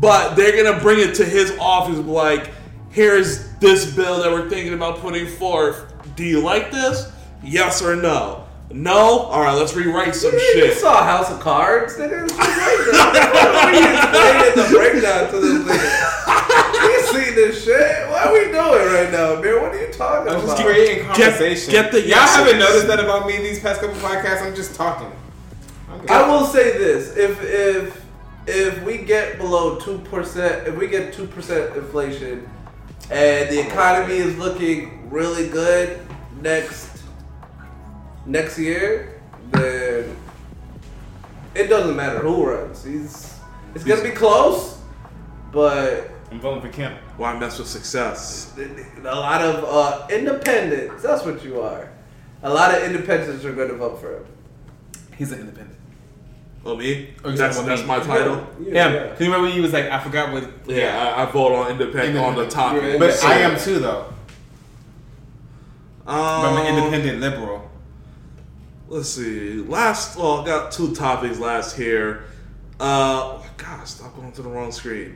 But 0.00 0.34
they're 0.34 0.62
gonna 0.62 0.80
bring 0.80 1.00
it 1.00 1.14
to 1.16 1.24
his 1.24 1.56
office. 1.58 1.98
Like, 1.98 2.50
here's 2.90 3.52
this 3.58 3.94
bill 3.94 4.22
that 4.22 4.30
we're 4.30 4.48
thinking 4.48 4.74
about 4.74 4.98
putting 4.98 5.26
forth. 5.26 5.92
Do 6.16 6.24
you 6.24 6.40
like 6.40 6.70
this? 6.70 7.10
Yes 7.42 7.82
or 7.82 7.96
no? 7.96 8.46
No. 8.72 9.20
All 9.20 9.40
right, 9.40 9.54
let's 9.54 9.74
rewrite 9.74 10.14
some 10.14 10.32
You 10.32 10.38
shit. 10.52 10.78
saw 10.78 11.02
House 11.02 11.30
of 11.30 11.40
Cards, 11.40 11.96
nigga. 11.96 12.24
It's 12.24 12.32
just 12.36 12.48
right 12.48 13.12
there. 13.12 13.30
What 13.50 13.64
are 13.64 13.74
you 13.74 13.86
explaining 13.96 14.56
the 14.56 14.76
breakdown 14.78 15.30
to 15.32 15.40
this 15.40 15.62
nigga? 15.66 16.16
You 16.80 17.00
see 17.24 17.30
this 17.34 17.64
shit. 17.64 18.08
What 18.08 18.26
are 18.28 18.32
we 18.32 18.44
doing 18.44 18.54
right 18.54 19.10
now, 19.12 19.34
man? 19.40 19.60
What 19.62 19.74
are 19.74 19.80
you 19.86 19.92
talking 19.92 20.28
about? 20.28 20.40
I'm 20.40 20.46
just 20.46 20.62
creating 20.62 21.04
conversation. 21.06 21.70
get 21.72 21.90
the 21.92 21.98
Y'all 22.00 22.08
yeses. 22.08 22.36
haven't 22.36 22.58
noticed 22.58 22.86
that 22.86 23.00
about 23.00 23.26
me 23.26 23.36
these 23.38 23.58
past 23.60 23.80
couple 23.80 23.96
podcasts. 23.96 24.42
I'm 24.42 24.54
just 24.54 24.74
talking. 24.74 25.10
I'm. 25.90 26.00
I 26.08 26.26
will 26.28 26.46
say 26.46 26.78
this: 26.78 27.16
if 27.16 27.38
if 27.42 28.02
if 28.46 28.82
we 28.84 28.98
get 28.98 29.36
below 29.38 29.78
two 29.78 29.98
percent, 29.98 30.66
if 30.68 30.76
we 30.76 30.86
get 30.88 31.12
two 31.12 31.26
percent 31.26 31.76
inflation, 31.76 32.48
and 33.10 33.50
the 33.50 33.60
economy 33.66 34.14
is 34.14 34.38
looking 34.38 35.10
really 35.10 35.48
good 35.48 36.00
next 36.40 36.89
next 38.30 38.58
year, 38.58 39.20
then 39.50 40.16
it 41.54 41.66
doesn't 41.66 41.96
matter 41.96 42.20
who 42.20 42.46
runs. 42.46 42.84
He's 42.84 43.34
it's 43.74 43.84
gonna 43.84 44.02
be 44.02 44.10
close, 44.10 44.78
but 45.52 46.10
I'm 46.30 46.40
voting 46.40 46.62
for 46.62 46.68
Kim. 46.68 46.92
Why 47.16 47.36
mess 47.38 47.58
with 47.58 47.68
success? 47.68 48.56
a 48.56 49.02
lot 49.02 49.42
of 49.42 49.64
uh, 49.64 50.06
independents. 50.10 51.02
That's 51.02 51.24
what 51.24 51.44
you 51.44 51.60
are. 51.60 51.90
A 52.42 52.52
lot 52.52 52.74
of 52.74 52.82
independents 52.84 53.44
are 53.44 53.52
going 53.52 53.68
to 53.68 53.74
vote 53.74 54.00
for 54.00 54.16
him. 54.16 54.24
He's 55.16 55.30
an 55.32 55.40
independent. 55.40 55.76
Oh, 56.64 56.76
me? 56.76 57.14
Oh, 57.24 57.32
that's 57.32 57.56
talking 57.56 57.68
that's 57.68 57.82
about 57.82 58.06
my 58.06 58.14
title. 58.14 58.46
Yeah, 58.60 58.72
Yeah. 58.72 58.92
yeah. 58.94 59.14
Can 59.16 59.26
you 59.26 59.32
remember 59.32 59.54
you 59.54 59.60
was 59.62 59.72
like, 59.72 59.86
I 59.86 59.98
forgot 60.02 60.32
what. 60.32 60.48
Yeah, 60.66 61.14
I, 61.16 61.22
I 61.22 61.30
vote 61.30 61.52
on 61.52 61.70
independent 61.72 62.16
on 62.18 62.34
the 62.36 62.42
Independent. 62.44 62.52
topic. 62.52 62.82
You're 62.82 62.98
But 62.98 63.24
I 63.24 63.34
am 63.40 63.58
too, 63.58 63.78
though. 63.80 64.06
Um, 66.06 66.16
I'm 66.16 66.56
an 66.66 66.76
independent 66.78 67.20
liberal. 67.20 67.69
Let's 68.90 69.10
see. 69.10 69.54
Last, 69.54 70.18
well, 70.18 70.40
I 70.40 70.46
got 70.46 70.72
two 70.72 70.92
topics 70.96 71.38
last 71.38 71.76
here. 71.76 72.24
Uh, 72.80 73.38
oh, 73.38 73.46
God, 73.56 73.86
stop 73.86 74.16
going 74.16 74.32
to 74.32 74.42
the 74.42 74.48
wrong 74.48 74.72
screen. 74.72 75.14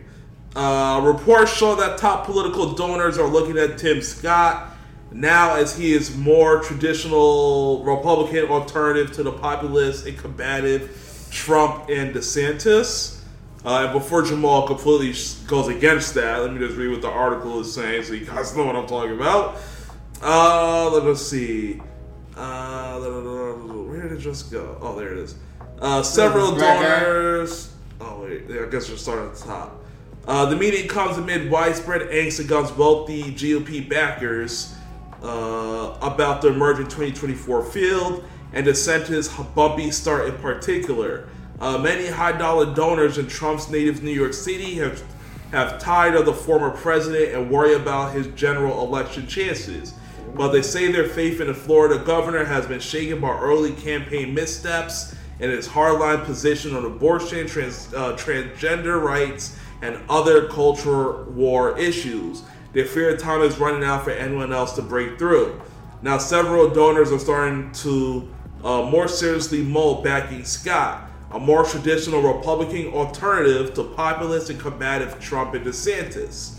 Uh, 0.55 1.03
reports 1.05 1.53
show 1.53 1.75
that 1.75 1.99
top 1.99 2.25
political 2.25 2.75
donors 2.75 3.19
are 3.19 3.27
looking 3.27 3.59
at 3.59 3.77
Tim 3.77 4.01
Scott 4.01 4.77
now 5.11 5.57
as 5.57 5.77
he 5.77 5.93
is 5.93 6.17
more 6.17 6.63
traditional 6.63 7.83
Republican 7.83 8.49
alternative 8.49 9.11
to 9.15 9.25
the 9.25 9.33
populist 9.33 10.07
and 10.07 10.17
combative 10.17 11.29
Trump 11.33 11.89
and 11.91 12.15
DeSantis. 12.15 13.23
Uh, 13.65 13.87
and 13.87 13.93
before 13.93 14.23
Jamaal 14.23 14.69
completely 14.69 15.13
goes 15.49 15.67
against 15.67 16.15
that, 16.15 16.43
let 16.43 16.53
me 16.53 16.61
just 16.61 16.77
read 16.77 16.93
what 16.93 17.03
the 17.03 17.11
article 17.11 17.59
is 17.59 17.75
saying 17.75 18.05
so 18.05 18.13
you 18.13 18.25
guys 18.25 18.57
know 18.57 18.67
what 18.67 18.77
I'm 18.77 18.87
talking 18.87 19.17
about. 19.17 19.57
Uh, 20.23 20.91
let 20.93 21.03
us 21.09 21.27
see. 21.27 21.81
Uh, 22.37 22.99
where 22.99 24.03
did 24.03 24.13
it 24.13 24.19
just 24.21 24.51
go? 24.51 24.77
Oh, 24.81 24.99
there 24.99 25.13
it 25.13 25.19
is. 25.19 25.37
Uh, 25.81 26.03
several 26.03 26.53
This 26.53 26.63
black 26.63 26.81
guy? 26.83 27.01
donors. 27.05 27.73
Oh 28.01 28.23
wait, 28.23 28.45
I 28.51 28.69
guess 28.71 28.91
we're 28.91 28.97
starting 28.97 29.27
at 29.29 29.35
the 29.35 29.45
top. 29.45 29.81
Uh, 30.27 30.47
the 30.47 30.57
meeting 30.57 30.89
comes 30.89 31.19
amid 31.19 31.51
widespread 31.51 32.03
angst 32.11 32.41
against 32.41 32.77
wealthy 32.77 33.25
GOP 33.35 33.89
backers 33.89 34.75
uh, 35.23 35.97
about 36.01 36.43
the 36.43 36.49
emerging 36.49 36.87
2024 36.87 37.65
field 37.67 38.25
and 38.53 38.67
DeSantis' 38.67 39.55
bumpy 39.55 39.91
start 39.91 40.29
in 40.29 40.35
particular. 40.39 41.29
Uh, 41.61 41.79
many 41.79 42.07
high-dollar 42.07 42.75
donors 42.75 43.19
in 43.19 43.27
Trump's 43.27 43.71
native 43.71 44.03
New 44.03 44.11
York 44.13 44.33
City 44.33 44.75
have 44.77 45.03
have 45.53 45.79
tired 45.79 46.17
of 46.17 46.27
the 46.27 46.33
former 46.33 46.71
president 46.71 47.33
and 47.33 47.49
worry 47.49 47.75
about 47.75 48.13
his 48.13 48.27
general 48.29 48.85
election 48.85 49.25
chances. 49.29 49.95
But 50.35 50.49
they 50.49 50.63
say 50.63 50.91
their 50.91 51.09
faith 51.09 51.41
in 51.41 51.47
the 51.47 51.55
Florida 51.55 52.03
governor 52.05 52.45
has 52.45 52.67
been 52.67 52.81
shaken 52.81 53.21
by 53.21 53.39
early 53.39 53.73
campaign 53.73 54.35
missteps 54.35 55.15
and 55.41 55.51
his 55.51 55.69
hardline 55.69 56.25
position 56.25 56.75
on 56.75 56.85
abortion, 56.85 57.47
trans, 57.47 57.93
uh, 57.95 58.17
transgender 58.17 59.01
rights, 59.01 59.57
and 59.83 59.99
other 60.09 60.49
culture 60.49 61.25
war 61.25 61.79
issues. 61.79 62.43
They 62.73 62.85
fear 62.85 63.17
time 63.17 63.43
is 63.43 63.59
running 63.59 63.85
out 63.85 64.05
for 64.05 64.11
anyone 64.11 64.53
else 64.53 64.73
to 64.75 64.83
break 64.83 65.19
through. 65.19 65.61
Now, 66.03 66.19
several 66.19 66.69
donors 66.71 67.13
are 67.13 67.19
starting 67.19 67.71
to 67.73 68.29
uh, 68.65 68.83
more 68.83 69.09
seriously 69.09 69.63
mull 69.63 70.03
backing 70.03 70.45
Scott, 70.45 71.11
a 71.31 71.39
more 71.39 71.65
traditional 71.65 72.21
Republican 72.21 72.93
alternative 72.93 73.75
to 73.75 73.85
populist 73.85 74.51
and 74.51 74.59
combative 74.59 75.21
Trump 75.21 75.55
and 75.55 75.65
DeSantis. 75.65 76.57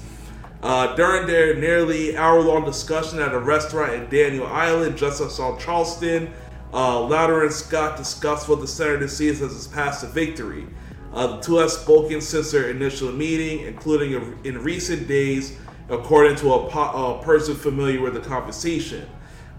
Uh, 0.65 0.95
during 0.95 1.27
their 1.27 1.53
nearly 1.53 2.17
hour-long 2.17 2.65
discussion 2.65 3.19
at 3.19 3.35
a 3.35 3.39
restaurant 3.39 3.93
in 3.93 4.09
Daniel 4.09 4.47
Island, 4.47 4.97
just 4.97 5.21
outside 5.21 5.59
Charleston, 5.59 6.33
uh, 6.73 6.99
Lauder 7.01 7.43
and 7.43 7.53
Scott 7.53 7.97
discussed 7.97 8.49
what 8.49 8.61
the 8.61 8.67
senator 8.67 9.07
sees 9.07 9.43
as 9.43 9.53
his 9.53 9.67
path 9.67 9.99
to 9.99 10.07
victory. 10.07 10.65
Uh, 11.13 11.35
the 11.35 11.41
two 11.43 11.57
have 11.57 11.69
spoken 11.69 12.19
since 12.19 12.49
their 12.49 12.71
initial 12.71 13.11
meeting, 13.11 13.59
including 13.59 14.39
in 14.43 14.63
recent 14.63 15.07
days, 15.07 15.55
according 15.89 16.35
to 16.37 16.51
a, 16.51 16.67
po- 16.67 17.19
a 17.19 17.23
person 17.23 17.53
familiar 17.53 18.01
with 18.01 18.15
the 18.15 18.19
conversation. 18.19 19.07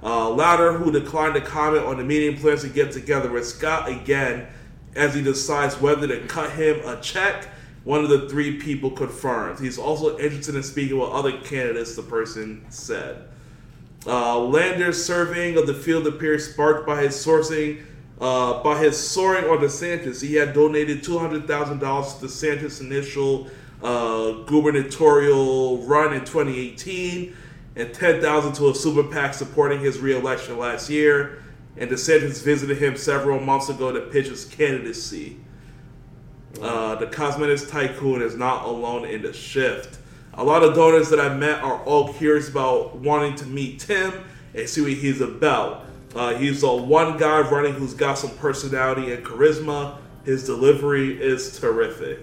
Uh, 0.02 0.28
Lauder, 0.28 0.72
who 0.72 0.90
declined 0.90 1.34
to 1.34 1.40
comment 1.40 1.84
on 1.84 1.98
the 1.98 2.04
meeting, 2.04 2.36
plans 2.36 2.62
to 2.62 2.68
get 2.68 2.90
together 2.90 3.30
with 3.30 3.46
Scott 3.46 3.88
again 3.88 4.48
as 4.96 5.14
he 5.14 5.22
decides 5.22 5.80
whether 5.80 6.08
to 6.08 6.26
cut 6.26 6.50
him 6.50 6.80
a 6.84 7.00
check. 7.00 7.46
One 7.86 8.02
of 8.02 8.10
the 8.10 8.28
three 8.28 8.58
people 8.58 8.90
confirmed. 8.90 9.60
He's 9.60 9.78
also 9.78 10.18
interested 10.18 10.56
in 10.56 10.64
speaking 10.64 10.98
with 10.98 11.08
other 11.10 11.38
candidates, 11.38 11.94
the 11.94 12.02
person 12.02 12.66
said. 12.68 13.28
Uh, 14.04 14.40
Lauder's 14.40 15.04
surveying 15.04 15.56
of 15.56 15.68
the 15.68 15.74
field 15.74 16.04
appears 16.08 16.50
sparked 16.52 16.84
by 16.84 17.02
his 17.02 17.14
sourcing, 17.14 17.84
uh, 18.20 18.60
by 18.64 18.82
his 18.82 18.98
soaring 18.98 19.44
on 19.44 19.58
DeSantis. 19.58 20.20
He 20.20 20.34
had 20.34 20.52
donated 20.52 21.04
two 21.04 21.16
hundred 21.16 21.46
thousand 21.46 21.78
dollars 21.78 22.14
to 22.14 22.26
DeSantis' 22.26 22.80
initial 22.80 23.46
uh, 23.84 24.32
gubernatorial 24.46 25.78
run 25.86 26.12
in 26.12 26.24
2018, 26.24 27.36
and 27.76 27.88
$10,000 27.90 28.56
to 28.56 28.70
a 28.70 28.74
super 28.74 29.04
PAC 29.04 29.32
supporting 29.32 29.78
his 29.78 30.00
reelection 30.00 30.58
last 30.58 30.90
year. 30.90 31.40
And 31.76 31.88
DeSantis 31.88 32.42
visited 32.42 32.78
him 32.78 32.96
several 32.96 33.38
months 33.38 33.68
ago 33.68 33.92
to 33.92 34.00
pitch 34.00 34.26
his 34.26 34.44
candidacy. 34.44 35.36
Uh, 36.60 36.94
the 36.96 37.06
cosmetics 37.06 37.68
tycoon 37.68 38.22
is 38.22 38.36
not 38.36 38.64
alone 38.64 39.04
in 39.04 39.22
the 39.22 39.32
shift. 39.32 39.98
A 40.34 40.44
lot 40.44 40.62
of 40.62 40.74
donors 40.74 41.08
that 41.10 41.20
I 41.20 41.34
met 41.34 41.62
are 41.62 41.82
all 41.84 42.12
curious 42.12 42.48
about 42.48 42.96
wanting 42.96 43.34
to 43.36 43.46
meet 43.46 43.80
Tim 43.80 44.12
and 44.54 44.68
see 44.68 44.80
what 44.82 44.92
he's 44.92 45.20
about. 45.20 45.86
Uh, 46.14 46.34
he's 46.34 46.62
the 46.62 46.72
one 46.72 47.18
guy 47.18 47.40
running 47.40 47.74
who's 47.74 47.94
got 47.94 48.18
some 48.18 48.30
personality 48.36 49.12
and 49.12 49.24
charisma. 49.24 49.98
His 50.24 50.44
delivery 50.44 51.22
is 51.22 51.58
terrific. 51.58 52.20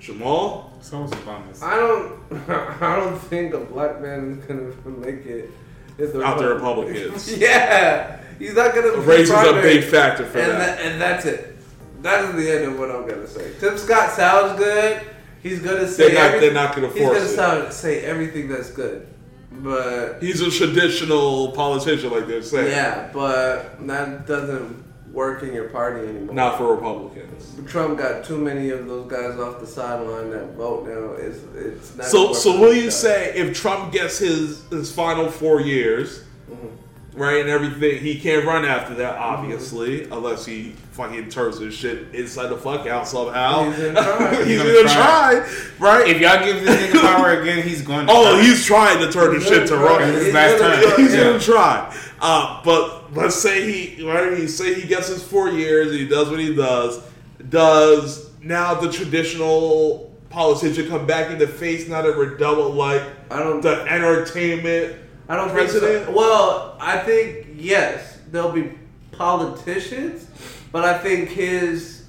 Jamaal? 0.00 0.70
So 0.82 1.02
was 1.02 1.10
Obama's. 1.10 1.62
I 1.62 1.76
don't. 1.76 2.48
I 2.82 2.96
don't 2.96 3.18
think 3.18 3.52
a 3.54 3.60
black 3.60 4.00
man 4.00 4.38
is 4.38 4.44
gonna 4.46 4.98
make 4.98 5.26
it. 5.26 5.50
If 5.98 6.14
Out 6.16 6.38
the 6.38 6.54
Republicans. 6.54 7.36
yeah, 7.36 8.18
he's 8.38 8.54
not 8.54 8.74
gonna. 8.74 8.92
be 8.92 8.98
Race 9.00 9.28
is 9.28 9.30
a 9.30 9.60
big 9.60 9.84
factor 9.84 10.24
for 10.24 10.38
and 10.38 10.52
that. 10.52 10.78
tha- 10.78 10.84
and 10.84 11.00
that's 11.00 11.26
it. 11.26 11.58
That 12.02 12.24
is 12.24 12.34
the 12.44 12.50
end 12.54 12.64
of 12.72 12.78
what 12.78 12.90
I'm 12.90 13.06
gonna 13.08 13.26
say. 13.26 13.52
Tim 13.60 13.76
Scott 13.76 14.10
sounds 14.12 14.58
good. 14.58 15.00
He's 15.42 15.60
gonna 15.60 15.86
say. 15.88 16.12
They're 16.14 16.30
not- 16.32 16.40
they're 16.40 16.52
not 16.52 16.74
gonna 16.74 16.88
force 16.88 16.98
He's 16.98 17.08
gonna 17.36 17.58
it. 17.60 17.62
sound, 17.62 17.72
say 17.72 18.00
everything 18.04 18.48
that's 18.48 18.70
good, 18.70 19.06
but 19.50 20.18
He's 20.20 20.40
a 20.40 20.50
traditional 20.50 21.52
politician, 21.52 22.10
like 22.10 22.26
they're 22.26 22.42
saying. 22.42 22.68
yeah, 22.68 23.08
but 23.12 23.86
that 23.86 24.26
doesn't 24.26 24.84
work 25.12 25.42
in 25.42 25.52
your 25.52 25.68
party 25.70 26.06
anymore. 26.08 26.34
Not 26.34 26.56
for 26.58 26.74
Republicans. 26.74 27.56
Trump 27.66 27.98
got 27.98 28.22
too 28.24 28.38
many 28.38 28.70
of 28.70 28.86
those 28.86 29.10
guys 29.10 29.38
off 29.38 29.58
the 29.60 29.66
sideline 29.66 30.30
that 30.30 30.54
vote 30.56 30.86
now. 30.86 31.14
It's 31.22 31.38
it's 31.56 31.96
not. 31.96 32.06
So, 32.06 32.32
so 32.32 32.60
will 32.60 32.74
you 32.74 32.90
say 32.90 33.32
if 33.34 33.58
Trump 33.58 33.92
gets 33.92 34.18
his 34.18 34.62
his 34.70 34.92
final 34.92 35.30
four 35.30 35.60
years, 35.60 36.22
Mm-hmm. 36.50 36.66
Right, 37.14 37.40
and 37.40 37.48
everything, 37.48 38.00
he 38.02 38.18
can't 38.20 38.44
run 38.46 38.64
after 38.64 38.94
that, 38.96 39.16
obviously, 39.16 40.04
unless 40.04 40.44
he 40.46 40.72
fucking 40.92 41.28
turns 41.28 41.58
his 41.58 41.74
shit 41.74 42.14
inside 42.14 42.48
the 42.48 42.56
fuck 42.56 42.86
out 42.86 43.06
somehow. 43.08 43.70
He's 43.70 43.76
gonna 43.92 43.94
try. 44.02 44.36
he's 44.36 44.46
He's 44.46 44.58
gonna, 44.62 44.72
gonna 44.74 44.88
try, 44.88 45.48
right? 45.78 46.08
If 46.08 46.20
y'all 46.20 46.44
give 46.44 46.64
this 46.64 46.90
nigga 46.92 47.00
power 47.00 47.40
again, 47.40 47.66
he's 47.66 47.82
going 47.82 48.06
to. 48.06 48.12
oh, 48.14 48.38
he's 48.40 48.64
trying 48.64 48.98
to 48.98 49.10
turn 49.10 49.38
the 49.38 49.44
shit 49.44 49.66
to 49.68 49.74
gonna 49.74 49.84
run. 49.84 50.00
This 50.12 50.24
He's 50.26 50.34
last 50.34 50.58
gonna 50.58 50.82
time. 50.86 50.96
He's 51.00 51.14
Yeah. 51.14 51.24
gonna 51.24 51.38
try. 51.40 51.96
Uh, 52.20 52.62
but 52.64 53.14
let's 53.14 53.36
say 53.36 53.70
he 53.94 54.06
right, 54.06 54.36
he 54.36 54.46
say 54.46 54.74
he 54.74 54.86
gets 54.86 55.08
his 55.08 55.22
four 55.22 55.48
years 55.50 55.90
he 55.92 56.06
does 56.06 56.28
what 56.30 56.38
he 56.38 56.54
does. 56.54 57.00
Does 57.48 58.30
now 58.42 58.74
the 58.74 58.90
traditional 58.92 60.10
politician 60.28 60.88
come 60.88 61.06
back 61.06 61.30
in 61.30 61.38
the 61.38 61.46
face 61.46 61.88
now 61.88 62.02
that 62.02 62.16
we're 62.16 62.36
double 62.36 62.70
like 62.70 63.02
I 63.30 63.38
don't. 63.40 63.60
the 63.62 63.82
entertainment 63.90 64.96
I 65.30 65.36
don't 65.36 65.50
president? 65.50 66.04
think 66.04 66.06
so. 66.06 66.12
Well, 66.16 66.76
I 66.80 66.98
think 66.98 67.46
yes, 67.56 68.18
there'll 68.30 68.52
be 68.52 68.72
politicians, 69.12 70.26
but 70.72 70.84
I 70.84 70.98
think 70.98 71.28
his 71.28 72.04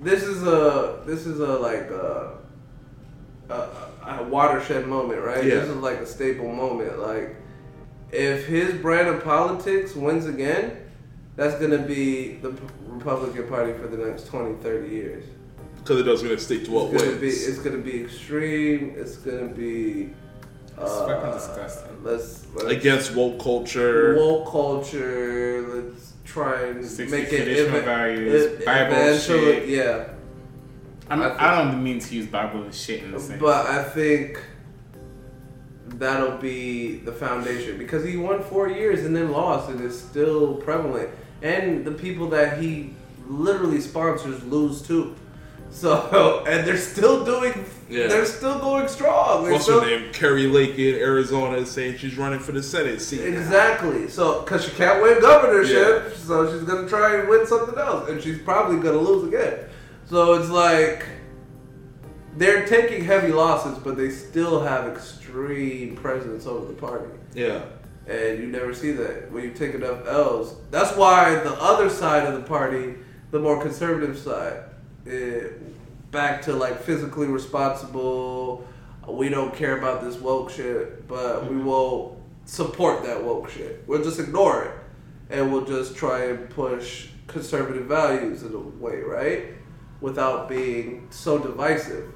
this 0.00 0.22
is 0.22 0.42
a 0.46 1.02
this 1.06 1.26
is 1.26 1.40
a 1.40 1.58
like 1.58 1.90
a, 1.90 2.38
a, 3.48 3.54
a 4.06 4.22
watershed 4.24 4.86
moment, 4.86 5.22
right? 5.22 5.42
Yeah. 5.44 5.56
This 5.56 5.68
is 5.68 5.76
like 5.76 5.98
a 5.98 6.06
staple 6.06 6.52
moment. 6.52 6.98
Like 7.00 7.34
if 8.12 8.46
his 8.46 8.74
brand 8.74 9.08
of 9.08 9.24
politics 9.24 9.94
wins 9.94 10.26
again, 10.26 10.76
that's 11.34 11.56
gonna 11.60 11.78
be 11.78 12.34
the 12.36 12.54
Republican 12.86 13.48
Party 13.48 13.72
for 13.72 13.88
the 13.88 13.96
next 14.06 14.26
20, 14.28 14.62
30 14.62 14.88
years. 14.88 15.24
because 15.78 15.98
it 16.00 16.04
doesn't 16.04 16.28
gonna 16.28 16.40
stick 16.40 16.64
to 16.66 16.70
what 16.70 16.92
It's 16.94 17.02
gonna 17.02 17.16
be 17.16 17.26
wins. 17.26 17.48
it's 17.48 17.58
gonna 17.58 17.78
be 17.78 18.04
extreme. 18.04 18.94
It's 18.96 19.16
gonna 19.16 19.48
be 19.48 20.10
uh, 20.78 21.06
fucking 21.06 21.32
disgusting. 21.32 22.04
Let's, 22.04 22.46
let's 22.54 22.68
Against 22.70 23.14
woke 23.14 23.38
culture. 23.42 24.14
woke 24.16 24.50
culture. 24.50 25.66
Let's 25.68 26.12
try 26.24 26.62
and 26.66 26.80
make 27.10 27.32
it 27.32 27.44
traditional 27.44 27.80
values, 27.80 28.60
e- 28.60 28.64
Bible 28.64 28.92
eventually- 28.92 29.40
shit. 29.60 29.68
Yeah, 29.68 30.08
I'm, 31.08 31.22
I 31.22 31.28
think- 31.28 31.42
I 31.42 31.62
don't 31.62 31.82
mean 31.82 31.98
to 32.00 32.14
use 32.14 32.26
Bible 32.26 32.62
and 32.62 32.74
shit 32.74 33.02
in 33.04 33.12
the 33.12 33.20
same. 33.20 33.38
but 33.38 33.66
I 33.66 33.82
think 33.82 34.40
that'll 35.88 36.36
be 36.38 36.96
the 36.98 37.12
foundation 37.12 37.78
because 37.78 38.04
he 38.04 38.16
won 38.16 38.42
four 38.42 38.68
years 38.68 39.04
and 39.04 39.14
then 39.16 39.30
lost, 39.32 39.70
and 39.70 39.80
it's 39.80 39.98
still 39.98 40.54
prevalent. 40.56 41.08
And 41.42 41.84
the 41.84 41.92
people 41.92 42.28
that 42.30 42.60
he 42.60 42.94
literally 43.28 43.80
sponsors 43.80 44.42
lose 44.44 44.82
too. 44.82 45.14
So 45.70 46.44
and 46.48 46.66
they're 46.66 46.76
still 46.78 47.24
doing. 47.24 47.64
Yeah. 47.88 48.08
They're 48.08 48.26
still 48.26 48.58
going 48.58 48.88
strong. 48.88 49.44
They're 49.44 49.52
What's 49.52 49.64
still- 49.64 49.80
her 49.80 49.86
name? 49.86 50.12
Kari 50.12 50.48
Lake 50.48 50.76
in 50.78 50.96
Arizona 50.96 51.56
is 51.58 51.70
saying 51.70 51.98
she's 51.98 52.16
running 52.16 52.40
for 52.40 52.50
the 52.52 52.62
Senate 52.62 53.00
seat. 53.00 53.20
Exactly. 53.24 54.08
So, 54.08 54.40
because 54.42 54.64
she 54.64 54.72
can't 54.72 55.00
win 55.02 55.20
governorship, 55.20 56.16
so 56.16 56.50
she's 56.52 56.66
gonna 56.66 56.88
try 56.88 57.16
and 57.16 57.28
win 57.28 57.46
something 57.46 57.78
else, 57.78 58.08
and 58.08 58.20
she's 58.20 58.40
probably 58.40 58.78
gonna 58.78 58.98
lose 58.98 59.28
again. 59.28 59.58
So 60.06 60.34
it's 60.34 60.50
like 60.50 61.04
they're 62.36 62.66
taking 62.66 63.04
heavy 63.04 63.32
losses, 63.32 63.78
but 63.78 63.96
they 63.96 64.10
still 64.10 64.60
have 64.62 64.86
extreme 64.88 65.96
presence 65.96 66.46
over 66.46 66.66
the 66.66 66.74
party, 66.74 67.06
Yeah. 67.34 67.60
and 68.08 68.38
you 68.40 68.46
never 68.46 68.74
see 68.74 68.92
that 68.92 69.30
when 69.32 69.44
you 69.44 69.50
take 69.52 69.74
enough 69.74 70.06
L's. 70.06 70.54
That's 70.70 70.94
why 70.96 71.36
the 71.36 71.54
other 71.62 71.88
side 71.88 72.26
of 72.26 72.34
the 72.34 72.46
party, 72.46 72.94
the 73.30 73.38
more 73.38 73.60
conservative 73.62 74.18
side, 74.18 74.60
back 76.10 76.42
to 76.42 76.52
like 76.52 76.82
physically 76.82 77.26
responsible. 77.26 78.66
We 79.08 79.28
don't 79.28 79.54
care 79.54 79.78
about 79.78 80.02
this 80.02 80.16
woke 80.16 80.50
shit, 80.50 81.06
but 81.06 81.48
we 81.50 81.56
will 81.56 82.20
support 82.44 83.04
that 83.04 83.22
woke 83.22 83.48
shit. 83.50 83.84
We'll 83.86 84.02
just 84.02 84.18
ignore 84.18 84.64
it, 84.64 84.72
and 85.30 85.52
we'll 85.52 85.64
just 85.64 85.96
try 85.96 86.24
and 86.26 86.50
push 86.50 87.08
conservative 87.26 87.86
values 87.86 88.42
in 88.42 88.54
a 88.54 88.58
way, 88.58 89.00
right? 89.00 89.54
Without 90.00 90.48
being 90.48 91.06
so 91.10 91.38
divisive. 91.38 92.12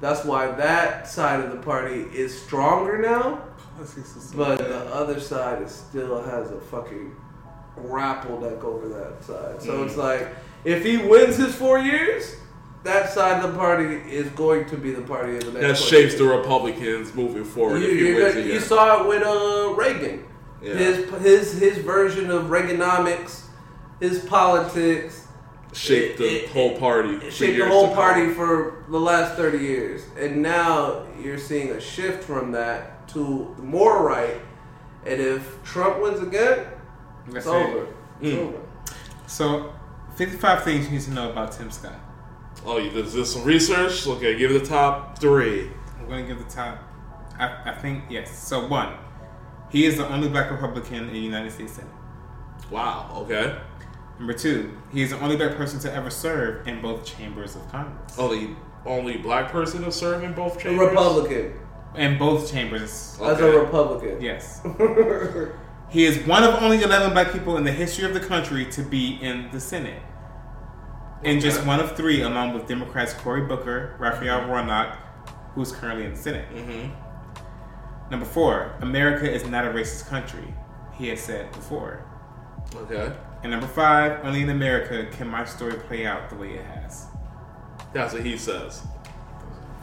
That's 0.00 0.24
why 0.24 0.50
that 0.52 1.08
side 1.08 1.40
of 1.44 1.50
the 1.52 1.58
party 1.58 2.06
is 2.14 2.40
stronger 2.42 2.98
now, 2.98 3.42
but 4.34 4.58
the 4.58 4.94
other 4.94 5.20
side 5.20 5.62
is 5.62 5.70
still 5.70 6.22
has 6.22 6.50
a 6.50 6.60
fucking 6.60 7.14
grapple 7.76 8.40
neck 8.40 8.64
over 8.64 8.88
that 8.88 9.22
side. 9.22 9.62
So 9.62 9.84
it's 9.84 9.96
like 9.96 10.28
if 10.64 10.84
he 10.84 10.96
wins 10.98 11.36
his 11.36 11.54
four 11.54 11.78
years, 11.78 12.36
that 12.84 13.10
side 13.10 13.42
of 13.44 13.50
the 13.52 13.58
party 13.58 13.84
is 14.10 14.28
going 14.30 14.64
to 14.66 14.76
be 14.76 14.90
the 14.92 15.02
party 15.02 15.36
of 15.36 15.44
the 15.44 15.52
next. 15.60 15.80
That 15.80 15.88
20 15.88 15.90
shapes 16.08 16.14
the. 16.16 16.24
Republicans 16.24 17.14
moving 17.14 17.44
forward 17.44 17.78
You, 17.82 17.88
if 17.88 17.92
he 17.98 18.08
you- 18.08 18.16
wins 18.16 18.36
you 18.46 18.60
saw 18.60 19.02
it 19.02 19.08
with 19.08 19.22
uh, 19.22 19.74
Reagan. 19.74 20.24
Yeah. 20.62 20.74
His 20.74 21.10
his 21.22 21.58
his 21.58 21.78
version 21.78 22.30
of 22.30 22.44
Reaganomics, 22.44 23.42
his 24.00 24.18
politics 24.24 25.26
Shaped 25.72 26.18
the 26.18 26.24
it- 26.24 26.42
it- 26.44 26.50
whole 26.50 26.76
party. 26.78 27.14
it 27.14 27.22
for 27.24 27.30
shaped 27.30 27.58
the 27.58 27.66
whole 27.68 27.82
to 27.82 27.94
come. 27.94 27.96
party 27.96 28.30
for 28.34 28.84
the 28.90 28.98
last 28.98 29.36
30 29.36 29.58
years. 29.58 30.02
And 30.18 30.42
now 30.42 31.02
you're 31.22 31.38
seeing 31.38 31.70
a 31.70 31.80
shift 31.80 32.24
from 32.24 32.50
that 32.52 33.08
to 33.10 33.54
the 33.56 33.62
more 33.62 34.02
right. 34.02 34.36
And 35.06 35.20
if 35.20 35.62
Trump 35.64 36.00
wins 36.02 36.20
again, 36.20 36.66
That's 37.28 37.46
it's 37.46 37.46
it. 37.46 37.50
over. 37.50 37.86
It's 38.20 38.34
Mm. 38.36 38.38
over. 38.48 38.58
So, 39.26 39.72
55 40.20 40.64
things 40.64 40.84
you 40.84 40.92
need 40.92 41.00
to 41.00 41.12
know 41.12 41.30
about 41.30 41.50
Tim 41.50 41.70
Scott. 41.70 41.98
Oh, 42.66 42.76
you 42.76 42.90
did 42.90 43.06
this 43.06 43.32
some 43.32 43.42
research? 43.42 44.06
Okay, 44.06 44.36
give 44.36 44.50
it 44.50 44.60
the 44.60 44.66
top 44.66 45.18
three. 45.18 45.70
I'm 45.98 46.08
going 46.08 46.26
to 46.26 46.34
give 46.34 46.46
the 46.46 46.54
top. 46.54 46.78
I, 47.38 47.70
I 47.70 47.74
think, 47.74 48.04
yes. 48.10 48.38
So, 48.46 48.66
one, 48.66 48.92
he 49.70 49.86
is 49.86 49.96
the 49.96 50.06
only 50.06 50.28
black 50.28 50.50
Republican 50.50 51.08
in 51.08 51.14
the 51.14 51.18
United 51.18 51.52
States 51.52 51.72
Senate. 51.72 51.90
Wow. 52.70 53.22
Okay. 53.22 53.56
Number 54.18 54.34
two, 54.34 54.76
he 54.92 55.00
is 55.00 55.08
the 55.08 55.18
only 55.20 55.38
black 55.38 55.56
person 55.56 55.80
to 55.80 55.94
ever 55.94 56.10
serve 56.10 56.68
in 56.68 56.82
both 56.82 57.06
chambers 57.06 57.56
of 57.56 57.66
Congress. 57.72 58.16
Oh, 58.18 58.24
only 58.24 58.56
only 58.84 59.16
black 59.16 59.50
person 59.50 59.84
to 59.84 59.90
serve 59.90 60.22
in 60.22 60.34
both 60.34 60.58
A 60.58 60.64
chambers. 60.64 60.90
Republican. 60.90 61.54
In 61.94 62.18
both 62.18 62.52
chambers. 62.52 63.18
As 63.22 63.40
a 63.40 63.58
Republican. 63.58 64.20
Yes. 64.20 64.60
he 65.88 66.04
is 66.04 66.18
one 66.26 66.44
of 66.44 66.62
only 66.62 66.82
11 66.82 67.12
black 67.12 67.32
people 67.32 67.56
in 67.56 67.64
the 67.64 67.72
history 67.72 68.04
of 68.04 68.12
the 68.12 68.20
country 68.20 68.66
to 68.66 68.82
be 68.82 69.14
in 69.22 69.50
the 69.50 69.58
Senate. 69.58 70.02
And 71.22 71.40
just 71.40 71.64
one 71.66 71.80
of 71.80 71.96
three, 71.96 72.22
along 72.22 72.54
with 72.54 72.66
Democrats 72.66 73.12
Cory 73.12 73.42
Booker, 73.42 73.96
Raphael 73.98 74.48
Warnock, 74.48 74.96
who's 75.54 75.70
currently 75.72 76.06
in 76.06 76.12
the 76.12 76.16
Senate. 76.16 76.48
Mm-hmm. 76.54 78.10
Number 78.10 78.26
four, 78.26 78.74
America 78.80 79.30
is 79.30 79.46
not 79.46 79.66
a 79.66 79.68
racist 79.68 80.08
country, 80.08 80.54
he 80.94 81.08
has 81.08 81.20
said 81.20 81.52
before. 81.52 82.04
Okay. 82.74 83.12
And 83.42 83.50
number 83.50 83.66
five, 83.66 84.24
only 84.24 84.42
in 84.42 84.50
America 84.50 85.06
can 85.16 85.28
my 85.28 85.44
story 85.44 85.74
play 85.74 86.06
out 86.06 86.28
the 86.30 86.36
way 86.36 86.54
it 86.54 86.64
has. 86.64 87.06
That's 87.92 88.12
what 88.12 88.24
he 88.24 88.36
says. 88.36 88.82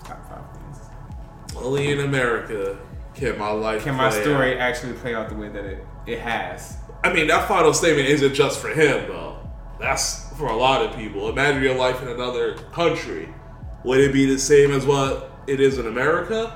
Top 0.04 0.28
five 0.30 0.44
things. 0.54 1.56
Only 1.56 1.92
in 1.92 2.00
America 2.02 2.78
can 3.14 3.38
my 3.38 3.50
life. 3.50 3.84
Can 3.84 3.96
my 3.96 4.10
story 4.10 4.54
out. 4.54 4.60
actually 4.60 4.94
play 4.94 5.16
out 5.16 5.30
the 5.30 5.36
way 5.36 5.50
that 5.50 5.66
it, 5.66 5.86
it 6.06 6.20
has? 6.20 6.78
I 7.04 7.14
mean, 7.14 7.28
that 7.28 7.48
final 7.48 7.74
statement 7.74 8.08
isn't 8.08 8.34
just 8.34 8.60
for 8.60 8.70
him, 8.70 9.08
though. 9.08 9.38
That's 9.80 10.27
for 10.38 10.48
a 10.48 10.56
lot 10.56 10.86
of 10.86 10.96
people. 10.96 11.30
Imagine 11.30 11.64
your 11.64 11.76
life 11.76 12.02
in 12.02 12.08
another 12.10 12.54
country. 12.72 13.28
Would 13.84 14.00
it 14.00 14.14
be 14.14 14.26
the 14.26 14.38
same 14.38 14.72
as 14.72 14.86
what 14.86 15.32
it 15.48 15.60
is 15.60 15.80
in 15.80 15.88
America? 15.88 16.56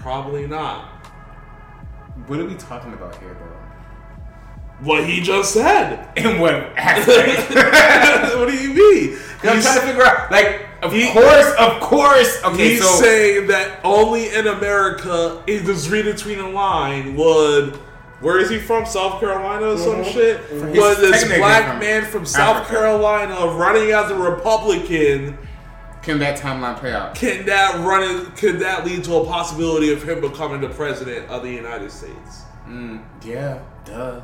Probably 0.00 0.46
not. 0.46 0.86
What 2.26 2.40
are 2.40 2.44
we 2.46 2.54
talking 2.56 2.92
about 2.92 3.16
here, 3.18 3.34
though? 3.34 4.84
What 4.84 5.08
he 5.08 5.20
just 5.20 5.52
said. 5.52 6.08
In 6.16 6.38
what 6.38 6.54
aspect? 6.76 7.50
what 8.36 8.48
do 8.48 8.56
you 8.56 8.74
mean? 8.74 9.18
I'm 9.42 9.60
trying 9.60 9.80
to 9.80 9.86
figure 9.86 10.04
out. 10.04 10.30
Like, 10.30 10.66
of 10.82 10.92
He- 10.92 11.10
course, 11.12 11.52
of 11.58 11.80
course. 11.80 12.42
Okay, 12.44 12.70
He's 12.70 12.82
so 12.82 13.00
saying 13.02 13.48
that 13.48 13.80
only 13.82 14.32
in 14.32 14.46
America, 14.46 15.42
is 15.48 15.66
just 15.66 15.90
read 15.90 16.04
between 16.04 16.38
the 16.38 16.48
line, 16.48 17.16
would 17.16 17.76
where 18.20 18.38
is 18.38 18.50
he 18.50 18.58
from? 18.58 18.84
South 18.86 19.20
Carolina 19.20 19.66
or 19.70 19.78
some 19.78 20.04
shit? 20.04 20.40
He's 20.50 20.60
Was 20.78 20.98
this 20.98 21.24
black 21.38 21.80
man 21.80 22.04
from 22.04 22.24
South 22.26 22.56
Africa. 22.56 22.80
Carolina 22.80 23.34
running 23.54 23.90
as 23.92 24.10
a 24.10 24.16
Republican? 24.16 25.38
can 26.02 26.18
that 26.20 26.38
timeline 26.38 26.76
play 26.78 26.92
out? 26.92 27.14
Can 27.14 27.44
that 27.46 27.84
run? 27.84 28.02
it- 28.02 28.36
Could 28.36 28.60
that 28.60 28.86
lead 28.86 29.04
to 29.04 29.16
a 29.16 29.24
possibility 29.26 29.92
of 29.92 30.02
him 30.02 30.20
becoming 30.20 30.60
the 30.60 30.68
president 30.70 31.28
of 31.28 31.42
the 31.42 31.50
United 31.50 31.90
States? 31.92 32.42
Mm, 32.66 33.02
yeah, 33.24 33.58
duh. 33.84 34.20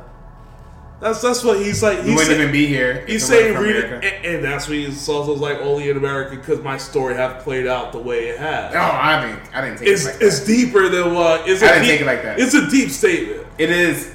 That's 1.01 1.21
that's 1.21 1.43
what 1.43 1.59
he's 1.59 1.83
like. 1.83 1.99
He 1.99 2.09
He's 2.11 2.11
wouldn't 2.19 2.27
say- 2.37 2.39
even 2.41 2.51
be 2.51 2.67
here. 2.67 3.03
He's 3.05 3.25
saying 3.25 3.57
read 3.57 3.75
it, 3.75 3.91
and, 3.93 4.25
and 4.25 4.43
that's 4.43 4.67
what 4.67 4.77
he's 4.77 5.07
also 5.09 5.33
like 5.35 5.57
only 5.59 5.89
in 5.89 5.97
America 5.97 6.35
because 6.37 6.61
my 6.61 6.77
story 6.77 7.15
have 7.15 7.39
played 7.43 7.67
out 7.67 7.91
the 7.91 7.99
way 7.99 8.29
it 8.29 8.37
has. 8.39 8.73
No, 8.73 8.79
I 8.79 9.25
didn't. 9.25 9.55
I 9.55 9.61
didn't 9.61 9.79
take 9.79 9.89
it's 9.89 10.05
it 10.05 10.13
like 10.13 10.21
it's 10.21 10.45
deeper 10.45 10.87
than 10.89 11.13
what. 11.13 11.47
It's 11.49 11.61
I 11.61 11.65
a 11.65 11.69
didn't 11.69 11.81
deep, 11.83 11.91
take 11.91 12.01
it 12.01 12.05
like 12.05 12.23
that. 12.23 12.39
It's 12.39 12.53
a 12.53 12.69
deep 12.69 12.89
statement. 12.89 13.45
It 13.57 13.69
is. 13.71 14.13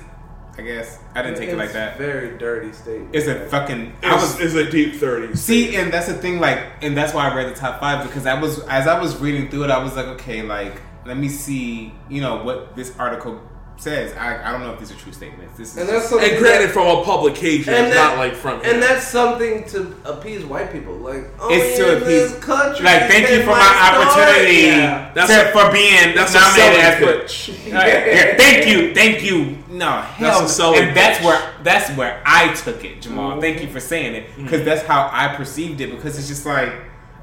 I 0.59 0.63
guess 0.63 0.99
I 1.15 1.23
didn't 1.23 1.39
take 1.39 1.49
it 1.51 1.57
like 1.57 1.67
It's 1.67 1.75
that. 1.75 1.97
Very 1.97 2.37
dirty 2.37 2.73
statement. 2.73 3.15
It's 3.15 3.27
a 3.29 3.47
fucking. 3.49 3.95
I 4.03 4.15
was 4.15 4.41
it's 4.41 4.55
a 4.55 4.71
deep 4.71 4.97
thirties. 4.97 5.41
See, 5.41 5.77
and 5.77 5.93
that's 5.93 6.07
the 6.09 6.15
thing, 6.15 6.39
like, 6.41 6.59
and 6.83 6.97
that's 6.97 7.15
why 7.15 7.29
I 7.31 7.35
read 7.35 7.49
the 7.55 7.59
top 7.59 7.79
five 7.81 8.07
because 8.07 8.27
I 8.27 8.39
was, 8.39 8.59
as 8.65 8.87
I 8.87 8.99
was 9.01 9.17
reading 9.19 9.49
through 9.51 9.65
it, 9.65 9.71
I 9.71 9.83
was 9.83 9.97
like, 9.97 10.07
okay, 10.07 10.43
like, 10.43 10.81
let 11.07 11.17
me 11.17 11.29
see, 11.29 11.95
you 12.11 12.21
know, 12.21 12.43
what 12.43 12.75
this 12.77 12.95
article 12.99 13.41
says. 13.81 14.15
I, 14.17 14.49
I 14.49 14.53
don't 14.53 14.61
know 14.61 14.73
if 14.75 14.79
these 14.79 14.93
are 14.93 14.97
true 14.97 15.13
statements. 15.13 15.57
This 15.57 15.73
is 15.73 15.77
And 15.79 15.89
that's 15.89 16.09
something 16.09 16.29
And 16.31 16.39
granted, 16.39 16.71
from 16.71 16.87
a 16.99 17.03
publication, 17.05 17.73
And 17.73 17.87
it's 17.87 17.97
that- 17.97 18.11
not 18.17 18.19
like 18.19 18.35
from. 18.35 18.57
And 18.61 18.67
him. 18.73 18.81
that's 18.81 19.09
something 19.09 19.65
to 19.69 19.97
appease 20.05 20.45
white 20.45 20.71
people. 20.71 20.95
Like, 20.97 21.25
oh, 21.41 21.49
It's 21.51 21.79
to 21.79 21.85
yeah, 21.87 21.93
appease- 21.93 22.33
this 22.33 22.45
country. 22.45 22.85
like, 22.85 23.09
thank 23.09 23.31
you 23.31 23.41
for 23.43 23.51
my 23.51 23.63
story. 24.05 24.27
opportunity 24.27 24.67
Yeah. 24.67 25.11
That's 25.15 25.31
to- 25.31 25.49
a- 25.49 25.53
for 25.53 25.73
being 25.73 26.15
that's 26.15 26.35
a 26.35 26.41
nominated 26.41 26.81
as 26.81 26.99
selling 26.99 27.21
pitch. 27.21 27.51
Right, 27.73 28.07
yeah, 28.07 28.37
thank 28.37 28.67
you, 28.67 28.95
thank 28.95 29.23
you. 29.23 29.57
No, 29.71 30.01
hell, 30.03 30.45
a 30.45 30.49
selling 30.49 30.81
and 30.83 30.97
that's 30.97 31.19
pitch. 31.19 31.27
where 31.27 31.41
that's 31.63 31.91
where 31.97 32.21
I 32.27 32.53
took 32.55 32.85
it, 32.85 33.01
Jamaal. 33.03 33.31
Mm-hmm. 33.33 33.41
Thank 33.41 33.63
you 33.63 33.69
for 33.69 33.81
saying 33.81 34.15
it 34.15 34.37
because 34.37 34.65
that's 34.65 34.83
how 34.83 35.09
I 35.13 35.35
perceived 35.37 35.81
it. 35.81 35.91
Because 35.91 36.19
it's 36.19 36.29
just 36.29 36.45
like 36.45 36.73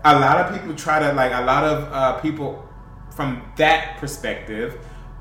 a 0.05 0.17
lot 0.19 0.37
of 0.37 0.53
people 0.59 0.73
try 0.75 0.99
to 0.99 1.11
like 1.13 1.33
a 1.33 1.41
lot 1.41 1.63
of 1.65 1.91
uh, 1.93 2.13
people 2.21 2.63
from 3.15 3.41
that 3.57 3.97
perspective 3.99 4.77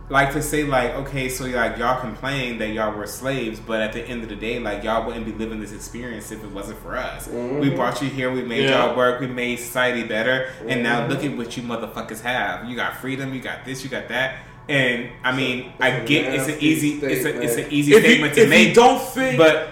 like 0.09 0.33
to 0.33 0.41
say 0.41 0.63
like 0.65 0.93
okay 0.93 1.29
so 1.29 1.45
like 1.47 1.77
y'all 1.79 2.01
complain 2.01 2.59
that 2.59 2.69
y'all 2.69 2.95
were 2.97 3.07
slaves 3.07 3.59
but 3.59 3.81
at 3.81 3.93
the 3.93 4.01
end 4.03 4.23
of 4.23 4.29
the 4.29 4.37
day 4.37 4.59
like 4.59 4.85
y'all 4.85 5.05
wouldn't 5.05 5.27
be 5.27 5.33
living 5.33 5.59
this 5.59 5.73
experience 5.73 6.31
if 6.31 6.43
it 6.45 6.51
wasn't 6.53 6.79
for 6.79 6.97
us 6.97 7.27
we 7.27 7.35
mm-hmm. 7.35 7.75
brought 7.75 8.01
you 8.01 8.09
here 8.09 8.31
we 8.31 8.43
made 8.43 8.65
Yeah. 8.65 8.87
y'all 8.87 8.97
work 8.97 9.21
we 9.21 9.27
made 9.27 9.57
society 9.57 10.05
better 10.05 10.51
and 10.69 10.83
now 10.83 11.01
mm-hmm. 11.01 11.11
look 11.11 11.25
at 11.25 11.37
what 11.37 11.57
you 11.57 11.63
motherfuckers 11.65 12.21
have 12.21 12.69
you 12.69 12.77
got 12.77 12.97
freedom 12.97 13.35
you 13.35 13.41
got 13.41 13.65
this 13.65 13.83
you 13.83 13.91
got 13.91 14.09
that 14.09 14.39
and 14.69 15.11
i 15.25 15.35
mean 15.35 15.73
i 15.81 15.89
it's 15.89 16.05
a 16.05 16.07
get 16.07 16.35
it's 16.35 16.45
an 16.45 16.51
nasty 16.51 16.67
easy 16.67 16.91
it's 16.99 17.25
a 17.25 17.43
it's 17.43 17.57
an 17.57 17.73
easy 17.73 17.95
if 17.95 18.03
you, 18.05 18.09
statement 18.09 18.35
to 18.35 18.43
if 18.43 18.49
make 18.49 18.69
you 18.69 18.75
don't 18.75 19.01
think, 19.01 19.39
but 19.39 19.71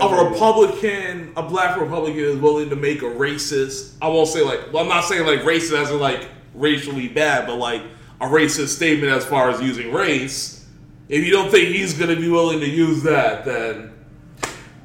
a 0.00 0.24
Republican, 0.24 1.32
a 1.36 1.42
black 1.44 1.80
Republican 1.80 2.18
is 2.18 2.36
willing 2.36 2.68
to 2.70 2.74
make 2.74 3.02
a 3.02 3.06
racist. 3.06 3.94
I 4.02 4.08
won't 4.08 4.28
say 4.28 4.42
like. 4.42 4.72
Well, 4.72 4.82
I'm 4.82 4.88
not 4.88 5.04
saying 5.04 5.24
like 5.24 5.42
racist 5.42 5.80
as 5.80 5.90
in 5.92 6.00
like 6.00 6.28
racially 6.52 7.06
bad, 7.08 7.46
but 7.46 7.56
like 7.56 7.82
a 8.24 8.28
racist 8.28 8.68
statement 8.68 9.12
as 9.12 9.24
far 9.24 9.50
as 9.50 9.60
using 9.60 9.92
race. 9.92 10.64
If 11.08 11.24
you 11.24 11.30
don't 11.32 11.50
think 11.50 11.68
he's 11.68 11.94
going 11.96 12.14
to 12.14 12.20
be 12.20 12.28
willing 12.30 12.60
to 12.60 12.68
use 12.68 13.02
that, 13.02 13.44
then 13.44 13.92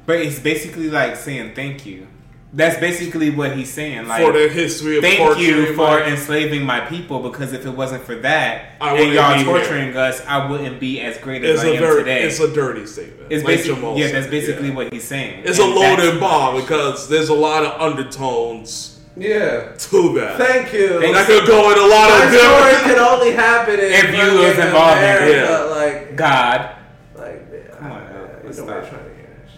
But 0.06 0.20
it's 0.20 0.38
basically 0.38 0.90
like 0.90 1.16
saying 1.16 1.54
thank 1.54 1.86
you. 1.86 2.06
That's 2.52 2.80
basically 2.80 3.30
what 3.30 3.56
he's 3.56 3.72
saying. 3.72 4.08
Like 4.08 4.24
for 4.24 4.32
the 4.32 4.48
history 4.48 4.96
of 4.98 5.04
Thank 5.04 5.38
you 5.38 5.72
for 5.76 6.02
enslaving 6.02 6.64
my 6.64 6.80
people 6.80 7.20
because 7.30 7.52
if 7.52 7.64
it 7.64 7.70
wasn't 7.70 8.02
for 8.02 8.16
that 8.16 8.72
I 8.80 8.88
and 8.90 8.98
wouldn't 8.98 9.14
y'all 9.14 9.32
be 9.38 9.44
here. 9.44 9.54
torturing 9.58 9.96
us, 9.96 10.20
I 10.26 10.50
wouldn't 10.50 10.80
be 10.80 11.00
as 11.00 11.16
great 11.18 11.44
as 11.44 11.60
It's 11.60 11.64
I 11.64 11.68
a 11.68 11.72
am 11.74 11.78
very, 11.78 12.00
today. 12.02 12.22
it's 12.24 12.40
a 12.40 12.52
dirty 12.52 12.86
statement. 12.86 13.30
It's 13.30 13.44
like 13.44 13.56
basically 13.58 14.00
yeah, 14.00 14.06
said, 14.08 14.14
that's 14.16 14.26
basically 14.30 14.68
yeah. 14.70 14.74
what 14.74 14.92
he's 14.92 15.04
saying. 15.04 15.44
It's 15.46 15.60
a 15.60 15.62
And 15.62 15.76
that's- 15.76 15.98
loaded 16.04 16.20
bomb 16.20 16.60
because 16.60 17.08
there's 17.08 17.28
a 17.28 17.34
lot 17.34 17.64
of 17.64 17.80
undertones 17.80 18.99
Yeah. 19.16 19.72
Too 19.76 20.14
bad. 20.14 20.38
Thank 20.38 20.72
you. 20.72 21.02
and 21.04 21.14
that 21.14 21.26
could 21.26 21.46
go 21.46 21.70
in 21.72 21.78
a 21.78 21.82
lot 21.82 22.10
My 22.10 22.24
of 22.24 22.32
story 22.32 22.70
different. 22.72 22.84
can 22.84 22.98
only 22.98 23.32
happen 23.32 23.74
in 23.74 23.92
If 23.92 24.04
you 24.14 24.38
was 24.40 24.58
involved 24.58 24.98
in 24.98 25.04
it. 25.04 25.16
America, 25.16 25.50
Yeah. 25.50 25.58
Like, 25.74 26.16
God. 26.16 26.70
like, 27.16 27.50
man, 27.52 27.60
Come 27.78 27.92
on, 27.92 27.98
I- 27.98 28.04
now, 28.04 28.18
I- 28.18 28.46
let's 28.46 28.58
nobody 28.58 28.80
stop. 28.86 28.90
trying 28.90 29.10
to 29.10 29.16
hear 29.16 29.28
that 29.36 29.50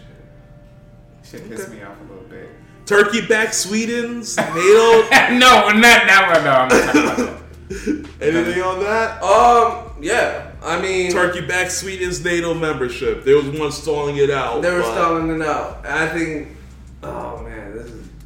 shit. 1.31 1.41
Shit 1.41 1.49
pissed 1.49 1.69
me 1.69 1.83
off 1.83 1.95
a 1.99 2.11
little 2.11 2.27
bit. 2.29 2.49
Turkey 2.85 3.21
back 3.25 3.53
Sweden's 3.53 4.35
NATO. 4.37 4.53
no, 5.31 5.69
not 5.69 5.81
that 5.81 6.31
one. 6.33 6.43
No, 6.43 6.51
I'm 6.51 6.67
not 6.67 6.93
talking 6.93 7.03
about 7.03 7.17
that. 7.19 7.39
Anything 8.21 8.61
on 8.61 8.79
that? 8.83 9.21
Um, 9.23 9.91
yeah. 10.01 10.51
I 10.63 10.81
mean, 10.81 11.11
Turkey 11.11 11.41
back 11.41 11.69
Sweden's 11.71 12.23
NATO 12.23 12.53
membership. 12.53 13.23
There 13.23 13.35
was 13.35 13.47
one 13.57 13.71
stalling 13.71 14.17
it 14.17 14.29
out. 14.29 14.61
they 14.61 14.71
were 14.71 14.81
but 14.81 14.91
stalling 14.93 15.29
it 15.29 15.41
out. 15.45 15.85
I 15.85 16.07
think, 16.07 16.49
oh 17.03 17.41
man, 17.43 17.43
this 17.43 17.51
is 17.51 17.52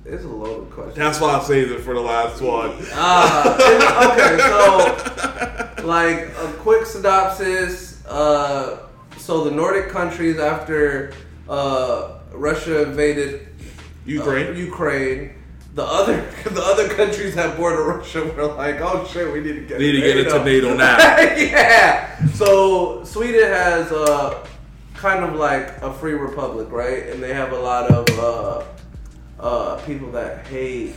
it's 0.08 0.24
a 0.24 0.28
loaded 0.28 0.72
question. 0.72 1.00
That's 1.00 1.20
why 1.20 1.38
I 1.38 1.44
saved 1.44 1.72
it 1.72 1.82
for 1.82 1.94
the 1.94 2.00
last 2.02 2.42
one. 2.42 2.72
Uh, 2.94 4.14
okay, 4.14 4.38
so 5.78 5.86
like 5.86 6.30
a 6.38 6.54
quick 6.60 6.86
synopsis. 6.86 8.06
Uh, 8.06 8.88
so 9.18 9.44
the 9.44 9.52
Nordic 9.52 9.90
countries 9.90 10.40
after 10.40 11.14
uh, 11.50 12.20
Russia 12.32 12.84
invaded 12.84 13.50
Ukraine. 14.06 14.48
uh, 14.48 14.52
Ukraine. 14.52 15.34
The 15.74 15.84
other 15.84 16.22
the 16.46 16.62
other 16.62 16.88
countries 16.88 17.36
that 17.36 17.58
border 17.58 17.84
Russia 17.84 18.24
were 18.24 18.46
like, 18.54 18.80
oh 18.80 19.06
shit, 19.12 19.32
we 19.32 19.42
need 19.42 19.54
to 19.54 19.62
get 19.62 19.80
Need 19.80 19.92
to 19.92 20.02
get 20.02 20.18
into 20.18 20.44
NATO 20.44 20.74
now. 20.74 20.98
yeah. 21.20 22.26
So 22.28 23.04
Sweden 23.04 23.48
has 23.48 23.92
uh, 23.92 24.48
kind 24.94 25.26
of 25.26 25.36
like 25.36 25.82
a 25.82 25.94
free 25.94 26.14
republic, 26.14 26.72
right? 26.72 27.08
And 27.08 27.22
they 27.22 27.34
have 27.34 27.52
a 27.52 27.60
lot 27.60 27.92
of 27.92 28.08
uh, 29.40 29.76
people 29.86 30.12
that 30.12 30.46
hate 30.48 30.94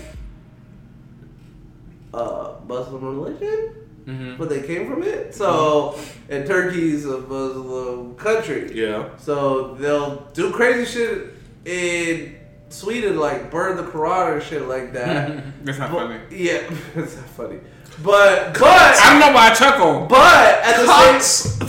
uh, 2.15 2.55
Muslim 2.67 3.05
religion, 3.05 3.75
Mm-hmm. 4.07 4.39
but 4.39 4.49
they 4.49 4.63
came 4.63 4.89
from 4.91 5.03
it. 5.03 5.35
So, 5.35 5.97
and 6.31 6.47
Turkey's 6.47 7.05
a 7.05 7.19
Muslim 7.21 8.15
country. 8.17 8.73
Yeah. 8.75 9.11
So 9.19 9.75
they'll 9.75 10.17
do 10.33 10.51
crazy 10.51 10.91
shit 10.91 11.29
in 11.67 12.35
Sweden, 12.71 13.19
like 13.21 13.51
burn 13.51 13.77
the 13.77 13.83
Quran 13.85 14.39
or 14.39 14.41
shit 14.41 14.67
like 14.67 14.95
that. 14.95 15.45
That's 15.65 15.79
not 15.79 15.93
But- 15.93 16.09
funny. 16.09 16.21
Yeah, 16.31 16.63
it's 16.97 17.15
not 17.17 17.27
funny. 17.27 17.61
But 18.03 18.55
but 18.55 18.65
I 18.65 19.11
don't 19.11 19.21
know 19.21 19.35
why 19.35 19.51
I 19.51 19.55
chuckle. 19.55 20.07
but 20.07 20.65
at 20.65 20.77
the 20.81 21.21
same 21.21 21.59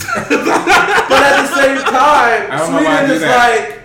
but 1.08 1.22
at 1.22 1.42
the 1.42 1.54
same 1.54 1.76
time, 1.84 2.50
I 2.50 2.56
don't 2.58 2.72
know 2.72 2.78
why 2.78 2.86
I 2.86 2.98
Sweden 3.00 3.10
is 3.16 3.20
that. 3.20 3.68
like 3.68 3.81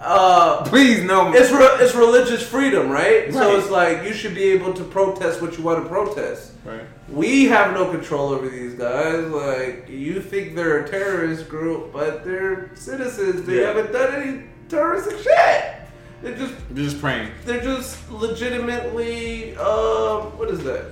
uh 0.00 0.62
Please 0.64 1.02
no. 1.04 1.32
it's 1.34 1.50
re- 1.50 1.76
it's 1.84 1.94
religious 1.94 2.42
freedom, 2.46 2.88
right? 2.88 3.32
So 3.32 3.56
it's 3.58 3.68
like 3.70 4.04
you 4.04 4.12
should 4.12 4.34
be 4.34 4.44
able 4.50 4.72
to 4.74 4.84
protest 4.84 5.42
what 5.42 5.56
you 5.58 5.64
want 5.64 5.82
to 5.82 5.88
protest. 5.88 6.52
Right. 6.64 6.82
We 7.08 7.46
have 7.46 7.72
no 7.74 7.90
control 7.90 8.28
over 8.30 8.48
these 8.48 8.74
guys. 8.74 9.26
Like 9.26 9.88
you 9.88 10.20
think 10.20 10.54
they're 10.54 10.84
a 10.84 10.88
terrorist 10.88 11.48
group, 11.48 11.92
but 11.92 12.24
they're 12.24 12.70
citizens. 12.74 13.44
They 13.46 13.60
Yeah. 13.60 13.68
haven't 13.68 13.92
done 13.92 14.14
any 14.22 14.42
terroristic 14.68 15.18
shit. 15.18 15.74
They're 16.22 16.36
just 16.36 16.54
You're 16.74 16.84
just 16.84 17.00
praying. 17.00 17.30
they're 17.44 17.62
just 17.62 18.10
legitimately 18.10 19.56
um 19.56 20.36
what 20.38 20.48
is 20.50 20.62
that? 20.64 20.84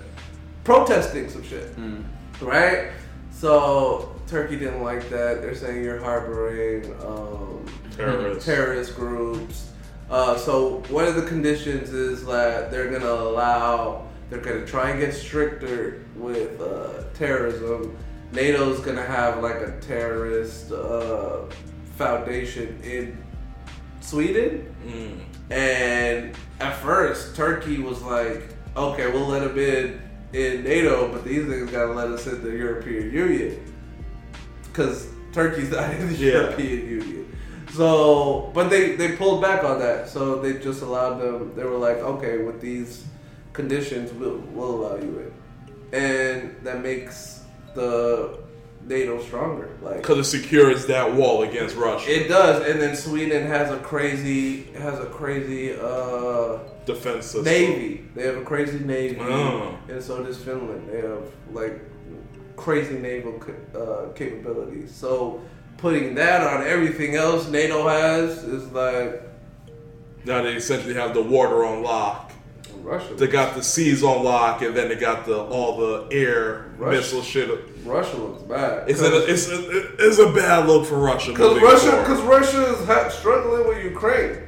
Protesting 0.65 1.29
some 1.31 1.43
shit. 1.45 1.75
Right? 2.41 2.91
So 3.31 4.15
Turkey 4.27 4.57
didn't 4.59 4.83
like 4.83 5.09
that. 5.11 5.43
They're 5.43 5.55
saying 5.55 5.85
you're 5.85 6.03
harboring 6.03 6.93
um, 7.05 7.65
Terrorists. 7.97 8.45
terrorist 8.47 8.97
groups. 8.97 9.71
Uh, 10.11 10.37
so 10.37 10.83
one 10.89 11.05
of 11.05 11.17
the 11.17 11.23
conditions 11.23 11.91
is 11.91 12.25
that 12.27 12.71
they're 12.71 12.91
gonna 12.91 13.11
allow, 13.11 14.07
they're 14.31 14.41
gonna 14.41 14.67
try 14.67 14.91
and 14.91 15.01
get 15.01 15.13
stricter 15.13 16.05
with 16.15 16.61
uh, 16.61 17.03
terrorism. 17.15 17.97
NATO's 18.33 18.81
gonna 18.81 19.05
have 19.05 19.43
like 19.43 19.57
a 19.57 19.79
terrorist 19.81 20.71
uh, 20.73 21.41
foundation 21.97 22.79
in 22.83 23.17
Sweden. 24.01 24.75
Mm. 24.87 25.21
And 25.51 26.37
at 26.61 26.77
first, 26.77 27.35
Turkey 27.37 27.79
was 27.79 28.03
like, 28.03 28.49
okay, 28.77 29.11
we'll 29.11 29.27
let 29.27 29.41
them 29.43 29.59
in 29.59 30.03
in 30.33 30.65
NATO, 30.65 31.11
but 31.11 31.25
these 31.25 31.45
niggas 31.45 31.71
gotta 31.73 31.93
let 31.93 32.09
us 32.09 32.27
in 32.27 32.43
the 32.43 32.51
European 32.51 33.13
Union. 33.13 33.75
Because 34.65 35.09
Turkey's 35.33 35.71
not 35.71 35.91
in 35.95 36.09
the 36.09 36.15
Yeah. 36.15 36.33
European 36.33 36.89
Union. 36.89 37.26
So, 37.77 38.51
but 38.55 38.69
they, 38.69 38.97
they 38.97 39.17
pulled 39.17 39.43
back 39.43 39.65
on 39.65 39.79
that. 39.81 40.09
So 40.09 40.41
they 40.41 40.55
just 40.59 40.83
allowed 40.83 41.19
them, 41.19 41.53
they 41.55 41.65
were 41.65 41.77
like, 41.79 41.99
okay, 41.99 42.39
with 42.39 42.61
these 42.61 43.05
conditions, 43.53 44.13
we'll, 44.13 44.39
we'll 44.53 44.75
allow 44.87 44.97
you 44.97 45.31
in. 45.93 45.99
And 45.99 46.57
that 46.65 46.83
makes 46.83 47.43
the 47.75 48.39
NATO 48.87 49.21
stronger. 49.23 49.69
Like, 49.83 49.99
Because 49.99 50.19
it 50.19 50.25
secures 50.25 50.87
that 50.87 51.13
wall 51.15 51.43
against 51.43 51.77
Russia. 51.77 52.09
it 52.11 52.29
does, 52.29 52.67
and 52.69 52.81
then 52.81 52.97
Sweden 52.97 53.47
has 53.47 53.71
a 53.73 53.79
crazy 53.79 54.65
has 54.75 54.99
a 55.01 55.07
crazy 55.07 55.73
uh, 55.75 56.59
Defense 56.87 57.27
system. 57.27 57.45
navy. 57.45 58.05
They 58.15 58.25
have 58.27 58.37
a 58.37 58.45
crazy 58.45 58.79
navy, 58.79 59.19
Oh. 59.21 59.77
and 59.89 60.01
so 60.03 60.23
does 60.23 60.39
Finland. 60.43 60.89
They 60.89 61.01
have 61.01 61.25
like 61.53 61.81
crazy 62.57 62.97
naval 62.99 63.41
uh, 63.75 64.13
capabilities. 64.15 64.95
So 64.95 65.41
putting 65.79 66.15
that 66.17 66.41
on 66.43 66.67
everything 66.67 67.15
else 67.17 67.49
NATO 67.49 67.87
has 67.89 68.43
is 68.45 68.67
like 68.73 69.23
Now 70.25 70.43
they 70.43 70.55
essentially 70.55 70.95
have 70.95 71.15
the 71.15 71.23
water 71.23 71.65
on 71.65 71.83
lock. 71.83 72.33
Russia. 72.83 73.15
They 73.15 73.27
got 73.27 73.57
the 73.57 73.65
seas 73.65 74.05
on 74.05 74.23
lock, 74.23 74.63
and 74.63 74.77
then 74.77 74.89
they 74.89 74.95
got 74.95 75.27
the 75.27 75.37
all 75.37 75.77
the 75.77 76.07
air 76.13 76.67
Russia. 76.79 76.97
missile 76.99 77.23
shit. 77.23 77.61
Russia 77.85 78.17
looks 78.17 78.43
bad. 78.43 78.89
It's 78.89 79.01
a, 79.01 79.27
it's 79.29 79.49
a, 79.49 79.97
it's 80.07 80.19
a 80.19 80.33
bad 80.33 80.69
look 80.69 80.87
for 80.87 80.97
Russia. 80.99 81.33
Because 81.33 81.61
Russia, 81.61 81.91
because 82.03 82.21
Russia 82.23 82.75
is 82.77 82.87
ha- 82.87 83.09
struggling 83.09 83.67
with 83.67 83.83
Ukraine. 83.83 84.39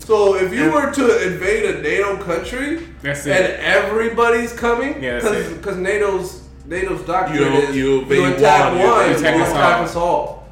So 0.00 0.34
if 0.36 0.52
you 0.52 0.64
And- 0.64 0.74
were 0.74 0.90
to 0.92 1.26
invade 1.32 1.64
a 1.74 1.80
NATO 1.80 2.22
country, 2.22 2.86
That's 3.02 3.26
and 3.26 3.46
everybody's 3.62 4.52
coming, 4.52 5.02
Yeah, 5.02 5.20
because 5.20 5.76
NATO's 5.78 6.42
NATO's 6.66 7.02
doctrine 7.06 7.38
You 7.38 7.46
is 7.60 7.76
you 7.76 8.00
invade 8.00 8.34
attack 8.34 8.72
one, 8.72 8.80
you 8.80 8.86
one, 8.88 9.10
invade 9.10 9.34
all. 9.40 9.40
attack 9.46 9.82
us 9.82 9.96
all. 9.96 10.45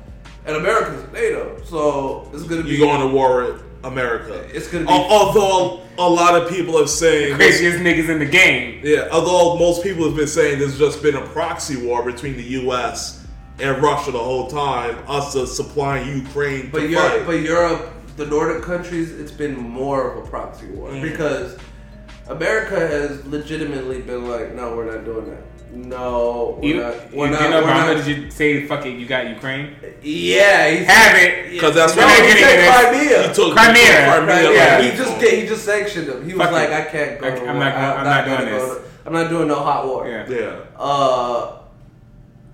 And 0.47 0.57
America's 0.57 1.11
NATO, 1.13 1.59
so 1.65 2.29
it's 2.35 2.43
gonna 2.45 2.63
be 2.63 2.71
you 2.71 2.79
going 2.79 3.01
to 3.01 3.07
war 3.15 3.45
with 3.45 3.63
America. 3.83 4.45
It's 4.53 4.69
gonna 4.69 4.85
be- 4.85 4.91
Al- 4.93 5.05
Although 5.11 5.81
a 5.99 6.09
lot 6.09 6.41
of 6.41 6.51
people 6.51 6.77
have 6.79 6.91
saying, 6.91 7.35
Craziest 7.37 7.79
niggas 7.79 8.09
in 8.11 8.19
the 8.19 8.27
game. 8.27 8.81
yeah. 8.85 9.09
Although 9.11 9.59
most 9.59 9.83
people 9.83 10.05
have 10.05 10.17
been 10.17 10.27
saying 10.27 10.59
there's 10.59 10.79
just 10.79 11.03
been 11.03 11.15
a 11.17 11.27
proxy 11.29 11.77
war 11.87 12.03
between 12.05 12.37
the 12.37 12.43
U.S. 12.61 13.25
and 13.59 13.83
Russia 13.83 14.11
the 14.11 14.19
whole 14.19 14.49
time. 14.49 14.99
Us 15.09 15.35
uh, 15.35 15.47
supplying 15.47 16.09
Ukraine 16.27 16.69
But 16.71 16.81
to 16.81 16.89
Europe, 16.89 17.13
fight. 17.13 17.27
but 17.27 17.41
Europe, 17.41 17.93
the 18.19 18.27
Nordic 18.27 18.63
countries, 18.65 19.13
it's 19.13 19.33
been 19.33 19.57
more 19.57 20.11
of 20.13 20.25
a 20.27 20.29
proxy 20.29 20.67
war 20.67 20.91
Mm. 20.91 21.03
because 21.03 21.57
America 22.29 22.79
has 22.79 23.25
legitimately 23.27 24.03
been 24.03 24.29
like, 24.29 24.55
no, 24.55 24.77
we're 24.77 24.91
not 24.95 25.05
doing 25.05 25.27
that. 25.31 25.43
No, 25.75 26.59
we're 26.63 26.69
You, 26.69 26.81
not. 26.81 26.95
you, 27.13 27.19
We're 27.19 27.31
not. 27.31 27.41
did 27.41 27.51
we're 27.51 27.63
Obama, 27.63 27.95
not- 27.97 28.05
did 28.05 28.07
you 28.25 28.31
say, 28.31 28.67
fuck 28.67 28.87
it, 28.87 28.97
you 28.99 29.07
got 29.07 29.29
Ukraine? 29.29 29.75
Yeah, 30.03 30.71
he's, 30.71 30.87
Have 30.87 31.17
it. 31.19 31.51
Because 31.51 31.75
that's 31.75 31.97
no, 31.97 32.03
what 32.07 32.15
he 32.15 32.29
getting 32.29 32.43
said. 32.45 32.91
Crimea. 32.91 33.29
he 33.29 33.35
took 33.35 33.53
Crimea. 33.57 34.25
Crimea 34.25 34.53
yeah, 34.53 34.83
he 34.83 34.97
just 34.97 35.23
he 35.23 35.47
just 35.47 35.65
sanctioned 35.65 36.09
him. 36.09 36.25
He 36.27 36.35
was 36.35 36.43
Fuck 36.43 36.53
like, 36.53 36.69
it. 36.69 36.75
I 36.75 36.85
can't 36.85 37.21
go. 37.21 37.27
I- 37.27 37.31
to 37.31 37.41
I'm 37.41 37.57
war. 37.57 37.65
not 37.65 37.75
going- 37.75 37.99
I'm 37.99 38.05
not 38.05 38.25
gonna 38.27 38.39
doing 38.51 38.53
this. 38.59 38.77
to- 38.77 38.83
I'm 39.07 39.13
not 39.13 39.29
doing 39.31 39.49
no 39.49 39.57
hot 39.57 39.87
war. 39.87 40.09
Yeah. 40.09 40.29
Yeah. 40.29 40.57
Uh, 40.79 41.59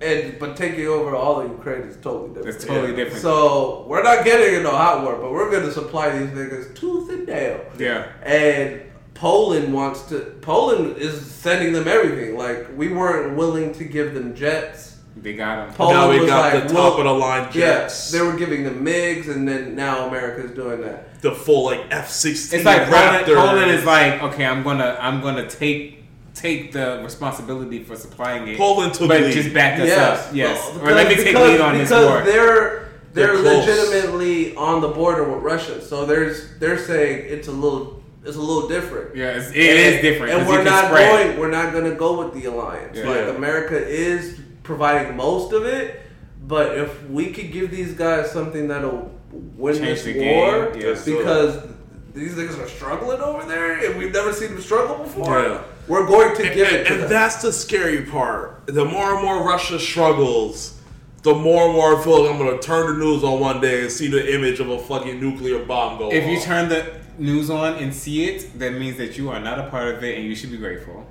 and 0.01 0.39
but 0.39 0.57
taking 0.57 0.87
over 0.87 1.15
all 1.15 1.41
of 1.41 1.49
Ukraine 1.51 1.83
is 1.83 1.95
totally 1.97 2.29
different. 2.29 2.55
It's 2.55 2.65
totally 2.65 2.89
Yeah. 2.89 2.95
different. 2.95 3.21
So 3.21 3.85
we're 3.87 4.03
not 4.03 4.25
getting 4.25 4.55
into 4.55 4.69
a 4.69 4.75
hot 4.75 5.03
war, 5.03 5.15
but 5.21 5.31
we're 5.31 5.49
going 5.51 5.63
to 5.63 5.71
supply 5.71 6.09
these 6.17 6.29
niggas 6.29 6.75
tooth 6.75 7.09
and 7.11 7.27
nail. 7.27 7.59
yeah. 7.77 8.05
And 8.23 8.81
Poland 9.21 9.71
wants 9.71 10.01
to. 10.09 10.15
Poland 10.41 10.97
is 10.97 11.13
sending 11.45 11.73
them 11.73 11.87
everything. 11.87 12.35
Like 12.37 12.59
we 12.75 12.87
weren't 12.89 13.37
willing 13.37 13.71
to 13.75 13.83
give 13.83 14.15
them 14.15 14.33
jets 14.35 14.97
They 15.15 15.33
got 15.35 15.55
them. 15.67 15.75
Poland 15.75 15.99
now 15.99 16.09
we 16.09 16.19
was 16.21 16.29
got 16.29 16.53
like, 16.53 16.63
the 16.67 16.73
top 16.73 16.97
well, 16.97 16.99
of 17.01 17.05
the 17.05 17.13
line 17.13 17.51
jets. 17.51 18.11
Yeah, 18.11 18.19
they 18.19 18.25
were 18.25 18.35
giving 18.37 18.63
them 18.63 18.83
MiGs, 18.83 19.29
and 19.29 19.47
then 19.47 19.75
now 19.75 20.07
America's 20.07 20.51
doing 20.61 20.81
that. 20.81 21.21
the 21.21 21.33
full 21.45 21.65
like 21.65 21.81
F 21.91 22.09
sixteen. 22.09 22.57
It's 22.59 22.65
like 22.65 22.87
Poland, 22.89 23.25
Raptor. 23.27 23.35
Poland 23.35 23.71
is 23.71 23.85
like, 23.85 24.23
okay, 24.23 24.45
I'm 24.45 24.63
gonna 24.63 24.97
I'm 24.99 25.21
gonna 25.21 25.47
take 25.47 26.03
take 26.33 26.71
the 26.71 27.01
responsibility 27.03 27.83
for 27.83 27.95
supplying 27.95 28.47
it. 28.47 28.57
Poland 28.57 28.95
took 28.95 29.07
but 29.09 29.21
lead. 29.21 29.33
just 29.33 29.53
back 29.53 29.79
us 29.79 29.87
Yes, 29.87 30.27
up. 30.29 30.33
Yes. 30.35 30.69
Well, 30.75 30.87
or 30.87 30.95
let 30.95 31.07
me 31.07 31.15
take 31.15 31.25
because- 31.25 31.49
lead 31.51 31.61
on 31.61 31.77
this 31.77 31.91
war. 31.91 32.21
they're 32.23 32.89
they're, 33.13 33.37
They're 33.37 33.57
legitimately 33.59 34.55
on 34.55 34.79
the 34.81 34.87
border 34.87 35.25
with 35.29 35.43
Russia, 35.43 35.79
so 35.81 36.05
there's 36.05 36.57
they're 36.59 36.79
saying 36.79 37.25
it's 37.27 37.47
a 37.49 37.51
little 37.51 38.00
it's 38.23 38.35
a 38.37 38.39
little 38.39 38.67
different. 38.67 39.15
Yeah, 39.15 39.31
it's, 39.37 39.49
it 39.49 39.55
is 39.57 40.01
different. 40.01 40.33
And 40.33 40.47
we're 40.47 40.63
not 40.63 40.85
spread. 40.85 41.27
going. 41.27 41.39
We're 41.39 41.51
not 41.51 41.73
going 41.73 41.85
to 41.85 41.95
go 41.95 42.23
with 42.23 42.33
the 42.39 42.49
alliance. 42.49 42.97
Yeah. 42.97 43.09
Like 43.09 43.35
America 43.35 43.75
is 43.77 44.39
providing 44.63 45.17
most 45.17 45.53
of 45.53 45.65
it, 45.65 46.01
but 46.47 46.77
if 46.77 47.09
we 47.09 47.31
could 47.31 47.51
give 47.51 47.71
these 47.71 47.93
guys 47.93 48.31
something 48.31 48.67
that'll 48.67 49.11
win 49.31 49.75
Change 49.75 49.85
this 49.85 50.03
the 50.03 50.19
war, 50.19 50.71
game, 50.71 50.81
yeah. 50.81 50.93
because 51.05 51.67
these 52.13 52.33
niggas 52.35 52.59
are 52.63 52.67
struggling 52.67 53.21
over 53.21 53.45
there, 53.47 53.85
and 53.89 53.97
we've 53.97 54.11
never 54.13 54.33
seen 54.33 54.51
them 54.53 54.61
struggle 54.61 54.97
before. 55.03 55.41
Yeah. 55.41 55.63
We're 55.87 56.05
going 56.05 56.35
to 56.37 56.45
and, 56.45 56.53
give 56.55 56.67
and- 56.67 56.75
it 56.77 56.83
to 56.87 56.93
and 56.93 57.03
them. 57.03 57.09
that's 57.09 57.41
the 57.41 57.51
scary 57.51 58.03
part. 58.05 58.67
The 58.67 58.85
more 58.85 59.15
and 59.15 59.23
more 59.25 59.43
Russia 59.47 59.79
struggles, 59.79 60.79
the 61.23 61.33
more 61.33 61.65
and 61.65 61.73
more 61.73 61.99
I 61.99 62.03
feel 62.03 62.23
like 62.23 62.31
I'm 62.33 62.37
gonna 62.39 62.59
turn 62.59 62.87
the 62.99 63.03
news 63.05 63.23
on 63.23 63.39
one 63.39 63.61
day 63.61 63.81
and 63.81 63.91
see 63.91 64.07
the 64.07 64.33
image 64.33 64.59
of 64.59 64.69
a 64.69 64.77
fucking 64.79 65.19
nuclear 65.19 65.63
bomb 65.65 65.97
go 65.97 66.11
If 66.11 66.23
off. 66.23 66.29
you 66.29 66.39
turn 66.39 66.69
the 66.69 67.00
news 67.21 67.49
on 67.49 67.75
and 67.75 67.93
see 67.93 68.25
it, 68.25 68.57
that 68.59 68.73
means 68.73 68.97
that 68.97 69.17
you 69.17 69.29
are 69.29 69.39
not 69.39 69.59
a 69.59 69.69
part 69.69 69.95
of 69.95 70.03
it, 70.03 70.17
and 70.17 70.25
you 70.27 70.35
should 70.35 70.51
be 70.51 70.57
grateful. 70.57 71.05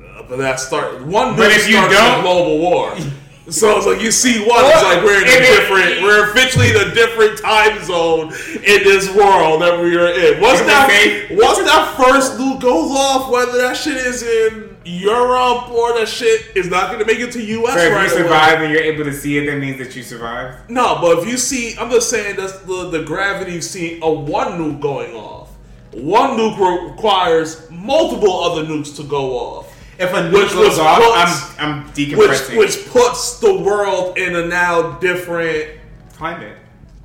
Uh, 0.00 0.22
but 0.28 0.36
that 0.36 0.60
start 0.60 1.04
one 1.04 1.36
But 1.36 1.50
if 1.50 1.68
you 1.68 1.74
don't- 1.74 2.22
global 2.22 2.58
war. 2.58 2.94
So 3.48 3.76
it's 3.76 3.86
like 3.86 4.02
you 4.02 4.10
see 4.10 4.40
one, 4.40 4.58
it's 4.64 4.82
like 4.82 5.04
we're 5.04 5.22
in 5.22 5.28
a 5.28 5.38
different, 5.54 6.02
we're 6.02 6.30
officially 6.32 6.70
in 6.70 6.76
a 6.90 6.92
different 6.92 7.38
time 7.38 7.80
zone 7.84 8.32
in 8.56 8.82
this 8.82 9.06
world 9.14 9.62
that 9.62 9.78
we 9.80 9.96
are 9.96 10.08
in. 10.08 10.40
Once 10.40 10.58
If 10.58 10.66
that 10.66 11.28
once 11.30 11.58
that 11.58 11.94
first 11.96 12.32
nuke 12.40 12.60
goes 12.60 12.90
off, 12.90 13.30
whether 13.30 13.56
that 13.58 13.76
shit 13.76 13.98
is 13.98 14.24
in 14.24 14.65
Europe 14.86 15.70
or 15.70 15.98
that 15.98 16.08
shit 16.08 16.56
is 16.56 16.68
not 16.68 16.86
going 16.92 17.00
to 17.00 17.04
make 17.06 17.18
it 17.18 17.32
to 17.32 17.42
U.S. 17.42 17.74
So 17.74 17.78
if 17.80 17.92
right 17.92 18.08
you 18.08 18.12
away. 18.14 18.22
survive 18.22 18.60
and 18.62 18.72
you're 18.72 18.82
able 18.82 19.04
to 19.04 19.12
see 19.12 19.36
it, 19.38 19.46
that 19.46 19.58
means 19.58 19.78
that 19.78 19.94
you 19.96 20.02
survived. 20.02 20.70
No, 20.70 20.98
but 21.00 21.18
if 21.18 21.28
you 21.28 21.36
see, 21.36 21.76
I'm 21.78 21.90
just 21.90 22.08
saying 22.08 22.36
that's 22.36 22.58
the 22.60 22.88
the 22.90 23.02
gravity 23.02 23.56
of 23.56 23.64
seeing 23.64 24.02
a 24.02 24.10
one 24.10 24.52
nuke 24.58 24.80
going 24.80 25.14
off. 25.14 25.50
One 25.92 26.36
nuke 26.38 26.58
re- 26.58 26.90
requires 26.90 27.68
multiple 27.70 28.44
other 28.44 28.64
nukes 28.64 28.94
to 28.96 29.02
go 29.04 29.32
off. 29.38 29.72
If 29.98 30.10
a 30.12 30.16
nuke 30.16 30.32
Which 30.34 30.52
goes 30.52 30.68
was 30.70 30.78
off, 30.78 30.98
puts- 30.98 31.58
I'm 31.58 31.80
I'm 31.80 32.18
which 32.18 32.48
which 32.50 32.86
puts 32.90 33.40
the 33.40 33.54
world 33.60 34.18
in 34.18 34.36
a 34.36 34.46
now 34.46 34.98
different 34.98 35.70
climate. 36.14 36.56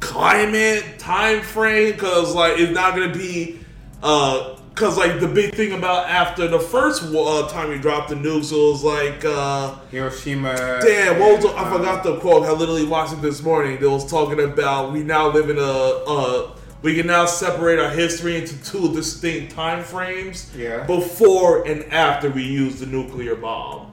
climate 0.01 0.99
time 0.99 1.41
frame 1.41 1.93
because 1.93 2.35
like 2.35 2.59
it's 2.59 2.73
not 2.73 2.93
gonna 2.95 3.13
be 3.13 3.59
uh 4.03 4.57
because 4.73 4.97
like 4.97 5.19
the 5.19 5.27
big 5.27 5.53
thing 5.53 5.73
about 5.73 6.09
after 6.09 6.47
the 6.47 6.59
first 6.59 7.03
uh, 7.03 7.47
time 7.49 7.69
we 7.69 7.77
dropped 7.77 8.09
the 8.09 8.15
nukes 8.15 8.51
it 8.51 8.55
was 8.55 8.83
like 8.83 9.23
uh 9.25 9.75
Hiroshima. 9.91 10.55
damn 10.81 11.19
what 11.19 11.35
was 11.37 11.45
I 11.53 11.63
um, 11.69 11.77
forgot 11.77 12.03
the 12.03 12.17
quote 12.19 12.45
I 12.45 12.51
literally 12.51 12.85
watched 12.85 13.13
it 13.13 13.21
this 13.21 13.41
morning 13.43 13.79
they 13.79 13.87
was 13.87 14.09
talking 14.09 14.39
about 14.43 14.91
we 14.93 15.03
now 15.03 15.27
live 15.29 15.49
in 15.49 15.57
a 15.57 15.61
uh 15.61 16.51
we 16.81 16.95
can 16.95 17.05
now 17.07 17.25
separate 17.27 17.77
our 17.79 17.91
history 17.91 18.37
into 18.37 18.55
two 18.63 18.91
distinct 18.93 19.53
time 19.53 19.83
frames 19.83 20.51
Yeah. 20.55 20.85
before 20.87 21.67
and 21.67 21.83
after 21.93 22.29
we 22.29 22.43
use 22.43 22.79
the 22.79 22.87
nuclear 22.87 23.35
bomb 23.35 23.91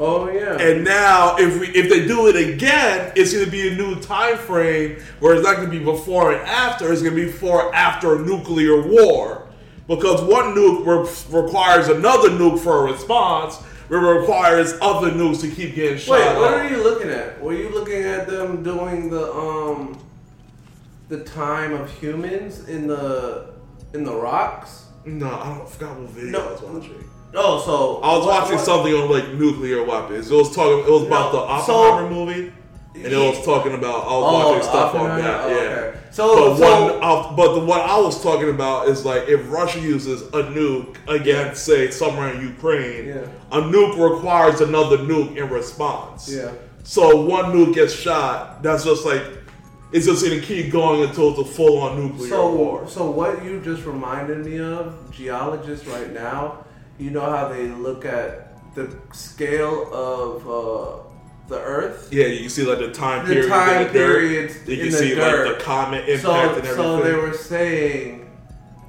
oh 0.00 0.28
yeah. 0.28 0.56
and 0.60 0.84
now, 0.84 1.36
if 1.38 1.60
we 1.60 1.68
if 1.68 1.88
they 1.88 2.06
do 2.08 2.26
it 2.26 2.34
again, 2.54 3.12
it's 3.14 3.32
going 3.32 3.44
to 3.44 3.50
be 3.50 3.68
a 3.68 3.76
new 3.76 4.00
time 4.00 4.36
frame 4.36 4.98
where 5.20 5.34
it's 5.36 5.44
not 5.44 5.56
going 5.56 5.70
to 5.70 5.78
be 5.78 5.84
before 5.84 6.32
and 6.32 6.40
after. 6.48 6.92
It's 6.92 7.00
going 7.02 7.14
to 7.14 7.20
be 7.26 7.30
before 7.30 7.72
after 7.72 8.16
a 8.16 8.18
nuclear 8.26 8.82
war, 8.82 9.46
because 9.88 10.22
one 10.22 10.54
nuke 10.54 10.84
re- 10.86 11.40
requires 11.42 11.88
another 11.88 12.30
nuke 12.30 12.60
for 12.60 12.86
a 12.86 12.92
response. 12.92 13.58
It 13.90 13.94
requires 13.96 14.74
other 14.80 15.10
nukes 15.10 15.40
to 15.42 15.50
keep 15.50 15.74
getting 15.74 15.98
shot. 15.98 16.12
Wait, 16.12 16.36
what 16.36 16.54
are 16.54 16.68
you 16.68 16.82
looking 16.82 17.10
at? 17.10 17.40
Were 17.42 17.52
you 17.52 17.68
looking 17.68 18.02
at 18.02 18.26
them 18.26 18.62
doing 18.62 19.10
the 19.10 19.30
um 19.32 19.98
the 21.08 21.22
time 21.22 21.74
of 21.74 21.90
humans 22.00 22.66
in 22.68 22.86
the 22.86 23.50
in 23.92 24.04
the 24.04 24.14
rocks? 24.14 24.86
No, 25.04 25.26
I 25.28 25.54
don't 25.58 25.68
forgot 25.68 25.98
what 26.00 26.08
video 26.10 26.30
No. 26.32 26.48
I 26.48 26.52
was 26.52 26.62
watching. 26.62 27.04
Oh, 27.36 27.60
so 27.66 28.00
I 28.02 28.16
was 28.16 28.26
what- 28.26 28.40
watching 28.40 28.56
what- 28.56 28.64
something 28.64 28.94
on 28.94 29.10
like 29.10 29.34
nuclear 29.34 29.84
weapons. 29.84 30.30
It 30.30 30.34
was 30.34 30.54
talking. 30.54 30.78
It 30.78 30.90
was 30.90 31.02
about 31.02 31.32
the 31.32 31.38
Oppenheimer 31.38 32.08
so- 32.08 32.14
movie, 32.14 32.52
and 32.94 33.04
it 33.12 33.16
was 33.16 33.44
talking 33.44 33.74
about. 33.74 34.06
I 34.06 34.16
was 34.16 34.24
Oh, 34.24 34.48
watching 34.48 34.62
stuff 34.62 34.94
on 34.94 35.08
that. 35.20 35.40
Oh, 35.44 35.48
yeah. 35.48 35.54
okay. 35.54 35.98
So, 36.14 36.50
but 36.50 36.56
so 36.58 36.98
one, 37.00 37.34
but 37.34 37.54
the, 37.54 37.64
what 37.64 37.80
I 37.80 37.98
was 37.98 38.22
talking 38.22 38.48
about 38.50 38.86
is 38.86 39.04
like 39.04 39.28
if 39.28 39.50
Russia 39.50 39.80
uses 39.80 40.22
a 40.22 40.44
nuke 40.44 40.96
against, 41.08 41.64
say, 41.66 41.90
somewhere 41.90 42.32
in 42.32 42.40
Ukraine, 42.40 43.08
Yeah. 43.08 43.26
a 43.50 43.60
nuke 43.60 43.98
requires 44.14 44.60
another 44.60 44.98
nuke 44.98 45.36
in 45.36 45.48
response. 45.50 46.28
Yeah. 46.32 46.52
So 46.84 47.20
one 47.20 47.46
nuke 47.46 47.74
gets 47.74 47.92
shot. 47.92 48.62
That's 48.62 48.84
just 48.84 49.04
like 49.04 49.24
it's 49.90 50.06
just 50.06 50.24
gonna 50.24 50.40
keep 50.40 50.70
going 50.70 51.02
until 51.08 51.30
it's 51.30 51.50
a 51.50 51.52
full-on 51.52 51.96
nuclear 52.00 52.28
so 52.28 52.54
war. 52.54 52.88
so 52.88 53.10
what 53.10 53.44
you 53.44 53.60
just 53.60 53.84
reminded 53.84 54.46
me 54.46 54.60
of 54.60 55.10
geologists 55.10 55.84
right 55.86 56.12
now. 56.12 56.64
You 56.96 57.10
know 57.10 57.28
how 57.28 57.48
they 57.48 57.66
look 57.66 58.04
at 58.04 58.54
the 58.76 58.96
scale 59.12 59.92
of 59.92 60.48
uh, 60.48 61.13
the 61.48 61.60
Earth. 61.60 62.08
Yeah, 62.10 62.26
you 62.26 62.40
can 62.40 62.48
see 62.50 62.64
like 62.64 62.78
the 62.78 62.90
time 62.92 63.26
The 63.26 63.34
period. 63.34 63.48
time 63.50 63.86
in 63.86 63.86
the 63.88 63.92
dirt. 63.98 64.12
periods 64.20 64.54
You 64.66 64.72
in 64.74 64.80
can 64.80 64.90
the 64.90 64.96
see 64.96 65.14
dirt. 65.14 65.46
like 65.48 65.58
the 65.58 65.64
comet 65.64 66.08
impact 66.08 66.22
So, 66.22 66.32
and 66.34 66.50
everything. 66.58 66.74
so 66.76 67.02
they 67.02 67.12
were 67.14 67.34
saying 67.34 68.30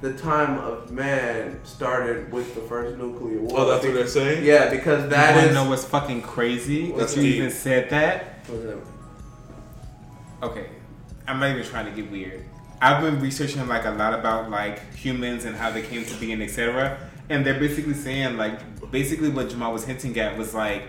the 0.00 0.12
time 0.14 0.58
of 0.58 0.90
man 0.90 1.58
started 1.64 2.30
with 2.32 2.54
the 2.54 2.60
first 2.62 2.96
nuclear 2.98 3.40
war. 3.40 3.60
Oh, 3.60 3.70
that's 3.70 3.84
what 3.84 3.94
they're 3.94 4.06
saying. 4.06 4.44
Yeah, 4.44 4.70
because 4.70 5.04
You 5.04 5.10
that 5.10 5.34
wanna 5.34 5.48
is. 5.48 5.54
know 5.54 5.68
what's 5.68 5.84
fucking 5.84 6.22
crazy? 6.22 6.92
What's 6.92 7.14
that 7.14 7.22
you 7.22 7.30
deep? 7.32 7.36
even 7.40 7.50
said 7.50 7.90
that. 7.90 8.44
That? 8.46 8.76
Okay, 10.42 10.66
I'm 11.26 11.40
not 11.40 11.50
even 11.50 11.64
trying 11.64 11.86
to 11.86 11.92
get 11.92 12.10
weird. 12.10 12.44
I've 12.80 13.02
been 13.02 13.20
researching 13.20 13.66
like 13.68 13.84
a 13.86 13.90
lot 13.90 14.12
about 14.14 14.50
like 14.50 14.94
humans 14.94 15.44
and 15.46 15.56
how 15.56 15.70
they 15.70 15.82
came 15.82 16.04
to 16.04 16.14
be 16.16 16.32
and 16.32 16.42
etc. 16.42 16.98
And 17.30 17.44
they're 17.44 17.58
basically 17.58 17.94
saying 17.94 18.36
like 18.36 18.90
basically 18.90 19.30
what 19.30 19.48
Jamaal 19.48 19.72
was 19.72 19.84
hinting 19.84 20.18
at 20.18 20.36
was 20.36 20.52
like 20.54 20.82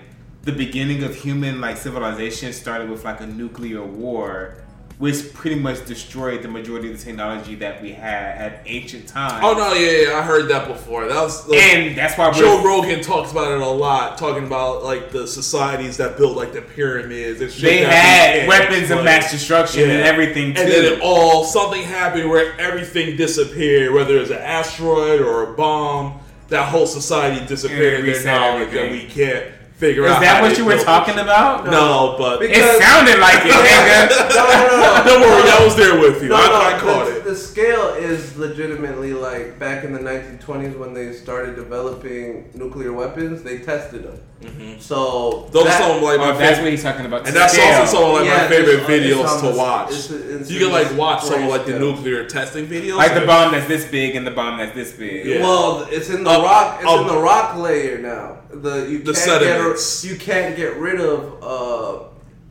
the 0.48 0.54
beginning 0.54 1.04
of 1.04 1.14
human 1.14 1.60
like 1.60 1.76
civilization 1.76 2.54
started 2.54 2.90
with 2.90 3.04
like 3.04 3.20
a 3.20 3.28
nuclear 3.28 3.84
war, 3.84 4.56
which 4.98 5.34
pretty 5.34 5.60
much 5.60 5.86
destroyed 5.86 6.42
the 6.42 6.48
majority 6.48 6.90
of 6.90 6.98
the 6.98 7.04
technology 7.04 7.56
that 7.56 7.82
we 7.82 7.92
had 7.92 8.38
at 8.38 8.62
ancient 8.66 9.10
times. 9.10 9.44
Oh 9.44 9.56
no, 9.56 9.74
yeah, 9.74 10.08
yeah, 10.08 10.18
I 10.18 10.22
heard 10.22 10.48
that 10.48 10.70
before. 10.70 11.06
That 11.06 11.22
was 11.22 11.46
like, 11.50 11.60
And 11.60 11.98
that's 11.98 12.18
why 12.18 12.32
Joe 12.32 12.64
Rogan 12.64 13.02
talks 13.04 13.34
about 13.34 13.52
it 13.52 13.60
a 13.60 13.68
lot, 13.68 14.18
talking 14.18 14.48
about 14.48 14.86
like 14.86 15.12
the 15.12 15.28
societies 15.28 15.98
that 15.98 16.16
built 16.16 16.38
like 16.38 16.54
the 16.54 16.62
pyramids 16.62 17.42
and 17.42 17.52
shit. 17.52 17.64
they 17.64 17.78
had 17.80 18.48
weapons 18.48 18.90
of 18.90 19.04
mass 19.04 19.30
destruction 19.30 19.90
and 19.90 20.02
everything 20.04 20.54
too. 20.54 20.62
And 20.62 20.72
then 20.72 20.94
it 20.94 21.02
all 21.02 21.44
something 21.44 21.84
happened 21.84 22.30
where 22.30 22.58
everything 22.58 23.18
disappeared, 23.18 23.94
whether 23.94 24.16
it 24.16 24.22
was 24.22 24.32
an 24.32 24.38
asteroid 24.38 25.20
or 25.20 25.52
a 25.52 25.58
bomb. 25.58 26.22
That 26.48 26.70
whole 26.70 26.88
society 26.88 27.46
disappeared. 27.46 27.96
And 27.96 28.08
And 28.08 28.08
it 28.08 28.14
their 28.14 28.16
reset 28.16 28.40
knowledge 28.40 28.72
that 28.72 28.90
we 28.90 29.04
can't 29.10 29.57
figure 29.78 30.06
Is 30.06 30.12
out. 30.12 30.22
that 30.22 30.38
how 30.38 30.42
what 30.42 30.58
you 30.58 30.66
were 30.66 30.78
talking 30.78 31.16
it. 31.16 31.22
about? 31.22 31.66
No, 31.66 32.16
but 32.18 32.40
Because- 32.40 32.58
It 32.78 32.82
sounded 32.82 33.20
like 33.20 33.46
it, 33.46 33.52
nigga. 33.54 34.10
No, 34.10 34.44
no, 34.50 34.78
no. 34.82 35.04
don't 35.06 35.22
worry, 35.30 35.50
I 35.52 35.64
was 35.64 35.76
there 35.76 36.00
with 36.00 36.22
you. 36.24 36.30
No, 36.30 36.36
I, 36.36 36.48
no, 36.48 36.56
I 36.76 36.80
caught 36.80 37.06
the, 37.06 37.18
it. 37.18 37.24
the 37.26 37.36
scale 37.36 37.90
is 37.94 38.36
legitimately 38.38 39.14
like 39.14 39.60
back 39.60 39.84
in 39.84 39.94
the 39.94 40.00
1920s 40.00 40.78
when 40.80 40.94
they 40.96 41.14
started 41.14 41.56
developing 41.56 42.50
nuclear 42.56 42.92
weapons, 42.92 43.44
they 43.44 43.60
tested 43.60 44.04
them. 44.04 44.20
Mm-hmm. 44.42 44.80
So 44.80 45.48
Those 45.52 45.66
that- 45.66 45.82
are 45.82 46.02
like 46.02 46.20
my 46.20 46.32
Oh, 46.32 46.38
that's 46.38 46.60
what 46.60 46.70
he's 46.72 46.82
talking 46.84 47.06
about. 47.06 47.28
And 47.28 47.36
that's 47.36 47.54
Scale. 47.54 47.80
also 47.82 47.98
some 47.98 48.04
of 48.10 48.14
like 48.18 48.26
Yeah, 48.26 48.38
my 48.38 48.48
favorite 48.48 48.74
it's- 48.82 48.90
it's 48.90 49.06
videos 49.06 49.28
on 49.46 49.52
to 49.52 49.58
watch. 49.58 49.90
it's- 49.90 50.12
it's- 50.12 50.50
you 50.52 50.60
can 50.60 50.72
like 50.72 50.96
watch 50.98 51.24
some 51.24 51.44
of 51.44 51.50
like 51.50 51.66
the 51.68 51.78
nuclear 51.78 52.26
testing 52.26 52.66
videos. 52.68 52.98
like 52.98 53.14
the 53.14 53.26
bomb 53.28 53.52
that's 53.52 53.68
this 53.68 53.86
big 53.86 54.16
and 54.16 54.26
the 54.26 54.32
bomb 54.32 54.58
that's 54.58 54.74
this 54.74 54.94
big. 54.94 55.26
Yeah. 55.26 55.42
Well, 55.42 55.88
it's 55.92 56.10
in 56.10 56.24
the 56.24 56.30
rock. 56.32 56.80
It's 56.82 56.92
in 56.92 57.08
the 57.08 57.18
rock 57.18 57.56
layer 57.58 58.00
now. 58.00 58.37
The 58.50 58.88
you 58.90 59.00
The 59.00 59.14
can't 59.14 59.18
sediments. 59.18 60.04
Get, 60.04 60.12
you 60.12 60.18
can't 60.20 60.56
get 60.56 60.78
rid 60.78 61.00
of 61.02 61.44
uh, 61.44 62.04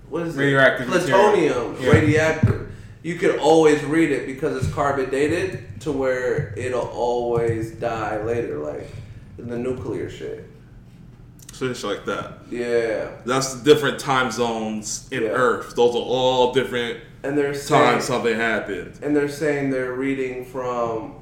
what 0.08 0.26
is 0.26 0.34
Radioactive 0.36 0.88
it? 0.88 0.90
Plutonium. 0.90 1.76
Yeah. 1.80 1.90
radioactive. 1.90 2.72
You 3.02 3.14
can 3.16 3.38
always 3.38 3.82
read 3.84 4.10
it 4.10 4.26
because 4.26 4.56
it's 4.64 4.72
carbon 4.74 5.10
dated 5.10 5.80
to 5.82 5.92
where 5.92 6.52
it'll 6.58 6.88
always 6.88 7.72
die 7.72 8.20
later, 8.24 8.58
like 8.58 8.90
in 9.38 9.48
the 9.48 9.56
nuclear 9.58 10.10
shit. 10.10 10.44
Shit 11.52 11.82
like 11.84 12.04
that. 12.04 12.38
Yeah, 12.50 13.08
That's 13.24 13.54
the 13.54 13.64
different 13.64 13.98
time 13.98 14.30
zones 14.30 15.08
in 15.10 15.22
Yeah. 15.22 15.28
Earth. 15.30 15.74
Those 15.74 15.94
are 15.94 15.98
all 15.98 16.52
different 16.52 17.00
and 17.22 17.36
they're 17.38 17.54
saying, 17.54 17.82
times 17.92 18.04
something 18.04 18.34
happened. 18.36 18.98
and 19.02 19.16
they're 19.16 19.28
saying 19.28 19.70
they're 19.70 19.94
reading 19.94 20.44
from 20.44 21.14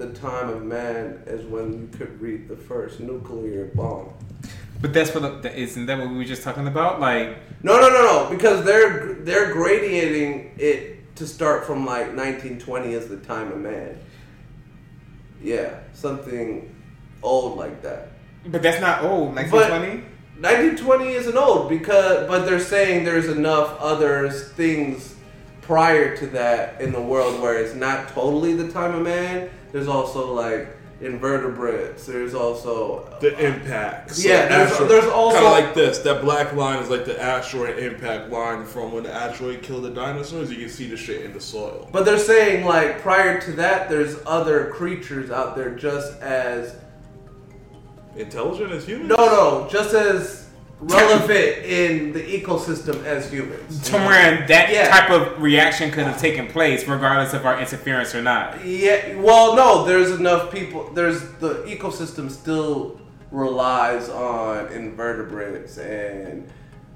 the 0.00 0.08
time 0.14 0.48
of 0.48 0.64
man 0.64 1.22
as 1.26 1.44
when 1.44 1.74
you 1.74 1.88
could 1.96 2.20
read 2.20 2.48
the 2.48 2.56
first 2.56 3.00
nuclear 3.00 3.66
bomb. 3.74 4.12
But 4.80 4.94
that's 4.94 5.14
what 5.14 5.42
the, 5.42 5.54
isn't 5.54 5.86
that 5.86 5.98
what 5.98 6.08
we 6.08 6.16
were 6.16 6.24
just 6.24 6.42
talking 6.42 6.66
about? 6.66 7.00
Like 7.00 7.36
No, 7.62 7.78
no, 7.78 7.90
no, 7.90 8.02
no. 8.02 8.30
Because 8.30 8.64
they're 8.64 9.14
they're 9.20 9.52
gradiating 9.52 10.54
it 10.58 11.14
to 11.16 11.26
start 11.26 11.66
from 11.66 11.84
like 11.84 12.16
1920 12.16 12.94
as 12.94 13.08
the 13.08 13.18
time 13.18 13.52
of 13.52 13.58
man. 13.58 13.98
Yeah, 15.42 15.80
something 15.92 16.74
old 17.22 17.58
like 17.58 17.82
that. 17.82 18.08
But 18.46 18.62
that's 18.62 18.80
not 18.80 19.02
old. 19.02 19.34
But 19.34 19.50
1920. 19.52 20.06
1920 20.40 21.12
isn't 21.12 21.36
old 21.36 21.68
because, 21.68 22.26
but 22.26 22.46
they're 22.46 22.58
saying 22.58 23.04
there's 23.04 23.28
enough 23.28 23.78
other 23.78 24.30
things 24.30 25.14
prior 25.60 26.16
to 26.16 26.26
that 26.28 26.80
in 26.80 26.92
the 26.92 27.00
world 27.00 27.42
where 27.42 27.62
it's 27.62 27.74
not 27.74 28.08
totally 28.08 28.54
the 28.54 28.72
time 28.72 28.94
of 28.94 29.02
man. 29.02 29.50
There's 29.72 29.88
also 29.88 30.32
like 30.32 30.68
invertebrates. 31.00 32.04
There's 32.06 32.34
also 32.34 33.08
The 33.20 33.30
impact. 33.38 34.18
Yeah, 34.18 34.48
there's- 34.48 34.76
there's 34.78 35.06
also- 35.06 35.36
kind 35.36 35.46
of 35.46 35.52
like 35.52 35.74
this. 35.74 35.98
That 36.00 36.20
black 36.20 36.52
line 36.54 36.82
is 36.82 36.90
like 36.90 37.06
the 37.06 37.20
asteroid 37.22 37.78
impact 37.78 38.30
line 38.30 38.66
from 38.66 38.92
when 38.92 39.04
the 39.04 39.12
asteroid 39.14 39.62
killed 39.62 39.84
the 39.84 39.90
dinosaurs. 39.90 40.50
You 40.50 40.58
can 40.58 40.68
see 40.68 40.88
the 40.90 40.98
shit 40.98 41.22
in 41.22 41.32
the 41.32 41.40
soil. 41.40 41.88
But 41.90 42.04
they're 42.04 42.18
saying 42.18 42.66
like 42.66 43.00
prior 43.00 43.40
to 43.40 43.52
that, 43.52 43.88
there's 43.88 44.16
other 44.26 44.66
creatures 44.74 45.30
out 45.30 45.56
there 45.56 45.70
just 45.70 46.20
as 46.20 46.74
Intelligent 48.16 48.72
as 48.72 48.84
humans. 48.84 49.08
no, 49.08 49.16
no, 49.16 49.68
just 49.70 49.94
as 49.94 50.46
relevant 50.80 51.64
in 51.64 52.12
the 52.12 52.20
ecosystem 52.20 53.04
as 53.04 53.30
humans. 53.30 53.82
Tomorrow, 53.88 54.46
that 54.48 54.70
Yeah. 54.70 54.88
type 54.88 55.10
of 55.10 55.40
reaction 55.42 55.90
could 55.90 56.04
have 56.04 56.18
taken 56.18 56.46
place 56.46 56.86
regardless 56.88 57.34
of 57.34 57.44
our 57.44 57.58
interference 57.60 58.14
or 58.14 58.22
not. 58.22 58.64
Yeah, 58.64 59.16
well, 59.16 59.54
no, 59.54 59.84
there's 59.84 60.10
enough 60.10 60.50
people. 60.50 60.90
There's 60.94 61.20
the 61.40 61.64
ecosystem 61.66 62.30
still 62.30 62.98
relies 63.30 64.08
on 64.08 64.68
invertebrates, 64.72 65.76
and 65.78 66.48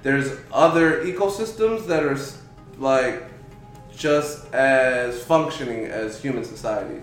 there's 0.03 0.33
other 0.53 1.05
ecosystems 1.05 1.87
that 1.87 2.03
are 2.03 2.19
like 2.79 3.23
just 3.97 4.53
as 4.53 5.23
functioning 5.23 5.85
as 5.87 6.21
human 6.21 6.45
society. 6.45 7.01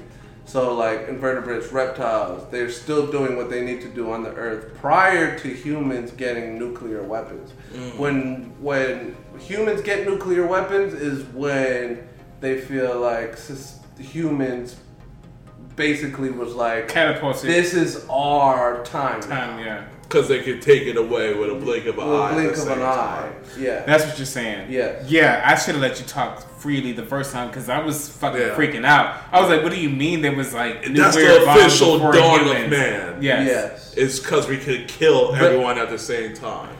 So, 0.51 0.75
like 0.75 1.07
invertebrates, 1.07 1.71
reptiles, 1.71 2.45
they're 2.51 2.69
still 2.69 3.09
doing 3.09 3.37
what 3.37 3.49
they 3.49 3.63
need 3.63 3.79
to 3.83 3.87
do 3.87 4.11
on 4.11 4.21
the 4.21 4.31
Earth 4.31 4.75
prior 4.75 5.39
to 5.39 5.47
humans 5.47 6.11
getting 6.11 6.59
nuclear 6.59 7.01
weapons. 7.03 7.53
Mm. 7.73 7.97
When 7.97 8.53
when 8.59 9.15
humans 9.39 9.79
get 9.81 10.05
nuclear 10.05 10.45
weapons 10.45 10.93
is 10.93 11.23
when 11.33 12.05
they 12.41 12.59
feel 12.59 12.99
like 12.99 13.37
sus- 13.37 13.79
humans 13.97 14.75
basically 15.77 16.31
was 16.31 16.53
like, 16.53 16.89
Catapulted. 16.89 17.49
this 17.49 17.73
is 17.73 18.05
our 18.09 18.83
time. 18.83 19.21
time, 19.21 19.57
yeah. 19.57 19.87
Because 20.11 20.27
they 20.27 20.41
could 20.43 20.61
take 20.61 20.83
it 20.83 20.97
away 20.97 21.33
with 21.33 21.49
a 21.49 21.55
blink 21.55 21.85
of 21.85 21.97
an 21.97 22.05
With 22.05 22.15
a 22.15 22.21
eye. 22.21 22.29
at 22.31 22.33
blink 22.33 22.51
of 22.51 22.57
same 22.57 22.71
an 22.73 22.81
eye. 22.81 23.31
Yeah. 23.57 23.83
That's 23.85 24.05
what 24.05 24.17
you're 24.17 24.25
saying. 24.25 24.69
Yeah. 24.69 25.01
Yeah, 25.07 25.41
I 25.45 25.55
should 25.55 25.75
have 25.75 25.81
let 25.81 25.99
you 26.01 26.05
talk 26.05 26.41
freely 26.59 26.91
the 26.91 27.05
first 27.05 27.31
time 27.31 27.47
because 27.47 27.69
I 27.69 27.79
was 27.79 28.09
fucking 28.09 28.41
Yeah. 28.41 28.49
freaking 28.55 28.83
out. 28.85 29.15
I 29.31 29.39
was 29.39 29.49
like, 29.49 29.63
"What 29.63 29.71
do 29.71 29.79
you 29.79 29.89
mean 29.89 30.21
there 30.21 30.35
was 30.35 30.53
like 30.53 30.85
And 30.85 30.97
That's 30.97 31.15
nuclear 31.15 31.39
the 31.39 31.49
official 31.49 31.93
before 31.97 32.11
dawn 32.11 32.39
humans? 32.41 32.63
of 32.65 32.69
man. 32.71 33.17
Yes. 33.21 33.47
Yes. 33.47 33.93
It's 33.95 34.19
because 34.19 34.49
we 34.49 34.57
could 34.57 34.89
kill 34.89 35.31
But- 35.31 35.43
everyone 35.43 35.77
at 35.77 35.89
the 35.89 35.97
same 35.97 36.33
time. 36.33 36.75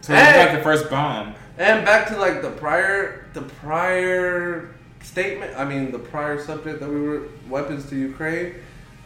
So 0.00 0.14
it 0.14 0.16
was 0.16 0.36
like 0.36 0.52
the 0.56 0.62
first 0.62 0.88
bomb. 0.88 1.34
And 1.58 1.84
back 1.84 2.08
to 2.08 2.16
like 2.16 2.40
the 2.40 2.50
prior, 2.50 3.26
the 3.34 3.42
prior 3.42 4.70
statement. 5.02 5.52
I 5.58 5.66
mean, 5.66 5.92
the 5.92 5.98
prior 5.98 6.42
subject 6.42 6.80
that 6.80 6.88
we 6.88 7.00
were 7.02 7.22
weapons 7.46 7.90
to 7.90 7.94
Ukraine. 7.96 8.54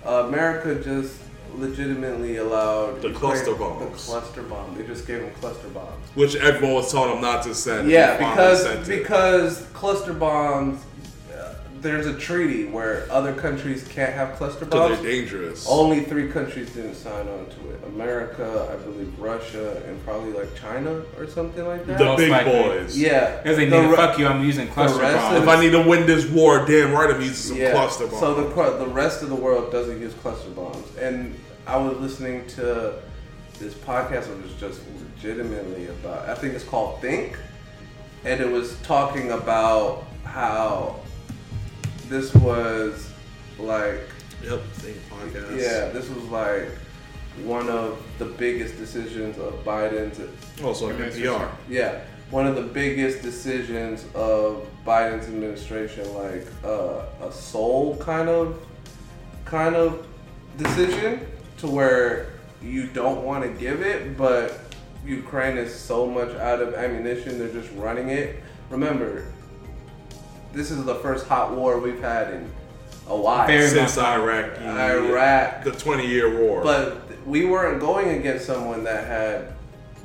Uh, 0.07 0.25
America 0.29 0.77
just 0.77 1.15
legitimately 1.59 2.37
allowed 2.37 3.01
The 3.03 3.09
Ukraine- 3.09 3.15
cluster 3.15 3.55
bombs. 3.55 3.81
The 4.07 4.13
cluster 4.13 4.43
bomb. 4.43 4.75
They 4.77 4.85
just 4.87 5.07
gave 5.07 5.21
them 5.21 5.31
cluster 5.41 5.69
bombs. 5.69 6.05
Which 6.15 6.37
everyone 6.37 6.75
was 6.75 6.91
telling 6.93 7.11
them 7.11 7.21
not 7.21 7.43
to 7.45 7.55
send. 7.55 7.91
Yeah, 7.91 8.13
and 8.13 8.21
they 8.25 8.29
because 8.31 8.65
it. 8.67 8.87
because 8.99 9.67
cluster 9.73 10.13
bombs. 10.13 10.81
uh, 11.35 11.55
There's 11.81 12.07
a 12.07 12.17
treaty 12.19 12.65
where 12.67 13.07
other 13.11 13.33
countries 13.35 13.87
can't 13.89 14.13
have 14.15 14.37
cluster 14.37 14.65
bombs. 14.65 15.01
they're 15.01 15.11
dangerous. 15.13 15.67
Only 15.69 16.01
three 16.05 16.29
countries 16.31 16.71
didn't 16.71 16.95
sign 16.95 17.27
on 17.29 17.47
to 17.47 17.61
it: 17.73 17.81
America, 17.87 18.69
I 18.73 18.77
believe, 18.85 19.13
Russia, 19.19 19.83
and 19.87 20.03
probably 20.05 20.33
like 20.33 20.55
China 20.55 21.03
or 21.19 21.27
something 21.29 21.67
like 21.67 21.85
that. 21.87 21.99
the 21.99 22.05
Most 22.05 22.19
big 22.19 22.31
likely. 22.31 22.53
boys. 22.53 22.99
yeah, 22.99 23.37
Because 23.43 23.57
they 23.59 23.67
The 23.69 23.77
need 23.77 23.83
to 23.83 23.89
re- 23.91 23.97
fuck 23.97 24.19
you. 24.19 24.27
I'm 24.27 24.43
using 24.45 24.69
cluster 24.69 25.01
rest 25.01 25.17
bombs. 25.17 25.37
of 25.37 25.43
If 25.43 25.49
I 25.49 25.61
need 25.61 25.73
to 25.73 25.83
win 25.83 26.07
this 26.07 26.25
war, 26.31 26.65
damn 26.65 26.93
right 26.93 27.11
I'm 27.15 27.21
using 27.21 27.35
some 27.35 27.57
yeah. 27.59 27.73
cluster 27.73 28.07
bombs. 28.07 28.21
So 28.21 28.35
the 28.35 28.79
the 28.85 28.87
rest 28.87 29.23
of 29.23 29.29
the 29.29 29.37
world 29.37 29.71
doesn't 29.71 30.01
use 30.01 30.15
cluster 30.23 30.51
bombs, 30.51 30.87
and 30.99 31.35
I 31.67 31.77
was 31.77 31.97
listening 31.99 32.47
to 32.49 32.95
this 33.59 33.75
podcast 33.75 34.27
that 34.27 34.43
was 34.43 34.53
just 34.55 34.81
legitimately 35.17 35.87
about. 35.87 36.29
I 36.29 36.35
think 36.35 36.55
it's 36.55 36.65
called 36.65 37.01
Think, 37.01 37.39
and 38.25 38.41
it 38.41 38.51
was 38.51 38.77
talking 38.83 39.33
about 39.33 40.05
how 40.25 41.01
this 42.09 42.35
was 42.35 43.11
like 43.59 44.01
yep, 44.43 44.61
Think 44.75 44.97
podcast. 45.11 45.61
yeah, 45.61 45.89
this 45.89 46.09
was 46.11 46.25
like 46.25 46.69
one 47.45 47.69
of 47.69 48.03
the 48.19 48.27
biggest 48.27 48.77
decisions 48.77 49.39
of 49.39 49.65
Biden's 49.65 50.21
Also 50.63 50.89
on 50.91 50.97
NPR. 50.97 51.51
yeah, 51.69 52.01
one 52.31 52.47
of 52.47 52.57
the 52.57 52.63
biggest 52.63 53.23
decisions 53.23 54.05
of 54.15 54.67
Biden's 54.87 55.27
administration, 55.27 56.13
like 56.15 56.47
uh, 56.65 57.05
a 57.23 57.33
soul 57.33 57.97
kind 57.97 58.29
of, 58.29 58.59
kind 59.45 59.75
of 59.75 60.07
decision, 60.59 61.27
to 61.65 61.71
where 61.71 62.33
you 62.63 62.87
don't 62.87 63.23
want 63.25 63.45
to 63.45 63.51
give 63.61 63.83
it, 63.83 64.17
but 64.17 64.61
Ukraine 65.05 65.59
is 65.59 65.75
so 65.75 66.07
much 66.07 66.31
out 66.37 66.61
of 66.61 66.75
ammunition, 66.75 67.39
they're 67.39 67.49
just 67.49 67.73
running 67.75 68.11
it. 68.11 68.43
Remember, 68.71 69.27
this 70.53 70.71
is 70.71 70.85
the 70.85 70.95
first 70.97 71.27
hot 71.27 71.53
war 71.55 71.79
we've 71.79 72.01
had 72.01 72.33
in 72.33 72.51
a 73.09 73.17
while. 73.17 73.47
Very 73.47 73.69
Since 73.69 73.99
Iraq. 73.99 74.59
Iraq. 74.61 75.65
The 75.65 75.73
20 75.73 76.07
year 76.07 76.39
war. 76.39 76.63
But 76.63 77.27
we 77.27 77.45
weren't 77.45 77.81
going 77.81 78.19
against 78.19 78.47
someone 78.47 78.85
that 78.85 79.07
had 79.07 79.53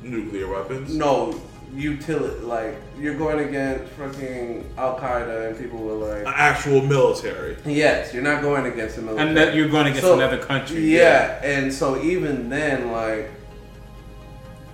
nuclear 0.02 0.48
weapons. 0.48 0.94
No, 0.94 1.40
utility. 1.74 2.40
Like 2.44 2.76
you're 2.98 3.16
going 3.16 3.46
against 3.48 3.92
fucking 3.94 4.68
Al 4.76 4.98
Qaeda 4.98 5.48
and 5.48 5.58
people 5.58 5.78
were 5.78 6.16
An 6.18 6.24
like, 6.24 6.34
actual 6.36 6.82
military. 6.82 7.56
yes, 7.64 8.12
you're 8.12 8.22
not 8.22 8.42
going 8.42 8.66
against 8.66 8.96
the 8.96 9.02
military. 9.02 9.28
and 9.28 9.36
that 9.36 9.54
you're 9.54 9.68
going 9.68 9.86
against 9.86 10.02
So, 10.02 10.14
another 10.14 10.38
country. 10.38 10.80
Yeah, 10.80 11.40
and 11.44 11.72
so 11.72 12.00
even 12.02 12.48
then, 12.48 12.90
like 12.92 13.30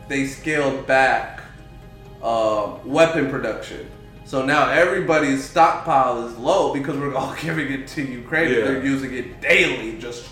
they 0.08 0.26
scaled 0.26 0.86
back 0.86 1.40
uh, 2.22 2.76
weapon 2.84 3.28
production. 3.30 3.90
So 4.24 4.44
now 4.44 4.68
everybody's 4.70 5.44
stockpile 5.48 6.26
is 6.26 6.36
low 6.36 6.72
because 6.74 6.96
we're 6.96 7.14
all 7.14 7.34
giving 7.40 7.70
it 7.72 7.86
to 7.88 8.02
Ukraine. 8.02 8.50
Yeah. 8.50 8.64
They're 8.64 8.84
using 8.84 9.14
it 9.14 9.40
daily, 9.40 9.98
just 9.98 10.28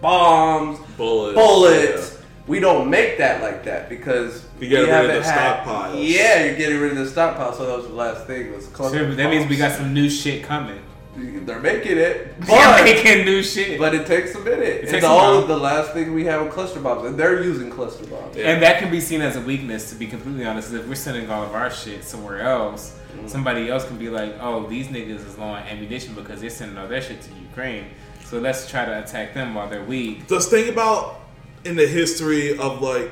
bombs, 0.00 0.78
Bullets. 0.96 1.34
bullets. 1.36 2.18
We 2.46 2.58
don't 2.60 2.90
make 2.90 3.18
that 3.18 3.40
like 3.42 3.64
that 3.64 3.88
because 3.88 4.46
You 4.62 4.68
get 4.68 4.78
we 4.80 4.84
rid 4.84 4.88
of 4.90 4.94
haven't 4.94 5.22
the 5.22 5.30
had- 5.30 5.64
stockpiles. 5.66 6.08
Yeah, 6.08 6.44
you're 6.44 6.56
getting 6.56 6.78
rid 6.80 6.92
of 6.92 6.98
the 6.98 7.08
stockpile. 7.08 7.52
So 7.52 7.66
that 7.66 7.76
was 7.76 7.86
the 7.88 7.92
last 7.94 8.26
thing. 8.26 8.52
Was 8.52 8.64
So 8.66 8.70
cluster 8.70 9.14
that 9.14 9.30
means 9.30 9.48
we 9.48 9.56
got 9.56 9.72
some 9.72 9.92
new 9.92 10.08
shit 10.08 10.42
coming. 10.44 10.80
They're 11.14 11.60
making 11.60 11.98
it, 11.98 12.34
But, 12.40 12.46
They're 12.48 12.56
but 12.78 12.84
making 12.84 13.26
new 13.26 13.42
shit. 13.42 13.78
but 13.78 13.94
it 13.94 14.06
takes 14.06 14.34
a 14.34 14.38
minute. 14.40 14.60
It 14.60 14.82
It's 14.84 14.92
takes 14.92 15.04
a 15.04 15.08
all 15.08 15.38
while. 15.40 15.46
the 15.46 15.58
last 15.58 15.92
thing 15.92 16.14
we 16.14 16.24
have 16.24 16.40
are 16.40 16.48
cluster 16.50 16.80
bombs, 16.80 17.04
and 17.06 17.18
they're 17.18 17.42
using 17.44 17.68
cluster 17.70 18.06
bombs. 18.06 18.34
Yeah. 18.34 18.48
And 18.50 18.62
that 18.62 18.78
can 18.78 18.90
be 18.90 18.98
seen 18.98 19.20
as 19.20 19.36
a 19.36 19.42
weakness, 19.42 19.90
to 19.90 19.96
be 19.96 20.06
completely 20.06 20.46
honest. 20.46 20.72
If 20.72 20.88
we're 20.88 20.94
sending 20.94 21.28
all 21.28 21.42
of 21.42 21.52
our 21.54 21.70
shit 21.70 22.02
somewhere 22.04 22.40
else, 22.40 22.94
Mm. 23.14 23.28
somebody 23.28 23.68
else 23.68 23.84
can 23.84 23.98
be 23.98 24.08
like, 24.08 24.36
"Oh, 24.40 24.66
these 24.66 24.86
niggas 24.88 25.26
is 25.26 25.36
low 25.36 25.48
on 25.48 25.62
ammunition 25.64 26.14
because 26.14 26.40
they're 26.40 26.48
sending 26.48 26.78
all 26.78 26.88
their 26.88 27.02
shit 27.02 27.20
to 27.20 27.28
Ukraine." 27.46 27.84
So 28.24 28.38
let's 28.38 28.66
try 28.70 28.86
to 28.86 28.98
attack 29.04 29.34
them 29.34 29.54
while 29.54 29.68
they're 29.68 29.84
weak. 29.84 30.26
Just 30.28 30.48
think 30.48 30.68
about 30.68 31.20
in 31.66 31.76
the 31.76 31.86
history 31.86 32.56
of 32.56 32.80
like 32.80 33.10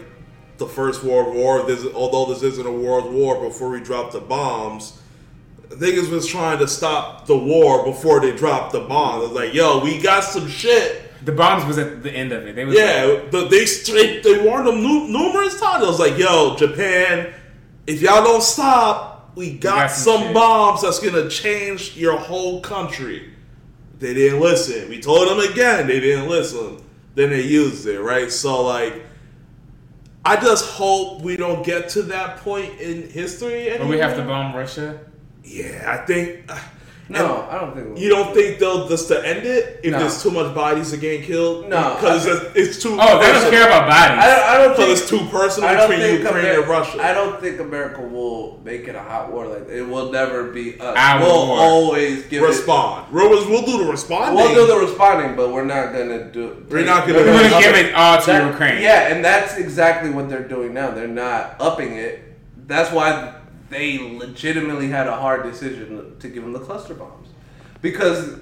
the 0.61 0.67
First 0.67 1.03
World 1.03 1.35
War. 1.35 1.65
This, 1.65 1.85
although 1.93 2.33
this 2.33 2.45
isn't 2.45 2.67
a 2.67 2.73
world 2.73 3.13
war, 3.13 3.43
before 3.43 3.71
we 3.71 3.81
dropped 3.81 4.13
the 4.13 4.21
bombs, 4.21 5.01
niggas 5.71 6.09
was 6.09 6.27
trying 6.27 6.59
to 6.59 6.69
stop 6.69 7.27
the 7.27 7.37
war 7.37 7.85
before 7.85 8.21
they 8.21 8.37
dropped 8.37 8.73
the 8.73 8.81
bombs. 8.81 9.25
It 9.25 9.29
was 9.31 9.37
like, 9.37 9.55
yo, 9.55 9.83
we 9.83 10.01
got 10.01 10.23
some 10.23 10.49
shit. 10.49 11.07
The 11.25 11.33
bombs 11.33 11.65
was 11.65 11.79
at 11.79 12.03
the 12.03 12.13
end 12.13 12.33
of 12.33 12.47
it. 12.47 12.55
They 12.55 12.65
was 12.65 12.77
Yeah, 12.77 13.23
the, 13.31 13.49
they 13.51 13.67
straight 13.67 14.23
they 14.23 14.41
warned 14.43 14.69
them 14.69 14.83
numerous 14.83 15.59
times. 15.61 15.83
It 15.83 15.87
was 15.87 15.99
like, 15.99 16.17
yo, 16.17 16.57
Japan, 16.57 17.35
if 17.87 18.01
y'all 18.01 18.23
don't 18.23 18.43
stop, 18.43 19.33
we 19.35 19.53
got, 19.53 19.77
got 19.77 19.91
some 19.91 20.23
some 20.23 20.35
bombs 20.35 20.83
that's 20.83 20.99
gonna 20.99 21.29
change 21.29 21.97
your 21.97 22.17
whole 22.17 22.61
country. 22.61 23.35
They 23.99 24.15
didn't 24.15 24.41
listen. 24.41 24.89
We 24.89 25.01
told 25.01 25.29
them 25.29 25.41
again, 25.41 25.87
they 25.87 26.01
didn't 26.01 26.29
listen. 26.29 26.83
Then 27.15 27.31
they 27.31 27.43
used 27.43 27.87
it, 27.87 28.01
right? 28.01 28.31
So 28.31 28.63
like, 28.63 29.03
I 30.31 30.36
just 30.41 30.65
hope 30.67 31.23
we 31.23 31.36
don't 31.36 31.65
get 31.67 31.89
to 31.91 32.02
that 32.15 32.36
point 32.39 32.78
in 32.81 33.09
history 33.09 33.65
But 33.65 33.73
anymore. 33.73 33.89
we 33.89 33.99
have 33.99 34.17
to 34.17 34.23
bomb 34.23 34.55
Russia. 34.55 35.00
Yeah, 35.42 35.84
I 35.94 36.07
think 36.07 36.44
uh, 36.49 36.57
No, 37.11 37.47
I 37.51 37.59
don't 37.59 37.75
think. 37.75 37.99
You 37.99 38.09
don't 38.09 38.33
think 38.33 38.59
they'll 38.61 38.89
just 38.89 39.09
to 39.09 39.27
end 39.27 39.45
it 39.45 39.81
if 39.83 39.91
No. 39.93 39.99
there's 39.99 40.23
too 40.23 40.31
much 40.31 40.55
bodies 40.55 40.95
are 40.95 40.97
getting 40.97 41.23
killed? 41.23 41.69
No, 41.69 41.95
because 41.97 42.25
it's, 42.27 42.57
it's 42.57 42.83
too. 42.83 42.97
Oh, 43.01 43.19
they 43.21 43.33
don't 43.33 43.51
care 43.51 43.67
about 43.67 43.89
bodies. 43.89 44.25
I 44.25 44.27
don't, 44.29 44.45
I 44.49 44.59
don't 44.65 44.77
think 44.77 44.91
it's 44.91 45.09
too 45.09 45.19
personal 45.29 45.69
I 45.69 45.75
don't 45.75 45.91
between 45.91 46.07
think 46.07 46.23
Ukraine 46.23 46.45
Amer- 46.47 46.61
and 46.61 46.69
Russia. 46.71 47.03
I 47.03 47.13
don't 47.13 47.41
think 47.41 47.59
America 47.59 48.01
will 48.01 48.61
make 48.65 48.87
it 48.87 48.95
a 48.95 49.03
hot 49.03 49.33
war 49.33 49.49
like 49.49 49.67
that. 49.67 49.77
It 49.77 49.83
will 49.89 50.13
never 50.13 50.45
be 50.53 50.79
us. 50.81 50.97
Our 50.97 51.21
we'll 51.21 51.49
war. 51.49 51.59
always 51.59 52.25
give 52.27 52.43
respond. 52.43 53.13
We'll, 53.13 53.29
we'll 53.51 53.67
do 53.67 53.85
the 53.85 53.91
responding. 53.91 54.37
we'll 54.37 54.55
do 54.55 54.67
the 54.73 54.79
responding, 54.79 55.35
but 55.37 55.53
we're 55.53 55.65
not 55.65 55.93
gonna 55.93 56.31
do. 56.31 56.65
We're 56.71 56.85
not 56.85 57.07
gonna- 57.09 57.19
We're 57.21 57.25
gonna 57.43 57.57
Okay. 57.57 57.61
give 57.73 57.87
it 57.87 57.95
all 57.95 58.21
to 58.21 58.27
That- 58.27 58.51
Ukraine. 58.53 58.83
Yeah, 58.83 59.09
and 59.09 59.25
that's 59.25 59.57
exactly 59.57 60.11
what 60.11 60.29
they're 60.29 60.47
doing 60.47 60.73
now. 60.75 60.93
They're 60.93 61.09
not 61.09 61.57
upping 61.59 61.95
it. 61.97 62.23
That's 62.69 62.93
why 62.93 63.35
they 63.70 63.99
legitimately 63.99 64.89
had 64.89 65.07
a 65.07 65.16
hard 65.16 65.42
decision 65.44 66.16
to 66.18 66.28
give 66.28 66.42
them 66.42 66.52
the 66.52 66.60
cluster 66.60 66.94
bombs, 66.94 67.28
because 67.81 68.36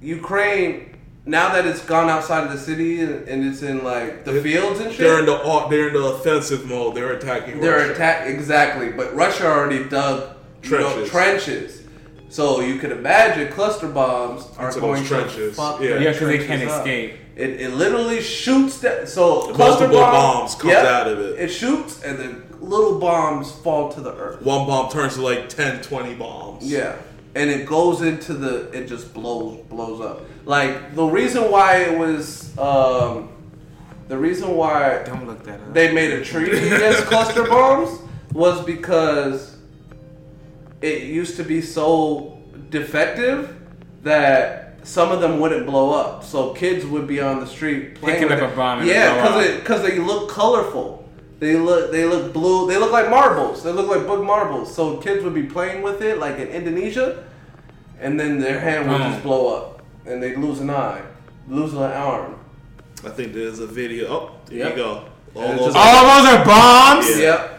Ukraine. 0.00 0.92
Now 1.28 1.52
that 1.54 1.66
it's 1.66 1.84
gone 1.84 2.08
outside 2.08 2.44
of 2.46 2.52
the 2.52 2.58
city 2.58 3.00
and 3.00 3.26
and 3.26 3.44
it's 3.44 3.60
in 3.62 3.82
like 3.82 4.24
the 4.24 4.40
fields 4.42 4.78
and 4.78 4.90
shit, 4.92 4.98
They're 5.00 5.18
in 5.18 5.26
the 5.26 5.66
they're 5.68 5.88
in 5.88 5.94
the 5.94 6.04
offensive 6.06 6.66
mode. 6.66 6.94
They're 6.94 7.14
attacking. 7.14 7.60
They're 7.60 7.78
Russia. 7.78 7.92
attack 7.94 8.28
exactly, 8.28 8.90
but 8.92 9.12
Russia 9.12 9.46
already 9.48 9.82
dug 9.88 10.36
you 10.62 10.70
know, 10.70 10.78
Trenches. 10.92 11.10
trenches. 11.10 11.82
So 12.28 12.60
you 12.60 12.78
could 12.78 12.92
imagine 12.92 13.52
cluster 13.52 13.88
bombs 13.88 14.46
are 14.56 14.68
Into 14.68 14.78
going 14.80 15.00
those 15.00 15.08
trenches, 15.08 15.56
to 15.56 15.60
fuck 15.60 15.80
yeah. 15.80 15.88
their 15.88 16.02
Yeah, 16.02 16.12
'cause 16.12 16.28
they 16.28 16.46
can't 16.46 16.62
up. 16.62 16.78
escape. 16.78 17.14
It, 17.34 17.60
it 17.60 17.70
literally 17.74 18.20
shoots 18.20 18.78
that. 18.78 19.08
So 19.08 19.48
The 19.48 19.54
cluster 19.54 19.88
multiple 19.88 19.98
bomb- 19.98 20.12
bombs 20.12 20.54
comes 20.54 20.72
yep, 20.74 20.84
out 20.86 21.08
of 21.08 21.18
it. 21.18 21.40
It 21.40 21.48
shoots 21.48 22.02
and 22.04 22.20
then 22.20 22.42
little 22.60 22.98
bombs 22.98 23.50
fall 23.52 23.90
to 23.92 24.00
the 24.00 24.14
earth. 24.14 24.42
One 24.42 24.66
bomb 24.66 24.90
turns 24.90 25.14
to 25.14 25.22
like 25.22 25.48
10, 25.48 25.82
20 25.82 26.14
bombs. 26.14 26.70
Yeah, 26.70 26.96
and 27.34 27.50
it 27.50 27.66
goes 27.66 28.02
into 28.02 28.32
the. 28.34 28.70
It 28.72 28.86
just 28.86 29.12
blows 29.14 29.58
blows 29.68 30.00
up. 30.00 30.22
Like 30.44 30.94
the 30.94 31.04
reason 31.04 31.50
why 31.50 31.78
it 31.82 31.98
was. 31.98 32.56
Um, 32.58 33.30
the 34.08 34.16
reason 34.16 34.54
why 34.56 35.02
Don't 35.04 35.26
look 35.26 35.42
that 35.44 35.58
up. 35.58 35.74
they 35.74 35.92
made 35.92 36.12
a 36.12 36.24
treaty 36.24 36.56
against 36.56 37.04
cluster 37.06 37.42
bombs 37.44 37.98
was 38.32 38.64
because 38.64 39.56
it 40.80 41.02
used 41.04 41.36
to 41.38 41.42
be 41.42 41.60
so 41.60 42.38
defective 42.70 43.56
that 44.04 44.78
some 44.86 45.10
of 45.10 45.20
them 45.20 45.40
wouldn't 45.40 45.66
blow 45.66 45.92
up. 45.92 46.22
So 46.22 46.52
kids 46.54 46.86
would 46.86 47.08
be 47.08 47.20
on 47.20 47.40
the 47.40 47.46
street 47.48 47.96
playing 47.96 48.20
Picking 48.20 48.28
with 48.32 48.42
up 48.44 48.50
it. 48.50 48.52
a 48.52 48.56
bomb 48.56 48.78
and 48.80 48.88
yeah, 48.88 49.14
blow 49.14 49.22
because 49.40 49.50
up. 49.50 49.60
because 49.60 49.82
they 49.82 49.98
look 49.98 50.30
colorful. 50.30 51.05
They 51.38 51.56
look 51.56 51.92
they 51.92 52.04
look 52.06 52.32
blue. 52.32 52.66
They 52.66 52.78
look 52.78 52.92
like 52.92 53.10
marbles. 53.10 53.62
They 53.62 53.70
look 53.72 53.88
like 53.88 54.06
bug 54.06 54.24
marbles. 54.24 54.74
So 54.74 54.96
kids 54.96 55.22
would 55.22 55.34
be 55.34 55.42
playing 55.44 55.82
with 55.82 56.00
it 56.00 56.18
like 56.18 56.38
in 56.38 56.48
Indonesia, 56.48 57.24
and 58.00 58.18
then 58.18 58.38
their 58.40 58.58
hand 58.60 58.88
would 58.90 58.98
Boom. 58.98 59.12
just 59.12 59.22
blow 59.22 59.54
up, 59.54 59.82
and 60.06 60.22
they'd 60.22 60.38
lose 60.38 60.60
an 60.60 60.70
eye, 60.70 61.02
lose 61.48 61.74
an 61.74 61.82
arm. 61.82 62.38
I 63.04 63.10
think 63.10 63.34
there's 63.34 63.58
a 63.60 63.66
video. 63.66 64.08
Oh, 64.08 64.30
there 64.46 64.58
Yep. 64.58 64.70
you 64.70 64.76
go. 64.82 65.04
All 65.34 65.48
those- 65.48 65.64
just- 65.66 65.76
All 65.76 66.22
those 66.22 66.32
are 66.32 66.44
bombs. 66.46 67.10
Yeah. 67.10 67.16
Yep. 67.18 67.52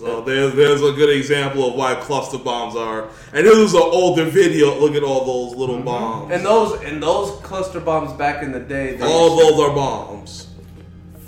So 0.00 0.20
there's 0.22 0.54
there's 0.54 0.82
a 0.82 0.92
good 0.92 1.10
example 1.10 1.68
of 1.68 1.74
why 1.74 1.94
cluster 1.94 2.38
bombs 2.38 2.74
are. 2.74 3.08
And 3.34 3.46
this 3.46 3.56
is 3.56 3.74
an 3.74 3.82
older 3.82 4.24
video. 4.24 4.78
Look 4.80 4.94
at 4.94 5.02
all 5.02 5.24
those 5.24 5.56
little 5.56 5.78
bombs. 5.80 6.24
Mm-hmm. 6.24 6.32
And 6.32 6.44
those 6.44 6.80
and 6.82 7.02
those 7.02 7.38
cluster 7.42 7.80
bombs 7.80 8.12
back 8.14 8.42
in 8.42 8.50
the 8.50 8.60
day, 8.60 8.98
all 9.00 9.36
those 9.36 9.60
are 9.60 9.74
bombs. 9.74 10.39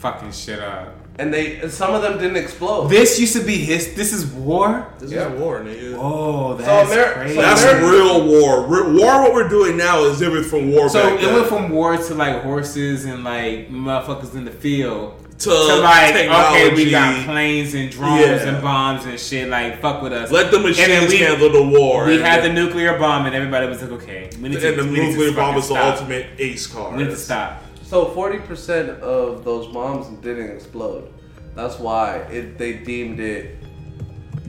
Fucking 0.03 0.33
shit 0.33 0.59
up. 0.61 0.97
and 1.19 1.33
they 1.33 1.69
some 1.69 1.95
of 1.95 2.03
them 2.03 2.19
didn't 2.19 2.37
explode. 2.37 2.89
This 2.89 3.21
used 3.21 3.37
to 3.37 3.45
be 3.45 3.57
his. 3.57 3.95
This 3.95 4.13
is 4.13 4.27
war. 4.27 4.89
This 4.99 5.13
Yeah. 5.13 5.29
is 5.33 5.41
war, 5.41 5.61
nigga. 5.61 5.97
Oh, 5.99 6.55
that's 6.55 6.91
Ameri- 6.91 7.13
crazy. 7.15 7.35
so 7.37 7.41
That's 7.43 7.83
real 7.83 8.27
war. 8.27 8.63
Re- 8.67 8.93
war. 9.01 9.23
What 9.23 9.33
we're 9.35 9.49
doing 9.49 9.77
now 9.77 10.05
is 10.05 10.19
different 10.19 10.47
from 10.47 10.73
war. 10.73 10.89
So 10.89 11.03
back 11.03 11.21
it 11.21 11.27
then. 11.27 11.35
went 11.35 11.47
from 11.49 11.71
war 11.71 11.97
to 11.97 12.15
like 12.15 12.43
horses 12.43 13.05
and 13.05 13.23
like 13.25 13.71
motherfuckers 13.71 14.35
in 14.35 14.45
the 14.45 14.51
field 14.51 15.15
to, 15.41 15.51
to 15.51 15.77
like 15.81 16.15
technology. 16.15 16.63
okay, 16.65 16.75
we 16.75 16.91
got 16.91 17.25
planes 17.27 17.75
and 17.75 17.91
drones 17.91 18.21
Yeah. 18.27 18.49
and 18.49 18.63
bombs 18.63 19.05
and 19.05 19.21
shit. 19.21 19.49
Like 19.49 19.81
fuck 19.83 20.03
with 20.03 20.13
us. 20.15 20.31
Let 20.33 20.51
the 20.51 20.57
And 20.57 20.67
machines 20.67 21.11
we- 21.13 21.19
handle 21.19 21.51
the 21.53 21.63
war. 21.63 22.07
We 22.07 22.17
and 22.17 22.25
had 22.25 22.43
the 22.43 22.53
nuclear 22.53 22.99
bomb 22.99 23.27
and 23.27 23.35
everybody 23.37 23.67
was 23.69 23.83
like, 23.83 23.93
okay, 23.93 24.31
we 24.41 24.49
need 24.49 24.61
to. 24.61 24.69
and 24.71 24.79
the 24.81 24.85
we 24.85 24.91
need 24.91 24.99
to 25.01 25.07
nuclear 25.11 25.33
bomb 25.33 25.55
fucking 25.55 25.63
is 25.63 25.69
the 25.69 25.85
ultimate 25.93 26.27
ace 26.39 26.67
card. 26.67 26.97
We 26.97 27.03
need 27.05 27.11
to 27.11 27.17
stop. 27.17 27.63
So 27.93 28.07
forty 28.07 28.39
percent 28.39 28.89
of 29.03 29.45
those 29.45 29.67
bombs 29.67 30.07
didn't 30.23 30.51
explode. 30.51 31.13
That's 31.55 31.79
why 31.79 32.21
it 32.33 32.57
they 32.57 32.79
deemed 32.79 33.21
it. 33.21 33.59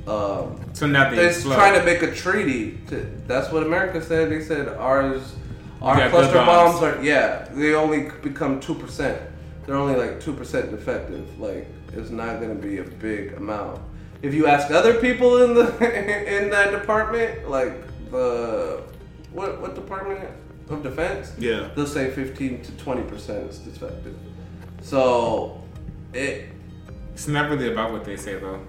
Um, 0.07 0.61
So 0.71 0.87
now 0.87 1.09
they 1.09 1.17
they're 1.17 1.27
explode. 1.27 1.55
trying 1.55 1.77
to 1.77 1.83
make 1.83 2.01
a 2.03 2.15
treaty. 2.15 2.77
To, 2.87 3.05
that's 3.27 3.51
what 3.51 3.63
America 3.63 4.01
said. 4.01 4.31
They 4.31 4.41
said 4.41 4.69
ours, 4.69 5.35
our 5.81 6.09
cluster 6.09 6.35
bombs. 6.35 6.79
bombs. 6.79 6.83
are 6.83 7.03
yeah. 7.03 7.49
They 7.51 7.75
only 7.75 8.09
become 8.21 8.61
two 8.61 8.75
percent. 8.75 9.21
They're 9.65 9.75
only 9.75 9.97
like 9.97 10.21
two 10.21 10.31
percent 10.31 10.71
defective. 10.71 11.37
Like 11.37 11.67
it's 11.91 12.11
not 12.11 12.39
going 12.39 12.55
to 12.55 12.61
be 12.65 12.77
a 12.77 12.85
big 12.85 13.33
amount. 13.33 13.81
If 14.21 14.33
you 14.33 14.47
ask 14.47 14.71
other 14.71 15.01
people 15.01 15.43
in 15.43 15.53
the 15.53 15.65
in 16.37 16.49
that 16.51 16.71
department, 16.71 17.49
like 17.49 17.73
the 18.09 18.83
what 19.33 19.59
what 19.59 19.75
department 19.75 20.29
of 20.69 20.83
defense? 20.83 21.33
Yeah. 21.37 21.69
they'll 21.75 21.85
say 21.87 22.09
15 22.11 22.61
to 22.63 22.71
20 22.73 23.01
percent 23.03 23.49
is 23.49 23.59
defective. 23.59 24.15
So 24.81 25.61
it. 26.13 26.49
It's 27.13 27.27
not 27.27 27.49
really 27.49 27.71
about 27.71 27.91
what 27.91 28.05
they 28.05 28.17
say 28.17 28.39
though. 28.39 28.59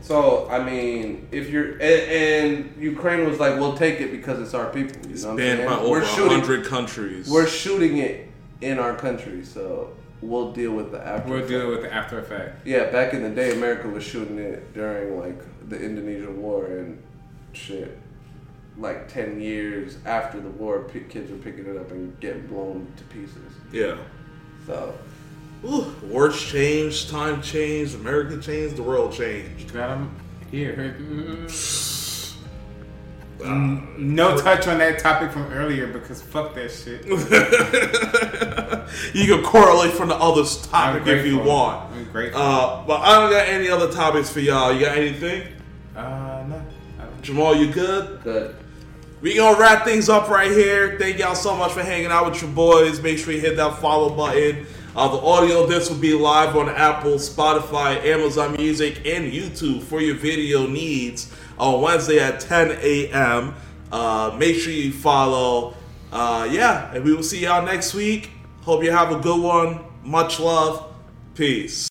So 0.00 0.48
I 0.48 0.62
mean, 0.64 1.28
if 1.30 1.50
you're 1.50 1.72
and, 1.72 1.82
and 1.82 2.82
Ukraine 2.82 3.28
was 3.28 3.38
like, 3.38 3.58
we'll 3.58 3.76
take 3.76 4.00
it 4.00 4.10
because 4.10 4.40
it's 4.40 4.54
our 4.54 4.70
people. 4.70 4.96
You 5.06 5.12
It's 5.12 5.22
know 5.24 5.34
what 5.34 5.42
I'm 5.42 5.56
banned 5.56 5.68
by 5.68 5.76
over 5.76 5.90
we're 5.90 6.04
shooting. 6.04 6.38
hundred 6.40 6.66
countries. 6.66 7.28
We're 7.30 7.46
shooting 7.46 7.98
it 7.98 8.28
in 8.60 8.78
our 8.78 8.94
country, 8.96 9.44
so 9.44 9.94
we'll 10.22 10.52
deal 10.52 10.72
with 10.72 10.90
the 10.92 11.06
after. 11.06 11.30
We'll 11.30 11.46
deal 11.46 11.68
with 11.70 11.82
the 11.82 11.92
after 11.92 12.18
effect. 12.18 12.66
Yeah, 12.66 12.90
back 12.90 13.12
in 13.14 13.22
the 13.22 13.30
day, 13.30 13.52
America 13.52 13.88
was 13.88 14.02
shooting 14.04 14.38
it 14.38 14.72
during 14.74 15.18
like 15.18 15.38
the 15.68 15.80
Indonesian 15.80 16.40
War 16.40 16.66
and 16.66 17.00
shit. 17.52 17.98
Like 18.80 19.12
ten 19.12 19.40
years 19.40 19.98
after 20.06 20.40
the 20.40 20.48
war, 20.48 20.84
p- 20.84 21.00
kids 21.00 21.30
were 21.30 21.36
picking 21.36 21.66
it 21.66 21.76
up 21.76 21.90
and 21.90 22.18
getting 22.20 22.46
blown 22.46 22.86
to 22.96 23.04
pieces. 23.04 23.52
yeah. 23.72 23.96
So 24.66 24.94
Ooh, 25.64 25.94
wars 26.02 26.40
changed, 26.40 27.10
time 27.10 27.42
changed, 27.42 27.94
America 27.94 28.40
changed, 28.40 28.76
the 28.76 28.82
world 28.82 29.12
changed. 29.12 29.74
Got 29.74 29.90
'em 29.90 30.16
here. 30.50 31.46
Mm, 33.40 33.96
no 33.96 34.36
touch 34.36 34.68
on 34.68 34.76
that 34.78 34.98
topic 34.98 35.32
from 35.32 35.50
earlier 35.50 35.86
because 35.86 36.20
fuck 36.20 36.54
that 36.54 36.70
shit. 36.70 37.06
you 39.14 39.34
can 39.34 39.42
correlate 39.42 39.92
from 39.94 40.10
the 40.10 40.14
other 40.16 40.44
topic 40.44 41.06
if 41.06 41.24
you 41.24 41.38
want. 41.38 41.90
I'm 41.90 42.04
grateful. 42.12 42.38
Uh, 42.38 42.84
but 42.86 43.00
I 43.00 43.18
don't 43.18 43.30
got 43.30 43.48
any 43.48 43.70
other 43.70 43.90
topics 43.90 44.28
for 44.28 44.40
y'all. 44.40 44.74
You 44.74 44.80
got 44.80 44.98
anything? 44.98 45.44
Uh, 45.96 46.44
no. 46.50 46.62
Jamaal, 47.22 47.58
you 47.58 47.72
good? 47.72 48.20
good. 48.22 48.56
We 49.20 49.36
gonna 49.36 49.60
wrap 49.60 49.84
things 49.84 50.08
up 50.08 50.30
right 50.30 50.50
here. 50.50 50.96
Thank 50.98 51.18
y'all 51.18 51.34
so 51.34 51.54
much 51.54 51.72
for 51.72 51.82
hanging 51.82 52.06
out 52.06 52.30
with 52.30 52.40
your 52.40 52.50
boys. 52.52 53.02
Make 53.02 53.18
sure 53.18 53.34
you 53.34 53.40
hit 53.40 53.56
that 53.56 53.78
follow 53.78 54.08
button. 54.16 54.66
Uh, 54.96 55.08
the 55.08 55.18
audio 55.18 55.66
this 55.66 55.90
will 55.90 55.98
be 55.98 56.14
live 56.14 56.56
on 56.56 56.70
Apple, 56.70 57.16
Spotify, 57.16 58.02
Amazon 58.02 58.56
Music, 58.56 58.96
and 59.06 59.30
YouTube 59.30 59.82
for 59.82 60.00
your 60.00 60.14
video 60.14 60.66
needs 60.66 61.30
on 61.58 61.82
Wednesday 61.82 62.18
at 62.18 62.40
10 62.40 62.78
a.m. 62.80 63.54
Uh, 63.92 64.34
make 64.38 64.56
sure 64.56 64.72
you 64.72 64.90
follow. 64.90 65.74
Uh, 66.10 66.48
yeah, 66.50 66.90
and 66.94 67.04
we 67.04 67.14
will 67.14 67.22
see 67.22 67.40
y'all 67.40 67.62
next 67.62 67.92
week. 67.92 68.30
Hope 68.62 68.82
you 68.82 68.90
have 68.90 69.12
a 69.12 69.20
good 69.20 69.40
one. 69.40 69.80
Much 70.02 70.40
love. 70.40 70.94
Peace. 71.34 71.88